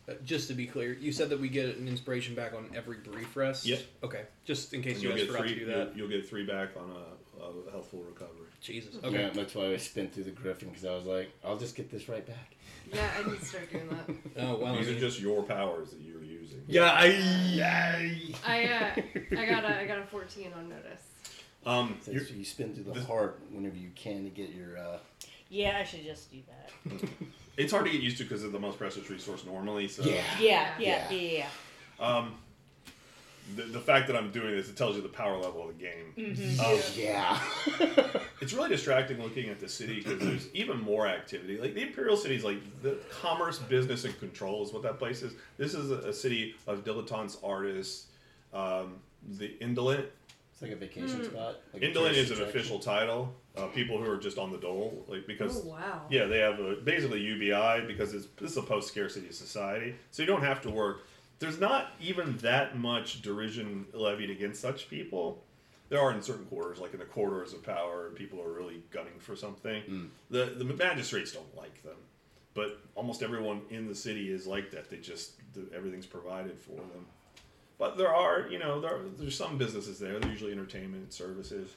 Uh, 0.09 0.13
just 0.25 0.47
to 0.47 0.53
be 0.53 0.65
clear, 0.65 0.93
you 0.93 1.11
said 1.11 1.29
that 1.29 1.39
we 1.39 1.49
get 1.49 1.77
an 1.77 1.87
inspiration 1.87 2.35
back 2.35 2.53
on 2.53 2.69
every 2.75 2.97
brief 2.97 3.35
rest. 3.35 3.65
Yep. 3.65 3.81
Okay. 4.03 4.21
Just 4.45 4.73
in 4.73 4.81
case 4.81 4.95
And 4.95 5.03
you 5.03 5.09
you'll 5.09 5.17
guys 5.17 5.25
get 5.25 5.31
forgot 5.31 5.47
three. 5.47 5.53
to 5.59 5.59
do 5.59 5.65
that. 5.71 5.95
You'll, 5.95 6.09
you'll 6.09 6.19
get 6.21 6.29
three 6.29 6.45
back 6.45 6.69
on 6.77 6.89
a, 6.91 7.43
a 7.43 7.71
healthful 7.71 7.99
recovery. 8.03 8.47
Jesus. 8.61 8.95
Yeah, 9.01 9.07
Okay. 9.09 9.29
that's 9.33 9.53
why 9.55 9.65
I 9.73 9.77
spin 9.77 10.09
through 10.09 10.23
the 10.23 10.31
Griffin 10.31 10.69
because 10.69 10.85
I 10.85 10.93
was 10.95 11.05
like, 11.05 11.31
I'll 11.45 11.57
just 11.57 11.75
get 11.75 11.91
this 11.91 12.09
right 12.09 12.25
back. 12.25 12.55
Yeah, 12.93 13.07
I 13.17 13.29
need 13.29 13.39
to 13.39 13.45
start 13.45 13.69
doing 13.71 13.87
that. 13.89 14.15
Oh 14.43 14.57
well. 14.57 14.73
I 14.73 14.77
These 14.77 14.89
are 14.95 14.99
just 14.99 15.19
your 15.19 15.43
powers 15.43 15.91
that 15.91 15.99
you're 16.01 16.23
using. 16.23 16.61
Yeah, 16.67 16.91
I. 16.91 17.05
Yeah. 17.51 18.09
I 18.45 18.63
uh, 18.65 19.01
I 19.39 19.45
got 19.45 19.63
a 19.65 19.79
I 19.81 19.85
got 19.85 19.99
a 19.99 20.05
14 20.05 20.51
on 20.57 20.69
notice. 20.69 21.03
Um, 21.65 21.97
So 22.01 22.11
you're, 22.11 22.23
you 22.23 22.45
spin 22.45 22.73
through 22.73 22.85
the 22.85 22.91
this- 22.93 23.05
heart 23.05 23.41
whenever 23.51 23.75
you 23.75 23.89
can 23.95 24.23
to 24.23 24.29
get 24.29 24.49
your. 24.51 24.77
uh 24.77 24.97
Yeah, 25.49 25.77
I 25.79 25.83
should 25.83 26.05
just 26.05 26.31
do 26.31 26.37
that. 26.47 27.01
it's 27.57 27.71
hard 27.71 27.85
to 27.85 27.91
get 27.91 28.01
used 28.01 28.17
to 28.17 28.23
because 28.23 28.43
of 28.43 28.51
the 28.51 28.59
most 28.59 28.77
precious 28.77 29.09
resource 29.09 29.43
normally. 29.45 29.87
So 29.87 30.03
Yeah, 30.03 30.21
yeah, 30.39 30.69
Yeah. 30.79 31.11
yeah, 31.11 31.19
yeah. 31.19 31.45
Um, 31.99 32.35
the, 33.55 33.63
the 33.63 33.79
fact 33.79 34.07
that 34.07 34.15
I'm 34.15 34.31
doing 34.31 34.51
this, 34.51 34.69
it 34.69 34.75
tells 34.75 34.95
you 34.95 35.01
the 35.01 35.07
power 35.09 35.37
level 35.37 35.67
of 35.69 35.77
the 35.77 35.83
game. 35.83 36.13
Mm-hmm. 36.17 36.59
Um, 36.59 36.79
Yeah. 36.95 37.39
it's 38.41 38.53
really 38.53 38.69
distracting 38.69 39.21
looking 39.21 39.49
at 39.49 39.59
the 39.59 39.69
city 39.69 40.01
because 40.01 40.19
there's 40.19 40.47
even 40.53 40.79
more 40.81 41.07
activity. 41.07 41.57
Like 41.57 41.73
the 41.73 41.81
Imperial 41.81 42.17
City 42.17 42.35
is 42.35 42.43
like 42.43 42.59
the 42.81 42.97
commerce, 43.09 43.57
business, 43.59 44.03
and 44.05 44.17
control 44.19 44.63
is 44.63 44.71
what 44.73 44.83
that 44.83 44.99
place 44.99 45.21
is. 45.23 45.33
This 45.57 45.73
is 45.73 45.91
a, 45.91 46.09
a 46.09 46.13
city 46.13 46.55
of 46.67 46.83
dilettantes, 46.83 47.37
artists. 47.43 48.07
Um, 48.53 48.95
the 49.37 49.57
indolent. 49.59 50.05
It's 50.57 50.63
like 50.63 50.71
a 50.71 50.75
vacation 50.75 51.23
spot. 51.23 51.57
Like 51.71 51.83
a 51.83 51.85
Indolent 51.85 52.15
tourist 52.15 52.31
is 52.31 52.39
an 52.39 52.47
attraction. 52.47 52.59
official 52.59 52.79
title. 52.79 53.35
Uh, 53.55 53.67
people 53.67 54.01
who 54.03 54.09
are 54.09 54.17
just 54.17 54.39
on 54.39 54.51
the 54.51 54.57
dole, 54.57 55.05
like 55.07 55.27
because 55.27 55.61
Oh 55.63 55.69
wow. 55.69 56.01
Yeah, 56.09 56.25
they 56.25 56.39
have 56.39 56.59
a, 56.59 56.77
basically 56.77 57.21
UBI 57.21 57.85
because 57.85 58.15
it's, 58.15 58.25
this 58.39 58.51
is 58.51 58.57
a 58.57 58.63
post 58.63 58.87
scarcity 58.87 59.31
society, 59.31 59.95
so 60.09 60.23
you 60.23 60.27
don't 60.27 60.41
have 60.41 60.61
to 60.61 60.71
work. 60.71 61.01
There's 61.37 61.59
not 61.59 61.91
even 62.01 62.37
that 62.37 62.75
much 62.75 63.21
derision 63.21 63.85
levied 63.93 64.31
against 64.31 64.59
such 64.59 64.89
people. 64.89 65.43
There 65.89 65.99
are 66.01 66.11
in 66.11 66.23
certain 66.23 66.45
quarters, 66.45 66.79
like 66.79 66.93
in 66.93 66.99
the 66.99 67.05
corridors 67.05 67.53
of 67.53 67.63
power, 67.63 68.09
people 68.15 68.41
are 68.41 68.51
really 68.51 68.81
gunning 68.89 69.19
for 69.19 69.35
something. 69.35 70.09
The 70.31 70.55
the 70.57 70.63
magistrates 70.65 71.33
don't 71.33 71.55
like 71.55 71.83
them, 71.83 71.97
but 72.55 72.79
almost 72.95 73.21
everyone 73.21 73.61
in 73.69 73.87
the 73.87 73.95
city 73.95 74.31
is 74.31 74.47
like 74.47 74.71
that. 74.71 74.89
They 74.89 74.97
just 74.97 75.33
the, 75.53 75.67
everything's 75.75 76.07
provided 76.07 76.59
for 76.59 76.77
them. 76.77 77.05
But 77.79 77.97
there 77.97 78.13
are, 78.13 78.47
you 78.49 78.59
know, 78.59 78.81
there 78.81 78.99
there's 79.17 79.37
some 79.37 79.57
businesses 79.57 79.99
there. 79.99 80.19
They're 80.19 80.31
usually 80.31 80.51
entertainment 80.51 81.13
services. 81.13 81.75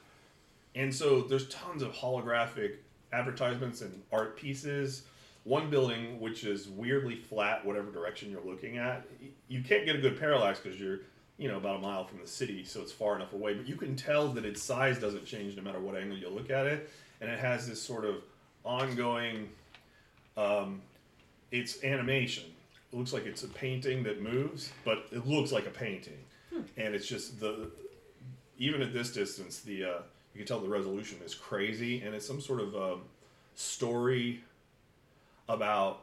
And 0.75 0.95
so 0.95 1.23
there's 1.23 1.49
tons 1.49 1.83
of 1.83 1.93
holographic 1.93 2.77
advertisements 3.13 3.81
and 3.81 4.03
art 4.13 4.37
pieces. 4.37 5.03
One 5.45 5.71
building, 5.71 6.21
which 6.21 6.45
is 6.45 6.69
weirdly 6.69 7.17
flat, 7.17 7.65
whatever 7.65 7.91
direction 7.91 8.31
you're 8.31 8.45
looking 8.45 8.79
at, 8.79 9.07
you 9.49 9.63
can't 9.63 9.85
get 9.85 9.97
a 9.97 9.99
good 9.99 10.19
parallax 10.21 10.61
because 10.61 10.79
you're, 10.79 11.01
you 11.39 11.49
know, 11.49 11.57
about 11.57 11.77
a 11.77 11.79
mile 11.81 12.05
from 12.05 12.19
the 12.21 12.27
city, 12.27 12.65
so 12.65 12.83
it's 12.83 12.93
far 12.93 13.17
enough 13.17 13.33
away. 13.33 13.55
But 13.55 13.67
you 13.67 13.77
can 13.77 13.97
tell 13.97 14.29
that 14.29 14.45
its 14.45 14.63
size 14.63 14.99
doesn't 14.99 15.25
change 15.25 15.57
no 15.57 15.63
matter 15.63 15.81
what 15.81 15.97
angle 15.97 16.19
you 16.19 16.29
look 16.29 16.51
at 16.51 16.67
it, 16.67 16.91
and 17.21 17.31
it 17.31 17.39
has 17.39 17.67
this 17.67 17.81
sort 17.81 18.05
of 18.05 18.17
ongoing. 18.65 19.49
Um, 20.37 20.83
it's 21.51 21.83
animation. 21.83 22.45
It 22.93 22.97
looks 22.97 23.13
like 23.13 23.27
it's 23.27 23.45
a 23.45 23.49
painting 23.49 24.03
that 24.05 24.21
moves, 24.21 24.73
but 24.85 25.07
it 25.13 25.27
looks 25.27 25.53
like 25.53 25.67
a 25.67 25.71
painting, 25.71 26.19
and 26.77 26.95
it's 26.95 27.07
just 27.07 27.39
the 27.39 27.71
even 28.59 28.83
at 28.83 28.93
this 28.93 29.13
distance, 29.13 29.61
the 29.61 29.85
uh, 29.85 29.99
you 30.35 30.39
can 30.39 30.47
tell 30.47 30.61
the 30.61 30.69
resolution 30.69 31.19
is 31.25 31.35
crazy, 31.35 32.03
and 32.03 32.15
it's 32.15 32.27
some 32.27 32.41
sort 32.41 32.61
of 32.61 32.75
um, 32.77 33.03
story 33.55 34.43
about 35.49 36.03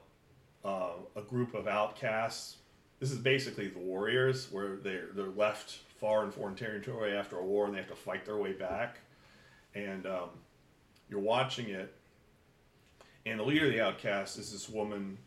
uh, 0.65 0.91
a 1.15 1.21
group 1.21 1.53
of 1.53 1.67
outcasts. 1.67 2.57
This 2.99 3.11
is 3.11 3.19
basically 3.19 3.67
the 3.67 3.79
warriors, 3.79 4.51
where 4.51 4.77
they're 4.77 5.09
they're 5.13 5.27
left 5.27 5.79
far 5.99 6.23
in 6.23 6.31
foreign 6.31 6.55
territory 6.55 7.15
after 7.15 7.37
a 7.37 7.45
war, 7.45 7.65
and 7.65 7.73
they 7.73 7.79
have 7.79 7.89
to 7.89 7.95
fight 7.95 8.25
their 8.25 8.37
way 8.37 8.53
back. 8.53 8.99
And 9.75 10.07
um, 10.07 10.29
you're 11.09 11.19
watching 11.19 11.69
it, 11.69 11.93
and 13.25 13.39
the 13.39 13.43
leader 13.43 13.67
of 13.67 13.71
the 13.71 13.81
outcasts 13.81 14.37
is 14.37 14.51
this 14.51 14.67
woman 14.67 15.17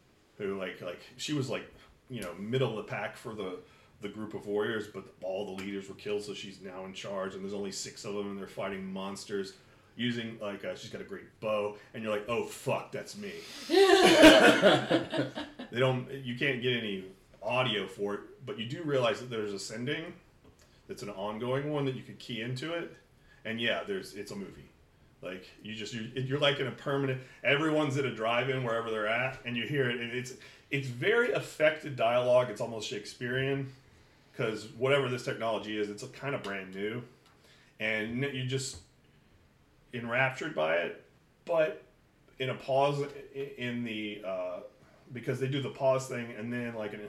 who, 0.40 0.58
like, 0.58 0.80
like 0.80 1.00
she 1.16 1.34
was 1.34 1.50
like, 1.50 1.64
you 2.08 2.20
know, 2.20 2.32
middle 2.38 2.70
of 2.70 2.76
the 2.76 2.90
pack 2.90 3.16
for 3.16 3.34
the 3.34 3.58
the 4.00 4.08
group 4.08 4.32
of 4.32 4.46
warriors, 4.46 4.88
but 4.88 5.04
all 5.22 5.44
the 5.44 5.62
leaders 5.62 5.88
were 5.88 5.94
killed, 5.94 6.22
so 6.22 6.32
she's 6.32 6.62
now 6.62 6.86
in 6.86 6.94
charge, 6.94 7.34
and 7.34 7.44
there's 7.44 7.52
only 7.52 7.70
six 7.70 8.04
of 8.04 8.14
them, 8.14 8.30
and 8.30 8.38
they're 8.38 8.46
fighting 8.46 8.90
monsters 8.90 9.52
using 9.94 10.38
like 10.40 10.64
uh, 10.64 10.74
she's 10.74 10.90
got 10.90 11.02
a 11.02 11.04
great 11.04 11.38
bow, 11.40 11.76
and 11.92 12.02
you're 12.02 12.12
like, 12.12 12.24
oh 12.28 12.44
fuck, 12.44 12.90
that's 12.90 13.16
me. 13.16 13.32
they 13.68 15.28
don't, 15.78 16.10
you 16.24 16.36
can't 16.36 16.62
get 16.62 16.76
any 16.76 17.04
audio 17.42 17.86
for 17.86 18.14
it, 18.14 18.20
but 18.46 18.58
you 18.58 18.66
do 18.66 18.82
realize 18.82 19.20
that 19.20 19.28
there's 19.28 19.52
a 19.52 19.58
sending 19.58 20.14
that's 20.88 21.02
an 21.02 21.10
ongoing 21.10 21.70
one 21.70 21.84
that 21.84 21.94
you 21.94 22.02
could 22.02 22.18
key 22.18 22.40
into 22.40 22.72
it, 22.72 22.90
and 23.44 23.60
yeah, 23.60 23.82
there's 23.86 24.14
it's 24.14 24.32
a 24.32 24.36
movie. 24.36 24.69
Like 25.22 25.46
you 25.62 25.74
just 25.74 25.92
you're, 25.92 26.04
you're 26.14 26.38
like 26.38 26.60
in 26.60 26.66
a 26.66 26.72
permanent. 26.72 27.20
Everyone's 27.44 27.96
at 27.98 28.04
a 28.04 28.14
drive-in 28.14 28.64
wherever 28.64 28.90
they're 28.90 29.08
at, 29.08 29.38
and 29.44 29.56
you 29.56 29.64
hear 29.66 29.90
it, 29.90 30.00
and 30.00 30.12
it's 30.12 30.34
it's 30.70 30.88
very 30.88 31.32
affected 31.32 31.96
dialogue. 31.96 32.48
It's 32.50 32.60
almost 32.60 32.88
Shakespearean 32.88 33.70
because 34.32 34.68
whatever 34.78 35.08
this 35.08 35.24
technology 35.24 35.76
is, 35.78 35.90
it's 35.90 36.02
kind 36.18 36.34
of 36.34 36.42
brand 36.42 36.74
new, 36.74 37.02
and 37.78 38.22
you 38.22 38.44
just 38.46 38.78
enraptured 39.92 40.54
by 40.54 40.76
it. 40.76 41.04
But 41.44 41.82
in 42.38 42.50
a 42.50 42.54
pause 42.54 43.04
in 43.58 43.84
the 43.84 44.22
uh, 44.26 44.60
because 45.12 45.38
they 45.38 45.48
do 45.48 45.60
the 45.60 45.70
pause 45.70 46.06
thing, 46.06 46.32
and 46.38 46.52
then 46.52 46.74
like 46.74 46.94
an, 46.94 47.00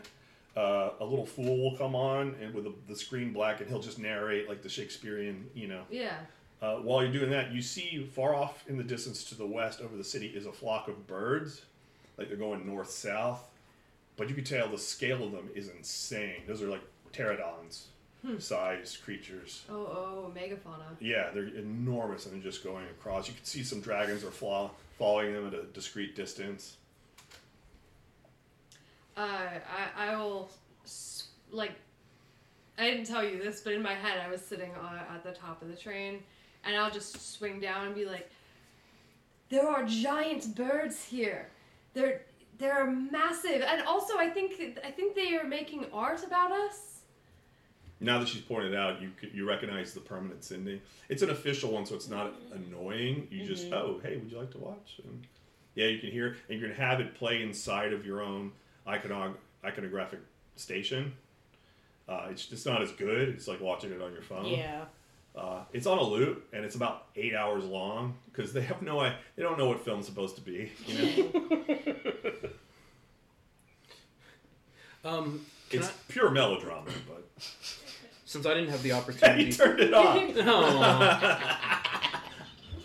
uh, 0.57 0.89
a 0.99 1.05
little 1.05 1.25
fool 1.25 1.57
will 1.63 1.77
come 1.77 1.95
on 1.95 2.35
and 2.41 2.53
with 2.53 2.65
the, 2.65 2.73
the 2.89 2.95
screen 2.95 3.31
black, 3.31 3.61
and 3.61 3.69
he'll 3.69 3.81
just 3.81 3.99
narrate 3.99 4.49
like 4.49 4.61
the 4.61 4.69
Shakespearean, 4.69 5.49
you 5.53 5.67
know. 5.67 5.83
Yeah. 5.89 6.17
Uh, 6.61 6.75
while 6.75 7.01
you're 7.01 7.11
doing 7.11 7.31
that, 7.31 7.51
you 7.51 7.61
see 7.61 8.03
far 8.13 8.35
off 8.35 8.63
in 8.67 8.77
the 8.77 8.83
distance 8.83 9.23
to 9.25 9.35
the 9.35 9.45
west 9.45 9.81
over 9.81 9.97
the 9.97 10.03
city 10.03 10.27
is 10.27 10.45
a 10.45 10.51
flock 10.51 10.87
of 10.87 11.07
birds, 11.07 11.61
like 12.17 12.27
they're 12.27 12.37
going 12.37 12.65
north 12.67 12.91
south. 12.91 13.49
But 14.15 14.29
you 14.29 14.35
can 14.35 14.43
tell 14.43 14.67
the 14.69 14.77
scale 14.77 15.23
of 15.23 15.31
them 15.31 15.49
is 15.55 15.69
insane. 15.69 16.43
Those 16.47 16.61
are 16.61 16.67
like 16.67 16.83
pterodons 17.11 17.85
sized 18.37 19.03
creatures. 19.03 19.63
Oh 19.69 19.75
oh 19.75 20.31
megafauna. 20.35 20.95
Yeah, 20.99 21.31
they're 21.33 21.47
enormous 21.47 22.25
and 22.25 22.35
they're 22.35 22.51
just 22.51 22.63
going 22.63 22.85
across. 22.87 23.27
You 23.27 23.33
can 23.33 23.45
see 23.45 23.63
some 23.63 23.81
dragons 23.81 24.23
are 24.23 24.31
flaw- 24.31 24.71
following 24.99 25.33
them 25.33 25.47
at 25.47 25.53
a 25.53 25.63
discreet 25.63 26.15
distance. 26.15 26.77
Uh, 29.17 29.21
I 29.97 30.11
I 30.11 30.15
will 30.17 30.51
like. 31.51 31.71
I 32.77 32.89
didn't 32.89 33.05
tell 33.05 33.23
you 33.23 33.37
this, 33.41 33.61
but 33.61 33.73
in 33.73 33.81
my 33.81 33.93
head, 33.93 34.19
I 34.19 34.29
was 34.29 34.41
sitting 34.41 34.71
on, 34.75 34.95
at 34.95 35.23
the 35.23 35.33
top 35.33 35.61
of 35.61 35.67
the 35.67 35.75
train, 35.75 36.23
and 36.63 36.75
I'll 36.75 36.91
just 36.91 37.33
swing 37.33 37.59
down 37.59 37.87
and 37.87 37.95
be 37.95 38.05
like, 38.05 38.29
"There 39.49 39.67
are 39.67 39.83
giant 39.85 40.55
birds 40.55 41.03
here. 41.03 41.49
They're 41.93 42.21
they're 42.57 42.85
massive, 42.89 43.61
and 43.61 43.81
also 43.83 44.17
I 44.17 44.29
think 44.29 44.79
I 44.85 44.91
think 44.91 45.15
they 45.15 45.35
are 45.37 45.43
making 45.43 45.85
art 45.93 46.23
about 46.25 46.51
us." 46.51 46.87
Now 48.03 48.17
that 48.17 48.27
she's 48.27 48.41
pointed 48.41 48.73
out, 48.75 49.01
you 49.01 49.11
you 49.33 49.47
recognize 49.47 49.93
the 49.93 49.99
permanent 49.99 50.43
sending. 50.43 50.81
It's 51.09 51.21
an 51.21 51.29
official 51.29 51.71
one, 51.71 51.85
so 51.85 51.95
it's 51.95 52.09
not 52.09 52.33
annoying. 52.53 53.27
You 53.29 53.45
just 53.45 53.71
oh 53.71 53.99
hey, 54.03 54.17
would 54.17 54.31
you 54.31 54.37
like 54.37 54.51
to 54.51 54.57
watch? 54.57 54.99
And 55.03 55.27
Yeah, 55.75 55.87
you 55.87 55.99
can 55.99 56.11
hear, 56.11 56.27
it, 56.27 56.37
and 56.49 56.59
you're 56.59 56.69
gonna 56.69 56.81
have 56.81 56.99
it 56.99 57.15
play 57.15 57.41
inside 57.43 57.93
of 57.93 58.05
your 58.05 58.21
own 58.21 58.51
iconog- 58.87 59.37
iconographic 59.63 60.19
station. 60.55 61.13
Uh, 62.09 62.27
it's 62.29 62.45
just 62.45 62.65
not 62.65 62.81
as 62.81 62.91
good. 62.91 63.29
It's 63.29 63.47
like 63.47 63.61
watching 63.61 63.91
it 63.91 64.01
on 64.01 64.11
your 64.13 64.23
phone. 64.23 64.45
Yeah. 64.47 64.85
Uh, 65.35 65.63
it's 65.71 65.87
on 65.87 65.97
a 65.97 66.03
loop, 66.03 66.47
and 66.53 66.65
it's 66.65 66.75
about 66.75 67.05
eight 67.15 67.33
hours 67.33 67.63
long 67.63 68.15
because 68.31 68.51
they 68.51 68.61
have 68.61 68.81
no 68.81 68.99
i- 68.99 69.15
they 69.35 69.43
don't 69.43 69.57
know 69.57 69.67
what 69.67 69.79
film's 69.83 70.05
supposed 70.05 70.35
to 70.35 70.41
be. 70.41 70.71
You 70.87 71.31
know, 71.33 72.31
Um, 75.09 75.43
it's 75.71 75.87
I, 75.87 75.91
pure 76.09 76.29
melodrama, 76.29 76.91
but 77.07 77.27
since 78.25 78.45
I 78.45 78.53
didn't 78.53 78.69
have 78.69 78.83
the 78.83 78.89
he 78.93 78.93
opportunity. 78.95 79.51
turned 79.51 79.79
it 79.79 79.93
off. 79.95 80.15
Aw. 80.37 82.23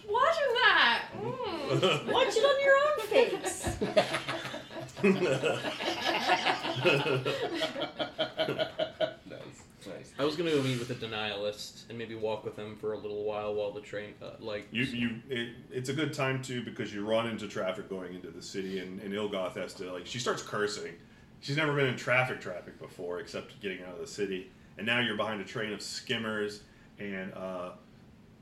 Watching 0.08 0.52
that. 0.54 1.02
Mm. 1.20 2.12
Watch 2.12 2.34
it 2.36 2.44
on 2.44 2.60
your 2.62 2.76
own 2.86 2.98
face. 3.06 3.76
I 10.18 10.24
was 10.24 10.34
gonna 10.34 10.50
go 10.50 10.62
meet 10.62 10.78
with 10.78 10.88
the 10.88 10.94
denialist 10.94 11.88
and 11.90 11.98
maybe 11.98 12.14
walk 12.14 12.44
with 12.44 12.56
them 12.56 12.76
for 12.76 12.94
a 12.94 12.98
little 12.98 13.24
while 13.24 13.54
while 13.54 13.72
the 13.72 13.82
train, 13.82 14.14
uh, 14.22 14.30
like, 14.40 14.66
You, 14.70 14.84
you, 14.84 15.10
it, 15.28 15.48
it's 15.70 15.90
a 15.90 15.92
good 15.92 16.14
time 16.14 16.42
too 16.42 16.64
because 16.64 16.94
you 16.94 17.06
run 17.06 17.26
into 17.26 17.46
traffic 17.46 17.90
going 17.90 18.14
into 18.14 18.30
the 18.30 18.40
city, 18.42 18.78
and, 18.78 19.00
and 19.00 19.12
Ilgoth 19.12 19.56
has 19.56 19.74
to 19.74 19.92
like 19.92 20.06
she 20.06 20.18
starts 20.18 20.42
cursing. 20.42 20.94
She's 21.40 21.56
never 21.56 21.74
been 21.74 21.86
in 21.86 21.96
traffic 21.96 22.40
traffic 22.40 22.80
before 22.80 23.20
except 23.20 23.60
getting 23.60 23.82
out 23.82 23.94
of 23.94 24.00
the 24.00 24.06
city, 24.06 24.50
and 24.78 24.86
now 24.86 25.00
you're 25.00 25.16
behind 25.16 25.40
a 25.42 25.44
train 25.44 25.72
of 25.72 25.82
skimmers 25.82 26.62
and 26.98 27.34
uh, 27.34 27.72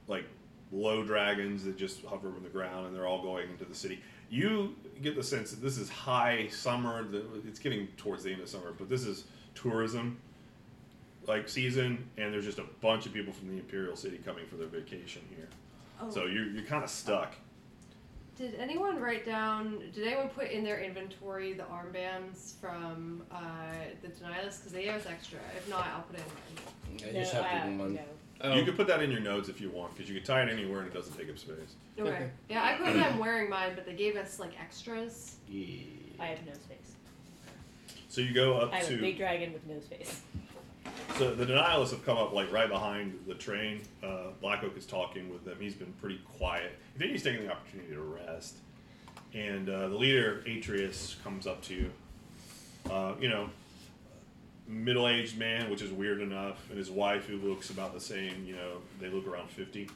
like 0.07 0.27
low 0.71 1.03
dragons 1.03 1.65
that 1.65 1.77
just 1.77 2.05
hover 2.05 2.29
over 2.29 2.41
the 2.41 2.49
ground, 2.49 2.87
and 2.87 2.95
they're 2.95 3.07
all 3.07 3.23
going 3.23 3.51
into 3.51 3.65
the 3.65 3.75
city. 3.75 4.01
You 4.31 4.77
get 5.03 5.17
the 5.17 5.25
sense 5.25 5.51
that 5.51 5.61
this 5.61 5.77
is 5.77 5.91
high 5.91 6.49
summer. 6.49 7.05
It's 7.47 7.59
getting 7.59 7.89
towards 7.97 8.23
the 8.23 8.33
end 8.33 8.43
of 8.43 8.49
summer, 8.49 8.73
but 8.79 8.89
this 8.89 9.05
is 9.05 9.25
tourism 9.57 10.19
like 11.27 11.49
season, 11.49 12.09
and 12.17 12.33
there's 12.33 12.45
just 12.45 12.59
a 12.59 12.67
bunch 12.81 13.07
of 13.07 13.13
people 13.13 13.33
from 13.33 13.49
the 13.49 13.55
Imperial 13.55 13.97
City 13.97 14.19
coming 14.25 14.47
for 14.47 14.57
their 14.57 14.67
vacation 14.67 15.23
here. 15.35 15.49
Oh. 16.01 16.11
So 16.11 16.27
you're, 16.27 16.47
you're 16.47 16.65
kind 16.65 16.85
of 16.85 16.91
stuck. 16.91 17.35
Did 18.37 18.57
anyone 18.57 19.01
write 19.01 19.25
down? 19.25 19.81
Did 19.95 20.09
anyone 20.09 20.29
put 20.29 20.51
in 20.51 20.65
their 20.65 20.81
inventory 20.81 21.53
the 21.53 21.63
armbands 21.65 22.55
from 22.61 23.23
uh, 23.31 23.39
the 24.03 24.09
denialists? 24.09 24.59
Because 24.59 24.73
they 24.73 24.85
gave 24.85 24.95
us 24.95 25.07
extra. 25.07 25.39
If 25.57 25.69
not, 25.71 25.87
I'll 25.87 26.03
put 26.03 26.19
it 26.19 26.25
in 26.27 27.07
mine. 27.07 27.15
I 27.17 27.21
just 27.21 27.35
no, 27.35 27.43
have 27.43 27.63
uh, 27.63 27.71
the 27.71 27.77
one. 27.77 27.95
no. 27.95 28.01
oh, 28.41 28.55
You 28.55 28.65
can 28.65 28.75
put 28.75 28.89
that 28.89 29.03
in 29.03 29.13
your 29.13 29.21
notes 29.21 29.49
if 29.49 29.61
you 29.61 29.71
want, 29.71 29.95
because 29.95 30.11
you 30.11 30.17
can 30.17 30.25
tie 30.25 30.43
it 30.43 30.53
anywhere 30.53 30.81
and 30.81 30.89
it 30.89 30.95
doesn't 30.95 31.17
take 31.17 31.31
up 31.31 31.39
space. 31.39 31.57
Okay. 31.97 32.11
Okay. 32.11 32.31
Yeah, 32.49 32.65
I 32.65 32.75
put 32.75 32.93
that 32.95 33.13
I'm 33.13 33.19
wearing 33.19 33.49
mine, 33.49 33.73
but 33.77 33.87
they 33.87 33.95
gave 33.95 34.17
us 34.17 34.41
like 34.41 34.61
extras. 34.61 35.37
Yeah. 35.49 35.85
I 36.19 36.27
have 36.27 36.45
no 36.45 36.55
space. 36.55 36.95
So 38.09 38.21
you 38.21 38.35
go 38.35 38.55
up 38.59 38.73
I 38.73 38.79
have 38.79 38.89
to. 38.89 38.95
a 38.95 39.01
big 39.01 39.17
dragon 39.17 39.53
with 39.53 39.65
no 39.67 39.79
space. 39.81 40.23
So 41.19 41.35
the 41.35 41.47
denialists 41.47 41.91
have 41.91 42.05
come 42.05 42.19
up 42.19 42.33
like 42.33 42.53
right 42.53 42.69
behind 42.69 43.19
the 43.29 43.35
train. 43.35 43.83
Uh, 44.03 44.31
Black 44.41 44.65
Oak 44.65 44.77
is 44.77 44.85
talking 44.85 45.33
with 45.33 45.45
them. 45.45 45.57
He's 45.61 45.75
been 45.75 45.93
pretty 46.01 46.21
quiet. 46.39 46.73
I 46.95 46.99
think 46.99 47.13
he's 47.13 47.23
taking 47.23 47.47
the 47.47 47.53
opportunity 47.53 47.95
to 47.95 48.01
rest. 48.01 48.57
And 49.33 49.69
uh, 49.69 49.89
the 49.89 49.97
leader, 49.97 50.45
Atreus, 50.47 51.17
comes 51.23 51.47
up 51.47 51.63
to 51.63 51.75
you. 51.75 51.91
Uh, 52.91 53.15
you 53.21 53.29
know, 53.29 53.49
middle-aged 54.67 55.39
man, 55.39 55.71
which 55.71 55.83
is 55.83 55.93
weird 55.93 56.21
enough, 56.21 56.69
and 56.69 56.79
his 56.79 56.91
wife, 56.91 57.27
who 57.27 57.37
looks 57.37 57.71
about 57.71 57.95
the 57.95 58.01
same. 58.01 58.45
You 58.45 58.57
know, 58.57 58.79
they 59.01 59.09
look 59.09 59.27
around 59.27 59.51
fifty, 59.51 59.89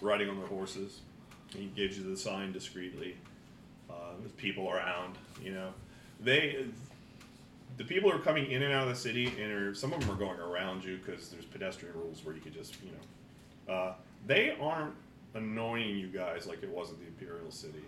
riding 0.00 0.28
on 0.28 0.38
their 0.38 0.48
horses. 0.48 1.00
He 1.54 1.66
gives 1.76 1.96
you 1.96 2.04
the 2.04 2.16
sign 2.16 2.52
discreetly. 2.52 3.16
Uh, 3.88 4.14
people 4.36 4.70
around, 4.70 5.16
you 5.42 5.52
know, 5.52 5.70
they 6.20 6.66
the 7.76 7.84
people 7.84 8.10
are 8.10 8.18
coming 8.18 8.50
in 8.50 8.62
and 8.62 8.72
out 8.72 8.84
of 8.84 8.88
the 8.88 8.94
city, 9.00 9.32
and 9.40 9.52
are, 9.52 9.74
some 9.74 9.92
of 9.92 10.00
them 10.00 10.10
are 10.10 10.18
going 10.18 10.38
around 10.38 10.84
you 10.84 10.98
because 11.04 11.28
there's 11.30 11.44
pedestrian 11.44 11.94
rules 11.96 12.24
where 12.24 12.34
you 12.34 12.40
could 12.40 12.54
just, 12.54 12.76
you 12.82 12.90
know, 12.92 13.74
uh, 13.74 13.92
they 14.26 14.56
aren't 14.60 14.94
annoying 15.34 15.96
you 15.96 16.06
guys 16.06 16.46
like 16.46 16.62
it 16.62 16.68
was 16.68 16.90
at 16.90 16.98
the 16.98 17.06
Imperial 17.06 17.50
City. 17.50 17.82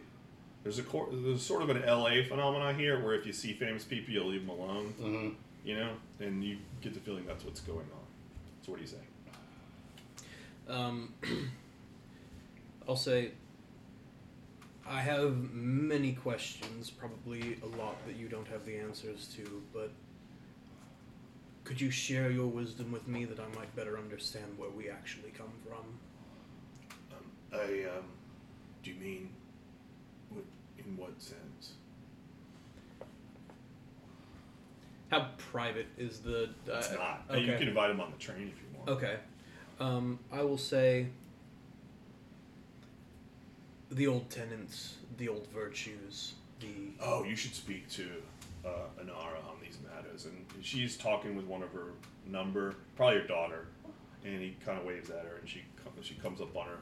There's 0.62 0.78
a 0.78 0.82
cor- 0.82 1.08
there's 1.12 1.42
sort 1.42 1.62
of 1.62 1.70
an 1.70 1.82
LA 1.86 2.24
phenomenon 2.28 2.76
here 2.76 3.02
where 3.02 3.14
if 3.14 3.24
you 3.24 3.32
see 3.32 3.52
famous 3.52 3.84
people, 3.84 4.12
you'll 4.12 4.26
leave 4.26 4.46
them 4.46 4.58
alone, 4.58 4.94
hmm 5.00 5.28
you 5.64 5.74
know, 5.76 5.90
and 6.20 6.44
you 6.44 6.58
get 6.80 6.94
the 6.94 7.00
feeling 7.00 7.26
that's 7.26 7.44
what's 7.44 7.58
going 7.58 7.78
on. 7.78 8.06
So 8.64 8.70
what 8.70 8.76
do 8.76 8.82
you 8.82 8.88
say? 8.88 8.96
Um, 10.68 11.12
I'll 12.88 12.94
say 12.94 13.32
I 14.88 15.00
have 15.00 15.52
many 15.52 16.12
questions, 16.12 16.90
probably 16.90 17.58
a 17.62 17.76
lot 17.76 17.96
that 18.06 18.16
you 18.16 18.28
don't 18.28 18.46
have 18.48 18.64
the 18.64 18.76
answers 18.76 19.26
to, 19.36 19.62
but 19.72 19.90
could 21.64 21.80
you 21.80 21.90
share 21.90 22.30
your 22.30 22.46
wisdom 22.46 22.92
with 22.92 23.08
me 23.08 23.24
that 23.24 23.40
I 23.40 23.48
might 23.56 23.74
better 23.74 23.98
understand 23.98 24.56
where 24.56 24.70
we 24.70 24.88
actually 24.88 25.30
come 25.30 25.50
from? 25.66 25.84
Um, 27.12 27.24
I 27.52 27.96
um, 27.96 28.04
do 28.84 28.90
you 28.92 29.00
mean 29.00 29.30
in 30.78 30.96
what 30.96 31.20
sense? 31.20 31.72
How 35.10 35.28
private 35.38 35.86
is 35.98 36.20
the? 36.20 36.50
Uh, 36.70 36.76
It's 36.76 36.92
not. 36.92 37.24
Okay. 37.30 37.40
You 37.40 37.56
can 37.58 37.68
invite 37.68 37.90
him 37.90 38.00
on 38.00 38.12
the 38.12 38.18
train 38.18 38.52
if 38.52 38.60
you 38.60 38.78
want. 38.78 38.88
Okay. 38.90 39.16
Um, 39.78 40.18
I 40.32 40.42
will 40.42 40.58
say 40.58 41.08
the 43.90 44.06
old 44.06 44.28
tenants, 44.30 44.96
the 45.18 45.28
old 45.28 45.46
virtues, 45.48 46.34
the 46.60 46.92
Oh, 47.00 47.24
you 47.24 47.36
should 47.36 47.54
speak 47.54 47.88
to 47.90 48.06
uh, 48.64 48.68
Anara 49.00 49.38
on 49.48 49.56
these 49.62 49.78
matters. 49.94 50.26
And 50.26 50.44
she's 50.62 50.96
talking 50.96 51.36
with 51.36 51.46
one 51.46 51.62
of 51.62 51.70
her 51.72 51.92
number, 52.26 52.74
probably 52.96 53.20
her 53.20 53.26
daughter. 53.26 53.66
And 54.24 54.40
he 54.40 54.56
kind 54.64 54.78
of 54.78 54.84
waves 54.84 55.08
at 55.10 55.24
her, 55.24 55.36
and 55.40 55.48
she 55.48 55.62
she 56.02 56.14
comes 56.14 56.40
up 56.40 56.54
on 56.56 56.66
her. 56.66 56.78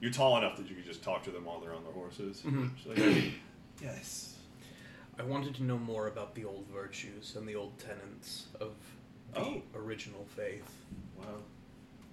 You're 0.00 0.10
tall 0.12 0.36
enough 0.38 0.56
that 0.56 0.68
you 0.68 0.74
could 0.74 0.84
just 0.86 1.02
talk 1.02 1.22
to 1.24 1.30
them 1.30 1.44
while 1.44 1.60
they're 1.60 1.74
on 1.74 1.84
their 1.84 1.92
horses. 1.92 2.42
Mhm. 2.44 2.70
She's 2.76 2.86
like, 2.86 3.32
yes. 3.82 4.34
I 5.18 5.22
wanted 5.22 5.54
to 5.56 5.62
know 5.62 5.78
more 5.78 6.08
about 6.08 6.34
the 6.34 6.44
old 6.44 6.66
virtues 6.72 7.36
and 7.36 7.46
the 7.46 7.54
old 7.54 7.78
tenets 7.78 8.46
of 8.60 8.72
the 9.34 9.40
Oh. 9.40 9.62
original 9.74 10.24
faith. 10.34 10.70
Well, 11.16 11.42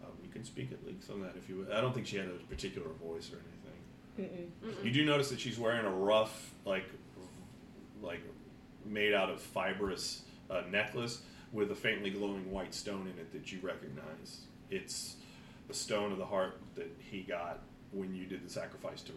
um, 0.04 0.12
you 0.24 0.30
can 0.30 0.44
speak 0.44 0.72
at 0.72 0.86
least 0.86 1.10
on 1.10 1.22
that 1.22 1.36
if 1.38 1.50
you 1.50 1.58
would. 1.58 1.72
I 1.72 1.82
don't 1.82 1.94
think 1.94 2.06
she 2.08 2.18
had 2.18 2.28
a 2.28 2.34
particular 2.50 2.90
voice 2.90 3.32
or 3.32 3.38
anything. 3.38 3.57
Mm-mm. 4.20 4.84
You 4.84 4.92
do 4.92 5.06
notice 5.06 5.30
that 5.30 5.40
she's 5.40 5.58
wearing 5.60 5.86
a 5.86 5.92
rough, 5.92 6.52
like, 6.66 6.86
like 8.02 8.22
made 8.86 9.14
out 9.14 9.30
of 9.30 9.42
fibrous 9.42 10.24
uh, 10.50 10.62
necklace 10.70 11.22
with 11.52 11.72
a 11.72 11.76
faintly 11.76 12.10
glowing 12.10 12.52
white 12.52 12.74
stone 12.74 13.02
in 13.14 13.20
it 13.20 13.32
that 13.34 13.52
you 13.52 13.60
recognize. 13.62 14.42
It's 14.70 15.16
the 15.68 15.74
stone 15.74 16.12
of 16.12 16.18
the 16.18 16.26
heart 16.26 16.60
that 16.76 16.90
he 17.00 17.22
got 17.22 17.60
when 17.92 18.16
you 18.16 18.26
did 18.26 18.46
the 18.46 18.50
sacrifice 18.50 19.02
to 19.04 19.12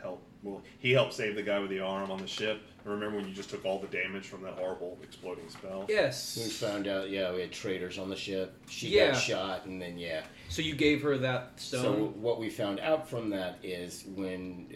help. 0.00 0.22
Well, 0.42 0.62
he 0.80 0.92
helped 0.92 1.14
save 1.14 1.34
the 1.36 1.42
guy 1.42 1.58
with 1.60 1.70
the 1.70 1.80
arm 1.80 2.10
on 2.10 2.18
the 2.18 2.26
ship. 2.26 2.60
Remember 2.84 3.16
when 3.18 3.28
you 3.28 3.34
just 3.34 3.50
took 3.50 3.64
all 3.64 3.78
the 3.78 3.86
damage 3.86 4.26
from 4.26 4.42
that 4.42 4.54
horrible 4.54 4.98
exploding 5.02 5.48
spell? 5.48 5.86
Yes. 5.88 6.36
We 6.36 6.50
found 6.50 6.88
out, 6.88 7.08
yeah, 7.10 7.32
we 7.32 7.40
had 7.42 7.52
traitors 7.52 7.98
on 7.98 8.10
the 8.10 8.16
ship. 8.16 8.54
She 8.68 8.88
Yeah. 8.88 9.12
got 9.12 9.20
shot, 9.20 9.66
and 9.66 9.80
then 9.80 9.96
yeah. 9.98 10.22
So 10.52 10.60
you 10.60 10.74
gave 10.74 11.00
her 11.00 11.16
that 11.16 11.58
stone. 11.58 11.82
So 11.82 11.92
what 12.20 12.38
we 12.38 12.50
found 12.50 12.78
out 12.80 13.08
from 13.08 13.30
that 13.30 13.58
is 13.62 14.04
when 14.14 14.66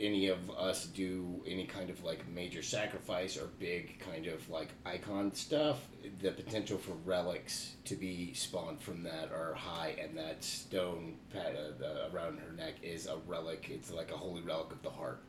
any 0.00 0.28
of 0.28 0.50
us 0.50 0.86
do 0.86 1.42
any 1.46 1.66
kind 1.66 1.90
of 1.90 2.02
like 2.02 2.26
major 2.26 2.62
sacrifice 2.62 3.36
or 3.36 3.48
big 3.58 4.00
kind 4.00 4.28
of 4.28 4.48
like 4.48 4.70
icon 4.86 5.34
stuff, 5.34 5.88
the 6.22 6.30
potential 6.30 6.78
for 6.78 6.92
relics 7.04 7.76
to 7.84 7.96
be 7.96 8.32
spawned 8.32 8.80
from 8.80 9.02
that 9.02 9.30
are 9.30 9.52
high, 9.52 9.94
and 10.02 10.16
that 10.16 10.42
stone 10.42 11.18
pad 11.30 11.54
uh, 11.82 12.16
around 12.16 12.38
her 12.38 12.52
neck 12.56 12.76
is 12.82 13.06
a 13.06 13.18
relic. 13.26 13.68
It's 13.70 13.92
like 13.92 14.10
a 14.12 14.16
holy 14.16 14.40
relic 14.40 14.72
of 14.72 14.80
the 14.80 14.88
heart, 14.88 15.22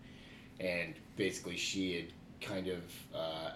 and 0.61 0.94
basically 1.18 1.58
she 1.58 1.95
had 1.95 2.06
kind 2.40 2.69
of 2.69 2.82
uh, 3.14 3.52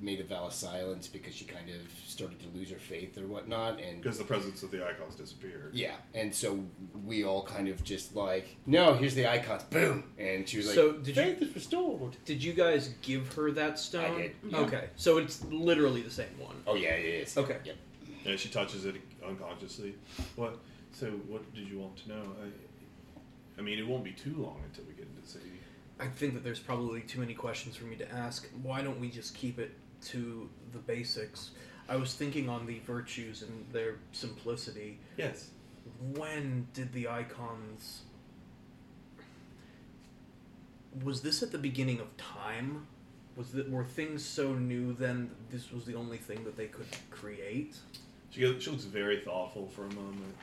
made 0.00 0.20
a 0.20 0.24
vow 0.24 0.44
of 0.46 0.52
silence 0.52 1.06
because 1.08 1.34
she 1.34 1.44
kind 1.44 1.68
of 1.70 1.76
started 2.06 2.38
to 2.40 2.48
lose 2.58 2.70
her 2.70 2.78
faith 2.78 3.16
or 3.16 3.26
whatnot, 3.26 3.80
and 3.80 4.02
Because 4.02 4.18
the 4.18 4.24
presence 4.24 4.62
of 4.62 4.70
the 4.70 4.86
icons 4.86 5.14
disappeared. 5.14 5.70
yeah, 5.74 5.94
and 6.14 6.34
so 6.34 6.60
we 7.04 7.24
all 7.24 7.42
kind 7.44 7.68
of 7.68 7.82
just 7.84 8.14
like, 8.14 8.56
no, 8.66 8.94
here's 8.94 9.14
the 9.14 9.26
icons, 9.30 9.62
boom, 9.64 10.04
and 10.18 10.48
she 10.48 10.58
was 10.58 10.66
like, 10.66 10.74
So 10.74 10.92
did 10.92 11.08
you- 11.16 11.22
faith 11.22 11.42
is 11.42 11.54
restored. 11.54 12.16
Did 12.24 12.42
you 12.42 12.52
guys 12.52 12.94
give 13.02 13.32
her 13.34 13.50
that 13.52 13.78
stone? 13.78 14.04
I 14.04 14.18
did, 14.22 14.32
yeah. 14.48 14.58
Okay. 14.58 14.84
So 14.96 15.18
it's 15.18 15.44
literally 15.46 16.02
the 16.02 16.10
same 16.10 16.38
one. 16.38 16.56
Oh 16.66 16.74
yeah, 16.74 16.90
it 16.90 17.04
is. 17.22 17.36
Okay. 17.36 17.58
Yep. 17.64 17.76
And 18.26 18.38
she 18.40 18.48
touches 18.48 18.84
it 18.86 18.96
unconsciously. 19.26 19.94
What? 20.36 20.58
So, 20.92 21.10
what 21.28 21.52
did 21.54 21.68
you 21.68 21.78
want 21.80 21.96
to 22.04 22.08
know? 22.08 22.22
I, 22.42 23.58
I 23.58 23.62
mean, 23.62 23.78
it 23.78 23.86
won't 23.86 24.04
be 24.04 24.12
too 24.12 24.34
long 24.36 24.60
until 24.64 24.84
we 24.84 24.92
get 24.94 25.06
into 25.08 25.20
the 25.22 25.28
city. 25.28 25.50
I 26.00 26.06
think 26.06 26.34
that 26.34 26.42
there's 26.42 26.58
probably 26.60 27.02
too 27.02 27.20
many 27.20 27.34
questions 27.34 27.76
for 27.76 27.84
me 27.84 27.96
to 27.96 28.12
ask. 28.12 28.48
Why 28.62 28.82
don't 28.82 28.98
we 29.00 29.10
just 29.10 29.34
keep 29.34 29.58
it 29.58 29.72
to 30.04 30.48
the 30.72 30.78
basics? 30.78 31.50
I 31.88 31.96
was 31.96 32.14
thinking 32.14 32.48
on 32.48 32.66
the 32.66 32.78
virtues 32.80 33.42
and 33.42 33.66
their 33.72 33.96
simplicity. 34.12 34.98
Yes. 35.16 35.50
When 36.14 36.66
did 36.72 36.92
the 36.92 37.08
icons 37.08 38.02
was 41.02 41.22
this 41.22 41.42
at 41.42 41.50
the 41.50 41.58
beginning 41.58 42.00
of 42.00 42.16
time? 42.16 42.86
Was 43.36 43.50
that 43.52 43.68
were 43.70 43.84
things 43.84 44.24
so 44.24 44.54
new 44.54 44.92
then 44.92 45.28
that 45.28 45.50
this 45.50 45.72
was 45.72 45.84
the 45.84 45.94
only 45.94 46.18
thing 46.18 46.44
that 46.44 46.56
they 46.56 46.66
could 46.66 46.86
create? 47.10 47.76
She, 48.30 48.40
she 48.60 48.70
looks 48.70 48.84
very 48.84 49.20
thoughtful 49.20 49.66
for 49.66 49.86
a 49.86 49.92
moment. 49.94 50.36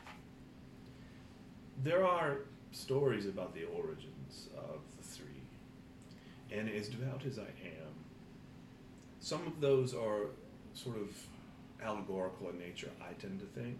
There 1.84 2.06
are 2.06 2.40
stories 2.72 3.26
about 3.26 3.54
the 3.54 3.64
origins 3.66 4.50
of 4.58 4.82
the 4.98 5.04
three, 5.04 5.26
and 6.52 6.70
as 6.70 6.90
devout 6.90 7.26
as 7.26 7.40
I 7.40 7.44
am, 7.44 7.91
some 9.22 9.46
of 9.46 9.62
those 9.62 9.94
are 9.94 10.26
sort 10.74 10.98
of 10.98 11.10
allegorical 11.82 12.50
in 12.50 12.58
nature, 12.60 12.90
I 13.00 13.14
tend 13.14 13.40
to 13.40 13.46
think. 13.46 13.78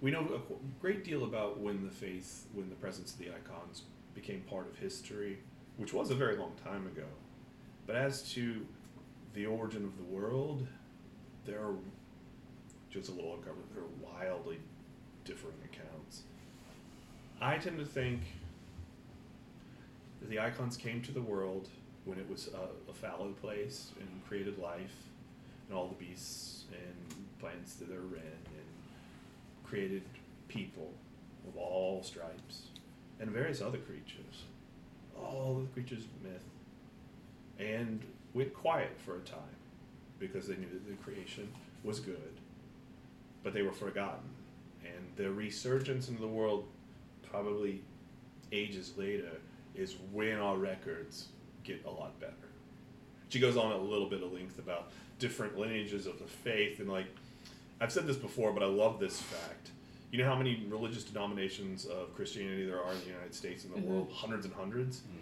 We 0.00 0.12
know 0.12 0.20
a 0.20 0.80
great 0.80 1.04
deal 1.04 1.24
about 1.24 1.58
when 1.58 1.84
the 1.84 1.90
faith, 1.90 2.46
when 2.54 2.70
the 2.70 2.76
presence 2.76 3.12
of 3.12 3.18
the 3.18 3.28
icons 3.28 3.82
became 4.14 4.40
part 4.42 4.68
of 4.68 4.78
history, 4.78 5.38
which 5.76 5.92
was 5.92 6.10
a 6.10 6.14
very 6.14 6.36
long 6.36 6.52
time 6.64 6.86
ago. 6.86 7.06
But 7.86 7.96
as 7.96 8.22
to 8.34 8.64
the 9.34 9.46
origin 9.46 9.84
of 9.84 9.96
the 9.96 10.04
world, 10.04 10.66
there 11.44 11.58
are 11.58 11.74
just 12.90 13.08
a 13.08 13.12
little 13.12 13.34
uncovered. 13.34 13.64
There 13.74 13.82
are 13.82 14.12
wildly 14.12 14.58
differing 15.24 15.56
accounts. 15.64 16.22
I 17.40 17.58
tend 17.58 17.78
to 17.78 17.84
think 17.84 18.20
that 20.20 20.30
the 20.30 20.38
icons 20.38 20.76
came 20.76 21.02
to 21.02 21.12
the 21.12 21.22
world 21.22 21.68
when 22.08 22.18
it 22.18 22.28
was 22.28 22.48
a, 22.48 22.90
a 22.90 22.94
fallow 22.94 23.32
place 23.40 23.92
and 24.00 24.08
created 24.26 24.58
life 24.58 24.94
and 25.68 25.76
all 25.76 25.88
the 25.88 26.04
beasts 26.04 26.64
and 26.72 27.40
plants 27.40 27.74
that 27.74 27.90
are 27.90 28.16
in 28.16 28.38
and 28.56 28.68
created 29.64 30.02
people 30.48 30.90
of 31.46 31.56
all 31.56 32.02
stripes 32.02 32.62
and 33.20 33.30
various 33.30 33.60
other 33.60 33.78
creatures. 33.78 34.44
All 35.16 35.60
the 35.60 35.66
creatures 35.74 36.04
of 36.04 36.30
myth. 36.30 36.44
And 37.58 38.00
went 38.34 38.54
quiet 38.54 38.96
for 39.04 39.16
a 39.16 39.20
time 39.20 39.38
because 40.18 40.48
they 40.48 40.56
knew 40.56 40.68
that 40.72 40.86
the 40.88 40.94
creation 41.02 41.48
was 41.84 42.00
good 42.00 42.38
but 43.42 43.54
they 43.54 43.62
were 43.62 43.72
forgotten. 43.72 44.28
And 44.84 45.04
their 45.16 45.30
resurgence 45.30 46.08
into 46.08 46.20
the 46.20 46.28
world, 46.28 46.64
probably 47.30 47.82
ages 48.52 48.92
later, 48.96 49.30
is 49.74 49.96
when 50.12 50.38
our 50.38 50.56
records 50.56 51.28
get 51.68 51.84
a 51.84 51.90
lot 51.90 52.18
better. 52.18 52.32
She 53.28 53.38
goes 53.38 53.56
on 53.56 53.72
a 53.72 53.76
little 53.76 54.08
bit 54.08 54.22
of 54.22 54.32
length 54.32 54.58
about 54.58 54.90
different 55.18 55.58
lineages 55.58 56.06
of 56.06 56.18
the 56.18 56.24
faith, 56.24 56.80
and 56.80 56.88
like 56.88 57.06
I've 57.80 57.92
said 57.92 58.06
this 58.06 58.16
before, 58.16 58.52
but 58.52 58.62
I 58.62 58.66
love 58.66 58.98
this 58.98 59.20
fact. 59.20 59.70
You 60.10 60.18
know 60.18 60.24
how 60.24 60.36
many 60.36 60.66
religious 60.68 61.04
denominations 61.04 61.84
of 61.84 62.14
Christianity 62.14 62.64
there 62.64 62.82
are 62.82 62.92
in 62.92 63.00
the 63.00 63.06
United 63.06 63.34
States 63.34 63.64
and 63.64 63.74
the 63.74 63.78
mm-hmm. 63.78 63.92
world? 63.92 64.10
Hundreds 64.12 64.46
and 64.46 64.54
hundreds. 64.54 65.00
Mm-hmm. 65.00 65.16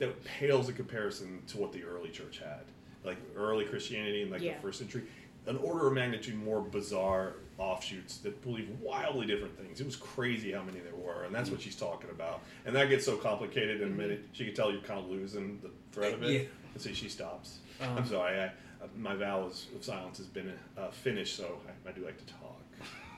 That 0.00 0.24
pales 0.24 0.68
in 0.68 0.74
comparison 0.74 1.42
to 1.46 1.58
what 1.58 1.72
the 1.72 1.84
early 1.84 2.10
church 2.10 2.40
had. 2.40 2.64
Like 3.04 3.18
early 3.36 3.64
Christianity 3.64 4.22
in 4.22 4.30
like 4.30 4.42
Yeah. 4.42 4.54
the 4.56 4.60
first 4.60 4.80
century, 4.80 5.04
an 5.46 5.56
order 5.58 5.86
of 5.86 5.92
magnitude 5.92 6.34
more 6.34 6.60
bizarre 6.60 7.34
offshoots 7.58 8.18
that 8.18 8.42
believe 8.42 8.68
wildly 8.80 9.26
different 9.26 9.56
things. 9.58 9.80
It 9.80 9.86
was 9.86 9.96
crazy 9.96 10.52
how 10.52 10.62
many 10.62 10.80
there 10.80 10.94
were, 10.94 11.24
and 11.24 11.34
that's 11.34 11.50
what 11.50 11.60
she's 11.60 11.76
talking 11.76 12.10
about. 12.10 12.40
And 12.66 12.74
that 12.76 12.88
gets 12.88 13.04
so 13.04 13.16
complicated 13.16 13.80
in 13.80 13.88
a 13.88 13.94
minute. 13.94 14.24
She 14.32 14.44
could 14.44 14.56
tell 14.56 14.72
you're 14.72 14.80
kind 14.80 15.00
of 15.00 15.08
losing 15.10 15.58
the 15.62 15.70
thread 15.92 16.14
of 16.14 16.22
it. 16.22 16.30
Yeah. 16.30 16.48
And 16.74 16.82
so 16.82 16.92
she 16.92 17.08
stops. 17.08 17.58
Um, 17.80 17.98
I'm 17.98 18.06
sorry. 18.06 18.38
I, 18.40 18.44
uh, 18.46 18.88
my 18.96 19.14
vow 19.14 19.42
of 19.42 19.54
silence 19.84 20.18
has 20.18 20.26
been 20.26 20.52
uh, 20.76 20.90
finished, 20.90 21.36
so 21.36 21.58
I, 21.86 21.90
I 21.90 21.92
do 21.92 22.04
like 22.04 22.18
to 22.18 22.26
talk. 22.26 22.58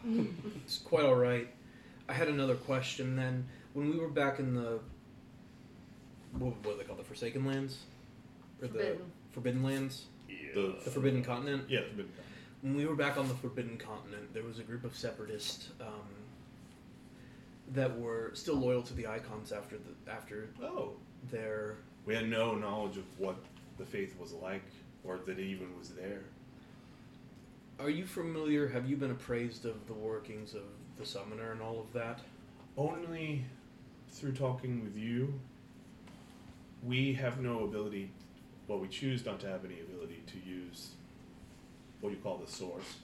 It's 0.64 0.78
quite 0.78 1.04
all 1.04 1.14
right. 1.14 1.48
I 2.08 2.12
had 2.12 2.28
another 2.28 2.56
question 2.56 3.16
then. 3.16 3.46
When 3.72 3.90
we 3.90 3.98
were 3.98 4.08
back 4.08 4.38
in 4.38 4.54
the 4.54 4.80
what, 6.38 6.54
what 6.62 6.74
are 6.74 6.78
they 6.78 6.84
called? 6.84 6.98
The 6.98 7.04
Forsaken 7.04 7.44
Lands, 7.44 7.78
or 8.60 8.68
Forbidden. 8.68 8.98
the 8.98 9.32
Forbidden 9.32 9.62
Lands, 9.62 10.04
The, 10.28 10.74
the 10.84 10.90
Forbidden 10.90 11.22
Continent. 11.24 11.64
Yeah, 11.68 11.80
forbidden. 11.88 12.12
When 12.65 12.75
we 12.76 12.86
were 12.86 12.94
back 12.97 13.18
on 13.18 13.28
the 13.28 13.34
Forbidden 13.34 13.76
Continent, 13.76 14.33
there 14.33 14.43
was 14.43 14.59
a 14.59 14.62
group 14.62 14.84
of 14.84 14.97
separatists 14.97 15.68
um, 15.83 16.09
that 17.75 18.01
were 18.01 18.31
still 18.33 18.55
loyal 18.55 18.81
to 18.81 18.94
the 18.94 19.07
icons 19.07 19.52
after 19.52 19.76
the 19.76 20.10
after 20.10 20.49
Oh, 20.62 20.93
their. 21.31 21.75
we 22.07 22.15
had 22.15 22.26
no 22.26 22.55
knowledge 22.55 22.97
of 22.97 23.05
what 23.20 23.36
the 23.76 23.84
faith 23.84 24.18
was 24.18 24.33
like, 24.33 24.65
or 25.05 25.18
that 25.26 25.39
it 25.39 25.44
even 25.44 25.78
was 25.78 25.91
there. 25.91 26.23
Are 27.78 27.91
you 27.91 28.07
familiar? 28.07 28.67
Have 28.67 28.89
you 28.89 28.97
been 28.97 29.10
appraised 29.10 29.67
of 29.67 29.86
the 29.86 29.93
workings 29.93 30.55
of 30.55 30.62
the 30.99 31.05
Summoner 31.05 31.52
and 31.52 31.60
all 31.60 31.78
of 31.78 31.93
that? 31.93 32.20
Only 32.78 33.44
through 34.09 34.33
talking 34.33 34.83
with 34.83 34.97
you, 34.97 35.39
we 36.83 37.12
have 37.12 37.43
no 37.43 37.65
ability, 37.65 38.10
well, 38.68 38.78
we 38.78 38.89
choose 38.89 39.26
not 39.26 39.39
to 39.41 39.49
have 39.49 39.67
any 39.67 39.81
ability 39.81 40.23
to 40.28 40.49
use 40.49 40.93
what 42.05 42.12
you 42.12 42.18
call 42.18 42.36
the 42.36 42.50
source. 42.50 42.97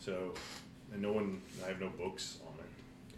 So, 0.00 0.34
and 0.92 1.00
no 1.00 1.12
one, 1.12 1.40
I 1.64 1.68
have 1.68 1.80
no 1.80 1.88
books 1.88 2.38
on 2.44 2.58
it. 2.58 3.16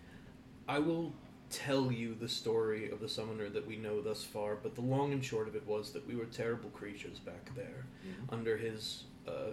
I 0.68 0.78
will 0.78 1.14
tell 1.48 1.90
you 1.90 2.14
the 2.14 2.28
story 2.28 2.90
of 2.90 3.00
the 3.00 3.08
summoner 3.08 3.48
that 3.48 3.66
we 3.66 3.76
know 3.76 4.02
thus 4.02 4.22
far, 4.22 4.56
but 4.56 4.74
the 4.74 4.82
long 4.82 5.12
and 5.14 5.24
short 5.24 5.48
of 5.48 5.56
it 5.56 5.66
was 5.66 5.92
that 5.92 6.06
we 6.06 6.14
were 6.14 6.26
terrible 6.26 6.68
creatures 6.70 7.18
back 7.18 7.54
there, 7.56 7.86
under 8.28 8.58
his 8.58 9.04
uh, 9.26 9.52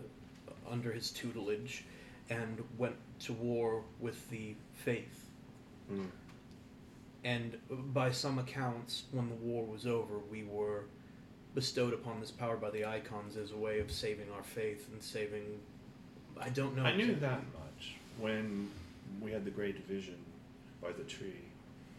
under 0.69 0.92
his 0.92 1.11
tutelage, 1.11 1.85
and 2.30 2.61
went 2.77 2.95
to 3.19 3.34
war 3.34 3.84
with 4.01 4.30
the 4.30 4.56
faith. 4.74 5.30
Mm. 5.92 6.08
And 7.24 7.58
by 7.93 8.11
some 8.11 8.38
accounts, 8.40 9.03
when 9.11 9.30
the 9.30 9.35
war 9.35 9.64
was 9.64 9.85
over, 9.85 10.18
we 10.30 10.43
were 10.43 10.85
bestowed 11.53 11.93
upon 11.93 12.19
this 12.19 12.31
power 12.31 12.55
by 12.55 12.69
the 12.69 12.85
icons 12.85 13.35
as 13.38 13.51
a 13.51 13.57
way 13.57 13.80
of 13.80 13.91
saving 13.91 14.27
our 14.35 14.43
faith 14.43 14.88
and 14.91 15.01
saving. 15.01 15.59
I 16.39 16.49
don't 16.49 16.75
know. 16.75 16.83
I 16.83 16.95
knew 16.95 17.11
exactly. 17.11 17.27
that 17.27 17.41
much 17.59 17.95
when 18.19 18.69
we 19.21 19.31
had 19.31 19.45
the 19.45 19.51
great 19.51 19.75
division 19.75 20.15
by 20.81 20.91
the 20.91 21.03
tree. 21.03 21.41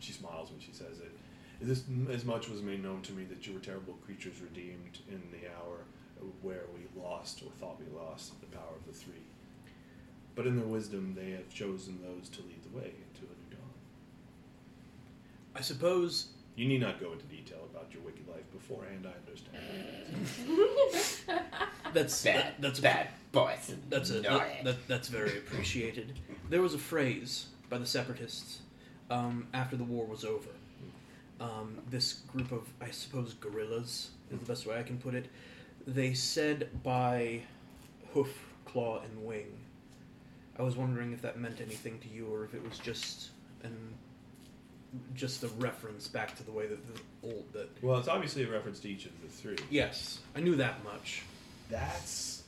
She 0.00 0.12
smiles 0.12 0.50
when 0.50 0.60
she 0.60 0.72
says 0.72 0.98
it. 0.98 1.12
This 1.60 1.84
as 2.10 2.24
much 2.24 2.48
was 2.48 2.60
made 2.60 2.82
known 2.82 3.02
to 3.02 3.12
me 3.12 3.24
that 3.24 3.46
you 3.46 3.54
were 3.54 3.60
terrible 3.60 3.94
creatures 4.04 4.40
redeemed 4.40 4.98
in 5.08 5.22
the 5.30 5.46
hour 5.48 5.84
where 6.40 6.64
we 6.74 7.00
lost 7.00 7.42
or 7.42 7.50
thought 7.60 7.78
we 7.78 7.98
lost 7.98 8.40
the 8.40 8.46
power 8.46 8.74
of 8.76 8.86
the 8.86 8.92
three. 8.92 9.14
But 10.34 10.46
in 10.46 10.56
their 10.56 10.66
wisdom, 10.66 11.14
they 11.14 11.30
have 11.32 11.48
chosen 11.50 12.00
those 12.02 12.28
to 12.30 12.42
lead 12.42 12.62
the 12.64 12.76
way 12.76 12.86
into 12.86 13.22
a 13.22 13.36
new 13.36 13.56
dawn. 13.56 13.70
I 15.54 15.60
suppose 15.60 16.28
You 16.54 16.68
need 16.68 16.80
not 16.80 17.00
go 17.00 17.12
into 17.12 17.24
detail 17.26 17.58
about 17.70 17.86
your 17.92 18.02
wicked 18.02 18.28
life 18.28 18.50
beforehand. 18.52 19.06
I 19.06 19.14
understand. 19.26 20.76
that's 21.94 22.22
Bad. 22.24 22.36
that- 22.36 22.60
that's 22.60 22.80
bad 22.80 23.08
boys. 23.32 23.74
That's 23.88 24.10
a, 24.10 24.20
No. 24.20 24.38
that, 24.38 24.64
that, 24.64 24.88
that's 24.88 25.08
very 25.08 25.38
appreciated. 25.38 26.12
There 26.50 26.60
was 26.60 26.74
a 26.74 26.78
phrase 26.78 27.46
by 27.70 27.78
the 27.78 27.86
separatists 27.86 28.58
um, 29.10 29.46
after 29.54 29.76
the 29.76 29.84
war 29.84 30.04
was 30.06 30.24
over. 30.24 30.48
Um, 31.40 31.78
this 31.90 32.12
group 32.32 32.52
of, 32.52 32.68
I 32.80 32.90
suppose, 32.90 33.34
guerrillas 33.34 34.10
is 34.30 34.38
the 34.38 34.44
best 34.44 34.66
way 34.66 34.78
I 34.78 34.82
can 34.82 34.98
put 34.98 35.14
it. 35.14 35.26
They 35.86 36.12
said 36.14 36.68
by 36.84 37.40
hoof, 38.12 38.28
claw, 38.66 39.00
and 39.00 39.24
wing. 39.26 39.46
I 40.58 40.62
was 40.62 40.76
wondering 40.76 41.12
if 41.12 41.22
that 41.22 41.40
meant 41.40 41.60
anything 41.60 41.98
to 42.00 42.08
you, 42.08 42.26
or 42.32 42.44
if 42.44 42.54
it 42.54 42.62
was 42.68 42.78
just 42.78 43.30
an 43.64 43.74
just 45.14 45.42
a 45.42 45.48
reference 45.48 46.08
back 46.08 46.36
to 46.36 46.42
the 46.42 46.52
way 46.52 46.66
that 46.66 46.78
the 46.94 47.00
old 47.22 47.52
that. 47.52 47.68
Well, 47.82 47.98
it's 47.98 48.08
obviously 48.08 48.44
a 48.44 48.50
reference 48.50 48.80
to 48.80 48.90
each 48.90 49.06
of 49.06 49.12
the 49.22 49.28
three. 49.28 49.56
Yes, 49.70 50.20
I 50.36 50.40
knew 50.40 50.56
that 50.56 50.84
much. 50.84 51.22
That's 51.70 52.42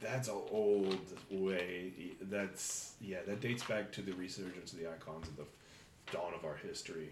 that's 0.00 0.28
an 0.28 0.40
old 0.50 0.98
way. 1.30 1.92
That's 2.22 2.94
yeah. 3.00 3.18
That 3.26 3.40
dates 3.40 3.64
back 3.64 3.92
to 3.92 4.02
the 4.02 4.12
resurgence 4.12 4.72
of 4.72 4.78
the 4.78 4.88
icons 4.88 5.28
of 5.28 5.36
the 5.36 5.44
dawn 6.12 6.32
of 6.34 6.44
our 6.44 6.56
history 6.56 7.10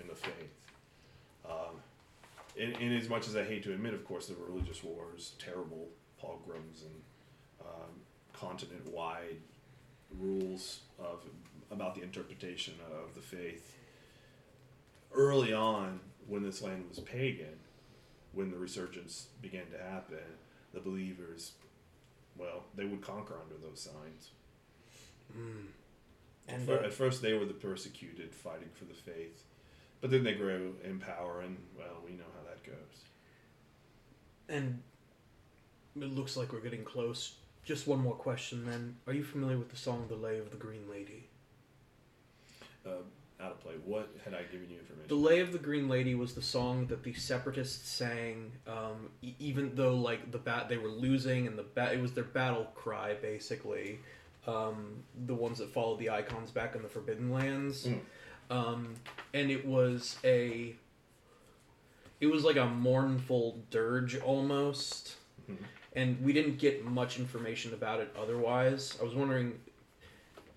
in 0.00 0.08
the 0.08 0.14
faith. 0.14 0.54
Um, 1.48 1.76
in, 2.56 2.72
in 2.80 2.96
as 2.96 3.08
much 3.08 3.28
as 3.28 3.36
I 3.36 3.44
hate 3.44 3.62
to 3.64 3.72
admit, 3.72 3.94
of 3.94 4.04
course, 4.04 4.26
the 4.26 4.34
religious 4.34 4.82
wars, 4.82 5.32
terrible 5.38 5.88
pogroms, 6.20 6.82
and 6.82 7.02
um, 7.60 7.90
continent-wide 8.32 9.38
rules 10.18 10.80
of 10.98 11.24
about 11.74 11.94
the 11.94 12.02
interpretation 12.02 12.74
of 12.90 13.14
the 13.14 13.20
faith. 13.20 13.76
Early 15.12 15.52
on, 15.52 16.00
when 16.26 16.42
this 16.42 16.62
land 16.62 16.86
was 16.88 17.00
pagan, 17.00 17.58
when 18.32 18.50
the 18.50 18.56
resurgence 18.56 19.28
began 19.42 19.66
to 19.70 19.78
happen, 19.78 20.38
the 20.72 20.80
believers, 20.80 21.52
well, 22.36 22.64
they 22.74 22.84
would 22.84 23.02
conquer 23.02 23.34
under 23.40 23.54
those 23.64 23.80
signs. 23.80 24.30
Mm. 25.36 25.66
And 26.48 26.68
at 26.68 26.92
first, 26.92 27.22
they 27.22 27.32
were 27.32 27.46
the 27.46 27.54
persecuted, 27.54 28.34
fighting 28.34 28.68
for 28.74 28.84
the 28.84 28.94
faith, 28.94 29.44
but 30.00 30.10
then 30.10 30.24
they 30.24 30.34
grew 30.34 30.74
in 30.84 30.98
power, 30.98 31.40
and 31.40 31.56
well, 31.78 32.02
we 32.04 32.12
know 32.12 32.24
how 32.36 32.48
that 32.48 32.62
goes. 32.64 33.04
And 34.48 34.82
it 35.96 36.12
looks 36.12 36.36
like 36.36 36.52
we're 36.52 36.60
getting 36.60 36.84
close. 36.84 37.36
Just 37.64 37.86
one 37.86 38.00
more 38.00 38.14
question 38.14 38.66
then. 38.66 38.96
Are 39.06 39.14
you 39.14 39.24
familiar 39.24 39.56
with 39.56 39.70
the 39.70 39.76
song 39.76 40.04
The 40.08 40.16
Lay 40.16 40.38
of 40.38 40.50
the 40.50 40.58
Green 40.58 40.90
Lady? 40.90 41.28
Uh, 42.86 42.90
out 43.40 43.50
of 43.50 43.60
play. 43.60 43.72
What 43.84 44.08
had 44.24 44.32
I 44.32 44.42
given 44.44 44.70
you 44.70 44.78
information? 44.78 45.08
The 45.08 45.14
Lay 45.16 45.40
of 45.40 45.50
the 45.52 45.58
Green 45.58 45.88
Lady 45.88 46.14
was 46.14 46.34
the 46.34 46.42
song 46.42 46.86
that 46.86 47.02
the 47.02 47.12
separatists 47.14 47.88
sang, 47.90 48.52
um, 48.66 49.10
e- 49.22 49.34
even 49.40 49.74
though 49.74 49.96
like 49.96 50.30
the 50.30 50.38
bat 50.38 50.68
they 50.68 50.76
were 50.78 50.88
losing 50.88 51.46
and 51.48 51.58
the 51.58 51.62
bat 51.64 51.94
it 51.94 52.00
was 52.00 52.12
their 52.12 52.24
battle 52.24 52.66
cry 52.74 53.14
basically. 53.14 53.98
Um, 54.46 55.02
the 55.26 55.34
ones 55.34 55.58
that 55.58 55.72
followed 55.72 55.98
the 55.98 56.10
icons 56.10 56.50
back 56.52 56.74
in 56.76 56.82
the 56.82 56.88
Forbidden 56.88 57.30
Lands, 57.32 57.86
Mm. 57.86 58.00
um, 58.50 58.94
and 59.32 59.50
it 59.50 59.64
was 59.66 60.16
a. 60.22 60.76
It 62.20 62.26
was 62.26 62.44
like 62.44 62.56
a 62.56 62.66
mournful 62.66 63.58
dirge 63.70 64.16
almost, 64.20 65.16
Mhm. 65.50 65.56
and 65.94 66.22
we 66.22 66.32
didn't 66.32 66.58
get 66.58 66.84
much 66.84 67.18
information 67.18 67.74
about 67.74 68.00
it 68.00 68.14
otherwise. 68.16 68.96
I 69.00 69.04
was 69.04 69.14
wondering, 69.14 69.58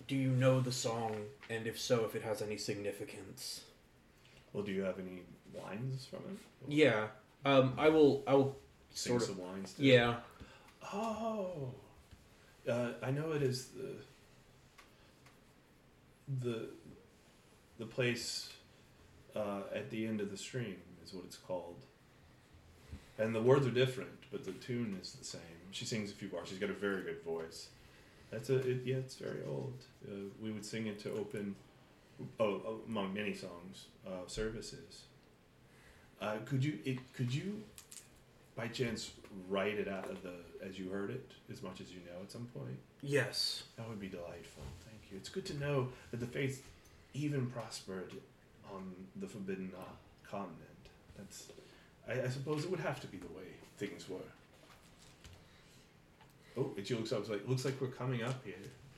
do 0.07 0.15
you 0.15 0.29
know 0.29 0.59
the 0.61 0.71
song, 0.71 1.25
and 1.49 1.67
if 1.67 1.79
so, 1.79 2.05
if 2.05 2.15
it 2.15 2.23
has 2.23 2.41
any 2.41 2.57
significance? 2.57 3.61
Well, 4.53 4.63
do 4.63 4.71
you 4.71 4.81
have 4.83 4.99
any 4.99 5.21
wines 5.53 6.05
from 6.05 6.19
it? 6.29 6.37
Yeah. 6.73 7.07
Um, 7.45 7.73
I 7.77 7.89
will. 7.89 8.23
I 8.27 8.33
will. 8.35 8.57
Sing 8.91 9.19
Sort 9.19 9.29
of. 9.29 9.37
some 9.37 9.47
lines. 9.47 9.73
to 9.73 9.81
it? 9.83 9.85
Yeah. 9.85 10.15
Oh, 10.93 11.73
uh, 12.69 12.91
I 13.03 13.11
know 13.11 13.31
it 13.33 13.43
is 13.43 13.67
the 13.67 13.91
the 16.41 16.69
the 17.79 17.85
place 17.85 18.49
uh, 19.35 19.61
at 19.73 19.89
the 19.89 20.07
end 20.07 20.21
of 20.21 20.31
the 20.31 20.37
stream 20.37 20.77
is 21.05 21.13
what 21.13 21.25
it's 21.25 21.37
called, 21.37 21.75
and 23.17 23.35
the 23.35 23.41
words 23.41 23.67
are 23.67 23.71
different, 23.71 24.09
but 24.31 24.43
the 24.45 24.51
tune 24.53 24.97
is 25.01 25.13
the 25.13 25.25
same. 25.25 25.41
She 25.71 25.85
sings 25.85 26.11
a 26.11 26.15
few 26.15 26.27
bars. 26.29 26.49
She's 26.49 26.59
got 26.59 26.69
a 26.69 26.73
very 26.73 27.03
good 27.03 27.21
voice. 27.23 27.67
That's 28.31 28.49
a 28.49 28.57
it, 28.57 28.81
yeah. 28.85 28.97
It's 28.97 29.15
very 29.15 29.43
old. 29.47 29.83
Uh, 30.07 30.11
we 30.41 30.51
would 30.51 30.65
sing 30.65 30.87
it 30.87 30.99
to 30.99 31.11
open, 31.13 31.55
oh, 32.39 32.61
oh, 32.65 32.79
among 32.87 33.13
many 33.13 33.33
songs, 33.33 33.85
uh, 34.05 34.27
services. 34.27 35.03
Uh, 36.21 36.37
could 36.45 36.63
you 36.63 36.79
it 36.83 36.97
could 37.13 37.33
you 37.33 37.61
by 38.55 38.67
chance 38.67 39.11
write 39.47 39.75
it 39.75 39.87
out 39.87 40.09
of 40.09 40.23
the 40.23 40.33
as 40.65 40.79
you 40.79 40.89
heard 40.89 41.11
it 41.11 41.31
as 41.51 41.61
much 41.61 41.79
as 41.79 41.91
you 41.91 41.99
know 42.07 42.21
at 42.23 42.31
some 42.31 42.47
point 42.55 42.77
Yes. 43.03 43.63
that 43.77 43.87
would 43.87 43.99
be 43.99 44.07
delightful 44.07 44.63
thank 44.83 44.99
you 45.11 45.17
it's 45.17 45.29
good 45.29 45.45
to 45.45 45.53
know 45.59 45.89
that 46.09 46.19
the 46.19 46.25
faith 46.25 46.65
even 47.13 47.45
prospered 47.51 48.13
on 48.73 48.95
the 49.17 49.27
forbidden 49.27 49.71
uh, 49.77 49.83
continent 50.27 50.57
that's 51.15 51.49
I, 52.09 52.23
I 52.23 52.29
suppose 52.29 52.63
it 52.63 52.71
would 52.71 52.79
have 52.79 52.99
to 53.01 53.07
be 53.07 53.17
the 53.17 53.27
way 53.27 53.45
things 53.77 54.09
were 54.09 54.17
oh 56.57 56.71
it 56.77 56.89
looks 56.91 57.11
up 57.11 57.19
it's 57.19 57.29
like 57.29 57.47
looks 57.47 57.65
like 57.65 57.79
we're 57.79 57.87
coming 57.87 58.23
up 58.23 58.43
here 58.45 58.55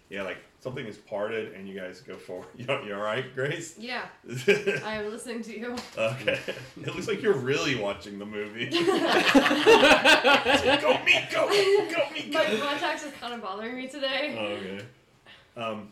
yeah 0.09 0.23
like 0.23 0.37
something 0.59 0.85
is 0.85 0.97
parted 0.97 1.53
and 1.53 1.67
you 1.67 1.79
guys 1.79 2.01
go 2.01 2.15
forward 2.15 2.47
you, 2.57 2.65
you 2.85 2.93
all 2.95 3.01
right 3.01 3.33
grace 3.35 3.75
Yeah, 3.77 4.05
I'm 4.83 5.09
listening 5.09 5.41
to 5.43 5.59
you. 5.59 5.75
okay 5.97 6.39
it 6.81 6.95
looks 6.95 7.07
like 7.07 7.21
you're 7.21 7.33
really 7.33 7.75
watching 7.75 8.17
the 8.19 8.25
movie 8.25 8.69
go 8.69 8.79
me 11.05 11.27
go 11.31 11.47
go 11.47 12.09
me 12.13 12.29
go 12.31 12.39
My 12.39 12.57
contacts 12.59 13.05
are 13.05 13.11
kind 13.19 13.33
of 13.33 13.41
bothering 13.41 13.75
me 13.75 13.87
today. 13.87 14.35
Oh, 14.37 14.45
okay. 14.45 14.85
Um, 15.57 15.91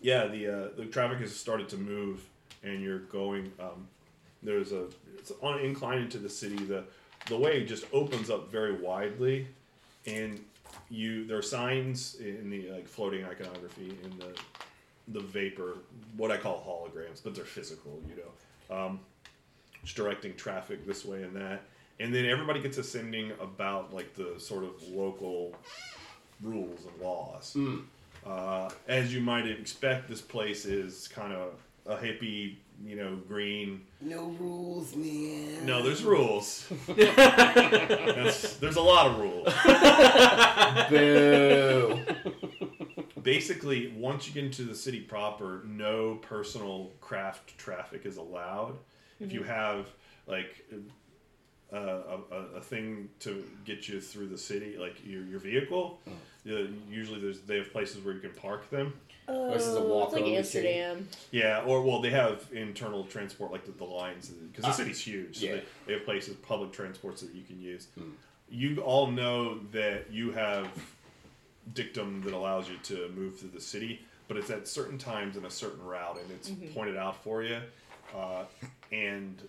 yeah, 0.00 0.26
the 0.26 0.46
uh, 0.46 0.68
the 0.76 0.86
traffic 0.86 1.18
has 1.18 1.34
started 1.36 1.68
to 1.70 1.76
move, 1.76 2.24
and 2.62 2.80
you're 2.82 3.00
going. 3.00 3.52
Um, 3.60 3.86
there's 4.42 4.72
a 4.72 4.86
it's 5.18 5.32
on 5.42 5.58
an 5.58 5.64
incline 5.64 5.98
into 5.98 6.18
the 6.18 6.30
city. 6.30 6.56
The 6.56 6.84
the 7.26 7.36
way 7.36 7.64
just 7.64 7.84
opens 7.92 8.30
up 8.30 8.50
very 8.50 8.72
widely, 8.72 9.48
and 10.06 10.40
you 10.90 11.26
there 11.26 11.38
are 11.38 11.42
signs 11.42 12.16
in 12.16 12.50
the 12.50 12.70
like 12.70 12.88
floating 12.88 13.24
iconography 13.24 13.96
in 14.04 14.18
the 14.18 14.38
the 15.08 15.20
vapor, 15.20 15.78
what 16.16 16.30
I 16.30 16.36
call 16.36 16.62
holograms, 16.62 17.22
but 17.22 17.34
they're 17.34 17.44
physical. 17.44 18.00
You 18.08 18.22
know, 18.22 18.76
um, 18.76 19.00
just 19.82 19.96
directing 19.96 20.36
traffic 20.36 20.86
this 20.86 21.04
way 21.04 21.22
and 21.22 21.34
that. 21.36 21.62
And 21.98 22.14
then 22.14 22.24
everybody 22.24 22.62
gets 22.62 22.78
ascending 22.78 23.32
about 23.40 23.92
like 23.92 24.14
the 24.14 24.34
sort 24.38 24.64
of 24.64 24.82
local 24.88 25.54
rules 26.42 26.86
and 26.86 27.02
laws. 27.02 27.56
Uh, 28.26 28.70
as 28.88 29.14
you 29.14 29.20
might 29.20 29.46
expect, 29.46 30.08
this 30.08 30.20
place 30.20 30.64
is 30.64 31.08
kind 31.08 31.32
of 31.32 31.54
a 31.86 31.96
hippie, 31.96 32.56
you 32.84 32.96
know, 32.96 33.16
green. 33.28 33.82
No 34.00 34.26
rules, 34.40 34.94
man. 34.96 35.66
No, 35.66 35.82
there's 35.82 36.02
rules. 36.02 36.66
That's, 36.96 38.56
there's 38.56 38.76
a 38.76 38.80
lot 38.82 39.06
of 39.08 39.18
rules. 39.18 39.52
Boo. 40.88 42.00
Basically, 43.22 43.92
once 43.96 44.26
you 44.26 44.32
get 44.34 44.44
into 44.44 44.62
the 44.62 44.74
city 44.74 45.00
proper, 45.00 45.62
no 45.66 46.14
personal 46.16 46.90
craft 47.00 47.56
traffic 47.58 48.06
is 48.06 48.16
allowed. 48.16 48.76
If 49.20 49.32
you 49.32 49.42
have 49.42 49.86
like 50.26 50.64
a, 51.72 51.76
a, 51.76 52.18
a- 52.32 52.56
a 52.56 52.60
thing 52.62 53.10
to 53.20 53.44
get 53.66 53.86
you 53.88 54.00
through 54.00 54.28
the 54.28 54.38
city, 54.38 54.76
like 54.78 54.96
your, 55.04 55.22
your 55.24 55.38
vehicle, 55.38 56.00
uh, 56.50 56.52
usually 56.90 57.20
there's 57.20 57.40
they 57.40 57.58
have 57.58 57.70
places 57.72 58.02
where 58.02 58.14
you 58.14 58.20
can 58.20 58.32
park 58.32 58.70
them. 58.70 58.94
Oh, 59.32 59.52
this 59.52 59.64
is 59.66 59.76
a 59.76 59.80
walk 59.82 60.08
it's 60.08 60.14
like 60.14 60.24
over 60.24 60.42
city. 60.42 60.84
Yeah, 61.30 61.62
or 61.64 61.82
well, 61.82 62.00
they 62.00 62.10
have 62.10 62.46
internal 62.52 63.04
transport 63.04 63.52
like 63.52 63.64
the, 63.64 63.70
the 63.72 63.84
lines 63.84 64.28
because 64.28 64.64
the 64.64 64.70
Ah, 64.70 64.74
city's 64.74 65.00
huge. 65.00 65.38
So 65.38 65.46
yeah. 65.46 65.52
they, 65.54 65.62
they 65.86 65.92
have 65.94 66.04
places, 66.04 66.34
public 66.36 66.72
transports 66.72 67.22
that 67.22 67.32
you 67.34 67.42
can 67.44 67.60
use. 67.60 67.86
You 68.50 68.78
all 68.82 69.06
know 69.06 69.60
that 69.72 70.10
you 70.10 70.32
have 70.32 70.66
dictum 71.74 72.22
that 72.22 72.32
allows 72.34 72.68
you 72.68 72.76
to 72.84 73.08
move 73.14 73.38
through 73.38 73.50
the 73.50 73.60
city, 73.60 74.00
but 74.26 74.36
it's 74.36 74.50
at 74.50 74.66
certain 74.66 74.98
times 74.98 75.36
in 75.36 75.44
a 75.44 75.50
certain 75.50 75.84
route, 75.84 76.18
and 76.20 76.30
it's 76.32 76.50
pointed 76.74 76.96
out 76.96 77.22
for 77.22 77.44
you. 77.44 77.58
Uh, 78.16 78.44
and 78.90 79.40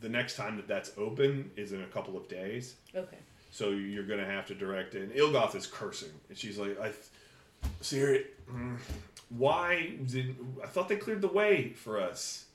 the 0.00 0.08
next 0.08 0.36
time 0.36 0.56
that 0.56 0.66
that's 0.66 0.90
open 0.98 1.50
is 1.56 1.72
in 1.72 1.82
a 1.82 1.86
couple 1.86 2.16
of 2.16 2.26
days. 2.28 2.74
Okay. 2.96 3.18
So 3.52 3.70
you're 3.70 4.02
gonna 4.06 4.24
have 4.24 4.46
to 4.46 4.54
direct 4.54 4.94
it. 4.96 5.02
And 5.02 5.12
Ilgoth 5.12 5.54
is 5.54 5.66
cursing, 5.66 6.08
and 6.28 6.36
she's 6.36 6.58
like, 6.58 6.80
"I, 6.80 6.90
Siri, 7.80 8.26
why 9.30 9.96
did 10.06 10.36
I 10.62 10.66
thought 10.66 10.88
they 10.88 10.96
cleared 10.96 11.20
the 11.20 11.28
way 11.28 11.72
for 11.72 12.00
us?" 12.00 12.46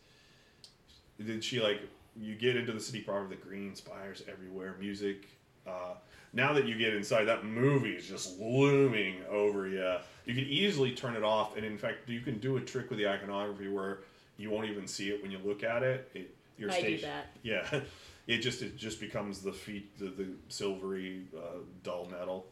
Did 1.24 1.44
she 1.44 1.60
like, 1.60 1.82
you 2.20 2.36
get 2.36 2.56
into 2.56 2.72
the 2.72 2.80
city 2.80 3.02
proper, 3.02 3.28
the 3.28 3.36
green 3.36 3.76
spires 3.76 4.24
everywhere, 4.32 4.76
music. 4.80 5.28
Uh, 5.66 5.96
now 6.34 6.54
that 6.54 6.66
you 6.66 6.78
get 6.78 6.94
inside, 6.94 7.26
that 7.26 7.46
movie 7.46 7.92
is 7.92 8.08
just 8.08 8.40
looming 8.40 9.16
over 9.30 9.68
you. 9.68 9.96
You 10.26 10.36
can 10.36 10.44
easily 10.44 10.92
turn 10.92 11.16
it 11.16 11.24
off, 11.24 11.56
and 11.56 11.66
in 11.66 11.78
fact, 11.78 12.08
you 12.08 12.22
can 12.22 12.38
do 12.40 12.58
a 12.58 12.62
trick 12.62 12.90
with 12.90 13.00
the 13.00 13.08
iconography 13.08 13.68
where 13.68 14.00
you 14.38 14.50
won't 14.50 14.70
even 14.70 14.88
see 14.88 15.10
it 15.10 15.22
when 15.22 15.32
you 15.32 15.40
look 15.44 15.64
at 15.64 15.84
it. 15.84 16.10
it 16.14 16.36
your 16.58 16.72
I 16.72 16.82
do 16.82 16.98
that. 17.00 17.28
yeah, 17.44 17.82
it 18.28 18.40
just 18.40 18.62
it 18.62 18.78
just 18.78 19.00
becomes 19.00 19.42
the 19.42 19.54
feet 19.54 19.98
the, 19.98 20.06
the 20.06 20.28
silvery 20.50 21.24
uh, 21.36 21.60
dull 21.84 22.08
metal. 22.12 22.48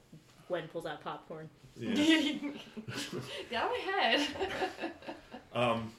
Gwen 0.48 0.68
pulls 0.68 0.86
out 0.86 1.04
popcorn. 1.04 1.50
Yeah. 1.78 2.34
Down 3.52 3.70
my 3.70 3.92
head. 3.92 4.28
um, 5.54 5.92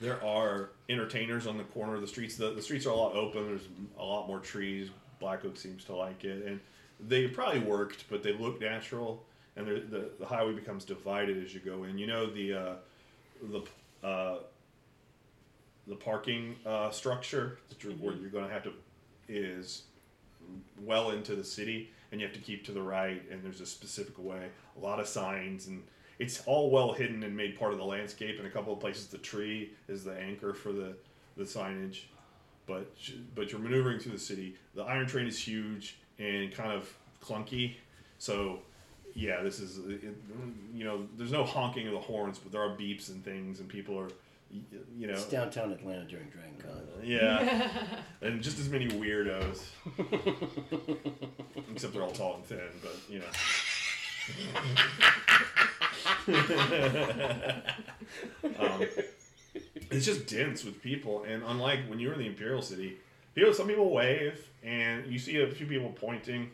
there 0.00 0.22
are 0.24 0.70
entertainers 0.88 1.46
on 1.46 1.58
the 1.58 1.64
corner 1.64 1.94
of 1.94 2.00
the 2.00 2.06
streets. 2.06 2.36
The, 2.36 2.50
the 2.52 2.62
streets 2.62 2.86
are 2.86 2.90
a 2.90 2.96
lot 2.96 3.14
open. 3.14 3.46
There's 3.46 3.68
a 3.98 4.04
lot 4.04 4.26
more 4.26 4.38
trees. 4.38 4.88
Black 5.18 5.44
Oak 5.44 5.56
seems 5.58 5.84
to 5.84 5.94
like 5.94 6.24
it, 6.24 6.46
and 6.46 6.60
they 6.98 7.28
probably 7.28 7.60
worked, 7.60 8.04
but 8.08 8.22
they 8.22 8.32
look 8.32 8.60
natural. 8.60 9.22
And 9.56 9.66
the 9.66 10.10
the 10.18 10.24
highway 10.26 10.52
becomes 10.52 10.84
divided 10.84 11.44
as 11.44 11.52
you 11.52 11.60
go 11.60 11.84
in. 11.84 11.98
You 11.98 12.06
know 12.06 12.30
the 12.30 12.54
uh, 12.54 12.74
the 13.50 14.06
uh, 14.06 14.36
the 15.86 15.96
parking 15.96 16.56
uh, 16.64 16.90
structure 16.90 17.58
that 17.68 17.82
you're, 17.82 17.92
where 17.94 18.14
you're 18.14 18.30
going 18.30 18.46
to 18.46 18.52
have 18.52 18.62
to 18.62 18.72
is 19.28 19.82
well 20.82 21.10
into 21.10 21.34
the 21.34 21.44
city, 21.44 21.90
and 22.12 22.20
you 22.20 22.26
have 22.26 22.34
to 22.34 22.40
keep 22.42 22.64
to 22.66 22.72
the 22.72 22.82
right. 22.82 23.22
And 23.30 23.42
there's 23.42 23.60
a 23.60 23.66
specific 23.66 24.18
way. 24.18 24.48
A 24.76 24.80
lot 24.80 25.00
of 25.00 25.08
signs, 25.08 25.66
and 25.66 25.82
it's 26.18 26.42
all 26.46 26.70
well 26.70 26.92
hidden 26.92 27.22
and 27.22 27.36
made 27.36 27.58
part 27.58 27.72
of 27.72 27.78
the 27.78 27.84
landscape. 27.84 28.38
In 28.38 28.46
a 28.46 28.50
couple 28.50 28.72
of 28.72 28.80
places, 28.80 29.06
the 29.06 29.18
tree 29.18 29.72
is 29.88 30.04
the 30.04 30.14
anchor 30.18 30.54
for 30.54 30.72
the 30.72 30.94
the 31.36 31.44
signage. 31.44 32.02
But 32.66 32.92
but 33.34 33.50
you're 33.50 33.60
maneuvering 33.60 33.98
through 33.98 34.12
the 34.12 34.18
city. 34.18 34.56
The 34.74 34.82
iron 34.82 35.06
train 35.06 35.26
is 35.26 35.38
huge 35.38 35.98
and 36.18 36.52
kind 36.52 36.72
of 36.72 36.92
clunky, 37.24 37.74
so 38.18 38.60
yeah, 39.14 39.42
this 39.42 39.60
is 39.60 39.78
it, 39.78 40.02
you 40.74 40.84
know 40.84 41.06
there's 41.16 41.32
no 41.32 41.44
honking 41.44 41.86
of 41.86 41.92
the 41.92 42.00
horns, 42.00 42.38
but 42.38 42.52
there 42.52 42.62
are 42.62 42.76
beeps 42.76 43.08
and 43.08 43.24
things, 43.24 43.60
and 43.60 43.68
people 43.68 43.98
are 43.98 44.10
you 44.50 45.06
know 45.06 45.12
It's 45.12 45.26
downtown 45.26 45.72
Atlanta 45.72 46.04
during 46.04 46.28
Dragon 46.28 46.54
Con. 46.58 46.82
yeah, 47.02 47.78
and 48.20 48.42
just 48.42 48.58
as 48.58 48.68
many 48.68 48.88
weirdos, 48.88 49.62
except 51.72 51.92
they're 51.92 52.02
all 52.02 52.10
tall 52.10 52.36
and 52.36 52.44
thin, 52.44 52.68
but 52.82 52.96
you 53.08 53.20
know. 53.20 53.26
um, 58.58 58.86
it's 59.90 60.06
just 60.06 60.26
dense 60.26 60.64
with 60.64 60.82
people, 60.82 61.24
and 61.24 61.42
unlike 61.44 61.80
when 61.88 61.98
you're 61.98 62.12
in 62.12 62.18
the 62.18 62.26
Imperial 62.26 62.62
City, 62.62 62.96
people 63.34 63.52
some 63.54 63.66
people 63.66 63.90
wave, 63.90 64.46
and 64.62 65.06
you 65.06 65.18
see 65.18 65.40
a 65.40 65.50
few 65.50 65.66
people 65.66 65.92
pointing. 65.98 66.50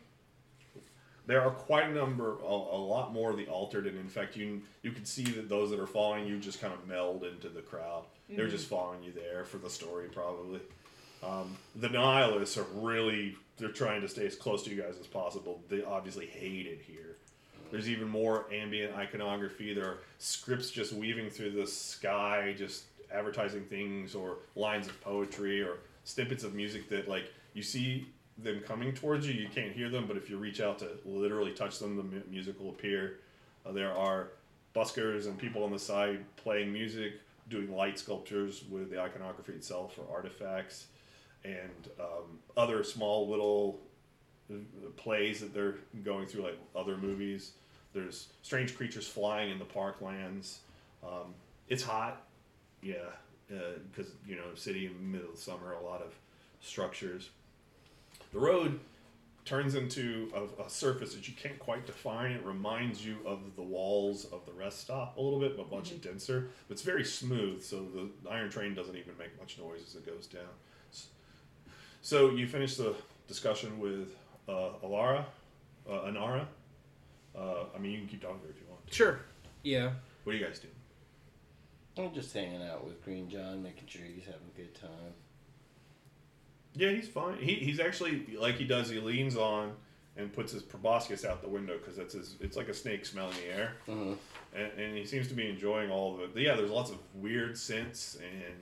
There 1.27 1.43
are 1.43 1.51
quite 1.51 1.89
a 1.89 1.93
number, 1.93 2.39
a, 2.39 2.47
a 2.47 2.81
lot 2.81 3.13
more 3.13 3.31
of 3.31 3.37
the 3.37 3.47
altered, 3.47 3.87
and 3.87 3.99
in 3.99 4.09
fact, 4.09 4.37
you 4.37 4.63
you 4.83 4.93
can 4.93 5.05
see 5.05 5.25
that 5.25 5.49
those 5.49 5.71
that 5.71 5.81
are 5.81 5.87
following 5.87 6.27
you 6.27 6.39
just 6.39 6.61
kind 6.61 6.73
of 6.73 6.87
meld 6.87 7.25
into 7.25 7.49
the 7.49 7.63
crowd. 7.63 8.05
They're 8.29 8.49
just 8.49 8.69
following 8.69 9.03
you 9.03 9.13
there 9.13 9.45
for 9.45 9.59
the 9.59 9.71
story, 9.71 10.09
probably. 10.09 10.61
Um, 11.23 11.57
the 11.77 11.89
nihilists 11.89 12.57
are 12.57 12.67
really 12.75 13.37
they're 13.59 13.69
trying 13.69 14.03
to 14.03 14.09
stay 14.09 14.27
as 14.27 14.37
close 14.37 14.63
to 14.65 14.71
you 14.71 14.81
guys 14.81 14.97
as 15.01 15.07
possible. 15.07 15.61
They 15.69 15.83
obviously 15.83 16.27
hate 16.27 16.67
it 16.67 16.81
here. 16.87 17.17
There's 17.71 17.89
even 17.89 18.09
more 18.09 18.47
ambient 18.53 18.95
iconography. 18.95 19.75
There 19.75 19.87
are 19.87 19.99
scripts 20.19 20.71
just 20.71 20.93
weaving 20.93 21.31
through 21.31 21.51
the 21.51 21.67
sky, 21.67 22.55
just 22.57 22.85
advertising 23.13 23.65
things 23.65 24.15
or 24.15 24.39
lines 24.55 24.87
of 24.87 25.01
poetry 25.01 25.63
or 25.63 25.79
snippets 26.05 26.45
of 26.45 26.55
music 26.55 26.89
that 26.91 27.09
like 27.09 27.33
you 27.55 27.63
see 27.63 28.07
them 28.39 28.61
coming 28.67 28.93
towards 28.93 29.27
you. 29.27 29.35
You 29.35 29.49
can't 29.49 29.73
hear 29.73 29.89
them, 29.89 30.07
but 30.07 30.17
if 30.17 30.29
you 30.29 30.37
reach 30.37 30.61
out 30.61 30.79
to 30.81 30.89
literally 31.05 31.53
touch 31.53 31.79
them, 31.79 31.97
the 31.97 32.03
mu- 32.03 32.23
music 32.31 32.59
will 32.61 32.71
appear. 32.71 33.21
Uh, 33.65 33.73
there 33.73 33.93
are 33.93 34.29
buskers 34.75 35.27
and 35.27 35.39
people 35.39 35.65
on 35.65 35.73
the 35.73 35.79
side 35.79 36.21
playing 36.37 36.73
music, 36.73 37.15
doing 37.49 37.75
light 37.75 37.99
sculptures 37.99 38.65
with 38.71 38.91
the 38.91 39.01
iconography 39.01 39.53
itself 39.53 39.99
or 39.99 40.15
artifacts, 40.15 40.87
and 41.45 41.89
um, 41.99 42.39
other 42.57 42.85
small 42.85 43.29
little 43.29 43.81
uh, 44.53 44.57
plays 44.97 45.41
that 45.41 45.55
they're 45.55 45.77
going 46.05 46.27
through, 46.27 46.43
like 46.43 46.59
other 46.75 46.97
movies. 46.97 47.53
There's 47.95 48.29
strange 48.43 48.77
creatures 48.77 49.09
flying 49.09 49.51
in 49.51 49.59
the 49.59 49.65
parklands. 49.65 50.59
Um, 51.03 51.35
it's 51.69 51.83
hot, 51.83 52.27
yeah, 52.83 52.97
because 53.49 54.13
you 54.27 54.37
know, 54.37 54.55
city 54.55 54.87
in 54.87 54.93
the 54.93 55.19
middle 55.19 55.33
of 55.33 55.39
summer, 55.39 55.73
a 55.73 55.83
lot 55.83 56.03
of 56.03 56.13
structures. 56.61 57.31
The 58.33 58.39
road 58.39 58.81
turns 59.45 59.77
into 59.77 60.31
a, 60.35 60.65
a 60.65 60.69
surface 60.69 61.15
that 61.15 61.29
you 61.29 61.35
can't 61.35 61.59
quite 61.59 61.87
define. 61.87 62.33
It 62.33 62.45
reminds 62.45 63.07
you 63.07 63.19
of 63.25 63.55
the 63.55 63.63
walls 63.63 64.25
of 64.27 64.45
the 64.45 64.53
rest 64.53 64.81
stop 64.81 65.17
a 65.17 65.21
little 65.21 65.39
bit, 65.39 65.57
but 65.57 65.71
much 65.71 65.99
denser. 66.01 66.49
But 66.69 66.75
it's 66.75 66.83
very 66.83 67.05
smooth, 67.05 67.63
so 67.63 67.87
the 67.95 68.31
iron 68.31 68.51
train 68.51 68.75
doesn't 68.75 68.97
even 68.97 69.17
make 69.19 69.39
much 69.39 69.59
noise 69.59 69.83
as 69.87 69.95
it 69.95 70.05
goes 70.05 70.27
down. 70.27 70.43
So 72.03 72.31
you 72.31 72.47
finish 72.47 72.77
the 72.77 72.95
discussion 73.27 73.81
with 73.81 74.17
uh, 74.49 74.71
Alara, 74.85 75.25
uh, 75.89 75.93
Anara. 75.93 76.47
Uh, 77.37 77.65
I 77.75 77.79
mean, 77.79 77.93
you 77.93 77.99
can 77.99 78.09
keep 78.09 78.23
talking 78.23 78.39
to 78.41 78.45
her 78.47 78.51
if 78.51 78.61
you 78.61 78.67
want. 78.69 78.81
Sure. 78.93 79.21
Yeah. 79.63 79.91
What 80.25 80.33
do 80.33 80.39
you 80.39 80.45
guys 80.45 80.59
do? 80.59 80.69
I'm 81.99 82.13
just 82.15 82.33
hanging 82.33 82.63
out 82.63 82.85
with 82.85 83.03
Green 83.05 83.29
John, 83.29 83.63
making 83.63 83.87
sure 83.87 84.03
he's 84.05 84.27
having 84.27 84.41
a 84.55 84.57
good 84.57 84.75
time. 84.75 85.15
Yeah, 86.77 86.91
he's 86.91 87.09
fine. 87.09 87.39
He, 87.39 87.55
he's 87.55 87.81
actually 87.81 88.27
like 88.39 88.57
he 88.57 88.65
does. 88.65 88.89
He 88.91 89.01
leans 89.01 89.37
on 89.37 89.73
and 90.17 90.33
puts 90.33 90.53
his 90.53 90.63
proboscis 90.63 91.25
out 91.25 91.43
the 91.43 91.49
window 91.49 91.79
because 91.79 91.97
that's 91.97 92.15
his. 92.15 92.37
It's 92.41 92.57
like 92.57 92.69
a 92.69 92.75
snake 92.75 93.05
smelling 93.07 93.35
the 93.37 93.55
air, 93.57 93.73
hmm 93.87 94.13
and, 94.55 94.71
and 94.79 94.97
he 94.97 95.05
seems 95.05 95.29
to 95.29 95.35
be 95.35 95.49
enjoying 95.49 95.91
all 95.91 96.15
of 96.15 96.21
it. 96.21 96.33
But 96.33 96.43
yeah, 96.43 96.55
there's 96.55 96.71
lots 96.71 96.91
of 96.91 96.97
weird 97.15 97.59
scents, 97.59 98.17
and 98.17 98.55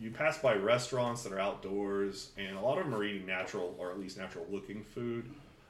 you 0.00 0.10
pass 0.10 0.38
by 0.38 0.54
restaurants 0.54 1.22
that 1.22 1.32
are 1.32 1.38
outdoors, 1.40 2.30
and 2.36 2.56
a 2.56 2.60
lot 2.60 2.78
of 2.78 2.84
them 2.84 2.94
are 2.94 3.04
eating 3.04 3.26
natural 3.26 3.74
or 3.78 3.90
at 3.90 3.98
least 3.98 4.18
natural 4.18 4.46
looking 4.50 4.82
food. 4.84 5.24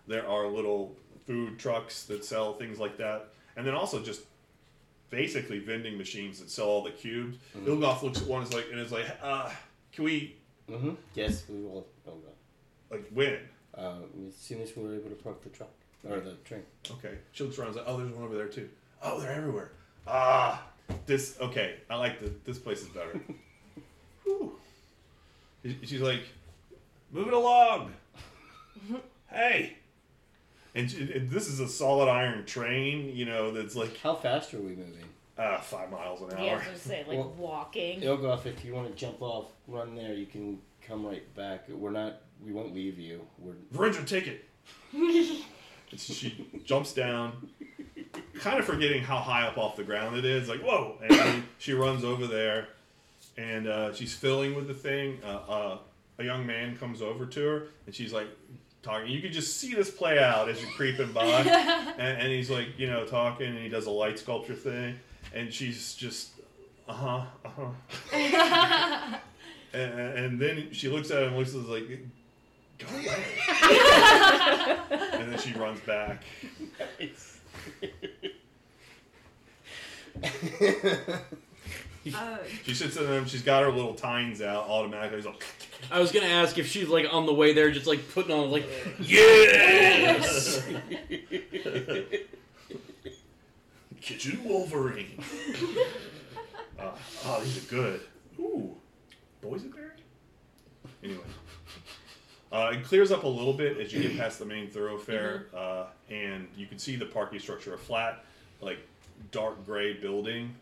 There 0.09 0.27
are 0.27 0.49
little 0.49 0.97
food 1.27 1.59
trucks 1.59 2.05
that 2.05 2.25
sell 2.25 2.55
things 2.55 2.79
like 2.79 2.97
that, 2.99 3.29
and 3.57 3.65
then 3.67 3.75
also 3.75 4.03
just 4.03 4.23
basically 5.11 5.59
vending 5.59 5.97
machines 5.99 6.41
that 6.41 6.51
sell 6.51 6.67
all 6.67 6.83
the 6.83 6.91
cubes. 6.91 7.39
Ilgoth 7.65 8.03
looks 8.03 8.21
at 8.23 8.27
one, 8.27 8.43
is 8.43 8.53
like, 8.53 8.67
and 8.73 8.81
is 8.81 8.91
like, 8.91 9.07
uh, 9.23 9.51
"Can 9.93 10.05
we 10.05 10.37
hmm 10.78 10.94
Yes, 11.15 11.44
we 11.49 11.60
will. 11.62 11.86
Oh, 12.07 12.12
God. 12.12 12.33
like 12.91 13.09
when? 13.12 13.39
Uh, 13.76 13.94
as 14.28 14.36
soon 14.36 14.60
as 14.60 14.76
we're 14.76 14.94
able 14.94 15.09
to 15.09 15.17
park 15.17 15.42
the 15.42 15.49
truck 15.51 15.70
or 16.09 16.20
the 16.20 16.34
train. 16.44 16.62
Okay. 16.91 17.17
She 17.33 17.44
looks 17.44 17.59
around. 17.59 17.75
like, 17.76 17.84
oh, 17.86 17.97
there's 17.97 18.12
one 18.12 18.25
over 18.25 18.36
there 18.36 18.49
too. 18.49 18.68
Oh, 19.02 19.18
they're 19.20 19.33
everywhere. 19.33 19.73
Ah, 20.07 20.62
this. 21.07 21.36
Okay, 21.41 21.76
I 21.89 21.97
like 21.97 22.20
the. 22.20 22.33
This 22.44 22.59
place 22.59 22.83
is 22.83 22.89
better. 22.89 23.18
Whew. 24.25 24.59
She- 25.65 25.78
She's 25.84 26.01
like, 26.01 26.23
move 27.12 27.28
it 27.28 27.34
along. 27.34 27.92
hey. 29.31 29.76
And, 30.75 30.91
she, 30.91 31.02
and 31.12 31.31
this 31.31 31.49
is 31.49 31.60
a 31.60 31.68
solid 31.68 32.09
iron 32.09 32.44
train, 32.47 33.15
you 33.15 33.26
know, 33.26 33.51
that's 33.52 33.76
like 33.76 33.97
How 33.99 34.15
fast 34.15 34.55
are 34.55 34.59
we 34.60 34.70
moving? 34.70 35.05
Uh, 35.39 35.59
five 35.61 35.91
miles 35.91 36.20
an 36.20 36.28
Yeah, 36.33 36.36
I 36.44 36.49
hour. 36.51 36.57
was 36.57 36.65
gonna 36.67 36.78
say 36.78 37.05
like 37.09 37.19
Well- 37.19 37.35
walking. 37.39 38.01
Ilgoth, 38.02 38.44
if 38.47 38.65
you 38.65 38.75
want 38.75 38.89
to 38.91 38.94
jump 38.94 39.23
off, 39.23 39.47
run 39.67 39.94
there. 39.94 40.12
You 40.15 40.27
can 40.27 40.61
come 40.86 41.07
right 41.07 41.35
back. 41.35 41.69
We're 41.69 41.91
not. 41.91 42.20
We 42.44 42.52
won't 42.52 42.75
leave 42.75 42.99
you. 42.99 43.27
We're. 43.39 43.55
Virgin, 43.70 44.05
take 44.05 44.27
it. 44.27 44.44
She 45.97 46.47
jumps 46.65 46.93
down, 46.94 47.49
kind 48.41 48.59
of 48.59 48.65
forgetting 48.65 49.02
how 49.02 49.19
high 49.19 49.47
up 49.47 49.59
off 49.59 49.77
the 49.77 49.85
ground 49.85 50.17
it 50.17 50.25
is. 50.25 50.49
Like, 50.49 50.61
whoa! 50.62 50.97
And 51.09 51.44
she 51.59 51.75
runs 51.75 52.02
over 52.02 52.27
there, 52.27 52.69
and 53.36 53.67
uh, 53.69 53.93
she's 53.93 54.15
filling 54.15 54.55
with 54.55 54.69
the 54.69 54.75
thing. 54.75 55.19
Uh, 55.23 55.28
uh, 55.28 55.78
a 56.19 56.25
young 56.25 56.47
man 56.47 56.77
comes 56.78 57.02
over 57.02 57.27
to 57.27 57.41
her, 57.47 57.62
and 57.86 57.94
she's 57.94 58.12
like 58.12 58.28
talking. 58.83 59.11
You 59.11 59.20
can 59.20 59.33
just 59.33 59.59
see 59.59 59.75
this 59.75 59.91
play 59.91 60.19
out 60.19 60.49
as 60.49 60.62
you're 60.62 60.70
creeping 60.73 61.12
by, 61.12 61.23
and, 61.99 62.19
and 62.19 62.28
he's 62.33 62.51
like, 62.51 62.69
you 62.78 62.86
know, 62.86 63.05
talking, 63.05 63.49
and 63.49 63.59
he 63.59 63.69
does 63.69 63.85
a 63.86 63.91
light 63.91 64.19
sculpture 64.19 64.55
thing, 64.55 64.99
and 65.34 65.52
she's 65.52 65.94
just, 65.94 66.31
uh 66.89 66.92
huh, 66.92 67.23
uh 67.44 67.49
huh. 68.12 69.18
and, 69.73 69.92
and 70.18 70.41
then 70.41 70.68
she 70.73 70.89
looks 70.89 71.10
at 71.10 71.23
him 71.23 71.28
and 71.28 71.36
looks 71.39 71.51
at 71.51 71.60
him 71.60 71.70
like, 71.70 71.89
go 72.78 72.86
away. 72.94 73.25
and 75.20 75.33
then 75.33 75.39
she 75.39 75.52
runs 75.55 75.81
back. 75.81 76.23
Uh, 82.15 82.39
She 82.65 82.75
sits 82.75 82.97
in 82.97 83.05
them. 83.07 83.26
She's 83.26 83.42
got 83.42 83.62
her 83.62 83.70
little 83.70 83.94
tines 83.94 84.42
out 84.42 84.68
automatically. 84.68 85.18
She's 85.18 85.26
like, 85.26 85.44
I 85.91 86.01
was 86.01 86.10
gonna 86.10 86.26
ask 86.26 86.59
if 86.59 86.67
she's 86.67 86.89
like 86.89 87.07
on 87.12 87.26
the 87.26 87.33
way 87.33 87.52
there, 87.52 87.70
just 87.70 87.86
like 87.86 88.01
putting 88.12 88.33
on 88.33 88.51
like, 88.51 88.67
yes. 89.01 90.62
Kitchen 94.02 94.42
Wolverine. 94.44 95.16
uh, 96.78 96.90
oh, 97.24 97.40
these 97.42 97.64
are 97.64 97.68
good. 97.68 98.00
Ooh, 98.39 98.76
boysenberry. 99.42 99.90
Anyway, 101.05 101.20
uh, 102.50 102.72
it 102.74 102.84
clears 102.84 103.12
up 103.12 103.22
a 103.22 103.28
little 103.28 103.52
bit 103.52 103.78
as 103.78 103.92
you 103.92 104.02
get 104.02 104.18
past 104.18 104.40
the 104.40 104.44
main 104.44 104.68
thoroughfare, 104.68 105.47
uh, 105.56 105.86
and 106.10 106.48
you 106.56 106.66
can 106.66 106.78
see 106.78 106.97
the 106.97 107.06
parking 107.06 107.39
structure. 107.39 107.74
A 107.74 107.78
flat, 107.78 108.24
like 108.60 108.78
dark 109.31 109.64
gray 109.64 109.92
building. 109.92 110.52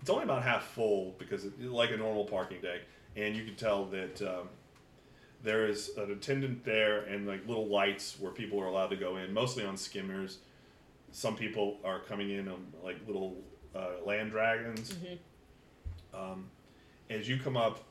It's 0.00 0.08
only 0.08 0.24
about 0.24 0.42
half 0.42 0.64
full 0.64 1.14
because 1.18 1.44
it, 1.44 1.62
like 1.62 1.90
a 1.90 1.96
normal 1.98 2.24
parking 2.24 2.62
deck, 2.62 2.80
and 3.14 3.36
you 3.36 3.44
can 3.44 3.56
tell 3.56 3.84
that 3.86 4.22
um, 4.22 4.48
there 5.42 5.66
is 5.66 5.90
an 5.98 6.10
attendant 6.10 6.64
there 6.64 7.00
and 7.00 7.26
like 7.26 7.46
little 7.46 7.66
lights 7.66 8.18
where 8.18 8.32
people 8.32 8.58
are 8.58 8.66
allowed 8.66 8.88
to 8.88 8.96
go 8.96 9.16
in, 9.16 9.34
mostly 9.34 9.64
on 9.66 9.76
skimmers. 9.76 10.38
Some 11.12 11.36
people 11.36 11.78
are 11.84 12.00
coming 12.00 12.30
in 12.30 12.48
on 12.48 12.66
like 12.84 12.96
little 13.06 13.36
uh, 13.74 14.04
land 14.06 14.30
dragons. 14.30 14.94
Um, 16.14 16.46
as 17.08 17.28
you 17.28 17.38
come 17.38 17.56
up, 17.56 17.84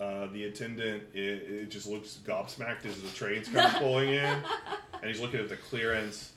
uh, 0.00 0.26
the 0.32 0.44
attendant 0.44 1.04
it, 1.14 1.20
it 1.20 1.70
just 1.70 1.86
looks 1.86 2.18
gobsmacked 2.26 2.84
as 2.84 3.00
the 3.00 3.08
train's 3.08 3.48
kind 3.48 3.66
of 3.66 3.72
pulling 3.80 4.10
in, 4.10 4.24
and 4.24 5.04
he's 5.04 5.20
looking 5.20 5.40
at 5.40 5.48
the 5.48 5.56
clearance, 5.56 6.32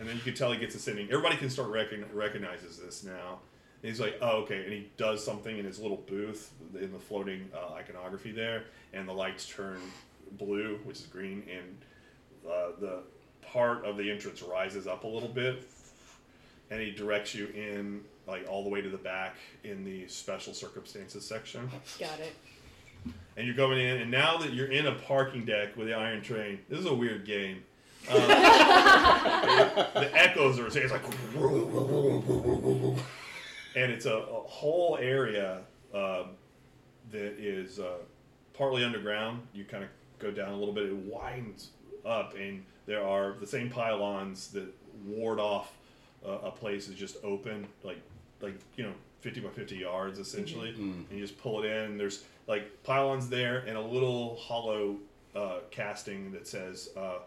and 0.00 0.08
then 0.08 0.16
you 0.16 0.22
can 0.22 0.34
tell 0.34 0.50
he 0.52 0.58
gets 0.58 0.74
a 0.74 0.78
sending. 0.80 1.06
Everybody 1.10 1.36
can 1.36 1.50
start 1.50 1.68
recogn- 1.68 2.06
recognizes 2.12 2.78
this 2.78 3.04
now. 3.04 3.38
And 3.82 3.90
he's 3.90 4.00
like, 4.00 4.16
oh, 4.22 4.38
okay, 4.42 4.64
and 4.64 4.72
he 4.72 4.90
does 4.96 5.22
something 5.22 5.58
in 5.58 5.64
his 5.66 5.78
little 5.78 5.98
booth 6.08 6.52
in 6.80 6.90
the 6.90 6.98
floating 6.98 7.50
uh, 7.54 7.74
iconography 7.74 8.32
there, 8.32 8.64
and 8.94 9.06
the 9.06 9.12
lights 9.12 9.46
turn 9.46 9.78
blue, 10.32 10.80
which 10.84 10.98
is 11.00 11.06
green, 11.06 11.44
and 11.50 11.76
uh, 12.50 12.80
the 12.80 13.02
part 13.52 13.84
of 13.84 13.96
the 13.96 14.10
entrance 14.10 14.42
rises 14.42 14.86
up 14.86 15.04
a 15.04 15.06
little 15.06 15.28
bit, 15.28 15.68
and 16.70 16.80
he 16.80 16.90
directs 16.90 17.34
you 17.34 17.46
in 17.48 18.02
like 18.26 18.46
all 18.48 18.64
the 18.64 18.70
way 18.70 18.80
to 18.80 18.88
the 18.88 18.98
back 18.98 19.36
in 19.64 19.84
the 19.84 20.08
special 20.08 20.54
circumstances 20.54 21.24
section. 21.24 21.68
Got 21.98 22.20
it. 22.20 22.34
And 23.36 23.46
you're 23.46 23.56
going 23.56 23.78
in, 23.78 24.00
and 24.00 24.10
now 24.10 24.38
that 24.38 24.52
you're 24.54 24.70
in 24.70 24.86
a 24.86 24.94
parking 24.94 25.44
deck 25.44 25.76
with 25.76 25.88
the 25.88 25.94
iron 25.94 26.22
train, 26.22 26.60
this 26.68 26.78
is 26.78 26.86
a 26.86 26.94
weird 26.94 27.26
game. 27.26 27.62
Um, 28.10 28.16
the 28.18 30.10
echoes 30.14 30.58
are 30.58 30.70
saying 30.70 30.84
it's 30.86 30.92
like, 30.92 31.04
and 33.76 33.92
it's 33.92 34.06
a, 34.06 34.14
a 34.14 34.40
whole 34.46 34.98
area 35.00 35.62
um, 35.92 36.30
that 37.10 37.38
is 37.38 37.78
uh, 37.80 37.98
partly 38.54 38.84
underground. 38.84 39.42
You 39.52 39.64
kind 39.64 39.84
of 39.84 39.90
go 40.18 40.30
down 40.30 40.52
a 40.52 40.56
little 40.56 40.74
bit, 40.74 40.86
it 40.86 40.96
widens 40.96 41.70
up, 42.06 42.34
and 42.34 42.64
there 42.86 43.04
are 43.04 43.34
the 43.40 43.46
same 43.46 43.70
pylons 43.70 44.48
that 44.48 44.66
ward 45.06 45.38
off 45.40 45.72
uh, 46.26 46.38
a 46.44 46.50
place 46.50 46.86
that's 46.86 46.98
just 46.98 47.16
open, 47.24 47.66
like 47.82 48.00
like 48.40 48.54
you 48.76 48.84
know, 48.84 48.92
fifty 49.20 49.40
by 49.40 49.48
fifty 49.50 49.76
yards 49.76 50.18
essentially, 50.18 50.70
and 50.70 51.06
you 51.10 51.20
just 51.20 51.38
pull 51.38 51.62
it 51.62 51.70
in. 51.70 51.96
There's 51.98 52.24
like 52.46 52.82
pylons 52.82 53.28
there 53.28 53.58
and 53.66 53.76
a 53.76 53.80
little 53.80 54.36
hollow 54.36 54.96
uh, 55.34 55.58
casting 55.70 56.32
that 56.32 56.46
says 56.46 56.90
uh, 56.96 57.18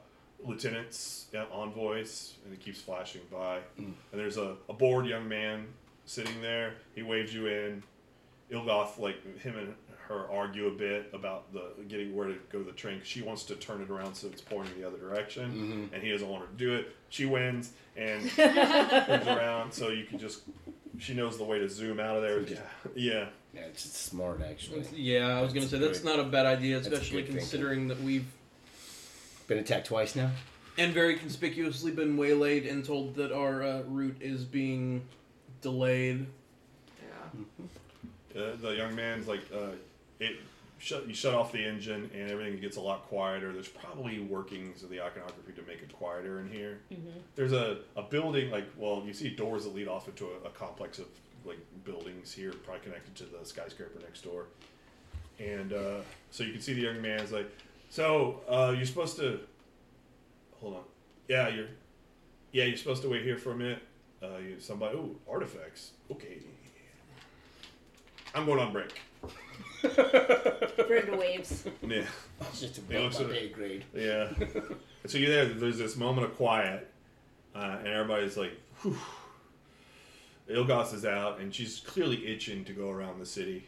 lieutenants, 0.44 1.26
yeah, 1.34 1.46
envoys, 1.52 2.34
and 2.46 2.54
it 2.54 2.60
keeps 2.60 2.80
flashing 2.82 3.22
by. 3.32 3.60
And 3.78 3.96
there's 4.22 4.38
a, 4.38 4.56
a 4.70 4.74
bored 4.74 5.06
young 5.06 5.28
man 5.28 5.66
sitting 6.06 6.42
there. 6.42 6.76
He 6.96 7.02
waves 7.04 7.34
you 7.34 7.48
in. 7.48 7.84
Ilgoth, 8.50 8.98
like 8.98 9.18
him 9.40 9.58
and 9.58 9.74
her 10.08 10.30
argue 10.32 10.68
a 10.68 10.72
bit 10.72 11.10
about 11.14 11.52
the 11.54 11.72
getting 11.88 12.16
where 12.16 12.28
to 12.28 12.36
go 12.52 12.60
to 12.60 12.64
the 12.66 12.72
train. 12.72 13.00
'cause 13.00 13.08
She 13.08 13.22
wants 13.22 13.44
to 13.46 13.56
turn 13.56 13.82
it 13.82 13.90
around 13.90 14.16
so 14.16 14.28
it's 14.28 14.42
pointing 14.42 14.80
the 14.80 14.88
other 14.88 14.98
direction, 14.98 15.90
and 15.94 16.02
he 16.04 16.12
doesn't 16.12 16.28
want 16.28 16.44
her 16.46 16.48
to 16.52 16.58
do 16.58 16.74
it. 16.76 16.96
She 17.10 17.26
wins 17.26 17.72
and 17.96 18.30
turns 18.36 19.28
around, 19.28 19.72
so 19.74 19.90
you 19.90 20.06
can 20.06 20.20
just. 20.20 20.42
She 21.00 21.14
knows 21.14 21.38
the 21.38 21.44
way 21.44 21.60
to 21.60 21.70
zoom 21.70 22.00
out 22.00 22.16
of 22.16 22.24
there. 22.24 22.42
Yeah, 22.42 22.60
yeah. 22.96 23.26
Yeah, 23.54 23.62
it's 23.62 23.86
it's 23.86 23.98
smart 24.00 24.42
actually. 24.42 24.86
Yeah, 24.96 25.38
I 25.38 25.42
was 25.42 25.54
gonna 25.54 25.66
That's 25.68 25.72
say 25.72 25.80
that's 25.80 26.04
not 26.04 26.20
a 26.20 26.24
bad 26.24 26.46
idea, 26.46 26.78
especially 26.78 27.22
good 27.22 27.28
thinking. 27.28 27.38
considering 27.38 27.88
that 27.90 28.02
we've 28.02 28.26
Been 29.48 29.60
attacked 29.60 29.88
twice 29.88 30.16
now. 30.16 30.32
and 30.78 30.94
very 30.94 31.16
conspicuously 31.18 31.92
been 31.92 32.18
waylaid 32.18 32.66
and 32.66 32.84
told 32.84 33.16
that 33.16 33.32
our 33.32 33.64
uh, 33.64 33.82
route 33.84 34.18
is 34.22 34.44
being 34.44 35.02
delayed. 35.62 36.26
Yeah. 37.02 38.42
Uh, 38.42 38.56
the 38.62 38.70
young 38.76 38.94
man's 38.96 39.28
like, 39.28 39.42
uh, 39.54 39.70
it. 40.20 40.38
Shut, 40.80 41.08
you 41.08 41.16
shut 41.16 41.34
off 41.34 41.52
the 41.52 41.66
engine 41.66 42.12
and 42.14 42.30
everything 42.30 42.62
gets 42.62 42.78
a 42.78 42.82
lot 42.82 43.08
quieter. 43.08 43.52
There's 43.52 43.68
probably 43.68 44.20
workings 44.20 44.84
of 44.84 44.92
the 44.92 45.02
iconography 45.02 45.54
to 45.54 45.64
make 45.64 45.82
it 45.82 45.92
quieter 45.92 46.40
in 46.40 46.52
here. 46.52 46.82
There's 47.36 47.52
a, 47.52 47.80
a 47.96 48.04
building 48.04 48.52
like 48.52 48.66
well, 48.78 49.04
you 49.04 49.14
see 49.14 49.30
doors 49.30 49.64
that 49.64 49.74
lead 49.74 49.88
off 49.88 50.08
into 50.08 50.26
a, 50.28 50.48
a 50.48 50.52
complex 50.52 51.00
of 51.00 51.08
like 51.46 51.58
buildings 51.84 52.32
here, 52.32 52.52
probably 52.52 52.84
connected 52.84 53.16
to 53.16 53.24
the 53.24 53.44
skyscraper 53.44 54.00
next 54.02 54.22
door. 54.24 54.46
And 55.40 55.74
uh, 55.74 56.02
so 56.30 56.44
you 56.44 56.52
can 56.52 56.62
see 56.62 56.74
the 56.74 56.82
young 56.82 57.02
man's 57.02 57.32
like, 57.32 57.50
so 57.90 58.42
uh, 58.48 58.74
you're 58.76 58.86
supposed 58.86 59.18
to 59.18 59.40
hold 60.60 60.76
on, 60.76 60.84
yeah, 61.28 61.48
you're 61.48 61.70
yeah, 62.52 62.66
you're 62.66 62.78
supposed 62.78 63.02
to 63.02 63.10
wait 63.10 63.24
here 63.24 63.38
for 63.38 63.52
a 63.52 63.56
minute. 63.56 63.82
Uh, 64.22 64.38
you 64.38 64.60
somebody, 64.60 64.96
oh, 64.96 65.16
artifacts, 65.32 65.92
okay. 66.12 66.38
I'm 68.36 68.46
going 68.46 68.60
on 68.60 68.72
break. 68.72 68.94
Brenda 70.88 71.18
waves. 71.18 71.66
Yeah. 71.86 72.04
It's 72.42 72.60
just 72.62 72.76
He 72.76 72.96
above 72.96 73.04
looks 73.04 73.20
my 73.20 73.26
at 73.26 73.32
pay 73.32 73.50
grade. 73.50 73.86
Yeah. 73.96 74.30
So 75.06 75.18
you're 75.18 75.30
there. 75.30 75.46
There's 75.46 75.78
this 75.78 75.96
moment 75.96 76.26
of 76.28 76.36
quiet, 76.36 76.90
uh, 77.56 77.78
and 77.80 77.88
everybody's 77.88 78.38
like, 78.38 78.52
Whew. 78.82 78.98
Ilgoth 80.50 80.94
is 80.94 81.06
out, 81.06 81.40
and 81.40 81.54
she's 81.54 81.80
clearly 81.80 82.26
itching 82.28 82.64
to 82.66 82.74
go 82.74 82.90
around 82.90 83.20
the 83.20 83.26
city. 83.26 83.66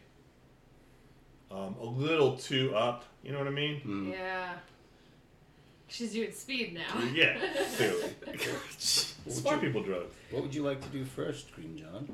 Um, 1.51 1.75
a 1.81 1.85
little 1.85 2.37
too 2.37 2.73
up, 2.75 3.05
you 3.23 3.31
know 3.31 3.39
what 3.39 3.47
I 3.47 3.51
mean? 3.51 3.81
Mm. 3.85 4.11
Yeah. 4.11 4.53
She's 5.87 6.13
doing 6.13 6.31
speed 6.31 6.75
now. 6.75 7.03
Yeah, 7.13 7.39
clearly. 7.75 8.13
Smart 8.77 9.59
people 9.59 9.81
drugs. 9.81 10.13
What 10.29 10.43
would 10.43 10.53
you 10.53 10.61
like 10.63 10.81
to 10.81 10.87
do 10.89 11.03
first, 11.03 11.51
Green 11.53 11.75
John? 11.75 12.07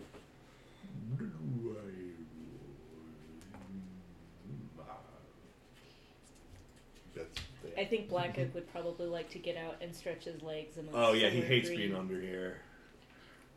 That's, 7.15 7.39
I 7.77 7.85
think 7.85 8.09
Blackwood 8.09 8.53
would 8.53 8.71
probably 8.71 9.07
like 9.07 9.29
to 9.31 9.39
get 9.39 9.57
out 9.57 9.75
and 9.81 9.95
stretch 9.95 10.25
his 10.25 10.41
legs. 10.41 10.77
And 10.77 10.89
oh 10.93 11.13
yeah, 11.13 11.29
he 11.29 11.41
hates 11.41 11.69
being 11.69 11.95
under 11.95 12.19
here. 12.19 12.57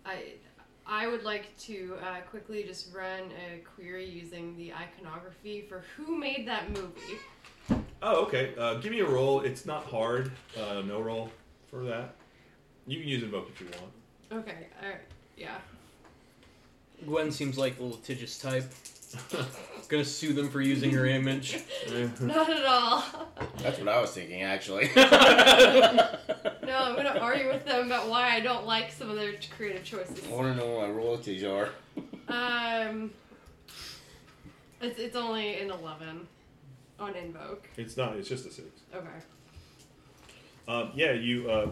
I 0.04 0.34
I 0.86 1.06
would 1.06 1.22
like 1.22 1.56
to 1.58 1.96
uh, 2.02 2.20
quickly 2.30 2.62
just 2.62 2.94
run 2.94 3.30
a 3.52 3.58
query 3.58 4.08
using 4.08 4.56
the 4.56 4.72
iconography 4.72 5.66
for 5.68 5.84
who 5.96 6.16
made 6.16 6.48
that 6.48 6.70
movie. 6.70 7.82
Oh, 8.00 8.24
okay. 8.24 8.54
Uh, 8.56 8.74
give 8.74 8.92
me 8.92 9.00
a 9.00 9.06
roll. 9.06 9.40
It's 9.40 9.66
not 9.66 9.84
hard. 9.84 10.30
Uh, 10.56 10.82
no 10.86 11.00
roll 11.00 11.30
for 11.70 11.84
that. 11.84 12.14
You 12.86 13.00
can 13.00 13.08
use 13.08 13.22
invoke 13.22 13.50
if 13.50 13.60
you 13.60 13.66
want. 13.78 14.44
Okay, 14.46 14.66
alright, 14.82 15.00
yeah. 15.36 15.58
Gwen 17.06 17.30
seems 17.30 17.58
like 17.58 17.76
the 17.76 17.84
litigious 17.84 18.38
type. 18.38 18.72
Gonna 19.88 20.04
sue 20.04 20.32
them 20.34 20.50
for 20.50 20.60
using 20.60 20.90
her 20.90 21.06
image. 21.06 21.58
Not 22.20 22.50
at 22.50 22.64
all. 22.66 23.02
That's 23.58 23.78
what 23.78 23.88
I 23.88 24.00
was 24.00 24.10
thinking, 24.10 24.42
actually. 24.42 24.90
No, 26.68 26.76
I'm 26.76 26.96
gonna 26.96 27.18
argue 27.18 27.48
with 27.48 27.64
them 27.64 27.86
about 27.86 28.10
why 28.10 28.28
I 28.34 28.40
don't 28.40 28.66
like 28.66 28.92
some 28.92 29.08
of 29.08 29.16
their 29.16 29.32
creative 29.56 29.84
choices. 29.84 30.22
I 30.28 30.30
want 30.30 30.54
to 30.54 30.54
know 30.54 30.74
what 30.74 30.86
my 30.86 30.94
royalties 30.94 31.42
are. 31.42 31.70
Um, 32.28 33.10
it's, 34.82 34.98
it's 34.98 35.16
only 35.16 35.62
an 35.62 35.70
11 35.70 36.28
on 37.00 37.14
invoke. 37.16 37.66
It's 37.78 37.96
not. 37.96 38.16
It's 38.16 38.28
just 38.28 38.44
a 38.44 38.50
six. 38.50 38.68
Okay. 38.94 39.06
Um, 40.68 40.90
yeah, 40.94 41.12
you 41.12 41.50
uh, 41.50 41.70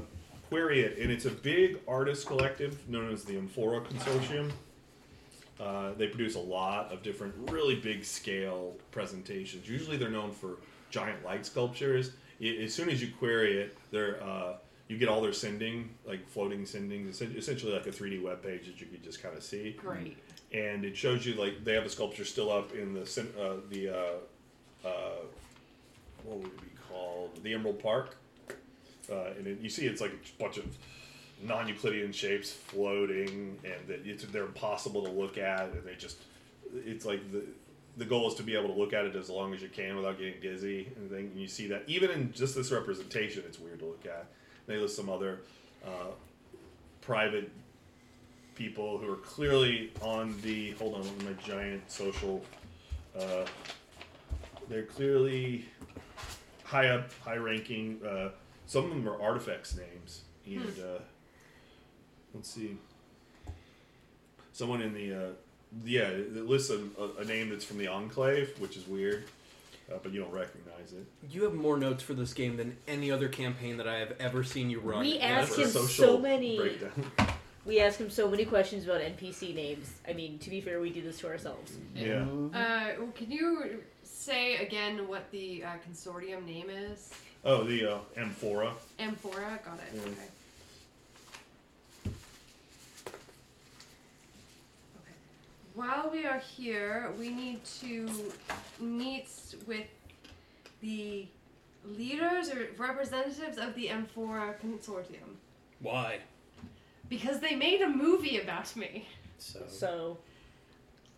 query 0.49 0.81
it, 0.81 0.99
and 0.99 1.13
it's 1.13 1.27
a 1.27 1.31
big 1.31 1.79
artist 1.87 2.27
collective 2.27 2.89
known 2.89 3.13
as 3.13 3.25
the 3.25 3.37
Amphora 3.37 3.83
Consortium. 3.83 4.51
Uh, 5.59 5.93
they 5.95 6.07
produce 6.09 6.35
a 6.35 6.41
lot 6.41 6.93
of 6.93 7.03
different, 7.03 7.35
really 7.51 7.75
big 7.77 8.05
scale 8.05 8.75
presentations. 8.91 9.69
Usually, 9.69 9.97
they're 9.97 10.11
known 10.11 10.31
for 10.33 10.57
giant 10.91 11.25
light 11.25 11.47
sculptures. 11.47 12.11
I- 12.41 12.59
as 12.65 12.75
soon 12.75 12.91
as 12.91 13.01
you 13.01 13.09
query 13.19 13.59
it, 13.59 13.77
they're 13.91 14.23
uh, 14.23 14.57
you 14.89 14.99
get 14.99 15.09
all 15.09 15.21
their 15.21 15.33
sending, 15.33 15.89
like 16.07 16.29
floating 16.29 16.63
sendings, 16.65 17.21
essentially 17.37 17.73
like 17.73 17.87
a 17.87 17.91
3D 17.91 18.23
web 18.23 18.43
page 18.43 18.67
that 18.67 18.81
you 18.81 18.87
could 18.87 19.03
just 19.03 19.21
kind 19.23 19.37
of 19.37 19.43
see 19.43 19.73
Great. 19.73 20.17
and 20.53 20.85
it 20.85 20.97
shows 20.97 21.27
you 21.27 21.35
like 21.35 21.65
they 21.65 21.73
have 21.75 21.85
a 21.85 21.89
sculpture 21.89 22.25
still 22.25 22.53
up 22.53 22.73
in 22.75 22.95
the 22.95 23.01
uh, 23.41 23.55
the 23.71 23.89
uh, 23.89 24.87
uh, 24.87 24.91
what 26.25 26.37
would 26.39 26.47
it 26.49 26.61
be 26.61 26.69
called 26.89 27.43
the 27.43 27.55
Emerald 27.55 27.83
Park, 27.83 28.17
uh, 29.11 29.31
and 29.39 29.47
it, 29.47 29.59
you 29.61 29.69
see 29.71 29.87
it's 29.87 30.01
like 30.01 30.13
a 30.13 30.43
bunch 30.43 30.59
of 30.59 30.65
non-Euclidean 31.43 32.13
shapes 32.13 32.51
floating, 32.51 33.59
and 33.65 33.89
that 33.89 34.07
it's 34.07 34.25
they're 34.25 34.45
impossible 34.45 35.05
to 35.05 35.11
look 35.11 35.39
at, 35.39 35.71
and 35.71 35.85
they 35.85 35.95
just 35.95 36.19
it's 36.75 37.05
like 37.05 37.31
the 37.33 37.45
the 37.97 38.05
goal 38.05 38.29
is 38.29 38.35
to 38.35 38.43
be 38.43 38.55
able 38.55 38.69
to 38.69 38.79
look 38.79 38.93
at 38.93 39.07
it 39.07 39.17
as 39.17 39.31
long 39.31 39.55
as 39.55 39.63
you 39.63 39.69
can 39.69 39.97
without 39.97 40.19
getting 40.19 40.41
dizzy 40.41 40.93
and 40.97 41.11
thing. 41.11 41.31
And 41.33 41.41
you 41.41 41.49
see 41.49 41.67
that 41.69 41.85
even 41.87 42.11
in 42.11 42.33
just 42.33 42.55
this 42.55 42.71
representation, 42.71 43.43
it's 43.47 43.59
weird 43.59 43.79
to 43.79 43.87
look 43.87 44.05
at. 44.05 44.27
They 44.67 44.77
list 44.77 44.97
some 44.97 45.09
other 45.09 45.41
uh, 45.85 46.11
private 47.01 47.51
people 48.55 48.99
who 48.99 49.13
are 49.13 49.17
clearly 49.17 49.93
on 50.01 50.35
the 50.43 50.73
hold 50.73 50.95
on 50.95 51.25
my 51.25 51.33
giant 51.45 51.89
social 51.91 52.43
uh, 53.19 53.45
they're 54.69 54.85
clearly 54.85 55.65
high 56.65 56.89
up 56.89 57.11
high 57.23 57.37
ranking 57.37 58.01
uh, 58.05 58.31
some 58.67 58.85
of 58.85 58.91
them 58.91 59.07
are 59.09 59.21
artifacts 59.21 59.77
names 59.77 60.23
and 60.47 60.81
uh, 60.81 60.99
let's 62.37 62.51
see 62.51 62.77
someone 64.53 64.81
in 64.83 64.95
the 64.95 65.13
uh, 65.13 65.29
yeah 65.85 66.03
it 66.09 66.47
lists 66.47 66.71
a, 66.71 66.79
a, 67.01 67.23
a 67.23 67.25
name 67.25 67.51
that's 67.51 67.65
from 67.65 67.79
the 67.79 67.89
enclave 67.89 68.51
which 68.61 68.77
is 68.77 68.87
weird 68.87 69.25
uh, 69.93 69.97
but 70.03 70.13
you 70.13 70.21
don't 70.21 70.33
recognize 70.33 70.93
it 70.93 71.07
You 71.31 71.45
have 71.45 71.55
more 71.55 71.77
notes 71.77 72.03
for 72.03 72.15
this 72.15 72.33
game 72.35 72.57
than 72.57 72.77
any 72.89 73.11
other 73.11 73.29
campaign 73.29 73.77
that 73.77 73.87
I 73.89 73.99
have 73.99 74.15
ever 74.19 74.43
seen 74.43 74.69
you 74.69 74.81
run. 74.81 75.01
We 75.01 75.19
ever. 75.19 75.43
asked 75.43 75.57
him 75.59 75.69
so 75.69 76.19
many- 76.19 76.57
breakdown. 76.57 76.93
We 77.65 77.81
ask 77.81 77.99
him 77.99 78.11
so 78.11 78.31
many 78.31 78.45
questions 78.45 78.85
about 78.85 79.01
NPC 79.01 79.53
names. 79.53 79.91
I 80.09 80.13
mean, 80.13 80.39
to 80.39 80.51
be 80.51 80.61
fair, 80.61 80.81
we 80.81 80.91
do 80.91 81.03
this 81.03 81.19
to 81.19 81.27
ourselves. 81.27 81.73
yeah 81.97 82.25
Uh, 82.55 82.91
can 83.17 83.29
you 83.29 83.83
say 84.05 84.57
again 84.59 85.09
what 85.09 85.29
the 85.33 85.65
uh, 85.65 85.69
consortium 85.89 86.47
name 86.47 86.71
is? 86.71 87.11
oh 87.45 87.65
the 87.65 87.87
uh, 87.95 87.99
amphora 88.17 88.73
Amphora? 89.01 89.59
Got 89.65 89.79
it. 89.79 89.95
Yeah. 89.95 90.01
Okay. 90.03 90.11
Okay. 90.11 90.21
While 95.77 96.09
we 96.11 96.25
are 96.25 96.39
here, 96.39 97.13
we 97.19 97.29
need 97.29 97.63
to 97.83 98.09
meet 98.81 99.29
with 99.67 99.87
the 100.81 101.27
leaders 101.85 102.51
or 102.51 102.69
representatives 102.79 103.59
of 103.59 103.75
the 103.75 103.91
Amphora 103.91 104.55
Consortium 104.65 105.37
Why? 105.81 106.21
because 107.11 107.41
they 107.41 107.55
made 107.55 107.83
a 107.83 107.89
movie 107.91 108.41
about 108.41 108.75
me. 108.75 109.07
So, 109.37 109.61
So, 109.69 110.19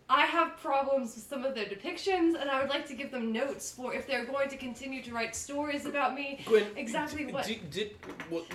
I 0.09 0.25
have 0.25 0.57
problems 0.57 1.15
with 1.15 1.23
some 1.23 1.45
of 1.45 1.55
their 1.55 1.65
depictions, 1.65 2.35
and 2.39 2.49
I 2.51 2.59
would 2.59 2.69
like 2.69 2.85
to 2.87 2.93
give 2.95 3.11
them 3.11 3.31
notes 3.31 3.71
for 3.71 3.93
if 3.93 4.07
they're 4.07 4.25
going 4.25 4.49
to 4.49 4.57
continue 4.57 5.01
to 5.03 5.13
write 5.13 5.37
stories 5.37 5.85
about 5.85 6.13
me. 6.15 6.41
Gwen, 6.45 6.65
Exactly 6.75 7.23
d- 7.27 7.31
what- 7.31 7.45
Did, 7.45 7.71
did 7.71 7.95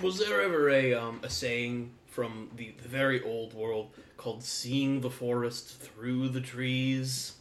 was 0.03 0.19
there 0.19 0.41
ever 0.43 0.69
a 0.69 0.93
um, 0.93 1.19
a 1.23 1.29
saying 1.31 1.89
from 2.05 2.51
the, 2.57 2.75
the 2.83 2.87
very 2.89 3.23
old 3.23 3.55
world 3.55 3.89
called 4.17 4.43
"seeing 4.43 5.01
the 5.01 5.09
forest 5.09 5.79
through 5.81 6.29
the 6.29 6.41
trees"? 6.41 7.33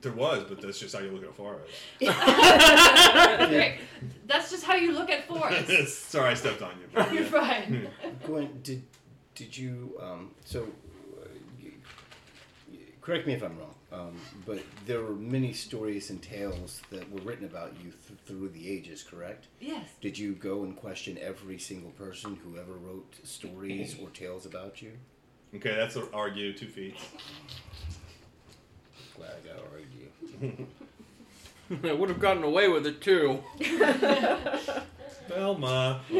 there 0.00 0.10
was 0.12 0.42
but 0.48 0.60
that's 0.60 0.80
just 0.80 0.92
how 0.92 1.00
you 1.00 1.12
look 1.12 1.22
at 1.22 1.30
a 1.30 1.32
forest 1.32 1.70
okay, 2.02 3.78
that's 4.26 4.50
just 4.50 4.64
how 4.64 4.74
you 4.74 4.90
look 4.92 5.08
at 5.08 5.26
forests. 5.28 5.94
sorry 5.98 6.30
i 6.30 6.34
stepped 6.34 6.62
on 6.62 6.72
you 6.80 7.04
You're 7.14 7.24
fine. 7.24 7.88
Gwen, 8.24 8.58
did 8.64 8.82
did 9.36 9.56
you 9.56 9.96
um, 10.02 10.32
so 10.44 10.62
uh, 11.22 11.26
you- 11.60 11.72
correct 13.00 13.26
me 13.26 13.34
if 13.34 13.42
I'm 13.42 13.56
wrong, 13.58 13.74
um, 13.92 14.16
but 14.46 14.60
there 14.86 15.00
were 15.02 15.14
many 15.14 15.52
stories 15.52 16.10
and 16.10 16.20
tales 16.22 16.82
that 16.90 17.10
were 17.12 17.20
written 17.20 17.44
about 17.44 17.72
you 17.82 17.90
th- 18.06 18.18
through 18.26 18.48
the 18.50 18.68
ages, 18.70 19.02
correct? 19.02 19.46
Yes. 19.60 19.86
Did 20.00 20.18
you 20.18 20.32
go 20.34 20.62
and 20.64 20.76
question 20.76 21.18
every 21.20 21.58
single 21.58 21.90
person 21.92 22.38
who 22.44 22.58
ever 22.58 22.72
wrote 22.72 23.14
stories 23.24 23.96
or 24.00 24.08
tales 24.10 24.46
about 24.46 24.80
you? 24.82 24.92
Okay, 25.56 25.74
that's 25.74 25.96
a 25.96 26.02
argue 26.12 26.52
two 26.52 26.66
feet. 26.66 26.96
Glad 29.16 29.30
I 29.44 29.46
got 29.46 29.64
argue. 29.72 30.66
I 31.90 31.92
would 31.92 32.08
have 32.08 32.20
gotten 32.20 32.42
away 32.42 32.68
with 32.68 32.86
it 32.86 33.00
too. 33.00 33.42
Velma. 35.28 36.00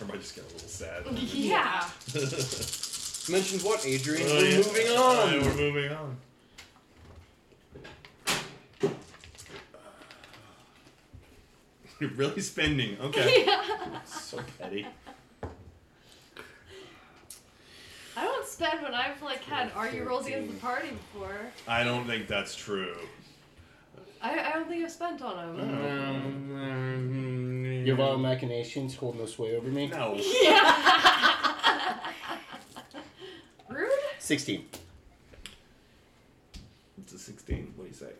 Everybody 0.00 0.18
just 0.18 0.34
got 0.36 0.44
a 0.44 0.52
little 0.52 0.68
sad. 0.68 1.06
Yeah. 1.16 1.88
Mentioned 3.30 3.62
what, 3.62 3.86
Adrian? 3.86 4.26
Oh, 4.28 4.34
We're 4.34 4.44
yeah. 4.44 4.56
moving 4.56 4.86
Oh, 4.88 5.30
yeah, 5.30 5.38
on. 5.38 5.44
we're 5.46 5.54
moving 5.54 5.92
on. 5.92 6.16
You're 12.02 12.10
really 12.10 12.40
spending. 12.40 12.96
Okay. 13.00 13.46
so 14.04 14.40
petty. 14.58 14.84
I 18.16 18.24
don't 18.24 18.44
spend 18.44 18.82
when 18.82 18.92
I've 18.92 19.22
like 19.22 19.44
had 19.44 19.70
argue 19.76 20.02
rolls 20.02 20.26
against 20.26 20.52
the 20.52 20.58
party 20.58 20.88
before. 20.88 21.38
I 21.68 21.84
don't 21.84 22.04
think 22.04 22.26
that's 22.26 22.56
true. 22.56 22.96
I, 24.20 24.36
I 24.36 24.50
don't 24.54 24.66
think 24.66 24.84
I've 24.84 24.90
spent 24.90 25.22
on 25.22 25.56
them. 25.56 26.56
Um, 26.56 27.86
Your 27.86 27.94
vile 27.94 28.18
machinations 28.18 28.96
hold 28.96 29.16
no 29.16 29.26
sway 29.26 29.54
over 29.54 29.68
me. 29.68 29.86
No. 29.86 30.16
Yeah. 30.42 32.00
Rude? 33.68 33.92
16. 34.18 34.64
It's 36.98 37.12
a 37.12 37.18
16. 37.18 37.74
What 37.76 37.84
do 37.84 37.88
you 37.90 37.94
say? 37.94 38.10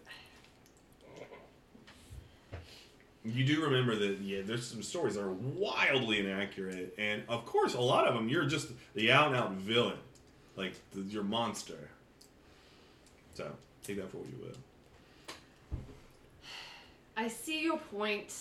You 3.25 3.45
do 3.45 3.63
remember 3.63 3.95
that, 3.95 4.19
yeah, 4.21 4.41
there's 4.45 4.67
some 4.67 4.83
stories 4.83 5.15
that 5.15 5.23
are 5.23 5.31
wildly 5.31 6.21
inaccurate. 6.21 6.95
And 6.99 7.23
of 7.29 7.47
course, 7.47 7.75
a 7.75 7.81
lot 7.81 8.07
of 8.09 8.15
them, 8.15 8.29
you're 8.29 8.47
just 8.47 8.69
the 8.95 9.13
out 9.13 9.29
and 9.29 9.37
out 9.37 9.53
villain. 9.53 9.99
Like, 10.57 10.75
the, 10.93 11.01
your 11.03 11.23
monster. 11.23 11.89
So, 13.35 13.51
take 13.85 13.97
that 13.97 14.11
for 14.11 14.19
what 14.19 14.27
you 14.29 14.37
will. 14.45 15.37
I 17.17 17.29
see 17.29 17.63
your 17.63 17.79
point. 17.79 18.35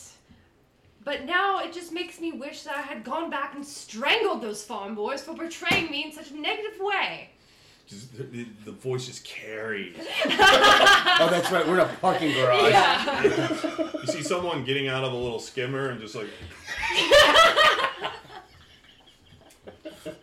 But 1.03 1.25
now 1.25 1.59
it 1.59 1.73
just 1.73 1.91
makes 1.91 2.19
me 2.19 2.31
wish 2.31 2.63
that 2.63 2.75
I 2.75 2.81
had 2.81 3.03
gone 3.03 3.29
back 3.29 3.55
and 3.55 3.65
strangled 3.65 4.41
those 4.41 4.63
farm 4.63 4.93
boys 4.95 5.21
for 5.23 5.33
betraying 5.33 5.89
me 5.89 6.05
in 6.05 6.11
such 6.11 6.31
a 6.31 6.35
negative 6.35 6.79
way. 6.79 7.29
Just 7.91 8.17
the, 8.17 8.23
the, 8.23 8.47
the 8.63 8.71
voice 8.71 9.05
just 9.05 9.25
carries. 9.25 9.97
Oh, 11.23 11.27
that's 11.29 11.51
right. 11.51 11.67
We're 11.67 11.75
in 11.75 11.81
a 11.81 11.85
parking 12.01 12.33
garage. 12.33 12.71
Yeah. 12.71 13.21
You 14.01 14.07
see 14.07 14.23
someone 14.23 14.63
getting 14.63 14.87
out 14.87 15.03
of 15.03 15.11
a 15.13 15.15
little 15.15 15.39
skimmer 15.39 15.89
and 15.89 16.01
just 16.01 16.15
like. 16.15 16.29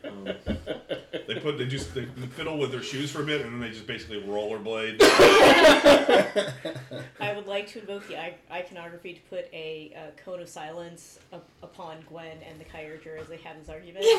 Um, 0.03 0.25
they 0.49 0.99
put 1.49 1.57
they 1.59 1.67
just 1.67 1.95
they 1.95 2.05
fiddle 2.37 2.59
with 2.59 2.71
their 2.71 2.83
shoes 2.83 3.11
for 3.11 3.23
a 3.23 3.25
bit 3.25 3.41
and 3.41 3.53
then 3.55 3.61
they 3.61 3.71
just 3.71 3.87
basically 3.87 4.21
rollerblade. 4.21 4.99
I 7.21 7.33
would 7.35 7.47
like 7.47 7.67
to 7.69 7.81
invoke 7.81 8.07
the 8.07 8.19
iconography 8.53 9.15
to 9.15 9.21
put 9.31 9.49
a 9.55 9.95
uh, 9.97 10.11
cone 10.23 10.43
of 10.43 10.49
silence 10.49 11.19
up 11.33 11.49
upon 11.63 11.97
Gwen 12.09 12.37
and 12.47 12.61
the 12.61 12.65
Kyurger 12.67 13.19
as 13.19 13.29
they 13.29 13.39
have 13.39 13.59
this 13.59 13.69
argument. 13.71 14.05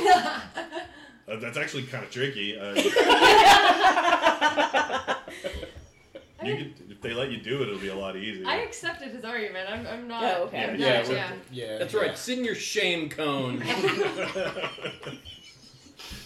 Uh, 1.27 1.35
that's 1.39 1.57
actually 1.59 1.83
kind 1.83 2.03
of 2.03 2.09
tricky. 2.09 2.57
Uh, 2.57 2.73
you 6.43 6.55
could, 6.57 6.73
if 6.89 6.99
they 7.01 7.13
let 7.13 7.29
you 7.29 7.37
do 7.37 7.61
it, 7.61 7.67
it'll 7.67 7.79
be 7.79 7.89
a 7.89 7.95
lot 7.95 8.15
easier. 8.15 8.47
I 8.47 8.61
accepted 8.61 9.11
his 9.11 9.23
argument. 9.23 9.69
I'm, 9.69 9.85
I'm 9.85 10.07
not. 10.07 10.23
Oh, 10.23 10.43
okay. 10.45 10.63
I'm 10.63 10.79
Yeah, 10.79 11.01
not- 11.03 11.11
yeah. 11.11 11.31
Yeah. 11.51 11.77
That's 11.77 11.93
right. 11.93 12.17
Sit 12.17 12.39
in 12.39 12.45
your 12.45 12.55
shame 12.55 13.09
cone. 13.09 13.61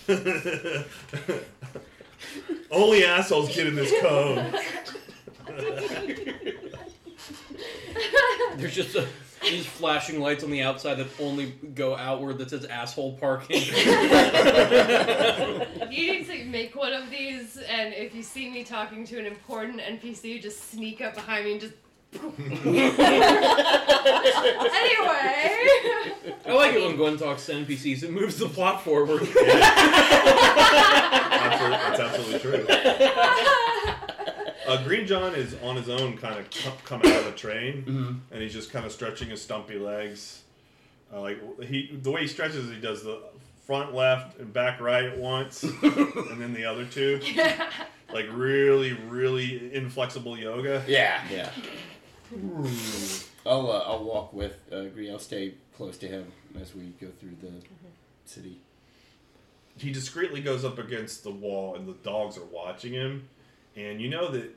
Only 2.71 3.05
assholes 3.05 3.55
get 3.55 3.67
in 3.67 3.75
this 3.75 3.93
cone. 4.01 4.53
There's 8.57 8.75
just 8.75 8.95
a 8.95 9.07
these 9.43 9.65
flashing 9.65 10.21
lights 10.21 10.43
on 10.43 10.51
the 10.51 10.61
outside 10.61 10.95
that 10.95 11.07
only 11.19 11.53
go 11.75 11.95
outward 11.95 12.37
that 12.39 12.49
says 12.49 12.65
asshole 12.65 13.13
parking. 13.17 13.61
You 15.91 16.13
need 16.13 16.27
to 16.27 16.45
make 16.45 16.75
one 16.75 16.93
of 16.93 17.09
these, 17.09 17.57
and 17.57 17.93
if 17.93 18.15
you 18.15 18.23
see 18.23 18.49
me 18.49 18.63
talking 18.63 19.05
to 19.05 19.19
an 19.19 19.25
important 19.25 19.81
NPC, 19.81 20.41
just 20.41 20.71
sneak 20.71 21.01
up 21.01 21.15
behind 21.15 21.45
me 21.45 21.51
and 21.53 21.61
just. 21.61 21.73
Anyway. 22.13 23.13
I 26.45 26.53
like 26.53 26.73
it 26.73 26.81
when 26.83 26.95
Gwen 26.95 27.17
talks 27.17 27.45
to 27.47 27.53
NPCs. 27.53 28.03
It 28.03 28.11
moves 28.11 28.37
the 28.37 28.47
plot 28.49 28.83
forward. 28.83 29.21
Absolutely, 31.43 31.77
that's 31.77 31.99
absolutely 31.99 32.39
true. 32.39 32.65
Uh, 34.67 34.83
Green 34.83 35.05
John 35.05 35.35
is 35.35 35.55
on 35.61 35.75
his 35.75 35.89
own, 35.89 36.17
kind 36.17 36.39
of 36.39 36.51
c- 36.53 36.69
coming 36.85 37.11
out 37.11 37.19
of 37.19 37.25
the 37.25 37.31
train, 37.33 37.83
Mhm. 37.85 38.19
and 38.31 38.41
he's 38.41 38.53
just 38.53 38.71
kind 38.71 38.85
of 38.85 38.91
stretching 38.93 39.29
his 39.29 39.41
stumpy 39.41 39.77
legs. 39.77 40.41
Uh, 41.13 41.19
like 41.21 41.37
he, 41.63 41.89
the 42.01 42.09
way 42.09 42.21
he 42.21 42.27
stretches, 42.27 42.69
he 42.69 42.77
does 42.79 43.03
the 43.03 43.19
front 43.67 43.93
left 43.93 44.39
and 44.39 44.51
back 44.53 44.79
right 44.79 45.03
at 45.05 45.17
once, 45.17 45.63
and 45.83 46.39
then 46.41 46.53
the 46.53 46.63
other 46.65 46.85
two, 46.85 47.19
like 48.13 48.25
really, 48.31 48.93
really 49.09 49.73
inflexible 49.75 50.37
yoga. 50.37 50.81
Yeah. 50.87 51.21
Yeah. 51.29 51.49
I'll 53.45 53.71
uh, 53.71 53.83
I'll 53.85 54.03
walk 54.03 54.33
with 54.33 54.53
uh, 54.71 54.85
Green. 54.85 55.11
I'll 55.11 55.19
stay 55.19 55.55
close 55.75 55.97
to 55.99 56.07
him 56.07 56.31
as 56.59 56.75
we 56.75 56.93
go 57.01 57.07
through 57.19 57.35
the 57.41 57.51
city. 58.25 58.59
He 59.77 59.91
discreetly 59.91 60.41
goes 60.41 60.63
up 60.63 60.77
against 60.77 61.23
the 61.23 61.31
wall, 61.31 61.75
and 61.75 61.87
the 61.87 61.93
dogs 61.93 62.37
are 62.37 62.45
watching 62.45 62.93
him. 62.93 63.27
And 63.75 63.99
you 63.99 64.09
know 64.09 64.29
that 64.29 64.55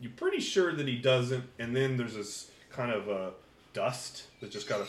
you're 0.00 0.12
pretty 0.12 0.40
sure 0.40 0.72
that 0.72 0.88
he 0.88 0.96
doesn't. 0.96 1.44
And 1.58 1.74
then 1.74 1.96
there's 1.96 2.14
this 2.14 2.50
kind 2.70 2.90
of 2.90 3.08
uh, 3.08 3.30
dust 3.72 4.24
that 4.40 4.50
just 4.50 4.68
got 4.68 4.86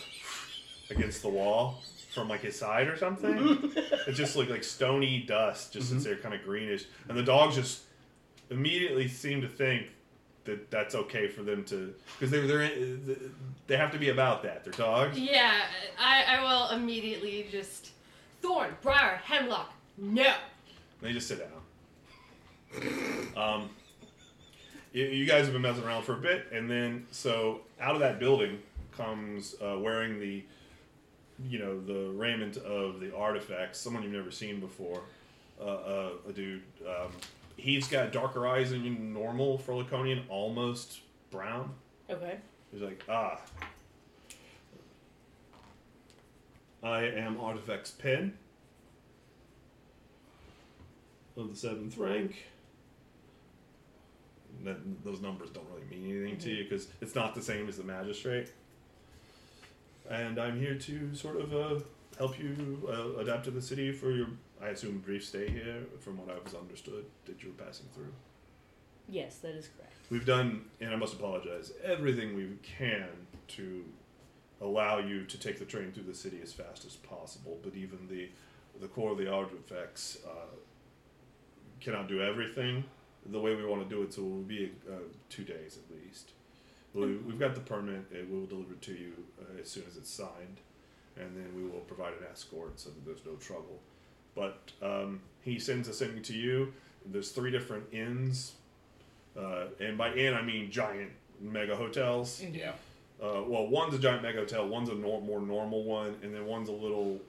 against 0.89 1.21
the 1.21 1.29
wall 1.29 1.81
from 2.13 2.27
like 2.27 2.41
his 2.41 2.57
side 2.57 2.87
or 2.87 2.97
something. 2.97 3.71
it 4.07 4.13
just 4.13 4.35
looked 4.35 4.49
like 4.51 4.63
stony 4.63 5.23
dust, 5.27 5.73
just 5.73 5.89
sits 5.89 6.03
there, 6.03 6.15
kind 6.15 6.33
of 6.33 6.43
greenish. 6.43 6.85
And 7.07 7.17
the 7.17 7.23
dogs 7.23 7.55
just 7.55 7.83
immediately 8.49 9.07
seem 9.07 9.41
to 9.41 9.47
think 9.47 9.91
that 10.45 10.71
that's 10.71 10.95
okay 10.95 11.27
for 11.27 11.43
them 11.43 11.63
to, 11.65 11.93
because 12.19 12.31
they're 12.31 12.47
they're 12.47 12.71
they 13.67 13.77
have 13.77 13.91
to 13.91 13.99
be 13.99 14.09
about 14.09 14.43
that. 14.43 14.63
They're 14.63 14.73
dogs. 14.73 15.17
yeah, 15.17 15.61
I, 15.99 16.23
I 16.23 16.43
will 16.43 16.69
immediately 16.77 17.47
just. 17.51 17.91
Thorn, 18.41 18.75
briar, 18.81 19.21
hemlock, 19.23 19.71
no. 19.99 20.33
They 20.99 21.13
just 21.13 21.27
sit 21.27 21.39
down. 21.39 21.61
Um, 23.37 23.69
you, 24.93 25.05
you 25.05 25.25
guys 25.27 25.43
have 25.43 25.53
been 25.53 25.61
messing 25.61 25.83
around 25.83 26.03
for 26.03 26.13
a 26.13 26.17
bit, 26.17 26.47
and 26.51 26.67
then 26.67 27.05
so 27.11 27.61
out 27.79 27.93
of 27.93 27.99
that 27.99 28.19
building 28.19 28.57
comes 28.97 29.55
uh, 29.61 29.77
wearing 29.77 30.19
the, 30.19 30.43
you 31.47 31.59
know, 31.59 31.79
the 31.79 32.09
raiment 32.17 32.57
of 32.57 32.99
the 32.99 33.15
artifacts. 33.15 33.79
Someone 33.79 34.01
you've 34.01 34.11
never 34.11 34.31
seen 34.31 34.59
before. 34.59 35.03
Uh, 35.59 35.65
uh, 35.65 36.09
a 36.27 36.31
dude. 36.33 36.63
Um, 36.87 37.11
he's 37.61 37.87
got 37.87 38.11
darker 38.11 38.47
eyes 38.47 38.71
than 38.71 39.13
normal 39.13 39.57
for 39.59 39.73
Laconian, 39.73 40.23
almost 40.29 41.01
brown. 41.29 41.73
Okay. 42.09 42.37
He's 42.71 42.81
like, 42.81 43.03
ah. 43.07 43.39
I 46.83 47.03
am 47.03 47.39
Artifact's 47.39 47.91
pen 47.91 48.33
of 51.37 51.51
the 51.51 51.55
seventh 51.55 51.97
rank. 51.97 52.47
That, 54.63 54.77
those 55.05 55.21
numbers 55.21 55.49
don't 55.51 55.65
really 55.73 55.85
mean 55.89 56.21
anything 56.21 56.39
to 56.39 56.49
you 56.49 56.63
because 56.63 56.87
it's 56.99 57.13
not 57.13 57.35
the 57.35 57.41
same 57.41 57.69
as 57.69 57.77
the 57.77 57.83
magistrate. 57.83 58.51
And 60.09 60.39
I'm 60.39 60.59
here 60.59 60.75
to 60.75 61.15
sort 61.15 61.39
of 61.39 61.53
uh, 61.53 61.83
help 62.17 62.39
you 62.39 62.89
uh, 62.91 63.19
adapt 63.21 63.45
to 63.45 63.51
the 63.51 63.61
city 63.61 63.91
for 63.91 64.11
your, 64.11 64.27
I 64.61 64.69
assume, 64.69 64.99
brief 64.99 65.25
stay 65.25 65.49
here. 65.49 65.83
From 65.99 66.17
what 66.17 66.29
I 66.29 66.39
was 66.43 66.53
understood, 66.53 67.05
that 67.25 67.41
you 67.41 67.49
were 67.49 67.63
passing 67.63 67.87
through. 67.93 68.13
Yes, 69.09 69.37
that 69.39 69.55
is 69.55 69.69
correct. 69.75 69.93
We've 70.09 70.25
done, 70.25 70.65
and 70.79 70.93
I 70.93 70.95
must 70.95 71.13
apologize, 71.13 71.71
everything 71.83 72.35
we 72.35 72.49
can 72.61 73.07
to 73.49 73.83
allow 74.61 74.99
you 74.99 75.25
to 75.25 75.39
take 75.39 75.57
the 75.57 75.65
train 75.65 75.91
through 75.91 76.03
the 76.03 76.13
city 76.13 76.39
as 76.41 76.53
fast 76.53 76.85
as 76.85 76.95
possible. 76.95 77.59
But 77.63 77.75
even 77.75 78.07
the 78.09 78.29
the 78.79 78.87
core 78.87 79.11
of 79.11 79.17
the 79.17 79.31
artifacts 79.31 80.17
uh, 80.25 80.55
cannot 81.81 82.07
do 82.07 82.21
everything 82.21 82.83
the 83.25 83.39
way 83.39 83.53
we 83.53 83.65
want 83.65 83.87
to 83.87 83.95
do 83.95 84.01
it. 84.01 84.13
So 84.13 84.21
it 84.21 84.29
will 84.29 84.41
be 84.41 84.71
uh, 84.89 84.93
two 85.29 85.43
days 85.43 85.77
at 85.77 85.95
least. 85.95 86.31
We, 86.93 87.17
we've 87.17 87.39
got 87.39 87.55
the 87.55 87.61
permit. 87.61 88.05
It 88.11 88.29
will 88.29 88.45
deliver 88.45 88.75
to 88.75 88.93
you 88.93 89.13
uh, 89.39 89.61
as 89.61 89.69
soon 89.69 89.83
as 89.89 89.97
it's 89.97 90.09
signed, 90.09 90.59
and 91.17 91.35
then 91.35 91.49
we 91.55 91.63
will 91.63 91.81
provide 91.81 92.13
an 92.13 92.25
escort 92.31 92.79
so 92.79 92.89
that 92.89 93.05
there's 93.05 93.25
no 93.25 93.35
trouble. 93.35 93.79
But 94.35 94.59
um, 94.81 95.21
he 95.43 95.59
sends 95.59 95.87
a 95.87 95.93
thing 95.93 96.21
to 96.23 96.33
you. 96.33 96.73
There's 97.05 97.31
three 97.31 97.51
different 97.51 97.85
inns, 97.91 98.53
uh, 99.37 99.65
and 99.79 99.97
by 99.97 100.13
inn 100.13 100.33
I 100.33 100.41
mean 100.41 100.69
giant 100.71 101.11
mega 101.39 101.75
hotels. 101.75 102.41
Yeah. 102.51 102.71
Uh, 103.21 103.43
well, 103.45 103.67
one's 103.67 103.93
a 103.93 103.99
giant 103.99 104.23
mega 104.23 104.39
hotel, 104.39 104.67
one's 104.67 104.89
a 104.89 104.95
nor- 104.95 105.21
more 105.21 105.39
normal 105.41 105.83
one, 105.83 106.15
and 106.23 106.33
then 106.33 106.45
one's 106.45 106.69
a 106.69 106.73
little 106.73 107.19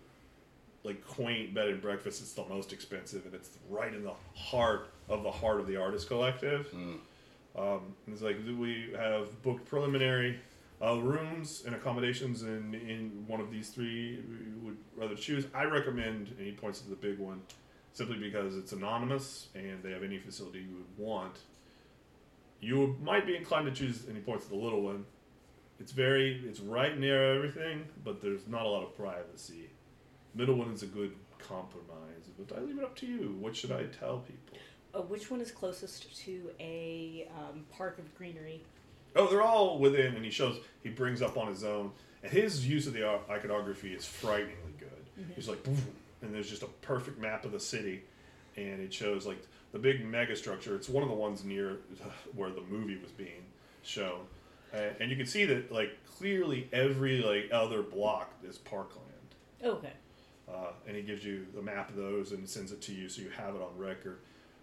like 0.85 1.07
quaint 1.07 1.55
bed 1.55 1.69
and 1.69 1.81
breakfast. 1.81 2.21
It's 2.23 2.33
the 2.33 2.45
most 2.49 2.73
expensive, 2.73 3.25
and 3.27 3.35
it's 3.35 3.51
right 3.71 3.93
in 3.93 4.03
the 4.03 4.15
heart 4.35 4.89
of 5.09 5.23
the 5.23 5.31
heart 5.31 5.61
of 5.61 5.67
the 5.67 5.77
artist 5.77 6.09
collective. 6.09 6.67
Um, 7.55 7.81
and 8.07 8.15
it's 8.15 8.23
like 8.23 8.39
we 8.59 8.93
have 8.97 9.43
booked 9.43 9.67
preliminary 9.69 10.39
uh, 10.83 10.97
rooms 10.97 11.63
and 11.65 11.75
accommodations 11.75 12.43
in 12.43 12.75
in 12.75 13.25
one 13.27 13.41
of 13.41 13.51
these 13.51 13.69
three. 13.71 14.21
We 14.29 14.67
would 14.67 14.77
rather 14.97 15.15
choose. 15.15 15.47
I 15.55 15.65
recommend, 15.65 16.35
and 16.39 16.47
he 16.47 16.53
points 16.53 16.81
to 16.81 16.91
the 16.91 16.97
big 16.97 17.19
one, 17.19 17.43
simply 17.93 18.17
because 18.17 18.57
it's 18.57 18.73
anonymous 18.73 19.49
and 19.55 19.83
they 19.83 19.93
have 19.93 20.03
any 20.03 20.19
facility 20.19 20.61
you 20.61 20.75
would 20.75 21.07
want. 21.07 21.39
You 22.61 22.97
might 23.03 23.27
be 23.27 23.37
inclined 23.37 23.67
to 23.67 23.73
choose, 23.73 24.07
and 24.07 24.17
he 24.17 24.23
points 24.23 24.45
to 24.45 24.51
the 24.51 24.57
little 24.57 24.83
one. 24.83 25.05
It's 25.81 25.91
very, 25.91 26.41
it's 26.47 26.61
right 26.61 26.97
near 26.97 27.35
everything, 27.35 27.87
but 28.05 28.23
there's 28.23 28.47
not 28.47 28.67
a 28.67 28.69
lot 28.69 28.85
of 28.85 28.97
privacy. 28.97 29.71
Middle 30.35 30.55
one 30.55 30.73
is 30.73 30.85
a 30.85 30.87
good 30.87 31.13
compromise, 31.41 32.31
but 32.39 32.57
I 32.57 32.61
leave 32.61 32.79
it 32.79 32.85
up 32.85 32.95
to 32.97 33.07
you. 33.07 33.37
What 33.41 33.57
should 33.57 33.73
I 33.73 33.85
tell 33.87 34.19
people? 34.19 34.59
Uh, 34.95 35.03
which 35.03 35.31
one 35.31 35.41
is 35.41 35.51
closest 35.51 36.17
to 36.25 36.51
a 36.61 37.29
um, 37.37 37.65
park 37.77 37.99
of 37.99 38.15
greenery? 38.15 38.63
Oh, 39.15 39.27
they're 39.29 39.43
all 39.43 39.79
within, 39.79 40.15
and 40.15 40.25
he 40.25 40.31
shows, 40.31 40.59
he 40.83 40.89
brings 40.89 41.21
up 41.23 41.37
on 41.37 41.49
his 41.49 41.65
own, 41.65 41.93
and 42.23 42.33
his 42.33 42.67
use 42.67 42.87
of 42.87 42.93
the 42.95 43.07
iconography 43.31 43.93
is 43.93 44.07
frighteningly 44.07 44.73
good. 44.79 44.89
He's 45.37 45.49
like, 45.49 45.63
"Boom," 45.63 45.77
and 46.23 46.35
there's 46.35 46.49
just 46.49 46.63
a 46.63 46.69
perfect 46.81 47.19
map 47.19 47.45
of 47.45 47.53
the 47.53 47.61
city, 47.61 48.03
and 48.57 48.81
it 48.81 48.93
shows 48.93 49.27
like 49.27 49.39
the 49.73 49.79
big 49.79 50.05
mega 50.05 50.35
structure. 50.37 50.75
It's 50.75 50.89
one 50.89 51.03
of 51.03 51.09
the 51.09 51.15
ones 51.15 51.45
near 51.45 51.79
where 52.35 52.51
the 52.51 52.63
movie 52.63 52.97
was 52.97 53.11
being 53.13 53.45
shown, 53.83 54.21
uh, 54.75 54.79
and 55.01 55.11
you 55.11 55.17
can 55.17 55.27
see 55.27 55.45
that 55.45 55.71
like 55.71 55.99
clearly 56.19 56.69
every 56.73 57.23
like 57.23 57.51
other 57.53 57.83
block 57.83 58.33
is 58.43 58.59
parkland. 58.59 59.09
Okay. 59.63 59.93
Uh, 60.49 60.73
and 60.87 60.97
he 60.97 61.03
gives 61.03 61.25
you 61.25 61.47
the 61.55 61.63
map 61.63 61.89
of 61.89 61.97
those 61.97 62.33
and 62.33 62.49
sends 62.49 62.73
it 62.73 62.81
to 62.83 62.93
you, 62.93 63.09
so 63.09 63.23
you 63.23 63.31
have 63.31 63.55
it 63.55 63.63
on 63.63 63.77
record. 63.77 64.19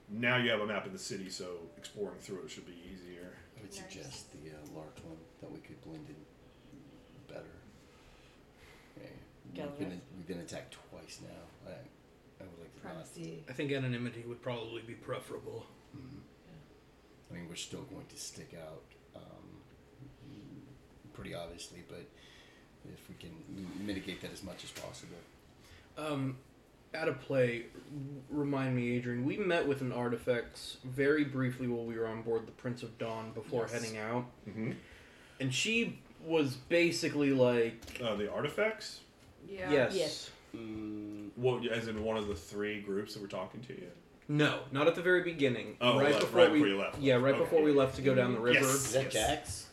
Now 0.09 0.37
you 0.37 0.49
have 0.51 0.59
a 0.61 0.65
map 0.65 0.85
of 0.85 0.91
the 0.91 0.99
city, 0.99 1.29
so 1.29 1.51
exploring 1.77 2.19
through 2.19 2.41
it 2.43 2.49
should 2.51 2.65
be 2.65 2.77
easier. 2.91 3.33
I 3.57 3.61
would 3.61 3.73
suggest 3.73 4.28
that 5.91 5.99
we 5.99 6.05
could 6.05 6.15
blend 6.15 6.15
in 7.27 7.33
better. 7.33 7.55
Yeah. 9.55 9.65
We've 9.79 9.89
been, 9.89 10.01
we've 10.15 10.27
been 10.27 10.39
attacked 10.39 10.75
twice 10.91 11.19
now. 11.21 11.69
I, 11.71 11.73
I 12.43 12.47
would 12.47 12.59
like 12.59 12.73
to 12.81 12.87
not. 12.87 12.93
Privacy. 12.95 13.43
I 13.49 13.53
think 13.53 13.71
anonymity 13.71 14.23
would 14.27 14.41
probably 14.41 14.81
be 14.81 14.93
preferable. 14.93 15.65
I 17.31 17.33
mean, 17.35 17.47
we're 17.49 17.55
still 17.55 17.81
going 17.83 18.05
to 18.07 18.17
stick 18.17 18.55
out 18.59 18.81
um, 19.15 19.21
pretty 21.13 21.33
obviously, 21.35 21.79
but 21.87 22.03
if 22.91 23.07
we 23.09 23.15
can 23.19 23.29
m- 23.55 23.85
mitigate 23.85 24.21
that 24.21 24.31
as 24.31 24.43
much 24.43 24.63
as 24.63 24.71
possible. 24.71 25.17
Um, 25.97 26.37
out 26.95 27.07
of 27.07 27.21
play, 27.21 27.65
remind 28.31 28.75
me, 28.75 28.95
Adrian. 28.95 29.23
We 29.25 29.37
met 29.37 29.67
with 29.67 29.81
an 29.81 29.91
artifacts 29.91 30.77
very 30.83 31.23
briefly 31.23 31.67
while 31.67 31.85
we 31.85 31.97
were 31.99 32.07
on 32.07 32.23
board 32.23 32.47
the 32.47 32.51
Prince 32.51 32.81
of 32.81 32.97
Dawn 32.97 33.31
before 33.33 33.67
Yes. 33.71 33.73
heading 33.83 33.97
out, 33.99 34.25
Mm-hmm. 34.49 34.71
And 35.39 35.53
she 35.53 35.97
was 36.25 36.55
basically 36.55 37.31
like, 37.31 37.99
Uh, 38.03 38.15
the 38.15 38.31
artifacts? 38.31 38.99
Yeah. 39.49 39.71
yes, 39.71 39.95
Yes. 39.95 40.29
Mm, 40.55 41.29
What, 41.35 41.65
as 41.67 41.87
in 41.87 42.03
one 42.03 42.17
of 42.17 42.27
the 42.27 42.35
three 42.35 42.81
groups 42.81 43.13
that 43.13 43.21
we're 43.21 43.27
talking 43.27 43.61
to 43.61 43.73
you? 43.73 43.87
no, 44.27 44.59
not 44.71 44.87
at 44.87 44.95
the 44.95 45.01
very 45.01 45.21
beginning. 45.23 45.75
Oh, 45.81 45.97
right 45.97 46.11
right- 46.11 46.19
before 46.19 46.39
right 46.41 46.51
we, 46.51 46.59
before 46.59 46.67
you 46.67 46.77
left. 46.79 46.99
yeah, 46.99 47.15
right 47.15 47.33
Okay. 47.35 47.43
before 47.43 47.61
we 47.63 47.71
left 47.71 47.95
to 47.95 48.01
go 48.01 48.13
down 48.15 48.33
the 48.33 48.39
river. 48.39 48.59
Yes. 48.59 48.73
is 48.75 48.91
that 48.93 49.09
Jax? 49.11 49.65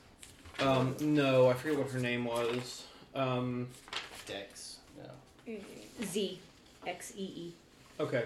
Um, 0.58 0.96
no, 1.00 1.48
I 1.48 1.54
forget 1.54 1.78
what 1.78 1.90
her 1.90 1.98
name 1.98 2.24
was. 2.24 2.84
Um, 3.14 3.68
Dex? 4.26 4.76
No. 5.46 5.54
Z. 6.04 6.38
X 6.86 7.12
E 7.16 7.22
E. 7.22 7.54
Okay. 8.00 8.24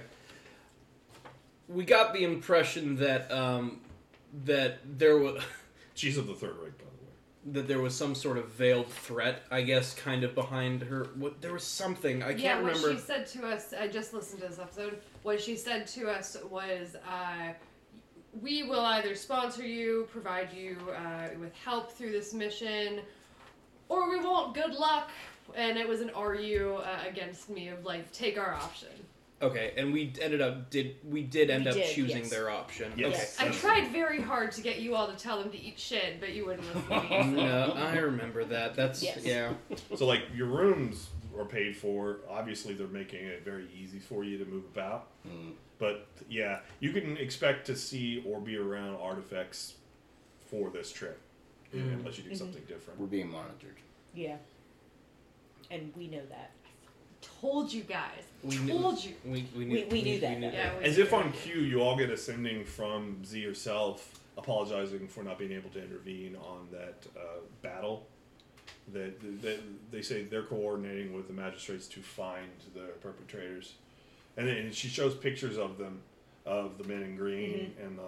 We 1.69 1.85
got 1.85 2.13
the 2.13 2.25
impression 2.25 2.97
that 2.97 3.31
um, 3.33 3.81
that 4.45 4.79
there 4.99 5.19
was 5.19 5.43
She's 5.95 6.17
of 6.17 6.27
the 6.27 6.35
third 6.35 6.57
rank, 6.61 6.79
by 6.79 6.85
the 6.85 6.90
way. 6.90 6.90
That 7.47 7.67
there 7.67 7.81
was 7.81 7.95
some 7.95 8.15
sort 8.15 8.37
of 8.37 8.49
veiled 8.51 8.89
threat, 8.89 9.43
I 9.51 9.63
guess, 9.63 9.95
kind 9.95 10.25
of 10.25 10.35
behind 10.35 10.83
her. 10.83 11.09
What 11.17 11.41
there 11.41 11.53
was 11.53 11.65
something 11.65 12.23
I 12.23 12.35
can't 12.35 12.61
remember. 12.61 12.89
yeah, 12.89 12.95
what 12.95 13.01
she 13.01 13.05
said 13.05 13.27
to 13.29 13.47
us, 13.47 13.73
I 13.79 13.89
just 13.89 14.13
listened 14.13 14.43
to 14.43 14.49
this 14.49 14.59
episode. 14.59 15.01
What 15.23 15.41
she 15.41 15.57
said 15.57 15.87
to 15.89 16.09
us 16.09 16.37
was, 16.51 16.97
uh, 17.09 17.53
"We 18.41 18.65
will 18.65 18.81
either 18.85 19.15
sponsor 19.15 19.67
you, 19.67 20.09
provide 20.13 20.53
you 20.53 20.77
uh, 20.95 21.29
with 21.39 21.55
help 21.55 21.93
through 21.93 22.13
this 22.13 22.35
mission, 22.35 23.01
or 23.89 24.11
we 24.11 24.21
won't. 24.21 24.55
Good 24.55 24.75
luck." 24.75 25.11
And 25.57 25.79
it 25.79 25.89
was 25.89 26.01
an 26.03 26.11
"Are 26.11 26.35
uh, 26.35 27.09
against 27.09 27.49
me 27.49 27.69
of 27.69 27.85
like, 27.85 28.11
take 28.13 28.39
our 28.39 28.55
option. 28.55 28.89
Okay, 29.43 29.73
and 29.77 29.91
we 29.93 30.13
ended 30.21 30.43
up 30.43 30.69
did 30.69 30.97
we 31.03 31.23
did 31.23 31.49
end 31.49 31.65
We 31.65 31.71
up 31.71 31.77
did, 31.77 31.95
choosing 31.95 32.19
yes. 32.19 32.31
their 32.31 32.51
option. 32.51 32.93
Yes. 32.97 33.39
I 33.41 33.49
tried 33.49 33.91
very 33.91 34.21
hard 34.21 34.53
to 34.53 34.61
get 34.61 34.81
you 34.81 34.95
all 34.95 35.07
to 35.07 35.17
tell 35.17 35.39
them 35.43 35.51
to 35.51 35.59
eat 35.59 35.79
shit, 35.79 36.21
but 36.21 36.35
you 36.35 36.45
wouldn't 36.45 36.67
listen 36.67 36.83
to 36.89 37.01
me. 37.01 37.07
Okay. 37.07 37.27
No, 37.31 37.73
I 37.75 37.97
remember 37.97 38.45
that. 38.45 38.75
That's 38.75 39.03
Yes. 39.03 39.21
yeah. 39.25 39.55
So, 39.97 40.07
like, 40.07 40.25
your 40.35 40.49
rooms 40.49 41.09
are 41.39 41.47
paid 41.47 41.75
for. 41.75 42.19
Obviously, 42.29 42.75
they're 42.75 42.87
making 42.89 43.25
it 43.25 43.43
very 43.43 43.67
easy 43.75 43.99
for 43.99 44.25
you 44.25 44.37
to 44.37 44.45
move 44.45 44.65
about. 44.75 45.07
Mm. 45.27 45.53
But 45.79 46.07
yeah, 46.29 46.61
you 46.81 46.93
can 46.93 47.17
expect 47.17 47.67
to 47.69 47.77
see 47.77 48.23
or 48.27 48.41
be 48.41 48.59
around 48.59 48.97
artifacts 48.97 49.75
for 50.51 50.69
this 50.69 50.93
trip, 50.93 51.19
Mm. 51.75 51.95
unless 51.95 52.19
you 52.19 52.25
do 52.25 52.31
Mhm. 52.31 52.37
something 52.37 52.65
different. 52.69 53.01
We're 53.01 53.07
being 53.07 53.31
monitored. 53.31 53.77
Yeah. 54.15 54.37
And 55.71 55.95
we 55.97 56.09
know 56.09 56.27
that. 56.29 56.51
Told 57.41 57.73
you 57.73 57.83
guys. 57.83 58.23
We 58.43 58.57
Told 58.57 58.95
knew, 58.97 59.11
you. 59.11 59.15
We, 59.25 59.31
we, 59.31 59.59
We- 59.59 59.65
knew, 59.65 59.87
we 59.91 60.03
knew 60.03 60.21
that, 60.21 60.41
though. 60.41 60.47
Yeah, 60.49 60.79
we 60.79 60.85
As 60.85 60.99
if 60.99 61.13
on 61.13 61.33
cue, 61.33 61.61
you 61.61 61.81
all 61.81 61.97
get 61.97 62.11
a 62.11 62.17
sending 62.17 62.65
from 62.65 63.25
Z 63.25 63.43
herself 63.43 64.21
apologizing 64.39 65.09
for 65.09 65.23
not 65.23 65.39
being 65.39 65.53
able 65.53 65.71
to 65.71 65.83
intervene 65.83 66.37
on 66.37 66.69
that 66.73 67.07
uh, 67.17 67.41
battle. 67.63 68.07
That, 68.93 69.21
that 69.43 69.61
they 69.93 70.03
say 70.03 70.23
they're 70.25 70.43
coordinating 70.43 71.13
with 71.15 71.29
the 71.29 71.33
magistrates 71.33 71.87
to 71.89 72.01
find 72.01 72.47
the 72.75 72.87
perpetrators, 73.01 73.75
and 74.37 74.49
then 74.49 74.73
she 74.73 74.89
shows 74.89 75.15
pictures 75.15 75.59
of 75.59 75.79
them, 75.79 76.01
of 76.45 76.77
the 76.77 76.85
men 76.85 77.03
in 77.03 77.15
green, 77.17 77.73
and 77.81 77.97
the 77.99 78.03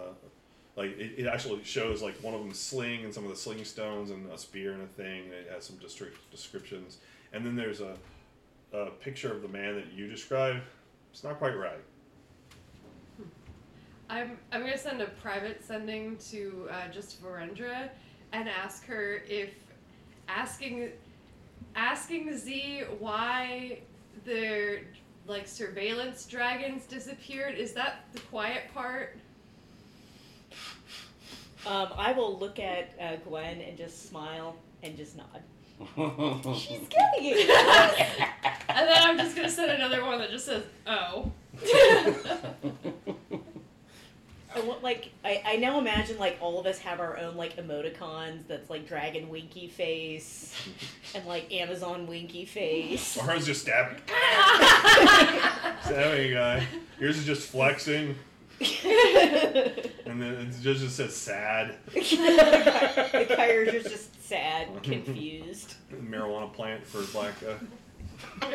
like. 0.75 0.97
It, 0.99 1.13
it 1.19 1.27
actually 1.27 1.63
shows 1.63 2.01
like 2.01 2.15
one 2.21 2.33
of 2.33 2.41
them 2.41 2.53
sling 2.53 3.05
and 3.05 3.13
some 3.13 3.23
of 3.23 3.29
the 3.29 3.35
sling 3.35 3.63
stones 3.63 4.09
and 4.09 4.29
a 4.29 4.37
spear 4.37 4.73
and 4.73 4.81
a 4.83 4.87
thing. 4.87 5.23
And 5.25 5.33
it 5.33 5.49
has 5.53 5.63
some 5.63 5.77
descrip- 5.77 6.17
descriptions, 6.31 6.97
and 7.31 7.45
then 7.45 7.55
there's 7.55 7.79
a, 7.79 7.95
a 8.73 8.87
picture 8.87 9.31
of 9.31 9.41
the 9.41 9.47
man 9.47 9.75
that 9.75 9.93
you 9.93 10.07
describe. 10.07 10.57
It's 11.11 11.23
not 11.23 11.37
quite 11.37 11.57
right. 11.57 11.79
I'm 14.09 14.37
I'm 14.51 14.61
gonna 14.61 14.77
send 14.77 15.01
a 15.01 15.07
private 15.21 15.63
sending 15.63 16.17
to 16.29 16.67
uh, 16.71 16.87
just 16.91 17.23
Verendra 17.23 17.89
and 18.31 18.49
ask 18.49 18.85
her 18.85 19.21
if 19.27 19.51
asking 20.27 20.91
asking 21.75 22.37
Z 22.37 22.83
why 22.99 23.79
their 24.25 24.81
like 25.25 25.47
surveillance 25.47 26.25
dragons 26.25 26.85
disappeared 26.85 27.55
is 27.55 27.73
that 27.73 28.05
the 28.13 28.19
quiet 28.21 28.63
part? 28.73 29.17
Um, 31.65 31.89
I 31.95 32.11
will 32.11 32.37
look 32.37 32.59
at 32.59 32.91
uh, 32.99 33.15
Gwen 33.27 33.61
and 33.61 33.77
just 33.77 34.09
smile 34.09 34.57
and 34.83 34.97
just 34.97 35.15
nod. 35.15 35.41
She's 36.55 36.79
getting 36.89 37.19
it. 37.19 37.49
And 38.69 38.87
then 38.87 39.01
I'm 39.01 39.17
just 39.17 39.35
gonna 39.35 39.49
send 39.49 39.71
another 39.71 40.03
one 40.03 40.19
that 40.19 40.29
just 40.29 40.45
says 40.45 40.63
oh. 40.87 41.31
I 44.55 44.59
want 44.61 44.83
like 44.83 45.11
I, 45.25 45.41
I 45.45 45.55
now 45.57 45.79
imagine 45.79 46.19
like 46.19 46.37
all 46.39 46.59
of 46.59 46.65
us 46.65 46.77
have 46.79 46.99
our 46.99 47.17
own 47.17 47.35
like 47.35 47.57
emoticons 47.57 48.47
that's 48.47 48.69
like 48.69 48.87
dragon 48.87 49.29
winky 49.29 49.67
face 49.67 50.55
and 51.15 51.25
like 51.25 51.51
Amazon 51.51 52.07
winky 52.07 52.45
face. 52.45 53.17
Or 53.17 53.23
hers 53.23 53.45
just 53.45 53.61
stabbing. 53.61 53.99
stabbing 55.85 56.33
a 56.33 56.35
uh, 56.35 56.59
guy. 56.59 56.67
Yours 56.99 57.17
is 57.17 57.25
just 57.25 57.49
flexing, 57.49 58.15
and 58.59 60.21
then 60.21 60.21
it 60.33 60.61
just, 60.61 60.81
just 60.81 60.95
says 60.95 61.15
sad. 61.15 61.75
the 61.93 63.33
Kyrie 63.35 63.69
is 63.69 63.83
just 63.83 64.12
sad, 64.27 64.67
confused. 64.83 65.75
Marijuana 65.93 66.51
plant 66.53 66.85
for 66.85 67.01
black 67.11 67.33
guy. 67.41 68.49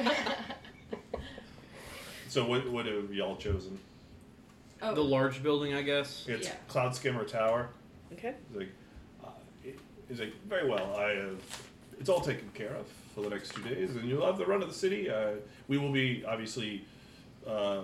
So 2.29 2.45
what 2.45 2.69
what 2.71 2.87
have 2.87 3.13
y'all 3.13 3.37
chosen? 3.37 3.79
oh. 4.83 4.95
the 4.95 5.03
large 5.03 5.43
building, 5.43 5.75
I 5.75 5.83
guess. 5.83 6.25
It's 6.29 6.47
Yeah. 6.49 6.55
Cloud 6.69 6.95
Skimmer 6.95 7.25
Tower. 7.25 7.71
Okay. 8.13 8.35
It's 8.49 8.57
like, 8.57 8.69
uh, 9.25 9.29
it- 9.65 9.79
it's 10.09 10.21
like 10.21 10.33
very 10.49 10.69
well. 10.69 10.95
I 10.97 11.11
have. 11.15 11.41
It's 11.99 12.09
all 12.09 12.21
taken 12.21 12.49
care 12.55 12.75
of 12.75 12.87
for 13.15 13.23
the 13.23 13.31
next 13.31 13.55
two 13.55 13.63
days, 13.63 13.97
and 13.97 14.09
you'll 14.09 14.25
have 14.25 14.39
the 14.39 14.47
run 14.47 14.63
of 14.63 14.69
the 14.69 14.75
city. 14.75 15.11
Uh, 15.11 15.33
we 15.67 15.79
will 15.79 15.91
be 15.93 16.25
obviously 16.25 16.85
uh, 17.47 17.81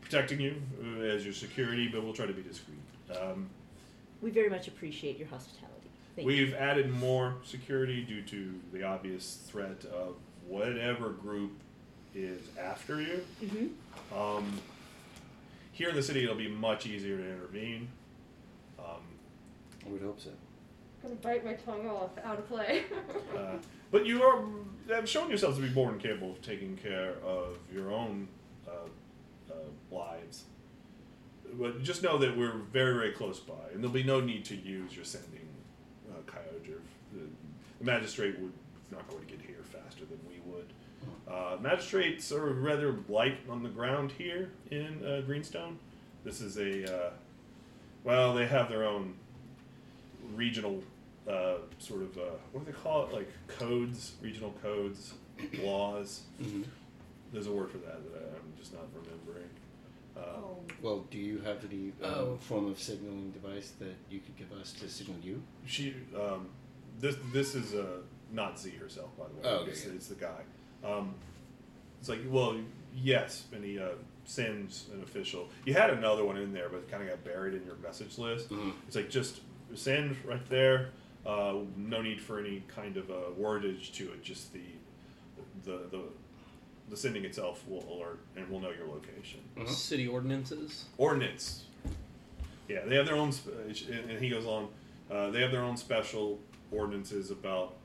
protecting 0.00 0.40
you 0.40 0.54
uh, 0.82 1.00
as 1.02 1.24
your 1.24 1.34
security, 1.34 1.88
but 1.88 2.02
we'll 2.02 2.14
try 2.14 2.26
to 2.26 2.32
be 2.32 2.42
discreet. 2.42 2.78
Um, 3.20 3.50
We 4.22 4.30
very 4.30 4.48
much 4.48 4.68
appreciate 4.68 5.18
your 5.18 5.28
hospitality. 5.28 5.69
Thank 6.20 6.26
we've 6.26 6.52
added 6.52 6.92
more 6.92 7.36
security 7.44 8.02
due 8.02 8.20
to 8.22 8.60
the 8.74 8.82
obvious 8.82 9.38
threat 9.46 9.86
of 9.86 10.16
whatever 10.46 11.10
group 11.10 11.52
is 12.14 12.42
after 12.60 13.00
you. 13.00 13.24
Mm-hmm. 13.42 14.18
Um, 14.18 14.60
here 15.72 15.88
in 15.88 15.96
the 15.96 16.02
city, 16.02 16.22
it'll 16.22 16.34
be 16.34 16.48
much 16.48 16.86
easier 16.86 17.16
to 17.16 17.24
intervene. 17.24 17.88
Um, 18.78 19.00
I 19.86 19.88
would 19.88 20.02
hope 20.02 20.20
so. 20.20 20.28
I'm 21.02 21.08
gonna 21.08 21.20
bite 21.22 21.42
my 21.42 21.54
tongue 21.54 21.88
off 21.88 22.10
out 22.22 22.38
of 22.38 22.46
play. 22.48 22.82
uh, 23.38 23.54
but 23.90 24.04
you 24.04 24.22
are 24.22 24.44
have 24.90 25.08
shown 25.08 25.30
yourselves 25.30 25.56
to 25.56 25.62
be 25.62 25.70
more 25.70 25.90
than 25.90 25.98
capable 25.98 26.32
of 26.32 26.42
taking 26.42 26.76
care 26.76 27.14
of 27.24 27.56
your 27.72 27.90
own 27.90 28.28
uh, 28.68 28.72
uh, 29.50 29.54
lives. 29.90 30.44
But 31.54 31.82
just 31.82 32.02
know 32.02 32.18
that 32.18 32.36
we're 32.36 32.58
very, 32.72 32.92
very 32.92 33.12
close 33.12 33.40
by, 33.40 33.54
and 33.72 33.82
there'll 33.82 33.94
be 33.94 34.02
no 34.02 34.20
need 34.20 34.44
to 34.46 34.54
use 34.54 34.94
your 34.94 35.06
sending 35.06 35.30
Kyogre. 35.30 35.40
The, 35.40 35.49
the 37.80 37.84
magistrate 37.86 38.38
would 38.38 38.52
not 38.90 39.08
going 39.08 39.24
to 39.24 39.26
get 39.32 39.40
here 39.40 39.62
faster 39.64 40.04
than 40.04 40.18
we 40.28 40.40
would. 40.52 40.66
Uh, 41.28 41.56
magistrates 41.60 42.30
are 42.32 42.46
rather 42.52 42.96
light 43.08 43.38
on 43.48 43.62
the 43.62 43.68
ground 43.68 44.12
here 44.18 44.50
in 44.70 45.04
uh, 45.04 45.20
Greenstone. 45.24 45.78
This 46.24 46.40
is 46.40 46.58
a 46.58 47.06
uh, 47.06 47.10
well, 48.04 48.34
they 48.34 48.46
have 48.46 48.68
their 48.68 48.84
own 48.84 49.14
regional 50.34 50.82
uh, 51.28 51.54
sort 51.78 52.02
of 52.02 52.16
uh, 52.18 52.22
what 52.52 52.64
do 52.64 52.72
they 52.72 52.78
call 52.78 53.06
it? 53.06 53.12
Like 53.12 53.28
codes, 53.46 54.12
regional 54.20 54.54
codes, 54.62 55.14
laws. 55.62 56.22
Mhm. 56.42 56.64
There's 57.32 57.46
a 57.46 57.52
word 57.52 57.70
for 57.70 57.78
that 57.78 58.12
that 58.12 58.32
I'm 58.36 58.52
just 58.58 58.72
not 58.72 58.82
remembering. 58.94 59.48
Uh, 60.16 60.20
Oh. 60.20 60.58
Well, 60.82 61.06
do 61.10 61.18
you 61.18 61.38
have 61.40 61.64
any 61.64 61.92
um, 62.02 62.14
Oh. 62.14 62.36
form 62.40 62.66
of 62.66 62.78
signaling 62.80 63.30
device 63.30 63.72
that 63.78 63.94
you 64.10 64.20
could 64.20 64.36
give 64.36 64.52
us 64.52 64.72
to 64.74 64.88
signal 64.88 65.16
you? 65.22 65.42
She, 65.66 65.94
um, 66.14 66.48
this 67.00 67.16
this 67.32 67.54
is 67.54 67.74
uh, 67.74 67.84
not 68.32 68.58
Z 68.58 68.70
herself, 68.70 69.10
by 69.18 69.24
the 69.28 69.34
way. 69.34 69.40
Oh, 69.44 69.62
okay, 69.62 69.70
it's, 69.72 69.84
yeah. 69.86 69.92
it's 69.94 70.06
the 70.08 70.14
guy. 70.14 70.42
Um, 70.84 71.14
it's 72.00 72.08
like, 72.08 72.20
well, 72.28 72.56
yes, 72.94 73.44
and 73.52 73.64
he 73.64 73.78
uh, 73.78 73.88
sends 74.24 74.86
an 74.94 75.02
official. 75.02 75.48
You 75.64 75.74
had 75.74 75.90
another 75.90 76.24
one 76.24 76.36
in 76.36 76.52
there, 76.52 76.68
but 76.68 76.78
it 76.78 76.90
kind 76.90 77.02
of 77.02 77.08
got 77.08 77.24
buried 77.24 77.54
in 77.54 77.64
your 77.66 77.76
message 77.76 78.16
list. 78.18 78.48
Mhm. 78.50 78.72
It's 78.86 78.96
like 78.96 79.10
just 79.10 79.40
send 79.74 80.16
right 80.24 80.44
there. 80.48 80.90
Uh, 81.26 81.56
no 81.76 82.00
need 82.00 82.20
for 82.20 82.38
any 82.38 82.62
kind 82.74 82.96
of 82.96 83.10
uh, 83.10 83.14
wordage 83.38 83.92
to 83.94 84.04
it. 84.12 84.22
Just 84.22 84.52
the 84.52 84.60
the 85.64 85.78
the 85.90 86.00
the 86.88 86.96
sending 86.96 87.24
itself 87.24 87.62
will 87.68 87.84
alert, 87.92 88.18
and 88.36 88.48
we'll 88.50 88.60
know 88.60 88.70
your 88.70 88.86
location. 88.88 89.40
Mhm. 89.56 89.68
City 89.68 90.08
ordinances. 90.08 90.86
ordinance. 90.98 91.64
Yeah, 92.68 92.84
they 92.86 92.96
have 92.96 93.04
their 93.06 93.16
own, 93.16 93.32
sp- 93.34 93.52
and 93.90 94.10
and 94.10 94.18
he 94.22 94.30
goes 94.30 94.46
on. 94.46 94.68
Uh, 95.10 95.30
they 95.30 95.40
have 95.42 95.50
their 95.52 95.62
own 95.62 95.76
special 95.76 96.38
ordinances 96.72 97.30
about 97.30 97.76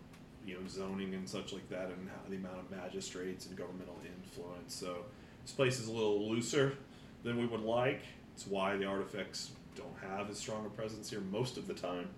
you 0.46 0.54
know 0.56 0.62
zoning 0.68 1.14
and 1.14 1.28
such 1.28 1.54
like 1.54 1.68
that, 1.70 1.86
and 1.86 2.10
how, 2.10 2.30
the 2.30 2.36
amount 2.36 2.60
of 2.60 2.72
magistrates 2.72 3.48
and 3.48 3.58
governmental 3.58 3.98
influence. 4.06 4.76
So 4.76 4.98
this 5.44 5.52
place 5.52 5.80
is 5.80 5.88
a 5.88 5.92
little 5.92 6.30
looser 6.30 6.78
than 7.24 7.38
we 7.38 7.46
would 7.46 7.62
like. 7.62 8.02
It's 8.34 8.48
why 8.48 8.76
the 8.78 8.86
artifacts 8.86 9.52
don't 9.76 10.10
have 10.10 10.30
as 10.30 10.38
strong 10.38 10.66
a 10.66 10.70
presence 10.70 11.10
here 11.10 11.22
most 11.22 11.58
of 11.58 11.68
the 11.68 11.74
time. 11.74 12.10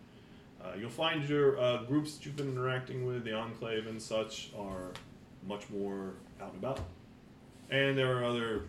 Uh, 0.64 0.72
you'll 0.80 0.90
find 0.90 1.28
your 1.30 1.60
uh, 1.60 1.84
groups 1.84 2.16
that 2.16 2.26
you've 2.26 2.36
been 2.36 2.50
interacting 2.50 3.06
with, 3.06 3.24
the 3.24 3.34
enclave 3.34 3.88
and 3.88 4.02
such, 4.02 4.50
are 4.58 4.92
much 5.48 5.70
more 5.70 6.14
out 6.42 6.54
and 6.54 6.64
about. 6.64 6.80
And 7.70 7.98
there 7.98 8.18
are 8.18 8.26
other 8.26 8.64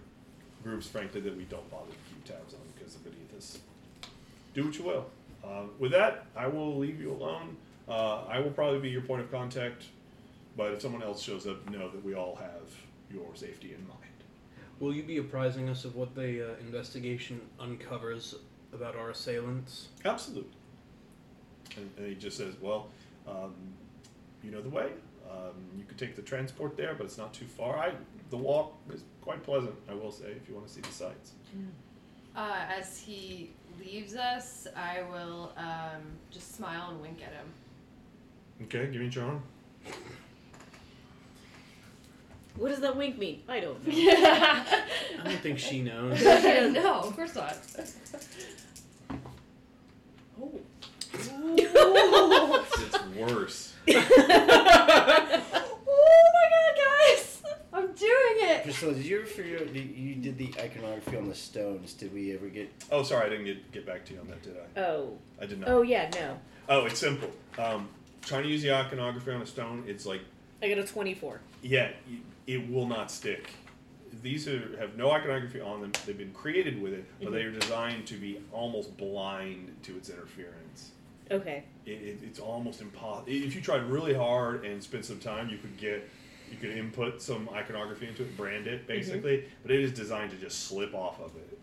groups, 0.62 0.86
frankly, 0.86 1.20
that 1.23 1.36
we 1.36 1.44
don't 1.44 1.68
bother 1.70 1.91
to 1.91 1.97
keep 2.09 2.25
tabs 2.25 2.55
on 2.55 2.60
because 2.77 2.94
of 2.94 3.05
beneath 3.05 3.35
us. 3.36 3.59
Do 4.55 4.65
what 4.65 4.78
you 4.78 4.85
will. 4.85 5.07
Uh, 5.44 5.62
with 5.78 5.93
that, 5.93 6.27
I 6.36 6.47
will 6.47 6.77
leave 6.77 7.01
you 7.01 7.12
alone. 7.12 7.57
Uh, 7.89 8.25
I 8.28 8.39
will 8.41 8.50
probably 8.50 8.81
be 8.81 8.91
your 8.91 9.00
point 9.00 9.23
of 9.23 9.31
contact, 9.31 9.84
but 10.57 10.73
if 10.73 10.83
someone 10.83 11.02
else 11.02 11.23
shows 11.23 11.47
up, 11.47 11.68
know 11.70 11.89
that 11.91 12.05
we 12.05 12.15
all 12.15 12.36
have 12.36 12.75
your 13.10 13.34
safety 13.34 13.75
in 13.75 13.86
mind. 13.89 13.99
Will 14.81 14.94
you 14.94 15.02
be 15.02 15.17
apprising 15.18 15.68
us 15.68 15.84
of 15.84 15.97
what 15.97 16.15
the 16.15 16.52
uh, 16.52 16.57
investigation 16.60 17.41
uncovers 17.58 18.34
about 18.73 18.94
our 18.94 19.10
assailants? 19.10 19.89
Absolutely. 20.05 20.50
And, 21.76 21.91
and 21.97 22.07
he 22.07 22.15
just 22.15 22.36
says, 22.36 22.55
well, 22.60 22.89
um, 23.26 23.55
you 24.42 24.50
know 24.50 24.60
the 24.60 24.68
way. 24.68 24.91
Um, 25.31 25.55
you 25.76 25.84
could 25.84 25.99
take 25.99 26.17
the 26.17 26.23
transport 26.23 26.76
there, 26.76 26.94
but 26.94 27.05
it's 27.05 27.18
not 27.18 27.34
too 27.34 27.47
far. 27.47 27.76
I 27.76 27.92
the 28.31 28.36
walk 28.36 28.75
is 28.92 29.02
quite 29.23 29.42
pleasant, 29.42 29.75
I 29.89 29.94
will 29.94 30.12
say, 30.12 30.26
if 30.26 30.49
you 30.49 30.55
want 30.55 30.67
to 30.67 30.73
see 30.73 30.81
the 30.81 30.92
sights. 30.92 31.33
uh, 32.36 32.65
as 32.68 32.99
he 33.00 33.50
leaves 33.81 34.15
us, 34.15 34.67
I 34.76 35.02
will 35.10 35.52
um, 35.57 36.02
just 36.31 36.55
smile 36.55 36.91
and 36.91 37.00
wink 37.00 37.18
at 37.23 37.33
him. 37.33 37.47
Okay, 38.62 38.89
give 38.91 39.01
me 39.01 39.09
your 39.09 39.25
arm. 39.25 39.43
What 42.57 42.70
does 42.70 42.81
that 42.81 42.97
wink 42.97 43.19
mean? 43.19 43.43
I 43.49 43.61
don't 43.61 43.87
know. 43.87 43.93
Yeah. 43.95 44.65
I 45.20 45.25
don't 45.28 45.41
think 45.41 45.59
she 45.61 45.83
knows. 45.83 46.23
no, 46.25 47.01
of 47.03 47.15
course 47.17 47.35
not. 47.35 47.57
Oh. 50.41 50.61
It's 52.81 52.99
worse. 53.17 53.75
oh 53.89 53.93
my 56.35 56.47
god, 56.55 56.75
guys! 56.77 57.43
I'm 57.73 57.87
doing 57.87 58.37
it! 58.51 58.62
Priscilla, 58.65 58.95
did 58.95 59.05
you 59.05 59.19
ever 59.19 59.27
figure 59.27 59.59
out, 59.59 59.75
you- 59.75 59.83
you 59.83 60.15
did 60.17 60.39
the 60.39 60.53
iconography 60.61 61.17
on 61.17 61.28
the 61.28 61.35
stones. 61.35 61.95
Did 61.95 62.12
we 62.15 62.33
ever 62.35 62.47
get. 62.49 62.70
Oh, 62.93 63.03
sorry, 63.03 63.27
I 63.27 63.28
didn't 63.31 63.47
get, 63.47 63.73
get 63.73 63.87
back 63.87 64.05
to 64.07 64.15
you 64.15 64.20
on 64.20 64.28
that, 64.28 64.43
did 64.43 64.57
I? 64.77 64.81
Oh. 64.81 65.19
I 65.41 65.47
did 65.47 65.59
not. 65.61 65.69
Oh 65.70 65.83
yeah, 65.83 66.09
no. 66.15 66.39
Oh, 66.69 66.85
it's 66.87 67.01
simple. 67.01 67.31
Um, 67.59 67.89
trying 68.28 68.44
to 68.44 68.48
use 68.48 68.62
the 68.62 68.74
iconography 68.74 69.32
on 69.32 69.42
a 69.42 69.47
stone, 69.47 69.84
it's 69.86 70.07
like, 70.07 70.20
I 70.62 70.68
got 70.68 70.78
a 70.78 70.84
twenty-four. 70.84 71.40
yeah, 71.62 71.90
it 72.47 72.70
will 72.70 72.86
not 72.86 73.10
stick. 73.10 73.50
These 74.23 74.48
are, 74.48 74.76
have 74.78 74.97
no 74.97 75.10
iconography 75.12 75.60
on 75.60 75.81
them. 75.81 75.92
They've 76.05 76.18
been 76.18 76.32
created 76.32 76.81
with 76.82 76.92
it, 76.92 77.05
but 77.23 77.32
they 77.32 77.42
mm-hmm. 77.42 77.57
are 77.57 77.60
designed 77.60 78.07
to 78.07 78.15
be 78.15 78.40
almost 78.52 78.97
blind 78.97 79.74
to 79.84 79.97
its 79.97 80.10
interference. 80.10 80.90
Okay. 81.31 81.62
It, 81.86 81.90
it, 81.90 82.18
it's 82.24 82.40
almost 82.40 82.81
impossible. 82.81 83.31
If 83.31 83.55
you 83.55 83.60
tried 83.60 83.82
really 83.84 84.15
hard 84.15 84.65
and 84.65 84.82
spent 84.82 85.05
some 85.05 85.20
time, 85.20 85.48
you 85.50 85.58
could 85.58 85.76
get, 85.76 86.08
you 86.50 86.57
could 86.57 86.70
input 86.70 87.20
some 87.23 87.48
iconography 87.52 88.08
into 88.08 88.23
it, 88.23 88.36
brand 88.36 88.66
it 88.66 88.81
mm-hmm. 88.81 88.86
basically. 88.86 89.44
But 89.62 89.70
it 89.70 89.81
is 89.81 89.92
designed 89.92 90.31
to 90.31 90.36
just 90.36 90.66
slip 90.66 90.94
off 90.94 91.20
of 91.20 91.36
it, 91.36 91.58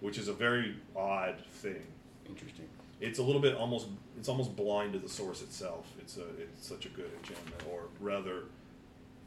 which 0.00 0.18
is 0.18 0.28
a 0.28 0.34
very 0.34 0.76
odd 0.94 1.42
thing. 1.54 1.82
Interesting. 2.28 2.68
It's 3.00 3.18
a 3.18 3.22
little 3.22 3.40
bit 3.40 3.54
almost 3.54 3.88
it's 4.18 4.28
almost 4.28 4.54
blind 4.54 4.92
to 4.92 4.98
the 4.98 5.08
source 5.08 5.42
itself. 5.42 5.86
It's 5.98 6.16
a 6.18 6.24
it's 6.38 6.66
such 6.66 6.86
a 6.86 6.90
good 6.90 7.10
enchantment, 7.18 7.62
or 7.70 7.84
rather, 7.98 8.44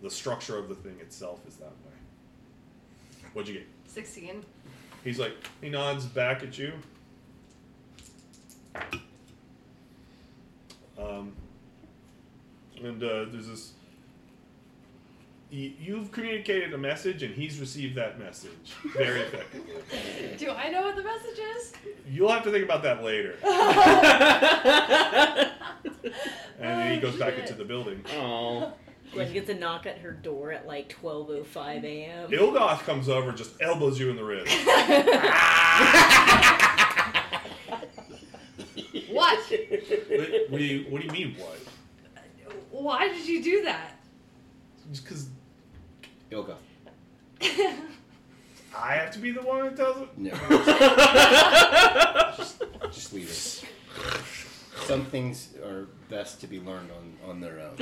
the 0.02 0.10
structure 0.10 0.58
of 0.58 0.70
the 0.70 0.76
thing 0.76 0.98
itself 1.00 1.40
is 1.48 1.56
that 1.56 1.66
way. 1.66 3.30
What'd 3.34 3.54
you 3.54 3.60
get? 3.60 3.68
16. 3.88 4.44
He's 5.04 5.20
like 5.20 5.34
he 5.62 5.70
nods 5.70 6.06
back 6.06 6.44
at 6.44 6.58
you. 6.58 6.74
Um, 10.98 11.34
and 12.82 13.04
uh, 13.04 13.26
there's 13.32 13.48
this. 13.48 13.74
Y- 15.54 15.74
You've 15.80 16.12
communicated 16.12 16.74
a 16.74 16.78
message, 16.78 17.22
and 17.24 17.34
he's 17.36 17.60
received 17.60 17.96
that 17.96 18.20
message 18.20 18.74
very 18.98 19.22
effectively. 19.22 19.74
Do 20.38 20.50
I 20.52 20.70
know 20.70 20.82
what 20.82 20.96
the 20.96 21.04
message 21.04 21.40
is? 21.58 21.74
You'll 22.10 22.32
have 22.32 22.44
to 22.44 22.52
think 22.52 22.64
about 22.66 22.84
that 22.84 23.04
later. 23.04 23.36
And 26.60 26.80
then 26.80 26.92
he 26.94 26.98
Oh, 27.00 27.12
goes 27.12 27.20
back 27.20 27.38
into 27.38 27.54
the 27.56 27.66
building. 27.66 28.04
Oh. 28.16 28.72
Gwen 29.14 29.34
gets 29.34 29.50
a 29.50 29.54
knock 29.54 29.86
at 29.86 29.98
her 30.00 30.12
door 30.12 30.52
at 30.54 30.66
like 30.66 30.88
twelve 30.90 31.30
oh 31.30 31.44
five 31.44 31.84
a.m. 31.84 32.30
Ilgoth 32.32 32.80
comes 32.86 33.10
over 33.10 33.30
and 33.30 33.38
just 33.38 33.62
elbows 33.62 34.00
you 34.00 34.10
in 34.10 34.16
the 34.16 34.24
ribs. 34.24 34.50
What? 39.10 39.40
what, 39.40 40.50
what 40.50 40.58
do 40.58 40.64
you, 40.64 40.86
what 40.90 41.02
do 41.02 41.08
you 41.08 41.12
mean, 41.14 41.36
what? 41.38 41.60
Why 42.72 43.08
did 43.10 43.28
you 43.28 43.44
do 43.44 43.64
that? 43.64 44.00
Just 44.92 45.04
because 45.04 45.28
Ilga. 46.34 46.56
I 48.76 48.96
have 48.96 49.12
to 49.12 49.20
be 49.20 49.32
the 49.32 49.42
one 49.42 49.70
who 49.70 49.76
tells 49.76 49.98
him? 49.98 50.10
No. 50.18 50.32
just, 52.38 52.64
just 52.92 53.14
leave 53.14 53.30
it. 53.30 53.64
Some 54.86 55.06
things 55.06 55.50
are 55.64 55.88
best 56.10 56.42
to 56.42 56.48
be 56.48 56.60
learned 56.60 56.90
on, 56.92 57.30
on 57.30 57.40
their 57.40 57.60
own. 57.60 57.78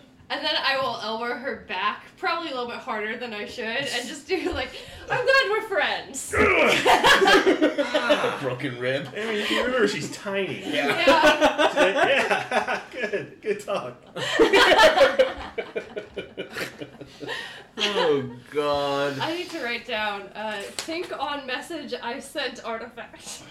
And 0.30 0.44
then 0.44 0.54
I 0.64 0.76
will 0.80 0.96
elbow 1.02 1.34
her 1.34 1.64
back, 1.68 2.04
probably 2.16 2.50
a 2.50 2.54
little 2.54 2.68
bit 2.68 2.78
harder 2.78 3.16
than 3.16 3.34
I 3.34 3.46
should, 3.46 3.64
and 3.66 4.08
just 4.08 4.28
do 4.28 4.52
like, 4.52 4.68
I'm 5.10 5.24
glad 5.24 5.50
we're 5.50 5.62
friends. 5.62 6.30
Broken 8.40 8.78
rib. 8.78 9.08
I 9.12 9.24
mean, 9.26 9.44
you 9.50 9.64
remember 9.64 9.88
she's 9.88 10.10
tiny. 10.12 10.60
Yeah. 10.60 10.86
Yeah. 10.86 11.66
She's 11.68 11.76
like, 11.76 11.94
yeah, 11.94 12.80
good, 12.92 13.42
good 13.42 13.60
talk. 13.60 13.96
Oh 17.78 18.30
god. 18.50 19.18
I 19.18 19.34
need 19.36 19.50
to 19.50 19.62
write 19.64 19.86
down. 19.86 20.22
Uh, 20.34 20.60
think 20.62 21.12
on 21.18 21.46
message 21.46 21.94
I 22.00 22.20
sent 22.20 22.64
artifact. 22.64 23.42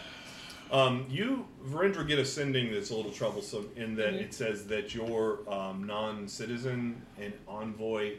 Um, 0.71 1.05
you, 1.09 1.45
Virendra, 1.67 2.07
get 2.07 2.19
a 2.19 2.25
sending 2.25 2.71
that's 2.71 2.91
a 2.91 2.95
little 2.95 3.11
troublesome 3.11 3.69
in 3.75 3.95
that 3.95 4.13
Mm-hmm. 4.13 4.23
it 4.25 4.33
says 4.33 4.67
that 4.67 4.93
your 4.93 5.39
um, 5.51 5.85
non-citizen 5.87 7.01
and 7.19 7.33
envoy 7.47 8.13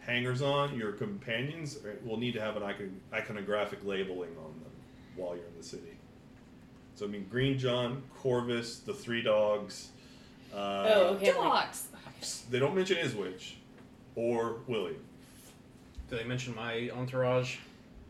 hangers-on, 0.00 0.76
your 0.78 0.92
companions, 0.92 1.78
uh, 1.78 1.88
will 2.04 2.16
need 2.16 2.32
to 2.34 2.40
have 2.40 2.56
an 2.56 2.62
icon- 2.62 3.00
iconographic 3.12 3.84
labeling 3.84 4.30
on 4.38 4.52
them 4.60 4.70
while 5.16 5.34
you're 5.34 5.46
in 5.46 5.56
the 5.56 5.64
city. 5.64 5.96
So 6.94 7.06
I 7.06 7.08
mean, 7.08 7.26
Green 7.28 7.58
John, 7.58 8.02
Corvus, 8.16 8.78
the 8.78 8.94
three 8.94 9.22
dogs. 9.22 9.88
Uh, 10.54 10.56
Oh, 10.88 11.06
okay. 11.16 11.34
like- 11.36 11.36
Dogs. 11.36 11.88
They 12.50 12.58
don't 12.60 12.74
mention 12.74 12.98
Iswich 12.98 13.56
or 14.14 14.58
William. 14.68 15.02
Did 16.08 16.20
they 16.20 16.24
mention 16.24 16.54
my 16.54 16.88
entourage? 16.90 17.56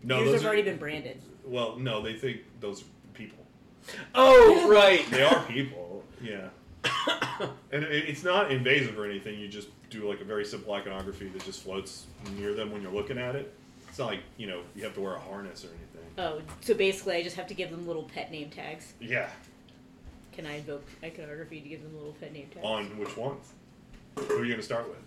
No, 0.03 0.19
Yours 0.19 0.27
those 0.27 0.35
have 0.43 0.45
are, 0.45 0.49
already 0.49 0.63
been 0.63 0.77
branded. 0.77 1.21
well, 1.45 1.77
no, 1.79 2.03
they 2.03 2.13
think 2.15 2.43
those 2.61 2.83
are 2.83 2.85
people. 2.85 2.96
Oh, 4.15 4.69
right. 4.71 5.09
They 5.11 5.23
are 5.23 5.43
people, 5.45 6.05
yeah. 6.23 6.49
and 7.73 7.85
it, 7.85 8.09
it's 8.09 8.23
not 8.25 8.51
invasive 8.51 8.99
or 8.99 9.05
anything. 9.05 9.39
You 9.39 9.49
just 9.49 9.69
do 9.91 10.09
like 10.09 10.21
a 10.21 10.25
very 10.25 10.45
simple 10.45 10.73
iconography 10.73 11.29
that 11.29 11.45
just 11.45 11.63
floats 11.63 12.07
near 12.37 12.55
them 12.55 12.71
when 12.71 12.83
you're 12.83 12.93
looking 12.93 13.19
at 13.19 13.35
it. 13.35 13.53
It's 13.89 13.99
not 13.99 14.09
like 14.09 14.21
you 14.37 14.47
know 14.47 14.63
you 14.75 14.85
have 14.85 14.95
to 14.95 15.01
wear 15.01 15.15
a 15.15 15.21
harness 15.21 15.65
or 15.65 15.69
anything. 15.69 16.03
Oh, 16.19 16.41
so 16.61 16.75
basically, 16.75 17.17
I 17.17 17.23
just 17.23 17.37
have 17.37 17.47
to 17.49 17.55
give 17.55 17.71
them 17.71 17.87
little 17.87 18.05
pet 18.05 18.31
name 18.31 18.51
tags. 18.51 18.95
Yeah. 19.01 19.29
Can 20.33 20.47
I 20.47 20.57
invoke 20.57 20.85
iconography 21.03 21.61
to 21.61 21.69
give 21.69 21.83
them 21.83 21.97
little 21.97 22.13
pet 22.13 22.33
name 22.33 22.49
tags? 22.53 22.65
On 22.65 22.85
which 22.99 23.17
ones? 23.17 23.53
Who 24.17 24.39
are 24.39 24.45
you 24.45 24.49
going 24.49 24.61
to 24.61 24.63
start 24.63 24.87
with? 24.89 24.99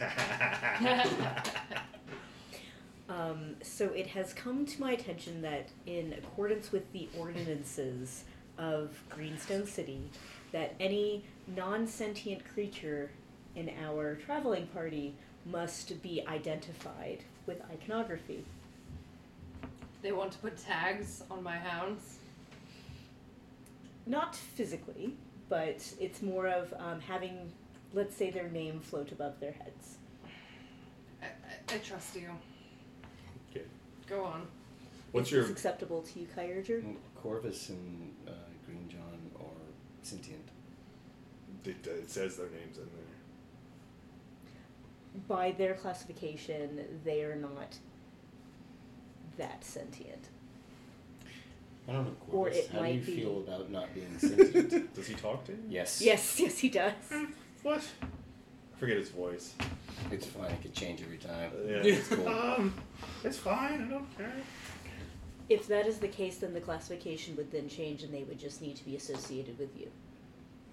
Um, 3.12 3.56
so 3.62 3.86
it 3.86 4.06
has 4.08 4.32
come 4.32 4.64
to 4.64 4.80
my 4.80 4.92
attention 4.92 5.42
that, 5.42 5.68
in 5.84 6.14
accordance 6.14 6.72
with 6.72 6.90
the 6.92 7.08
ordinances 7.18 8.24
of 8.56 8.96
Greenstone 9.10 9.66
City, 9.66 10.00
that 10.52 10.74
any 10.80 11.24
non-sentient 11.54 12.42
creature 12.54 13.10
in 13.54 13.70
our 13.84 14.14
traveling 14.14 14.66
party 14.68 15.14
must 15.44 16.00
be 16.02 16.26
identified 16.26 17.18
with 17.46 17.60
iconography. 17.70 18.44
They 20.00 20.12
want 20.12 20.32
to 20.32 20.38
put 20.38 20.56
tags 20.56 21.22
on 21.30 21.42
my 21.42 21.56
hounds. 21.56 22.18
Not 24.06 24.34
physically, 24.34 25.14
but 25.50 25.84
it's 26.00 26.22
more 26.22 26.48
of 26.48 26.72
um, 26.78 27.00
having, 27.00 27.52
let's 27.92 28.16
say, 28.16 28.30
their 28.30 28.48
name 28.48 28.80
float 28.80 29.12
above 29.12 29.38
their 29.38 29.52
heads. 29.52 29.96
I, 31.22 31.26
I, 31.26 31.74
I 31.74 31.78
trust 31.78 32.16
you. 32.16 32.30
Okay. 34.12 34.20
Go 34.20 34.24
on. 34.26 34.46
What's 35.12 35.28
Is 35.28 35.32
your 35.32 35.42
this 35.42 35.50
acceptable 35.52 36.02
to 36.02 36.20
you, 36.20 36.26
Kyurger? 36.36 36.82
Corvus 37.22 37.68
and 37.70 38.14
uh, 38.26 38.30
Green 38.66 38.88
John 38.88 39.30
or 39.38 39.50
sentient. 40.02 40.48
it, 41.64 41.76
uh, 41.86 41.90
it 41.92 42.10
says 42.10 42.36
their 42.36 42.46
names 42.48 42.78
in 42.78 42.84
there. 42.84 43.04
By 45.28 45.52
their 45.52 45.74
classification, 45.74 46.80
they 47.04 47.22
are 47.22 47.36
not 47.36 47.76
that 49.36 49.62
sentient. 49.64 50.28
I 51.88 51.92
don't 51.92 52.04
know, 52.06 52.16
Or 52.30 52.44
Corvus. 52.46 52.56
it 52.58 52.70
How 52.70 52.78
do 52.78 52.84
might 52.84 52.94
you 52.94 53.00
be- 53.00 53.16
feel 53.20 53.38
about 53.40 53.70
not 53.70 53.92
being 53.94 54.18
sentient? 54.18 54.94
Does 54.94 55.06
he 55.08 55.14
talk 55.14 55.44
to 55.44 55.52
you? 55.52 55.58
yes. 55.68 56.00
Yes, 56.00 56.38
yes, 56.40 56.58
he 56.58 56.68
does. 56.70 56.92
What? 57.62 57.82
Forget 58.82 58.96
his 58.96 59.10
voice. 59.10 59.54
It's 60.10 60.26
fine. 60.26 60.50
It 60.50 60.60
could 60.60 60.74
change 60.74 61.02
every 61.02 61.16
time. 61.18 61.52
Uh, 61.54 61.68
yeah. 61.70 61.76
It's 61.84 62.08
cool. 62.08 62.28
Um, 62.28 62.74
it's 63.22 63.38
fine. 63.38 63.84
I 63.86 63.88
don't 63.88 64.18
care. 64.18 64.32
If 65.48 65.68
that 65.68 65.86
is 65.86 65.98
the 65.98 66.08
case, 66.08 66.38
then 66.38 66.52
the 66.52 66.60
classification 66.60 67.36
would 67.36 67.52
then 67.52 67.68
change 67.68 68.02
and 68.02 68.12
they 68.12 68.24
would 68.24 68.40
just 68.40 68.60
need 68.60 68.74
to 68.78 68.84
be 68.84 68.96
associated 68.96 69.56
with 69.56 69.78
you. 69.78 69.88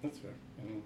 That's 0.02 0.18
fair. 0.18 0.32
I 0.60 0.64
mean, 0.68 0.82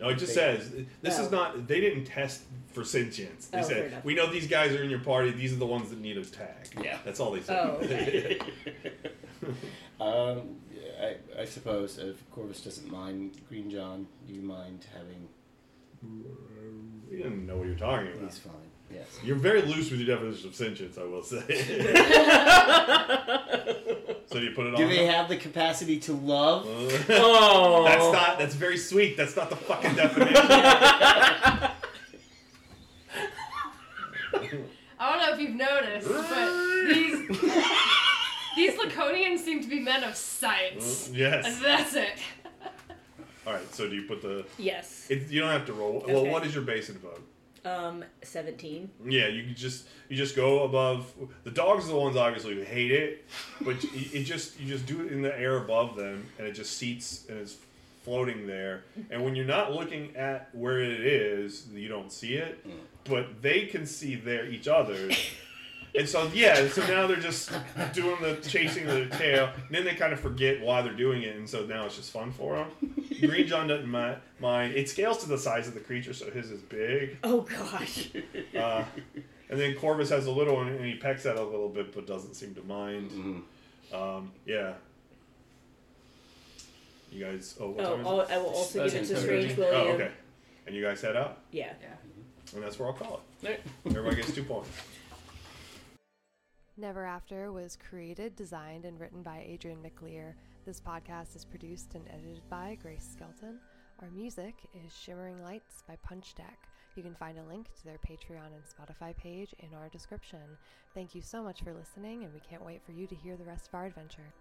No, 0.00 0.08
it 0.08 0.14
just 0.18 0.34
They- 0.34 0.56
says 0.58 0.72
this 1.00 1.20
is 1.20 1.28
Oh. 1.28 1.30
not. 1.30 1.68
They 1.68 1.80
didn't 1.80 2.06
test 2.06 2.42
for 2.72 2.84
sentience. 2.84 3.46
They 3.46 3.60
Oh, 3.60 3.62
fair 3.62 3.76
said 3.76 3.86
enough. 3.92 4.04
we 4.04 4.16
know 4.16 4.26
these 4.28 4.48
guys 4.48 4.72
are 4.72 4.82
in 4.82 4.90
your 4.90 4.98
party. 4.98 5.30
These 5.30 5.52
are 5.52 5.60
the 5.60 5.66
ones 5.66 5.90
that 5.90 6.00
need 6.00 6.18
a 6.18 6.24
tag. 6.24 6.66
Yeah. 6.82 6.98
that's 7.04 7.20
all 7.20 7.30
they 7.30 7.40
said. 7.42 7.56
Oh, 7.56 7.70
okay. 7.84 8.40
um, 10.00 10.56
yeah, 10.74 11.14
I, 11.38 11.42
I 11.42 11.44
suppose 11.44 11.98
if 11.98 12.28
Corvus 12.32 12.62
doesn't 12.64 12.90
mind 12.90 13.40
Green 13.48 13.70
John, 13.70 14.08
do 14.26 14.34
you 14.34 14.42
mind 14.42 14.86
having? 14.92 15.28
We 16.02 17.16
didn't 17.16 17.46
know 17.46 17.56
what 17.56 17.66
you're 17.66 17.76
talking 17.76 18.08
about. 18.08 18.20
He's 18.30 18.38
fine. 18.38 18.52
Yes. 18.90 19.18
You're 19.22 19.36
very 19.36 19.60
loose 19.62 19.90
with 19.90 20.00
your 20.00 20.16
definition 20.16 20.48
of 20.48 20.54
sentience, 20.54 20.96
I 20.96 21.04
will 21.04 21.22
say. 21.22 21.40
so 24.26 24.40
do 24.40 24.46
you 24.46 24.52
put 24.52 24.66
it 24.66 24.76
Do 24.76 24.84
on? 24.84 24.88
they 24.88 25.04
them? 25.04 25.14
have 25.14 25.28
the 25.28 25.36
capacity 25.36 25.98
to 26.00 26.12
love? 26.14 26.66
Oh. 27.10 27.84
that's 27.84 28.12
not. 28.12 28.38
That's 28.38 28.54
very 28.54 28.78
sweet. 28.78 29.16
That's 29.16 29.36
not 29.36 29.50
the 29.50 29.56
fucking 29.56 29.94
definition. 29.94 30.36
I 35.00 35.12
don't 35.12 35.20
know 35.20 35.32
if 35.34 35.40
you've 35.40 35.54
noticed, 35.54 36.08
but 36.08 36.50
these 36.88 37.28
these 38.56 38.72
Laconians 38.80 39.38
seem 39.40 39.60
to 39.62 39.68
be 39.68 39.78
men 39.80 40.02
of 40.02 40.16
science. 40.16 41.08
Yes. 41.12 41.44
And 41.46 41.62
yes. 41.62 41.64
that's 41.92 41.94
it. 41.94 42.18
All 43.48 43.54
right. 43.54 43.74
So 43.74 43.88
do 43.88 43.94
you 43.96 44.02
put 44.02 44.20
the? 44.20 44.44
Yes. 44.58 45.06
It, 45.08 45.30
you 45.30 45.40
don't 45.40 45.48
have 45.50 45.64
to 45.66 45.72
roll. 45.72 46.04
Well, 46.06 46.26
what 46.26 46.44
is 46.44 46.54
your 46.54 46.64
base 46.64 46.90
invoke? 46.90 47.22
Um, 47.64 48.04
17. 48.22 48.90
Yeah, 49.06 49.28
you 49.28 49.42
just 49.54 49.86
you 50.10 50.16
just 50.18 50.36
go 50.36 50.64
above. 50.64 51.10
The 51.44 51.50
dogs 51.50 51.86
are 51.86 51.88
the 51.88 51.96
ones 51.96 52.14
obviously 52.16 52.54
who 52.54 52.62
hate 52.62 52.92
it, 52.92 53.24
but 53.62 53.82
you- 53.82 54.20
it 54.20 54.24
just 54.24 54.60
you 54.60 54.66
just 54.68 54.84
do 54.84 55.00
it 55.06 55.12
in 55.12 55.22
the 55.22 55.34
air 55.38 55.56
above 55.56 55.96
them, 55.96 56.26
and 56.38 56.46
it 56.46 56.52
just 56.52 56.76
seats 56.76 57.24
and 57.30 57.38
it's 57.38 57.56
floating 58.04 58.46
there. 58.46 58.84
And 59.10 59.24
when 59.24 59.34
you're 59.34 59.46
not 59.46 59.72
looking 59.72 60.14
at 60.14 60.54
where 60.54 60.80
it 60.80 61.00
is, 61.00 61.66
you 61.74 61.88
don't 61.88 62.12
see 62.12 62.34
it, 62.34 62.64
but 63.04 63.40
they 63.42 63.64
can 63.66 63.86
see 63.86 64.14
their 64.14 64.46
each 64.46 64.68
other. 64.68 65.08
And 65.98 66.08
so 66.08 66.30
yeah, 66.32 66.68
so 66.68 66.86
now 66.86 67.06
they're 67.08 67.16
just 67.16 67.50
doing 67.92 68.16
the 68.22 68.36
chasing 68.36 68.86
of 68.86 68.94
the 69.10 69.16
tail, 69.16 69.50
and 69.66 69.74
then 69.74 69.84
they 69.84 69.94
kind 69.94 70.12
of 70.12 70.20
forget 70.20 70.60
why 70.62 70.80
they're 70.80 70.92
doing 70.92 71.22
it, 71.22 71.36
and 71.36 71.48
so 71.48 71.66
now 71.66 71.86
it's 71.86 71.96
just 71.96 72.12
fun 72.12 72.30
for 72.32 72.54
them. 72.56 72.70
Green 73.20 73.46
John 73.48 73.66
doesn't 73.66 73.90
mi- 73.90 74.14
mind. 74.38 74.74
It 74.74 74.88
scales 74.88 75.18
to 75.24 75.28
the 75.28 75.36
size 75.38 75.66
of 75.66 75.74
the 75.74 75.80
creature, 75.80 76.14
so 76.14 76.30
his 76.30 76.50
is 76.52 76.62
big. 76.62 77.18
Oh 77.24 77.40
gosh. 77.40 78.10
Uh, 78.56 78.84
and 79.50 79.58
then 79.58 79.74
Corvus 79.74 80.10
has 80.10 80.26
a 80.26 80.30
little 80.30 80.54
one, 80.54 80.68
and 80.68 80.84
he 80.84 80.94
pecks 80.96 81.26
at 81.26 81.34
it 81.36 81.42
a 81.42 81.44
little 81.44 81.68
bit, 81.68 81.92
but 81.92 82.06
doesn't 82.06 82.34
seem 82.34 82.54
to 82.54 82.62
mind. 82.62 83.10
Mhm. 83.10 83.42
Um, 84.18 84.30
yeah. 84.46 84.74
You 87.10 87.24
guys. 87.24 87.56
Oh, 87.58 87.70
what 87.70 87.84
Oh, 87.84 87.90
time 87.90 88.00
is 88.00 88.06
I'll, 88.06 88.20
it? 88.20 88.28
I 88.30 88.38
will 88.38 88.46
also 88.50 88.84
give 88.84 88.94
it 88.94 89.04
to 89.04 89.12
That's 89.14 89.22
Strange. 89.24 89.56
William. 89.56 89.74
Oh, 89.74 89.92
okay. 89.94 90.10
And 90.66 90.76
you 90.76 90.82
guys 90.84 91.00
head 91.00 91.16
out, 91.16 91.38
Yeah. 91.50 91.72
and 92.54 92.62
that's 92.62 92.78
where 92.78 92.88
I'll 92.88 92.94
call 92.94 93.22
it. 93.42 93.48
Right. 93.48 93.60
Everybody 93.86 94.16
gets 94.16 94.32
two 94.34 94.44
points. 94.44 94.68
Never 96.80 97.04
After 97.04 97.50
was 97.50 97.76
created, 97.76 98.36
designed, 98.36 98.84
and 98.84 99.00
written 99.00 99.20
by 99.20 99.44
Adrian 99.44 99.78
McLear. 99.82 100.34
This 100.64 100.80
podcast 100.80 101.34
is 101.34 101.44
produced 101.44 101.96
and 101.96 102.04
edited 102.08 102.48
by 102.48 102.78
Grace 102.80 103.04
Skelton. 103.12 103.58
Our 104.00 104.08
music 104.10 104.54
is 104.72 104.96
Shimmering 104.96 105.42
Lights 105.42 105.82
by 105.88 105.96
Punch 106.04 106.36
Deck. 106.36 106.68
You 106.94 107.02
can 107.02 107.16
find 107.16 107.36
a 107.36 107.42
link 107.42 107.66
to 107.74 107.84
their 107.84 107.98
Patreon 107.98 108.54
and 108.54 108.62
Spotify 108.62 109.16
page 109.16 109.56
in 109.58 109.74
our 109.74 109.88
description. 109.88 110.38
Thank 110.94 111.16
you 111.16 111.20
so 111.20 111.42
much 111.42 111.62
for 111.62 111.74
listening, 111.74 112.22
and 112.22 112.32
we 112.32 112.38
can't 112.48 112.64
wait 112.64 112.80
for 112.86 112.92
you 112.92 113.08
to 113.08 113.14
hear 113.16 113.36
the 113.36 113.42
rest 113.42 113.66
of 113.66 113.74
our 113.74 113.86
adventure. 113.86 114.32